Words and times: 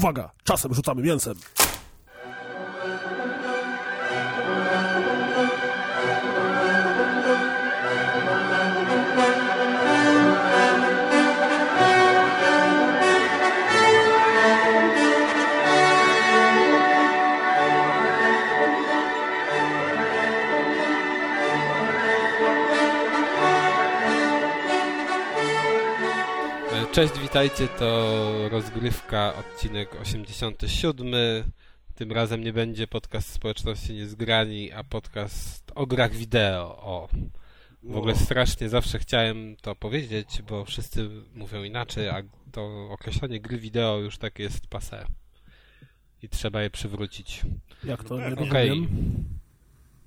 Uwaga, 0.00 0.30
czasem 0.44 0.74
rzucamy 0.74 1.02
mięsem. 1.02 1.34
Cześć, 26.92 27.18
witajcie, 27.18 27.68
to 27.68 28.28
rozgrywka, 28.48 29.34
odcinek 29.34 30.00
87. 30.00 31.14
Tym 31.94 32.12
razem 32.12 32.44
nie 32.44 32.52
będzie 32.52 32.86
podcast 32.86 33.32
społeczności 33.32 33.92
niezgrani, 33.92 34.72
a 34.72 34.84
podcast 34.84 35.72
o 35.74 35.86
grach 35.86 36.12
wideo. 36.12 36.78
O. 36.82 37.08
W 37.82 37.96
ogóle 37.96 38.14
strasznie 38.16 38.68
zawsze 38.68 38.98
chciałem 38.98 39.56
to 39.56 39.74
powiedzieć, 39.74 40.42
bo 40.48 40.64
wszyscy 40.64 41.10
mówią 41.34 41.62
inaczej, 41.62 42.08
a 42.08 42.22
to 42.52 42.88
określenie 42.90 43.40
gry 43.40 43.58
wideo 43.58 43.98
już 43.98 44.18
tak 44.18 44.38
jest 44.38 44.66
passe. 44.66 45.06
I 46.22 46.28
trzeba 46.28 46.62
je 46.62 46.70
przywrócić. 46.70 47.42
Jak 47.84 48.04
to? 48.04 48.18
Nie 48.18 48.26
Okej. 48.26 48.68
rozumiem. 48.68 49.39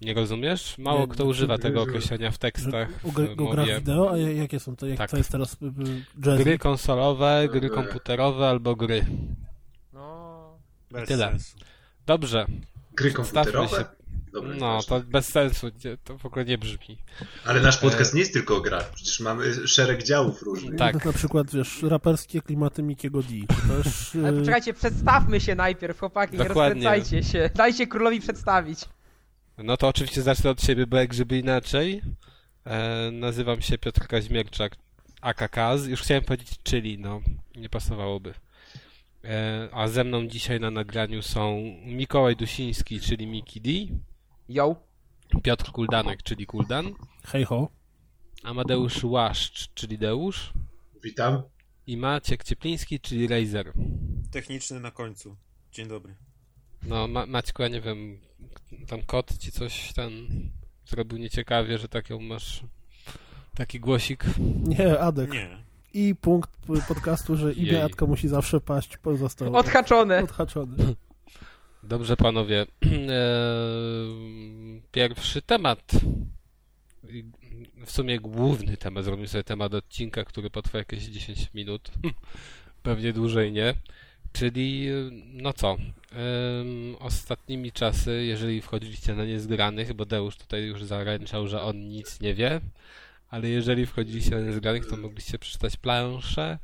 Nie 0.03 0.13
rozumiesz? 0.13 0.77
Mało 0.77 0.99
Nie, 0.99 1.07
kto 1.07 1.25
używa 1.25 1.57
tego 1.57 1.79
że- 1.79 1.83
określenia 1.83 2.31
w 2.31 2.37
tekstach. 2.37 3.03
Gr- 3.03 3.35
w 3.35 3.39
mowie. 3.39 3.75
wideo, 3.79 4.11
a 4.11 4.17
jakie 4.17 4.59
są 4.59 4.75
to? 4.75 4.87
Jak 4.87 4.97
Tak. 4.97 5.11
to 5.11 5.17
jest 5.17 5.31
teraz 5.31 5.53
y, 5.53 5.65
y, 5.65 6.03
jazz? 6.21 6.39
Gry 6.39 6.57
konsolowe, 6.57 7.47
gry 7.51 7.69
Dobra. 7.69 7.83
komputerowe 7.83 8.49
albo 8.49 8.75
gry. 8.75 9.05
No, 9.93 10.57
Bez 10.91 11.07
Tyle. 11.07 11.27
sensu. 11.29 11.57
Dobrze, 12.05 12.45
Gry 12.95 13.11
Stawmy 13.11 13.31
komputerowe? 13.33 13.77
się- 13.77 13.85
Dobra, 14.33 14.55
no 14.59 14.79
to 14.87 14.99
bez 14.99 15.27
sensu, 15.29 15.67
to 16.03 16.17
w 16.17 16.25
ogóle 16.25 16.45
nie 16.45 16.57
brzmi. 16.57 16.97
Ale 17.45 17.61
nasz 17.61 17.77
podcast 17.77 18.11
E- 18.13 18.15
nie 18.15 18.19
jest 18.19 18.33
tylko 18.33 18.57
o 18.57 18.61
grach. 18.61 18.91
Przecież 18.95 19.19
mamy 19.19 19.67
szereg 19.67 20.03
działów 20.03 20.41
różnych. 20.41 20.75
Tak. 20.75 21.05
Na 21.05 21.13
przykład, 21.13 21.51
wiesz, 21.55 21.83
raperskie 21.83 22.41
klimaty 22.41 22.83
Mikiego 22.83 23.21
D. 23.21 23.27
To 23.47 23.83
też... 23.83 24.15
ale 24.15 24.29
y, 24.33 24.39
poczekajcie, 24.39 24.73
przedstawmy 24.73 25.39
się 25.39 25.55
najpierw, 25.55 25.99
chłopaki, 25.99 26.37
nie 26.37 26.43
Dokładnie. 26.47 26.83
rozkręcajcie 26.83 27.23
się. 27.31 27.49
Dajcie 27.55 27.87
królowi 27.87 28.21
przedstawić. 28.21 28.79
No 29.57 29.77
to 29.77 29.87
oczywiście 29.87 30.21
zacznę 30.21 30.49
od 30.49 30.61
siebie, 30.61 30.87
bo 30.87 30.97
jak 30.97 31.13
żeby 31.13 31.39
inaczej. 31.39 32.01
E, 32.65 33.11
nazywam 33.11 33.61
się 33.61 33.77
Piotr 33.77 34.07
Kaźmierczak, 34.07 34.75
AKKaz. 35.21 35.87
Już 35.87 36.01
chciałem 36.01 36.23
powiedzieć 36.23 36.59
czyli, 36.63 36.99
no 36.99 37.21
nie 37.55 37.69
pasowałoby. 37.69 38.33
E, 39.23 39.69
a 39.71 39.87
ze 39.87 40.03
mną 40.03 40.27
dzisiaj 40.27 40.59
na 40.59 40.71
nagraniu 40.71 41.21
są 41.21 41.61
Mikołaj 41.85 42.35
Dusiński, 42.35 42.99
czyli 42.99 43.27
Miki 43.27 43.61
D, 43.61 43.69
Yo. 44.49 44.75
Piotr 45.43 45.71
Kuldanek, 45.71 46.23
czyli 46.23 46.45
Kuldan, 46.45 46.93
Hej 47.27 47.45
ho. 47.45 47.69
Amadeusz 48.43 49.03
Łaszcz, 49.03 49.73
czyli 49.73 49.97
Deusz 49.97 50.53
Witam. 51.03 51.43
i 51.87 51.97
Maciek 51.97 52.43
Ciepliński, 52.43 52.99
czyli 52.99 53.27
Razer. 53.27 53.73
Techniczny 54.31 54.79
na 54.79 54.91
końcu. 54.91 55.35
Dzień 55.71 55.87
dobry. 55.87 56.15
No, 56.85 57.07
Ma 57.07 57.25
Maćku, 57.25 57.61
ja 57.61 57.67
nie 57.67 57.81
wiem, 57.81 58.17
tam 58.87 59.01
kot 59.01 59.37
ci 59.37 59.51
coś 59.51 59.93
ten 59.93 60.11
zrobił 60.85 61.17
nieciekawie, 61.17 61.77
że 61.77 61.87
taką 61.87 62.19
masz 62.19 62.63
taki 63.55 63.79
głosik. 63.79 64.25
Nie, 64.63 64.99
Adek. 64.99 65.31
Nie. 65.31 65.57
I 65.93 66.15
punkt 66.15 66.49
podcastu, 66.87 67.37
że 67.37 67.53
imię 67.53 67.83
Adka 67.83 68.05
musi 68.05 68.27
zawsze 68.27 68.61
paść, 68.61 68.97
po- 68.97 69.17
został 69.17 69.55
Odhaczone. 69.55 70.23
odhaczony. 70.23 70.95
Dobrze, 71.83 72.17
panowie. 72.17 72.65
Eee, 72.81 72.91
Pierwszy 74.91 75.41
temat. 75.41 75.91
I 77.09 77.23
W 77.85 77.91
sumie 77.91 78.19
główny 78.19 78.77
temat. 78.77 79.05
Zrobimy 79.05 79.27
sobie 79.27 79.43
temat 79.43 79.73
odcinka, 79.73 80.23
który 80.23 80.49
potrwa 80.49 80.77
jakieś 80.77 81.03
10 81.03 81.49
minut. 81.53 81.91
Pewnie 82.83 83.13
dłużej 83.13 83.51
nie. 83.51 83.73
Czyli, 84.33 84.87
no 85.33 85.53
co? 85.53 85.77
Em, 86.11 86.95
ostatnimi 86.99 87.71
czasy, 87.71 88.25
jeżeli 88.25 88.61
wchodziliście 88.61 89.15
na 89.15 89.25
niezgranych, 89.25 89.93
bo 89.93 90.05
Deusz 90.05 90.37
tutaj 90.37 90.63
już 90.63 90.83
zaręczał, 90.83 91.47
że 91.47 91.61
on 91.61 91.87
nic 91.87 92.19
nie 92.21 92.33
wie, 92.33 92.61
ale 93.29 93.49
jeżeli 93.49 93.85
wchodziliście 93.85 94.31
na 94.31 94.41
niezgranych, 94.41 94.87
to 94.87 94.97
mogliście 94.97 95.39
przeczytać 95.39 95.77
planszę, 95.77 96.59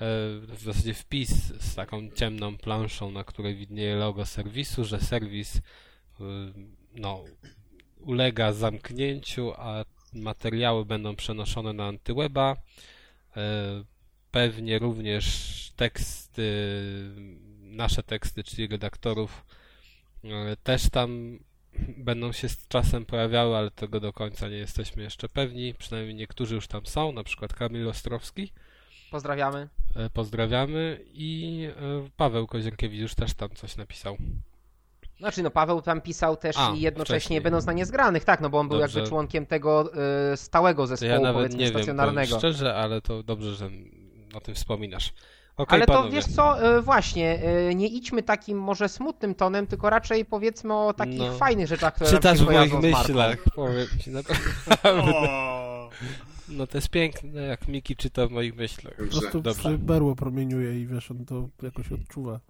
w 0.00 0.60
zasadzie 0.64 0.94
wpis 0.94 1.30
z 1.60 1.74
taką 1.74 2.10
ciemną 2.10 2.56
planszą, 2.58 3.10
na 3.10 3.24
której 3.24 3.56
widnieje 3.56 3.96
logo 3.96 4.26
serwisu, 4.26 4.84
że 4.84 5.00
serwis 5.00 5.60
no, 6.94 7.24
ulega 8.00 8.52
zamknięciu, 8.52 9.52
a 9.56 9.84
materiały 10.12 10.84
będą 10.84 11.16
przenoszone 11.16 11.72
na 11.72 11.86
antyweba. 11.86 12.56
E, 13.36 13.84
Pewnie 14.30 14.78
również 14.78 15.65
teksty, 15.76 16.52
nasze 17.60 18.02
teksty, 18.02 18.44
czyli 18.44 18.66
redaktorów, 18.68 19.44
e, 20.24 20.56
też 20.62 20.90
tam 20.90 21.38
będą 21.96 22.32
się 22.32 22.48
z 22.48 22.68
czasem 22.68 23.04
pojawiały, 23.04 23.56
ale 23.56 23.70
tego 23.70 24.00
do 24.00 24.12
końca 24.12 24.48
nie 24.48 24.56
jesteśmy 24.56 25.02
jeszcze 25.02 25.28
pewni. 25.28 25.74
Przynajmniej 25.74 26.14
niektórzy 26.14 26.54
już 26.54 26.66
tam 26.66 26.86
są, 26.86 27.12
na 27.12 27.24
przykład 27.24 27.54
Kamil 27.54 27.88
Ostrowski. 27.88 28.52
Pozdrawiamy. 29.10 29.68
E, 29.96 30.10
Pozdrawiamy 30.10 31.00
i 31.12 31.62
e, 31.76 32.08
Paweł 32.16 32.46
Kozienkiewicz 32.46 33.00
już 33.00 33.14
też 33.14 33.34
tam 33.34 33.48
coś 33.54 33.76
napisał. 33.76 34.16
Znaczy, 35.18 35.42
no 35.42 35.50
Paweł 35.50 35.82
tam 35.82 36.00
pisał 36.00 36.36
też 36.36 36.56
A, 36.58 36.74
i 36.74 36.80
jednocześnie 36.80 37.16
wcześniej. 37.20 37.40
będąc 37.40 37.66
na 37.66 37.72
niezgranych, 37.72 38.24
tak, 38.24 38.40
no 38.40 38.50
bo 38.50 38.58
on 38.58 38.68
był 38.68 38.78
Dobrze. 38.78 38.98
jakby 38.98 39.08
członkiem 39.10 39.46
tego 39.46 39.90
y, 40.32 40.36
stałego 40.36 40.86
zespołu, 40.86 41.12
ja 41.12 41.20
nawet 41.20 41.34
powiedzmy, 41.36 41.58
nie 41.58 41.64
wiem, 41.64 41.74
stacjonarnego. 41.74 42.38
szczerze, 42.38 42.74
ale 42.74 43.00
to 43.00 43.22
dobrze, 43.22 43.54
że 43.54 43.70
o 44.34 44.40
tym 44.40 44.54
wspominasz. 44.54 45.12
Okej, 45.56 45.76
Ale 45.76 45.86
to 45.86 45.92
panowie. 45.92 46.10
wiesz 46.12 46.24
co, 46.26 46.76
y, 46.78 46.82
właśnie, 46.82 47.42
y, 47.70 47.74
nie 47.74 47.88
idźmy 47.88 48.22
takim 48.22 48.58
może 48.58 48.88
smutnym 48.88 49.34
tonem, 49.34 49.66
tylko 49.66 49.90
raczej 49.90 50.24
powiedzmy 50.24 50.74
o 50.74 50.94
takich 50.94 51.18
No. 51.18 51.32
fajnych 51.36 51.66
rzeczach, 51.66 51.94
które 51.94 52.10
nam 52.10 52.18
Czytasz 52.20 52.38
się 52.38 52.44
w 52.44 52.50
moich 52.50 52.74
myślach, 52.74 53.36
powiem 53.54 53.86
ci 54.00 54.10
naprawdę. 54.10 55.12
O! 55.14 55.90
No 56.48 56.66
to 56.66 56.78
jest 56.78 56.88
piękne, 56.88 57.42
jak 57.42 57.68
Miki 57.68 57.96
czyta 57.96 58.26
w 58.26 58.30
moich 58.30 58.56
myślach. 58.56 58.94
Po 58.96 59.04
prostu 59.20 59.40
Dobrze. 59.40 59.78
berło 59.78 60.16
promieniuje 60.16 60.80
i 60.80 60.86
wiesz, 60.86 61.10
on 61.10 61.24
to 61.24 61.48
jakoś 61.62 61.92
odczuwa. 61.92 62.40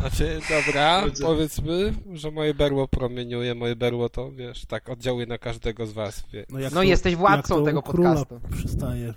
Znaczy, 0.00 0.40
dobra, 0.66 1.02
powiedzmy, 1.22 1.94
że 2.12 2.30
moje 2.30 2.54
berło 2.54 2.88
promieniuje, 2.88 3.54
moje 3.54 3.76
berło 3.76 4.08
to, 4.08 4.32
wiesz, 4.32 4.66
tak 4.66 4.88
oddziałuje 4.88 5.26
na 5.26 5.38
każdego 5.38 5.86
z 5.86 5.92
was, 5.92 6.24
wie. 6.32 6.38
jak 6.58 6.72
No 6.72 6.80
to- 6.80 6.82
jesteś 6.82 7.16
władcą 7.16 7.36
jak 7.36 7.46
to 7.46 7.62
u 7.62 7.64
tego 7.64 7.82
króla 7.82 8.14
podcastu. 8.14 8.40
przystaje. 8.56 9.14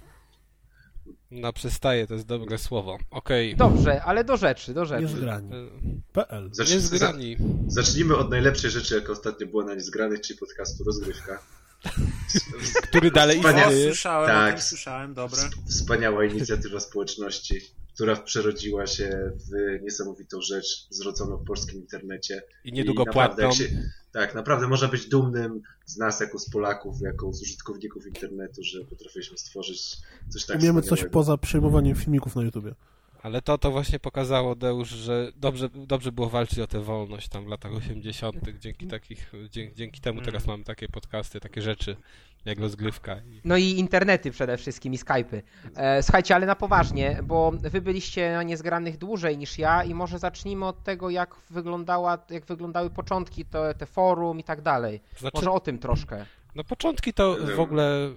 No 1.32 1.54
przestaje, 1.54 2.08
to 2.08 2.14
jest 2.14 2.26
dobre 2.26 2.58
słowo. 2.58 2.98
Okej. 3.12 3.56
Dobrze, 3.56 4.04
ale 4.04 4.24
do 4.24 4.38
rzeczy, 4.38 4.74
do 4.74 4.86
rzeczy. 4.86 5.02
Niezgrani. 5.04 5.50
E, 5.56 5.68
PL. 6.14 6.50
Zacz, 6.52 6.70
Nie 6.72 6.80
za, 6.80 6.88
zgrani. 6.88 7.38
zacznijmy 7.68 8.18
od 8.18 8.30
najlepszej 8.30 8.72
rzeczy, 8.72 8.96
jaka 8.96 9.12
ostatnio 9.12 9.48
była 9.48 9.66
na 9.66 9.74
Niezgranych, 9.74 10.22
czyli 10.22 10.40
podcastu 10.40 10.84
Rozgrywka. 10.84 11.40
Który 12.84 13.12
dalej 13.12 13.40
Wspania- 13.40 13.62
istnieje. 13.62 13.86
słyszałem, 13.86 14.30
Tak. 14.30 14.64
słyszałem, 14.64 15.14
dobre. 15.14 15.42
Wspaniała 15.70 16.26
inicjatywa 16.26 16.80
społeczności, 16.80 17.62
która 17.96 18.16
przerodziła 18.16 18.88
się 18.88 19.32
w 19.36 19.82
niesamowitą 19.84 20.42
rzecz 20.42 20.88
zrodzoną 20.90 21.38
w 21.38 21.46
polskim 21.46 21.80
internecie. 21.80 22.44
I 22.64 22.74
niedługo 22.74 23.04
I 23.04 23.06
naprawdę, 23.06 23.44
płatną. 23.44 23.66
się, 23.66 23.70
tak, 24.12 24.36
naprawdę 24.36 24.68
można 24.68 24.88
być 24.88 25.10
dumnym 25.10 25.62
z 25.86 25.98
nas, 25.98 26.20
jako 26.20 26.40
z 26.40 26.50
Polaków, 26.50 27.02
jako 27.02 27.34
z 27.34 27.42
użytkowników 27.42 28.08
internetu, 28.08 28.64
że 28.64 28.86
potrafiliśmy 28.86 29.38
stworzyć 29.38 29.98
coś 30.30 30.46
tak 30.46 30.60
Umiemy 30.60 30.82
coś 30.82 31.06
poza 31.12 31.38
przyjmowaniem 31.38 31.96
filmików 31.96 32.36
na 32.36 32.42
YouTubie. 32.44 32.76
Ale 33.26 33.42
to 33.42 33.58
to 33.58 33.72
właśnie 33.72 34.00
pokazało, 34.00 34.56
Deusz, 34.56 34.90
że 34.90 35.32
dobrze, 35.36 35.70
dobrze 35.74 36.12
było 36.12 36.30
walczyć 36.30 36.60
o 36.60 36.68
tę 36.68 36.80
wolność 36.80 37.30
tam 37.30 37.46
w 37.46 37.48
latach 37.48 37.74
80. 37.74 38.36
Dzięki, 38.60 38.88
takich, 38.88 39.32
dzięki, 39.50 39.76
dzięki 39.76 40.02
temu 40.02 40.22
teraz 40.22 40.48
mamy 40.48 40.64
takie 40.64 40.88
podcasty, 40.88 41.40
takie 41.40 41.62
rzeczy 41.62 41.98
jak 42.46 42.60
rozgrywka. 42.60 43.16
No 43.44 43.58
i 43.58 43.64
internety 43.64 44.32
przede 44.32 44.58
wszystkim 44.58 44.94
i 44.94 44.98
Skype'y. 44.98 45.42
E, 45.76 46.04
słuchajcie, 46.04 46.36
ale 46.36 46.46
na 46.46 46.56
poważnie, 46.56 47.20
bo 47.24 47.52
wy 47.52 47.82
byliście 47.82 48.32
na 48.32 48.44
niezgranych 48.44 48.98
dłużej 48.98 49.38
niż 49.38 49.60
ja 49.60 49.84
i 49.84 49.94
może 49.94 50.20
zacznijmy 50.20 50.66
od 50.66 50.84
tego, 50.84 51.10
jak 51.10 51.36
wyglądała, 51.50 52.18
jak 52.30 52.46
wyglądały 52.46 52.90
początki, 52.90 53.46
to, 53.46 53.74
te 53.74 53.86
forum 53.86 54.40
i 54.40 54.44
tak 54.44 54.62
dalej. 54.62 55.02
Znaczy, 55.18 55.38
Może 55.38 55.52
o 55.52 55.60
tym 55.60 55.80
troszkę. 55.80 56.26
no 56.56 56.64
początki 56.64 57.14
to 57.14 57.38
w 57.56 57.60
ogóle 57.60 58.10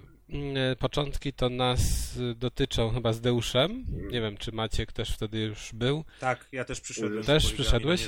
początki 0.79 1.33
to 1.33 1.49
nas 1.49 2.15
y, 2.17 2.35
dotyczą 2.35 2.89
chyba 2.89 3.13
z 3.13 3.21
Deuszem. 3.21 3.85
Nie 4.11 4.21
wiem, 4.21 4.37
czy 4.37 4.51
Maciek 4.51 4.91
też 4.91 5.09
wtedy 5.11 5.39
już 5.39 5.69
był. 5.73 6.05
Tak, 6.19 6.47
ja 6.51 6.65
też 6.65 6.81
przyszedłem. 6.81 7.23
z 7.23 7.25
Też 7.25 7.43
poligami 7.43 7.63
przyszedłeś? 7.63 8.01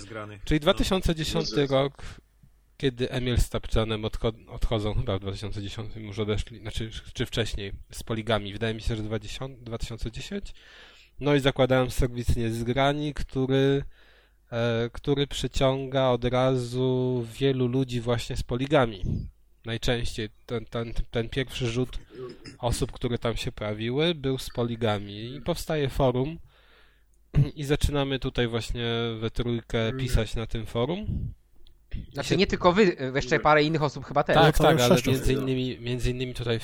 Czyli 0.46 0.60
No. 0.60 0.62
2010 0.62 1.50
Jezus. 1.52 1.72
rok, 1.72 2.04
kiedy 2.78 3.10
Emil 3.12 3.38
z 3.38 3.50
Tapczanem 3.50 4.02
odcho- 4.02 4.50
odchodzą, 4.50 4.94
chyba 4.94 5.18
w 5.18 5.22
2010 5.22 5.96
już 5.96 6.20
odeszli, 6.20 6.60
znaczy 6.60 6.90
czy 7.14 7.26
wcześniej, 7.26 7.72
z 7.92 8.04
poligami. 8.04 8.54
Wydaje 8.54 8.74
mi 8.74 8.82
się, 8.82 8.96
że 8.96 9.04
20, 9.04 9.48
2010. 9.62 10.54
No 11.20 11.36
i 11.36 11.40
zakładałem 11.40 11.92
serwis 11.92 12.36
Niezgrani, 12.36 13.14
który, 13.14 13.84
e, 14.52 14.90
który 14.94 15.28
przyciąga 15.28 16.08
od 16.08 16.26
razu 16.26 17.26
wielu 17.40 17.68
ludzi 17.68 18.02
właśnie 18.02 18.38
z 18.38 18.44
poligami. 18.44 19.02
Najczęściej 19.66 20.30
ten, 20.46 20.66
ten, 20.66 20.94
ten 21.12 21.30
pierwszy 21.30 21.68
rzut 21.68 22.00
osób, 22.60 22.92
które 22.92 23.18
tam 23.18 23.38
się 23.38 23.52
pojawiły, 23.52 24.16
był 24.16 24.38
z 24.38 24.50
poligami. 24.50 25.36
I 25.36 25.42
powstaje 25.42 25.90
forum 25.90 26.40
i 27.56 27.64
zaczynamy 27.64 28.20
tutaj 28.20 28.48
właśnie 28.48 28.86
we 29.20 29.32
trójkę 29.32 29.94
pisać 29.94 30.36
na 30.36 30.48
tym 30.48 30.66
forum. 30.66 31.34
Znaczy 32.14 32.38
nie 32.38 32.48
tylko 32.48 32.74
wy, 32.74 33.12
jeszcze 33.16 33.40
parę 33.40 33.64
innych 33.64 33.84
osób 33.84 34.06
chyba 34.06 34.24
też. 34.24 34.36
Tak, 34.36 34.58
całe 34.58 34.76
tak, 34.76 34.82
ale 34.82 34.96
sześciu. 34.96 35.12
między 35.12 35.34
innymi, 35.34 35.78
między 35.80 36.12
innymi 36.12 36.34
tutaj 36.34 36.60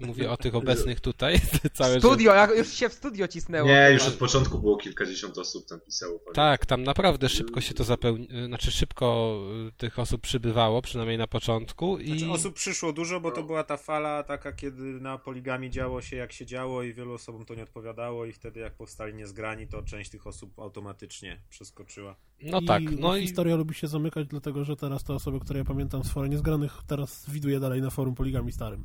mówię 0.00 0.30
o 0.30 0.36
tych 0.36 0.54
obecnych 0.54 1.00
tutaj. 1.00 1.40
Całe 1.72 1.98
Studio, 1.98 2.34
jak 2.34 2.56
już 2.56 2.68
się 2.68 2.88
w 2.88 2.92
studio 2.92 3.28
cisnęło. 3.28 3.68
Nie, 3.68 3.90
już 3.92 4.06
od 4.06 4.14
początku 4.14 4.58
było 4.58 4.76
kilkadziesiąt 4.76 5.38
osób 5.38 5.66
tam 5.68 5.80
pisało. 5.80 6.18
pamiętam. 6.18 6.34
Tak, 6.34 6.66
tam 6.66 6.82
naprawdę 6.82 7.28
szybko 7.28 7.60
się 7.60 7.74
to 7.74 7.84
zapełni, 7.84 8.28
znaczy 8.46 8.70
szybko 8.70 9.38
y, 9.68 9.72
tych 9.72 9.98
osób 9.98 10.20
przybywało, 10.20 10.82
przynajmniej 10.82 11.18
na 11.18 11.26
początku 11.26 11.98
i 11.98 12.18
Znaczy, 12.18 12.32
osób 12.32 12.54
przyszło 12.54 12.92
dużo, 12.92 13.20
bo 13.20 13.30
to 13.30 13.42
była 13.42 13.64
ta 13.64 13.76
fala 13.76 14.22
taka, 14.22 14.52
kiedy 14.52 14.82
na 14.82 15.18
poligami 15.18 15.70
działo 15.70 16.02
się 16.02 16.16
jak 16.16 16.32
się 16.32 16.46
działo 16.46 16.82
i 16.82 16.94
wielu 16.94 17.12
osobom 17.12 17.44
to 17.44 17.54
nie 17.54 17.62
odpowiadało 17.62 18.26
i 18.26 18.32
wtedy 18.32 18.60
jak 18.60 18.74
powstali 18.74 19.14
niezgrani, 19.14 19.66
to 19.66 19.82
część 19.82 20.10
tych 20.10 20.26
osób 20.26 20.58
automatycznie 20.58 21.40
przeskoczyła. 21.50 22.16
No 22.42 22.60
I 22.60 22.64
tak, 22.66 22.82
no 22.98 23.16
i 23.16 23.22
historia 23.22 23.56
lubi 23.56 23.74
się 23.74 23.88
zamykać, 23.88 24.26
dlatego 24.26 24.64
że 24.64 24.76
teraz 24.76 25.04
te 25.04 25.14
osoby, 25.14 25.40
które 25.40 25.58
ja 25.58 25.64
pamiętam 25.64 26.04
z 26.04 26.10
forum 26.10 26.30
niezgranych, 26.30 26.72
teraz 26.86 27.24
widuję 27.30 27.60
dalej 27.60 27.82
na 27.82 27.90
forum 27.90 28.14
poligami 28.14 28.52
starym. 28.52 28.84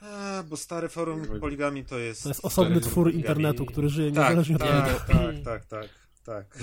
A, 0.00 0.42
bo 0.50 0.56
stare 0.56 0.88
forum 0.88 1.22
poligami 1.40 1.84
to 1.84 1.98
jest... 1.98 2.22
To 2.22 2.28
jest 2.28 2.44
osobny 2.44 2.80
twór 2.80 3.06
poligami- 3.06 3.14
internetu, 3.16 3.66
który 3.66 3.88
żyje 3.88 4.12
Tak, 4.12 4.24
niezależnie 4.24 4.56
od 4.56 4.62
tego. 4.62 4.72
tak, 4.72 5.06
tak, 5.06 5.36
tak, 5.44 5.64
tak, 5.66 5.88
tak. 6.24 6.58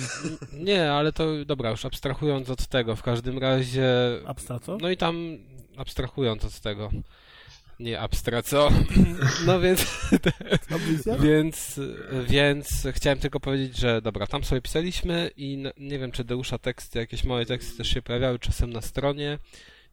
nie, 0.54 0.92
ale 0.92 1.14
to 1.14 1.46
dobra, 1.46 1.70
już 1.70 1.86
abstrahując 1.86 2.50
od 2.50 2.68
tego, 2.68 2.96
w 2.96 3.04
każdym 3.04 3.38
razie 3.38 3.90
Abstra, 4.26 4.60
co? 4.60 4.78
no 4.82 4.90
i 4.90 4.98
tam 4.98 5.16
abstrahując 5.78 6.46
od 6.46 6.60
tego 6.60 6.90
nie 7.80 8.00
abstraco. 8.00 8.70
No 9.46 9.60
więc? 9.60 9.86
Więc, 11.20 11.80
więc 12.28 12.88
chciałem 12.92 13.20
tylko 13.20 13.40
powiedzieć, 13.40 13.78
że 13.78 14.02
dobra, 14.02 14.28
tam 14.28 14.44
sobie 14.44 14.62
pisaliśmy 14.62 15.32
i 15.38 15.64
nie 15.78 16.00
wiem, 16.00 16.12
czy 16.12 16.24
Deusza 16.24 16.58
teksty, 16.58 17.00
jakieś 17.00 17.24
małe 17.24 17.46
teksty 17.46 17.78
też 17.78 17.88
się 17.88 18.02
pojawiały 18.02 18.40
czasem 18.40 18.74
na 18.74 18.82
stronie, 18.82 19.40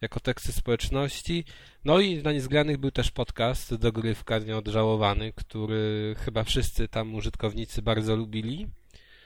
jako 0.00 0.20
teksty 0.20 0.52
społeczności. 0.52 1.44
No 1.84 2.00
i 2.00 2.22
na 2.22 2.32
Niezgranych 2.32 2.78
był 2.78 2.90
też 2.90 3.10
podcast 3.10 3.74
Dogrywka 3.74 4.38
Nieodżałowany, 4.38 5.32
który 5.32 6.14
chyba 6.18 6.44
wszyscy 6.44 6.88
tam 6.88 7.14
użytkownicy 7.14 7.82
bardzo 7.82 8.16
lubili. 8.16 8.66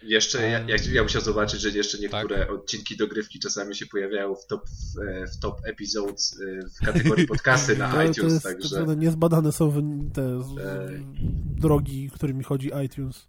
Jeszcze, 0.02 0.48
ja, 0.48 0.58
ja, 0.58 0.76
ja 0.92 1.02
musiał 1.02 1.22
zobaczyć, 1.22 1.60
że 1.60 1.68
jeszcze 1.68 1.98
niektóre 1.98 2.38
Tak. 2.38 2.50
odcinki 2.50 2.96
dogrywki 2.96 3.38
czasami 3.38 3.76
się 3.76 3.86
pojawiają 3.86 4.34
w 4.34 4.46
top, 4.46 4.68
w, 4.68 4.98
e, 4.98 5.26
w 5.26 5.38
top 5.38 5.60
episodes 5.64 6.40
e, 6.40 6.68
w 6.68 6.86
kategorii 6.86 7.26
podcasty 7.26 7.76
na 7.76 7.88
To, 7.92 7.96
to 7.96 8.02
iTunes, 8.02 8.32
jest, 8.32 8.44
tak 8.44 8.52
także 8.52 8.68
zwane 8.68 8.96
niezbadane 8.96 9.52
są 9.52 9.72
te 10.14 10.22
Ej. 10.22 11.06
drogi, 11.56 12.10
którymi 12.14 12.44
chodzi 12.44 12.70
iTunes. 12.84 13.28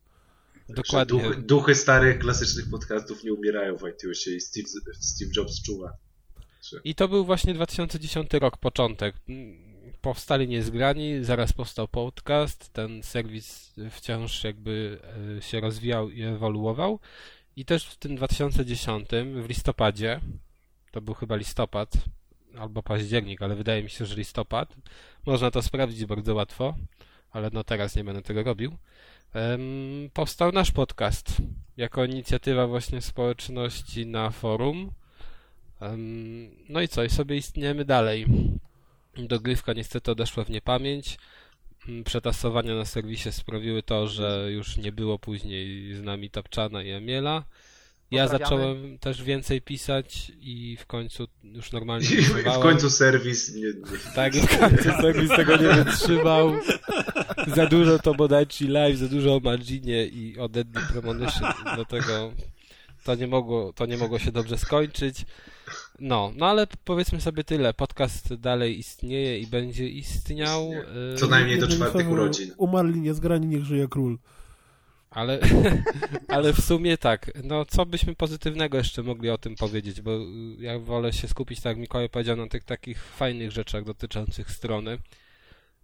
Dokładnie. 0.69 1.23
Duchy, 1.23 1.41
duchy 1.41 1.75
starych, 1.75 2.19
klasycznych 2.19 2.69
podcastów 2.69 3.23
nie 3.23 3.33
umierają 3.33 3.77
w 3.77 3.89
iTunesie 3.89 4.31
i 4.31 4.41
Steve, 4.41 4.67
Steve 4.99 5.31
Jobs 5.37 5.61
czuwa. 5.61 5.93
I 6.83 6.95
to 6.95 7.07
był 7.07 7.25
właśnie 7.25 7.53
2010 7.53 8.33
rok, 8.33 8.57
początek. 8.57 9.15
Powstali 10.01 10.47
Niezgrani, 10.47 11.23
zaraz 11.23 11.53
powstał 11.53 11.87
podcast, 11.87 12.73
ten 12.73 13.03
serwis 13.03 13.73
wciąż 13.91 14.43
jakby 14.43 14.99
e, 15.37 15.41
się 15.41 15.59
rozwijał 15.59 16.09
i 16.09 16.21
ewoluował. 16.21 16.99
I 17.55 17.65
też 17.65 17.85
w 17.85 17.97
tym 17.97 18.15
2010, 18.15 19.09
w 19.35 19.49
listopadzie, 19.49 20.19
to 20.91 21.01
był 21.01 21.13
chyba 21.13 21.35
listopad, 21.35 21.93
albo 22.57 22.83
październik, 22.83 23.41
ale 23.41 23.55
wydaje 23.55 23.83
mi 23.83 23.89
się, 23.89 24.05
że 24.05 24.15
listopad. 24.15 24.75
Można 25.25 25.51
to 25.51 25.61
sprawdzić 25.61 26.05
bardzo 26.05 26.35
łatwo, 26.35 26.75
ale 27.31 27.49
no 27.53 27.63
teraz 27.63 27.95
nie 27.95 28.03
będę 28.03 28.21
tego 28.21 28.43
robił. 28.43 28.77
Powstał 30.13 30.51
nasz 30.51 30.71
podcast 30.71 31.41
jako 31.77 32.05
inicjatywa 32.05 32.67
właśnie 32.67 33.01
społeczności 33.01 34.05
na 34.05 34.29
forum. 34.29 34.91
No 36.69 36.81
i 36.81 36.87
co, 36.87 37.03
i 37.03 37.09
sobie 37.09 37.37
istniejemy 37.37 37.85
dalej. 37.85 38.25
Dogrywka 39.17 39.73
niestety 39.73 40.11
odeszła 40.11 40.43
w 40.43 40.49
niepamięć. 40.49 41.17
Mm, 41.87 42.03
Przetasowania 42.03 42.75
na 42.75 42.85
serwisie 42.85 43.31
sprawiły 43.31 43.83
to, 43.83 44.07
że 44.07 44.47
już 44.51 44.77
nie 44.77 44.91
było 44.91 45.19
później 45.19 45.93
z 45.93 46.01
nami 46.01 46.29
Tapczana 46.29 46.83
i 46.83 46.91
Emiela. 46.91 47.43
Ja 48.11 48.27
zacząłem 48.27 48.97
też 48.99 49.23
więcej 49.23 49.61
pisać 49.61 50.31
i 50.39 50.77
w 50.79 50.85
końcu 50.85 51.27
już 51.43 51.71
normalnie 51.71 52.07
I 52.17 52.21
w 52.21 52.59
końcu 52.59 52.89
serwis 52.89 53.55
nie, 53.55 53.67
Tak, 54.15 54.33
w 54.33 54.59
końcu 54.59 54.83
serwis 54.83 55.29
tego 55.29 55.57
nie 55.57 55.83
wytrzymał. 55.83 56.53
Za 57.55 57.65
dużo 57.65 57.99
to 57.99 58.13
Bodaci 58.13 58.67
Live, 58.67 58.97
za 58.97 59.07
dużo 59.07 59.35
o 59.35 59.39
Marginie 59.39 60.05
i 60.05 60.39
o 60.39 60.49
Deadly 60.49 60.81
Premonition. 60.91 61.53
Dlatego 61.75 62.33
to 63.03 63.15
nie 63.15 63.27
mogło, 63.27 63.73
to 63.73 63.85
nie 63.85 63.97
mogło 63.97 64.19
się 64.19 64.31
dobrze 64.31 64.57
skończyć. 64.57 65.25
No, 66.03 66.31
no 66.35 66.45
ale 66.45 66.67
powiedzmy 66.83 67.21
sobie 67.21 67.43
tyle. 67.43 67.73
Podcast 67.73 68.33
dalej 68.33 68.79
istnieje 68.79 69.39
i 69.39 69.47
będzie 69.47 69.89
istniał. 69.89 70.71
y, 71.13 71.17
Co 71.17 71.27
najmniej 71.27 71.59
do 71.59 71.67
czwartych 71.67 72.09
urodzin. 72.09 72.51
Umarli 72.57 73.01
niezgrani, 73.01 73.47
niech 73.47 73.63
żyje 73.63 73.87
król. 73.87 74.17
Ale, 75.09 75.39
ale 76.27 76.53
w 76.53 76.61
sumie 76.61 76.97
tak, 76.97 77.31
no 77.43 77.65
co 77.65 77.85
byśmy 77.85 78.15
pozytywnego 78.15 78.77
jeszcze 78.77 79.03
mogli 79.03 79.29
o 79.29 79.37
tym 79.37 79.55
powiedzieć, 79.55 80.01
bo 80.01 80.11
y, 80.11 80.23
ja 80.59 80.79
wolę 80.79 81.13
się 81.13 81.27
skupić, 81.27 81.61
tak 81.61 81.69
jak 81.69 81.77
Mikołaj 81.77 82.09
powiedział, 82.09 82.37
na 82.37 82.47
tych 82.47 82.63
takich 82.63 83.03
fajnych 83.03 83.51
rzeczach 83.51 83.83
dotyczących 83.83 84.51
strony. 84.51 84.97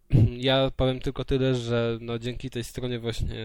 Ja 0.38 0.72
powiem 0.76 1.00
tylko 1.00 1.26
tyle, 1.26 1.56
że 1.56 1.98
no 2.02 2.20
dzięki 2.20 2.50
tej 2.50 2.64
stronie 2.64 3.00
właśnie 3.00 3.36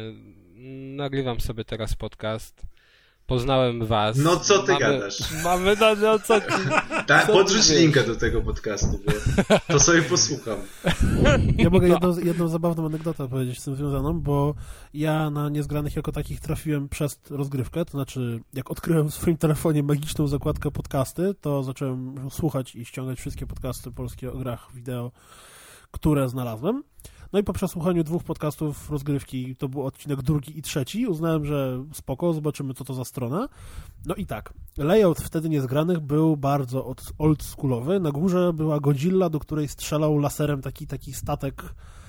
nagrywam 0.96 1.40
sobie 1.40 1.64
teraz 1.64 1.94
podcast. 1.94 2.73
Poznałem 3.26 3.86
was. 3.86 4.16
No 4.16 4.36
co 4.36 4.62
ty 4.62 4.72
mamy, 4.72 4.84
gadasz? 4.84 5.42
Mamy, 5.44 5.76
no, 5.80 5.94
no 5.94 6.18
co 6.18 6.40
ty? 6.40 6.46
Tak, 7.06 7.26
Co 7.26 7.32
podrzuć 7.32 7.68
ty 7.68 7.78
linka 7.78 8.02
do 8.02 8.16
tego 8.16 8.40
podcastu, 8.42 9.00
bo 9.06 9.12
to 9.68 9.80
sobie 9.80 10.02
posłucham. 10.02 10.56
Ja 11.58 11.70
mogę 11.70 11.88
No. 11.88 11.94
jedną, 11.94 12.18
jedną 12.18 12.48
zabawną 12.48 12.86
anegdotę 12.86 13.28
powiedzieć 13.28 13.60
z 13.60 13.64
tym 13.64 13.76
związaną, 13.76 14.20
bo 14.20 14.54
ja 14.94 15.30
na 15.30 15.48
niezgranych 15.48 15.96
jako 15.96 16.12
takich 16.12 16.40
trafiłem 16.40 16.88
przez 16.88 17.20
rozgrywkę, 17.30 17.84
to 17.84 17.90
znaczy 17.90 18.40
jak 18.54 18.70
odkryłem 18.70 19.10
w 19.10 19.14
swoim 19.14 19.36
telefonie 19.36 19.82
magiczną 19.82 20.26
zakładkę 20.26 20.70
podcasty, 20.70 21.34
to 21.40 21.62
zacząłem 21.62 22.30
słuchać 22.30 22.74
i 22.74 22.84
ściągać 22.84 23.18
wszystkie 23.18 23.46
podcasty 23.46 23.90
polskie 23.92 24.32
o 24.32 24.36
grach 24.38 24.68
wideo, 24.74 25.12
które 25.90 26.28
znalazłem. 26.28 26.82
No 27.34 27.40
i 27.40 27.44
po 27.44 27.52
przesłuchaniu 27.52 28.04
dwóch 28.04 28.24
podcastów 28.24 28.90
rozgrywki, 28.90 29.56
to 29.56 29.68
był 29.68 29.86
odcinek 29.86 30.22
drugi 30.22 30.58
i 30.58 30.62
trzeci, 30.62 31.06
uznałem, 31.06 31.44
że 31.44 31.84
spoko, 31.92 32.32
zobaczymy 32.32 32.74
co 32.74 32.84
to 32.84 32.94
za 32.94 33.04
strona. 33.04 33.48
No 34.06 34.14
i 34.14 34.26
tak, 34.26 34.52
layout 34.78 35.18
wtedy 35.20 35.48
niezgranych 35.48 36.00
był 36.00 36.36
bardzo 36.36 36.84
od- 36.86 37.12
oldschoolowy. 37.18 38.00
Na 38.00 38.12
górze 38.12 38.52
była 38.52 38.80
Godzilla, 38.80 39.30
do 39.30 39.40
której 39.40 39.68
strzelał 39.68 40.18
laserem 40.18 40.62
taki, 40.62 40.86
taki 40.86 41.12
statek 41.12 41.62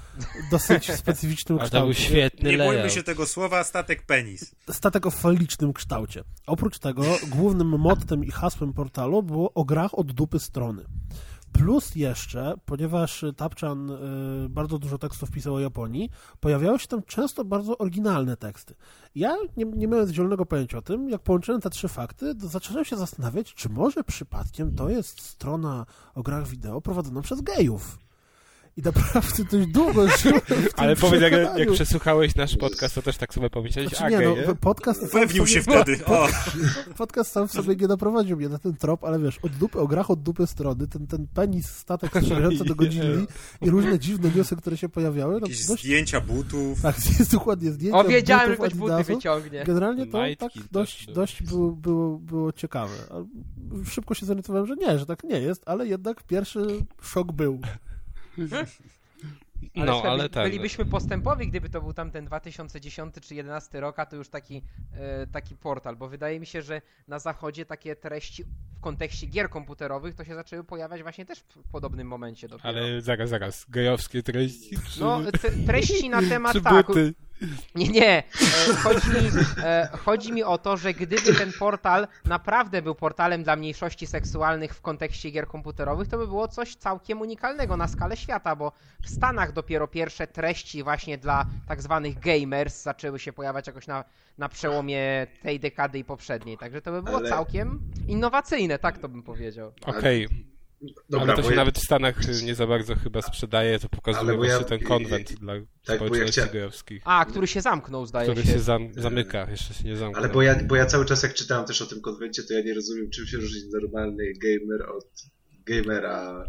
dosyć 0.51 0.91
specyficznym 0.91 1.60
Ale 1.60 1.70
to 1.70 1.82
był 1.82 1.89
kształcie. 1.89 2.10
świetny 2.10 2.51
Nie 2.51 2.58
bójmy 2.58 2.89
się 2.89 3.03
tego 3.03 3.25
słowa, 3.25 3.63
statek 3.63 4.05
penis. 4.05 4.55
Statek 4.72 5.05
o 5.05 5.12
falicznym 5.12 5.74
kształcie. 5.74 6.24
Oprócz 6.48 6.79
tego 6.79 7.03
głównym 7.29 7.67
mottem 7.79 8.24
i 8.24 8.32
hasłem 8.32 8.74
portalu 8.74 9.24
było 9.24 9.53
o 9.53 9.63
grach 9.65 10.00
od 10.00 10.12
dupy 10.12 10.39
strony. 10.39 10.86
Plus 11.58 11.96
jeszcze, 11.96 12.54
ponieważ 12.66 13.26
Tapczan 13.38 13.90
y, 13.90 14.50
bardzo 14.50 14.80
dużo 14.80 14.98
tekstów 14.98 15.32
pisał 15.32 15.56
o 15.56 15.60
Japonii, 15.60 16.10
pojawiały 16.40 16.80
się 16.80 16.88
tam 16.88 17.04
często 17.04 17.46
bardzo 17.46 17.78
oryginalne 17.78 18.38
teksty. 18.38 18.76
Ja, 19.16 19.36
nie, 19.58 19.66
nie 19.66 19.88
mając 19.88 20.12
zielonego 20.12 20.46
pojęcia 20.46 20.78
o 20.78 20.82
tym, 20.82 21.10
jak 21.10 21.22
połączyłem 21.22 21.62
te 21.62 21.70
trzy 21.70 21.88
fakty, 21.88 22.34
zacząłem 22.38 22.86
się 22.86 22.98
zastanawiać, 22.98 23.54
czy 23.54 23.70
może 23.70 24.04
przypadkiem 24.04 24.76
to 24.76 24.90
jest 24.90 25.22
strona 25.22 25.86
o 26.16 26.24
grach 26.24 26.48
wideo 26.48 26.82
prowadzona 26.82 27.22
przez 27.22 27.42
gejów. 27.42 28.05
I 28.77 28.82
naprawdę 28.82 29.44
dość 29.51 29.67
długo 29.67 30.08
tym 30.24 30.34
Ale 30.75 30.96
powiedz, 30.96 31.22
jak, 31.22 31.58
jak 31.58 31.72
przesłuchałeś 31.72 32.36
nasz 32.36 32.58
podcast, 32.58 32.96
to 32.96 33.01
też 33.01 33.17
tak 33.17 33.34
sobie 33.34 33.50
pomyślałeś, 33.50 33.91
Znaczy 33.91 34.12
nie, 34.12 34.46
no, 34.48 34.55
podcast 34.55 35.03
Upewnił 35.03 35.48
się 35.48 35.62
wtedy. 35.62 36.00
Podcast 36.98 37.32
sam 37.32 37.48
w 37.48 37.51
sobie 37.51 37.75
nie 37.75 37.88
doprowadził 37.88 38.38
mnie 38.38 38.50
na 38.50 38.60
ten 38.60 38.75
trop, 38.75 39.03
ale 39.03 39.20
wiesz, 39.20 39.38
od 39.41 39.51
dupy, 39.51 39.79
o 39.79 39.88
grach 39.88 40.12
od 40.12 40.24
dupy 40.24 40.48
strony, 40.48 40.88
ten, 40.88 41.08
ten 41.08 41.27
penis, 41.34 41.67
statek 41.67 42.12
strzelający 42.22 42.65
do 42.65 42.75
godziny 42.86 43.25
i 43.62 43.70
różne 43.70 44.00
dziwne 44.00 44.32
newsy, 44.36 44.55
które 44.55 44.77
się 44.77 44.89
pojawiały. 44.89 45.34
No, 45.34 45.39
dość, 45.39 45.63
zdjęcia 45.63 46.22
butów. 46.22 46.82
tak, 46.82 46.96
jest 47.20 47.32
dokładnie 47.32 47.72
zdjęcia 47.72 48.00
O, 48.00 48.03
wiedziałem, 48.03 48.50
że 48.50 48.58
butów 48.58 48.74
ktoś 48.74 48.79
buty 48.79 49.03
wyciągnie. 49.03 49.63
Generalnie 49.63 50.05
to 50.05 50.17
tak 50.39 50.51
dość, 50.72 51.05
dość 51.05 51.44
było, 51.44 51.72
było, 51.72 52.17
było 52.17 52.51
ciekawe. 52.51 52.94
Szybko 53.89 54.13
się 54.13 54.25
zorientowałem, 54.25 54.67
że 54.67 54.75
nie, 54.75 55.00
że 55.00 55.05
tak 55.05 55.24
nie 55.24 55.39
jest, 55.39 55.63
ale 55.65 55.88
jednak 55.88 56.24
pierwszy 56.24 56.67
szok 57.01 57.32
był. 57.32 57.60
Ale, 59.75 59.86
no, 59.86 59.94
słuchaj, 59.94 60.12
ale 60.12 60.30
ten. 60.30 60.44
bylibyśmy 60.44 60.86
postępowi, 60.86 61.48
gdyby 61.48 61.70
to 61.70 61.82
był 61.82 61.94
tamten 61.94 62.25
2010 62.25 63.13
czy 63.13 63.20
2011 63.20 63.80
rok, 63.80 64.00
a 64.00 64.06
to 64.06 64.15
już 64.15 64.30
taki, 64.30 64.62
e, 64.94 65.27
taki 65.27 65.56
portal, 65.56 65.96
bo 65.96 66.08
wydaje 66.10 66.39
mi 66.39 66.46
się, 66.46 66.62
że 66.62 66.82
na 67.08 67.20
zachodzie 67.20 67.65
takie 67.65 67.96
treści 67.96 68.44
w 68.44 68.82
kontekście 68.82 69.27
gier 69.27 69.50
komputerowych 69.50 70.15
to 70.15 70.24
się 70.24 70.36
zaczęły 70.36 70.63
pojawiać 70.63 71.01
właśnie 71.01 71.25
też 71.25 71.39
w 71.39 71.72
podobnym 71.72 72.08
momencie 72.08 72.48
dopiero. 72.48 72.70
Ale 72.70 73.01
zaraz, 73.01 73.30
zaraz. 73.30 73.65
Gejowskie 73.70 74.24
treści? 74.24 74.77
Czy, 74.89 75.00
No, 75.00 75.20
treści 75.65 76.10
na 76.10 76.22
temat 76.22 76.56
tak. 76.63 76.88
buty? 76.88 77.13
Nie, 77.75 77.88
nie. 77.88 78.18
E, 78.18 78.24
chodzi, 78.75 79.10
mi, 79.10 79.30
e, 79.63 79.89
chodzi 80.06 80.34
mi 80.34 80.44
o 80.44 80.58
to, 80.58 80.77
że 80.77 80.94
gdyby 80.94 81.34
ten 81.34 81.54
portal 81.60 82.08
naprawdę 82.25 82.82
był 82.82 82.96
portalem 82.96 83.44
dla 83.44 83.56
mniejszości 83.56 84.08
seksualnych 84.08 84.75
w 84.75 84.82
kontekście 84.82 85.32
gier 85.32 85.48
komputerowych, 85.48 86.08
to 86.08 86.18
by 86.18 86.27
było 86.27 86.48
coś 86.48 86.75
całkiem 86.75 87.22
unikalnego 87.22 87.77
na 87.77 87.88
skalę 87.88 88.18
świata, 88.18 88.56
bo 88.56 88.72
w 89.04 89.10
Stanach 89.10 89.51
dopiero 89.51 89.88
pierwsze 89.88 90.27
treści 90.27 90.84
właśnie 90.84 91.18
dla 91.18 91.46
tak 91.68 91.82
zwanych 91.82 92.20
gamers 92.20 92.84
zaczęły 92.84 93.20
się 93.20 93.34
pojawiać 93.34 93.68
jakoś 93.68 93.88
na, 93.88 94.04
na 94.38 94.50
przełomie 94.50 95.27
tej 95.42 95.60
dekady 95.60 96.00
i 96.00 96.04
poprzedniej. 96.04 96.58
Także 96.58 96.82
to 96.82 96.92
by 96.92 97.01
było 97.01 97.18
Ale- 97.18 97.30
całkiem 97.30 97.80
innowacyjne, 98.08 98.80
tak 98.80 98.98
to 98.98 99.10
bym 99.10 99.24
powiedział. 99.24 99.72
Okej, 99.86 100.27
Dobra, 101.10 101.34
ale 101.34 101.36
to 101.36 101.44
się 101.44 101.50
ja, 101.50 101.56
nawet 101.56 101.77
w 101.80 101.84
Stanach 101.84 102.15
nie 102.44 102.56
za 102.56 102.68
bardzo 102.68 102.96
chyba 102.96 103.22
sprzedaje, 103.22 103.80
to 103.80 103.89
pokazuje 103.89 104.32
ja- 104.32 104.38
właśnie 104.38 104.65
ten 104.65 104.80
konwent 104.80 105.34
dla 105.34 105.56
ja 105.56 105.62
społeczności 105.96 106.42
chcia- 106.42 106.51
gejowskich, 106.54 107.01
A, 107.06 107.25
który 107.25 107.48
się 107.48 107.62
zamknął, 107.62 108.06
zdaje 108.06 108.30
który 108.32 108.46
się. 108.48 108.54
się 108.54 108.60
zam 108.60 108.94
zamyka, 108.94 109.48
jeszcze 109.51 109.74
się 109.74 109.84
nie 109.84 109.96
zamknął. 109.98 110.24
ale 110.24 110.34
bo 110.34 110.42
ja, 110.42 110.56
bo 110.63 110.75
ja 110.75 110.86
cały 110.86 111.06
czas 111.06 111.24
jak 111.24 111.34
czytałem 111.34 111.65
też 111.65 111.82
o 111.82 111.86
tym 111.86 112.01
konwencie, 112.01 112.44
to 112.44 112.54
ja 112.54 112.62
nie 112.62 112.74
rozumiem, 112.74 113.10
czym 113.10 113.25
się 113.27 113.38
różni 113.38 113.62
normalny 113.74 114.24
gamer 114.44 114.89
od 114.89 115.06
gamera, 115.65 116.46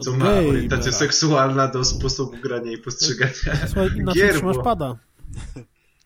co 0.00 0.12
ma 0.12 0.24
gamera. 0.24 0.48
orientację 0.48 0.92
seksualna 0.92 1.68
do 1.68 1.84
sposobu 1.84 2.36
grania 2.42 2.72
i 2.72 2.78
postrzegania 2.78 3.32
Słuchaj, 3.66 3.88
inaczej 3.96 4.22
gier, 4.22 4.42
bo- 4.42 4.62
pada. 4.62 4.96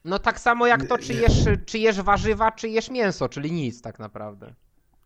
No 0.05 0.19
tak 0.19 0.41
samo 0.41 0.67
jak 0.67 0.87
to, 0.87 0.99
czy 0.99 1.13
jesz, 1.15 1.33
czy 1.67 1.79
jesz 1.79 1.97
warzywa, 2.03 2.53
czy 2.53 2.69
jesz 2.69 2.91
mięso, 2.91 3.29
czyli 3.29 3.53
nic 3.53 3.83
tak 3.83 3.99
naprawdę. 3.99 4.55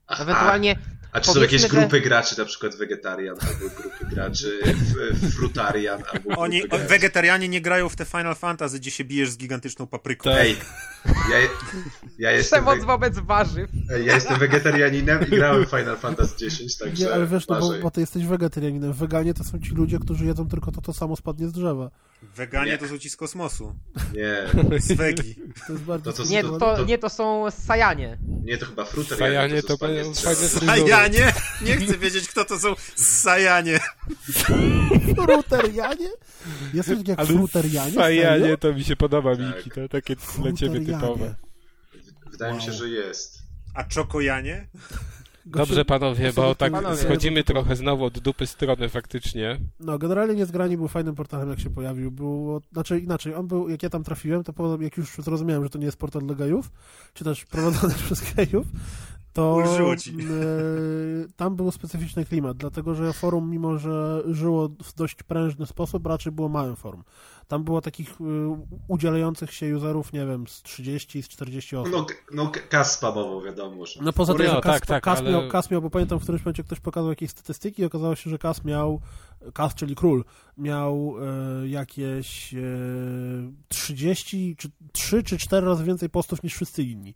Ewentualnie 0.09 0.77
A 1.13 1.21
czy 1.21 1.31
są 1.33 1.41
jakieś 1.41 1.63
że- 1.63 1.69
grupy 1.69 2.01
graczy, 2.01 2.39
na 2.39 2.45
przykład 2.45 2.77
wegetarian, 2.77 3.37
albo 3.41 3.69
grupy 3.81 4.07
graczy 4.15 4.61
frutarian, 5.37 6.03
albo 6.13 6.37
Oni, 6.41 6.63
graczy. 6.69 6.85
wegetarianie 6.87 7.49
nie 7.49 7.61
grają 7.61 7.89
w 7.89 7.97
te 7.97 8.05
Final 8.05 8.35
Fantasy, 8.35 8.79
gdzie 8.79 8.91
się 8.91 9.05
bijesz 9.05 9.31
z 9.31 9.37
gigantyczną 9.37 9.87
papryką. 9.87 10.31
Tak. 10.31 10.39
Ej, 10.41 10.57
ja, 11.31 11.39
ja, 12.19 12.31
jestem 12.37 12.65
przemoc 12.65 12.81
we, 12.81 12.87
wobec 12.87 13.19
warzyw. 13.19 13.71
ej, 13.95 14.07
ja 14.07 14.15
jestem 14.15 14.39
wegetarianinem 14.39 15.27
i 15.27 15.31
grałem 15.31 15.67
w 15.67 15.71
Final 15.71 15.97
Fantasy 15.97 16.47
X, 16.47 16.77
także 16.79 17.05
Nie, 17.05 17.13
ale 17.15 17.27
wiesz, 17.27 17.49
no 17.49 17.61
bo, 17.61 17.73
bo 17.83 17.91
ty 17.91 18.01
jesteś 18.01 18.27
wegetarianinem. 18.27 18.93
Weganie 18.93 19.35
to 19.35 19.45
są 19.45 19.59
ci 19.61 19.71
ludzie, 19.71 19.99
którzy 19.99 20.25
jedzą 20.27 20.49
tylko 20.49 20.73
to, 20.73 20.81
to 20.81 20.93
samo 20.93 21.17
spadnie 21.17 21.49
z 21.49 21.53
drzewa. 21.53 21.91
Weganie 22.37 22.71
Nie. 22.73 22.79
to 22.79 22.89
są 22.89 22.99
ci 22.99 23.11
z 23.11 23.17
kosmosu. 23.17 23.75
Nie, 24.15 24.47
Z 24.81 24.93
wegi. 24.93 25.35
To 25.67 25.73
jest 25.73 25.85
bardzo... 25.85 26.11
No 26.11 26.17
to- 26.17 26.25
Nie, 26.25 26.43
to- 26.43 26.59
to, 26.59 26.77
to- 26.77 26.85
nie, 26.85 26.99
to 26.99 27.09
są 27.11 27.51
sajanie. 27.51 28.19
nie, 28.45 28.59
to 28.59 28.67
chyba 28.67 28.85
frutarian. 28.85 29.19
Sajanie 29.19 29.63
to 29.63 29.77
będą. 29.77 30.15
Sajanie? 30.15 31.33
Nie 31.63 31.77
chcę 31.77 31.99
wiedzieć, 31.99 32.29
kto 32.29 32.45
to 32.45 32.59
są 32.59 32.75
Sajanie. 32.97 33.81
Fruterianie? 35.17 36.09
Coś 36.77 36.87
takiego 36.87 37.11
jak 37.13 37.19
Ale 37.19 37.29
fruterianie? 37.29 37.93
Fajanie, 37.93 38.41
Serio? 38.41 38.57
to 38.57 38.73
mi 38.73 38.85
się 38.85 38.97
podoba, 38.97 39.37
Tak. 39.37 39.57
Miki, 39.57 39.71
to 39.71 39.89
takie 39.89 40.17
dla 40.39 40.53
ciebie 40.53 40.81
typowe. 40.87 41.35
Wydaje 42.31 42.55
mi 42.55 42.63
się, 42.63 42.71
Wow. 42.71 42.79
że 42.79 42.89
jest. 42.89 43.39
A 43.75 43.85
czokojanie? 43.85 44.69
Dobrze 45.47 45.85
panowie, 45.85 46.33
bo 46.33 46.55
tak 46.55 46.73
Panowie. 46.73 46.97
schodzimy 46.97 47.45
trochę 47.45 47.77
znowu 47.77 48.05
od 48.05 48.19
dupy 48.19 48.47
strony 48.47 48.89
faktycznie. 48.89 49.59
No, 49.81 49.99
generalnie 49.99 50.35
Niezgrani 50.35 50.77
był 50.77 50.89
fajnym 50.89 51.15
portalem, 51.15 51.51
jak 51.51 51.61
się 51.61 51.71
pojawił. 51.71 52.11
Było, 52.11 52.61
znaczy 52.73 53.01
inaczej, 53.01 53.35
on 53.35 53.47
był, 53.47 53.69
jak 53.69 53.83
ja 53.83 53.91
tam 53.91 54.05
trafiłem, 54.05 54.45
to 54.45 54.53
po, 54.53 54.79
jak 54.81 54.97
już 54.97 55.17
zrozumiałem, 55.19 55.63
że 55.65 55.71
to 55.71 55.79
nie 55.79 55.87
jest 55.87 55.97
portal 55.97 56.23
dla 56.23 56.35
gejów, 56.35 56.71
czy 57.15 57.25
też 57.25 57.45
prowadzony 57.45 57.95
przez 58.05 58.35
gejów, 58.35 58.67
to 59.33 59.63
e, 59.63 61.33
tam 61.37 61.57
był 61.57 61.71
specyficzny 61.71 62.25
klimat, 62.25 62.57
dlatego 62.57 62.95
że 62.95 63.13
forum, 63.13 63.51
mimo 63.51 63.79
że 63.79 64.23
żyło 64.31 64.69
w 64.83 64.95
dość 64.95 65.23
prężny 65.23 65.67
sposób, 65.67 66.07
raczej 66.07 66.33
było 66.33 66.49
małym 66.49 66.77
forum. 66.77 67.05
Tam 67.53 67.65
było 67.65 67.81
takich 67.81 68.11
e, 68.11 68.15
udzielających 68.89 69.55
się 69.55 69.77
userów, 69.77 70.13
nie 70.13 70.27
wiem, 70.27 70.47
z 70.47 70.63
30, 70.63 71.23
z 71.23 71.29
40 71.29 71.77
osób. 71.77 71.93
No, 71.93 72.07
no 72.33 72.53
kas 72.69 72.93
spamował, 72.93 73.43
wiadomo, 73.43 73.87
że. 73.87 74.01
No 74.03 74.13
poza 74.13 74.35
tym, 74.35 74.47
że 74.47 74.53
Kas, 74.53 74.63
tak, 74.63 74.87
tak, 74.87 75.05
Kas, 75.05 75.19
ale- 75.19 75.31
miał, 75.31 75.49
Kas 75.49 75.71
miał, 75.71 75.83
bo 75.83 75.91
pamiętam 75.91 76.19
w 76.19 76.23
którymś 76.23 76.45
momencie 76.45 76.65
ktoś 76.65 76.81
pokazał 76.81 77.11
jakieś 77.11 77.31
statystyki 77.31 77.83
i 77.83 77.85
okazało 77.85 78.17
się, 78.17 78.31
że 78.31 78.39
Kas 78.39 78.65
miał, 78.65 79.01
Kas, 79.55 79.75
czyli 79.75 79.95
król, 79.95 80.25
miał 80.59 81.15
e, 81.63 81.69
jakieś 81.69 82.55
e, 82.55 82.59
30, 83.69 84.57
czy 84.57 84.69
3 84.93 85.23
czy 85.23 85.39
4 85.39 85.67
razy 85.67 85.85
więcej 85.85 86.11
postów 86.11 86.43
niż 86.43 86.55
wszyscy 86.55 86.83
inni. 86.83 87.15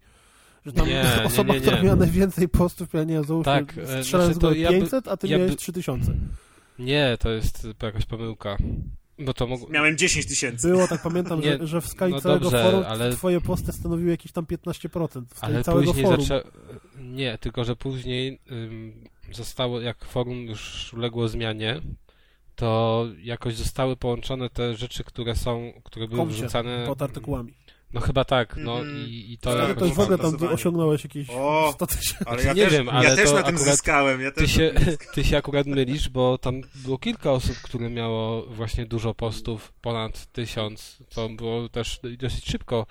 Że 0.67 0.73
tam 0.73 0.87
Nie, 0.87 0.93
nie, 1.19 1.25
osoba, 1.25 1.55
nie, 1.55 1.61
która 1.61 1.77
nie. 1.77 1.83
miała 1.83 1.97
najwięcej 1.97 2.49
postów, 2.49 2.95
miała, 2.95 3.05
nie 3.05 3.15
wiem, 3.15 3.43
Tak, 3.43 3.67
tak, 3.75 3.79
e, 3.79 4.05
strzelając 4.05 4.35
znaczy 4.35 4.41
to 4.41 4.49
go 4.49 4.55
ja 4.55 4.71
by- 4.71 4.79
500, 4.79 5.09
a 5.09 5.17
ty 5.17 5.29
ja 5.29 5.39
by- 5.39 5.45
miałeś 5.45 5.57
3000. 5.57 6.15
Nie, 6.79 7.17
to 7.21 7.31
jest 7.31 7.69
jakaś 7.83 8.07
pomyłka. 8.07 8.57
Bo 9.19 9.35
to. 9.35 9.49
Miałem 9.71 9.99
10 9.99 10.27
tysięcy. 10.27 10.69
Było, 10.69 10.89
tak 10.89 11.03
pamiętam, 11.03 11.41
Nie, 11.41 11.59
że, 11.59 11.67
że 11.67 11.81
w 11.81 11.87
skali 11.87 12.13
no 12.13 12.21
całego 12.21 12.41
dobrze, 12.45 12.63
forum 12.65 12.85
ale- 12.89 13.13
twoje 13.13 13.41
posty 13.41 13.73
stanowiły 13.73 14.11
jakieś 14.11 14.33
tam 14.33 14.45
15% 14.45 15.25
w 15.27 15.37
skali 15.39 15.55
Ale 15.55 15.65
całego 15.65 15.87
później 15.87 16.07
forum. 16.07 16.21
zaczę... 16.27 16.45
Nie, 17.01 17.39
tylko 17.39 17.65
że 17.65 17.77
później 17.77 18.39
ym, 18.51 19.05
zostało, 19.33 19.81
jak 19.81 20.05
forum 20.05 20.39
już 20.47 20.93
uległo 20.95 21.29
zmianie, 21.29 21.81
to 22.57 23.07
jakoś 23.23 23.55
zostały 23.55 23.97
połączone 23.97 24.51
te 24.51 24.75
rzeczy, 24.77 25.05
które 25.05 25.37
są, 25.37 25.73
które 25.85 26.09
były 26.09 26.21
Komcie, 26.21 26.35
wrzucane... 26.35 26.85
pod 26.87 27.03
artykułami. 27.03 27.55
No 27.97 28.03
chyba 28.03 28.25
tak, 28.25 28.57
no 28.57 28.79
Mhm. 28.79 28.97
i, 29.09 29.33
i 29.33 29.39
to 29.39 29.51
Ale 29.51 29.75
to 29.75 29.87
w 29.87 30.01
ogóle 30.01 30.19
tam 30.19 30.35
osiągnąłeś 30.53 31.05
jakieś 31.05 31.29
O, 31.31 31.71
100 31.75 31.87
tysięcy. 31.87 32.25
Ale 32.27 32.43
ja 32.43 32.53
nie 32.53 32.63
też, 32.65 32.73
wiem, 32.73 32.89
ale 32.89 33.09
ja 33.09 33.17
też 33.17 33.31
to 33.31 33.37
na 33.37 33.43
tym 33.43 33.55
akurat 33.55 33.75
zyskałem. 33.75 34.21
Ja 34.21 34.31
Ty 34.31 34.49
się, 34.49 34.63
na 34.75 34.81
tym 34.81 34.85
zyskałem. 34.91 35.15
ty 35.15 35.25
się 35.25 35.37
akurat 35.37 35.67
mylisz, 35.67 36.09
bo 36.09 36.39
tam 36.39 36.61
było 36.75 36.99
kilka 36.99 37.33
osób, 37.33 37.57
które 37.63 37.91
miało 37.91 38.43
właśnie 38.47 38.87
dużo 38.87 39.15
postów, 39.15 39.73
ponad 39.81 40.27
tysiąc, 40.33 40.99
co 41.11 41.29
było 41.29 41.69
też 41.69 42.01
dosyć 42.19 42.47
szybko, 42.51 42.87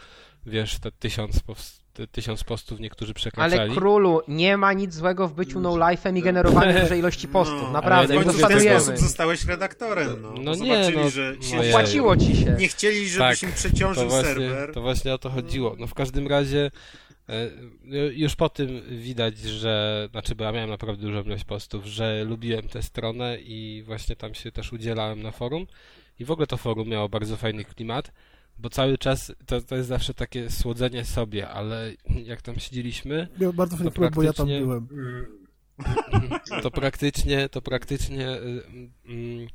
wiesz, 0.46 0.80
te 0.80 0.92
tysiąc, 0.92 1.40
pows- 1.40 1.80
te 1.80 1.85
tysiąc 2.12 2.44
postów 2.44 2.80
niektórzy 2.80 3.10
Ale 3.10 3.16
przekraczali. 3.16 3.76
królu, 3.76 4.22
nie 4.28 4.58
ma 4.58 4.74
nic 4.74 4.94
złego 4.94 5.28
w 5.28 5.34
byciu 5.34 5.60
no 5.60 5.72
life'em 5.74 6.18
i 6.18 6.22
generowaniu 6.22 6.80
dużej 6.82 7.00
ilości 7.00 7.28
postów. 7.28 7.62
No, 7.62 7.72
Naprawdę, 7.72 8.14
ale 8.14 8.24
W 8.24 8.26
nie 8.28 8.34
końcu 8.34 8.50
my 8.50 8.60
w 8.60 8.64
ten 8.64 8.80
sposób 8.82 8.98
zostałeś 8.98 9.46
redaktorem. 9.46 10.22
No, 10.22 10.34
No 10.42 10.52
nie, 10.52 10.58
zobaczyli, 10.58 10.98
no, 10.98 11.10
że 11.10 11.36
no 11.40 11.64
się. 11.64 11.70
Opłaciło 11.70 12.18
ci 12.18 12.36
się. 12.36 12.56
nie 12.60 12.68
chcieli, 12.68 13.10
żebyś 13.10 13.40
Tak, 13.40 13.50
im 13.50 13.56
przeciążył 13.56 14.04
to 14.04 14.10
właśnie, 14.10 14.28
serwer. 14.34 14.74
to 14.74 14.82
właśnie 14.82 15.14
o 15.14 15.18
to 15.18 15.30
chodziło. 15.30 15.76
No 15.80 15.88
w 15.88 15.94
każdym 15.94 16.28
razie 16.28 16.72
e, 17.30 17.50
już 18.14 18.36
po 18.36 18.50
tym 18.50 18.82
widać, 18.90 19.38
że, 19.40 20.08
znaczy 20.12 20.36
bo 20.36 20.44
ja 20.44 20.52
miałem 20.52 20.70
naprawdę 20.70 21.02
dużą 21.08 21.24
ilość 21.24 21.44
postów, 21.44 21.86
że 21.86 22.24
lubiłem 22.24 22.68
tę 22.68 22.84
stronę 22.84 23.38
i 23.40 23.84
właśnie 23.86 24.16
tam 24.16 24.34
się 24.34 24.52
też 24.52 24.74
udzielałem 24.74 25.24
na 25.24 25.32
forum 25.32 25.68
i 26.20 26.26
w 26.26 26.32
ogóle 26.32 26.48
to 26.48 26.58
forum 26.58 26.88
miało 26.88 27.10
bardzo 27.10 27.38
fajny 27.38 27.66
klimat, 27.66 28.12
bo 28.58 28.70
cały 28.70 28.98
czas 28.98 29.32
to, 29.46 29.62
to 29.62 29.76
jest 29.76 29.90
zawsze 29.90 30.14
takie 30.14 30.50
słodzenie 30.50 31.06
sobie, 31.06 31.50
ale 31.50 31.92
jak 32.24 32.42
tam 32.42 32.60
siedzieliśmy, 32.60 33.28
Miał 33.40 33.54
bardzo 33.54 33.78
fajny 33.78 33.92
bo 33.92 34.24
ja 34.24 34.34
tam 34.34 34.48
praktycznie- 34.48 34.60
byłem. 34.60 34.88
To 36.64 36.72
praktycznie, 36.72 37.50
to 37.50 37.62
praktycznie 37.62 38.30
y, 38.30 38.64
mm, 39.08 39.48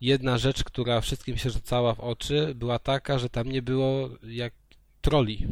jedna 0.00 0.38
rzecz, 0.38 0.64
która 0.64 1.00
wszystkim 1.00 1.36
się 1.36 1.50
rzucała 1.50 1.94
w 1.94 2.00
oczy, 2.00 2.52
była 2.54 2.78
taka, 2.78 3.18
że 3.18 3.28
tam 3.28 3.48
nie 3.48 3.62
było 3.62 4.10
jak 4.22 4.52
troli 5.00 5.46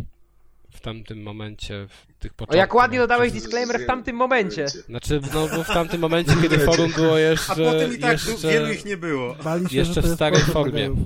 w 0.70 0.80
tamtym 0.80 1.22
momencie, 1.22 1.86
w 1.88 2.18
tych 2.18 2.32
O, 2.32 2.34
początkach. 2.34 2.58
jak 2.58 2.74
ładnie 2.74 2.98
dodałeś 2.98 3.32
disclaimer 3.32 3.80
w 3.80 3.86
tamtym 3.86 4.16
momencie. 4.16 4.68
Znaczy, 4.68 5.20
no 5.34 5.48
bo 5.48 5.64
w 5.64 5.66
tamtym 5.66 6.00
momencie, 6.00 6.32
kiedy 6.42 6.58
forum 6.66 6.92
było 6.92 7.18
jeszcze... 7.18 7.52
A 7.52 7.72
potem 7.72 7.94
i 7.94 7.98
tak 7.98 8.12
jeszcze, 8.26 8.48
wielu 8.48 8.72
ich 8.72 8.84
nie 8.84 8.96
było. 8.96 9.36
Się, 9.70 9.76
Jeszcze 9.78 10.02
w 10.02 10.14
starej 10.14 10.40
formie. 10.40 10.72
gejów. 10.72 10.98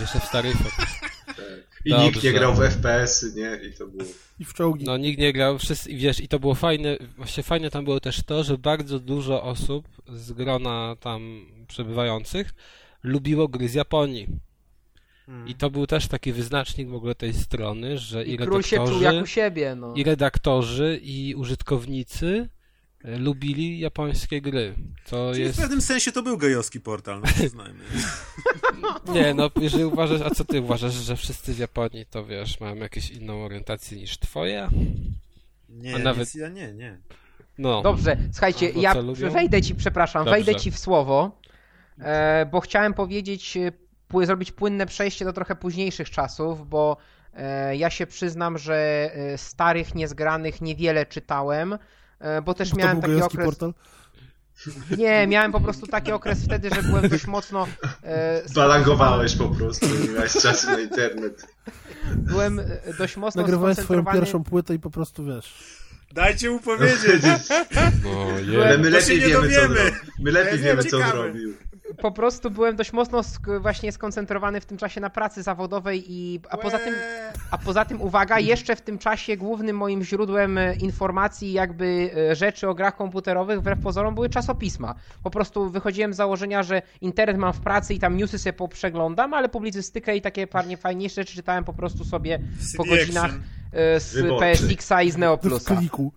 Jeszcze 0.00 0.20
w 0.20 0.30
tak. 0.30 0.44
I 1.84 1.90
Dobrze. 1.90 2.06
nikt 2.06 2.22
nie 2.22 2.32
grał 2.32 2.54
w 2.54 2.58
FPS-y, 2.58 3.32
nie? 3.34 3.68
I 3.68 3.72
to 3.72 3.86
było. 3.86 4.04
I 4.38 4.44
w 4.44 4.54
czołgi. 4.54 4.84
No 4.84 4.96
nikt 4.96 5.20
nie 5.20 5.32
grał, 5.32 5.58
wszyscy, 5.58 5.90
i 5.90 5.96
wiesz, 5.96 6.20
i 6.20 6.28
to 6.28 6.38
było 6.38 6.54
fajne, 6.54 6.96
właśnie 7.16 7.42
fajne 7.42 7.70
tam 7.70 7.84
było 7.84 8.00
też 8.00 8.22
to, 8.22 8.44
że 8.44 8.58
bardzo 8.58 8.98
dużo 8.98 9.42
osób 9.42 9.88
z 10.08 10.32
grona 10.32 10.96
tam 11.00 11.46
przebywających 11.68 12.54
lubiło 13.02 13.48
gry 13.48 13.68
z 13.68 13.74
Japonii. 13.74 14.28
Hmm. 15.26 15.48
I 15.48 15.54
to 15.54 15.70
był 15.70 15.86
też 15.86 16.08
taki 16.08 16.32
wyznacznik 16.32 16.88
w 16.88 16.94
ogóle 16.94 17.14
tej 17.14 17.34
strony, 17.34 17.98
że 17.98 18.24
i, 18.24 18.34
I 18.34 18.38
król 18.38 18.62
się 18.62 18.76
czuł 18.76 18.86
redaktorzy, 18.86 19.04
jak 19.04 19.24
u 19.24 19.26
siebie, 19.26 19.74
no. 19.74 19.94
i 19.94 20.04
redaktorzy, 20.04 21.00
i 21.02 21.34
użytkownicy 21.34 22.48
lubili 23.04 23.78
japońskie 23.78 24.40
gry. 24.40 24.74
To 25.10 25.30
Czyli 25.32 25.44
w 25.44 25.46
jest... 25.46 25.60
pewnym 25.60 25.80
sensie 25.80 26.12
to 26.12 26.22
był 26.22 26.38
gejowski 26.38 26.80
portal, 26.80 27.20
no 27.20 27.26
przyznajmy. 27.26 27.80
Nie, 29.14 29.34
no 29.34 29.50
jeżeli 29.60 29.84
uważasz, 29.84 30.20
a 30.20 30.30
co 30.30 30.44
ty 30.44 30.60
uważasz, 30.60 30.94
że 30.94 31.16
wszyscy 31.16 31.54
w 31.54 31.58
Japonii 31.58 32.06
to 32.06 32.24
wiesz, 32.24 32.60
mają 32.60 32.76
jakąś 32.76 33.10
inną 33.10 33.44
orientację 33.44 33.98
niż 33.98 34.18
twoja? 34.18 34.70
Nie, 35.68 35.94
A 35.94 35.98
nawet- 35.98 36.34
ja 36.34 36.48
nie, 36.48 36.72
nie. 36.72 36.98
No. 37.58 37.82
Dobrze, 37.82 38.16
słuchajcie, 38.32 38.70
ja 38.70 38.94
lubią? 38.94 39.30
wejdę 39.30 39.62
ci, 39.62 39.74
przepraszam, 39.74 40.24
Dobrze. 40.24 40.34
wejdę 40.44 40.60
ci 40.60 40.70
w 40.70 40.78
słowo. 40.78 41.38
e, 41.98 42.46
bo 42.46 42.60
chciałem 42.60 42.94
powiedzieć, 42.94 43.56
e, 43.56 43.72
pły- 44.10 44.26
zrobić 44.26 44.52
płynne 44.52 44.86
przejście 44.86 45.24
do 45.24 45.32
trochę 45.32 45.54
późniejszych 45.56 46.10
czasów, 46.10 46.68
bo 46.68 46.96
e, 47.34 47.76
ja 47.76 47.90
się 47.90 48.06
przyznam, 48.06 48.58
że 48.58 49.10
e, 49.14 49.38
starych, 49.38 49.94
niezgranych 49.94 50.60
niewiele 50.60 51.06
czytałem, 51.06 51.78
bo 52.44 52.54
też 52.54 52.70
Bo 52.70 52.76
to 52.76 52.82
miałem 52.82 53.00
był 53.00 53.20
taki 53.20 53.22
okres... 53.22 53.46
portal? 53.46 53.74
Nie, 54.98 55.26
miałem 55.26 55.52
po 55.52 55.60
prostu 55.60 55.86
taki 55.86 56.12
okres 56.12 56.44
wtedy, 56.44 56.70
że 56.74 56.82
byłem 56.82 57.08
dość 57.08 57.26
mocno... 57.26 57.66
E, 58.02 58.42
Balangowałeś 58.54 59.36
po 59.36 59.48
prostu, 59.48 59.86
nie 59.86 60.08
miałeś 60.08 60.32
czasu 60.32 60.70
na 60.70 60.80
internet. 60.80 61.46
Byłem 62.16 62.60
e, 62.60 62.64
dość 62.98 63.16
mocno 63.16 63.42
Nagrywałeś 63.42 63.78
swoją 63.78 64.04
pierwszą 64.04 64.44
płytę 64.44 64.74
i 64.74 64.78
po 64.78 64.90
prostu 64.90 65.24
wiesz. 65.24 65.54
Dajcie 66.12 66.50
mu 66.50 66.60
powiedzieć. 66.60 67.22
No, 68.04 68.10
Ale 68.62 68.72
je. 68.72 68.78
my 68.78 68.90
To 68.90 68.96
lepiej 68.96 69.20
wiemy, 69.20 69.48
co 69.48 69.62
on 69.62 69.70
robił. 69.72 69.94
My 70.18 70.32
lepiej 70.32 70.58
wiemy, 70.58 70.84
co 70.84 70.96
on 70.96 71.02
ciekawe. 71.02 71.32
Po 72.02 72.12
prostu 72.12 72.50
byłem 72.50 72.76
dość 72.76 72.92
mocno 72.92 73.20
sk- 73.20 73.60
właśnie 73.62 73.92
skoncentrowany 73.92 74.60
w 74.60 74.66
tym 74.66 74.78
czasie 74.78 75.00
na 75.00 75.10
pracy 75.10 75.42
zawodowej 75.42 76.04
i 76.12 76.40
a 76.50 76.56
poza 76.56 76.78
tym 76.78 76.94
a 77.50 77.58
poza 77.58 77.84
tym 77.84 78.02
uwaga, 78.02 78.38
jeszcze 78.38 78.76
w 78.76 78.80
tym 78.80 78.98
czasie 78.98 79.36
głównym 79.36 79.76
moim 79.76 80.04
źródłem 80.04 80.58
e, 80.58 80.74
informacji 80.74 81.52
jakby 81.52 82.10
e, 82.30 82.34
rzeczy 82.36 82.68
o 82.68 82.74
grach 82.74 82.96
komputerowych 82.96 83.60
wbrew 83.60 83.80
pozorom 83.80 84.14
były 84.14 84.28
czasopisma. 84.28 84.94
Po 85.22 85.30
prostu 85.30 85.70
wychodziłem 85.70 86.14
z 86.14 86.16
założenia, 86.16 86.62
że 86.62 86.82
internet 87.00 87.36
mam 87.36 87.52
w 87.52 87.60
pracy 87.60 87.94
i 87.94 87.98
tam 87.98 88.16
newsy 88.16 88.38
sobie 88.38 88.52
poprzeglądam, 88.52 89.34
ale 89.34 89.48
publicystykę 89.48 90.16
i 90.16 90.20
takie 90.22 90.46
parnie 90.46 90.76
fajniejsze 90.76 91.14
rzeczy 91.14 91.34
czytałem 91.34 91.64
po 91.64 91.72
prostu 91.72 92.04
sobie 92.04 92.38
po 92.76 92.84
godzinach 92.84 93.30
e, 93.72 94.00
z. 94.00 94.16
PSX-a 94.40 95.02
i 95.02 95.10
z 95.10 95.14
W 95.14 95.18
Neoplusa. 95.18 95.76
kliku. 95.76 96.12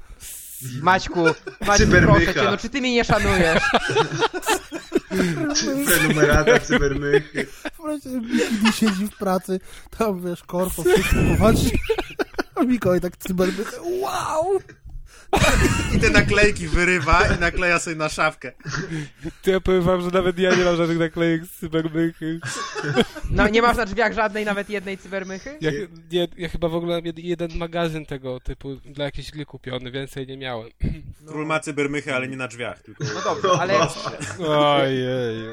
Maćku, 0.82 1.20
Maćku 1.68 1.86
proszę 2.06 2.34
cię, 2.34 2.44
no 2.44 2.58
czy 2.58 2.70
ty 2.70 2.82
mnie 2.82 2.94
nie 2.94 3.04
szanujesz? 3.04 3.64
Prenumerata, 5.86 6.60
cybermychy. 6.60 7.48
Miki 8.52 8.74
siedzi 8.74 9.08
w 9.08 9.18
pracy, 9.18 9.60
tam 9.98 10.22
wiesz, 10.22 10.44
korpo, 10.44 10.84
wszystko 10.84 11.16
popatrz. 11.38 11.62
A 12.56 12.64
Mikołaj 12.64 13.02
tak 13.02 13.18
cybermych, 13.18 13.80
wow! 14.02 14.60
I 15.96 16.00
te 16.00 16.10
naklejki 16.10 16.68
wyrywa 16.68 17.28
i 17.38 17.40
nakleja 17.40 17.80
sobie 17.80 17.96
na 17.96 18.10
szafkę. 18.10 18.52
To 19.44 19.52
ja 19.52 19.60
powiem 19.60 19.82
wam, 19.82 20.02
że 20.02 20.10
nawet 20.12 20.40
ja 20.40 20.56
nie 20.56 20.64
mam 20.64 20.76
żadnych 20.76 20.98
naklejek 20.98 21.46
z 21.46 21.52
cybermychy. 21.52 22.40
No 23.32 23.48
nie 23.48 23.62
masz 23.62 23.78
na 23.78 23.86
drzwiach 23.86 24.14
żadnej, 24.14 24.46
nawet 24.46 24.70
jednej 24.70 24.98
cybermychy? 24.98 25.58
Ja, 25.62 25.72
nie, 26.12 26.28
ja 26.38 26.50
chyba 26.50 26.68
w 26.68 26.76
ogóle 26.76 27.02
jeden 27.18 27.58
magazyn 27.58 28.06
tego 28.06 28.40
typu 28.40 28.76
dla 28.76 29.06
jakiejś 29.06 29.32
gry 29.32 29.46
kupiony, 29.46 29.92
więcej 29.92 30.28
nie 30.28 30.38
miałem. 30.38 30.70
Król 31.28 31.46
ma 31.46 31.60
cybermychy, 31.60 32.16
ale 32.16 32.28
nie 32.28 32.38
na 32.38 32.48
drzwiach, 32.48 32.82
tylko... 32.82 33.04
No 33.04 33.22
dobrze, 33.24 33.50
ale 33.60 33.74
Ojej. 34.48 35.46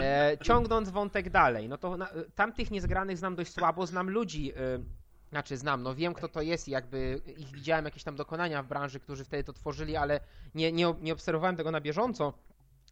e, 0.00 0.36
ciągnąc 0.42 0.90
wątek 0.90 1.30
dalej, 1.30 1.68
no 1.68 1.78
to 1.78 1.96
na, 1.96 2.08
tamtych 2.34 2.70
niezgranych 2.70 3.18
znam 3.18 3.36
dość 3.36 3.52
słabo, 3.52 3.86
znam 3.86 4.10
ludzi, 4.10 4.52
e, 4.56 4.78
znaczy 5.30 5.56
znam, 5.56 5.82
no 5.82 5.94
wiem 5.94 6.14
kto 6.14 6.28
to 6.28 6.42
jest 6.42 6.68
i 6.68 6.70
jakby 6.70 7.20
ich 7.36 7.52
widziałem 7.52 7.84
jakieś 7.84 8.04
tam 8.04 8.16
dokonania 8.16 8.62
w 8.62 8.66
branży, 8.66 9.00
którzy 9.00 9.24
wtedy 9.24 9.44
to 9.44 9.52
tworzyli, 9.52 9.96
ale 9.96 10.20
nie, 10.54 10.72
nie, 10.72 10.94
nie 11.00 11.12
obserwowałem 11.12 11.56
tego 11.56 11.70
na 11.70 11.80
bieżąco. 11.80 12.32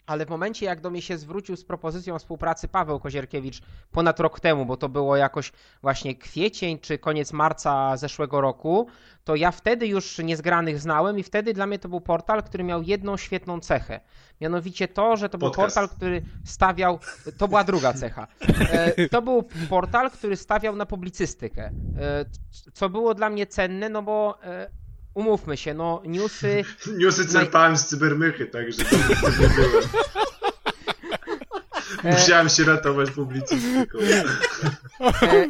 Ale 0.07 0.27
w 0.27 0.29
momencie, 0.29 0.67
jak 0.67 0.81
do 0.81 0.91
mnie 0.91 1.03
się 1.03 1.19
zwrócił 1.19 1.57
z 1.57 1.65
propozycją 1.65 2.19
współpracy 2.19 2.69
Paweł 2.69 3.01
Kozierkiewicz 3.01 3.63
ponad 3.93 4.21
rok 4.21 4.41
temu, 4.41 4.67
bo 4.67 4.77
to 4.77 4.89
było 4.89 5.17
jakoś 5.17 5.53
właśnie 5.83 6.15
kwiecień 6.17 6.79
czy 6.79 6.99
koniec 6.99 7.33
marca 7.33 7.97
zeszłego 7.97 8.41
roku, 8.41 8.87
to 9.25 9.35
ja 9.35 9.51
wtedy 9.51 9.87
już 9.87 10.19
niezgranych 10.19 10.81
znałem 10.81 11.19
i 11.19 11.23
wtedy 11.23 11.55
dla 11.55 11.67
mnie 11.67 11.79
to 11.79 11.89
był 11.89 12.01
portal, 12.01 12.43
który 12.43 12.65
miał 12.65 12.83
jedną 12.83 13.17
świetną 13.17 13.61
cechę. 13.61 14.01
Mianowicie 14.41 14.89
to, 14.89 15.17
że 15.17 15.29
to 15.29 15.39
był 15.39 15.49
Podcast. 15.51 15.77
portal, 15.77 15.97
który 15.97 16.23
stawiał. 16.45 16.99
To 17.39 17.49
była 17.49 17.65
druga 17.65 17.93
cecha. 17.93 18.27
E, 18.71 19.09
To 19.09 19.23
był 19.23 19.43
portal, 19.69 20.11
który 20.11 20.37
stawiał 20.37 20.77
na 20.77 20.87
publicystykę. 20.87 21.65
e, 21.65 22.25
Co 22.73 22.89
było 22.89 23.15
dla 23.15 23.31
mnie 23.31 23.47
cenne, 23.47 23.89
no 23.89 24.03
bo 24.03 24.39
e, 24.43 24.71
umówmy 25.17 25.57
się, 25.57 25.75
no 25.75 26.03
newsy. 26.05 26.65
Newsy 27.01 27.29
czerpałem 27.29 27.77
z 27.77 27.87
cybermychy, 27.87 28.47
także 28.47 28.85
to 28.85 28.97
nie 29.29 29.49
byłem. 29.49 29.85
Musiałem 32.05 32.49
się 32.49 32.65
ratować 32.65 33.11
publicystyką. 33.11 33.99
E, 35.23 35.47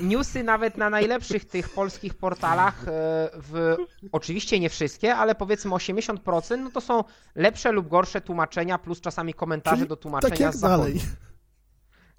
newsy 0.00 0.42
nawet 0.42 0.76
na 0.76 0.90
najlepszych 0.90 1.44
tych 1.44 1.68
polskich 1.68 2.14
portalach, 2.14 2.82
e, 2.82 2.90
w, 3.34 3.76
oczywiście 4.12 4.60
nie 4.60 4.70
wszystkie, 4.70 5.16
ale 5.16 5.34
powiedzmy 5.34 5.70
80%, 5.70 6.58
no 6.58 6.70
to 6.70 6.80
są 6.80 7.04
lepsze 7.34 7.72
lub 7.72 7.88
gorsze 7.88 8.20
tłumaczenia, 8.20 8.78
plus 8.78 9.00
czasami 9.00 9.34
komentarze 9.34 9.76
Czyli 9.76 9.88
do 9.88 9.96
tłumaczenia 9.96 10.30
tak 10.30 10.40
jak 10.40 10.54
z 10.54 10.58
zachodu. 10.58 10.82
dalej. 10.82 11.00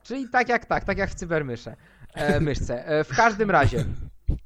Czyli 0.03 0.29
tak 0.29 0.49
jak 0.49 0.65
tak, 0.65 0.83
tak 0.83 0.97
jak 0.97 1.09
w 1.09 1.15
cybermysze. 1.15 1.75
E, 2.13 2.39
myszce. 2.39 2.87
E, 2.87 3.03
w 3.03 3.15
każdym 3.15 3.51
razie. 3.51 3.85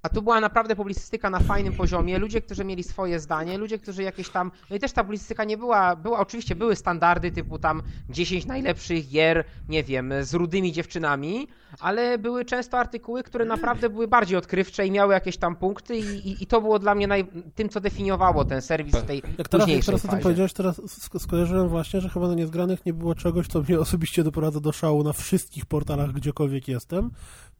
A 0.01 0.09
tu 0.09 0.21
była 0.21 0.39
naprawdę 0.39 0.75
publicystyka 0.75 1.29
na 1.29 1.39
fajnym 1.39 1.73
poziomie, 1.73 2.17
ludzie, 2.19 2.41
którzy 2.41 2.65
mieli 2.65 2.83
swoje 2.83 3.19
zdanie, 3.19 3.57
ludzie, 3.57 3.77
którzy 3.77 4.03
jakieś 4.03 4.29
tam, 4.29 4.51
no 4.69 4.75
i 4.75 4.79
też 4.79 4.91
ta 4.91 5.03
publicystyka 5.03 5.43
nie 5.43 5.57
była, 5.57 5.95
była 5.95 6.19
oczywiście 6.19 6.55
były 6.55 6.75
standardy 6.75 7.31
typu 7.31 7.59
tam 7.59 7.81
10 8.09 8.45
najlepszych 8.45 9.09
gier, 9.09 9.43
nie 9.69 9.83
wiem, 9.83 10.13
z 10.21 10.33
rudymi 10.33 10.71
dziewczynami, 10.71 11.47
ale 11.79 12.17
były 12.17 12.45
często 12.45 12.77
artykuły, 12.79 13.23
które 13.23 13.45
naprawdę 13.45 13.89
były 13.89 14.07
bardziej 14.07 14.37
odkrywcze 14.37 14.87
i 14.87 14.91
miały 14.91 15.13
jakieś 15.13 15.37
tam 15.37 15.55
punkty 15.55 15.97
i, 15.97 16.29
i, 16.29 16.43
i 16.43 16.47
to 16.47 16.61
było 16.61 16.79
dla 16.79 16.95
mnie 16.95 17.07
naj, 17.07 17.27
tym, 17.55 17.69
co 17.69 17.79
definiowało 17.79 18.45
ten 18.45 18.61
serwis 18.61 18.95
w 18.95 19.03
tej 19.05 19.17
Jak 19.37 19.47
teraz, 19.47 19.67
jak 19.67 19.77
późniejszej 19.77 19.85
teraz 19.85 20.05
o 20.05 20.07
tym 20.07 20.19
powiedziałeś, 20.19 20.53
teraz 20.53 20.79
sk- 20.79 21.19
skojarzyłem 21.19 21.67
właśnie, 21.67 22.01
że 22.01 22.09
chyba 22.09 22.27
na 22.27 22.33
niezgranych 22.35 22.85
nie 22.85 22.93
było 22.93 23.15
czegoś, 23.15 23.47
co 23.47 23.61
mnie 23.61 23.79
osobiście 23.79 24.23
doprowadza 24.23 24.59
do 24.59 24.71
szału 24.71 25.03
na 25.03 25.13
wszystkich 25.13 25.65
portalach, 25.65 26.11
gdziekolwiek 26.11 26.67
jestem, 26.67 27.11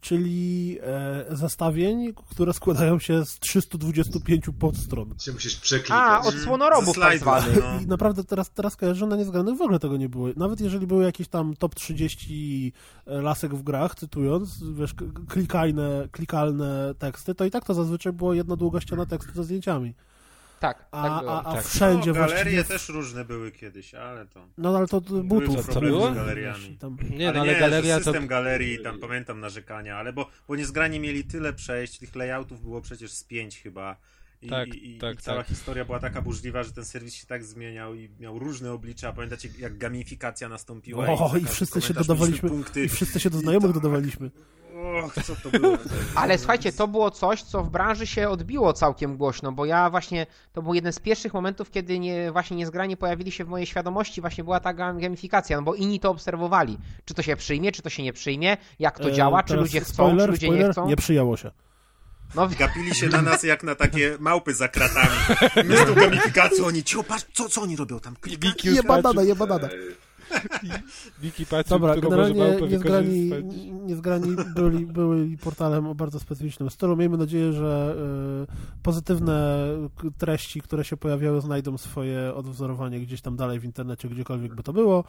czyli 0.01 0.77
e, 0.81 1.25
zestawień, 1.29 2.13
które 2.29 2.53
składają 2.53 2.99
się 2.99 3.25
z 3.25 3.39
325 3.39 4.45
podstron. 4.59 5.15
Się 5.19 5.31
musisz 5.31 5.55
przeklikać. 5.55 5.97
A, 5.97 6.21
od 6.21 6.35
słonorobów 6.35 6.99
tak 6.99 7.19
zwanych. 7.19 7.59
No. 7.59 7.81
I 7.81 7.87
naprawdę 7.87 8.23
teraz, 8.23 8.49
teraz 8.49 8.75
kojarzę, 8.75 8.99
że 8.99 9.07
na 9.07 9.15
niezgranych 9.15 9.57
w 9.57 9.61
ogóle 9.61 9.79
tego 9.79 9.97
nie 9.97 10.09
było. 10.09 10.27
Nawet 10.35 10.61
jeżeli 10.61 10.87
były 10.87 11.03
jakieś 11.03 11.27
tam 11.27 11.55
top 11.55 11.75
30 11.75 12.73
lasek 13.05 13.55
w 13.55 13.63
grach, 13.63 13.95
cytując, 13.95 14.63
wiesz, 14.73 14.95
klikalne, 15.29 16.07
klikalne 16.11 16.95
teksty, 16.99 17.35
to 17.35 17.45
i 17.45 17.51
tak 17.51 17.65
to 17.65 17.73
zazwyczaj 17.73 18.13
było 18.13 18.33
jedna 18.33 18.55
długa 18.55 18.81
ściana 18.81 19.05
tekstu 19.05 19.33
ze 19.33 19.43
zdjęciami. 19.43 19.93
Tak, 20.59 20.87
A, 20.91 21.03
tak 21.03 21.19
było. 21.19 21.33
a, 21.33 21.43
a 21.43 21.53
tak. 21.53 21.65
wszędzie 21.65 22.11
no, 22.11 22.13
galerie 22.13 22.43
właściwie... 22.43 22.63
też 22.63 22.89
różne 22.89 23.25
były 23.25 23.51
kiedyś, 23.51 23.93
ale 23.93 24.25
to... 24.25 24.47
No 24.57 24.77
ale 24.77 24.87
to 24.87 25.01
Były 25.01 25.23
butów. 25.23 25.65
problemy 25.65 25.87
było? 25.87 26.11
z 26.11 26.15
galeriami. 26.15 26.77
Tam... 26.77 26.97
Nie, 27.09 27.25
no 27.25 27.31
ale 27.31 27.39
ale 27.39 27.53
nie, 27.53 27.59
galeria 27.59 27.97
to... 27.97 28.03
system 28.03 28.27
galerii, 28.27 28.83
tam 28.83 28.99
pamiętam 28.99 29.39
narzekania, 29.39 29.97
ale 29.97 30.13
bo, 30.13 30.29
bo 30.47 30.55
niezgrani 30.55 30.99
mieli 30.99 31.23
tyle 31.23 31.53
przejść, 31.53 31.99
tych 31.99 32.15
layoutów 32.15 32.61
było 32.61 32.81
przecież 32.81 33.11
z 33.11 33.23
pięć 33.23 33.59
chyba. 33.59 33.95
I, 34.41 34.49
Tak, 34.49 34.67
i, 34.67 34.95
i, 34.95 34.97
tak, 34.97 35.19
i 35.19 35.21
cała 35.21 35.37
tak. 35.37 35.47
historia 35.47 35.85
była 35.85 35.99
taka 35.99 36.21
burzliwa, 36.21 36.63
że 36.63 36.71
ten 36.71 36.85
serwis 36.85 37.13
się 37.13 37.25
tak 37.25 37.43
zmieniał 37.43 37.95
i 37.95 38.09
miał 38.19 38.39
różne 38.39 38.71
oblicza. 38.71 39.13
Pamiętacie, 39.13 39.49
jak 39.59 39.77
gamifikacja 39.77 40.49
nastąpiła? 40.49 41.07
O, 41.07 41.27
i 41.27 41.41
każdy 41.41 41.49
wszyscy 41.49 41.81
się 41.81 41.93
dodawaliśmy, 41.93 42.49
punkty. 42.49 42.83
i 42.83 42.89
wszyscy 42.89 43.19
się 43.19 43.29
do 43.29 43.37
znajomych 43.37 43.71
tak. 43.71 43.81
dodawaliśmy. 43.81 44.31
Och, 44.77 45.13
co 45.25 45.35
to 45.35 45.59
było? 45.59 45.77
Ale 46.15 46.37
słuchajcie, 46.37 46.71
to 46.73 46.87
było 46.87 47.11
coś, 47.11 47.43
co 47.43 47.63
w 47.63 47.69
branży 47.69 48.07
się 48.07 48.29
odbiło 48.29 48.73
całkiem 48.73 49.17
głośno, 49.17 49.51
bo 49.51 49.65
ja 49.65 49.89
właśnie, 49.89 50.27
to 50.53 50.61
był 50.61 50.73
jeden 50.73 50.93
z 50.93 50.99
pierwszych 50.99 51.33
momentów, 51.33 51.71
kiedy 51.71 51.99
nie, 51.99 52.31
właśnie 52.31 52.57
niezgrani 52.57 52.97
pojawili 52.97 53.31
się 53.31 53.45
w 53.45 53.47
mojej 53.47 53.67
świadomości, 53.67 54.21
właśnie 54.21 54.43
była 54.43 54.59
ta 54.59 54.73
gam- 54.73 54.99
gamifikacja, 54.99 55.57
no 55.57 55.63
bo 55.63 55.75
inni 55.75 55.99
to 55.99 56.09
obserwowali. 56.09 56.77
Czy 57.05 57.13
to 57.13 57.21
się 57.21 57.35
przyjmie, 57.35 57.71
czy 57.71 57.81
to 57.81 57.89
się 57.89 58.03
nie 58.03 58.13
przyjmie, 58.13 58.57
jak 58.79 58.99
to 58.99 59.09
E, 59.09 59.13
działa, 59.13 59.43
czy 59.43 59.55
ludzie 59.55 59.81
chcą, 59.81 59.93
spoiler, 59.93 60.25
czy 60.25 60.31
ludzie 60.31 60.47
spoiler, 60.47 60.67
nie 60.67 60.71
chcą. 60.73 60.87
Nie 60.87 60.95
przyjęło 60.95 61.37
się. 61.37 61.51
No, 62.35 62.47
Gapili 62.59 62.95
się 62.95 63.07
na 63.09 63.21
nas 63.21 63.43
jak 63.43 63.63
na 63.63 63.75
takie 63.75 64.17
małpy 64.19 64.53
za 64.53 64.67
kratami. 64.67 65.15
My 65.69 65.77
z 65.77 65.85
tą 65.85 65.93
gamifikacją, 65.93 66.65
oni, 66.65 66.83
cio, 66.83 67.03
patrz, 67.03 67.25
co, 67.33 67.49
co 67.49 67.61
oni 67.61 67.75
robią 67.75 67.99
tam? 67.99 68.15
Wiki 68.23 68.75
Je 68.75 68.83
banana, 68.83 69.23
je 69.23 69.35
banana. 69.35 69.69
Wiki 71.21 71.45
patrzy, 71.45 71.69
Dobra, 71.69 71.91
którą 71.91 72.09
generalnie 72.09 72.61
niezgrani, 72.67 73.31
niezgrani 73.85 74.35
byli, 74.55 74.85
byli 74.85 75.37
portalem 75.37 75.87
o 75.87 75.95
bardzo 75.95 76.19
specyficznym 76.19 76.69
stylu. 76.69 76.97
Miejmy 76.97 77.17
nadzieję, 77.17 77.53
że 77.53 77.95
y, 78.79 78.81
pozytywne 78.83 79.67
treści, 80.17 80.61
które 80.61 80.85
się 80.85 80.97
pojawiały, 80.97 81.41
znajdą 81.41 81.77
swoje 81.77 82.33
odwzorowanie 82.35 82.99
gdzieś 82.99 83.21
tam 83.21 83.35
dalej 83.35 83.59
w 83.59 83.63
internecie, 83.63 84.09
gdziekolwiek 84.09 84.55
by 84.55 84.63
to 84.63 84.73
było. 84.73 85.03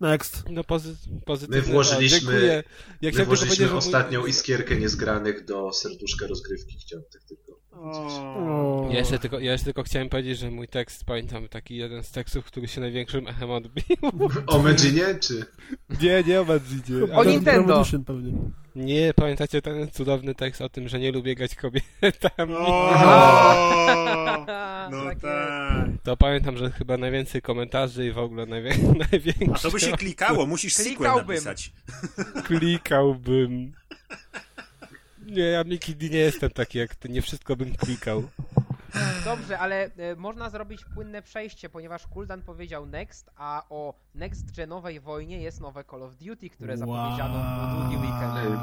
Next. 0.00 0.44
No 0.50 0.64
pozy 0.64 0.94
pozytywnie. 1.26 1.62
My 1.68 1.72
włożyliśmy- 1.74 2.18
O, 2.28 2.32
dziękuję. 2.32 2.62
Jak 3.02 3.14
My 3.14 3.24
włożyliśmy 3.24 3.56
powiedzieć, 3.56 3.68
że 3.68 3.74
mój- 3.74 3.78
ostatnią 3.78 4.26
iskierkę 4.26 4.76
niezgranych 4.76 5.44
do 5.44 5.72
serduszka 5.72 6.26
rozgrywki. 6.26 6.78
Chciałem 6.78 7.04
tak 7.12 7.22
tylko. 7.24 7.51
O, 7.72 8.88
Ja 8.92 8.98
jeszcze, 8.98 9.18
tylko, 9.18 9.38
ja 9.40 9.52
jeszcze 9.52 9.64
tylko 9.64 9.82
chciałem 9.82 10.08
powiedzieć, 10.08 10.38
że 10.38 10.50
mój 10.50 10.68
tekst, 10.68 11.04
pamiętam 11.04 11.48
taki 11.48 11.76
jeden 11.76 12.02
z 12.02 12.10
tekstów, 12.10 12.44
który 12.44 12.68
się 12.68 12.80
największym 12.80 13.28
echem 13.28 13.50
odbił. 13.50 13.84
O 14.46 14.58
Medzinie, 14.62 15.04
czy? 15.20 15.44
Nie, 16.02 16.22
nie 16.26 16.40
o 16.40 16.44
Madridzie. 16.44 16.94
O 17.14 17.24
Nintendo. 17.24 17.82
Pewnie. 18.06 18.32
Nie, 18.76 19.14
pamiętacie 19.14 19.62
ten 19.62 19.90
cudowny 19.90 20.34
tekst 20.34 20.60
o 20.62 20.68
tym, 20.68 20.88
że 20.88 20.98
nie 20.98 21.12
lubię 21.12 21.34
grać 21.34 21.54
kobietami? 21.54 22.54
O, 22.56 22.92
Tak 24.46 24.90
no 24.90 25.04
jest. 25.10 25.20
tak. 25.22 25.86
To 26.02 26.16
pamiętam, 26.16 26.56
że 26.56 26.70
chyba 26.70 26.96
najwięcej 26.96 27.42
komentarzy 27.42 28.06
i 28.06 28.12
w 28.12 28.18
ogóle 28.18 28.46
najwię... 28.46 28.70
największe... 29.12 29.54
A 29.54 29.58
to 29.58 29.70
by 29.70 29.80
się 29.80 29.92
klikało, 29.92 30.46
musisz 30.46 30.74
sequel 30.74 30.94
Klikałbym. 30.96 31.26
napisać. 31.28 31.72
Klikałbym. 32.44 33.72
Nie, 35.26 35.42
ja 35.42 35.64
Miki 35.64 35.96
D 35.96 36.08
nie 36.08 36.18
jestem 36.18 36.50
taki 36.50 36.78
jak 36.78 36.94
ty, 36.94 37.08
nie 37.08 37.22
wszystko 37.22 37.56
bym 37.56 37.74
klikał. 37.76 38.22
Dobrze, 39.24 39.58
ale 39.58 39.90
e, 39.96 40.16
można 40.16 40.50
zrobić 40.50 40.84
płynne 40.94 41.22
przejście, 41.22 41.68
ponieważ 41.68 42.06
Kuldan 42.06 42.42
powiedział 42.42 42.86
next, 42.86 43.30
a 43.36 43.62
o 43.70 43.94
next 44.14 44.56
genowej 44.56 45.00
wojnie 45.00 45.40
jest 45.40 45.60
nowe 45.60 45.84
Call 45.84 46.02
of 46.02 46.16
Duty, 46.16 46.50
które 46.50 46.76
zapowiedziano 46.76 47.34
w 47.68 47.80
długi 47.80 47.96
weekend. 47.96 48.60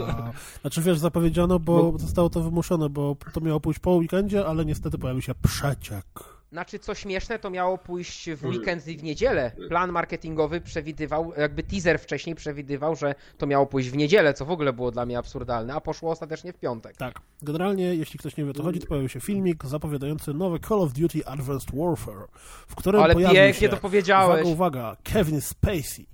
Znaczy 0.60 0.82
wiesz, 0.82 0.98
zapowiedziano, 0.98 1.58
bo 1.58 1.98
zostało 1.98 2.30
to 2.30 2.40
wymuszone, 2.40 2.88
bo 2.88 3.16
to 3.32 3.40
miało 3.40 3.60
pójść 3.60 3.80
po 3.80 3.90
weekendzie, 3.90 4.46
ale 4.46 4.64
niestety 4.64 4.98
pojawił 4.98 5.22
się 5.22 5.34
przeciek. 5.34 6.04
Znaczy, 6.52 6.78
co 6.78 6.94
śmieszne, 6.94 7.38
to 7.38 7.50
miało 7.50 7.78
pójść 7.78 8.30
w 8.30 8.44
weekend 8.44 8.86
i 8.86 8.96
w 8.96 9.02
niedzielę. 9.02 9.52
Plan 9.68 9.92
marketingowy 9.92 10.60
przewidywał, 10.60 11.32
jakby 11.36 11.62
teaser 11.62 11.98
wcześniej 11.98 12.36
przewidywał, 12.36 12.96
że 12.96 13.14
to 13.38 13.46
miało 13.46 13.66
pójść 13.66 13.90
w 13.90 13.96
niedzielę, 13.96 14.34
co 14.34 14.44
w 14.44 14.50
ogóle 14.50 14.72
było 14.72 14.90
dla 14.90 15.06
mnie 15.06 15.18
absurdalne, 15.18 15.74
a 15.74 15.80
poszło 15.80 16.10
ostatecznie 16.10 16.52
w 16.52 16.58
piątek. 16.58 16.96
Tak. 16.96 17.20
Generalnie, 17.42 17.94
jeśli 17.94 18.18
ktoś 18.18 18.36
nie 18.36 18.44
wie 18.44 18.50
o 18.50 18.54
co 18.54 18.62
chodzi, 18.62 18.80
to 18.80 18.86
pojawił 18.86 19.08
się 19.08 19.20
filmik 19.20 19.64
zapowiadający 19.64 20.34
nowy 20.34 20.58
Call 20.68 20.80
of 20.80 20.92
Duty 20.92 21.26
Advanced 21.26 21.70
Warfare, 21.74 22.26
w 22.66 22.74
którym 22.74 23.02
Ale 23.02 23.14
pojawił 23.14 23.36
pięknie 23.36 23.60
się, 23.60 23.68
to 23.68 23.76
powiedziałeś. 23.76 24.46
uwaga, 24.46 24.80
uwaga, 24.80 24.96
Kevin 25.04 25.40
Spacey. 25.40 26.06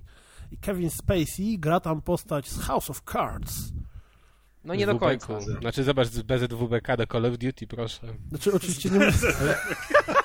I 0.51 0.57
Kevin 0.57 0.89
Spacey 0.89 1.57
gra 1.57 1.79
tam 1.79 2.01
postać 2.01 2.49
z 2.49 2.59
House 2.61 2.89
of 2.89 3.01
Cards. 3.11 3.53
No 4.63 4.75
nie 4.75 4.85
do 4.85 4.95
końca. 4.99 5.39
Znaczy 5.39 5.83
zobacz 5.83 6.07
z 6.07 6.21
BZWBK 6.21 6.97
do 6.97 7.07
Call 7.07 7.25
of 7.25 7.37
Duty, 7.37 7.67
proszę. 7.67 8.07
Znaczy 8.29 8.53
oczywiście 8.53 8.89
nie. 8.89 8.99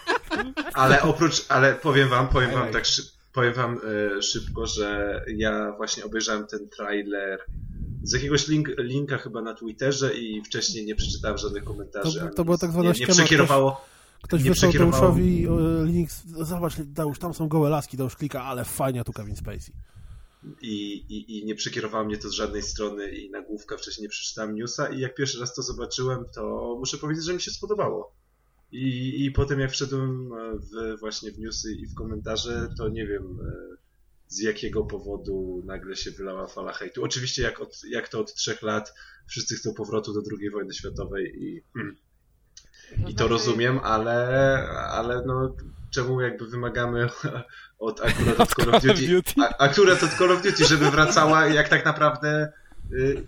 Ale 0.75 1.03
oprócz, 1.03 1.45
ale 1.49 1.75
powiem 1.75 2.09
wam, 2.09 2.29
powiem 2.29 2.51
wam 2.51 2.73
tak 2.73 2.87
szy, 2.87 3.03
powiem 3.33 3.53
wam 3.53 3.81
e, 4.19 4.23
szybko, 4.23 4.67
że 4.67 5.21
ja 5.37 5.73
właśnie 5.77 6.05
obejrzałem 6.05 6.47
ten 6.47 6.69
trailer 6.69 7.41
z 8.03 8.13
jakiegoś 8.13 8.49
link, 8.49 8.69
linka 8.79 9.19
chyba 9.19 9.43
na 9.43 9.55
Twitterze 9.55 10.15
i 10.15 10.43
wcześniej 10.43 10.85
nie 10.85 10.95
przeczytałem 10.95 11.39
żadnych 11.39 11.65
komentarzy. 11.65 12.21
To- 12.37 12.45
to 12.45 12.51
nic. 12.53 12.61
tak 12.61 12.71
zwana 12.71 12.93
nie, 12.93 13.01
nie 13.01 13.07
przekierowało. 13.07 13.85
Ktoś 14.23 14.45
Nie 14.45 14.51
wysłał 14.51 14.73
Deuszowi 14.73 15.47
e, 15.47 15.85
link, 15.87 16.11
zobacz 16.41 16.75
Deusz, 16.77 17.19
tam 17.19 17.35
są 17.35 17.49
gołe 17.49 17.71
laski, 17.71 17.97
Deusz 17.97 18.17
klika, 18.17 18.43
ale 18.45 18.65
fajnie 18.65 19.05
tu 19.05 19.13
Kevin 19.13 19.37
Spacey. 19.37 19.75
i, 20.63 20.93
i, 21.09 21.39
i 21.39 21.45
nie 21.45 21.55
przekierowało 21.55 22.05
mnie 22.05 22.19
to 22.19 22.29
z 22.29 22.33
żadnej 22.33 22.63
strony 22.63 23.09
i 23.09 23.31
nagłówka 23.31 23.77
wcześniej 23.77 24.03
nie 24.03 24.09
przeczytałem 24.09 24.55
newsa 24.55 24.89
i 24.89 25.01
jak 25.01 25.15
pierwszy 25.15 25.41
raz 25.41 25.55
to 25.55 25.63
zobaczyłem, 25.63 26.25
to 26.35 26.77
muszę 26.79 26.99
powiedzieć, 26.99 27.25
że 27.25 27.35
mi 27.35 27.41
się 27.41 27.51
spodobało. 27.51 28.13
I, 28.75 29.25
i 29.25 29.31
potem 29.31 29.61
jak 29.61 29.71
wszedłem 29.71 30.33
e, 30.33 30.59
w, 30.59 31.01
właśnie 31.01 31.33
w 31.33 31.39
newsy 31.39 31.73
i 31.73 31.87
w 31.87 31.95
komentarze, 31.95 32.69
to 32.79 32.89
nie 32.89 33.07
wiem 33.07 33.23
e, 33.23 33.77
z 34.29 34.41
jakiego 34.41 34.85
powodu 34.85 35.63
nagle 35.65 35.97
się 35.97 36.11
wylała 36.11 36.47
fala 36.47 36.73
hejtu. 36.73 37.05
Oczywiście 37.05 37.43
jak, 37.43 37.61
od, 37.61 37.81
jak 37.91 38.09
to 38.09 38.21
od 38.21 38.35
trzech 38.35 38.63
lat 38.63 38.95
wszyscy 39.27 39.57
chcą 39.57 39.75
powrotu 39.75 40.13
do 40.13 40.21
II 40.41 40.51
wojny 40.51 40.75
światowej 40.75 41.33
i, 41.37 41.63
mm, 41.77 41.97
i 42.97 43.01
to 43.01 43.07
znaczy- 43.07 43.29
rozumiem, 43.29 43.79
ale, 43.83 44.29
ale 44.69 45.23
no 45.27 45.57
czemu 45.91 46.21
jakby 46.21 46.47
wymagamy 46.47 47.09
od 47.79 48.01
akurat 48.01 48.41
od 48.41 48.49
Call 48.49 48.75
of 48.75 48.75
Call 48.75 48.75
of 48.75 48.83
Duty, 48.83 49.09
Duty. 49.09 49.33
A, 49.43 49.59
akurat 49.59 50.03
od 50.03 50.11
Call 50.11 50.33
of 50.33 50.43
Duty, 50.43 50.65
żeby 50.65 50.91
wracała 50.91 51.47
jak 51.47 51.69
tak 51.69 51.85
naprawdę 51.85 52.53
y, 52.93 53.27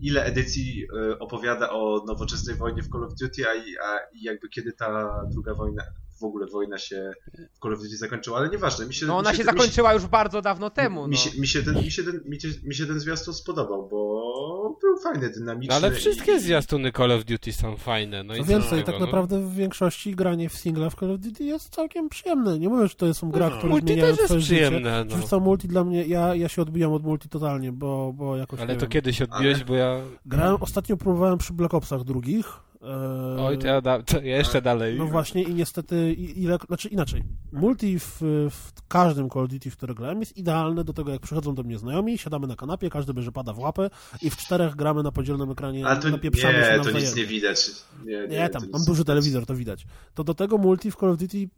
ile 0.00 0.24
edycji 0.24 0.82
y, 0.82 1.18
opowiada 1.18 1.70
o 1.70 2.04
nowoczesnej 2.06 2.56
wojnie 2.56 2.82
w 2.82 2.88
Call 2.88 3.04
of 3.04 3.14
Duty, 3.20 3.48
a, 3.48 3.52
a 3.86 3.98
jakby 4.22 4.48
kiedy 4.48 4.72
ta 4.72 5.20
druga 5.32 5.54
wojna, 5.54 5.82
w 6.20 6.24
ogóle 6.24 6.46
wojna 6.46 6.78
się 6.78 7.12
w 7.54 7.58
Call 7.62 7.72
of 7.74 7.82
Duty 7.82 7.96
zakończyła, 7.96 8.38
ale 8.38 8.48
nieważne, 8.48 8.86
mi 8.86 8.94
się 8.94 9.06
No 9.06 9.16
ona 9.18 9.30
mi 9.30 9.36
się 9.36 9.42
mi 9.42 9.46
zakończyła 9.46 9.94
już 9.94 10.06
bardzo 10.06 10.42
dawno 10.42 10.70
temu. 10.70 11.08
mi 11.08 11.10
No. 11.16 11.16
się, 11.16 11.40
mi, 11.40 11.46
się 11.46 11.62
ten, 11.62 11.74
mi, 11.74 11.90
się 11.90 12.02
ten, 12.02 12.20
mi, 12.24 12.40
się, 12.40 12.48
mi 12.64 12.74
się 12.74 12.86
ten 12.86 13.00
zwiastun 13.00 13.34
spodobał, 13.34 13.88
bo 13.88 14.78
był 14.80 14.98
fajny, 14.98 15.30
dynamiczny. 15.30 15.80
No 15.80 15.86
ale 15.86 15.96
wszystkie 15.96 16.32
i- 16.34 16.40
zwiastuny 16.40 16.92
Call 16.92 17.12
of 17.12 17.24
Duty 17.24 17.52
są 17.52 17.76
fajne. 17.76 18.22
No 18.22 18.34
i 18.34 18.38
Co 18.38 18.44
co 18.44 18.50
więcej, 18.50 18.84
tak 18.84 18.94
no? 19.00 19.06
naprawdę 19.06 19.40
w 19.40 19.54
większości 19.54 20.14
granie 20.16 20.48
w 20.48 20.54
singla 20.54 20.90
w 20.90 20.94
Call 20.94 21.10
of 21.12 21.20
Duty 21.20 21.44
jest 21.44 21.68
całkiem 21.74 22.08
przyjemne. 22.08 22.58
Nie 22.58 22.68
mówię, 22.68 22.88
że 22.88 22.94
to 22.94 23.14
są 23.14 23.30
gra, 23.30 23.48
No. 23.50 23.56
które 23.56 23.70
Multi 23.72 23.86
zmieniają 23.86 24.08
też 24.10 24.16
jest 24.18 24.26
twoje 24.26 24.40
życie. 24.40 24.54
przyjemne, 24.64 25.04
no. 25.32 25.40
Multi 25.40 25.68
dla 25.68 25.84
mnie, 25.84 26.06
ja, 26.06 26.34
ja 26.34 26.48
się 26.48 26.62
odbijam 26.62 26.92
od 26.92 27.02
multi 27.02 27.28
totalnie, 27.28 27.72
bo, 27.72 28.12
bo 28.12 28.36
jakoś 28.36 28.60
Ale 28.60 28.74
to 28.74 28.80
wiem. 28.80 28.90
kiedyś 28.90 29.22
odbiłeś, 29.22 29.56
Ale- 29.56 29.64
bo 29.64 29.74
ja... 29.74 30.00
Grałem, 30.26 30.56
ostatnio 30.62 30.96
próbowałem 30.96 31.38
przy 31.38 31.52
Black 31.52 31.74
Opsach 31.74 32.04
drugich. 32.04 32.46
E, 32.82 33.42
Oj, 33.42 33.58
to 33.58 33.66
ja, 33.66 33.80
da... 33.80 34.02
to 34.02 34.20
ja 34.20 34.36
jeszcze 34.36 34.62
dalej. 34.62 34.98
No 34.98 35.06
właśnie 35.06 35.42
i 35.42 35.54
niestety, 35.54 36.12
i- 36.14 36.42
ile, 36.42 36.58
znaczy 36.66 36.88
inaczej, 36.88 37.24
multi 37.52 37.98
w, 37.98 38.18
w 38.50 38.72
każdym 38.88 39.30
Call 39.30 39.42
of 39.44 39.50
Duty, 39.50 39.70
w 39.70 39.76
które 39.76 39.94
grałem 39.94 40.20
jest 40.20 40.36
idealne 40.36 40.84
do 40.84 40.92
tego, 40.92 41.12
jak 41.12 41.20
przychodzą 41.20 41.54
do 41.54 41.62
mnie 41.62 41.78
znajomi, 41.78 42.18
siadamy 42.18 42.46
na 42.46 42.56
kanapie, 42.56 42.90
każdy 42.90 43.14
bierze 43.14 43.32
pada 43.32 43.52
w 43.52 43.58
łapę 43.58 43.90
i 44.22 44.30
w 44.30 44.36
czterech 44.36 44.76
gramy 44.76 45.02
na 45.02 45.12
podzielnym 45.12 45.50
ekranie, 45.50 45.86
Ale 45.86 46.00
to 46.00 46.08
napieprzamy 46.10 46.64
się 46.64 46.78
nie, 46.78 46.84
to 46.84 46.90
nic 46.90 47.16
nie 47.16 47.24
widać. 47.26 47.70
Nie, 48.04 48.12
nie, 48.20 48.26
Nie, 48.28 48.48
tam, 48.48 48.62
mam 48.72 48.80
nie 48.80 48.86
duży 48.86 49.04
telewizor, 49.04 49.46
to 49.46 49.54
widać. 49.54 49.86
To 50.14 50.24
do 50.24 50.34
tego 50.34 50.58
multi 50.58 50.90
w 50.90 50.96
Call 50.96 51.10
of 51.10 51.18
Duty 51.18 51.48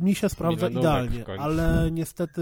mi 0.00 0.14
się 0.14 0.28
sprawdza 0.28 0.68
idealnie, 0.68 1.24
ale 1.38 1.88
niestety, 1.92 2.40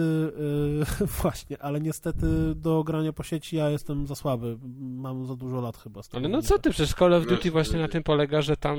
yy, 1.01 1.07
właśnie, 1.22 1.62
ale 1.62 1.81
niestety 1.81 2.27
do 2.55 2.85
grania 2.85 3.12
po 3.12 3.22
sieci 3.22 3.57
ja 3.57 3.70
jestem 3.70 4.07
za 4.07 4.14
słaby. 4.14 4.59
Mam 4.81 5.27
za 5.27 5.37
dużo 5.37 5.61
lat 5.61 5.77
chyba. 5.77 6.03
z 6.03 6.09
tego 6.09 6.18
Ale 6.18 6.29
no 6.29 6.42
co 6.42 6.59
ty, 6.59 6.70
przecież 6.70 6.94
Call 6.94 7.14
of 7.14 7.24
No, 7.24 7.31
Duty 7.31 7.51
właśnie 7.51 7.79
na 7.81 7.88
tym 7.88 8.03
polega, 8.03 8.28
że 8.41 8.57
tam... 8.57 8.79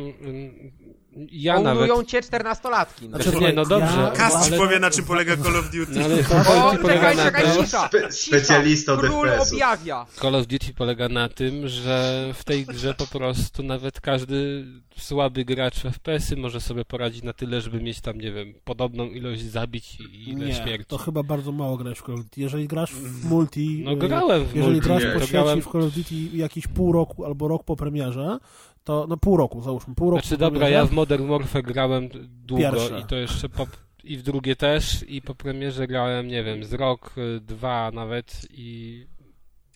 Ja 1.32 1.60
nawet... 1.60 2.08
Cię 2.08 2.22
czternastolatki. 2.22 3.10
No. 3.10 3.22
Znaczy, 3.22 3.40
nie, 3.40 3.54
no 3.54 3.66
dobrze, 3.66 3.98
ja- 4.02 4.12
Cast 4.12 4.36
ale- 4.38 4.58
powie 4.58 4.80
na 4.80 4.90
czym 4.92 5.06
polega 5.06 5.38
Call 5.38 5.56
of 5.56 5.66
Duty. 5.72 5.92
No, 6.00 6.06
ale 6.06 6.20
O, 6.20 6.24
Call 6.46 6.58
of 6.60 6.72
Duty 6.72 6.82
polega 6.82 7.00
czekaj, 7.00 7.16
na 7.18 7.24
czekaj, 7.24 7.44
tym... 7.56 7.64
cisza! 7.66 7.88
Spe- 7.88 8.12
cisza. 8.14 8.38
specjalista 8.38 8.94
od 8.94 9.00
Król 9.00 9.28
FPS-ów. 9.28 9.54
objawia. 9.54 10.06
Call 10.22 10.36
of 10.36 10.48
Duty 10.48 10.74
polega 10.74 11.10
na 11.10 11.30
tym, 11.30 11.68
że 11.68 12.26
w 12.34 12.44
tej 12.44 12.66
grze 12.66 12.94
po 12.94 13.08
prostu 13.08 13.64
nawet 13.64 14.02
każdy 14.02 14.66
słaby 14.98 15.46
gracz 15.46 15.76
w 15.80 15.84
FPS-y 15.92 16.36
może 16.38 16.62
sobie 16.62 16.86
poradzić 16.86 17.24
na 17.24 17.34
tyle, 17.34 17.62
żeby 17.62 17.82
mieć 17.82 18.02
tam, 18.02 18.18
nie 18.22 18.32
wiem, 18.32 18.54
podobną 18.64 19.06
ilość 19.06 19.42
zabić 19.42 19.98
i 20.00 20.30
ile 20.30 20.46
Nie, 20.46 20.54
śmierci. 20.56 20.86
to 20.86 20.98
chyba 20.98 21.24
bardzo 21.24 21.52
mało 21.52 21.78
grać 21.78 22.00
w 22.00 22.04
Call 22.04 22.16
of 22.16 22.22
Duty. 22.24 22.42
Jeżeli 22.42 22.68
grasz 22.68 22.94
w 22.94 23.26
multi, 23.30 23.82
No 23.86 23.96
grałem 23.96 24.46
w 24.46 24.56
jeżeli 24.56 24.74
multi, 24.74 24.88
grasz 24.88 25.04
nie, 25.04 25.10
po 25.12 25.20
sieci 25.20 25.32
grałem... 25.32 25.62
w 25.62 25.72
Call 25.72 25.84
of 25.84 25.94
Duty 25.94 26.16
jakiś 26.34 26.68
pół 26.68 26.92
roku 26.92 27.26
albo 27.26 27.48
rok 27.48 27.64
po 27.64 27.76
premierze, 27.76 28.38
to 28.84 29.06
no 29.10 29.18
pół 29.18 29.38
roku, 29.38 29.62
załóżmy, 29.62 29.96
pół 29.96 30.12
roku 30.12 30.22
Znaczy 30.22 30.38
dobra, 30.38 30.70
ja 30.70 30.86
w 30.86 30.92
Modern 30.92 31.28
Warfare 31.28 31.64
grałem 31.64 32.10
długo 32.30 32.64
Pierwsze. 32.72 33.00
i 33.00 33.04
to 33.04 33.16
jeszcze 33.16 33.50
po... 33.50 33.68
i 34.04 34.18
w 34.18 34.24
drugie 34.24 34.56
też 34.56 35.06
i 35.08 35.22
po 35.22 35.36
premierze 35.36 35.88
grałem, 35.88 36.28
nie 36.28 36.44
wiem, 36.44 36.64
z 36.64 36.74
rok, 36.74 37.14
y, 37.18 37.40
dwa 37.42 37.92
nawet 37.92 38.46
i... 38.52 39.08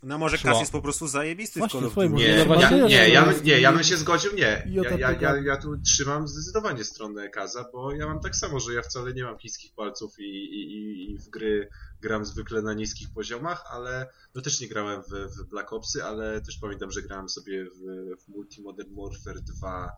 No 0.03 0.17
może 0.17 0.37
Szło. 0.37 0.49
Kas 0.51 0.59
jest 0.59 0.71
po 0.71 0.81
prostu 0.81 1.07
zajebisty 1.07 1.59
Właśnie, 1.59 1.81
w 1.81 1.93
Call 1.95 2.11
Nie, 2.13 2.35
No 2.37 2.45
właśnie, 2.45 2.77
ja, 2.77 2.83
nie, 2.83 2.89
że 2.89 3.09
ja, 3.09 3.33
nie, 3.43 3.59
ja 3.59 3.73
bym 3.73 3.83
się 3.83 3.97
zgodził, 3.97 4.35
nie. 4.35 4.63
Ja, 4.69 4.89
ja, 4.97 5.11
ja, 5.11 5.37
ja 5.45 5.57
tu 5.57 5.77
trzymam 5.77 6.27
zdecydowanie 6.27 6.83
stronę 6.83 7.29
Kaza, 7.29 7.65
bo 7.73 7.91
ja 7.91 8.07
mam 8.07 8.19
tak 8.19 8.35
samo, 8.35 8.59
że 8.59 8.73
ja 8.73 8.81
wcale 8.81 9.13
nie 9.13 9.23
mam 9.23 9.37
chińskich 9.37 9.71
palców 9.75 10.19
i, 10.19 10.23
i- 10.23 11.11
i 11.11 11.17
w 11.17 11.29
gry 11.29 11.69
gram 12.03 12.25
zwykle 12.25 12.61
na 12.61 12.73
niskich 12.73 13.09
poziomach, 13.13 13.63
ale 13.71 14.09
no 14.35 14.41
też 14.41 14.61
nie 14.61 14.67
grałem 14.67 15.01
w, 15.01 15.09
w 15.09 15.49
Black 15.49 15.73
Opsy, 15.73 16.03
ale 16.03 16.41
też 16.41 16.57
pamiętam, 16.57 16.91
że 16.91 17.01
grałem 17.01 17.29
sobie 17.29 17.65
w, 17.65 17.77
w 18.23 18.27
Multi 18.27 18.61
Modern 18.61 18.95
Warfare 18.95 19.41
2. 19.41 19.91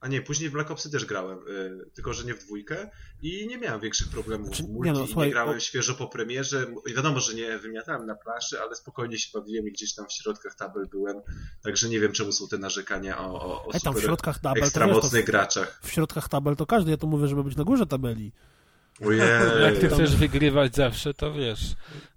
A 0.00 0.08
nie, 0.08 0.22
później 0.22 0.50
w 0.50 0.52
Black 0.52 0.70
Opsy 0.70 0.90
też 0.90 1.04
grałem, 1.04 1.38
y, 1.38 1.90
tylko 1.94 2.12
że 2.12 2.24
nie 2.24 2.34
w 2.34 2.44
dwójkę 2.44 2.90
i 3.22 3.46
nie 3.46 3.58
miałem 3.58 3.80
większych 3.80 4.08
problemów 4.08 4.46
Znaczy, 4.46 4.62
w 4.62 4.66
nie 4.66 4.72
multi 4.72 4.92
no, 4.92 5.04
i 5.04 5.06
słuchaj, 5.06 5.26
nie 5.26 5.32
grałem 5.32 5.56
o- 5.56 5.60
świeżo 5.60 5.94
po 5.94 6.06
premierze. 6.06 6.66
I 6.86 6.94
wiadomo, 6.94 7.20
że 7.20 7.34
nie 7.34 7.58
wymiatałem 7.58 8.06
na 8.06 8.14
planszy, 8.14 8.60
ale 8.60 8.76
spokojnie 8.76 9.18
się 9.18 9.30
bawiłem 9.34 9.68
i 9.68 9.72
gdzieś 9.72 9.94
tam 9.94 10.06
w 10.08 10.12
środkach 10.12 10.54
tabel 10.54 10.86
byłem, 10.90 11.16
także 11.62 11.88
nie 11.88 12.00
wiem 12.00 12.12
czemu 12.12 12.32
są 12.32 12.48
te 12.48 12.58
narzekania 12.58 13.18
o, 13.18 13.42
o, 13.42 13.66
o 13.66 13.74
Ej, 13.74 13.80
tam 13.80 13.94
w 13.94 14.00
środkach 14.00 14.38
tabel, 14.38 14.60
to 14.60 14.66
ekstra 14.66 14.86
to 14.86 14.92
mocnych 14.92 15.24
w, 15.24 15.26
graczach. 15.26 15.80
w 15.82 15.90
środkach 15.90 16.28
tabel 16.28 16.56
to 16.56 16.66
każdy, 16.66 16.90
ja 16.90 16.96
to 16.96 17.06
mówię, 17.06 17.28
żeby 17.28 17.44
być 17.44 17.56
na 17.56 17.64
górze 17.64 17.86
tabeli. 17.86 18.32
Ojej. 19.06 19.20
Jak 19.62 19.78
ty 19.78 19.88
chcesz 19.88 20.16
wygrywać 20.16 20.74
zawsze, 20.76 21.14
to 21.14 21.32
wiesz. 21.32 21.60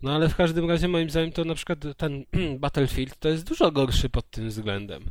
No 0.02 0.16
ale 0.16 0.30
w 0.30 0.36
każdym 0.36 0.70
razie 0.70 0.88
moim 0.88 1.10
zdaniem 1.10 1.32
to 1.32 1.46
na 1.46 1.56
przykład 1.56 1.80
ten 1.98 2.26
Battlefield 2.60 3.20
to 3.20 3.30
jest 3.30 3.44
dużo 3.48 3.72
gorszy 3.72 4.10
pod 4.10 4.30
tym 4.32 4.50
względem. 4.50 5.04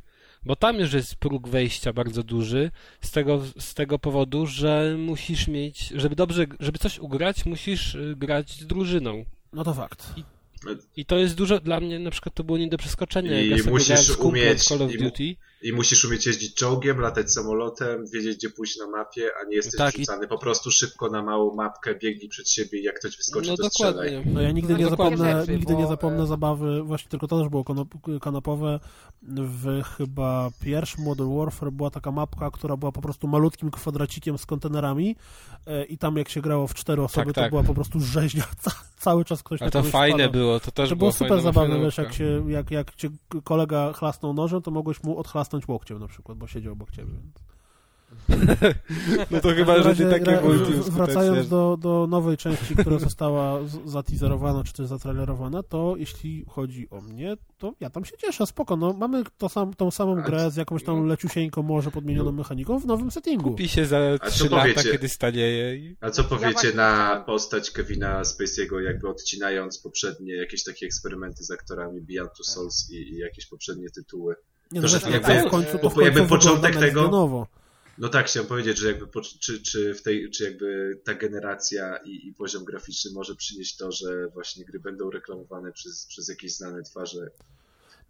Bo 0.44 0.56
tam 0.56 0.76
już 0.80 0.92
jest 0.92 1.14
próg 1.16 1.48
wejścia 1.48 1.92
bardzo 1.92 2.22
duży, 2.22 2.70
z 3.00 3.10
tego, 3.10 3.42
z 3.58 3.74
tego 3.74 3.98
powodu, 3.98 4.46
że 4.46 4.94
musisz 4.98 5.48
mieć, 5.48 5.88
żeby 5.96 6.16
dobrze, 6.16 6.46
żeby 6.60 6.78
coś 6.78 6.98
ugrać, 6.98 7.46
musisz 7.46 7.94
y, 7.94 8.14
grać 8.16 8.50
z 8.60 8.66
drużyną. 8.66 9.24
No 9.52 9.64
to 9.64 9.74
fakt. 9.74 10.06
I 10.96 11.04
to 11.04 11.18
jest 11.18 11.34
dużo, 11.34 11.60
dla 11.60 11.80
mnie 11.80 11.98
na 11.98 12.10
przykład 12.10 12.34
to 12.34 12.44
było 12.44 12.58
nie 12.58 12.68
do 12.68 12.78
przeskoczenia. 12.78 13.40
I 13.40 13.48
jak 13.48 13.58
ja 13.58 13.64
sobie 13.64 13.70
musisz 13.70 13.88
grałem 13.88 14.04
z 14.04 14.16
kumplem 14.16 14.44
umieć- 14.48 14.64
Call 14.64 14.82
of 14.82 14.94
i 14.94 14.98
Duty. 14.98 15.24
I 15.24 15.36
musisz 15.72 16.04
umieć 16.04 16.26
jeździć 16.26 16.54
czołgiem, 16.54 17.00
latać 17.00 17.32
samolotem, 17.32 18.04
wiedzieć 18.14 18.36
gdzie 18.36 18.50
pójść 18.50 18.78
na 18.78 18.86
mapie, 18.86 19.30
a 19.42 19.48
nie 19.48 19.56
jesteś 19.56 19.78
Tak, 19.78 19.94
i- 19.94 19.96
wrzucany 19.98 20.28
po 20.28 20.38
prostu 20.38 20.70
szybko 20.70 21.08
na 21.10 21.22
małą 21.22 21.54
mapkę, 21.54 21.94
biegnij 21.94 22.28
przed 22.28 22.50
siebie 22.50 22.80
i 22.80 22.82
jak 22.82 22.98
ktoś 22.98 23.16
wyskoczy, 23.16 23.50
No 23.50 23.56
to 23.56 23.70
strzelaj. 23.70 24.10
dokładnie. 24.10 24.32
No 24.34 24.40
ja 24.40 24.50
nigdy 24.50 24.72
No 24.72 24.78
nie 24.78 24.88
zapomnę, 24.88 25.40
rzeczy, 25.40 25.52
nigdy 25.58 25.72
bo, 25.74 25.80
nie 25.80 25.86
zapomnę 25.86 26.26
zabawy, 26.26 26.82
właśnie 26.82 27.08
tylko 27.10 27.28
to 27.28 27.38
też 27.40 27.48
było 27.48 27.64
kanapowe, 28.20 28.80
w 29.28 29.82
chyba 29.96 30.50
pierwszym 30.60 31.04
Modern 31.04 31.38
Warfare 31.38 31.70
była 31.72 31.90
taka 31.90 32.10
mapka, 32.12 32.50
która 32.50 32.76
była 32.76 32.92
po 32.92 33.02
prostu 33.02 33.28
malutkim 33.28 33.70
kwadracikiem 33.70 34.38
z 34.38 34.46
kontenerami 34.46 35.16
e, 35.66 35.84
i 35.84 35.98
tam 35.98 36.16
jak 36.16 36.28
się 36.28 36.40
grało 36.40 36.66
w 36.66 36.74
cztery 36.74 37.02
osoby, 37.02 37.26
Tak, 37.26 37.34
to 37.34 37.40
tak. 37.40 37.50
była 37.50 37.62
po 37.62 37.74
prostu 37.74 38.00
rzeźnia, 38.00 38.44
Ca 38.62 38.70
cały 38.96 39.24
czas 39.24 39.42
ktoś 39.42 39.62
A 39.62 39.70
to 39.70 39.82
fajne 39.82 40.14
spadał. 40.24 40.32
było, 40.32 40.60
to 40.60 40.70
też 40.70 40.88
To 40.90 40.96
było 40.96 41.10
było 41.10 41.12
super 41.12 41.40
zabawne, 41.40 41.80
wiesz, 41.80 41.98
jak, 41.98 42.12
się, 42.12 42.44
jak, 42.50 42.70
jak 42.70 42.94
cię 42.94 43.08
kolega 43.44 43.92
chlasnął 43.92 44.34
nożem, 44.34 44.62
to 44.62 44.70
mogłeś 44.70 45.02
mu 45.02 45.18
odchlasnąć 45.18 45.51
łokciem 45.68 45.98
na 45.98 46.08
przykład, 46.08 46.38
bo 46.38 46.46
siedział 46.46 46.72
obok 46.72 46.90
ciebie. 46.90 47.12
Więc... 47.12 47.34
No 49.30 49.40
to 49.40 49.48
chyba, 49.54 49.76
że 49.76 49.82
razie, 49.88 50.06
takie 50.10 50.36
w- 50.36 50.90
Wracając 50.90 51.48
do, 51.48 51.76
do 51.80 52.06
nowej 52.10 52.36
części, 52.36 52.76
która 52.76 52.98
została 52.98 53.62
z- 53.68 53.90
zateaserowana, 53.90 54.64
czy 54.64 54.72
też 54.72 54.86
zatrailerowana, 54.86 55.62
to 55.62 55.94
jeśli 55.96 56.44
chodzi 56.48 56.90
o 56.90 57.00
mnie, 57.00 57.36
to 57.58 57.72
ja 57.80 57.90
tam 57.90 58.04
się 58.04 58.16
cieszę, 58.16 58.46
spoko, 58.46 58.76
no 58.76 58.92
mamy 58.92 59.22
to 59.38 59.48
sam, 59.48 59.74
tą 59.74 59.90
samą 59.90 60.22
grę 60.22 60.50
z 60.50 60.56
jakąś 60.56 60.84
tam 60.84 61.06
leciusieńką, 61.06 61.62
może 61.62 61.90
podmienioną 61.90 62.32
mechaniką 62.32 62.78
w 62.78 62.86
nowym 62.86 63.10
settingu. 63.10 63.50
Kupi 63.50 63.68
się 63.68 63.86
za 63.86 63.98
A 64.20 64.30
3 64.30 64.38
co 64.48 64.56
lata, 64.56 64.68
powiecie? 64.72 64.90
kiedy 64.92 65.08
stanieje 65.08 65.76
i... 65.76 65.96
A 66.00 66.10
co 66.10 66.24
powiecie 66.24 66.72
na 66.74 67.22
postać 67.26 67.70
Kevina 67.70 68.22
Spacey'ego, 68.22 68.78
jakby 68.80 69.08
odcinając 69.08 69.78
poprzednie 69.78 70.34
jakieś 70.36 70.64
takie 70.64 70.86
eksperymenty 70.86 71.44
z 71.44 71.50
aktorami 71.50 72.00
Beyond 72.00 72.30
Two 72.36 72.44
Souls 72.44 72.90
i, 72.90 72.94
i 72.94 73.16
jakieś 73.18 73.46
poprzednie 73.46 73.90
tytuły? 73.90 74.34
Nie, 74.72 74.80
To, 74.80 74.88
że 74.88 74.98
jakby- 75.10 75.48
w 75.48 75.50
końcu, 75.50 75.78
to 75.78 75.90
w 75.90 75.96
jakby 75.96 76.20
końcu 76.20 76.34
początek 76.34 76.72
wygląda 76.74 76.80
na 76.80 76.86
tego- 76.86 77.10
nowo. 77.10 77.46
No 77.98 78.08
tak, 78.08 78.26
chciałem 78.26 78.48
powiedzieć, 78.48 78.78
że 78.78 78.86
jakby 78.86 79.06
czy, 79.40 79.62
czy 79.62 79.94
w 79.94 80.02
tej, 80.02 80.30
czy 80.30 80.44
jakby 80.44 81.00
ta 81.04 81.14
generacja 81.14 81.96
i, 81.96 82.28
i 82.28 82.34
poziom 82.34 82.64
graficzny 82.64 83.10
może 83.14 83.34
przynieść 83.34 83.76
to, 83.76 83.92
że 83.92 84.28
właśnie 84.28 84.64
gry 84.64 84.80
będą 84.80 85.10
reklamowane 85.10 85.72
przez, 85.72 86.06
przez 86.06 86.28
jakieś 86.28 86.56
znane 86.56 86.82
twarze. 86.82 87.30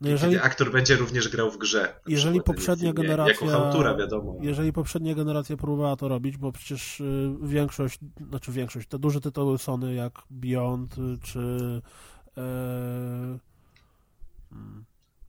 No 0.00 0.08
Jeżeli... 0.08 0.32
Kiedy 0.32 0.44
aktor 0.44 0.72
będzie 0.72 0.96
również 0.96 1.28
grał 1.28 1.50
w 1.50 1.58
grze. 1.58 1.94
jeżeli 2.08 2.40
poprzednia 2.42 2.92
filmie. 2.92 3.02
generacja... 3.08 3.32
Jako 3.32 3.46
chałtura, 3.46 3.94
wiadomo. 3.96 4.36
Jeżeli 4.40 4.72
poprzednia 4.72 5.14
generacja 5.14 5.56
próbowała 5.56 5.96
to 5.96 6.08
robić, 6.08 6.36
bo 6.36 6.52
przecież 6.52 7.00
y, 7.00 7.30
większość, 7.42 7.98
znaczy 8.28 8.52
większość, 8.52 8.88
te 8.88 8.98
duże 8.98 9.20
tytuły 9.20 9.58
Sony 9.58 9.94
jak 9.94 10.12
Beyond, 10.30 10.98
y, 10.98 11.18
czy 11.22 11.38
mm, 12.36 13.38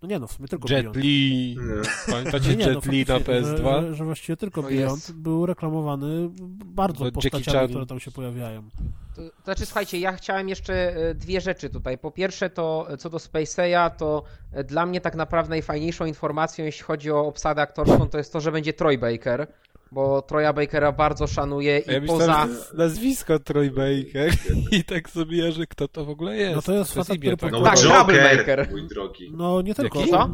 no 0.04 0.10
nie 0.10 0.20
no, 0.20 0.28
w 0.28 0.32
sumie 0.32 0.48
tylko 0.48 0.74
Jet 0.74 0.82
Beyond. 0.82 0.98
Li. 0.98 1.58
No. 1.60 2.14
Pamiętacie 2.14 2.50
Nie, 2.50 2.56
nie, 2.56 2.66
no, 2.66 2.72
Jet 2.72 2.86
Li 2.86 3.06
na 3.06 3.14
faktycznie, 3.14 3.42
PS2? 3.42 3.82
Że, 3.82 3.96
że, 3.96 4.06
właściwie 4.06 4.38
tylko 4.38 4.62
O 4.62 4.64
Beyond 4.64 4.92
jest. 4.92 5.14
był 5.14 5.46
reklamowany 5.46 6.30
bardzo 6.66 7.06
Jackie 7.06 7.30
postaciami, 7.30 7.70
które 7.70 7.86
tam 7.86 8.00
się 8.00 8.12
pojawiają. 8.12 8.70
To, 9.16 9.22
to 9.22 9.44
znaczy, 9.44 9.66
słuchajcie, 9.66 10.00
ja 10.00 10.12
chciałem 10.12 10.50
jeszcze 10.50 10.96
e, 10.96 11.16
dwie 11.16 11.42
rzeczy 11.42 11.70
tutaj. 11.70 11.98
Po 11.98 12.12
pierwsze, 12.12 12.50
to 12.50 12.86
e, 12.90 12.98
co 12.98 13.10
do 13.10 13.18
Space'a, 13.18 13.92
to 13.92 14.24
e, 14.52 14.64
dla 14.64 14.86
mnie 14.86 15.02
tak 15.02 15.16
naprawdę 15.16 15.50
najfajniejszą 15.50 16.06
informacją, 16.06 16.66
jeśli 16.66 16.84
chodzi 16.84 17.12
o 17.12 17.26
obsadę 17.26 17.62
aktorską, 17.62 18.10
to 18.10 18.18
jest 18.18 18.34
to, 18.34 18.42
że 18.42 18.52
będzie 18.52 18.74
Troy 18.74 18.98
Baker, 18.98 19.48
bo 19.94 20.22
Troya 20.22 20.54
Bakera 20.54 20.92
bardzo 20.92 21.28
szanuję 21.28 21.80
i 21.80 21.92
Ja 21.92 22.02
poza... 22.08 22.48
nazwisko 22.74 23.40
Troy 23.40 23.70
Baker 23.72 24.32
i 24.80 24.84
tak 24.84 25.10
sobie, 25.10 25.52
że 25.52 25.68
kto 25.68 25.88
to 25.88 26.06
w 26.06 26.10
ogóle 26.10 26.36
jest. 26.38 26.56
No 26.56 26.62
to 26.62 26.74
jest 26.74 26.94
facet, 26.94 27.18
który 27.20 27.38
tak. 27.38 27.52
No 27.52 27.62
Tak, 27.64 27.76
Joker, 27.80 27.92
Troublemaker. 27.92 28.72
mój 28.72 28.88
drogi. 28.88 29.32
No 29.38 29.62
nie 29.62 29.76
tylko. 29.76 30.00
Jaki? 30.00 30.12
Co? 30.12 30.30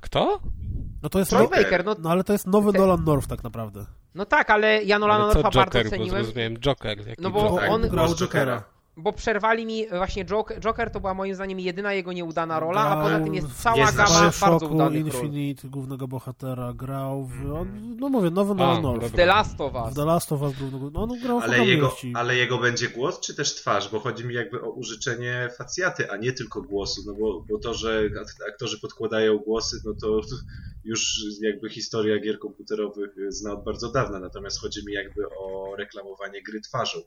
Kto? 0.00 0.40
No 1.02 1.08
to 1.08 1.18
jest 1.18 1.30
Troy 1.30 1.42
no, 1.42 1.48
Baker, 1.48 1.84
no, 1.84 1.96
no 1.98 2.10
ale 2.10 2.24
to 2.24 2.32
jest 2.32 2.46
nowy 2.46 2.72
Te- 2.72 2.78
Nolan 2.78 3.04
North 3.04 3.26
tak 3.28 3.42
naprawdę. 3.44 3.86
no 4.14 4.26
tak, 4.26 4.50
ale 4.50 4.82
ja 4.82 4.98
Nolana 4.98 5.24
Ale 5.24 5.32
co 5.32 5.42
Northa 5.42 5.58
bardzo 5.60 5.78
Joker, 5.78 5.84
bo 5.84 5.90
ceniłem, 5.90 6.24
zrozumiałem 6.24 6.56
Joker. 6.58 7.08
Jaki 7.08 7.22
No 7.22 7.30
bo 7.30 7.40
Joker? 7.40 7.70
on- 7.70 7.88
grał 7.88 8.08
masz 8.08 8.18
Jokera. 8.20 8.64
Bo 8.96 9.12
przerwali 9.12 9.66
mi 9.66 9.88
właśnie 9.88 10.24
Joker, 10.24 10.60
Joker 10.60 10.90
to 10.90 11.00
była 11.00 11.14
moim 11.14 11.34
zdaniem 11.34 11.60
jedyna 11.60 11.92
jego 11.94 12.12
nieudana 12.12 12.60
rola, 12.60 12.80
a 12.80 12.94
Grał 12.94 13.02
poza 13.04 13.24
tym 13.24 13.34
jest 13.34 13.46
w 13.46 13.62
cała 13.62 13.76
Jest 13.76 13.96
gama 13.96 14.30
bardzo 14.40 14.66
udanych 14.68 15.06
ról. 15.14 15.24
Infinite, 15.24 15.68
głównego 15.68 16.08
bohatera, 16.08 16.72
grał 16.72 17.24
w, 17.26 17.52
on, 17.52 17.96
no 17.96 18.08
mówię, 18.08 18.30
nowy 18.30 18.54
Nolan 18.54 18.82
North. 18.82 19.00
dobra. 19.02 19.16
The 19.16 19.26
Last 19.26 19.60
of 19.60 19.72
W 19.72 19.76
Us. 19.88 19.94
The 19.94 20.04
Last 20.04 20.32
of 20.32 20.42
Us 20.42 20.58
głównego, 20.58 20.90
no 20.90 21.02
on 21.02 21.20
grał 21.20 21.40
w 21.40 21.42
Ale 21.42 21.58
jego, 21.58 21.72
ogromności. 21.72 22.12
ale 22.16 22.36
jego 22.36 22.58
będzie 22.58 22.88
głos, 22.88 23.20
czy 23.20 23.34
też 23.34 23.54
twarz? 23.54 23.88
Bo 23.92 24.00
chodzi 24.00 24.24
mi 24.24 24.34
jakby 24.34 24.62
o 24.62 24.70
użyczenie 24.70 25.48
facjaty, 25.58 26.10
a 26.10 26.16
nie 26.16 26.32
tylko 26.32 26.62
głosu. 26.62 27.02
No 27.06 27.14
bo, 27.14 27.44
bo 27.50 27.58
to, 27.58 27.74
że 27.74 28.02
ak- 28.20 28.48
aktorzy 28.52 28.80
podkładają 28.80 29.38
głosy, 29.38 29.76
no 29.84 29.92
to 30.00 30.20
już 30.84 31.24
jakby 31.40 31.70
historia 31.70 32.18
gier 32.18 32.38
komputerowych 32.38 33.10
zna 33.28 33.52
od 33.52 33.64
bardzo 33.64 33.92
dawna. 33.92 34.18
Natomiast 34.20 34.60
chodzi 34.60 34.86
mi 34.86 34.92
jakby 34.92 35.22
o 35.38 35.76
reklamowanie 35.76 36.42
gry 36.42 36.60
twarzą. 36.60 36.98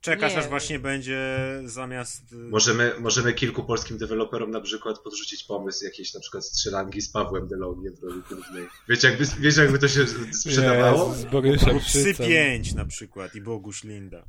Czekasz, 0.00 0.32
Nie. 0.32 0.38
aż 0.38 0.48
właśnie 0.48 0.78
będzie 0.78 1.36
zamiast... 1.64 2.32
y, 2.32 2.36
Możemy, 2.36 2.92
możemy 3.00 3.32
kilku 3.32 3.64
polskim 3.64 3.98
deweloperom 3.98 4.50
na 4.50 4.60
przykład 4.60 4.98
podrzucić 4.98 5.44
pomysł 5.44 5.84
jakiejś 5.84 6.14
na 6.14 6.20
przykład 6.20 6.44
strzelanki 6.44 7.00
z 7.00 7.08
Pawłem 7.08 7.48
Delongiem 7.48 7.96
w 7.96 8.02
roli 8.02 8.22
głównej. 8.30 8.66
Wiecie 8.88 9.08
jakby, 9.08 9.24
wiecie 9.40 9.60
jakby 9.62 9.78
to 9.78 9.88
się 9.88 10.04
sprzedawało? 10.32 11.14
Lub 11.72 11.82
Psy 11.84 12.02
Szycem. 12.04 12.26
5 12.26 12.74
na 12.74 12.84
przykład 12.84 13.34
i 13.34 13.40
Boguś 13.40 13.84
Linda. 13.84 14.24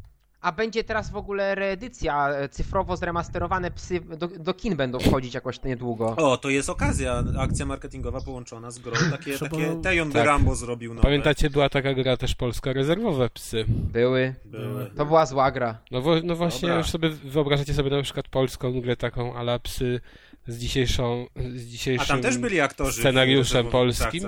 A 0.48 0.52
będzie 0.52 0.84
teraz 0.84 1.12
w 1.12 1.16
ogóle 1.16 1.56
reedycja, 1.56 2.30
e, 2.30 2.50
cyfrowo 2.50 2.98
zremasterowane 2.98 3.72
psy 3.72 4.00
do, 4.00 4.28
do 4.28 4.54
kin 4.54 4.76
będą 4.76 5.00
wchodzić 5.00 5.34
jakoś 5.34 5.64
niedługo. 5.64 6.16
O, 6.16 6.38
to 6.38 6.50
jest 6.50 6.70
okazja, 6.70 7.24
akcja 7.40 7.66
marketingowa 7.66 8.22
połączona 8.22 8.72
z 8.72 8.80
grą. 8.80 8.94
Takie, 9.12 9.34
Trzeba- 9.34 9.52
takie 9.58 9.82
Tejon 9.84 10.12
Tak. 10.12 10.26
Rambo 10.26 10.56
zrobił 10.56 10.94
nowe. 10.94 11.04
Pamiętacie, 11.04 11.50
była 11.50 11.70
taka 11.70 11.94
gra 11.94 12.18
też 12.18 12.36
polska, 12.36 12.74
rezerwowe 12.74 13.30
psy. 13.30 13.66
Były. 13.68 14.36
Były. 14.46 14.92
To 14.98 15.06
była 15.06 15.26
zła 15.26 15.52
gra. 15.52 15.78
No, 15.92 16.02
wo, 16.02 16.16
no 16.24 16.36
właśnie, 16.36 16.62
Dobra. 16.62 16.78
już 16.78 16.90
sobie 16.90 17.10
wyobrażacie 17.10 17.74
sobie 17.74 17.90
na 17.90 18.02
przykład 18.02 18.28
polską 18.28 18.82
grę 18.82 18.96
taką 18.98 19.36
ala 19.36 19.60
psy 19.60 20.02
z 20.48 20.58
dzisiejszą, 20.58 21.26
z 21.36 21.64
A 21.64 21.66
dzisiejszym 21.66 22.08
tam 22.08 22.22
też 22.22 22.38
byli 22.38 22.62
aktorzy. 22.62 23.00
scenariuszem 23.02 23.64
Tak, 23.64 23.72
polskim. 23.72 24.24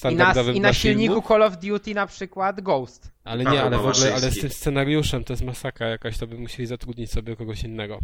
tak. 0.00 0.12
I 0.12 0.16
na, 0.16 0.32
i 0.54 0.60
na 0.60 0.72
silniku. 0.72 1.22
Call 1.28 1.42
of 1.42 1.56
Duty 1.58 1.94
na 1.94 2.06
przykład 2.06 2.60
Ghost. 2.60 3.10
Ale 3.24 3.44
nie, 3.44 3.62
ale 3.62 3.78
w 3.78 3.86
ogóle, 3.86 4.14
ale 4.14 4.30
z 4.30 4.40
tym 4.40 4.50
scenariuszem 4.50 5.24
to 5.24 5.32
jest 5.32 5.42
masakra 5.42 5.88
jakaś, 5.88 6.18
to 6.18 6.26
by 6.26 6.38
musieli 6.38 6.66
zatrudnić 6.66 7.10
sobie 7.12 7.36
kogoś 7.36 7.62
innego. 7.62 7.98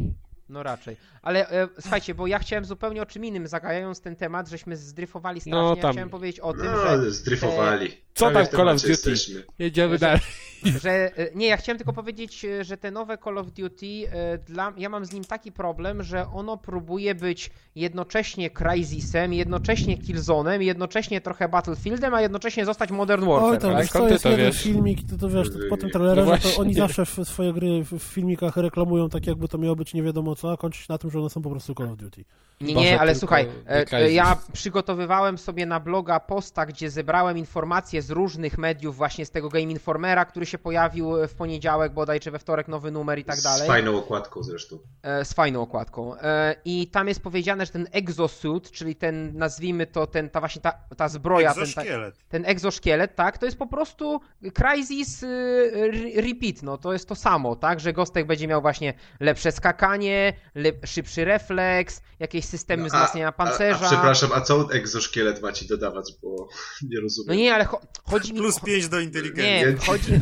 No 0.49 0.63
raczej. 0.63 0.97
Ale 1.23 1.49
e, 1.51 1.69
słuchajcie, 1.81 2.15
bo 2.15 2.27
ja 2.27 2.39
chciałem 2.39 2.65
zupełnie 2.65 3.03
o 3.03 3.07
czym 3.07 3.25
innym, 3.25 3.47
zagajając 3.47 4.01
ten 4.01 4.17
temat, 4.17 4.49
żeśmy 4.49 4.77
zdryfowali 4.77 5.41
strasznie. 5.41 5.63
No, 5.63 5.75
Ja 5.77 5.83
tam. 5.83 5.93
chciałem 5.93 6.11
powiedzieć 6.11 6.41
o 6.41 6.53
tym, 6.53 6.65
No, 6.65 6.83
że, 7.03 7.11
zdryfowali. 7.11 7.91
Co 8.15 8.31
tam 8.31 8.47
Call 8.47 8.69
of 8.69 8.77
Duty? 8.77 8.89
jesteśmy. 8.89 9.43
Jedziemy 9.59 9.95
Że- 9.95 9.99
dalej. 9.99 10.21
że 10.83 11.19
e, 11.19 11.31
nie, 11.35 11.47
ja 11.47 11.57
chciałem 11.57 11.79
tylko 11.79 11.93
powiedzieć, 11.93 12.45
e, 12.45 12.65
że 12.65 12.77
te 12.77 12.91
nowe 12.91 13.19
Call 13.19 13.39
of 13.39 13.53
Duty, 13.53 13.87
e, 14.13 14.39
dla, 14.39 14.73
ja 14.77 14.89
mam 14.89 15.05
z 15.05 15.13
nim 15.13 15.25
taki 15.25 15.53
problem, 15.53 16.03
że 16.03 16.27
ono 16.27 16.57
próbuje 16.57 17.15
być 17.15 17.51
jednocześnie 17.75 18.51
Crysisem, 18.51 19.33
jednocześnie 19.33 19.97
Killzone'em, 19.97 20.61
jednocześnie 20.61 21.21
trochę 21.21 21.49
Battlefieldem, 21.49 22.15
a 22.15 22.21
jednocześnie 22.21 22.65
zostać 22.65 22.91
Modern 22.91 23.27
Warfare. 23.27 23.51
Oj, 23.51 23.59
tam 23.59 23.73
tak? 23.77 23.89
to 23.93 24.09
jest 24.09 24.23
to 24.23 24.31
jeden 24.31 24.47
wiesz? 24.47 24.63
filmik, 24.63 24.99
to, 25.11 25.17
to 25.17 25.29
wiesz, 25.29 25.51
to 25.51 25.59
po 25.71 25.77
tym 25.77 25.89
No 25.89 25.93
trailerze, 25.93 26.21
to 26.21 26.27
właśnie. 26.27 26.57
oni 26.57 26.75
zawsze 26.75 27.07
w, 27.07 27.19
swoje 27.25 27.53
gry 27.53 27.85
w, 27.85 27.93
w 27.99 28.03
filmikach 28.03 28.57
reklamują 28.57 29.09
tak, 29.09 29.27
jakby 29.27 29.49
to 29.49 29.59
miało 29.59 29.77
być 29.77 29.95
nie 29.95 30.03
wiadomo 30.03 30.37
co, 30.37 30.53
a 30.53 30.57
kończy 30.57 30.81
się 30.81 30.87
na 30.89 30.99
tym, 30.99 31.11
że 31.11 31.21
one 31.21 31.31
są 31.31 31.43
po 31.43 31.51
prostu 31.51 31.75
Call 31.75 31.89
of 31.89 31.97
Duty. 31.97 32.25
Nie, 32.61 32.75
nie, 32.75 33.01
ale 33.01 33.15
słuchaj, 33.15 33.49
e, 33.69 33.93
e, 33.93 34.13
ja 34.13 34.37
przygotowywałem 34.53 35.39
sobie 35.39 35.67
na 35.67 35.81
bloga 35.81 36.21
posta, 36.21 36.67
gdzie 36.67 36.91
zebrałem 36.91 37.39
informacje 37.39 38.03
z 38.03 38.11
różnych 38.11 38.59
mediów, 38.59 38.97
właśnie 38.97 39.27
z 39.27 39.31
tego 39.31 39.49
Game 39.49 39.63
Informera, 39.63 40.25
który 40.25 40.47
się 40.47 40.59
pojawił 40.59 41.29
w 41.29 41.35
poniedziałek, 41.35 41.93
bodaj 41.93 42.21
czy 42.21 42.31
we 42.31 42.39
wtorek 42.39 42.69
nowy 42.69 42.91
numer 42.91 43.19
i 43.19 43.25
tak 43.25 43.37
Z 43.37 43.43
dalej. 43.43 43.69
fajną 43.69 43.99
okładką 43.99 44.43
zresztą. 44.43 44.79
E, 45.03 45.25
z 45.25 45.33
fajną 45.33 45.63
okładką. 45.63 46.17
E, 46.17 46.55
I 46.65 46.87
tam 46.87 47.09
jest 47.09 47.23
powiedziane, 47.23 47.67
że 47.67 47.73
ten 47.73 47.89
exosuit, 47.93 48.71
czyli 48.71 48.97
ten, 48.97 49.39
nazwijmy 49.39 49.87
to, 49.87 50.07
ten, 50.07 50.31
ta 50.31 50.41
właśnie 50.41 50.63
ta, 50.63 50.73
ta 50.97 51.09
zbroja, 51.09 51.55
ten, 51.55 51.73
ta, 51.75 51.83
ten 52.29 52.45
egzoszkielet, 52.47 53.15
tak, 53.17 53.39
to 53.39 53.47
jest 53.47 53.59
po 53.59 53.67
prostu 53.67 54.21
Crysis 54.55 55.23
re- 55.23 56.23
Repeat, 56.23 56.63
no 56.63 56.79
to 56.79 56.93
jest 56.93 57.09
to 57.09 57.15
samo, 57.15 57.57
tak, 57.57 57.81
że 57.81 57.93
Gostek 57.93 58.27
będzie 58.27 58.49
miał 58.49 58.61
właśnie 58.61 58.95
lepsze 59.21 59.53
skakanie, 59.53 60.33
lep, 60.55 60.87
szybszy 60.87 61.25
refleks, 61.25 62.03
jakieś 62.19 62.50
systemy 62.51 62.85
wzmacniania 62.85 63.33
pancerza. 63.33 63.81
No, 63.81 63.87
A, 63.87 63.87
a, 63.87 63.91
przepraszam, 63.93 64.31
a 64.35 64.41
co 64.41 64.73
egzoszkielet 64.73 65.43
ma 65.43 65.53
ci 65.53 65.67
dodawać, 65.67 66.13
bo 66.23 66.49
nie 66.83 66.97
No 66.97 67.01
rozumiem. 67.03 67.37
nie, 67.39 67.55
ale 67.55 67.65
cho- 67.65 67.81
chodzi 68.05 68.33
mi 68.33 68.39
Plus 68.39 68.57
o... 68.57 68.61
5 68.67 68.89
do 68.89 69.01
inteligencji. 69.01 69.67
Nie, 69.73 69.87
chodzi, 69.87 70.13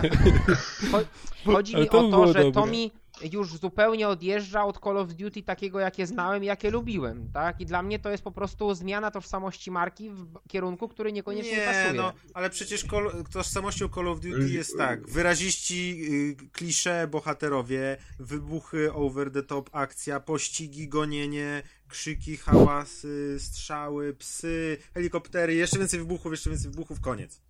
cho- 0.93 1.05
chodzi 1.53 1.77
mi 1.77 1.91
o 1.91 2.11
to, 2.11 2.33
że 2.33 2.53
to 2.53 2.67
mi, 2.67 2.93
już 3.33 3.57
zupełnie 3.57 4.09
odjeżdża 4.09 4.65
od 4.65 4.79
Call 4.85 4.99
of 4.99 5.15
Duty 5.15 5.43
takiego, 5.43 5.81
jakie 5.81 6.07
znałem 6.07 6.45
jakie 6.45 6.71
lubiłem, 6.71 7.31
tak? 7.33 7.61
I 7.61 7.67
dla 7.67 7.83
mnie 7.83 7.99
to 7.99 8.11
jest 8.11 8.25
po 8.25 8.33
prostu 8.33 8.75
zmiana 8.75 9.11
tożsamości 9.11 9.71
marki 9.71 10.11
w 10.11 10.49
kierunku, 10.49 10.89
który 10.89 11.13
niekoniecznie 11.13 11.57
Nie, 11.57 11.65
pasuje. 11.65 11.93
no, 11.93 12.13
ale 12.35 12.51
przecież 12.51 12.85
kol, 12.85 13.25
tożsamością 13.33 13.89
Call 13.89 14.09
of 14.09 14.21
Duty 14.21 14.51
jest 14.51 14.77
tak. 14.79 15.09
Wyraziści, 15.09 16.01
y, 16.43 16.51
klisze, 16.53 17.09
bohaterowie, 17.11 17.97
wybuchy, 18.19 18.93
over 18.93 19.31
the 19.31 19.43
top, 19.43 19.71
akcja, 19.73 20.21
pościgi, 20.21 20.89
gonienie, 20.89 21.63
krzyki, 21.89 22.37
hałasy, 22.37 23.37
strzały, 23.39 24.15
psy, 24.15 24.77
helikoptery, 24.95 25.55
jeszcze 25.55 25.79
więcej 25.79 26.01
wybuchów, 26.01 26.33
jeszcze 26.33 26.51
więcej 26.51 26.71
wybuchów, 26.71 27.01
koniec. 27.01 27.41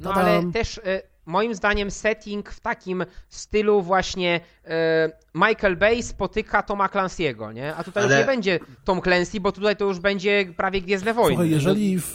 No 0.00 0.14
ale 0.14 0.52
też 0.52 0.78
e, 0.84 1.02
moim 1.26 1.54
zdaniem 1.54 1.90
setting 1.90 2.50
w 2.50 2.60
takim 2.60 3.04
stylu 3.28 3.82
właśnie 3.82 4.40
e, 4.64 5.10
Michael 5.34 5.76
Bay 5.76 6.02
spotyka 6.02 6.62
Toma 6.62 6.86
Clancy'ego, 6.88 7.54
nie? 7.54 7.74
A 7.74 7.84
tutaj 7.84 8.04
Ale- 8.04 8.12
już 8.14 8.20
nie 8.20 8.26
będzie 8.26 8.58
Tom 8.84 9.00
Clancy, 9.02 9.40
bo 9.40 9.52
tutaj 9.52 9.76
to 9.76 9.84
już 9.84 9.98
będzie 9.98 10.46
prawie 10.56 10.80
Gwiezdne 10.80 11.14
Wojny. 11.14 11.28
Słuchaj, 11.30 11.50
jeżeli 11.50 11.98
w, 11.98 12.10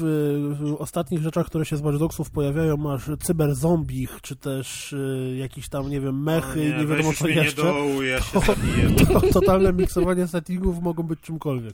w 0.59 0.75
ostatnich 0.79 1.21
rzeczach, 1.21 1.45
które 1.45 1.65
się 1.65 1.77
z 1.77 1.81
Watch 1.81 1.97
Dogsów 1.99 2.31
pojawiają, 2.31 2.77
masz 2.77 3.03
cyberzombich, 3.23 4.17
czy 4.21 4.35
też 4.35 4.93
y, 4.93 5.35
jakiś 5.39 5.69
tam, 5.69 5.89
nie 5.89 6.01
wiem, 6.01 6.23
mechy, 6.23 6.59
nie, 6.59 6.85
weź 6.85 6.97
wiadomo 6.97 7.13
co 7.13 7.25
mnie 7.25 7.35
nie 7.35 7.43
jeszcze, 7.43 7.63
dołuj, 7.63 8.09
ja 8.09 8.21
się 8.21 8.33
to, 8.33 8.39
zabiję. 8.39 8.89
to 9.13 9.21
totalne 9.33 9.73
miksowanie 9.73 10.27
settingów 10.27 10.81
mogą 10.81 11.03
być 11.03 11.19
czymkolwiek. 11.21 11.73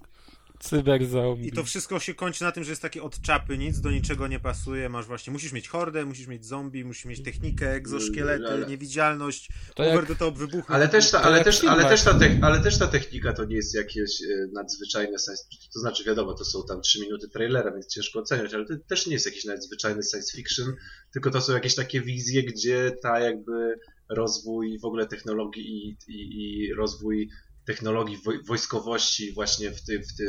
Cyberzombie. 0.64 1.48
I 1.48 1.52
to 1.52 1.64
wszystko 1.64 2.00
się 2.00 2.14
kończy 2.14 2.44
na 2.44 2.52
tym, 2.52 2.64
że 2.64 2.70
jest 2.70 2.82
takie 2.82 3.04
od 3.04 3.22
czapy, 3.22 3.58
nic 3.58 3.82
do 3.82 3.92
niczego 3.92 4.28
nie 4.28 4.40
pasuje, 4.40 4.90
masz 4.90 5.06
właśnie, 5.06 5.34
musisz 5.34 5.52
mieć 5.52 5.68
hordę, 5.68 6.06
musisz 6.06 6.28
mieć 6.28 6.46
zombie, 6.46 6.86
musisz 6.86 7.06
mieć 7.06 7.24
technikę, 7.24 7.72
egzoszkielety, 7.72 8.48
Ale- 8.48 8.66
niewidzialność, 8.68 9.50
To 9.76 9.84
jak- 9.84 10.08
the 10.08 10.16
top 10.16 10.38
wybuchy. 10.38 10.74
Ale 10.74 10.90
też, 10.90 11.12
ta, 11.12 11.22
ale, 11.22 11.44
też, 11.44 11.64
ale, 11.64 11.84
też 11.84 12.04
ta 12.04 12.20
te, 12.20 12.40
ale 12.42 12.60
też 12.60 12.80
ta 12.80 12.88
technika 12.88 13.34
to 13.34 13.46
nie 13.46 13.56
jest 13.56 13.76
jakieś 13.76 14.22
e, 14.22 14.48
nadzwyczajne 14.54 15.18
science 15.20 15.44
To 15.74 15.80
znaczy, 15.80 16.04
wiadomo, 16.04 16.34
to 16.34 16.46
są 16.46 16.60
tam 16.68 16.82
3 16.82 17.00
minuty 17.02 17.30
trailera, 17.30 17.72
więc 17.72 17.88
ciężko 17.88 18.20
oceniać, 18.20 18.54
ale 18.54 18.66
to 18.66 18.74
też 18.88 19.08
nie 19.08 19.14
jest 19.14 19.26
jakiś 19.26 19.46
nadzwyczajny 19.46 20.02
science 20.12 20.38
fiction, 20.38 20.74
tylko 21.14 21.32
to 21.32 21.42
są 21.42 21.54
jakieś 21.54 21.76
takie 21.76 22.02
wizje, 22.02 22.44
gdzie 22.44 22.92
ta 23.02 23.20
jakby 23.20 23.76
rozwój 24.10 24.80
w 24.80 24.86
ogóle 24.86 25.08
technologii 25.08 25.88
i, 25.88 25.98
i, 26.08 26.44
i 26.44 26.74
rozwój 26.74 27.30
technologii 27.66 28.18
woj- 28.18 28.46
wojskowości 28.48 29.34
właśnie 29.34 29.72
w, 29.72 29.82
ty, 29.86 30.00
w, 30.00 30.18
ty, 30.18 30.26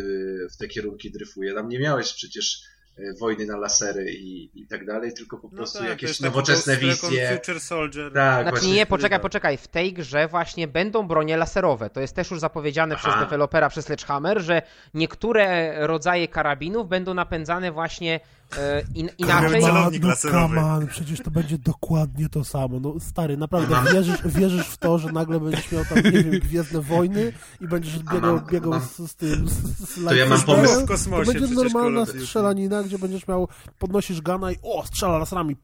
w 0.52 0.56
te 0.56 0.68
kierunki 0.68 1.10
dryfuje. 1.10 1.54
Tam 1.54 1.68
nie 1.68 1.78
miałeś 1.78 2.12
przecież 2.12 2.62
e, 2.98 3.02
wojny 3.20 3.46
na 3.46 3.56
lasery 3.56 4.12
i, 4.12 4.60
i 4.60 4.66
tak 4.66 4.86
dalej, 4.86 5.12
tylko 5.14 5.38
po 5.38 5.48
No 5.48 5.56
prostu 5.56 5.78
tak, 5.78 5.86
to 5.86 5.90
jakieś 5.90 6.20
nowoczesne 6.20 6.76
wizje. 6.76 7.38
Future 7.38 7.60
Soldier. 7.60 8.12
Tak, 8.12 8.42
Znaczy 8.42 8.50
właśnie 8.50 8.72
nie, 8.74 8.86
poczekaj, 8.86 9.20
poczekaj. 9.20 9.56
W 9.56 9.68
tej 9.68 9.92
grze 9.92 10.28
właśnie 10.28 10.68
będą 10.68 11.06
bronie 11.06 11.36
laserowe. 11.36 11.90
To 11.90 12.00
jest 12.00 12.16
też 12.16 12.30
już 12.30 12.40
zapowiedziane 12.40 12.94
Aha. 12.94 13.08
przez 13.08 13.20
dewelopera, 13.24 13.68
przez 13.68 13.84
Sledgehammer, 13.84 14.40
że 14.42 14.62
niektóre 14.94 15.74
rodzaje 15.86 16.28
karabinów 16.28 16.88
będą 16.88 17.14
napędzane 17.14 17.72
właśnie 17.72 18.20
in, 18.94 19.10
inaczej. 19.18 19.62
Celownik 19.62 20.02
no 20.02 20.08
laserowy. 20.08 20.60
on, 20.60 20.86
przecież 20.86 21.20
to 21.20 21.30
będzie 21.30 21.58
dokładnie 21.58 22.28
to 22.28 22.44
samo. 22.44 22.80
No 22.80 22.94
stary, 23.00 23.36
naprawdę 23.36 23.76
wierzysz, 23.92 24.18
wierzysz 24.24 24.66
w 24.66 24.76
to, 24.76 24.98
że 24.98 25.12
nagle 25.12 25.40
będziesz 25.40 25.72
miał 25.72 25.84
tam, 25.84 25.98
nie 26.04 26.10
wiem, 26.10 26.40
Gwiezdne 26.40 26.80
Wojny 26.80 27.32
i 27.60 27.68
będziesz 27.68 27.98
biegał, 27.98 28.40
biegał 28.40 28.80
z, 28.80 29.10
z 29.10 29.14
tym, 29.14 29.48
z, 29.48 29.52
z 29.90 30.04
To 30.04 30.14
ja 30.14 30.26
mam 30.26 30.42
pomysł. 30.42 30.80
W 30.80 30.84
kosmosie 30.88 31.32
To 31.32 31.38
będzie 31.40 31.54
normalna 31.54 32.06
strzelanina, 32.06 32.82
gdzie 32.82 32.98
będziesz 32.98 33.28
miał, 33.28 33.48
podnosisz 33.78 34.20
gana 34.20 34.52
i 34.52 34.56
o, 34.62 34.86
strzela 34.86 35.18
laserami. 35.18 35.56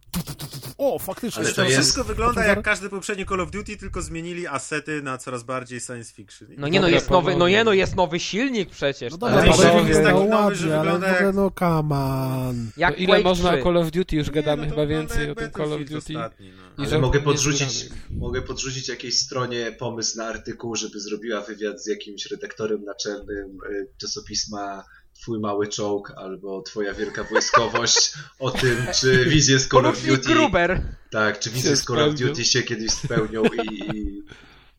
O, 0.79 0.98
faktycznie. 0.98 1.40
Ale 1.40 1.46
Ale 1.46 1.55
to 1.55 1.62
jest- 1.62 1.74
wszystko 1.74 2.05
wygląda 2.05 2.44
jak 2.44 2.62
każde 2.62 2.88
poprzednie 2.88 3.26
Call 3.26 3.40
of 3.40 3.50
Duty, 3.50 3.76
tylko 3.76 4.03
zmienili 4.03 4.46
asety 4.46 5.03
na 5.03 5.18
coraz 5.18 5.42
bardziej 5.42 5.81
science 5.81 6.14
fiction. 6.14 6.48
No 6.59 6.68
nie 6.68 6.81
no, 6.81 6.88
jest 6.88 7.11
nowy, 7.11 7.37
no 7.37 7.48
nie 7.48 7.64
no, 7.64 7.72
jest 7.72 7.96
nowy 7.96 8.20
silnik 8.20 8.70
przecież. 8.70 9.12
No 9.12 9.18
to 9.18 9.26
dobra, 9.26 9.42
Ale 9.42 9.50
to 9.50 9.57
panowie, 9.57 9.74
będzie 9.76 9.88
jest 9.88 10.00
wyglądało 10.03 10.31
taki 10.31 10.42
nowy, 10.42 10.57
że 10.57 10.68
w 10.68 10.79
wygląda 10.79 11.09
jak- 11.09 11.35
no 11.35 11.50
come 11.59 11.96
on. 11.96 12.70
Jak 12.81 12.99
ile 12.99 13.07
Quake 13.07 13.25
można 13.25 13.51
3. 13.51 13.61
o 13.61 13.64
Call 13.64 13.77
of 13.77 13.90
Duty 13.90 14.16
już 14.16 14.31
gadamy 14.31 14.62
no 14.62 14.71
chyba 14.71 14.87
więcej 14.87 15.31
o 15.31 15.35
tym 15.35 15.51
Call 15.51 15.73
of 15.73 15.81
Duty. 15.81 15.97
ostatni, 15.97 16.53
no. 16.79 16.85
Ale 16.85 16.99
mogę 16.99 17.21
podrzucić, 17.21 17.88
mogę 18.11 18.43
podrzucić 18.43 18.88
jakiejś 18.88 19.19
stronie 19.19 19.73
pomysł 19.79 20.19
na 20.19 20.25
artykuł, 20.25 20.77
żeby 20.77 21.01
zrobiła 21.01 21.40
wywiad 21.40 21.83
z 21.83 21.87
jakimś 21.87 22.27
redaktorem 22.31 22.85
naczelnym 22.85 23.59
y, 23.71 23.88
czasopisma 24.01 24.85
Twój 25.23 25.40
mały 25.40 25.69
czołg 25.69 26.12
albo 26.16 26.62
Twoja 26.62 26.95
wielka 26.95 27.25
wojskowość 27.25 28.12
o 28.38 28.51
tym, 28.51 28.87
czy 29.01 29.25
wizje 29.25 29.59
z 29.59 29.69
Call 29.69 29.87
of 29.87 30.07
Duty 30.07 30.29
Gruber. 30.29 30.83
tak, 31.11 31.40
czy 31.40 31.51
wizje 31.51 31.77
z 31.77 31.85
Call 31.85 32.09
of. 32.09 32.14
Duty 32.14 32.45
się 32.45 32.62
kiedyś 32.62 32.90
spełnią 32.90 33.43
i, 33.45 33.97
i 33.97 34.23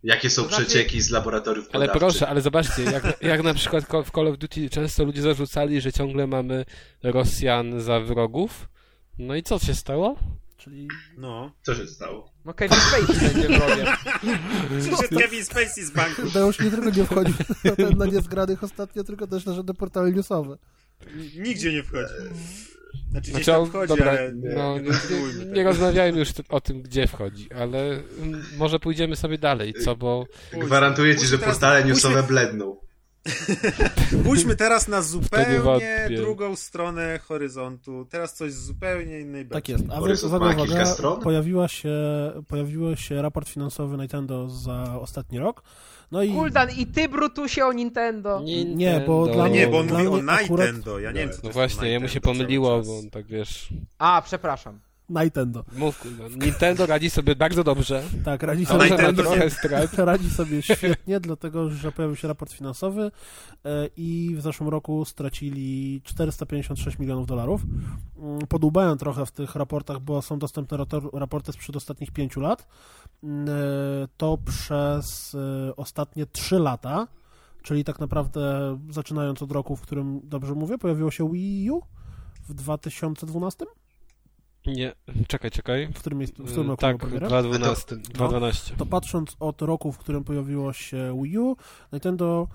jakie 0.04 0.30
są 0.30 0.42
Znaczy- 0.48 0.66
przecieki 0.66 1.02
z 1.02 1.10
laboratoriów 1.10 1.66
Ale 1.74 1.90
proszę, 1.90 2.28
ale 2.28 2.42
zobaczcie, 2.42 2.84
jak, 2.84 3.22
jak 3.22 3.44
na 3.44 3.54
przykład 3.54 3.86
w 4.06 4.12
Call 4.12 4.28
of 4.28 4.38
Duty 4.38 4.70
często 4.70 5.04
ludzie 5.04 5.22
zarzucali, 5.22 5.82
że 5.82 5.94
ciągle 5.94 6.28
mamy 6.28 6.66
Rosjan 7.04 7.82
za 7.82 8.00
wrogów. 8.00 8.70
No 9.20 9.36
i 9.36 9.44
co 9.44 9.60
się 9.60 9.76
stało? 9.76 10.16
Czyli 10.58 10.88
No. 11.18 11.52
Co 11.62 11.76
się 11.76 11.88
stało? 11.88 12.32
No 12.46 12.54
Kevin 12.54 12.78
Spacey 12.78 13.34
będzie 13.34 13.60
wrogiem. 13.60 13.88
Przyszedł 14.82 15.20
Kevin 15.20 15.46
Spacey 15.46 15.84
z 15.84 15.92
banku. 15.92 16.22
udało 16.28 16.52
się 16.52 16.64
nie 16.64 16.72
tylko 16.72 16.90
nie 16.90 17.06
wchodzić 17.06 17.36
na, 17.64 17.76
ten, 17.76 17.98
na 17.98 18.06
niezgranych 18.06 18.64
ostatnio, 18.64 19.04
tylko 19.04 19.28
też 19.28 19.46
na 19.46 19.54
żadne 19.54 19.74
portale 19.74 20.12
newsowe. 20.12 20.58
Nigdzie 21.36 21.74
nie 21.74 21.84
wchodzi. 21.84 22.14
Znaczy 23.12 23.32
gdzieś 23.32 23.46
Znaczy, 23.46 23.46
tam 23.52 23.62
on- 23.62 23.70
wchodzi, 23.70 23.88
dobra, 23.88 24.12
ale 24.12 24.34
nie, 24.34 24.50
no, 24.50 24.78
nie, 24.80 24.90
nie, 25.46 25.52
nie, 25.52 25.64
rozmawiajmy 25.64 26.20
już 26.20 26.30
o 26.50 26.62
tym, 26.62 26.82
gdzie 26.82 27.08
wchodzi, 27.08 27.54
ale 27.54 27.80
mm, 28.22 28.44
może 28.58 28.80
pójdziemy 28.80 29.16
sobie 29.16 29.38
dalej, 29.38 29.74
co, 29.74 29.96
bo 29.96 30.26
Gwarantuję 30.54 31.16
ci, 31.16 31.28
że 31.28 31.38
pójdźmy- 31.38 31.86
newsowe 31.86 32.24
bledną. 32.24 32.78
Pójdźmy 34.26 34.56
teraz 34.56 34.88
na 34.88 34.98
nie 34.98 35.04
zupełnie 35.04 36.08
drugą 36.16 36.56
stronę 36.56 37.20
horyzontu. 37.20 38.06
Teraz 38.10 38.34
coś 38.34 38.54
z 38.54 38.66
zupełnie 38.66 39.20
innej 39.20 39.44
Tak 39.46 39.50
beczki. 39.54 39.72
jest. 39.72 39.84
A 39.90 40.02
więc 40.02 40.24
uwaga, 40.24 40.46
uwaga, 40.64 40.96
pojawiła 41.24 41.68
się, 41.68 41.92
pojawił 42.48 42.96
się 42.98 43.22
raport 43.22 43.50
finansowy 43.50 43.98
Nintendo 43.98 44.50
za 44.50 45.00
ostatni 45.02 45.40
rok. 45.40 45.64
No 46.12 46.24
i 46.24 46.34
Kuldan 46.34 46.70
i 46.78 46.88
ty, 46.88 47.10
Brutusie, 47.10 47.66
o 47.66 47.74
Nintendo. 47.74 48.42
Nie, 48.76 49.04
bo 49.08 49.28
dla 49.28 49.44
A 49.44 49.48
mnie- 49.48 49.60
nie, 49.60 49.68
bo 49.68 49.80
on 49.80 49.88
mówi 49.88 50.08
o 50.08 50.12
mnie 50.12 50.32
akurat- 50.32 50.66
Nintendo. 50.68 51.00
Ja 51.00 51.12
nie 51.12 51.20
wiem, 51.20 51.30
co 51.30 51.36
to 51.36 51.42
No 51.44 51.48
jest 51.48 51.54
właśnie, 51.54 51.90
jemu 51.90 52.08
się 52.08 52.14
Nintendo 52.16 52.40
pomyliło, 52.40 52.82
bo 52.82 53.00
on 53.00 53.10
tak 53.10 53.26
wiesz... 53.26 53.70
A, 53.98 54.22
przepraszam. 54.26 54.80
Nintendo. 55.12 55.64
Mów, 55.78 56.00
kurwa, 56.00 56.24
Nintendo 56.46 56.86
radzi 56.86 57.10
sobie 57.10 57.36
bardzo 57.36 57.64
dobrze. 57.64 58.04
Tak, 58.26 58.44
radzi 58.44 58.66
sobie, 58.66 58.90
Nintendo 58.90 59.24
trochę 59.24 59.50
strat. 59.60 59.94
radzi 59.94 60.30
sobie 60.30 60.62
świetnie, 60.62 61.20
dlatego 61.30 61.70
że 61.70 61.92
pojawił 61.92 62.16
się 62.16 62.28
raport 62.28 62.52
finansowy 62.54 63.12
e, 63.66 63.90
i 63.98 64.34
w 64.38 64.42
zeszłym 64.42 64.70
roku 64.70 65.06
stracili 65.06 66.02
456 66.04 67.00
milionów 67.00 67.28
dolarów. 67.28 67.62
Mm, 68.18 68.40
Podłubałem 68.48 68.98
trochę 68.98 69.26
w 69.26 69.32
tych 69.32 69.56
raportach, 69.56 70.00
bo 70.00 70.22
są 70.22 70.40
dostępne 70.40 70.78
raporty 71.14 71.52
sprzed 71.52 71.76
ostatnich 71.76 72.12
pięciu 72.12 72.40
lat. 72.40 72.68
Mm, 73.24 73.50
e, 73.50 73.52
To 74.18 74.38
przez 74.46 75.36
e, 75.36 75.76
ostatnie 75.76 76.26
trzy 76.26 76.60
lata, 76.60 77.08
czyli 77.64 77.84
tak 77.84 78.00
naprawdę 78.00 78.78
zaczynając 78.90 79.42
od 79.42 79.52
roku, 79.52 79.76
w 79.76 79.82
którym, 79.82 80.22
dobrze 80.24 80.54
mówię, 80.54 80.78
pojawiło 80.78 81.12
się 81.12 81.32
Wii 81.32 81.72
U 81.72 81.82
w 82.50 82.54
2012? 82.54 83.66
Nie, 84.68 84.94
czekaj, 85.28 85.52
czekaj. 85.52 85.88
W 85.88 86.00
którym, 86.00 86.22
jest, 86.22 86.38
w 86.38 86.52
którym 86.52 86.68
roku 86.70 86.82
tak, 86.82 86.92
miał 86.92 87.00
premierę? 87.00 87.28
2012. 87.28 87.96
2012. 87.96 88.76
to 88.76 88.86
patrząc 88.86 89.36
od 89.40 89.62
roku, 89.62 89.92
w 89.92 89.98
którym 89.98 90.24
pojawiło 90.24 90.74
się 90.74 91.22
Wii 91.24 91.38
U, 91.38 91.58
Nintendo 91.92 92.48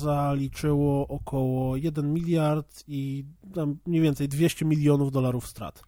zaliczyło 0.00 1.08
około 1.08 1.76
1 1.76 2.14
miliard 2.14 2.84
i 2.88 3.24
tam 3.54 3.76
mniej 3.86 4.02
więcej 4.02 4.28
200 4.28 4.64
milionów 4.64 5.12
dolarów 5.12 5.46
strat. 5.46 5.82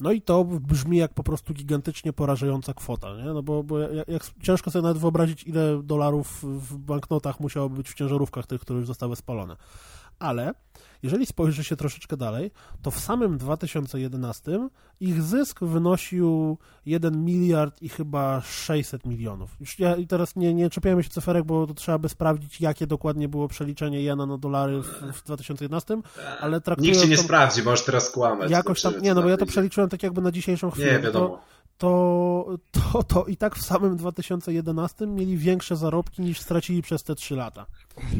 No 0.00 0.12
i 0.12 0.22
to 0.22 0.44
brzmi 0.44 0.96
jak 0.96 1.14
po 1.14 1.22
prostu 1.22 1.54
gigantycznie 1.54 2.12
porażająca 2.12 2.74
kwota, 2.74 3.16
nie? 3.16 3.24
No 3.24 3.42
bo, 3.42 3.62
bo 3.62 3.78
jak, 3.78 4.08
jak 4.08 4.22
ciężko 4.42 4.70
sobie 4.70 4.82
nawet 4.82 4.98
wyobrazić, 4.98 5.44
ile 5.44 5.82
dolarów 5.82 6.42
w 6.42 6.76
banknotach 6.76 7.40
musiałoby 7.40 7.76
być 7.76 7.90
w 7.90 7.94
ciężarówkach 7.94 8.46
tych, 8.46 8.60
które 8.60 8.78
już 8.78 8.86
zostały 8.86 9.16
spalone. 9.16 9.56
Ale 10.18 10.54
jeżeli 11.04 11.26
spojrzy 11.26 11.64
się 11.64 11.76
troszeczkę 11.76 12.16
dalej, 12.16 12.50
to 12.82 12.90
w 12.90 13.00
samym 13.00 13.38
2011 13.38 14.68
ich 15.00 15.22
zysk 15.22 15.60
wynosił 15.60 16.58
1 16.86 17.24
miliard 17.24 17.82
i 17.82 17.88
chyba 17.88 18.40
600 18.40 19.06
milionów. 19.06 19.56
Już 19.60 19.78
ja 19.78 19.96
teraz 20.08 20.36
nie, 20.36 20.54
nie 20.54 20.70
czepiamy 20.70 21.02
się 21.02 21.10
cyferek, 21.10 21.44
bo 21.44 21.66
to 21.66 21.74
trzeba 21.74 21.98
by 21.98 22.08
sprawdzić, 22.08 22.60
jakie 22.60 22.86
dokładnie 22.86 23.28
było 23.28 23.48
przeliczenie 23.48 24.02
jena 24.02 24.26
na 24.26 24.38
dolary 24.38 24.82
w, 24.82 24.86
w 25.12 25.24
2011, 25.24 26.00
ale 26.40 26.60
traktując 26.60 26.96
Nikt 26.96 27.04
się 27.04 27.10
nie 27.10 27.16
to 27.16 27.22
sprawdzi, 27.22 27.62
możesz 27.62 27.84
teraz 27.84 28.10
kłamać. 28.10 28.50
jakoś 28.50 28.82
tam, 28.82 28.92
nie 29.02 29.14
no 29.14 29.22
bo 29.22 29.28
ja 29.28 29.36
to 29.36 29.46
przeliczyłem 29.46 29.90
tak 29.90 30.02
jakby 30.02 30.20
na 30.20 30.30
dzisiejszą 30.32 30.70
chwilę. 30.70 30.86
Nie, 30.86 30.98
No 30.98 31.04
wiadomo. 31.04 31.28
To, 31.28 31.40
to, 31.78 32.58
to, 32.72 33.02
to 33.02 33.24
i 33.24 33.36
tak 33.36 33.56
w 33.56 33.64
samym 33.64 33.96
2011 33.96 35.06
mieli 35.06 35.36
większe 35.36 35.76
zarobki 35.76 36.22
niż 36.22 36.40
stracili 36.40 36.82
przez 36.82 37.02
te 37.02 37.14
3 37.14 37.34
lata. 37.34 37.66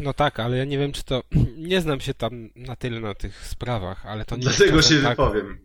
No 0.03 0.13
tak, 0.13 0.41
ale 0.41 0.57
ja 0.57 0.65
nie 0.65 0.79
wiem, 0.79 0.93
czy 0.93 1.05
to... 1.05 1.23
Nie 1.57 1.81
znam 1.81 2.01
się 2.01 2.15
tam 2.15 2.51
na 2.57 2.77
tyle 2.77 3.01
na 3.01 3.15
tych 3.15 3.47
sprawach, 3.47 4.07
ale 4.07 4.25
to 4.25 4.37
nie 4.37 4.43
Dlatego 4.43 4.77
jest 4.77 4.89
się 4.89 5.03
tak, 5.03 5.11
wypowiem. 5.11 5.59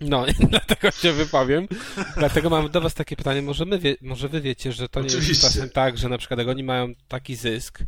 No, 0.00 0.26
dlatego 0.50 0.90
się 0.90 1.12
wypowiem. 1.12 1.68
Dlatego 2.16 2.50
mam 2.50 2.70
do 2.70 2.80
was 2.80 2.94
takie 2.94 3.16
pytanie, 3.16 3.42
może, 3.42 3.64
my 3.64 3.78
wie, 3.78 3.96
może 4.02 4.28
wy 4.28 4.40
wiecie, 4.40 4.72
że 4.72 4.88
to 4.88 5.00
nie 5.00 5.06
Oczywiście. 5.06 5.30
jest 5.30 5.42
czasem 5.42 5.70
tak, 5.70 5.98
że 5.98 6.08
na 6.08 6.18
przykład 6.18 6.38
jak 6.38 6.48
oni 6.48 6.64
mają 6.64 6.92
taki 7.08 7.36
zysk, 7.36 7.78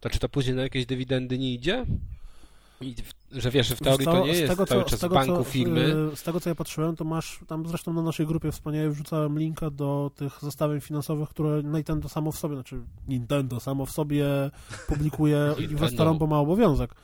to 0.00 0.10
czy 0.10 0.18
to 0.18 0.28
później 0.28 0.56
na 0.56 0.62
jakieś 0.62 0.86
dywidendy 0.86 1.38
nie 1.38 1.54
idzie? 1.54 1.86
I 2.80 2.94
w, 2.94 3.12
że 3.32 3.50
wiesz, 3.50 3.66
że 3.68 3.76
w 3.76 3.80
teorii 3.80 4.06
to 4.06 4.20
nie 4.26 4.32
jest 4.32 4.48
tego, 4.50 4.66
cały 4.66 4.84
co- 4.84 4.90
czas 4.90 4.98
z 4.98 5.02
tego, 5.02 5.14
banku 5.14 5.36
co, 5.36 5.44
firmy. 5.44 5.94
y, 6.12 6.16
Z 6.16 6.22
tego 6.22 6.40
co 6.40 6.48
ja 6.48 6.54
patrzyłem, 6.54 6.96
to 6.96 7.04
masz 7.04 7.40
tam 7.46 7.68
zresztą 7.68 7.92
na 7.92 8.02
naszej 8.02 8.26
grupie 8.26 8.52
wspaniale 8.52 8.90
wrzucałem 8.90 9.38
linka 9.38 9.70
do 9.70 10.10
tych 10.14 10.38
zestawień 10.42 10.80
finansowych, 10.80 11.28
które 11.28 11.62
Nintendo 11.62 12.08
samo 12.08 12.32
w 12.32 12.38
sobie, 12.38 12.54
znaczy 12.54 12.80
Nintendo 13.08 13.60
samo 13.60 13.86
w 13.86 13.90
sobie 13.90 14.26
publikuje 14.88 15.54
inwestorom, 15.70 16.18
bo 16.18 16.26
ma 16.26 16.38
obowiązek. 16.38 16.94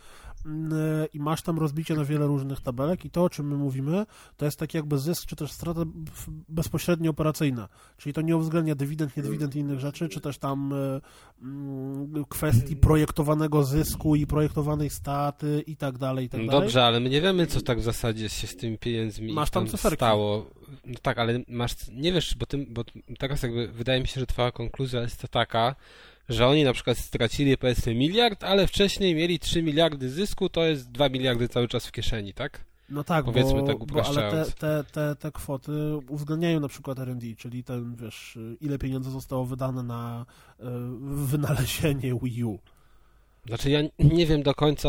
Y, 0.47 1.07
I 1.15 1.19
masz 1.19 1.43
tam 1.43 1.59
rozbicie 1.59 1.95
na 1.95 2.05
wiele 2.05 2.27
różnych 2.27 2.61
tabelek 2.61 3.05
i 3.05 3.11
to, 3.11 3.25
o 3.25 3.31
czym 3.31 3.49
my 3.49 3.57
mówimy, 3.57 4.07
to 4.37 4.45
jest 4.45 4.59
tak 4.59 4.75
jakby 4.75 4.99
zysk, 4.99 5.27
czy 5.27 5.37
też 5.37 5.53
strata 5.53 5.81
bezpośrednio 6.49 7.11
operacyjna. 7.11 7.69
Czyli 7.97 8.13
to 8.13 8.21
nie 8.21 8.37
uwzględnia 8.37 8.75
dywidend, 8.75 9.17
nie 9.17 9.23
dywidend 9.23 9.57
i 9.57 9.59
innych 9.59 9.81
rzeczy, 9.81 10.09
czy 10.09 10.21
też 10.21 10.39
tam 10.39 10.73
y, 10.73 11.01
mm, 11.43 12.25
kwestii 12.29 12.77
projektowanego 12.77 13.65
zysku 13.65 14.17
i 14.17 14.27
projektowanej 14.27 14.91
staty 14.91 15.65
i 15.67 15.77
tak 15.77 15.99
dalej, 15.99 16.27
i 16.27 16.29
tak 16.29 16.47
dalej. 16.47 16.61
Dobrze, 16.61 16.85
ale 16.85 17.01
my 17.01 17.11
nie 17.11 17.21
wiemy, 17.21 17.47
co 17.47 17.61
tak 17.61 17.79
w 17.79 17.83
zasadzie 17.83 18.29
się 18.29 18.47
z 18.47 18.57
tymi 18.57 18.79
pieniędzmi 18.79 19.33
Masz 19.33 19.51
tam 19.51 19.67
tam 19.67 19.91
stało. 19.91 20.51
No 20.87 20.95
tak, 21.03 21.19
ale 21.19 21.41
masz, 21.49 21.73
nie 21.93 22.13
wiesz, 22.13 22.35
bo, 22.35 22.47
tym, 22.47 22.67
bo 22.71 22.85
teraz 23.19 23.43
jakby 23.43 23.69
wydaje 23.69 24.01
mi 24.01 24.09
się, 24.09 24.21
że 24.21 24.27
twoja 24.27 24.53
konkluzja 24.53 25.01
jest 25.01 25.21
to 25.21 25.29
taka, 25.29 25.75
że 26.29 26.47
oni 26.47 26.65
na 26.65 26.73
przykład 26.73 26.99
stracili 26.99 27.59
powiedzmy 27.59 27.95
miliard, 27.95 28.45
ale 28.45 28.67
wcześniej 28.67 29.15
mieli 29.15 29.39
3 29.39 29.63
miliardy 29.63 30.11
zysku, 30.11 30.49
to 30.49 30.65
jest 30.65 30.91
2 30.91 31.09
miliardy 31.09 31.49
cały 31.49 31.69
czas 31.69 31.87
w 31.87 31.93
kieszeni, 31.93 32.35
tak? 32.35 32.65
No 32.91 33.05
tak, 33.05 33.25
Powiedzmy 33.25 33.61
bo, 33.61 33.67
tak 33.67 33.79
bo 33.79 34.07
ale 34.07 34.31
te, 34.31 34.45
te, 34.59 34.85
te, 34.93 35.17
te 35.17 35.33
kwoty 35.33 35.73
uwzględniają 36.09 36.61
na 36.61 36.69
przykład 36.69 36.99
R&D, 36.99 37.27
czyli 37.37 37.65
ten, 37.65 37.97
wiesz, 37.97 38.39
ile 38.61 38.79
pieniędzy 38.79 39.11
zostało 39.11 39.47
wydane 39.47 39.83
na 39.83 40.27
e, 40.61 40.65
wynalezienie 41.01 42.15
Wii 42.23 42.45
U. 42.45 42.59
Znaczy 43.47 43.71
ja 43.71 43.81
nie 43.99 44.27
wiem 44.27 44.43
do 44.43 44.55
końca, 44.55 44.89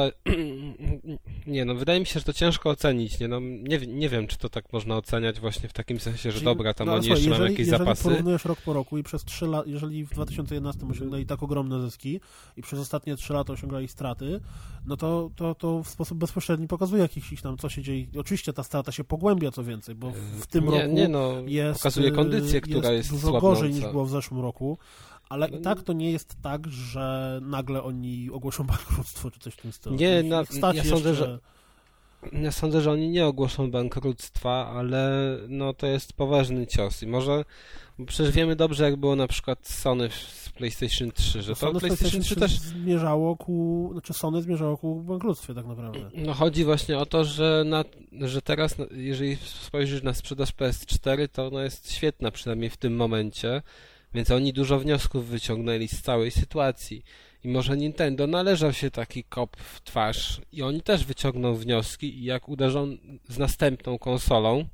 nie 1.47 1.65
no, 1.65 1.75
wydaje 1.75 1.99
mi 1.99 2.05
się, 2.05 2.19
że 2.19 2.25
to 2.25 2.33
ciężko 2.33 2.69
ocenić, 2.69 3.19
nie 3.19 3.27
no, 3.27 3.39
nie, 3.39 3.79
nie 3.87 4.09
wiem, 4.09 4.27
czy 4.27 4.37
to 4.37 4.49
tak 4.49 4.73
można 4.73 4.97
oceniać 4.97 5.39
właśnie 5.39 5.69
w 5.69 5.73
takim 5.73 5.99
sensie, 5.99 6.31
że 6.31 6.33
Czyli- 6.33 6.45
dobra, 6.45 6.73
tam 6.73 6.87
no, 6.87 6.93
oni 6.93 7.07
jeszcze 7.07 7.29
mają 7.29 7.31
jeżeli, 7.31 7.51
jakieś 7.51 7.67
jeżeli 7.67 7.79
zapasy. 7.83 8.03
porównujesz 8.03 8.45
rok 8.45 8.61
po 8.61 8.73
roku 8.73 8.97
i 8.97 9.03
przez 9.03 9.25
3 9.25 9.45
lata, 9.45 9.69
jeżeli 9.69 10.05
w 10.05 10.09
2011 10.09 10.85
osiągnęli 10.91 11.25
tak 11.25 11.43
ogromne 11.43 11.81
zyski 11.81 12.19
i 12.57 12.61
przez 12.61 12.79
ostatnie 12.79 13.15
3 13.15 13.33
lata 13.33 13.53
osiągali 13.53 13.87
straty, 13.87 14.39
no 14.85 14.97
to, 14.97 15.29
to, 15.35 15.55
to 15.55 15.83
w 15.83 15.89
sposób 15.89 16.17
bezpośredni 16.17 16.67
pokazuje 16.67 17.01
jakiś 17.01 17.41
tam, 17.41 17.57
co 17.57 17.69
się 17.69 17.81
dzieje. 17.81 18.05
Oczywiście 18.17 18.53
ta 18.53 18.63
strata 18.63 18.91
się 18.91 19.03
pogłębia, 19.03 19.51
co 19.51 19.63
więcej, 19.63 19.95
bo 19.95 20.11
w, 20.11 20.15
w 20.15 20.47
tym 20.47 20.65
nie, 20.65 20.81
roku 20.81 20.93
nie 20.93 21.07
no, 21.07 21.33
jest, 21.45 21.79
pokazuje 21.79 22.11
kondycję, 22.11 22.57
y, 22.57 22.61
która 22.61 22.91
jest, 22.91 23.09
dużo 23.09 23.21
słabnąca. 23.21 23.47
gorzej 23.47 23.73
niż 23.73 23.85
było 23.85 24.05
w 24.05 24.09
zeszłym 24.09 24.41
roku, 24.41 24.77
ale 25.29 25.47
No 25.47 25.57
i 25.57 25.61
tak 25.61 25.81
to 25.83 25.93
nie 25.93 26.11
jest 26.11 26.35
tak, 26.41 26.67
że 26.67 27.39
nagle 27.43 27.83
oni 27.83 28.29
ogłoszą 28.31 28.63
bankructwo 28.73 29.31
czy 29.31 29.39
coś 29.39 29.53
w 29.53 29.61
tym 29.61 29.71
stylu. 29.71 29.95
Nie, 29.95 30.23
na- 30.23 30.37
ja 30.73 30.83
sądzę, 30.83 31.09
jeszcze- 31.09 31.15
że- 31.15 31.39
Ja 32.31 32.51
sądzę, 32.51 32.81
że 32.81 32.91
oni 32.91 33.09
nie 33.09 33.25
ogłoszą 33.25 33.71
bankructwa, 33.71 34.67
ale 34.67 35.09
no 35.47 35.73
to 35.73 35.87
jest 35.87 36.13
poważny 36.13 36.67
cios 36.67 37.03
i 37.03 37.07
może, 37.07 37.45
przecież 38.07 38.31
wiemy 38.35 38.55
dobrze 38.55 38.83
jak 38.83 38.95
było 38.95 39.15
na 39.15 39.27
przykład 39.27 39.67
Sony 39.67 40.09
z 40.09 40.49
PlayStation 40.49 41.11
3, 41.11 41.41
że 41.41 41.49
to 41.49 41.55
Sony 41.55 41.79
PlayStation 41.79 42.21
3 42.21 42.35
też 42.35 42.59
zmierzało 42.59 43.37
ku, 43.37 43.89
znaczy 43.91 44.13
Sony 44.13 44.41
zmierzało 44.41 44.77
ku 44.77 45.01
bankructwie 45.01 45.53
tak 45.53 45.65
naprawdę. 45.65 45.99
No 46.15 46.33
chodzi 46.33 46.63
właśnie 46.65 46.97
o 46.97 47.05
to, 47.05 47.25
że, 47.25 47.63
na, 47.65 47.83
że 48.21 48.41
teraz, 48.41 48.77
no, 48.77 48.85
jeżeli 48.91 49.35
spojrzysz 49.35 50.03
na 50.03 50.13
sprzedaż 50.13 50.49
PS4, 50.53 51.27
to 51.31 51.47
ona 51.47 51.63
jest 51.63 51.91
świetna, 51.91 52.31
przynajmniej 52.31 52.69
w 52.69 52.77
tym 52.77 52.95
momencie, 52.95 53.61
więc 54.13 54.31
oni 54.31 54.53
dużo 54.53 54.79
wniosków 54.79 55.27
wyciągnęli 55.27 55.87
z 55.87 56.01
całej 56.01 56.31
sytuacji. 56.31 57.03
I 57.43 57.47
może 57.47 57.77
Nintendo 57.77 58.27
należał 58.27 58.73
się 58.73 58.91
taki 58.91 59.23
kop 59.23 59.57
w 59.57 59.81
twarz 59.83 60.41
i 60.51 60.61
oni 60.63 60.81
też 60.81 61.05
wyciągną 61.05 61.55
wnioski 61.55 62.19
i 62.19 62.23
jak 62.23 62.49
uderzą 62.49 62.97
z 63.29 63.37
następną 63.37 63.99
konsolą, 63.99 64.65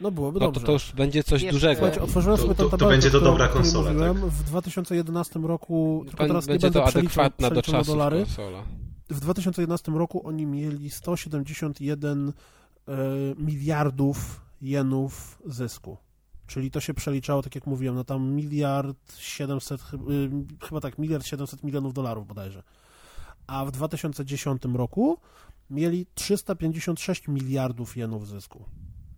No 0.00 0.10
byłoby 0.10 0.40
no 0.40 0.46
to 0.46 0.52
dobrze. 0.52 0.66
to 0.66 0.72
już 0.72 0.92
będzie 0.92 1.24
coś 1.24 1.42
Wiesz, 1.42 1.52
dużego. 1.52 1.74
Słuchajcie, 1.80 2.02
otworzyłem 2.02 2.36
To- 2.38 2.42
sobie 2.42 2.54
to- 2.54 2.78
to 2.78 2.88
będzie 2.88 3.10
to 3.10 3.20
dobra 3.20 3.48
konsola, 3.48 3.92
mówiłem. 3.92 4.14
tak? 4.14 4.24
W 4.30 4.42
2011 4.42 5.40
roku, 5.46 6.02
tylko 6.04 6.18
Pan- 6.18 6.28
teraz 6.28 6.46
nie 6.46 6.52
będzie 6.52 6.66
będę 6.66 6.80
to 6.80 6.86
adekwatna 6.86 7.50
do 7.50 7.62
czasów 7.62 7.86
dolary. 7.86 8.16
konsola. 8.24 8.62
W 9.10 9.20
2011 9.20 9.92
roku 9.98 10.26
oni 10.28 10.46
mieli 10.46 10.90
171 10.90 12.32
e, 12.88 12.92
miliardów 13.38 14.40
jenów 14.62 15.42
zysku. 15.46 15.96
Czyli 16.46 16.70
to 16.70 16.80
się 16.80 16.94
przeliczało, 16.94 17.42
tak 17.42 17.54
jak 17.54 17.66
mówiłem, 17.66 17.94
na 17.94 18.04
tam 18.04 18.22
miliard 18.32 19.16
700, 19.18 19.80
chy- 19.82 19.96
y, 19.96 20.66
chyba 20.66 20.80
tak, 20.80 20.98
miliard 20.98 21.26
700 21.26 21.62
milionów 21.62 21.94
dolarów 21.94 22.26
bodajże. 22.26 22.62
A 23.46 23.64
w 23.64 23.70
2010 23.70 24.62
roku 24.74 25.18
mieli 25.70 26.06
356 26.14 27.28
miliardów 27.28 27.96
jenów 27.96 28.28
zysku. 28.28 28.64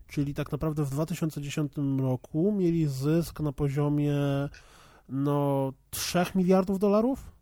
Czyli 0.08 0.34
tak 0.34 0.52
naprawdę 0.52 0.84
w 0.84 0.90
2010 0.90 1.72
roku 2.00 2.52
mieli 2.52 2.86
zysk 2.88 3.40
na 3.40 3.52
poziomie 3.52 4.14
no 5.08 5.72
3 5.90 6.18
miliardów 6.34 6.78
dolarów? 6.78 7.32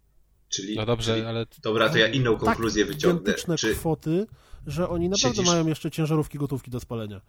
Czyli, 0.48 0.76
No 0.76 0.86
dobrze, 0.86 1.14
czyli, 1.14 1.26
ale 1.26 1.46
dobra, 1.62 1.88
to 1.88 1.98
ja 1.98 2.08
inną 2.08 2.36
konkluzję 2.36 2.84
tak 2.86 2.94
wyciągnę. 2.94 3.34
Czy, 3.56 3.74
kwoty, 3.74 4.26
że 4.66 4.88
oni 4.88 5.08
naprawdę 5.08 5.36
Siedzisz- 5.42 5.46
mają 5.52 5.66
jeszcze 5.66 5.90
ciężarówki 5.90 6.38
gotówki 6.38 6.70
do 6.70 6.80
spalenia. 6.80 7.20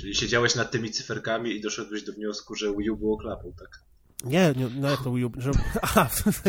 Czyli 0.00 0.14
siedziałeś 0.14 0.54
nad 0.54 0.70
tymi 0.70 0.90
cyferkami 0.90 1.50
i 1.50 1.60
doszedłeś 1.60 2.02
do 2.02 2.12
wniosku, 2.12 2.54
że 2.54 2.72
Wii 2.76 2.90
U 2.90 2.96
było 2.96 3.16
klapą, 3.16 3.52
tak? 3.58 3.82
Nie, 4.24 4.52
nie, 4.56 4.68
no 4.80 4.90
jak 4.90 5.02
to 5.02 5.12
Wii 5.12 5.24
U, 5.24 5.32
że... 5.38 5.50
Aha, 5.82 6.04
w 6.04 6.14
sensie... 6.14 6.40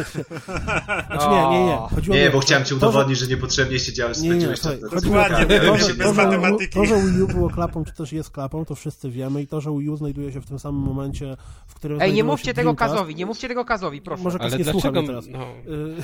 Znaczy 1.08 1.30
nie, 1.30 1.60
nie, 1.60 1.66
nie. 1.66 1.78
Chodziło 1.95 2.16
mi 2.16 2.22
Nie, 2.22 2.30
o 2.30 2.32
bo 2.32 2.39
chciałem 2.39 2.66
ci 2.66 2.74
udowodnić, 2.74 3.20
że 3.20 3.28
niepotrzebnie 3.28 3.80
siedziałeś, 3.80 4.18
Nie, 4.18 4.24
nie, 4.24 4.30
spędziłeś 4.30 4.60
czas 4.60 4.80
to, 4.80 5.02
Dokładnie, 5.02 5.45
to, 5.45 5.78
że, 5.78 5.95
to, 5.95 6.14
że, 6.14 6.68
to, 6.74 6.86
że 6.86 7.02
Wii 7.02 7.22
U 7.22 7.28
było 7.28 7.50
klapą, 7.50 7.84
czy 7.84 7.93
też 7.93 8.14
jest 8.14 8.30
klapą, 8.30 8.66
to 8.66 8.76
wszyscy 8.76 9.10
wiemy 9.10 9.41
i 9.41 9.48
to, 9.48 9.62
że 9.62 9.72
Wii 9.72 9.89
U 9.89 9.98
znajduje 9.98 10.32
się 10.32 10.41
w 10.41 10.45
tym 10.45 10.60
samym 10.60 10.82
momencie, 10.82 11.38
w 11.68 11.76
którym 11.76 12.02
Ej, 12.02 12.14
nie 12.14 12.24
mówcie 12.24 12.54
tego 12.54 12.74
Dreamcast, 12.74 12.93
Kazowi, 12.93 13.16
nie 13.16 13.26
mówcie 13.26 13.48
tego 13.48 13.66
Kazowi, 13.66 14.02
proszę. 14.02 14.24
Może 14.24 14.39
Kaz 14.39 14.54
ale 14.54 14.58
nie 14.64 14.72
słucha 14.72 14.91
dlaczego... 14.91 15.08
teraz. 15.08 15.28
No, 15.28 15.48
Y, 15.74 15.95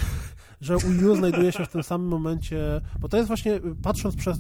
że 0.64 0.78
Wii 0.78 1.06
U 1.06 1.16
znajduje 1.16 1.52
się 1.52 1.66
w 1.66 1.70
tym 1.70 1.84
samym 1.84 2.08
momencie, 2.08 2.82
bo 3.00 3.10
to 3.10 3.18
jest 3.18 3.28
właśnie, 3.28 3.60
patrząc 3.84 4.16
przez, 4.16 4.38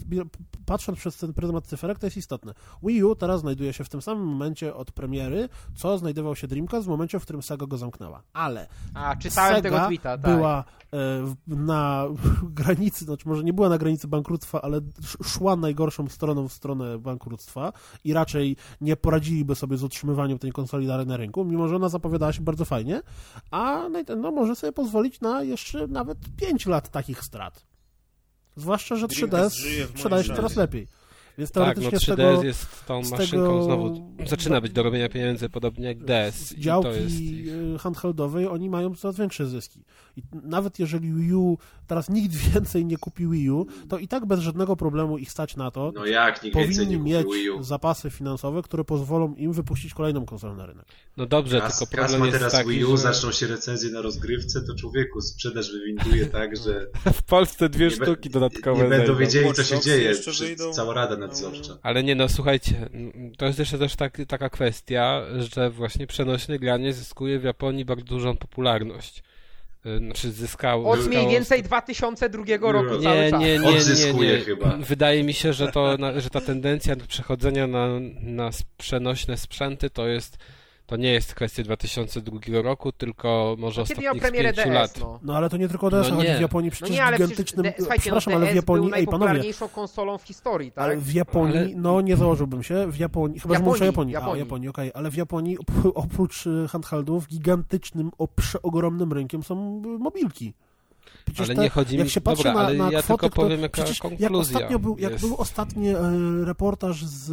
patrząc 0.65 0.99
przez 0.99 1.17
ten 1.17 1.33
pryzmat 1.33 1.65
cyferek, 1.65 1.99
to 1.99 2.05
jest 2.05 2.17
istotne. 2.17 2.53
Wii 2.83 3.03
U 3.03 3.15
teraz 3.15 3.41
znajduje 3.41 3.73
się 3.73 3.83
w 3.83 3.89
tym 3.89 4.01
samym 4.01 4.25
momencie 4.25 4.75
od 4.75 4.91
premiery, 4.91 5.49
co 5.75 5.97
znajdował 5.97 6.35
się 6.35 6.47
Dreamcast 6.47 6.85
w 6.85 6.89
momencie, 6.89 7.19
w 7.19 7.23
którym 7.23 7.41
Sega 7.41 7.65
go 7.65 7.77
zamknęła. 7.77 8.23
Ale 8.33 8.67
A, 8.93 9.15
czytałem 9.15 9.55
Sega 9.55 9.69
tego 9.69 9.85
tweeta, 9.87 10.17
tak. 10.17 10.35
była 10.35 10.63
e, 10.93 11.33
na 11.47 12.05
granicy, 12.59 13.05
znaczy 13.05 13.29
może 13.29 13.43
nie 13.43 13.53
była 13.53 13.69
na 13.69 13.77
granicy 13.77 14.07
bankructwa, 14.07 14.61
ale 14.61 14.77
sz- 14.77 15.27
szła 15.27 15.55
najgorszą 15.55 16.07
stroną 16.07 16.47
w 16.47 16.53
stronę 16.53 16.99
bankructwa 16.99 17.73
i 18.03 18.13
raczej 18.13 18.55
nie 18.81 18.95
poradziliby 18.95 19.55
sobie 19.55 19.77
z 19.77 19.83
utrzymywaniem 19.83 20.39
tej 20.39 20.51
konsoli 20.51 20.87
na 20.87 21.17
rynku, 21.17 21.45
mimo 21.45 21.67
że 21.67 21.75
ona 21.75 21.89
zapowiadała 21.89 22.33
się 22.33 22.41
bardzo 22.41 22.65
fajnie, 22.65 23.01
a 23.51 23.87
Nintendo 23.87 24.31
może 24.31 24.55
sobie 24.55 24.73
pozwolić 24.73 25.21
na 25.21 25.43
jeszcze 25.43 25.87
nawet 25.87 26.12
5 26.37 26.65
lat 26.65 26.91
takich 26.91 27.21
strat. 27.23 27.65
Zwłaszcza, 28.55 28.95
że 28.95 29.07
3DS 29.07 29.27
Dreamcast 29.27 29.55
żyje 29.55 29.75
w 29.75 29.87
moim 29.87 29.97
sprzedaje 29.97 30.23
się 30.23 30.27
życiu. 30.27 30.35
coraz 30.35 30.55
lepiej. 30.55 30.87
Więc 31.37 31.51
tak, 31.51 31.77
no 31.77 31.81
teoretycznie 31.81 32.13
3DS 32.13 32.15
z 32.15 32.17
tego 32.17 32.43
jest 32.43 32.85
tą 32.85 33.03
z 33.03 33.11
maszynką 33.11 33.45
tego- 33.45 33.63
znowu, 33.63 34.15
zaczyna 34.25 34.61
być 34.61 34.71
do 34.71 34.83
robienia 34.83 35.09
pieniędzy, 35.09 35.49
podobnie 35.49 35.87
jak 35.87 36.03
DS. 36.03 36.51
I 36.51 36.55
to 36.55 36.61
działki 36.61 36.89
jest 36.89 37.19
ich... 37.19 37.47
y, 37.47 37.77
handheldowej 37.79 38.47
oni 38.47 38.69
mają 38.69 38.95
coraz 38.95 39.17
większe 39.17 39.45
zyski. 39.45 39.83
I 40.17 40.21
nawet 40.43 40.79
jeżeli 40.79 41.13
Wii 41.13 41.33
U 41.33 41.57
teraz 41.87 42.09
nikt 42.09 42.35
więcej 42.53 42.85
nie 42.85 42.97
kupi 42.97 43.27
Wii 43.27 43.51
U, 43.51 43.65
to 43.89 43.97
i 43.97 44.07
tak 44.07 44.25
bez 44.25 44.39
żadnego 44.39 44.75
problemu 44.75 45.17
ich 45.17 45.31
stać 45.31 45.55
na 45.55 45.71
to. 45.71 45.91
No 45.95 46.05
jak, 46.05 46.43
nikt 46.43 46.53
Powinni 46.53 46.87
nie 46.87 46.97
mieć 46.97 47.25
kupił 47.25 47.41
Wii 47.41 47.49
U. 47.49 47.63
zapasy 47.63 48.09
finansowe, 48.09 48.61
które 48.61 48.83
pozwolą 48.83 49.35
im 49.35 49.53
wypuścić 49.53 49.93
kolejną 49.93 50.25
konsolę 50.25 50.55
na 50.55 50.65
rynek. 50.65 50.85
No 51.17 51.25
dobrze, 51.25 51.61
Kas, 51.61 51.79
tylko 51.79 51.95
problem 51.95 52.19
ma 52.19 52.25
jest 52.25 52.37
teraz 52.37 52.53
taki, 52.53 52.69
Wii 52.69 52.85
U, 52.85 52.91
że 52.91 52.97
zaczną 52.97 53.31
się 53.31 53.47
recenzje 53.47 53.91
na 53.91 54.01
rozgrywce, 54.01 54.61
to 54.61 54.75
człowieku, 54.75 55.21
sprzedaż 55.21 55.71
wywinduje 55.71 56.25
tak, 56.25 56.57
że 56.57 56.87
w 57.13 57.23
Polsce 57.23 57.69
dwie 57.69 57.91
sztuki 57.91 58.29
dodatkowe 58.29 58.83
nie 58.83 58.89
będą 58.89 59.15
wiedzieli, 59.15 59.53
co 59.53 59.63
się 59.63 59.79
dzieje. 59.79 60.13
Cała 60.73 60.93
rada 60.93 61.17
nadzorcza. 61.27 61.77
Ale 61.83 62.03
nie 62.03 62.15
no, 62.15 62.29
słuchajcie, 62.29 62.89
to 63.37 63.45
jest 63.45 63.59
jeszcze 63.59 63.79
też 63.79 63.95
tak, 63.95 64.17
taka 64.27 64.49
kwestia, 64.49 65.21
że 65.39 65.69
właśnie 65.69 66.07
przenośne 66.07 66.59
granie 66.59 66.93
zyskuje 66.93 67.39
w 67.39 67.43
Japonii 67.43 67.85
bardzo 67.85 68.05
dużą 68.05 68.37
popularność. 68.37 69.23
Y, 69.85 69.97
Znaczy 69.97 70.31
zyskało... 70.31 70.91
Od 70.91 70.99
zyskało... 70.99 71.17
mniej 71.17 71.31
więcej 71.33 71.63
2002 71.63 72.71
roku 72.71 72.95
Nie, 72.95 73.01
cały 73.03 73.15
Nie, 73.21 73.29
czas. 73.31 73.41
nie, 73.41 73.47
nie, 73.47 73.59
nie, 73.59 73.77
Odzyskuje 73.77 74.37
nie. 74.37 74.41
chyba. 74.41 74.77
Wydaje 74.77 75.23
mi 75.23 75.33
się, 75.33 75.53
że, 75.53 75.67
to, 75.71 75.97
że 76.17 76.29
ta 76.29 76.41
tendencja 76.41 76.95
do 76.95 77.05
przechodzenia 77.05 77.67
na, 77.67 77.87
na 78.21 78.49
przenośne 78.77 79.37
sprzęty 79.37 79.89
to 79.89 80.07
jest 80.07 80.37
to 80.85 80.95
nie 80.95 81.11
jest 81.13 81.33
kwestia 81.35 81.63
2002 81.63 82.39
roku, 82.61 82.91
tylko 82.91 83.55
może 83.59 83.81
miał 83.81 83.83
ostatnich 83.83 84.21
premierę 84.21 84.53
5 84.53 84.67
DS, 84.67 84.73
lat. 84.75 84.99
no. 84.99 85.19
No 85.23 85.35
ale 85.37 85.49
to 85.49 85.57
nie 85.57 85.69
tylko 85.69 85.89
DS 85.89 86.09
No 86.09 86.15
chodzi 86.15 86.27
nie. 86.27 86.37
w 86.37 86.41
Japonii, 86.41 86.69
No 86.69 86.71
przecież 86.75 86.95
nie, 86.95 87.03
ale 87.03 87.17
gigantycznym... 87.17 87.63
przecież, 87.65 87.87
de, 87.89 87.97
przepraszam, 87.99 88.33
no, 88.33 88.39
ale 88.39 88.51
w 88.51 88.55
Japonii, 88.55 88.89
był 88.89 88.97
ej 88.99 89.05
panowie, 89.05 89.19
najpopularniejszą 89.25 89.69
konsolą 89.69 90.17
w 90.17 90.23
historii, 90.23 90.71
tak? 90.71 90.83
ale 90.83 90.97
w 90.97 91.13
Japonii, 91.13 91.57
Ale- 91.57 91.69
no 91.75 92.01
nie 92.01 92.17
założyłbym 92.17 92.63
się, 92.63 92.91
w 92.91 92.97
Japonii, 92.97 93.39
chyba 93.39 93.53
że 93.53 93.59
Japonii, 93.59 93.69
mówisz 93.69 93.81
o 93.81 93.85
Japonii, 93.85 94.13
Japonii. 94.13 94.35
a 94.41 94.45
Japonii, 94.45 94.67
okej, 94.69 94.91
ale 94.93 95.11
w 95.11 95.15
Japonii 95.15 95.57
op- 95.57 95.91
oprócz 95.95 96.47
y, 96.47 96.67
handheldów 96.69 97.27
gigantycznym, 97.27 98.11
o, 98.17 98.27
przeogromnym 98.27 99.13
rynkiem 99.13 99.43
są 99.43 99.81
y, 99.85 99.87
mobilki. 99.99 100.53
Przecież 101.25 101.49
Ale 101.49 101.55
te- 101.55 101.61
nie 101.63 101.69
chodzi 101.69 101.97
jak 101.97 102.05
mi- 102.05 102.11
się 102.11 102.21
patrzy 102.21 102.43
dobra, 102.43 102.59
na, 102.61 102.67
ale 102.67 102.77
na 102.77 102.91
ja 102.91 103.01
kwoty, 103.01 103.21
tylko 103.21 103.35
powiem, 103.41 103.61
jaka 103.61 103.73
przecież 103.73 104.03
jak 104.03 104.11
konkluzja 104.11 104.37
ostatnio 104.57 104.79
był, 104.79 104.97
jak 104.99 105.19
był 105.19 105.35
ostatni 105.37 105.89
e, 105.89 105.95
reportaż 106.45 107.05
z 107.05 107.29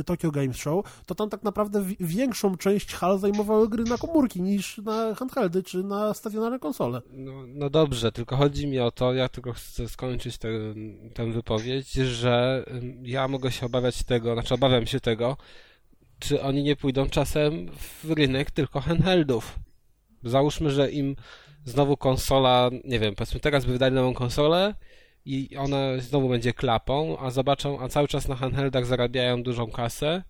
y, 0.00 0.04
Tokyo 0.04 0.30
Games 0.30 0.56
Show, 0.56 0.84
to 1.06 1.14
tam 1.14 1.28
tak 1.30 1.42
naprawdę 1.42 1.82
wi- 1.84 1.96
większą 2.00 2.56
część 2.56 2.94
hal 2.94 3.18
zajmowały 3.18 3.68
gry 3.68 3.84
na 3.84 3.98
komórki 3.98 4.42
niż 4.42 4.78
na 4.78 5.14
handheldy 5.14 5.62
czy 5.62 5.82
na 5.84 6.14
stacjonarne 6.14 6.58
konsole. 6.58 7.02
No, 7.12 7.32
no 7.46 7.70
dobrze, 7.70 8.12
tylko 8.12 8.36
chodzi 8.36 8.66
mi 8.66 8.78
o 8.80 8.90
to, 8.90 9.14
ja 9.14 9.28
tylko 9.28 9.52
chcę 9.52 9.88
skończyć 9.88 10.38
tę 10.38 10.48
tę 11.14 11.32
wypowiedź, 11.32 11.92
że 11.92 12.64
ja 13.02 13.28
mogę 13.28 13.52
się 13.52 13.66
obawiać 13.66 14.02
tego, 14.02 14.32
znaczy 14.34 14.54
obawiam 14.54 14.86
się 14.86 15.00
tego, 15.00 15.36
czy 16.18 16.42
oni 16.42 16.62
nie 16.62 16.76
pójdą 16.76 17.06
czasem 17.08 17.68
w 18.02 18.10
rynek 18.10 18.50
tylko 18.50 18.80
handheldów. 18.80 19.58
Załóżmy, 20.24 20.70
że 20.70 20.90
im 20.90 21.16
znowu 21.64 21.96
konsola, 21.96 22.70
nie 22.84 22.98
wiem, 22.98 23.14
powiedzmy 23.14 23.40
teraz 23.40 23.64
by 23.64 23.72
wydali 23.72 23.94
nową 23.94 24.14
konsolę 24.14 24.74
i 25.24 25.56
ona 25.56 25.98
znowu 25.98 26.28
będzie 26.28 26.52
klapą, 26.52 27.18
a 27.18 27.30
zobaczą, 27.30 27.80
a 27.80 27.88
cały 27.88 28.08
czas 28.08 28.28
na 28.28 28.36
handheldach 28.36 28.86
zarabiają 28.86 29.42
dużą 29.42 29.70
kasę 29.70 30.22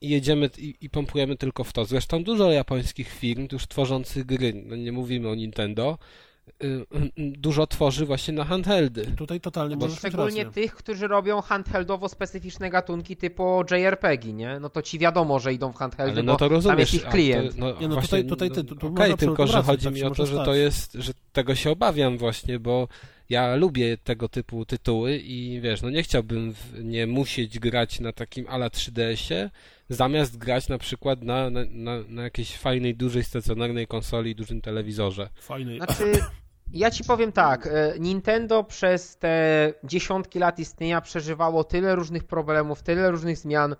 i 0.00 0.08
jedziemy 0.08 0.50
i, 0.58 0.74
i 0.80 0.90
pompujemy 0.90 1.36
tylko 1.36 1.64
w 1.64 1.72
to. 1.72 1.84
Zresztą 1.84 2.24
dużo 2.24 2.52
japońskich 2.52 3.12
firm 3.12 3.48
już 3.52 3.66
tworzących 3.66 4.26
gry, 4.26 4.52
no 4.66 4.76
nie 4.76 4.92
mówimy 4.92 5.28
o 5.28 5.34
Nintendo, 5.34 5.98
dużo 7.16 7.66
tworzy 7.66 8.06
właśnie 8.06 8.34
na 8.34 8.44
handheldy. 8.44 9.06
Tutaj 9.16 9.40
totalnie 9.40 9.76
mieć 9.76 9.98
szczególnie 9.98 10.44
rację. 10.44 10.62
tych, 10.62 10.74
którzy 10.74 11.08
robią 11.08 11.40
handheldowo 11.40 12.08
specyficzne 12.08 12.70
gatunki 12.70 13.16
typu 13.16 13.62
JRPG, 13.70 14.32
nie? 14.32 14.58
No 14.60 14.70
to 14.70 14.82
ci 14.82 14.98
wiadomo, 14.98 15.38
że 15.38 15.54
idą 15.54 15.72
w 15.72 15.76
handheldy, 15.76 16.12
Ale 16.12 16.22
no 16.22 16.32
bo 16.32 16.38
to 16.38 16.48
rozumiesz. 16.48 16.72
tam 16.72 16.78
jest 16.80 16.94
ich 16.94 17.04
klient. 17.08 17.50
To, 17.52 17.60
no, 17.60 17.80
Nie, 17.80 17.88
no 17.88 17.94
właśnie, 17.94 18.22
tutaj- 18.24 18.26
tutaj 18.26 18.50
ty- 18.50 18.64
tu- 18.64 18.76
tu 18.76 18.86
Okej, 18.86 19.10
masz 19.10 19.20
tylko 19.20 19.46
że 19.46 19.62
chodzi 19.62 19.84
tak 19.84 19.94
mi 19.94 20.02
o 20.04 20.10
to, 20.10 20.26
że 20.26 20.36
to 20.44 20.54
jest, 20.54 20.92
że 20.94 21.12
tego 21.32 21.54
się 21.54 21.70
obawiam 21.70 22.18
właśnie, 22.18 22.58
bo 22.58 22.88
ja 23.30 23.56
lubię 23.56 23.96
tego 24.04 24.28
typu 24.28 24.64
tytuły 24.64 25.16
i 25.18 25.60
wiesz, 25.60 25.82
no 25.82 25.90
nie 25.90 26.02
chciałbym 26.02 26.52
w, 26.54 26.84
nie 26.84 27.06
musieć 27.06 27.58
grać 27.58 28.00
na 28.00 28.12
takim 28.12 28.46
ala 28.48 28.68
3DS-ie, 28.68 29.50
zamiast 29.90 30.38
grać 30.38 30.68
na 30.68 30.78
przykład 30.78 31.22
na, 31.22 31.50
na, 31.50 31.60
na, 31.70 31.92
na 32.08 32.22
jakiejś 32.22 32.56
fajnej, 32.56 32.94
dużej, 32.94 33.24
stacjonarnej 33.24 33.86
konsoli, 33.86 34.34
dużym 34.34 34.60
telewizorze. 34.60 35.28
Fajny. 35.40 35.76
Znaczy, 35.76 36.12
ja 36.72 36.90
ci 36.90 37.04
powiem 37.04 37.32
tak, 37.32 37.66
e, 37.66 37.94
Nintendo 37.98 38.64
przez 38.64 39.16
te 39.16 39.74
dziesiątki 39.84 40.38
lat 40.38 40.58
istnienia 40.58 41.00
przeżywało 41.00 41.64
tyle 41.64 41.94
różnych 41.94 42.24
problemów, 42.24 42.82
tyle 42.82 43.10
różnych 43.10 43.36
zmian, 43.36 43.76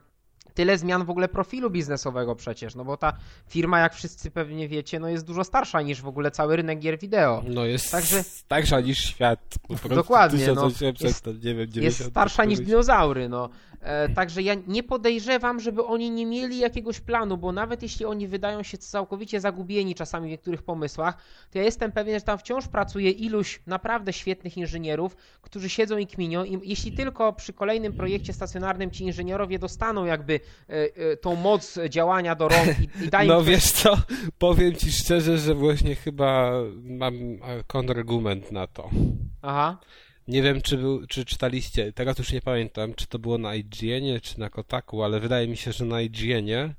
tyle 0.54 0.78
zmian 0.78 1.04
w 1.04 1.10
ogóle 1.10 1.28
profilu 1.28 1.70
biznesowego 1.70 2.34
przecież, 2.34 2.74
no 2.74 2.84
bo 2.84 2.96
ta 2.96 3.12
firma, 3.48 3.80
jak 3.80 3.94
wszyscy 3.94 4.30
pewnie 4.30 4.68
wiecie, 4.68 5.00
no 5.00 5.08
jest 5.08 5.26
dużo 5.26 5.44
starsza 5.44 5.82
niż 5.82 6.02
w 6.02 6.06
ogóle 6.06 6.30
cały 6.30 6.56
rynek 6.56 6.78
gier 6.78 6.98
wideo. 6.98 7.42
No 7.48 7.64
jest 7.64 7.90
Także- 7.92 8.22
starsza 8.22 8.80
niż 8.80 8.98
świat. 8.98 9.54
Dokładnie, 9.88 10.46
no. 10.46 10.70
1800, 10.70 11.00
Jest- 11.00 11.26
nie 11.26 11.54
wiem, 11.54 11.70
90 11.70 11.82
Jest 11.82 12.04
starsza 12.10 12.44
niż 12.44 12.60
dinozaury, 12.60 13.28
no. 13.28 13.48
E, 13.80 14.08
także 14.08 14.42
ja 14.42 14.54
nie 14.66 14.82
podejrzewam, 14.82 15.60
żeby 15.60 15.84
oni 15.84 16.10
nie 16.10 16.26
mieli 16.26 16.58
jakiegoś 16.58 17.00
planu, 17.00 17.36
bo 17.36 17.52
nawet 17.52 17.82
jeśli 17.82 18.04
oni 18.06 18.28
wydają 18.28 18.62
się 18.62 18.78
całkowicie 18.78 19.40
zagubieni 19.40 19.94
czasami 19.94 20.28
w 20.28 20.30
niektórych 20.30 20.62
pomysłach, 20.62 21.16
to 21.50 21.58
ja 21.58 21.64
jestem 21.64 21.92
pewien, 21.92 22.18
że 22.18 22.24
tam 22.24 22.38
wciąż 22.38 22.68
pracuje 22.68 23.10
iluś 23.10 23.62
naprawdę 23.66 24.12
świetnych 24.12 24.56
inżynierów, 24.56 25.16
którzy 25.42 25.68
siedzą 25.68 25.98
i 25.98 26.06
kminią 26.06 26.44
i 26.44 26.68
jeśli 26.68 26.92
tylko 26.92 27.32
przy 27.32 27.52
kolejnym 27.52 27.92
projekcie 27.92 28.32
stacjonarnym 28.32 28.90
ci 28.90 29.04
inżynierowie 29.04 29.58
dostaną 29.58 30.04
jakby 30.04 30.39
tą 31.20 31.36
moc 31.36 31.78
działania 31.88 32.34
do 32.34 32.48
rąk 32.48 32.68
i, 32.80 33.04
i 33.04 33.08
dają 33.08 33.28
No 33.28 33.34
ktoś- 33.40 33.48
wiesz 33.48 33.70
co, 33.72 33.98
powiem 34.38 34.74
ci 34.74 34.92
szczerze, 34.92 35.38
że 35.38 35.54
właśnie 35.54 35.94
chyba 35.94 36.52
mam 36.82 37.14
e, 37.14 37.38
kontrargument 37.66 38.52
na 38.52 38.66
to. 38.66 38.90
Aha. 39.42 39.78
Nie 40.28 40.42
wiem, 40.42 40.62
czy, 40.62 40.76
był, 40.76 41.06
czy 41.06 41.24
czytaliście, 41.24 41.92
teraz 41.92 42.18
już 42.18 42.32
nie 42.32 42.40
pamiętam, 42.40 42.94
czy 42.94 43.06
to 43.06 43.18
było 43.18 43.38
na 43.38 43.54
IGN-ie, 43.54 44.20
czy 44.20 44.40
na 44.40 44.50
Kotaku, 44.50 45.02
ale 45.02 45.20
wydaje 45.20 45.48
mi 45.48 45.56
się, 45.56 45.72
że 45.72 45.84
na 45.84 46.00
IGN-ie 46.00 46.74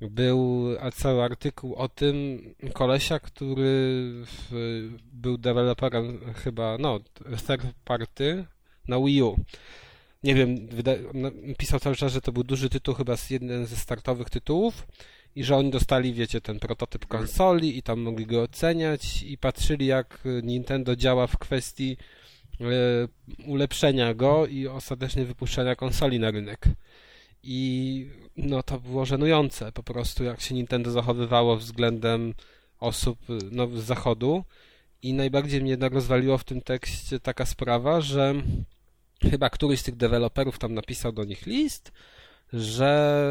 był 0.00 0.66
cały 0.94 1.22
artykuł 1.22 1.74
o 1.74 1.88
tym 1.88 2.40
kolesia, 2.72 3.18
który 3.18 3.64
w, 4.26 4.50
był 5.12 5.38
deweloperem 5.38 6.20
chyba, 6.34 6.76
no, 6.78 7.00
third 7.46 7.66
party 7.84 8.44
na 8.88 9.00
Wii 9.00 9.22
U. 9.22 9.36
Nie 10.24 10.34
wiem, 10.34 10.68
no, 11.14 11.30
pisał 11.58 11.80
cały 11.80 11.96
czas, 11.96 12.12
że 12.12 12.20
to 12.20 12.32
był 12.32 12.44
duży 12.44 12.70
tytuł, 12.70 12.94
chyba 12.94 13.16
z 13.16 13.30
jeden 13.30 13.66
ze 13.66 13.76
startowych 13.76 14.30
tytułów 14.30 14.86
i 15.36 15.44
że 15.44 15.56
oni 15.56 15.70
dostali, 15.70 16.14
wiecie, 16.14 16.40
ten 16.40 16.58
prototyp 16.58 17.06
konsoli 17.06 17.78
i 17.78 17.82
tam 17.82 18.00
mogli 18.00 18.26
go 18.26 18.42
oceniać 18.42 19.22
i 19.22 19.38
patrzyli, 19.38 19.86
jak 19.86 20.24
Nintendo 20.42 20.96
działa 20.96 21.26
w 21.26 21.38
kwestii 21.38 21.96
e, 22.60 22.64
ulepszenia 23.46 24.14
go 24.14 24.46
i 24.46 24.66
ostatecznie 24.66 25.24
wypuszczenia 25.24 25.76
konsoli 25.76 26.18
na 26.18 26.30
rynek. 26.30 26.68
I 27.42 28.06
no 28.36 28.62
to 28.62 28.80
było 28.80 29.04
żenujące 29.04 29.72
po 29.72 29.82
prostu, 29.82 30.24
jak 30.24 30.40
się 30.40 30.54
Nintendo 30.54 30.90
zachowywało 30.90 31.56
względem 31.56 32.34
osób 32.80 33.18
no, 33.50 33.66
z 33.66 33.84
zachodu. 33.84 34.44
I 35.02 35.12
najbardziej 35.12 35.60
mnie 35.60 35.70
jednak 35.70 35.92
rozwaliło 35.92 36.38
w 36.38 36.44
tym 36.44 36.60
tekście 36.60 37.20
taka 37.20 37.46
sprawa, 37.46 38.00
że 38.00 38.34
chyba 39.22 39.50
któryś 39.50 39.80
z 39.80 39.82
tych 39.82 39.96
deweloperów 39.96 40.58
tam 40.58 40.74
napisał 40.74 41.12
do 41.12 41.24
nich 41.24 41.46
list, 41.46 41.92
że 42.52 43.24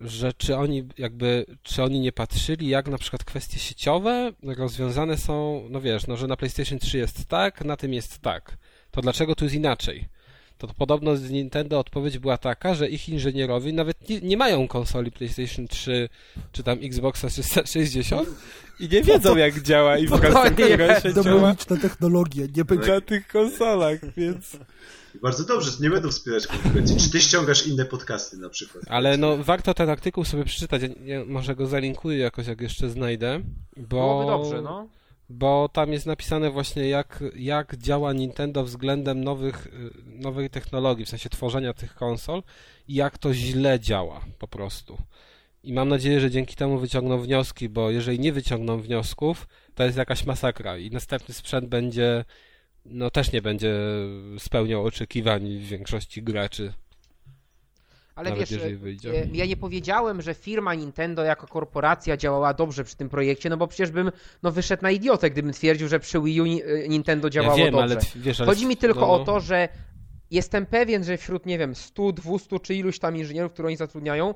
że 0.00 0.32
czy 0.32 0.56
oni 0.56 0.88
jakby, 0.98 1.46
czy 1.62 1.82
oni 1.82 2.00
nie 2.00 2.12
patrzyli, 2.12 2.68
jak 2.68 2.88
na 2.88 2.98
przykład 2.98 3.24
kwestie 3.24 3.58
sieciowe 3.58 4.32
rozwiązane 4.42 5.16
są, 5.16 5.66
no 5.70 5.80
wiesz, 5.80 6.06
no 6.06 6.16
że 6.16 6.26
na 6.26 6.36
PlayStation 6.36 6.78
3 6.78 6.98
jest 6.98 7.26
tak, 7.26 7.64
na 7.64 7.76
tym 7.76 7.94
jest 7.94 8.18
tak. 8.18 8.56
To 8.90 9.00
dlaczego 9.00 9.34
tu 9.34 9.44
jest 9.44 9.54
inaczej? 9.54 10.08
To, 10.60 10.68
podobno 10.68 11.16
z 11.16 11.30
Nintendo 11.30 11.78
odpowiedź 11.78 12.18
była 12.18 12.38
taka, 12.38 12.74
że 12.74 12.88
ich 12.88 13.08
inżynierowie 13.08 13.72
nawet 13.72 14.08
nie, 14.08 14.20
nie 14.20 14.36
mają 14.36 14.68
konsoli 14.68 15.12
PlayStation 15.12 15.68
3 15.68 16.08
czy 16.52 16.62
tam 16.62 16.78
Xboxa 16.82 17.28
360 17.28 18.28
i 18.80 18.88
nie 18.88 19.02
wiedzą 19.02 19.36
jak 19.36 19.62
działa 19.62 19.98
infrastruktura 19.98 21.00
sieciowa 21.00 21.22
Demoniczna 21.22 21.76
technologia, 21.76 22.46
nie 22.56 22.64
będzie... 22.64 22.92
na 22.92 23.00
tych 23.00 23.28
konsolach, 23.28 23.98
więc... 24.16 24.56
Bardzo 25.22 25.44
dobrze, 25.44 25.70
nie 25.80 25.90
będą 25.90 26.10
wspierać 26.10 26.46
konkurencji. 26.46 26.96
Czy 26.96 27.10
ty 27.10 27.20
ściągasz 27.20 27.66
inne 27.66 27.84
podcasty 27.84 28.36
na 28.36 28.48
przykład? 28.48 28.84
Ale 28.88 29.16
no 29.16 29.36
warto 29.36 29.74
ten 29.74 29.90
artykuł 29.90 30.24
sobie 30.24 30.44
przeczytać. 30.44 30.82
Ja, 30.82 30.88
ja 31.04 31.24
może 31.24 31.56
go 31.56 31.66
zalinkuję 31.66 32.18
jakoś, 32.18 32.46
jak 32.46 32.60
jeszcze 32.60 32.90
znajdę, 32.90 33.40
bo... 33.76 33.84
Byłoby 33.86 34.26
dobrze, 34.26 34.62
no. 34.62 34.88
Bo 35.30 35.68
tam 35.68 35.92
jest 35.92 36.06
napisane 36.06 36.50
właśnie 36.50 36.88
jak, 36.88 37.24
jak 37.36 37.76
działa 37.76 38.12
Nintendo 38.12 38.64
względem 38.64 39.24
nowych, 39.24 39.66
y, 39.66 39.70
nowej 40.06 40.50
technologii, 40.50 41.04
w 41.04 41.08
sensie 41.08 41.28
tworzenia 41.28 41.74
tych 41.74 41.94
konsol 41.94 42.42
i 42.88 42.94
jak 42.94 43.18
to 43.18 43.34
źle 43.34 43.80
działa 43.80 44.24
po 44.38 44.48
prostu. 44.48 44.98
I 45.62 45.72
mam 45.72 45.88
nadzieję, 45.88 46.20
że 46.20 46.30
dzięki 46.30 46.56
temu 46.56 46.78
wyciągną 46.78 47.18
wnioski, 47.18 47.68
bo 47.68 47.90
jeżeli 47.90 48.20
nie 48.20 48.32
wyciągną 48.32 48.80
wniosków, 48.80 49.48
to 49.74 49.84
jest 49.84 49.98
jakaś 49.98 50.26
masakra 50.26 50.78
i 50.78 50.90
następny 50.90 51.34
sprzęt 51.34 51.68
będzie, 51.68 52.24
no 52.84 53.10
też 53.10 53.32
nie 53.32 53.42
będzie 53.42 53.74
spełniał 54.38 54.84
oczekiwań 54.84 55.58
większości 55.58 56.22
graczy. 56.22 56.72
Ale 58.20 58.30
Nawet 58.30 58.50
wiesz, 58.50 58.62
e, 58.62 58.76
wyjdzie. 58.76 59.10
e, 59.10 59.26
ja 59.32 59.46
nie 59.46 59.56
powiedziałem, 59.56 60.22
że 60.22 60.34
firma 60.34 60.74
Nintendo 60.74 61.24
jako 61.24 61.46
korporacja 61.46 62.16
działała 62.16 62.54
dobrze 62.54 62.84
przy 62.84 62.96
tym 62.96 63.08
projekcie, 63.08 63.50
no 63.50 63.56
bo 63.56 63.66
przecież 63.66 63.90
bym 63.90 64.10
no, 64.42 64.52
wyszedł 64.52 64.82
na 64.82 64.90
idiotę, 64.90 65.30
gdybym 65.30 65.52
twierdził, 65.52 65.88
że 65.88 66.00
przy 66.00 66.20
Wii 66.20 66.40
U 66.40 66.44
e, 66.44 66.88
Nintendo 66.88 67.30
działało 67.30 67.58
ja 67.58 67.64
wiem, 67.64 67.74
dobrze. 67.74 67.84
ale 67.84 68.00
wiesz, 68.16 68.40
ale 68.40 68.46
Chodzi 68.46 68.66
mi 68.66 68.76
tylko 68.76 69.00
no, 69.00 69.12
o 69.12 69.24
to, 69.24 69.40
że 69.40 69.68
jestem 70.30 70.66
pewien, 70.66 71.04
że 71.04 71.16
wśród, 71.16 71.46
nie 71.46 71.58
wiem, 71.58 71.74
100, 71.74 72.12
200 72.12 72.60
czy 72.60 72.74
iluś 72.74 72.98
tam 72.98 73.16
inżynierów, 73.16 73.52
których 73.52 73.66
oni 73.66 73.76
zatrudniają, 73.76 74.34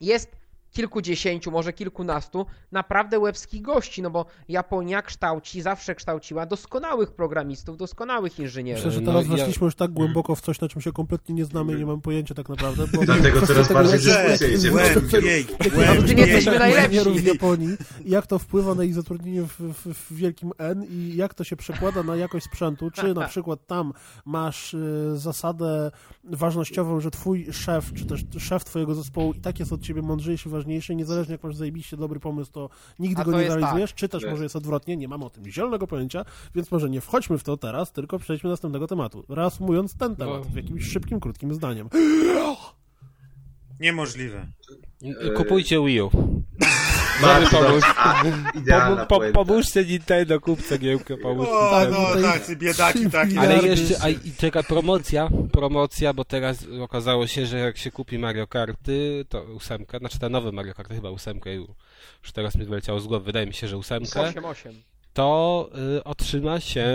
jest 0.00 0.36
kilkudziesięciu, 0.74 1.50
może 1.50 1.72
kilkunastu 1.72 2.46
naprawdę 2.72 3.18
łebskich 3.18 3.62
gości, 3.62 4.02
no 4.02 4.10
bo 4.10 4.26
Japonia 4.48 5.02
kształci, 5.02 5.62
zawsze 5.62 5.94
kształciła 5.94 6.46
doskonałych 6.46 7.12
programistów, 7.12 7.76
doskonałych 7.76 8.38
inżynierów. 8.38 8.84
Myślę, 8.84 8.90
że 8.90 9.00
No 9.00 9.12
teraz 9.12 9.28
ja- 9.30 9.36
weszliśmy 9.36 9.64
już 9.64 9.74
tak 9.74 9.90
głęboko 9.90 10.34
w 10.34 10.40
coś, 10.40 10.60
na 10.60 10.68
czym 10.68 10.80
się 10.82 10.92
kompletnie 10.92 11.34
nie 11.34 11.44
znamy 11.44 11.72
i 11.72 11.76
nie 11.76 11.86
mam 11.86 12.00
pojęcia 12.00 12.34
tak 12.34 12.48
naprawdę. 12.48 12.84
Bo 12.94 13.04
Dlatego 13.04 13.40
coraz 13.46 13.68
tego, 13.68 13.80
bardziej 13.80 14.10
jak- 14.12 14.22
dyskusja 14.28 14.48
idzie 14.56 14.70
w 14.70 16.06
tym 16.08 16.18
jesteśmy 16.18 16.58
najlepsi. 16.58 16.84
inżynierów 16.96 17.16
w 17.22 17.24
Japonii 17.26 17.76
i 18.04 18.10
jak 18.10 18.26
to 18.26 18.38
wpływa 18.38 18.74
na 18.74 18.84
ich 18.84 18.94
zatrudnienie 18.94 19.42
w, 19.42 19.60
w, 19.60 19.94
w 19.94 20.14
wielkim 20.14 20.50
N 20.58 20.84
i 20.90 21.12
jak 21.16 21.34
to 21.34 21.44
się 21.44 21.56
przekłada 21.56 22.02
na 22.02 22.16
jakość 22.16 22.46
sprzętu, 22.46 22.90
czy 22.90 23.14
na 23.14 23.28
przykład 23.28 23.66
tam 23.66 23.92
masz 24.24 24.74
y, 24.74 25.12
zasadę 25.14 25.90
ważnościową, 26.24 27.00
że 27.00 27.10
twój 27.10 27.52
szef, 27.52 27.92
czy 27.92 28.06
też 28.06 28.24
szef 28.38 28.64
twojego 28.64 28.94
zespołu 28.94 29.32
i 29.32 29.40
tak 29.40 29.58
jest 29.60 29.72
od 29.72 29.80
ciebie 29.82 30.02
mądrzejszy, 30.02 30.48
ważniejszy, 30.48 30.63
niezależnie 30.66 31.32
jak 31.32 31.42
masz 31.42 31.56
zajebiście 31.56 31.96
dobry 31.96 32.20
pomysł, 32.20 32.52
to 32.52 32.70
nigdy 32.98 33.22
A 33.22 33.24
go 33.24 33.32
to 33.32 33.40
nie 33.40 33.48
realizujesz, 33.48 33.94
czy 33.94 34.08
też 34.08 34.22
Tak. 34.22 34.30
może 34.30 34.42
jest 34.42 34.56
odwrotnie, 34.56 34.96
nie 34.96 35.08
mamy 35.08 35.24
o 35.24 35.30
tym 35.30 35.50
zielonego 35.50 35.86
pojęcia, 35.86 36.24
więc 36.54 36.70
może 36.70 36.90
nie 36.90 37.00
wchodźmy 37.00 37.38
w 37.38 37.42
to 37.44 37.56
teraz, 37.56 37.92
tylko 37.92 38.18
przejdźmy 38.18 38.48
do 38.48 38.52
następnego 38.52 38.86
tematu. 38.86 39.24
Reasumując 39.28 39.96
ten 39.96 40.16
temat 40.16 40.46
w 40.46 40.56
jakimś 40.56 40.84
szybkim, 40.88 41.20
krótkim 41.20 41.54
zdaniem. 41.54 41.88
Niemożliwe. 43.80 44.46
Kupujcie 45.36 45.84
Wii 45.84 46.00
U. 46.00 46.10
Pomóż. 47.50 47.84
Idealna 48.54 49.06
Po, 49.06 49.20
po, 49.20 49.44
pomóżcie 49.44 49.84
Nintendo, 49.84 50.40
kupcie 50.40 50.78
giełkę, 50.78 51.16
pomóżcie 51.16 51.52
O, 51.52 51.80
no 51.90 52.22
tacy 52.22 52.56
biedaki, 52.56 53.10
taki. 53.10 53.38
Ale 53.38 53.58
jeszcze, 53.58 54.02
a 54.02 54.08
i 54.08 54.30
taka 54.40 54.62
promocja, 54.62 55.28
promocja, 55.52 56.12
bo 56.12 56.24
teraz 56.24 56.66
okazało 56.82 57.26
się, 57.26 57.46
że 57.46 57.58
jak 57.58 57.76
się 57.78 57.90
kupi 57.90 58.18
Mario 58.18 58.46
Karty, 58.46 59.24
to 59.28 59.42
ósemka, 59.42 59.98
znaczy 59.98 60.18
te 60.18 60.28
nowe 60.28 60.52
Mario 60.52 60.74
Karty, 60.74 60.94
chyba 60.94 61.10
ósemkę, 61.10 61.54
już 61.54 62.32
teraz 62.32 62.54
mi 62.54 62.64
wyleciało 62.64 63.00
z 63.00 63.06
głowy, 63.06 63.24
wydaje 63.24 63.46
mi 63.46 63.54
się, 63.54 63.68
że 63.68 63.76
ósemkę, 63.76 64.20
8-8. 64.20 64.72
To 65.14 65.70
y, 65.98 66.04
otrzyma 66.04 66.60
się 66.60 66.86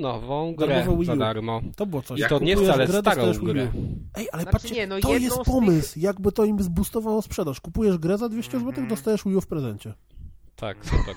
nową 0.00 0.54
grę 0.54 0.66
Darmowe 0.68 0.90
Wii 0.96 1.00
U. 1.00 1.04
za 1.04 1.16
darmo. 1.16 1.60
To 1.76 1.86
było 1.86 2.02
coś. 2.02 2.18
I 2.18 2.20
Jak 2.22 2.30
to 2.30 2.38
nie 2.38 2.56
wcale 2.56 2.86
grę, 2.86 3.00
starą 3.00 3.32
grę. 3.32 3.68
Ej, 4.14 4.28
ale 4.32 4.42
Znaczy 4.42 4.52
patrzcie, 4.52 4.74
nie, 4.74 4.86
no 4.86 5.00
to 5.00 5.12
jest 5.16 5.34
z 5.34 5.36
tych- 5.38 5.44
pomysł, 5.46 5.98
jakby 5.98 6.32
to 6.32 6.44
im 6.44 6.62
zboostowało 6.62 7.22
sprzedaż. 7.22 7.60
Kupujesz 7.60 7.98
grę 7.98 8.18
za 8.18 8.28
200 8.28 8.56
Mhm. 8.56 8.74
zł, 8.76 8.88
dostajesz 8.88 9.24
Wii 9.24 9.36
U 9.36 9.40
w 9.40 9.46
prezencie. 9.46 9.94
Tak, 10.60 10.76
super. 10.84 11.14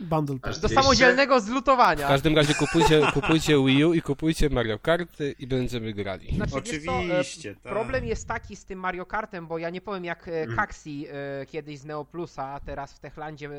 Bundle. 0.00 0.36
Do 0.38 0.50
200? 0.50 0.68
samodzielnego 0.68 1.40
W 1.40 1.44
zlutowania. 1.44 2.08
każdym 2.08 2.36
razie 2.36 2.54
kupujcie, 2.54 3.02
kupujcie 3.14 3.64
Wii 3.64 3.84
U 3.84 3.94
i 3.94 4.02
kupujcie 4.02 4.50
Mario 4.50 4.78
Karty 4.78 5.34
i 5.38 5.46
będziemy 5.46 5.92
grali. 5.92 6.34
Znaczy, 6.36 6.54
e, 6.54 6.58
Oczywiście, 6.58 7.54
tak. 7.54 7.72
Problem 7.72 8.04
jest 8.04 8.28
taki 8.28 8.56
z 8.56 8.64
tym 8.64 8.78
Mario 8.78 9.06
Kartem, 9.06 9.46
bo 9.46 9.58
ja 9.58 9.70
nie 9.70 9.80
powiem 9.80 10.04
jak 10.04 10.28
e, 10.28 10.42
Mm. 10.42 10.56
Kaxi 10.56 11.06
e, 11.10 11.46
kiedyś 11.46 11.78
z 11.78 11.84
Neoplusa, 11.84 12.44
a 12.48 12.60
teraz 12.60 12.92
w 12.92 12.98
Techlandzie 12.98 13.50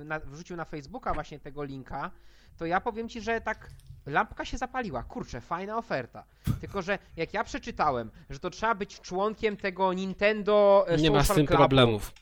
e, 0.00 0.04
na, 0.04 0.20
wrzucił 0.20 0.56
na 0.56 0.64
Facebooka 0.64 1.14
właśnie 1.14 1.40
tego 1.40 1.64
linka, 1.64 2.10
to 2.58 2.66
ja 2.66 2.80
powiem 2.80 3.08
ci, 3.08 3.20
że 3.20 3.40
tak 3.40 3.70
lampka 4.06 4.44
się 4.44 4.58
zapaliła. 4.58 5.02
Kurczę, 5.02 5.40
fajna 5.40 5.78
oferta. 5.78 6.24
Tylko, 6.60 6.82
że 6.82 6.98
jak 7.16 7.34
ja 7.34 7.44
przeczytałem, 7.44 8.10
że 8.30 8.38
to 8.38 8.50
trzeba 8.50 8.74
być 8.74 9.00
członkiem 9.00 9.56
tego 9.56 9.92
Nintendo 9.92 10.84
e, 10.88 10.96
Nie 10.96 11.10
ma 11.10 11.24
z 11.24 11.28
tym 11.28 11.46
Clubu. 11.46 11.56
problemów. 11.56 12.12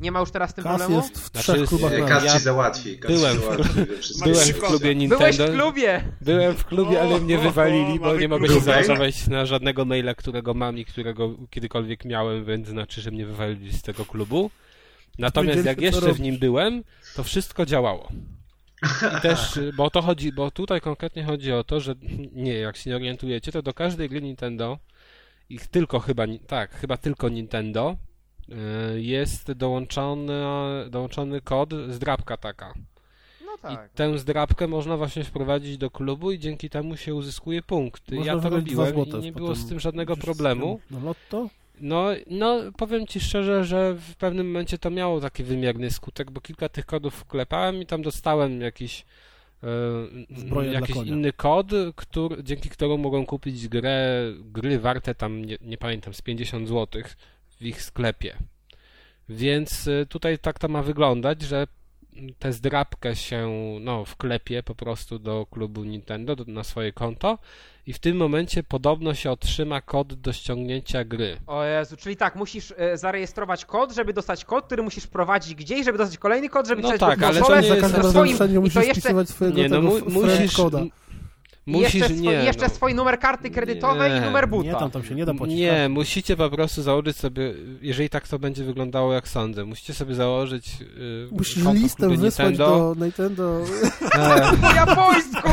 Nie 0.00 0.12
ma 0.12 0.20
już 0.20 0.30
teraz 0.30 0.50
z 0.50 0.54
tym 0.54 0.64
Kas 0.64 0.78
problemu? 0.78 1.02
jest 1.02 1.14
w 1.18 1.30
Znaczy 1.30 1.42
trzech 1.42 1.56
jest- 1.60 1.68
klubach 1.68 1.98
na 1.98 2.06
Kas 2.08 2.24
Ja 2.24 2.32
ci 2.32 2.38
załatwi. 2.38 2.98
Kas 2.98 3.12
byłem 3.12 3.40
załatwi. 3.40 3.64
Byłem 4.24 4.48
w 4.48 4.58
klubie 4.60 4.94
Byłeś 4.94 5.36
w 5.36 5.38
Nintendo. 5.40 5.48
klubie! 5.52 6.04
Byłem 6.20 6.54
w 6.56 6.64
klubie, 6.64 7.00
ale 7.02 7.20
mnie 7.20 7.38
wywalili, 7.38 8.00
bo 8.00 8.16
nie 8.16 8.28
mogę 8.28 8.48
się 8.48 8.60
zalogować 8.60 9.26
na 9.28 9.46
żadnego 9.46 9.84
maila, 9.84 10.14
którego 10.14 10.54
mam 10.54 10.78
i 10.78 10.84
którego 10.84 11.30
kiedykolwiek 11.50 12.04
miałem, 12.04 12.44
więc 12.44 12.68
znaczy, 12.68 13.00
że 13.00 13.10
mnie 13.10 13.26
wywalili 13.26 13.72
z 13.72 13.82
tego 13.82 14.04
klubu. 14.04 14.50
Natomiast 15.18 15.64
jak 15.64 15.80
jeszcze 15.80 16.12
w 16.12 16.20
nim 16.20 16.38
byłem, 16.38 16.84
to 17.16 17.24
wszystko 17.24 17.66
działało. 17.66 18.08
I 19.18 19.20
też, 19.20 19.60
bo 19.76 19.90
to 19.90 20.02
chodzi, 20.02 20.32
bo 20.32 20.50
tutaj 20.50 20.80
konkretnie 20.80 21.24
chodzi 21.24 21.52
o 21.52 21.64
to, 21.64 21.80
że 21.80 21.94
nie, 22.32 22.54
jak 22.54 22.76
się 22.76 22.90
nie 22.90 22.96
orientujecie, 22.96 23.52
to 23.52 23.62
do 23.62 23.74
każdej 23.74 24.08
gry 24.08 24.22
Nintendo, 24.22 24.78
ich 25.48 25.66
tylko 25.66 26.00
chyba, 26.00 26.24
tak, 26.46 26.70
chyba 26.70 26.96
tylko 26.96 27.28
Nintendo, 27.28 27.96
y, 28.94 29.02
jest 29.02 29.52
dołączony, 29.52 30.32
dołączony 30.90 31.40
kod, 31.40 31.70
zdrabka 31.88 32.36
taka. 32.36 32.74
No 33.46 33.58
tak. 33.62 33.90
I 33.92 33.96
tę 33.96 34.18
zdrabkę 34.18 34.68
można 34.68 34.96
właśnie 34.96 35.24
wprowadzić 35.24 35.78
do 35.78 35.90
klubu 35.90 36.32
i 36.32 36.38
dzięki 36.38 36.70
temu 36.70 36.96
się 36.96 37.14
uzyskuje 37.14 37.62
punkty. 37.62 38.14
Można 38.14 38.32
ja 38.32 38.40
to 38.40 38.48
robiłem 38.48 38.96
i 39.06 39.14
nie 39.18 39.32
było 39.32 39.54
z 39.54 39.68
tym 39.68 39.80
żadnego 39.80 40.16
problemu. 40.16 40.80
Na 40.90 40.98
lotto? 40.98 41.48
No, 41.80 42.06
no, 42.26 42.60
powiem 42.76 43.06
ci 43.06 43.20
szczerze, 43.20 43.64
że 43.64 43.94
w 43.94 44.16
pewnym 44.16 44.46
momencie 44.46 44.78
to 44.78 44.90
miało 44.90 45.20
taki 45.20 45.44
wymierny 45.44 45.90
skutek, 45.90 46.30
bo 46.30 46.40
kilka 46.40 46.68
tych 46.68 46.86
kodów 46.86 47.14
wklepałem 47.14 47.82
i 47.82 47.86
tam 47.86 48.02
dostałem 48.02 48.60
jakiś 48.60 49.04
e, 50.62 50.64
jakiś 50.72 50.96
inny 50.96 51.32
kod, 51.32 51.66
który, 51.96 52.44
dzięki 52.44 52.68
któremu 52.68 52.98
mogą 52.98 53.26
kupić 53.26 53.68
grę, 53.68 54.22
gry 54.40 54.78
warte 54.78 55.14
tam, 55.14 55.44
nie, 55.44 55.56
nie 55.60 55.78
pamiętam, 55.78 56.14
z 56.14 56.22
50 56.22 56.68
zł 56.68 57.02
w 57.60 57.66
ich 57.66 57.82
sklepie. 57.82 58.36
Więc 59.28 59.88
e, 59.88 60.06
tutaj 60.06 60.38
tak 60.38 60.58
to 60.58 60.68
ma 60.68 60.82
wyglądać, 60.82 61.42
że 61.42 61.66
tę 62.38 62.52
zdrabkę 62.52 63.16
się 63.16 63.48
no, 63.80 64.04
wklepie 64.04 64.62
po 64.62 64.74
prostu 64.74 65.18
do 65.18 65.46
klubu 65.50 65.84
Nintendo, 65.84 66.36
do, 66.36 66.44
na 66.46 66.64
swoje 66.64 66.92
konto 66.92 67.38
i 67.86 67.92
w 67.92 67.98
tym 67.98 68.16
momencie 68.16 68.62
podobno 68.62 69.14
się 69.14 69.30
otrzyma 69.30 69.80
kod 69.80 70.14
do 70.14 70.32
ściągnięcia 70.32 71.04
gry. 71.04 71.36
O 71.46 71.64
Jezu, 71.64 71.96
czyli 71.96 72.16
tak, 72.16 72.36
musisz 72.36 72.74
e, 72.76 72.98
zarejestrować 72.98 73.64
kod, 73.64 73.92
żeby 73.92 74.12
dostać 74.12 74.44
kod, 74.44 74.66
który 74.66 74.82
musisz 74.82 75.04
wprowadzić 75.04 75.54
gdzieś, 75.54 75.84
żeby 75.84 75.98
dostać 75.98 76.18
kolejny 76.18 76.48
kod, 76.48 76.66
żeby 76.66 76.82
No 76.82 76.98
tak, 76.98 77.22
ale 77.22 77.40
to 77.40 77.60
nie 77.60 77.68
Za 77.68 77.74
jest 77.76 77.82
razem 77.82 78.10
swoim, 78.10 78.34
i 78.34 78.38
to 78.38 78.60
musisz 78.60 78.74
jeszcze, 78.74 78.92
wpisywać 78.92 79.28
swojego 79.28 79.56
Nie, 79.58 79.68
no 79.68 79.76
tego 79.76 80.10
mu, 80.10 80.20
musisz, 80.20 80.56
koda. 80.56 80.82
Musisz, 81.66 81.94
jeszcze, 81.94 82.08
swój, 82.08 82.22
nie, 82.22 82.32
jeszcze 82.32 82.62
no. 82.68 82.74
swój 82.74 82.94
numer 82.94 83.18
karty 83.18 83.50
kredytowej 83.50 84.12
Nie. 84.12 84.18
i 84.18 84.20
numer 84.20 84.48
buta. 84.48 84.68
Nie, 84.68 84.74
tam, 84.74 84.90
tam 84.90 85.04
się 85.04 85.14
nie 85.14 85.26
da 85.26 85.34
płacić. 85.34 85.56
Nie, 85.56 85.88
musicie 85.88 86.36
po 86.36 86.50
prostu 86.50 86.82
założyć 86.82 87.16
sobie, 87.16 87.54
jeżeli 87.82 88.10
tak 88.10 88.28
to 88.28 88.38
będzie 88.38 88.64
wyglądało 88.64 89.12
jak 89.12 89.28
sądzę, 89.28 89.64
musicie 89.64 89.94
sobie 89.94 90.14
założyć 90.14 90.80
yy, 90.80 91.28
Musisz 91.30 91.56
listem 91.56 92.08
klubie 92.10 92.16
wysłać 92.16 92.48
Nintendo, 92.48 92.94
do 92.94 93.04
Nintendo 93.04 93.60
e, 94.14 94.56
Po 94.56 94.74
japońsku! 94.74 95.48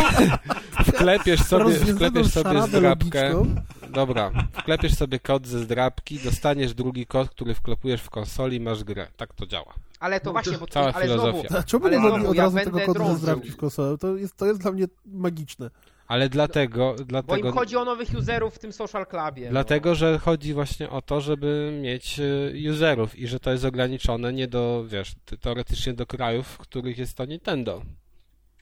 wklepiesz 0.93 1.41
sobie, 1.41 1.73
wklepiesz 1.75 2.27
sobie 2.27 2.61
zdrabkę, 2.61 3.29
logiczną. 3.29 3.61
dobra, 3.89 4.31
wklepiesz 4.53 4.93
sobie 4.93 5.19
kod 5.19 5.47
ze 5.47 5.59
zdrabki, 5.59 6.19
dostaniesz 6.19 6.73
drugi 6.73 7.05
kod, 7.05 7.29
który 7.29 7.53
wklepujesz 7.55 8.01
w 8.01 8.09
konsoli 8.09 8.57
i 8.57 8.59
masz 8.59 8.83
grę. 8.83 9.07
Tak 9.17 9.33
to 9.33 9.45
działa. 9.45 9.73
Ale 9.99 10.19
to 10.19 10.25
No, 10.25 10.31
właśnie, 10.31 10.53
to 10.53 10.59
bo 10.59 10.67
cała 10.67 10.93
ale 10.93 11.07
znowu, 11.07 11.21
filozofia. 11.21 11.57
A 11.59 11.63
czemu 11.63 11.87
nie 11.87 11.99
mogli 11.99 12.15
znowu, 12.15 12.29
od 12.31 12.35
ja 12.37 12.43
razu 12.43 12.57
tego 12.57 12.79
kodu 12.79 13.05
ze 13.05 13.15
zdrabki 13.15 13.49
w 13.51 13.57
konsolę? 13.57 13.97
To 13.97 14.15
jest, 14.15 14.37
to 14.37 14.45
jest 14.45 14.59
dla 14.61 14.71
mnie 14.71 14.85
magiczne. 15.05 15.69
Ale 16.07 16.29
dlatego, 16.29 16.95
bo 16.97 17.03
dlatego, 17.03 17.47
im 17.47 17.53
chodzi 17.53 17.77
o 17.77 17.85
nowych 17.85 18.09
userów 18.17 18.55
w 18.55 18.59
tym 18.59 18.73
social 18.73 19.05
clubie. 19.07 19.49
dlatego, 19.49 19.95
że 19.95 20.19
chodzi 20.19 20.53
właśnie 20.53 20.89
o 20.89 21.01
to, 21.01 21.21
żeby 21.21 21.79
mieć 21.81 22.19
y, 22.19 22.71
userów 22.71 23.19
i 23.19 23.27
że 23.27 23.39
to 23.39 23.51
jest 23.51 23.65
ograniczone 23.65 24.33
nie 24.33 24.47
do, 24.47 24.85
wiesz, 24.87 25.13
te- 25.25 25.37
teoretycznie 25.37 25.93
do 25.93 26.05
krajów, 26.05 26.47
w 26.47 26.57
których 26.57 26.97
jest 26.97 27.17
to 27.17 27.25
Nintendo, 27.25 27.81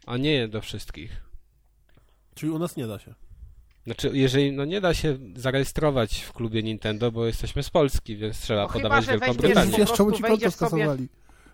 a 0.05 0.17
nie 0.17 0.47
do 0.47 0.61
wszystkich. 0.61 1.21
Czyli 2.35 2.51
u 2.51 2.59
nas 2.59 2.77
nie 2.77 2.87
da 2.87 2.99
się. 2.99 3.13
Znaczy, 3.85 4.11
jeżeli, 4.13 4.51
no 4.51 4.65
nie 4.65 4.81
da 4.81 4.93
się 4.93 5.17
zarejestrować 5.35 6.21
w 6.21 6.33
klubie 6.33 6.63
Nintendo, 6.63 7.11
bo 7.11 7.25
jesteśmy 7.25 7.63
z 7.63 7.69
Polski, 7.69 8.17
więc 8.17 8.41
trzeba 8.41 8.61
No 8.61 8.67
chyba, 8.67 8.83
podawać 8.83 9.05
że 9.05 9.11
Wielką 9.11 9.33
Brytanię. 9.33 9.71
Wiesz, 9.77 9.91
czemu 9.91 10.11
ci 10.11 10.23
konto 10.23 10.51
skasowali? 10.51 11.07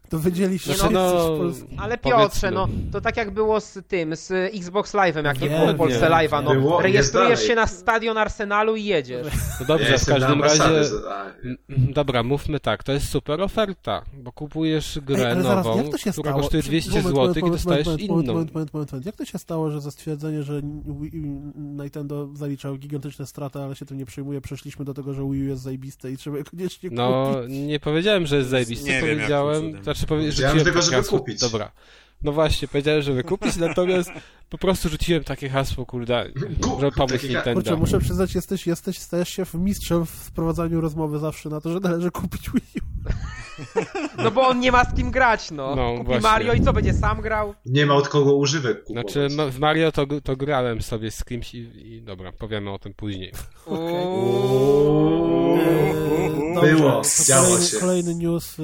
To 0.09 0.19
wiedzieliście, 0.19 0.73
Znaczy, 0.73 0.93
no, 0.93 1.11
Polski. 1.37 1.67
Ale. 1.77 1.97
Piotrze, 1.97 2.51
no 2.51 2.67
to 2.91 3.01
tak 3.01 3.17
jak 3.17 3.31
było 3.31 3.59
z 3.61 3.79
tym, 3.87 4.15
z 4.15 4.31
Xbox 4.55 4.93
Live'em, 4.93 5.25
jak 5.25 5.41
nie 5.41 5.49
było 5.49 5.67
w 5.73 5.75
Polsce 5.75 6.09
Live'a, 6.09 6.43
no 6.43 6.53
było, 6.53 6.81
rejestrujesz 6.81 7.29
jest 7.29 7.47
się 7.47 7.55
na 7.55 7.67
stadion 7.67 8.17
Arsenalu 8.17 8.75
i 8.75 8.83
jedziesz. 8.83 9.27
No 9.59 9.65
dobrze, 9.65 9.97
w 9.97 10.05
każdym 10.05 10.43
razie... 10.43 10.83
za- 10.83 11.15
a, 11.15 11.25
M- 11.25 11.57
m, 11.69 11.93
Dobra, 11.93 12.23
mówmy 12.23 12.59
tak, 12.59 12.83
to 12.83 12.91
jest 12.91 13.09
super 13.09 13.41
oferta, 13.41 14.01
bo 14.23 14.31
kupujesz 14.31 14.99
grę 14.99 15.19
Ej, 15.19 15.25
ale 15.31 15.43
zaraz, 15.43 15.65
nową, 15.65 15.77
jak 15.83 15.89
to 15.91 15.97
się 15.97 16.11
która 16.11 16.31
stało? 16.31 16.41
kosztuje 16.41 16.61
Przy- 16.61 16.69
200 16.71 17.01
moment, 17.01 17.15
zł 17.35 17.47
i 17.47 17.51
dostajesz 17.51 17.85
moment, 17.85 18.01
inną. 18.01 18.15
Moment, 18.15 18.27
moment, 18.53 18.53
moment, 18.73 18.91
moment. 18.91 19.05
Jak 19.05 19.15
to 19.15 19.25
się 19.25 19.37
stało, 19.37 19.71
że 19.71 19.81
za 19.81 19.91
stwierdzenie, 19.91 20.43
że 20.43 20.61
Nintendo 21.55 22.29
zaliczał 22.33 22.77
gigantyczne 22.77 23.25
straty, 23.25 23.59
ale 23.59 23.75
się 23.75 23.85
tym 23.85 23.97
nie 23.97 24.05
przejmuje, 24.05 24.41
przeszliśmy 24.41 24.85
do 24.85 24.93
tego, 24.93 25.13
że 25.13 25.21
Wii 25.21 25.43
U 25.43 25.47
jest 25.47 25.61
zajebiste 25.61 26.11
i 26.11 26.17
trzeba 26.17 26.37
je 26.37 26.43
koniecznie 26.43 26.89
No, 26.93 27.31
kupić? 27.35 27.57
nie 27.67 27.79
powiedziałem, 27.79 28.25
że 28.25 28.37
jest 28.37 28.49
zajebiste, 28.49 28.85
Nie 28.89 29.01
wiem, 29.01 29.01
powiedziałem, 29.17 29.65
cudem. 29.65 29.83
Znaczy 29.97 30.07
powie, 30.07 30.21
Powiedziałem 30.21 30.57
rzuciłem 30.59 30.65
tylko, 30.65 30.79
takie 30.79 30.91
żeby 30.91 31.03
hasło, 31.03 31.19
kupić. 31.19 31.39
dobra. 31.39 31.71
No 32.23 32.31
właśnie, 32.31 32.67
powiedziałem, 32.67 33.01
żeby 33.01 33.23
kupić, 33.23 33.55
natomiast 33.55 34.09
po 34.49 34.57
prostu 34.57 34.89
rzuciłem 34.89 35.23
takie 35.23 35.49
hasło, 35.49 35.85
kurde, 35.85 36.25
takie 36.97 37.17
ha- 37.17 37.33
Nintendo. 37.33 37.53
Kurczę, 37.53 37.75
muszę 37.75 37.99
przyznać, 37.99 38.35
jesteś, 38.35 38.67
jesteś, 38.67 38.99
stajesz 38.99 39.29
się 39.29 39.43
mistrzem 39.53 40.05
w 40.05 40.09
sprowadzaniu 40.09 40.81
rozmowy 40.81 41.19
zawsze 41.19 41.49
na 41.49 41.61
to, 41.61 41.71
że 41.73 41.79
należy 41.79 42.11
kupić 42.11 42.49
Wii 42.49 42.81
U. 42.81 42.87
No 44.23 44.31
bo 44.31 44.47
on 44.47 44.59
nie 44.59 44.71
ma 44.71 44.83
z 44.85 44.95
kim 44.95 45.11
grać, 45.11 45.51
no. 45.51 45.75
No, 45.75 45.91
Kupi 45.91 46.05
właśnie. 46.05 46.21
Mario 46.21 46.53
i 46.53 46.61
co, 46.61 46.73
będzie 46.73 46.93
sam 46.93 47.21
grał? 47.21 47.53
Nie 47.65 47.85
ma 47.85 47.95
od 47.95 48.07
kogo 48.07 48.35
używek 48.35 48.83
kupować. 48.83 49.11
Znaczy, 49.13 49.51
w 49.51 49.59
Mario 49.59 49.91
to, 49.91 50.05
to 50.23 50.35
grałem 50.35 50.81
sobie 50.81 51.11
z 51.11 51.23
kimś 51.25 51.55
i, 51.55 51.57
i 51.95 52.01
dobra, 52.01 52.31
powiemy 52.31 52.71
o 52.71 52.79
tym 52.79 52.93
później. 52.93 53.31
Było, 56.61 57.01
działo 57.27 57.45
kolejny, 57.47 57.65
się. 57.65 57.77
kolejny 57.77 58.15
news, 58.15 58.59
y, 58.59 58.63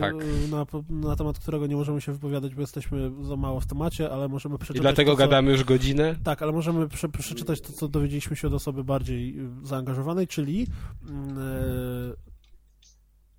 Tak. 0.00 0.14
na, 0.50 0.66
na 1.08 1.16
temat 1.16 1.38
którego 1.38 1.66
nie 1.66 1.76
możemy 1.76 2.00
się 2.00 2.12
wypowiadać, 2.12 2.54
bo 2.54 2.60
jesteśmy 2.60 3.10
za 3.22 3.36
mało 3.36 3.60
w 3.60 3.66
temacie, 3.66 4.10
ale 4.10 4.28
możemy 4.28 4.58
przeczytać 4.58 4.78
I 4.78 4.80
dlatego 4.82 5.10
to, 5.10 5.16
co, 5.16 5.18
gadamy 5.18 5.50
już 5.50 5.64
godzinę. 5.64 6.16
Tak, 6.24 6.42
ale 6.42 6.52
możemy 6.52 6.88
prze, 6.88 7.08
przeczytać 7.08 7.60
to, 7.60 7.72
co 7.72 7.88
dowiedzieliśmy 7.88 8.36
się 8.36 8.48
od 8.48 8.54
osoby 8.54 8.84
bardziej 8.84 9.38
y, 9.40 9.66
zaangażowanej, 9.66 10.26
czyli 10.28 10.66
e, 10.66 12.30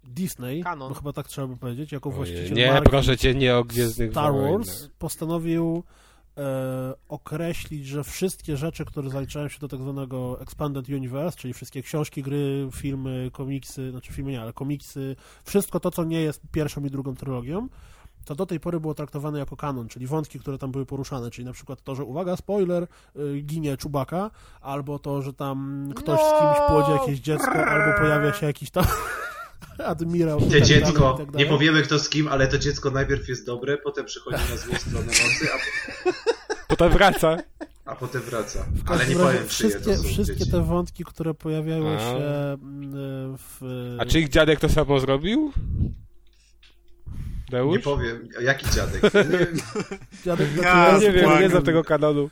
Disney, 0.04 0.64
Canon. 0.64 0.90
bo 0.90 0.96
chyba 0.96 1.14
tak 1.14 1.28
trzeba 1.28 1.48
by 1.48 1.58
powiedzieć, 1.58 1.92
jako 1.92 2.10
Ojej, 2.10 2.18
właściciel 2.18 2.54
Nie, 2.54 2.72
marki 2.72 2.90
proszę 2.90 3.18
cię, 3.18 3.36
nie 3.36 3.56
o 3.58 3.64
Gwiezdnych 3.64 4.12
Star 4.12 4.32
Wojnach. 4.34 4.52
Wars 4.52 4.90
postanowił 5.00 5.84
określić, 7.10 7.86
że 7.88 8.04
wszystkie 8.04 8.58
rzeczy, 8.58 8.86
które 8.86 9.10
zaliczają 9.10 9.48
się 9.48 9.60
do 9.60 9.68
tak 9.68 9.82
zwanego 9.82 10.42
Expanded 10.42 10.90
Universe, 10.90 11.38
czyli 11.38 11.54
wszystkie 11.54 11.82
książki, 11.82 12.24
gry, 12.24 12.70
filmy, 12.74 13.30
komiksy, 13.34 13.92
znaczy 13.92 14.14
filmy 14.14 14.32
nie, 14.32 14.42
ale 14.42 14.54
komiksy, 14.54 15.16
wszystko 15.44 15.80
to, 15.80 15.92
co 15.92 16.04
nie 16.04 16.22
jest 16.22 16.42
pierwszą 16.52 16.84
i 16.84 16.90
drugą 16.90 17.16
trylogią, 17.16 17.68
to 18.26 18.36
do 18.36 18.46
tej 18.46 18.60
pory 18.60 18.80
było 18.80 18.94
traktowane 18.94 19.40
jako 19.40 19.56
kanon, 19.56 19.88
czyli 19.88 20.08
wątki, 20.08 20.40
które 20.40 20.58
tam 20.58 20.72
były 20.72 20.86
poruszane, 20.86 21.32
czyli 21.32 21.46
na 21.46 21.54
przykład 21.54 21.82
to, 21.84 21.96
że 21.96 22.04
uwaga, 22.04 22.36
spoiler, 22.36 22.88
y, 23.16 23.42
ginie 23.42 23.78
Czubaka, 23.78 24.32
albo 24.62 25.00
to, 25.00 25.22
że 25.22 25.34
tam 25.34 25.90
ktoś 25.96 26.20
z 26.20 26.40
kimś 26.40 26.68
płodzie 26.68 26.92
jakieś 26.92 27.20
dziecko, 27.20 27.66
albo 27.66 28.00
pojawia 28.00 28.34
się 28.34 28.46
jakiś 28.46 28.72
tam 28.72 28.86
admirał. 29.78 30.40
Nie 30.40 30.52
tak 30.52 30.62
dziecko, 30.64 31.14
tak 31.18 31.34
nie 31.36 31.46
powiemy 31.46 31.82
kto 31.82 32.00
z 32.00 32.10
kim, 32.10 32.28
ale 32.28 32.48
to 32.48 32.58
dziecko 32.58 32.92
najpierw 32.92 33.28
jest 33.30 33.46
dobre, 33.46 33.78
potem 33.78 34.06
przychodzi 34.06 34.38
na 34.52 34.58
złą 34.58 34.76
stronę 34.76 35.06
mocy, 35.06 35.48
a, 35.56 35.58
Potem 36.68 36.92
wraca. 36.92 37.38
a 37.86 37.96
potem 37.96 38.22
wraca. 38.22 38.66
Ale 38.86 39.08
nie 39.08 39.16
powiem 39.16 39.32
czyje 39.38 39.48
wszystkie, 39.50 39.84
to 39.96 39.98
są 39.98 40.04
wszystkie 40.04 40.38
dzieci. 40.38 40.52
te 40.52 40.62
wątki, 40.64 41.04
które 41.04 41.34
pojawiały 41.34 41.96
A. 41.96 42.00
się 42.00 42.18
mm, 42.18 43.38
w... 43.38 43.62
A 44.00 44.06
czy 44.06 44.20
ich 44.20 44.30
dziadek 44.30 44.60
to 44.60 44.70
samo 44.70 45.00
zrobił? 45.00 45.52
Nie 47.52 47.58
Deusz? 47.58 47.82
powiem, 47.84 48.28
a 48.40 48.42
jaki 48.42 48.66
dziadek? 48.72 49.02
Nie 49.14 49.38
wiem. 49.38 49.48
Dziadek 50.26 50.48
Ja 50.64 50.98
Nie 51.02 51.12
wiem, 51.12 51.40
nie 51.42 51.50
znam 51.50 51.64
tego 51.64 51.84
kanonu. 51.84 52.30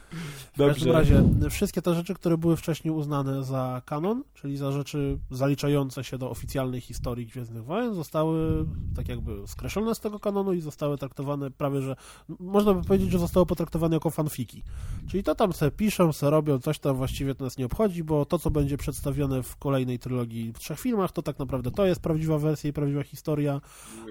W 0.60 0.68
każdym 0.68 0.94
Dobrze. 0.94 1.14
razie, 1.14 1.50
wszystkie 1.50 1.82
te 1.82 1.96
rzeczy, 1.96 2.14
które 2.14 2.38
były 2.38 2.58
wcześniej 2.58 2.94
uznane 2.94 3.44
za 3.44 3.82
kanon, 3.86 4.24
czyli 4.34 4.58
za 4.58 4.72
rzeczy 4.72 5.18
zaliczające 5.32 6.04
się 6.04 6.18
do 6.18 6.30
oficjalnej 6.30 6.82
historii 6.82 7.28
Gwiezdnych 7.28 7.66
Wojen, 7.66 7.94
zostały 7.96 8.66
tak 8.96 9.08
jakby 9.08 9.48
skreślone 9.48 9.96
z 9.96 10.00
tego 10.00 10.20
kanonu 10.20 10.54
i 10.54 10.62
zostały 10.62 10.98
traktowane 10.98 11.52
prawie, 11.52 11.82
że 11.82 11.96
można 12.40 12.74
by 12.74 12.84
powiedzieć, 12.84 13.12
że 13.12 13.20
zostało 13.20 13.46
potraktowane 13.46 13.96
jako 13.96 14.10
fanfiki. 14.10 14.64
Czyli 15.08 15.24
to 15.24 15.36
tam 15.36 15.54
se 15.54 15.72
piszą, 15.72 16.14
se 16.14 16.30
robią, 16.30 16.60
coś 16.60 16.80
tam 16.80 16.96
właściwie 16.96 17.36
to 17.36 17.44
nas 17.44 17.58
nie 17.58 17.66
obchodzi, 17.66 18.04
bo 18.04 18.26
to, 18.26 18.40
co 18.40 18.52
będzie 18.52 18.78
przedstawione 18.78 19.44
w 19.44 19.58
kolejnej 19.58 20.00
trylogii 20.00 20.54
w 20.54 20.60
trzech 20.60 20.80
filmach, 20.80 21.12
to 21.12 21.22
tak 21.22 21.40
naprawdę 21.40 21.72
to 21.72 21.86
jest 21.86 22.02
prawdziwa 22.02 22.38
wersja 22.38 22.70
i 22.70 22.74
prawdziwa 22.74 23.04
historia, 23.04 23.62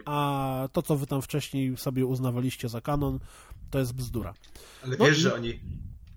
a 0.04 0.68
to, 0.72 0.82
co 0.82 0.96
wy 0.96 1.06
tam 1.06 1.22
wcześniej 1.22 1.76
sobie 1.76 2.06
uznawaliście 2.06 2.68
za 2.68 2.80
kanon, 2.80 3.18
to 3.70 3.78
jest 3.78 3.94
bzdura. 3.94 4.34
Ale 4.84 4.96
No 4.98 5.04
wiesz, 5.04 5.18
że 5.18 5.34
oni... 5.34 5.60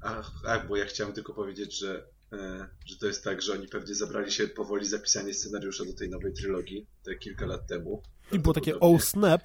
Ach, 0.02 0.32
ach, 0.47 0.68
bo 0.68 0.78
ja 0.78 0.86
chciałem 0.86 1.14
tylko 1.14 1.34
powiedzieć, 1.34 1.80
że, 1.80 2.06
e, 2.34 2.68
że 2.86 2.97
to 2.97 3.08
jest 3.08 3.24
tak, 3.24 3.41
że 3.41 3.54
oni 3.54 3.68
pewnie 3.68 3.95
zabrali 3.95 4.32
się 4.32 4.47
powoli 4.47 4.86
za 4.86 4.99
pisanie 4.99 5.34
scenariusza 5.34 5.86
do 5.86 5.93
tej 5.93 6.10
nowej 6.10 6.34
trylogii, 6.34 6.88
te 7.04 7.16
kilka 7.16 7.45
lat 7.45 7.68
temu. 7.68 8.04
I 8.32 8.39
było 8.39 8.54
takie 8.54 8.80
oh 8.80 9.04
snap, 9.04 9.41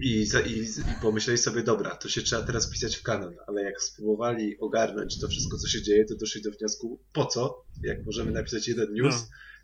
I, 0.00 0.26
i, 0.46 0.60
I 0.60 1.00
pomyśleli 1.02 1.38
sobie, 1.38 1.62
dobra, 1.62 1.96
to 1.96 2.08
się 2.08 2.22
trzeba 2.22 2.42
teraz 2.42 2.70
pisać 2.70 2.96
w 2.96 3.02
kanon, 3.02 3.34
ale 3.46 3.62
jak 3.62 3.82
spróbowali 3.82 4.58
ogarnąć 4.58 5.20
to 5.20 5.28
wszystko, 5.28 5.58
co 5.58 5.68
się 5.68 5.82
dzieje, 5.82 6.04
to 6.04 6.14
doszli 6.16 6.42
do 6.42 6.50
wniosku, 6.50 7.00
po 7.12 7.26
co, 7.26 7.64
jak 7.82 8.06
możemy 8.06 8.30
napisać 8.32 8.68
jeden 8.68 8.92
news 8.92 9.14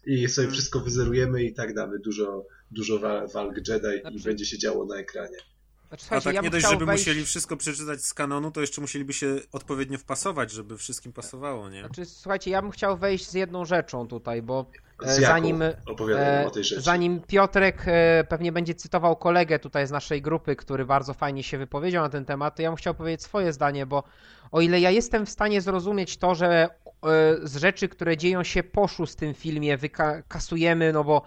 i 0.06 0.28
sobie 0.28 0.44
Mm. 0.46 0.54
wszystko 0.54 0.80
wyzerujemy 0.80 1.44
i 1.44 1.54
tak 1.54 1.74
damy 1.74 1.98
dużo, 1.98 2.46
dużo 2.70 2.98
wa- 2.98 3.26
walk 3.26 3.56
Jedi 3.68 3.86
i 3.98 4.00
Znaczy- 4.00 4.18
będzie 4.24 4.46
się 4.46 4.58
działo 4.58 4.86
na 4.86 4.96
ekranie. 4.96 5.36
Znaczy, 5.98 6.16
A 6.16 6.20
tak 6.20 6.34
ja 6.34 6.40
nie 6.40 6.50
dość, 6.50 6.68
żeby 6.70 6.86
wejść... 6.86 7.06
musieli 7.06 7.24
wszystko 7.24 7.56
przeczytać 7.56 8.04
z 8.04 8.14
kanonu, 8.14 8.50
to 8.50 8.60
jeszcze 8.60 8.80
musieliby 8.80 9.12
się 9.12 9.36
odpowiednio 9.52 9.98
wpasować, 9.98 10.50
żeby 10.50 10.78
wszystkim 10.78 11.12
pasowało, 11.12 11.70
nie? 11.70 11.80
Znaczy, 11.80 12.04
słuchajcie, 12.04 12.50
ja 12.50 12.62
bym 12.62 12.70
chciał 12.70 12.96
wejść 12.96 13.28
z 13.28 13.34
jedną 13.34 13.64
rzeczą 13.64 14.08
tutaj, 14.08 14.42
bo 14.42 14.66
e, 15.04 15.14
zanim, 15.14 15.62
e, 15.62 15.76
o 16.46 16.50
tej 16.50 16.64
rzeczy. 16.64 16.80
zanim 16.80 17.20
Piotrek 17.20 17.82
e, 17.86 18.24
pewnie 18.28 18.52
będzie 18.52 18.74
cytował 18.74 19.16
kolegę 19.16 19.58
tutaj 19.58 19.86
z 19.86 19.90
naszej 19.90 20.22
grupy, 20.22 20.56
który 20.56 20.84
bardzo 20.84 21.14
fajnie 21.14 21.42
się 21.42 21.58
wypowiedział 21.58 22.02
na 22.02 22.08
ten 22.08 22.24
temat, 22.24 22.56
to 22.56 22.62
ja 22.62 22.70
bym 22.70 22.76
chciał 22.76 22.94
powiedzieć 22.94 23.22
swoje 23.22 23.52
zdanie, 23.52 23.86
bo 23.86 24.02
o 24.52 24.60
ile 24.60 24.80
ja 24.80 24.90
jestem 24.90 25.26
w 25.26 25.30
stanie 25.30 25.60
zrozumieć 25.60 26.16
to, 26.16 26.34
że 26.34 26.48
e, 26.48 26.68
z 27.42 27.56
rzeczy, 27.56 27.88
które 27.88 28.16
dzieją 28.16 28.44
się 28.44 28.62
po 28.62 28.88
szóstym 28.88 29.34
filmie 29.34 29.76
wykasujemy, 29.76 30.92
no 30.92 31.04
bo 31.04 31.22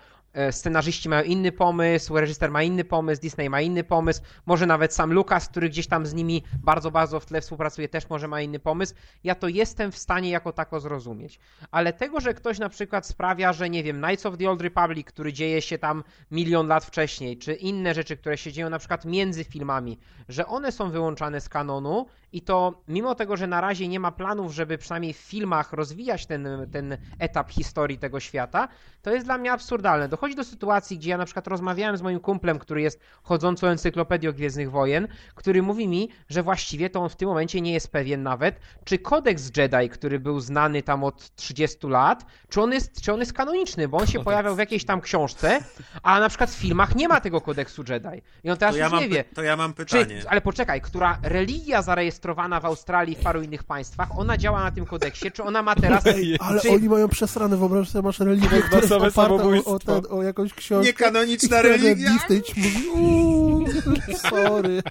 scenarzyści 0.52 1.10
mają 1.10 1.24
inny 1.24 1.52
pomysł, 1.52 2.18
reżyser 2.18 2.52
ma 2.52 2.64
inny 2.64 2.84
pomysł, 2.84 3.22
Disney 3.22 3.50
ma 3.50 3.62
inny 3.62 3.84
pomysł, 3.84 4.22
może 4.46 4.66
nawet 4.66 4.94
sam 4.94 5.14
Lucas, 5.14 5.48
który 5.48 5.70
gdzieś 5.70 5.88
tam 5.88 6.06
z 6.06 6.14
nimi 6.14 6.44
bardzo, 6.64 6.92
bardzo 6.92 7.20
w 7.20 7.26
tle 7.26 7.42
współpracuje, 7.42 7.90
też 7.90 8.10
może 8.10 8.28
ma 8.28 8.42
inny 8.42 8.60
pomysł. 8.60 8.94
Ja 9.24 9.36
to 9.36 9.48
jestem 9.48 9.92
w 9.92 9.98
stanie 9.98 10.30
jako 10.30 10.52
tako 10.52 10.80
zrozumieć. 10.80 11.40
Ale 11.72 11.94
tego, 11.94 12.20
że 12.20 12.34
ktoś 12.34 12.60
na 12.60 12.70
przykład 12.70 13.08
sprawia, 13.08 13.54
że 13.54 13.70
nie 13.70 13.84
wiem, 13.84 14.02
Knights 14.02 14.26
of 14.26 14.38
the 14.38 14.50
Old 14.50 14.62
Republic, 14.62 15.08
który 15.08 15.34
dzieje 15.34 15.62
się 15.62 15.78
tam 15.78 16.04
milion 16.32 16.68
lat 16.68 16.86
wcześniej, 16.86 17.38
czy 17.38 17.54
inne 17.54 17.94
rzeczy, 17.94 18.18
które 18.18 18.38
się 18.38 18.52
dzieją 18.52 18.70
na 18.70 18.80
przykład 18.80 19.06
między 19.06 19.44
filmami, 19.44 19.98
że 20.30 20.46
one 20.46 20.72
są 20.72 20.90
wyłączane 20.90 21.42
z 21.42 21.50
kanonu 21.50 22.06
i 22.32 22.42
to 22.42 22.82
mimo 22.88 23.16
tego, 23.16 23.38
że 23.38 23.48
na 23.48 23.62
razie 23.62 23.88
nie 23.88 24.00
ma 24.00 24.12
planów, 24.12 24.54
żeby 24.54 24.78
przynajmniej 24.78 25.14
w 25.14 25.18
filmach 25.18 25.74
rozwijać 25.74 26.26
ten, 26.26 26.48
ten 26.72 26.98
etap 27.20 27.52
historii 27.52 27.98
tego 27.98 28.20
świata, 28.20 28.68
to 29.02 29.12
jest 29.12 29.26
dla 29.26 29.38
mnie 29.38 29.52
absurdalne. 29.52 30.10
Dochodzi 30.10 30.25
do 30.34 30.44
sytuacji, 30.44 30.98
gdzie 30.98 31.10
ja 31.10 31.18
na 31.18 31.26
przykład 31.26 31.48
rozmawiałem 31.48 31.98
z 31.98 32.02
moim 32.02 32.20
kumplem, 32.20 32.60
który 32.60 32.82
jest 32.82 33.00
chodzącą 33.24 33.68
encyklopedią 33.68 34.32
Gwiezdnych 34.32 34.72
Wojen, 34.72 35.08
który 35.36 35.62
mówi 35.62 35.88
mi, 35.88 36.10
że 36.30 36.44
właściwie 36.44 36.90
to 36.90 37.00
on 37.02 37.10
w 37.10 37.16
tym 37.16 37.30
momencie 37.30 37.62
nie 37.62 37.74
jest 37.74 37.92
pewien 37.92 38.24
nawet, 38.24 38.60
czy 38.84 39.00
kodeks 39.00 39.52
Jedi, 39.58 39.90
który 39.90 40.20
był 40.20 40.40
znany 40.40 40.84
tam 40.84 41.04
od 41.04 41.36
30 41.36 41.88
lat, 41.88 42.26
czy 42.50 42.62
on 42.62 42.72
jest, 42.72 43.02
czy 43.02 43.14
on 43.14 43.20
jest 43.20 43.34
kanoniczny, 43.34 43.88
bo 43.88 43.98
on 43.98 44.08
się 44.08 44.24
pojawiał 44.24 44.56
w 44.56 44.60
jakiejś 44.60 44.86
tam 44.86 45.02
książce, 45.02 45.60
a 46.04 46.20
na 46.20 46.30
przykład 46.30 46.50
w 46.50 46.56
filmach 46.56 46.96
nie 46.96 47.08
ma 47.08 47.22
tego 47.22 47.42
kodeksu 47.42 47.84
Jedi. 47.90 48.22
I 48.44 48.52
on 48.52 48.58
teraz 48.58 48.76
ja, 48.76 48.84
już 48.84 48.94
mam, 48.94 49.02
nie 49.02 49.10
wie, 49.10 49.24
to 49.24 49.44
ja 49.44 49.56
mam 49.56 49.74
czy, 49.74 49.86
pytanie. 49.86 50.24
ale 50.28 50.42
poczekaj, 50.42 50.82
która 50.82 51.20
religia 51.24 51.82
zarejestrowana 51.82 52.60
w 52.60 52.66
Australii 52.66 53.14
i 53.14 53.18
w 53.18 53.24
paru 53.24 53.42
innych 53.42 53.64
państwach, 53.64 54.20
ona 54.20 54.38
działa 54.38 54.64
na 54.64 54.72
tym 54.72 54.86
kodeksie, 54.86 55.32
czy 55.32 55.44
ona 55.44 55.62
ma 55.62 55.76
teraz... 55.76 56.04
Ale 56.40 56.62
czy, 56.62 56.72
oni 56.72 56.90
mają 56.90 57.10
przesrane, 57.10 57.58
wyobraź 57.58 57.90
sobie, 57.90 58.04
masz 58.04 58.20
religię, 58.20 58.48
która 58.62 58.82
jest 58.82 58.92
oparta 58.92 59.24
o, 59.24 59.66
o, 59.66 59.80
ten, 59.80 60.02
o 60.18 60.24
jakąś 60.24 60.54
książkę. 60.54 60.88
Niekanoniczna 60.88 61.62
religia? 61.62 62.12
Disney 62.14 62.44
ci 62.44 62.60
mówi, 62.60 62.88
uuu, 62.88 63.66
sorry. 64.30 64.82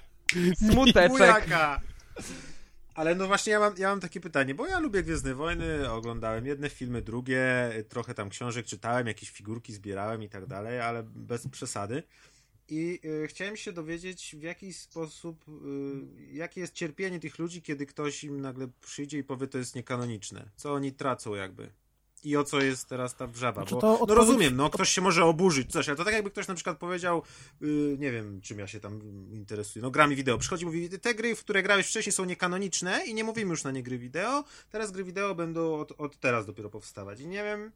smuteczek. 0.57 1.45
Ale 2.95 3.15
no 3.15 3.27
właśnie 3.27 3.53
ja 3.53 3.59
mam, 3.59 3.73
ja 3.77 3.89
mam 3.89 3.99
takie 3.99 4.19
pytanie, 4.19 4.55
bo 4.55 4.67
ja 4.67 4.79
lubię 4.79 5.03
Gwiezdne 5.03 5.35
Wojny, 5.35 5.91
oglądałem 5.91 6.45
jedne 6.45 6.69
filmy, 6.69 7.01
drugie, 7.01 7.71
trochę 7.89 8.13
tam 8.13 8.29
książek 8.29 8.65
czytałem, 8.65 9.07
jakieś 9.07 9.29
figurki 9.29 9.73
zbierałem 9.73 10.23
i 10.23 10.29
tak 10.29 10.45
dalej, 10.45 10.79
ale 10.79 11.03
bez 11.03 11.47
przesady. 11.47 12.03
I 12.69 12.99
y, 13.05 13.27
chciałem 13.27 13.57
się 13.57 13.71
dowiedzieć, 13.71 14.35
w 14.39 14.41
jaki 14.41 14.73
sposób, 14.73 15.45
y, 15.47 16.33
jakie 16.33 16.61
jest 16.61 16.73
cierpienie 16.73 17.19
tych 17.19 17.39
ludzi, 17.39 17.61
kiedy 17.61 17.85
ktoś 17.85 18.23
im 18.23 18.41
nagle 18.41 18.67
przyjdzie 18.81 19.17
i 19.17 19.23
powie, 19.23 19.47
to 19.47 19.57
jest 19.57 19.75
niekanoniczne. 19.75 20.49
Co 20.55 20.73
oni 20.73 20.91
tracą 20.91 21.35
jakby. 21.35 21.69
I 22.25 22.37
o 22.37 22.43
co 22.43 22.61
jest 22.61 22.89
teraz 22.89 23.15
ta 23.15 23.27
wrzawa? 23.27 23.61
Znaczy 23.61 23.75
Bo, 23.75 23.81
to 23.81 23.87
no 23.87 23.99
odpowiedź- 23.99 24.15
rozumiem, 24.17 24.55
no 24.55 24.69
ktoś 24.69 24.89
się 24.89 25.01
może 25.01 25.25
oburzyć, 25.25 25.71
coś, 25.71 25.87
ale 25.89 25.97
to 25.97 26.03
tak 26.03 26.13
jakby 26.13 26.31
ktoś 26.31 26.47
na 26.47 26.55
przykład 26.55 26.77
powiedział, 26.77 27.23
y, 27.61 27.95
nie 27.99 28.11
wiem, 28.11 28.41
czym 28.41 28.59
ja 28.59 28.67
się 28.67 28.79
tam 28.79 28.99
interesuję, 29.31 29.83
no 29.83 29.91
grami 29.91 30.15
wideo. 30.15 30.37
Przychodzi 30.37 30.63
i 30.63 30.65
mówi, 30.65 30.89
te 30.89 31.15
gry, 31.15 31.35
w 31.35 31.39
które 31.39 31.63
grałeś 31.63 31.87
wcześniej 31.87 32.13
są 32.13 32.25
niekanoniczne 32.25 33.05
i 33.05 33.13
nie 33.13 33.23
mówimy 33.23 33.49
już 33.49 33.63
na 33.63 33.71
nie 33.71 33.83
gry 33.83 33.97
wideo, 33.97 34.43
teraz 34.69 34.91
gry 34.91 35.03
wideo 35.03 35.35
będą 35.35 35.75
od, 35.79 35.91
od 35.97 36.19
teraz 36.19 36.45
dopiero 36.45 36.69
powstawać. 36.69 37.19
I 37.19 37.27
nie 37.27 37.43
wiem, 37.43 37.71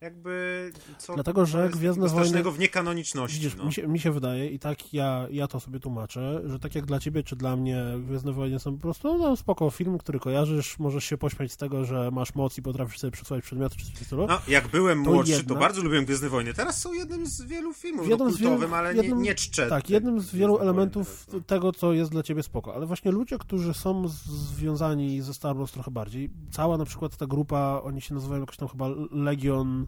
jakby 0.00 0.72
co 0.98 1.14
Dlatego, 1.14 1.46
że 1.46 1.68
Gwiezdne 1.68 2.08
Wojny- 2.08 2.50
w 2.52 2.58
niekanoniczności. 2.58 3.36
Widzisz, 3.36 3.56
no. 3.56 3.64
mi, 3.64 3.72
się, 3.72 3.88
mi 3.88 3.98
się 3.98 4.12
wydaje 4.12 4.48
i 4.50 4.58
tak 4.58 4.94
ja, 4.94 5.26
ja 5.30 5.48
to 5.48 5.60
sobie 5.60 5.80
tłumaczę, 5.80 6.42
że 6.44 6.58
tak 6.58 6.74
jak 6.74 6.86
dla 6.86 6.98
ciebie 6.98 7.22
czy 7.22 7.36
dla 7.36 7.56
mnie 7.56 7.84
Gwiezdne 8.06 8.32
Wojny 8.32 8.58
są 8.58 8.72
po 8.74 8.82
prostu 8.82 9.18
no, 9.18 9.36
spoko 9.36 9.70
film, 9.70 9.98
który 9.98 10.20
kojarzysz, 10.20 10.78
możesz 10.78 11.04
się 11.04 11.18
pośmiać 11.18 11.52
z 11.52 11.56
tego, 11.56 11.84
że 11.84 12.10
masz 12.10 12.34
moc 12.34 12.58
i 12.58 12.62
potrafisz 12.62 12.98
sobie 12.98 13.10
przesuwać 13.10 13.44
przedmioty 13.44 13.76
czy 13.76 14.04
coś. 14.04 14.28
No, 14.28 14.38
jak 14.48 14.68
byłem 14.68 14.98
młodszy, 14.98 15.44
to 15.44 15.54
bardzo 15.54 15.82
lubiłem 15.82 16.04
Gwiezdne 16.04 16.28
Wojny. 16.28 16.54
Teraz 16.54 16.80
są 16.80 16.92
jednym 16.92 17.26
z 17.26 17.42
wielu 17.42 17.74
filmów, 17.74 18.08
Jednym 18.08 18.28
no, 18.28 18.34
z 18.34 18.38
wielu- 18.38 18.50
kultowym, 18.50 18.74
ale 18.74 18.94
jednym- 18.94 19.18
nie, 19.18 19.24
nie 19.24 19.34
czczę. 19.34 19.68
Tak, 19.68 19.90
jednym 19.90 20.20
z 20.20 20.34
wielu 20.34 20.58
elementów 20.58 21.26
Wojny 21.26 21.38
no. 21.40 21.44
tego, 21.46 21.72
co 21.72 21.92
jest 21.92 22.10
dla 22.10 22.22
ciebie 22.22 22.42
spoko. 22.42 22.74
Ale 22.74 22.86
właśnie 22.86 23.10
ludzie, 23.10 23.38
którzy 23.38 23.74
są 23.74 24.08
związani 24.08 25.22
ze 25.22 25.34
Star 25.34 25.56
Wars 25.56 25.72
trochę 25.72 25.90
bardziej, 25.90 26.30
cała 26.50 26.78
na 26.78 26.84
przykład 26.84 27.16
ta 27.16 27.26
grupa, 27.26 27.80
oni 27.84 28.00
się 28.00 28.14
nazywają 28.14 28.40
jakoś 28.40 28.56
tam 28.56 28.68
chyba 28.68 28.88
Legion. 29.10 29.86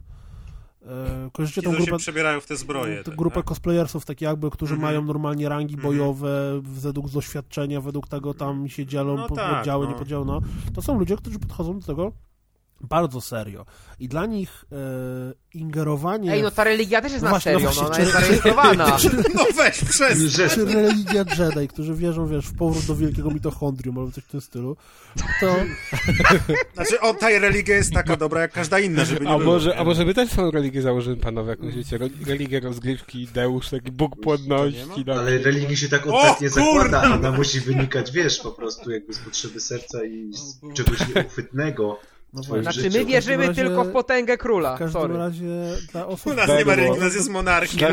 E, 0.87 1.29
kojarzycie 1.33 1.61
Ci, 1.61 1.65
tą 1.67 1.71
grupę? 1.71 1.91
się 1.91 1.97
przebierają 1.97 2.41
w 2.41 2.45
te 2.47 2.55
zbroje. 2.57 2.97
tę 2.97 3.03
tak, 3.03 3.15
grupę 3.15 3.35
tak? 3.35 3.45
cosplayerów, 3.45 4.05
tak 4.05 4.21
jakby, 4.21 4.49
którzy 4.51 4.73
Mhm. 4.73 4.91
mają 4.91 5.05
normalnie 5.05 5.49
rangi 5.49 5.73
Mhm. 5.75 5.93
bojowe, 5.93 6.59
według 6.63 7.09
doświadczenia, 7.09 7.81
według 7.81 8.07
tego 8.07 8.33
tam 8.33 8.67
się 8.69 8.85
dzielą 8.85 9.17
No 9.17 9.27
po 9.27 9.35
tak, 9.35 9.55
poddziały, 9.55 9.85
no. 9.85 9.91
nie 9.91 9.97
poddziały, 9.97 10.25
no. 10.25 10.41
To 10.75 10.81
są 10.81 10.99
ludzie, 10.99 11.17
którzy 11.17 11.39
podchodzą 11.39 11.79
do 11.79 11.85
tego 11.85 12.11
bardzo 12.81 13.21
serio. 13.21 13.65
I 13.99 14.07
dla 14.07 14.25
nich 14.25 14.65
e, 14.71 14.77
ingerowanie... 15.53 16.31
Ej, 16.33 16.43
no 16.43 16.51
ta 16.51 16.63
religia 16.63 17.01
też 17.01 17.11
jest 17.11 17.23
No 17.23 17.27
na 17.27 17.29
właśnie, 17.31 17.51
no 17.53 17.59
serio, 17.59 17.71
właśnie, 17.73 17.83
no 17.83 17.87
ona 17.87 17.95
czy- 17.95 18.01
jest 18.01 18.13
zarejestrowana. 18.13 18.97
No 19.35 19.45
weź, 19.55 19.83
przez. 19.83 20.19
Że, 20.19 20.49
czy 20.49 20.65
religia 20.65 21.25
Jedi, 21.37 21.67
którzy 21.67 21.93
wierzą, 21.93 22.27
wiesz, 22.27 22.45
w 22.45 22.55
powrót 22.57 22.85
do 22.85 22.95
wielkiego 22.95 23.31
mitochondrium 23.31 23.97
albo 23.97 24.11
coś 24.11 24.23
w 24.23 24.27
tym 24.27 24.41
stylu, 24.41 24.77
to 25.41 25.55
Znaczy, 26.75 26.99
o, 27.01 27.13
ta 27.13 27.29
religia 27.29 27.75
jest 27.75 27.93
taka 27.93 28.15
dobra 28.15 28.41
jak 28.41 28.51
każda 28.51 28.79
inna, 28.79 29.05
żeby 29.05 29.25
nie 29.25 29.31
A 29.31 29.37
było. 29.37 29.53
może, 29.53 29.77
a 29.77 29.83
może 29.83 30.05
my 30.05 30.13
też 30.13 30.29
swoją 30.29 30.51
religię 30.51 30.81
założymy, 30.81 31.17
panowie, 31.17 31.49
jakąś, 31.49 31.75
wiecie, 31.75 31.97
ro- 31.97 32.07
religię 32.27 32.59
rozgrywki, 32.59 33.27
Deusz, 33.33 33.69
taki 33.69 33.91
Bóg 33.91 34.21
płodności. 34.21 35.03
no. 35.05 35.13
ale 35.13 35.37
religii 35.37 35.77
się 35.77 35.89
tak 35.89 36.07
O, 36.07 36.21
odpetnie 36.21 36.49
kurde! 36.49 36.89
zakłada, 36.89 37.15
ona 37.15 37.31
musi 37.31 37.59
wynikać, 37.59 38.11
wiesz, 38.11 38.39
po 38.39 38.51
prostu 38.51 38.91
jakby 38.91 39.13
z 39.13 39.19
potrzeby 39.19 39.59
serca 39.59 40.03
i 40.05 40.31
z 40.33 40.73
czegoś 40.73 40.99
nieuchwytnego. 41.15 41.99
No. 42.33 42.43
Znaczy 42.43 42.81
życiu. 42.81 42.97
my 42.97 43.05
wierzymy 43.05 43.43
W 43.43 43.47
każdym 43.47 43.65
tylko 43.65 43.81
w 43.81 43.85
razie- 43.85 43.93
potęgę 43.93 44.35
W 44.35 44.39
króla, 44.39 44.77
każdym 44.77 45.01
sorry. 45.01 45.17
razie 45.17 45.47
dla 45.91 46.07
osób 46.07 46.33
U 46.33 46.35
nas 46.35 46.47
nie 46.47 46.65
ma 46.65 46.75
religii, 46.75 46.97
u 46.99 47.03
nas 47.03 47.15
jest 47.15 47.29
monarchia. 47.29 47.87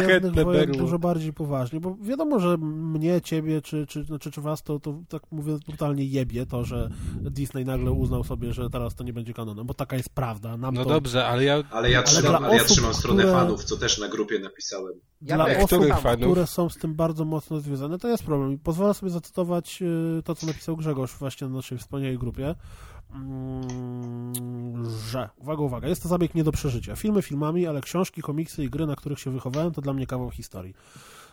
Dużo 0.79 0.99
bardziej 0.99 1.33
poważnie, 1.33 1.81
bo 1.81 1.97
wiadomo, 2.03 2.41
że 2.41 2.57
mnie, 2.59 3.21
ciebie, 3.21 3.63
czy, 3.63 3.87
czy, 3.87 4.05
znaczy, 4.05 4.31
czy 4.31 4.41
was 4.41 4.63
to, 4.63 4.81
to 4.81 4.95
tak 5.09 5.23
mówię 5.31 5.57
brutalnie 5.67 6.05
jebie 6.05 6.47
to, 6.47 6.65
że 6.65 6.91
Disney 7.21 7.65
nagle 7.65 7.93
uznał 7.93 8.25
sobie, 8.25 8.53
że 8.53 8.71
teraz 8.71 8.95
to 8.95 9.05
nie 9.05 9.13
będzie 9.13 9.35
kanonem, 9.35 9.67
bo 9.67 9.75
taka 9.75 9.97
jest 9.97 10.09
prawda. 10.11 10.57
Nam 10.57 10.75
No 10.75 10.85
to, 10.85 10.91
dobrze, 10.91 11.27
ale 11.27 11.45
ja... 11.45 11.63
Ale 11.71 11.91
ja 11.91 11.99
Ale 11.99 12.07
trzymam, 12.07 12.31
dla 12.31 12.39
ale 12.49 12.57
ja 12.57 12.63
osób, 12.63 12.73
trzymam 12.77 12.95
stronę 12.95 13.23
które- 13.23 13.39
fanów, 13.39 13.65
co 13.65 13.77
też 13.77 13.99
na 13.99 14.09
grupie 14.09 14.39
napisałem. 14.39 14.93
Ja 15.23 15.37
dla 15.37 15.45
osób, 15.47 15.87
fanów? 16.03 16.21
które 16.31 16.47
są 16.47 16.69
z 16.69 16.77
tym 16.79 16.95
bardzo 16.95 17.25
mocno 17.25 17.61
związane, 17.61 17.99
to 17.99 18.09
jest 18.09 18.23
problem. 18.23 18.53
I 18.53 18.59
pozwolę 18.59 18.95
sobie 18.95 19.11
zacytować 19.13 19.83
y, 20.19 20.23
to, 20.23 20.35
co 20.35 20.47
napisał 20.47 20.77
Grzegorz 20.77 21.13
właśnie 21.13 21.47
na 21.49 21.55
naszej 21.55 21.79
wspaniałej 21.79 22.19
grupie. 22.19 22.55
Mm, 23.15 24.91
że, 25.11 25.31
uwaga, 25.37 25.63
uwaga, 25.63 25.89
jest 25.89 26.03
to 26.03 26.09
zabieg 26.09 26.35
nie 26.35 26.45
do 26.45 26.53
przeżycia. 26.53 26.97
Filmy 26.97 27.23
filmami, 27.23 27.67
ale 27.67 27.81
książki, 27.81 28.23
komiksy 28.23 28.65
i 28.65 28.71
gry, 28.71 28.87
na 28.87 28.97
których 28.97 29.19
się 29.19 29.31
wychowałem, 29.31 29.73
to 29.73 29.81
dla 29.81 29.93
mnie 29.93 30.07
kawał 30.07 30.31
historii. 30.31 30.75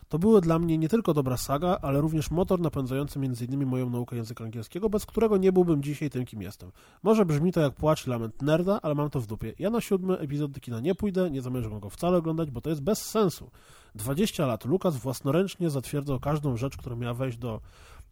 To 0.10 0.20
były 0.20 0.42
dla 0.42 0.60
mnie 0.60 0.78
nie 0.78 0.90
tylko 0.90 1.14
dobra 1.14 1.38
saga, 1.38 1.78
ale 1.82 2.02
również 2.02 2.32
motor 2.32 2.60
napędzający 2.60 3.20
m.in. 3.20 3.66
moją 3.66 3.90
naukę 3.90 4.16
języka 4.16 4.44
angielskiego, 4.44 4.90
bez 4.90 5.06
którego 5.06 5.38
nie 5.38 5.52
byłbym 5.52 5.84
dzisiaj 5.84 6.10
tym, 6.10 6.26
kim 6.26 6.42
jestem. 6.42 6.72
Może 7.04 7.26
brzmi 7.26 7.52
to 7.52 7.62
jak 7.62 7.76
płacz 7.76 8.08
lament 8.08 8.42
nerda, 8.42 8.80
ale 8.82 8.96
mam 8.96 9.10
to 9.10 9.22
w 9.22 9.28
dupie. 9.28 9.54
Ja 9.60 9.70
na 9.70 9.82
siódmy 9.82 10.18
epizod 10.18 10.60
kina 10.60 10.80
nie 10.80 10.96
pójdę, 10.96 11.32
nie 11.32 11.42
zamierzam 11.42 11.80
go 11.80 11.90
wcale 11.90 12.18
oglądać, 12.18 12.52
bo 12.52 12.62
to 12.62 12.70
jest 12.70 12.82
bez 12.82 13.00
sensu. 13.02 13.52
20 13.96 14.46
lat 14.46 14.66
Lukas 14.66 14.98
własnoręcznie 14.98 15.70
zatwierdzał 15.70 16.20
każdą 16.20 16.58
rzecz, 16.58 16.78
która 16.78 16.96
miała 16.96 17.14
wejść 17.14 17.38
do 17.38 17.62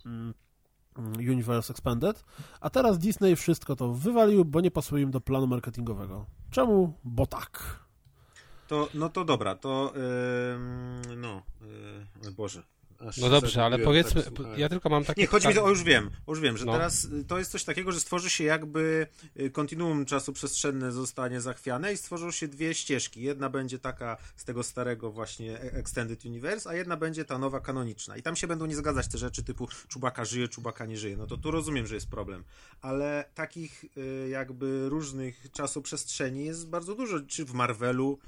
mm, 0.05 0.33
Universe 1.19 1.73
Expanded, 1.73 2.23
a 2.61 2.69
teraz 2.69 2.97
Disney 2.97 3.35
wszystko 3.35 3.75
to 3.75 3.93
wywalił, 3.93 4.45
bo 4.45 4.61
nie 4.61 4.71
pasuje 4.71 5.03
im 5.03 5.11
do 5.11 5.21
planu 5.21 5.47
marketingowego. 5.47 6.25
Czemu? 6.51 6.93
Bo 7.03 7.25
tak. 7.25 7.79
To, 8.67 8.87
no 8.93 9.09
to 9.09 9.25
dobra, 9.25 9.55
to 9.55 9.93
ym, 9.95 11.01
no, 11.21 11.41
yy, 12.23 12.31
Boże. 12.31 12.63
Aż 13.07 13.17
No 13.17 13.29
dobrze, 13.29 13.65
ale 13.65 13.79
powiedzmy, 13.79 14.23
tak, 14.23 14.57
ja 14.57 14.69
tylko 14.69 14.89
mam 14.89 15.05
takie... 15.05 15.21
Nie, 15.21 15.27
chodzi 15.27 15.47
mi 15.47 15.53
to, 15.53 15.63
o 15.63 15.69
już 15.69 15.83
wiem, 15.83 16.09
już 16.27 16.39
wiem, 16.39 16.57
że 16.57 16.65
No. 16.65 16.73
teraz 16.73 17.05
y, 17.05 17.25
to 17.27 17.37
jest 17.37 17.51
coś 17.51 17.63
takiego, 17.63 17.91
że 17.91 17.99
stworzy 17.99 18.29
się 18.29 18.43
jakby 18.43 19.07
y, 19.39 19.49
kontinuum 19.49 20.05
czasu 20.05 20.33
przestrzenne 20.33 20.91
zostanie 20.91 21.41
zachwiane 21.41 21.93
i 21.93 21.97
stworzą 21.97 22.31
się 22.31 22.47
dwie 22.47 22.73
ścieżki. 22.73 23.21
Jedna 23.21 23.49
będzie 23.49 23.79
taka 23.79 24.17
z 24.35 24.45
tego 24.45 24.63
starego 24.63 25.11
właśnie 25.11 25.61
e- 25.61 25.73
Extended 25.73 26.25
Universe, 26.25 26.69
a 26.69 26.73
jedna 26.73 26.97
będzie 26.97 27.25
ta 27.25 27.37
nowa 27.37 27.59
kanoniczna. 27.59 28.17
I 28.17 28.21
tam 28.23 28.35
się 28.35 28.47
będą 28.47 28.65
nie 28.65 28.75
zgadzać 28.75 29.07
te 29.07 29.17
rzeczy 29.17 29.43
typu 29.43 29.67
Czubaka 29.87 30.25
żyje, 30.25 30.47
Czubaka 30.47 30.85
nie 30.85 30.97
żyje. 30.97 31.17
No 31.17 31.27
to 31.27 31.37
tu 31.37 31.51
rozumiem, 31.51 31.87
że 31.87 31.95
jest 31.95 32.09
problem. 32.09 32.43
Ale 32.81 33.25
takich 33.35 33.85
y, 33.97 34.29
jakby 34.29 34.89
różnych 34.89 35.47
czasoprzestrzeni 35.51 36.45
jest 36.45 36.67
bardzo 36.69 36.95
dużo, 36.95 37.19
czy 37.19 37.45
w 37.45 37.53
Marvelu, 37.53 38.19